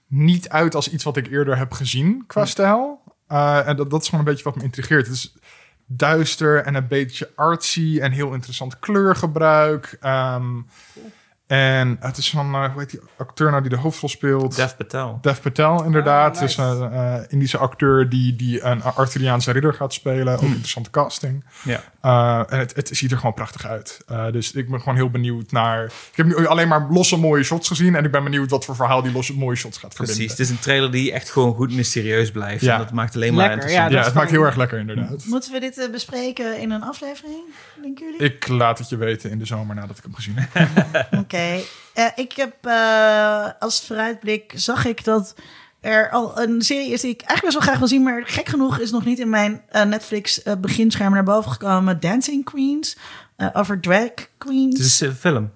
niet 0.06 0.48
uit 0.48 0.74
als 0.74 0.90
iets 0.90 1.04
wat 1.04 1.16
ik 1.16 1.30
eerder 1.30 1.58
heb 1.58 1.72
gezien 1.72 2.24
qua 2.26 2.44
stijl. 2.44 3.02
Uh, 3.28 3.68
en 3.68 3.76
dat, 3.76 3.90
dat 3.90 4.02
is 4.02 4.08
gewoon 4.08 4.24
een 4.24 4.30
beetje 4.30 4.44
wat 4.44 4.56
me 4.56 4.62
intrigeert. 4.62 5.06
Het 5.06 5.16
is 5.16 5.34
duister 5.86 6.64
en 6.64 6.74
een 6.74 6.88
beetje 6.88 7.30
artsy 7.34 7.98
en 8.00 8.12
heel 8.12 8.32
interessant 8.32 8.78
kleurgebruik. 8.78 9.96
Ehm, 10.00 10.60
en 11.46 11.96
het 12.00 12.16
is 12.16 12.30
van, 12.30 12.54
eh, 12.54 12.72
hoe 12.72 12.80
heet 12.80 12.90
die 12.90 13.00
acteur 13.16 13.50
nou 13.50 13.62
die 13.62 13.70
de 13.70 13.76
hoofdrol 13.76 14.08
speelt? 14.08 14.56
Dev 14.56 14.72
Patel. 14.76 15.18
Dev 15.20 15.40
Patel, 15.40 15.84
inderdaad. 15.84 16.34
Oh, 16.34 16.42
nice. 16.42 16.56
Dus 16.56 16.80
een 16.80 16.92
eh, 16.92 17.14
Indische 17.28 17.58
acteur 17.58 18.08
die, 18.08 18.36
die 18.36 18.62
een 18.64 18.82
Arthuriaanse 18.82 19.52
ridder 19.52 19.74
gaat 19.74 19.92
spelen. 19.92 20.34
Ook 20.34 20.40
interessante 20.40 20.90
casting. 20.90 21.44
Ja. 21.64 21.82
Uh, 22.02 22.52
en 22.52 22.58
het, 22.58 22.76
het 22.76 22.88
ziet 22.92 23.10
er 23.10 23.16
gewoon 23.16 23.34
prachtig 23.34 23.66
uit. 23.66 24.04
Uh, 24.10 24.32
dus 24.32 24.52
ik 24.52 24.70
ben 24.70 24.78
gewoon 24.78 24.94
heel 24.94 25.10
benieuwd 25.10 25.52
naar... 25.52 25.84
Ik 25.84 25.92
heb 26.14 26.26
nu 26.26 26.46
alleen 26.46 26.68
maar 26.68 26.86
losse 26.90 27.16
mooie 27.16 27.42
shots 27.42 27.68
gezien... 27.68 27.94
en 27.94 28.04
ik 28.04 28.10
ben 28.10 28.24
benieuwd 28.24 28.50
wat 28.50 28.64
voor 28.64 28.76
verhaal 28.76 29.02
die 29.02 29.12
losse 29.12 29.34
mooie 29.36 29.56
shots 29.56 29.78
gaat 29.78 29.94
Precies, 29.94 30.14
verbinden. 30.14 30.36
het 30.36 30.46
is 30.46 30.50
een 30.56 30.62
trailer 30.62 30.90
die 30.90 31.12
echt 31.12 31.30
gewoon 31.30 31.54
goed 31.54 31.74
mysterieus 31.74 32.30
blijft. 32.30 32.62
Ja. 32.62 32.72
En 32.72 32.78
dat 32.78 32.92
maakt 32.92 33.14
alleen 33.14 33.34
maar 33.34 33.48
Lekker, 33.48 33.56
interessant. 33.56 33.90
ja, 33.90 33.96
ja, 33.96 34.04
dat 34.04 34.12
het 34.12 34.22
maakt 34.22 34.30
heel 34.30 34.44
erg 34.44 34.56
lekker 34.56 34.78
inderdaad. 34.78 35.24
Moeten 35.24 35.52
we 35.52 35.60
dit 35.60 35.78
eh, 35.78 35.90
bespreken 35.90 36.60
in 36.60 36.70
een 36.70 36.82
aflevering, 36.82 37.42
denken 37.82 38.04
jullie? 38.04 38.34
Ik 38.34 38.48
laat 38.48 38.78
het 38.78 38.88
je 38.88 38.96
weten 38.96 39.30
in 39.30 39.38
de 39.38 39.46
zomer 39.46 39.74
nadat 39.74 39.98
ik 39.98 40.02
hem 40.02 40.14
gezien 40.14 40.34
heb. 40.36 40.76
Oké. 41.22 41.35
Oké, 41.36 41.64
eh, 41.94 42.06
ik 42.14 42.32
heb 42.32 42.54
eh, 42.66 43.48
als 43.58 43.80
vooruitblik 43.86 44.52
zag 44.54 44.84
ik 44.84 45.04
dat 45.04 45.34
er 45.80 46.10
al 46.10 46.40
een 46.40 46.62
serie 46.62 46.92
is 46.92 47.00
die 47.00 47.10
ik 47.10 47.20
eigenlijk 47.20 47.42
best 47.42 47.52
wel 47.52 47.62
graag 47.62 47.78
wil 47.78 47.88
zien, 47.88 48.02
maar 48.02 48.26
gek 48.26 48.48
genoeg 48.48 48.78
is 48.78 48.90
nog 48.90 49.04
niet 49.04 49.18
in 49.18 49.28
mijn 49.28 49.62
eh, 49.68 49.84
Netflix 49.84 50.42
beginscherm 50.60 51.12
naar 51.12 51.24
boven 51.24 51.50
gekomen. 51.50 52.00
Dancing 52.00 52.44
Queens, 52.44 52.96
over 53.52 53.80
drag 53.80 54.12
queens. 54.38 54.78
Het 54.78 54.86
is 54.86 55.00
een 55.00 55.14
film. 55.14 55.52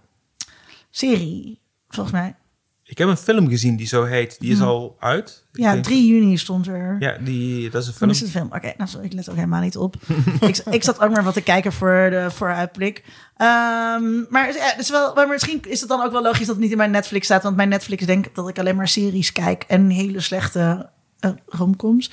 serie, 0.90 1.60
volgens 1.88 2.14
mij. 2.14 2.34
Ik 2.90 2.98
heb 2.98 3.08
een 3.08 3.16
film 3.16 3.48
gezien 3.48 3.76
die 3.76 3.86
zo 3.86 4.04
heet. 4.04 4.36
Die 4.40 4.50
is 4.52 4.58
Hmm. 4.58 4.66
al 4.68 4.96
uit. 5.00 5.44
Ik 5.52 5.60
Ja, 5.60 5.72
denk- 5.72 5.84
3 5.84 6.06
juni 6.06 6.36
stond 6.38 6.66
er. 6.66 6.96
Ja, 6.98 7.16
die, 7.20 7.70
dat 7.70 7.82
is 7.82 7.88
een 7.88 7.94
film. 7.94 8.10
is 8.10 8.20
het 8.20 8.30
film. 8.30 8.46
Oké, 8.52 8.72
nou 8.76 8.90
sorry, 8.90 9.06
ik 9.06 9.12
let 9.12 9.28
ook 9.30 9.34
helemaal 9.34 9.60
niet 9.60 9.76
op. 9.76 9.96
ik, 10.40 10.56
ik 10.70 10.82
zat 10.84 11.00
ook 11.00 11.10
maar 11.10 11.22
wat 11.24 11.34
te 11.34 11.40
kijken 11.42 11.72
voor 11.72 12.06
de 12.10 12.26
vooruitblik. 12.30 13.04
Ehm, 13.36 14.20
maar 14.28 14.54
ja, 14.54 14.76
is 14.78 14.90
wel, 14.90 15.14
maar 15.14 15.28
misschien 15.28 15.60
is 15.68 15.80
het 15.80 15.88
dan 15.88 16.02
ook 16.02 16.12
wel 16.12 16.22
logisch 16.22 16.38
dat 16.46 16.48
het 16.48 16.58
niet 16.58 16.70
in 16.70 16.76
mijn 16.76 16.90
Netflix 16.90 17.24
staat. 17.24 17.42
Want 17.42 17.56
mijn 17.56 17.68
Netflix 17.68 18.06
denkt 18.06 18.34
dat 18.34 18.48
ik 18.48 18.58
alleen 18.58 18.76
maar 18.76 18.88
series 18.88 19.32
kijk 19.32 19.64
en 19.68 19.88
hele 19.88 20.20
slechte 20.20 20.88
eh, 21.20 21.30
romcoms. 21.46 22.10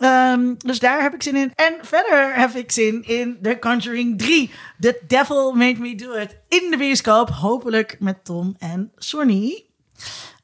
Ehm, 0.00 0.54
dus 0.58 0.78
daar 0.78 1.02
heb 1.02 1.14
ik 1.14 1.22
zin 1.22 1.36
in. 1.36 1.52
En 1.54 1.74
verder 1.82 2.34
heb 2.34 2.54
ik 2.54 2.72
zin 2.72 3.02
in 3.02 3.38
The 3.42 3.56
Conjuring 3.60 4.18
3. 4.18 4.50
The 4.80 5.00
Devil 5.06 5.52
Made 5.52 5.80
Me 5.80 5.94
Do 5.94 6.12
It. 6.12 6.36
In 6.48 6.70
de 6.70 6.76
bioscoop. 6.76 7.28
Hopelijk 7.30 7.96
met 8.00 8.24
Tom 8.24 8.56
en 8.58 8.90
Sonny. 8.96 9.64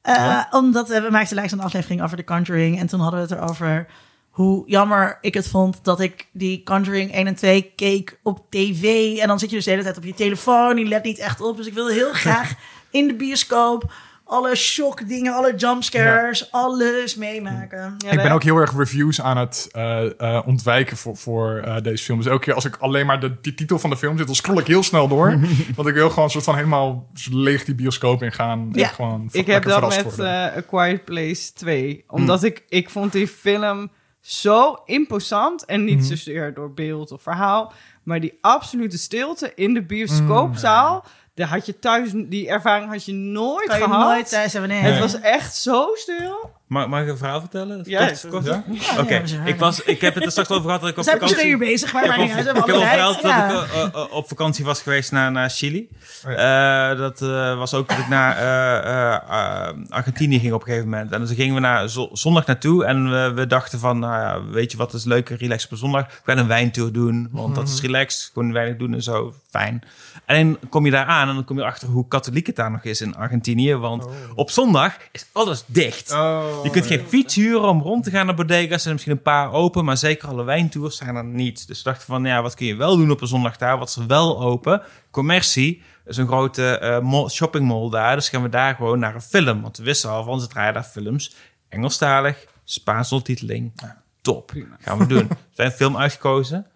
Eh, 0.02 0.44
Omdat 0.50 0.90
eh, 0.90 1.02
we 1.02 1.10
maakten 1.10 1.36
lijst 1.36 1.52
een 1.52 1.60
aflevering 1.60 2.02
over 2.02 2.16
The 2.16 2.24
Conjuring. 2.24 2.78
En 2.78 2.86
toen 2.86 3.00
hadden 3.00 3.20
we 3.20 3.34
het 3.34 3.42
erover 3.42 3.86
hoe 4.30 4.62
jammer 4.66 5.18
ik 5.20 5.34
het 5.34 5.48
vond 5.48 5.84
dat 5.84 6.00
ik 6.00 6.28
die 6.32 6.62
Conjuring 6.62 7.12
1 7.14 7.26
en 7.26 7.34
2 7.34 7.72
keek 7.76 8.18
op 8.22 8.46
tv. 8.50 9.16
En 9.18 9.28
dan 9.28 9.38
zit 9.38 9.50
je 9.50 9.56
dus 9.56 9.64
de 9.64 9.70
hele 9.70 9.82
tijd 9.82 9.96
op 9.96 10.04
je 10.04 10.14
telefoon. 10.14 10.76
Die 10.76 10.86
let 10.86 11.04
niet 11.04 11.18
echt 11.18 11.40
op. 11.40 11.56
Dus 11.56 11.66
ik 11.66 11.74
wilde 11.74 11.92
heel 11.92 12.12
graag 12.12 12.54
in 12.90 13.06
de 13.06 13.14
bioscoop 13.14 13.92
alle 14.32 14.56
shock 14.56 15.08
dingen, 15.08 15.34
alle 15.34 15.54
jumpscares, 15.54 16.50
alles 16.52 17.14
meemaken. 17.14 17.94
Ja, 17.98 18.10
ik 18.10 18.22
ben 18.22 18.30
ook 18.30 18.42
heel 18.42 18.56
erg 18.56 18.76
reviews 18.76 19.20
aan 19.20 19.36
het 19.36 19.68
eh, 19.72 20.20
eh, 20.20 20.46
ontwijken 20.46 20.96
voor, 20.96 21.16
voor 21.16 21.56
eh, 21.56 21.82
deze 21.82 22.04
film. 22.04 22.18
Dus 22.18 22.26
elke 22.26 22.44
keer 22.44 22.54
als 22.54 22.64
ik 22.64 22.76
alleen 22.76 23.06
maar 23.06 23.20
de, 23.20 23.40
die 23.40 23.54
titel 23.54 23.78
van 23.78 23.90
de 23.90 23.96
film 23.96 24.16
zit, 24.16 24.26
dan 24.26 24.34
scroll 24.34 24.58
ik 24.58 24.66
heel 24.66 24.82
snel 24.82 25.08
door. 25.08 25.38
want 25.76 25.88
ik 25.88 25.94
wil 25.94 26.08
gewoon 26.08 26.24
een 26.24 26.30
soort 26.30 26.44
van 26.44 26.54
helemaal 26.54 27.10
leeg 27.30 27.64
die 27.64 27.74
bioscoop 27.74 28.22
ingaan. 28.22 28.68
Ja. 28.72 28.88
En 28.88 28.94
gewoon 28.94 29.28
Ik 29.32 29.46
heb 29.46 29.64
dat 29.64 29.88
met 29.88 30.18
eh, 30.18 30.26
A 30.28 30.60
Quiet 30.66 31.04
Place 31.04 31.52
2. 31.52 32.04
Omdat 32.08 32.44
ik, 32.44 32.64
ik 32.68 32.90
vond 32.90 33.12
die 33.12 33.28
film 33.28 33.90
zo 34.20 34.82
imposant. 34.84 35.64
En 35.64 35.84
niet 35.84 36.04
zozeer 36.04 36.54
door 36.54 36.72
beeld 36.72 37.12
of 37.12 37.22
verhaal. 37.22 37.72
Maar 38.02 38.20
die 38.20 38.38
absolute 38.40 38.98
stilte 38.98 39.52
in 39.54 39.74
de 39.74 39.82
bioscoopzaal. 39.82 41.04
Daar 41.34 41.48
had 41.48 41.66
je 41.66 41.78
thuis, 41.78 42.10
die 42.14 42.48
ervaring 42.48 42.90
had 42.90 43.04
je 43.04 43.12
nooit 43.12 43.66
Kan 43.68 43.78
je 43.78 43.84
gehad. 43.84 44.08
nooit 44.08 44.28
thuis 44.28 44.52
hebben. 44.52 44.70
Nee. 44.70 44.80
Het 44.80 44.98
was 44.98 45.20
echt 45.20 45.54
zo 45.56 45.90
stil. 45.94 46.50
Mag, 46.72 46.88
mag 46.88 47.02
ik 47.02 47.08
een 47.08 47.16
verhaal 47.16 47.40
vertellen? 47.40 47.80
Ja, 47.84 48.06
Kort- 48.06 48.26
kort? 48.30 48.44
Ja? 48.44 48.64
Oké, 48.98 49.14
ja, 49.24 49.44
ik, 49.44 49.58
was, 49.58 49.82
ik 49.82 50.00
heb 50.00 50.14
het 50.14 50.24
er 50.24 50.30
straks 50.30 50.50
over 50.50 50.64
gehad 50.64 50.80
dat 50.80 50.90
ik 50.90 50.96
op 50.98 51.04
zijn 51.04 51.18
pas 51.18 51.30
twee 51.32 51.46
uur 51.46 51.52
vakantie... 51.52 51.72
bezig, 51.72 51.92
maar 51.92 52.18
niet 52.18 52.30
uit. 52.32 52.46
ik 52.56 52.64
heb 52.64 52.74
al 52.74 52.80
verteld 52.82 53.22
dat 53.22 53.32
ik 53.32 53.72
eh, 53.72 53.82
eh, 53.82 54.12
op 54.12 54.28
vakantie 54.28 54.64
was 54.64 54.82
geweest 54.82 55.12
naar, 55.12 55.32
naar 55.32 55.50
Chili. 55.50 55.88
Oh 56.26 56.32
Eh, 56.32 56.98
dat 56.98 57.22
eh, 57.22 57.56
was 57.58 57.74
ook 57.74 57.88
dat 57.88 57.98
ik 57.98 58.08
naar 58.08 58.36
eh, 58.36 58.76
eh, 58.76 59.68
eh, 59.68 59.74
Argentinië 59.88 60.38
ging 60.38 60.52
op 60.52 60.60
een 60.60 60.66
gegeven 60.66 60.88
moment. 60.88 61.12
En 61.12 61.20
dus 61.20 61.30
gingen 61.36 61.54
we 61.54 61.60
naar 61.60 61.88
zo- 61.88 62.08
zondag 62.12 62.46
naartoe. 62.46 62.84
En 62.84 63.10
we, 63.10 63.32
we 63.34 63.46
dachten 63.46 63.78
van, 63.78 63.98
nou 63.98 64.12
ja, 64.20 64.50
weet 64.50 64.70
je 64.72 64.76
wat 64.76 64.94
is 64.94 65.04
leuk 65.04 65.30
en 65.30 65.36
relaxed 65.36 65.72
op 65.72 65.78
zondag? 65.78 66.06
We 66.06 66.12
gaan 66.24 66.38
een 66.38 66.46
wijntour 66.46 66.92
doen, 66.92 67.28
want 67.32 67.54
dat 67.54 67.68
is 67.68 67.80
relaxed. 67.80 68.30
Gewoon 68.32 68.52
weinig 68.52 68.76
doen 68.76 68.94
en 68.94 69.02
zo, 69.02 69.34
fijn. 69.50 69.82
En 70.24 70.36
dan 70.60 70.68
kom 70.68 70.84
je 70.84 70.90
daar 70.90 71.06
aan 71.06 71.28
en 71.28 71.34
dan 71.34 71.44
kom 71.44 71.58
je 71.58 71.64
achter 71.64 71.88
hoe 71.88 72.08
katholiek 72.08 72.46
het 72.46 72.56
daar 72.56 72.70
nog 72.70 72.84
is 72.84 73.00
in 73.00 73.16
Argentinië. 73.16 73.74
Want 73.74 74.06
op 74.34 74.50
zondag 74.50 74.96
is 75.12 75.26
alles 75.32 75.64
dicht. 75.66 76.12
Oh, 76.12 76.61
Je 76.62 76.70
kunt 76.70 76.86
geen 76.86 77.06
fiets 77.08 77.34
huren 77.34 77.68
om 77.68 77.82
rond 77.82 78.04
te 78.04 78.10
gaan 78.10 78.26
naar 78.26 78.34
bodega's. 78.34 78.72
Er 78.72 78.80
zijn 78.80 78.92
misschien 78.94 79.14
een 79.16 79.22
paar 79.22 79.52
open, 79.52 79.84
maar 79.84 79.96
zeker 79.96 80.28
alle 80.28 80.44
wijntours 80.44 80.96
zijn 80.96 81.16
er 81.16 81.24
niet. 81.24 81.66
Dus 81.66 81.78
we 81.78 81.84
dachten 81.84 82.06
van, 82.06 82.24
ja, 82.24 82.42
wat 82.42 82.54
kun 82.54 82.66
je 82.66 82.74
wel 82.76 82.96
doen 82.96 83.10
op 83.10 83.20
een 83.20 83.26
zondag 83.26 83.56
daar? 83.56 83.78
Wat 83.78 83.88
is 83.88 83.96
er 83.96 84.06
wel 84.06 84.40
open? 84.40 84.82
Commercie 85.10 85.82
is 86.06 86.16
een 86.16 86.26
grote 86.26 86.78
eh, 86.78 87.00
mall- 87.00 87.28
shoppingmall 87.28 87.90
daar. 87.90 88.16
Dus 88.16 88.28
gaan 88.28 88.42
we 88.42 88.48
daar 88.48 88.74
gewoon 88.74 88.98
naar 88.98 89.14
een 89.14 89.20
film. 89.22 89.62
Want 89.62 89.76
we 89.76 89.84
wisten 89.84 90.10
al 90.10 90.24
van, 90.24 90.40
ze 90.40 90.46
draaien 90.46 90.74
daar 90.74 90.82
films. 90.82 91.34
Engelstalig, 91.68 92.44
Spaans 92.64 93.12
ondertiteling. 93.12 93.72
Top, 94.20 94.52
gaan 94.80 94.98
we 94.98 95.06
doen. 95.06 95.28
We 95.28 95.36
zijn 95.54 95.68
een 95.68 95.74
film 95.76 95.96
uitgekozen. 95.96 96.66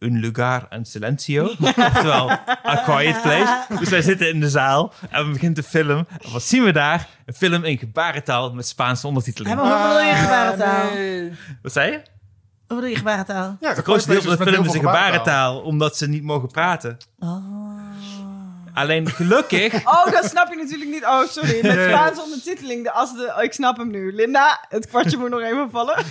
Un 0.00 0.18
lugar 0.20 0.66
en 0.70 0.84
silencio. 0.84 1.44
Oftewel, 1.76 2.30
A 2.66 2.76
Quiet 2.84 3.22
Place. 3.22 3.64
Dus 3.78 3.88
wij 3.88 4.02
zitten 4.02 4.28
in 4.28 4.40
de 4.40 4.48
zaal 4.48 4.92
en 5.10 5.26
we 5.26 5.32
beginnen 5.32 5.54
de 5.54 5.68
film. 5.68 6.06
En 6.22 6.32
wat 6.32 6.42
zien 6.42 6.64
we 6.64 6.72
daar? 6.72 7.08
Een 7.26 7.34
film 7.34 7.64
in 7.64 7.78
gebarentaal 7.78 8.52
met 8.52 8.66
Spaanse 8.68 9.06
ondertiteling. 9.06 9.54
Ja, 9.56 9.62
maar 9.62 9.78
wat 9.78 9.88
bedoel 9.88 10.08
je 10.08 10.14
gebarentaal? 10.14 10.88
Wat 11.62 11.72
zei 11.72 11.90
je? 11.90 11.96
Wat 12.66 12.78
bedoel 12.78 12.90
je 12.90 12.96
gebarentaal? 12.96 13.56
Ja, 13.60 13.68
Het 13.74 13.84
grootste 13.84 14.10
deel 14.10 14.20
van 14.20 14.36
de 14.36 14.42
film 14.52 14.64
is 14.64 14.74
in 14.74 14.80
gebarentaal, 14.80 15.60
omdat 15.60 15.96
ze 15.96 16.08
niet 16.08 16.22
mogen 16.22 16.48
praten. 16.48 16.96
Oh. 17.18 17.58
Alleen 18.74 19.08
gelukkig, 19.10 19.74
Oh, 19.94 20.10
dat 20.10 20.24
snap 20.24 20.48
je 20.50 20.56
natuurlijk 20.56 20.90
niet. 20.90 21.04
Oh, 21.04 21.26
sorry. 21.28 21.66
Met 21.66 21.88
Spaanse 21.88 22.22
ondertiteling. 22.22 22.84
De, 22.84 22.90
als 22.92 23.12
de, 23.16 23.32
oh, 23.36 23.42
ik 23.42 23.52
snap 23.52 23.76
hem 23.76 23.90
nu. 23.90 24.14
Linda, 24.14 24.64
het 24.68 24.86
kwartje 24.86 25.16
moet 25.18 25.30
nog 25.30 25.40
even 25.40 25.70
vallen. 25.70 25.94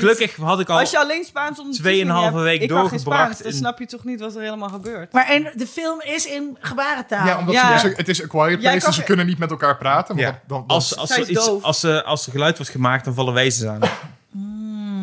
gelukkig 0.00 0.36
had 0.36 0.60
ik 0.60 0.68
al... 0.68 0.78
Als 0.78 0.90
je 0.90 0.98
alleen 0.98 1.24
Spaans 1.24 1.58
ondertiteling 1.58 2.00
Tweeënhalve 2.00 2.38
week 2.38 2.60
ik 2.62 2.68
kan 2.68 2.78
geen 2.78 2.88
doorgebracht 2.88 3.20
Spaans, 3.22 3.38
dan 3.42 3.46
in- 3.52 3.56
snap 3.56 3.78
je 3.78 3.86
toch 3.86 4.04
niet 4.04 4.20
wat 4.20 4.34
er 4.34 4.42
helemaal 4.42 4.68
gebeurt. 4.68 5.12
Maar 5.12 5.26
en 5.28 5.52
de 5.54 5.66
film 5.66 6.00
is 6.00 6.26
in 6.26 6.56
gebarentaal. 6.60 7.26
Ja, 7.26 7.38
omdat 7.38 7.54
Ja. 7.54 7.78
Ze, 7.78 7.88
dus- 7.88 7.96
het 7.96 8.08
is 8.08 8.22
a 8.22 8.26
quiet 8.26 8.46
Jij 8.48 8.56
place, 8.58 8.76
kan 8.78 8.86
dus 8.86 8.94
ze 8.94 9.00
ge- 9.00 9.06
kunnen 9.06 9.26
niet 9.26 9.38
met 9.38 9.50
elkaar 9.50 9.76
praten. 9.76 10.14
Want 10.16 10.20
Ja. 10.20 10.30
dat- 10.30 10.40
dan, 10.46 10.58
dan- 10.58 10.76
Als, 10.76 10.96
als, 10.96 11.08
Zij 11.08 11.16
er 11.16 11.22
is 11.22 11.28
iets, 11.28 11.46
doof. 11.46 11.62
als, 11.62 11.82
er, 11.82 12.02
als 12.02 12.26
er 12.26 12.32
geluid 12.32 12.56
wordt 12.56 12.72
gemaakt, 12.72 13.04
dan 13.04 13.14
vallen 13.14 13.34
wezens 13.34 13.70
aan. 13.70 13.80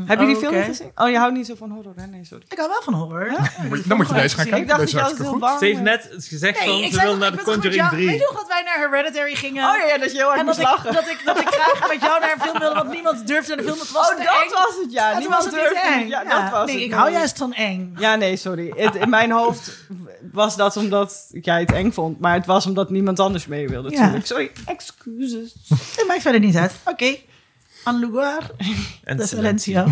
Heb 0.07 0.19
je 0.19 0.25
die 0.25 0.35
Oh, 0.35 0.41
film 0.41 0.63
gezien? 0.63 0.91
Oh, 0.95 1.09
je 1.09 1.17
houdt 1.17 1.35
niet 1.35 1.45
zo 1.45 1.55
van 1.55 1.71
horror, 1.71 1.93
hè? 1.95 2.05
Nee, 2.07 2.25
sorry. 2.25 2.43
Ik 2.49 2.57
hou 2.57 2.69
wel 2.69 2.81
van 2.81 2.93
horror. 2.93 3.27
dan 3.87 3.97
moet 3.97 4.07
je 4.07 4.13
deze 4.13 4.35
gaan 4.35 4.45
kijken. 4.45 4.61
Ik 4.61 4.67
dacht 4.67 4.79
Deze 4.79 4.95
dat 4.95 5.05
je 5.05 5.09
altijd 5.09 5.17
hartstikke 5.17 5.23
heel 5.23 5.39
bang 5.39 5.59
Ze 5.59 5.65
heeft 5.65 5.81
net 5.81 6.09
gezegd 6.29 6.65
Nee, 6.65 6.81
van, 6.81 6.99
ze 6.99 7.05
wil 7.05 7.17
naar 7.17 7.31
de 7.31 7.43
Conjuring 7.43 7.73
jou- 7.75 7.95
Weet 7.95 8.05
3. 8.05 8.17
je 8.19 8.25
nog 8.29 8.39
dat 8.39 8.47
wij 8.47 8.61
naar 8.63 8.89
Hereditary 8.89 9.35
gingen? 9.35 9.63
Oh 9.69 9.75
ja, 9.77 9.85
ja, 9.85 9.97
dat 9.97 10.05
is 10.07 10.13
heel 10.13 10.27
hard 10.27 10.39
En 10.39 10.45
dat 10.45 10.57
ik, 10.57 10.63
dat, 10.83 11.07
ik, 11.07 11.21
dat 11.25 11.39
ik 11.39 11.47
graag 11.47 11.89
met 11.89 12.01
jou 12.01 12.19
naar 12.19 12.33
een 12.35 12.41
film 12.41 12.59
wilde, 12.59 12.75
want 12.75 12.89
niemand 12.91 13.27
durfde 13.27 13.55
naar 13.55 13.57
de 13.65 13.69
film. 13.71 13.79
Het 13.79 13.91
was 13.91 14.09
Oh, 14.11 14.17
dat 14.17 14.25
eng. 14.25 14.49
was 14.51 14.75
het, 14.83 14.91
ja. 14.91 15.17
Niemand 15.17 15.43
was 15.43 15.53
het 15.53 15.53
durfde 15.63 15.79
eng. 15.79 16.07
Ja, 16.07 16.23
dat 16.23 16.51
was 16.51 16.65
nee, 16.65 16.75
het. 16.75 16.85
ik 16.85 16.93
hou 16.93 17.11
juist 17.11 17.37
van 17.37 17.53
eng. 17.53 17.95
Ja, 17.99 18.15
nee, 18.15 18.35
sorry. 18.37 18.73
Het, 18.75 18.95
in 18.95 19.09
mijn 19.09 19.31
hoofd 19.31 19.77
was 20.31 20.55
dat 20.55 20.77
omdat 20.77 21.27
jij 21.31 21.59
het 21.59 21.71
eng 21.71 21.91
vond. 21.91 22.19
Maar 22.19 22.33
het 22.33 22.45
was 22.45 22.65
omdat 22.65 22.89
niemand 22.89 23.19
anders 23.19 23.47
mee 23.47 23.67
wilde, 23.67 23.89
natuurlijk. 23.89 24.25
Sorry, 24.25 24.51
excuses. 24.65 25.53
Dat 25.95 26.07
maakt 26.07 26.21
verder 26.21 26.39
niet 26.41 26.55
uit. 26.55 26.71
Oké. 26.85 27.15
An 27.87 27.99
lugar 27.99 28.41
En 29.03 29.17
de 29.17 29.27
Silencio. 29.27 29.85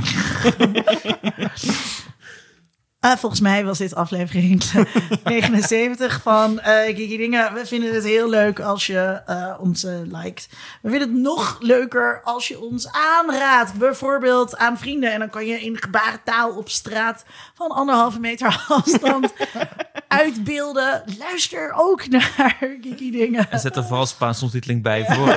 Ah, 2.99 3.17
volgens 3.17 3.41
mij 3.41 3.65
was 3.65 3.77
dit 3.77 3.95
aflevering 3.95 4.63
79 5.23 6.21
van 6.21 6.61
Kiki 6.85 7.17
Dingen. 7.17 7.53
We 7.53 7.65
vinden 7.65 7.93
het 7.93 8.03
heel 8.03 8.29
leuk 8.29 8.59
als 8.59 8.85
je 8.85 9.21
eh, 9.25 9.53
ons 9.59 9.83
eh, 9.83 9.93
liked. 10.03 10.49
We 10.81 10.89
vinden 10.89 11.09
het 11.09 11.17
nog 11.17 11.57
leuker 11.59 12.21
als 12.23 12.47
je 12.47 12.61
ons 12.61 12.91
aanraadt. 12.91 13.73
Bijvoorbeeld 13.73 14.57
aan 14.57 14.77
vrienden. 14.77 15.13
En 15.13 15.19
dan 15.19 15.29
kan 15.29 15.45
je 15.45 15.61
in 15.61 15.77
gebarentaal 15.77 16.51
op 16.51 16.69
straat 16.69 17.25
van 17.53 17.69
anderhalve 17.71 18.19
meter 18.19 18.65
afstand 18.67 19.33
uitbeelden. 20.07 21.03
Luister 21.19 21.73
ook 21.75 22.07
naar 22.07 22.57
Kiki 22.81 23.11
Dingen. 23.11 23.51
En 23.51 23.59
zet 23.59 23.75
er 23.75 23.85
vooral 23.85 24.05
Spaans 24.05 24.41
ondertiteling 24.41 24.83
bij 24.83 25.05
voor. 25.05 25.35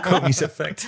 Komisch 0.00 0.40
effect. 0.40 0.86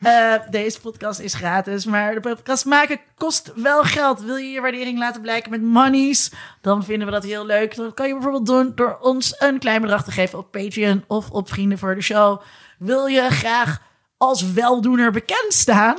Eh, 0.00 0.34
deze 0.50 0.80
podcast 0.80 1.20
is 1.20 1.34
gratis, 1.34 1.84
maar 1.84 2.14
de 2.14 2.20
podcast 2.20 2.64
maken 2.64 3.00
kost 3.14 3.52
wel 3.54 3.82
geld. 3.82 4.20
Wil 4.22 4.36
je 4.36 4.50
je 4.50 4.60
waardering 4.60 4.98
laten 4.98 5.22
blijken 5.22 5.50
met 5.50 5.62
monies? 5.62 6.30
Dan 6.60 6.84
vinden 6.84 7.06
we 7.06 7.12
dat 7.12 7.24
heel 7.24 7.46
leuk. 7.46 7.76
Dat 7.76 7.94
kan 7.94 8.06
je 8.06 8.12
bijvoorbeeld 8.12 8.46
doen 8.46 8.72
door 8.74 8.98
ons 9.00 9.34
een 9.38 9.58
klein 9.58 9.80
bedrag 9.80 10.04
te 10.04 10.10
geven 10.10 10.38
op 10.38 10.50
Patreon 10.50 11.04
of 11.06 11.30
op 11.30 11.48
Vrienden 11.48 11.78
voor 11.78 11.94
de 11.94 12.00
Show. 12.00 12.40
Wil 12.78 13.06
je 13.06 13.30
graag 13.30 13.80
als 14.16 14.52
weldoener 14.52 15.12
bekend 15.12 15.52
staan? 15.52 15.96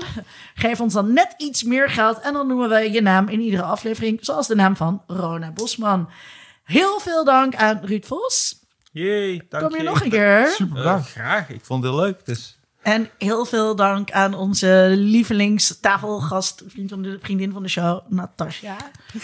Geef 0.56 0.82
ons 0.82 0.94
dan 0.94 1.14
net 1.14 1.34
iets 1.38 1.64
meer 1.64 1.90
geld 1.90 2.20
en 2.20 2.34
dan 2.34 2.48
noemen 2.48 2.70
we 2.70 2.92
je 2.92 3.02
naam 3.02 3.28
in 3.28 3.40
iedere 3.40 3.64
aflevering, 3.64 4.18
zoals 4.22 4.48
de 4.48 4.56
naam 4.56 4.76
van 4.76 5.04
Rona 5.08 5.52
Bosman. 5.52 6.10
Heel 6.64 7.00
veel 7.00 7.24
dank 7.24 7.56
aan 7.56 7.80
Ruud 7.84 8.06
Vos. 8.06 8.60
Jee, 8.92 9.46
dank 9.50 9.64
Kom 9.64 9.78
je 9.78 9.84
nog 9.84 10.02
een 10.02 10.10
keer? 10.10 10.48
Super 10.48 10.86
Eh, 10.86 11.04
graag, 11.04 11.50
ik 11.50 11.66
vond 11.66 11.84
het 11.84 11.94
heel 11.94 12.02
leuk. 12.02 12.26
Dus. 12.26 12.57
En 12.82 13.10
heel 13.18 13.46
veel 13.46 13.76
dank 13.76 14.12
aan 14.12 14.34
onze 14.34 14.94
lievelingstafelgast, 14.96 16.64
vriend 16.68 16.90
van 16.90 17.02
de, 17.02 17.18
vriendin 17.22 17.52
van 17.52 17.64
de 17.64 17.70
show, 17.70 18.00
Natasja. 18.10 18.76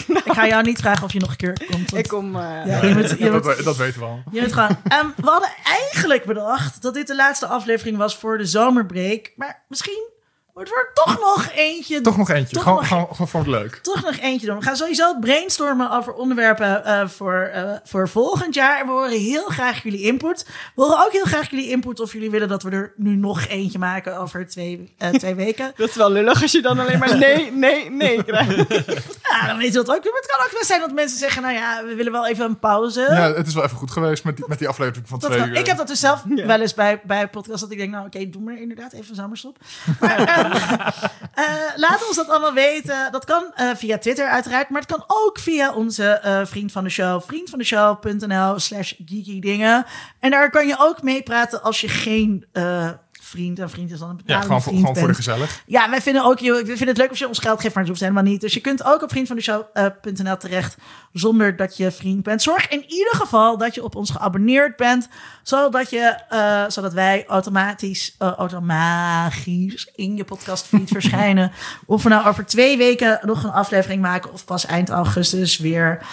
Ik 0.06 0.22
ga 0.32 0.46
jou 0.46 0.62
niet 0.62 0.78
vragen 0.80 1.04
of 1.04 1.12
je 1.12 1.18
nog 1.20 1.30
een 1.30 1.36
keer 1.36 1.52
komt. 1.70 1.90
want 1.90 1.94
Ik 2.04 2.08
kom... 2.08 2.36
eh, 2.36 2.66
ja, 2.66 2.84
je, 2.84 2.94
moet, 2.94 3.14
je, 3.18 3.30
moet, 3.30 3.44
Dat, 3.44 3.64
dat 3.64 3.76
weten 3.76 4.00
we 4.00 4.06
al. 4.06 4.22
je 4.30 4.40
moet 4.40 4.52
gewoon... 4.52 4.76
Ehm, 4.84 5.06
we 5.16 5.26
hadden 5.30 5.50
eigenlijk 5.64 6.24
bedacht 6.24 6.82
dat 6.82 6.94
dit 6.94 7.06
de 7.06 7.16
laatste 7.16 7.46
aflevering 7.46 7.96
was 7.96 8.16
voor 8.16 8.38
de 8.38 8.44
zomerbreak. 8.46 9.32
Maar 9.36 9.64
misschien 9.68 10.08
wordt 10.54 10.70
er 10.70 10.90
toch 10.94 11.18
nog 11.20 11.48
eentje. 11.54 12.00
Toch 12.00 12.16
nog 12.16 12.28
eentje. 12.30 12.54
Toch 12.54 12.62
gewoon, 12.62 12.78
nog- 12.78 12.88
gewoon, 12.88 13.06
gewoon 13.10 13.28
voor 13.28 13.40
het 13.40 13.48
leuk. 13.48 13.74
toch 13.82 14.02
nog 14.02 14.16
eentje 14.16 14.46
doen. 14.46 14.58
We 14.58 14.64
gaan 14.64 14.76
sowieso 14.76 15.18
brainstormen 15.18 15.90
over 15.90 16.12
onderwerpen 16.12 16.84
eh, 16.84 17.08
voor, 17.08 17.34
eh, 17.52 17.70
voor 17.84 18.08
volgend 18.08 18.54
jaar. 18.54 18.80
En 18.80 18.86
we 18.86 18.92
horen 18.92 19.10
heel 19.18 19.44
graag 19.44 19.82
jullie 19.82 20.00
input. 20.02 20.46
We 20.74 20.82
horen 20.82 21.04
ook 21.04 21.12
heel 21.12 21.24
graag 21.24 21.50
jullie 21.50 21.70
input 21.70 22.00
of 22.00 22.12
jullie 22.12 22.30
willen 22.30 22.48
dat 22.48 22.62
we 22.62 22.70
er 22.70 22.92
nu 22.96 23.16
nog 23.16 23.46
eentje 23.46 23.78
maken 23.78 24.18
over 24.18 24.46
twee, 24.48 24.94
eh, 24.98 25.08
twee 25.10 25.34
weken. 25.34 25.72
Dat 25.76 25.88
is 25.88 25.94
wel 25.96 26.10
lullig 26.10 26.42
als 26.42 26.52
je 26.52 26.62
dan 26.62 26.78
alleen 26.78 26.98
maar 26.98 27.18
nee, 27.18 27.52
nee, 27.52 27.90
nee 27.90 28.24
krijgt. 28.24 28.56
Ja, 29.34 29.46
dan 29.46 29.56
weten 29.58 29.80
we 29.80 29.86
dat 29.86 29.96
ook. 29.96 30.04
Maar 30.04 30.12
het 30.20 30.30
kan 30.36 30.44
ook 30.46 30.52
wel 30.52 30.64
zijn 30.64 30.80
dat 30.80 30.92
mensen 30.92 31.18
zeggen, 31.18 31.42
nou 31.42 31.54
ja, 31.54 31.84
we 31.84 31.94
willen 31.94 32.12
wel 32.12 32.26
even 32.26 32.44
een 32.44 32.58
pauze. 32.58 33.00
Ja, 33.00 33.32
het 33.34 33.46
is 33.46 33.54
wel 33.54 33.64
even 33.64 33.76
goed 33.76 33.90
geweest 33.90 34.24
met 34.24 34.36
die, 34.36 34.44
met 34.48 34.58
die 34.58 34.68
aflevering 34.68 35.08
van 35.08 35.18
Dat 35.18 35.30
twee 35.32 35.46
uur. 35.46 35.54
Ik 35.56 35.66
heb 35.66 35.76
dat 35.76 35.86
dus 35.88 36.00
zelf 36.00 36.24
Ja. 36.34 36.46
wel 36.46 36.60
eens 36.60 36.74
bij, 36.74 37.00
bij 37.04 37.28
podcasts 37.28 37.60
dat 37.60 37.70
ik 37.70 37.78
denk, 37.78 37.90
nou 37.90 38.06
oké, 38.06 38.28
doe 38.30 38.42
maar 38.42 38.60
inderdaad 38.60 38.92
even 38.92 39.08
een 39.08 39.14
zomerstop. 39.14 39.58
Maar, 40.00 40.42
laat 41.84 42.06
ons 42.06 42.16
dat 42.16 42.28
allemaal 42.28 42.52
weten. 42.52 43.12
Dat 43.12 43.24
kan 43.24 43.52
eh, 43.54 43.70
via 43.74 43.98
Twitter 43.98 44.28
uiteraard, 44.28 44.68
maar 44.68 44.80
het 44.80 44.90
kan 44.90 45.04
ook 45.06 45.38
via 45.38 45.72
onze 45.72 46.04
eh, 46.04 46.40
vriend 46.44 46.72
van 46.72 46.84
de 46.84 46.90
show, 46.90 47.22
vriendvandeshow.nl 47.22 48.58
slash 48.58 48.92
geeky. 49.06 49.82
En 50.20 50.30
daar 50.30 50.50
kan 50.50 50.66
je 50.66 50.76
ook 50.78 51.02
meepraten 51.02 51.62
als 51.62 51.80
je 51.80 51.88
geen 51.88 52.46
eh, 52.52 52.90
vriend, 53.34 53.58
een 53.58 53.70
vriend 53.70 53.90
is 53.90 53.98
dan 53.98 54.08
een 54.08 54.16
Ja, 54.16 54.22
betalende 54.22 54.46
gewoon, 54.46 54.62
voor, 54.62 54.72
vriend 54.72 54.86
gewoon 54.86 55.02
voor 55.02 55.08
de 55.08 55.14
gezellig. 55.14 55.62
Ja, 55.66 55.90
wij 55.90 56.00
vinden 56.00 56.24
ook, 56.24 56.40
we 56.40 56.64
vinden 56.64 56.88
het 56.88 56.96
leuk 56.96 57.08
als 57.08 57.18
je 57.18 57.28
ons 57.28 57.38
geld 57.38 57.60
geeft, 57.60 57.74
maar 57.74 57.82
dat 57.82 57.92
hoeft 57.92 58.04
helemaal 58.04 58.32
niet. 58.32 58.40
Dus 58.40 58.54
je 58.54 58.60
kunt 58.60 58.84
ook 58.84 59.02
op 59.02 59.10
vriendvandeshow.nl 59.10 60.36
terecht 60.36 60.76
zonder 61.12 61.56
dat 61.56 61.76
je 61.76 61.90
vriend 61.90 62.22
bent. 62.22 62.42
Zorg 62.42 62.68
in 62.68 62.84
ieder 62.88 63.14
geval 63.16 63.58
dat 63.58 63.74
je 63.74 63.84
op 63.84 63.94
ons 63.96 64.10
geabonneerd 64.10 64.76
bent, 64.76 65.08
zodat, 65.42 65.90
je, 65.90 66.16
eh, 66.28 66.64
zodat 66.68 66.92
wij 66.92 67.24
automatisch, 67.26 68.14
eh, 68.18 68.32
automatisch 68.32 69.90
in 69.94 70.16
je 70.16 70.24
podcastfeed 70.24 70.88
verschijnen. 70.98 71.52
Of 71.86 72.02
we 72.02 72.08
nou 72.08 72.26
over 72.26 72.46
twee 72.46 72.76
weken 72.76 73.18
nog 73.22 73.44
een 73.44 73.50
aflevering 73.50 74.02
maken 74.02 74.32
of 74.32 74.44
pas 74.44 74.66
eind 74.66 74.88
augustus 74.88 75.58
weer. 75.58 76.06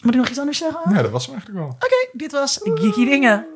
Moet 0.00 0.14
ik 0.14 0.20
nog 0.20 0.28
iets 0.28 0.38
anders 0.38 0.58
zeggen? 0.58 0.80
Ja, 0.94 1.02
dat 1.02 1.10
was 1.10 1.26
hem 1.26 1.34
eigenlijk 1.34 1.64
wel. 1.64 1.74
Oké, 1.74 2.08
dit 2.12 2.32
was 2.32 2.60
Geeky 2.62 3.04
Dingen. 3.04 3.46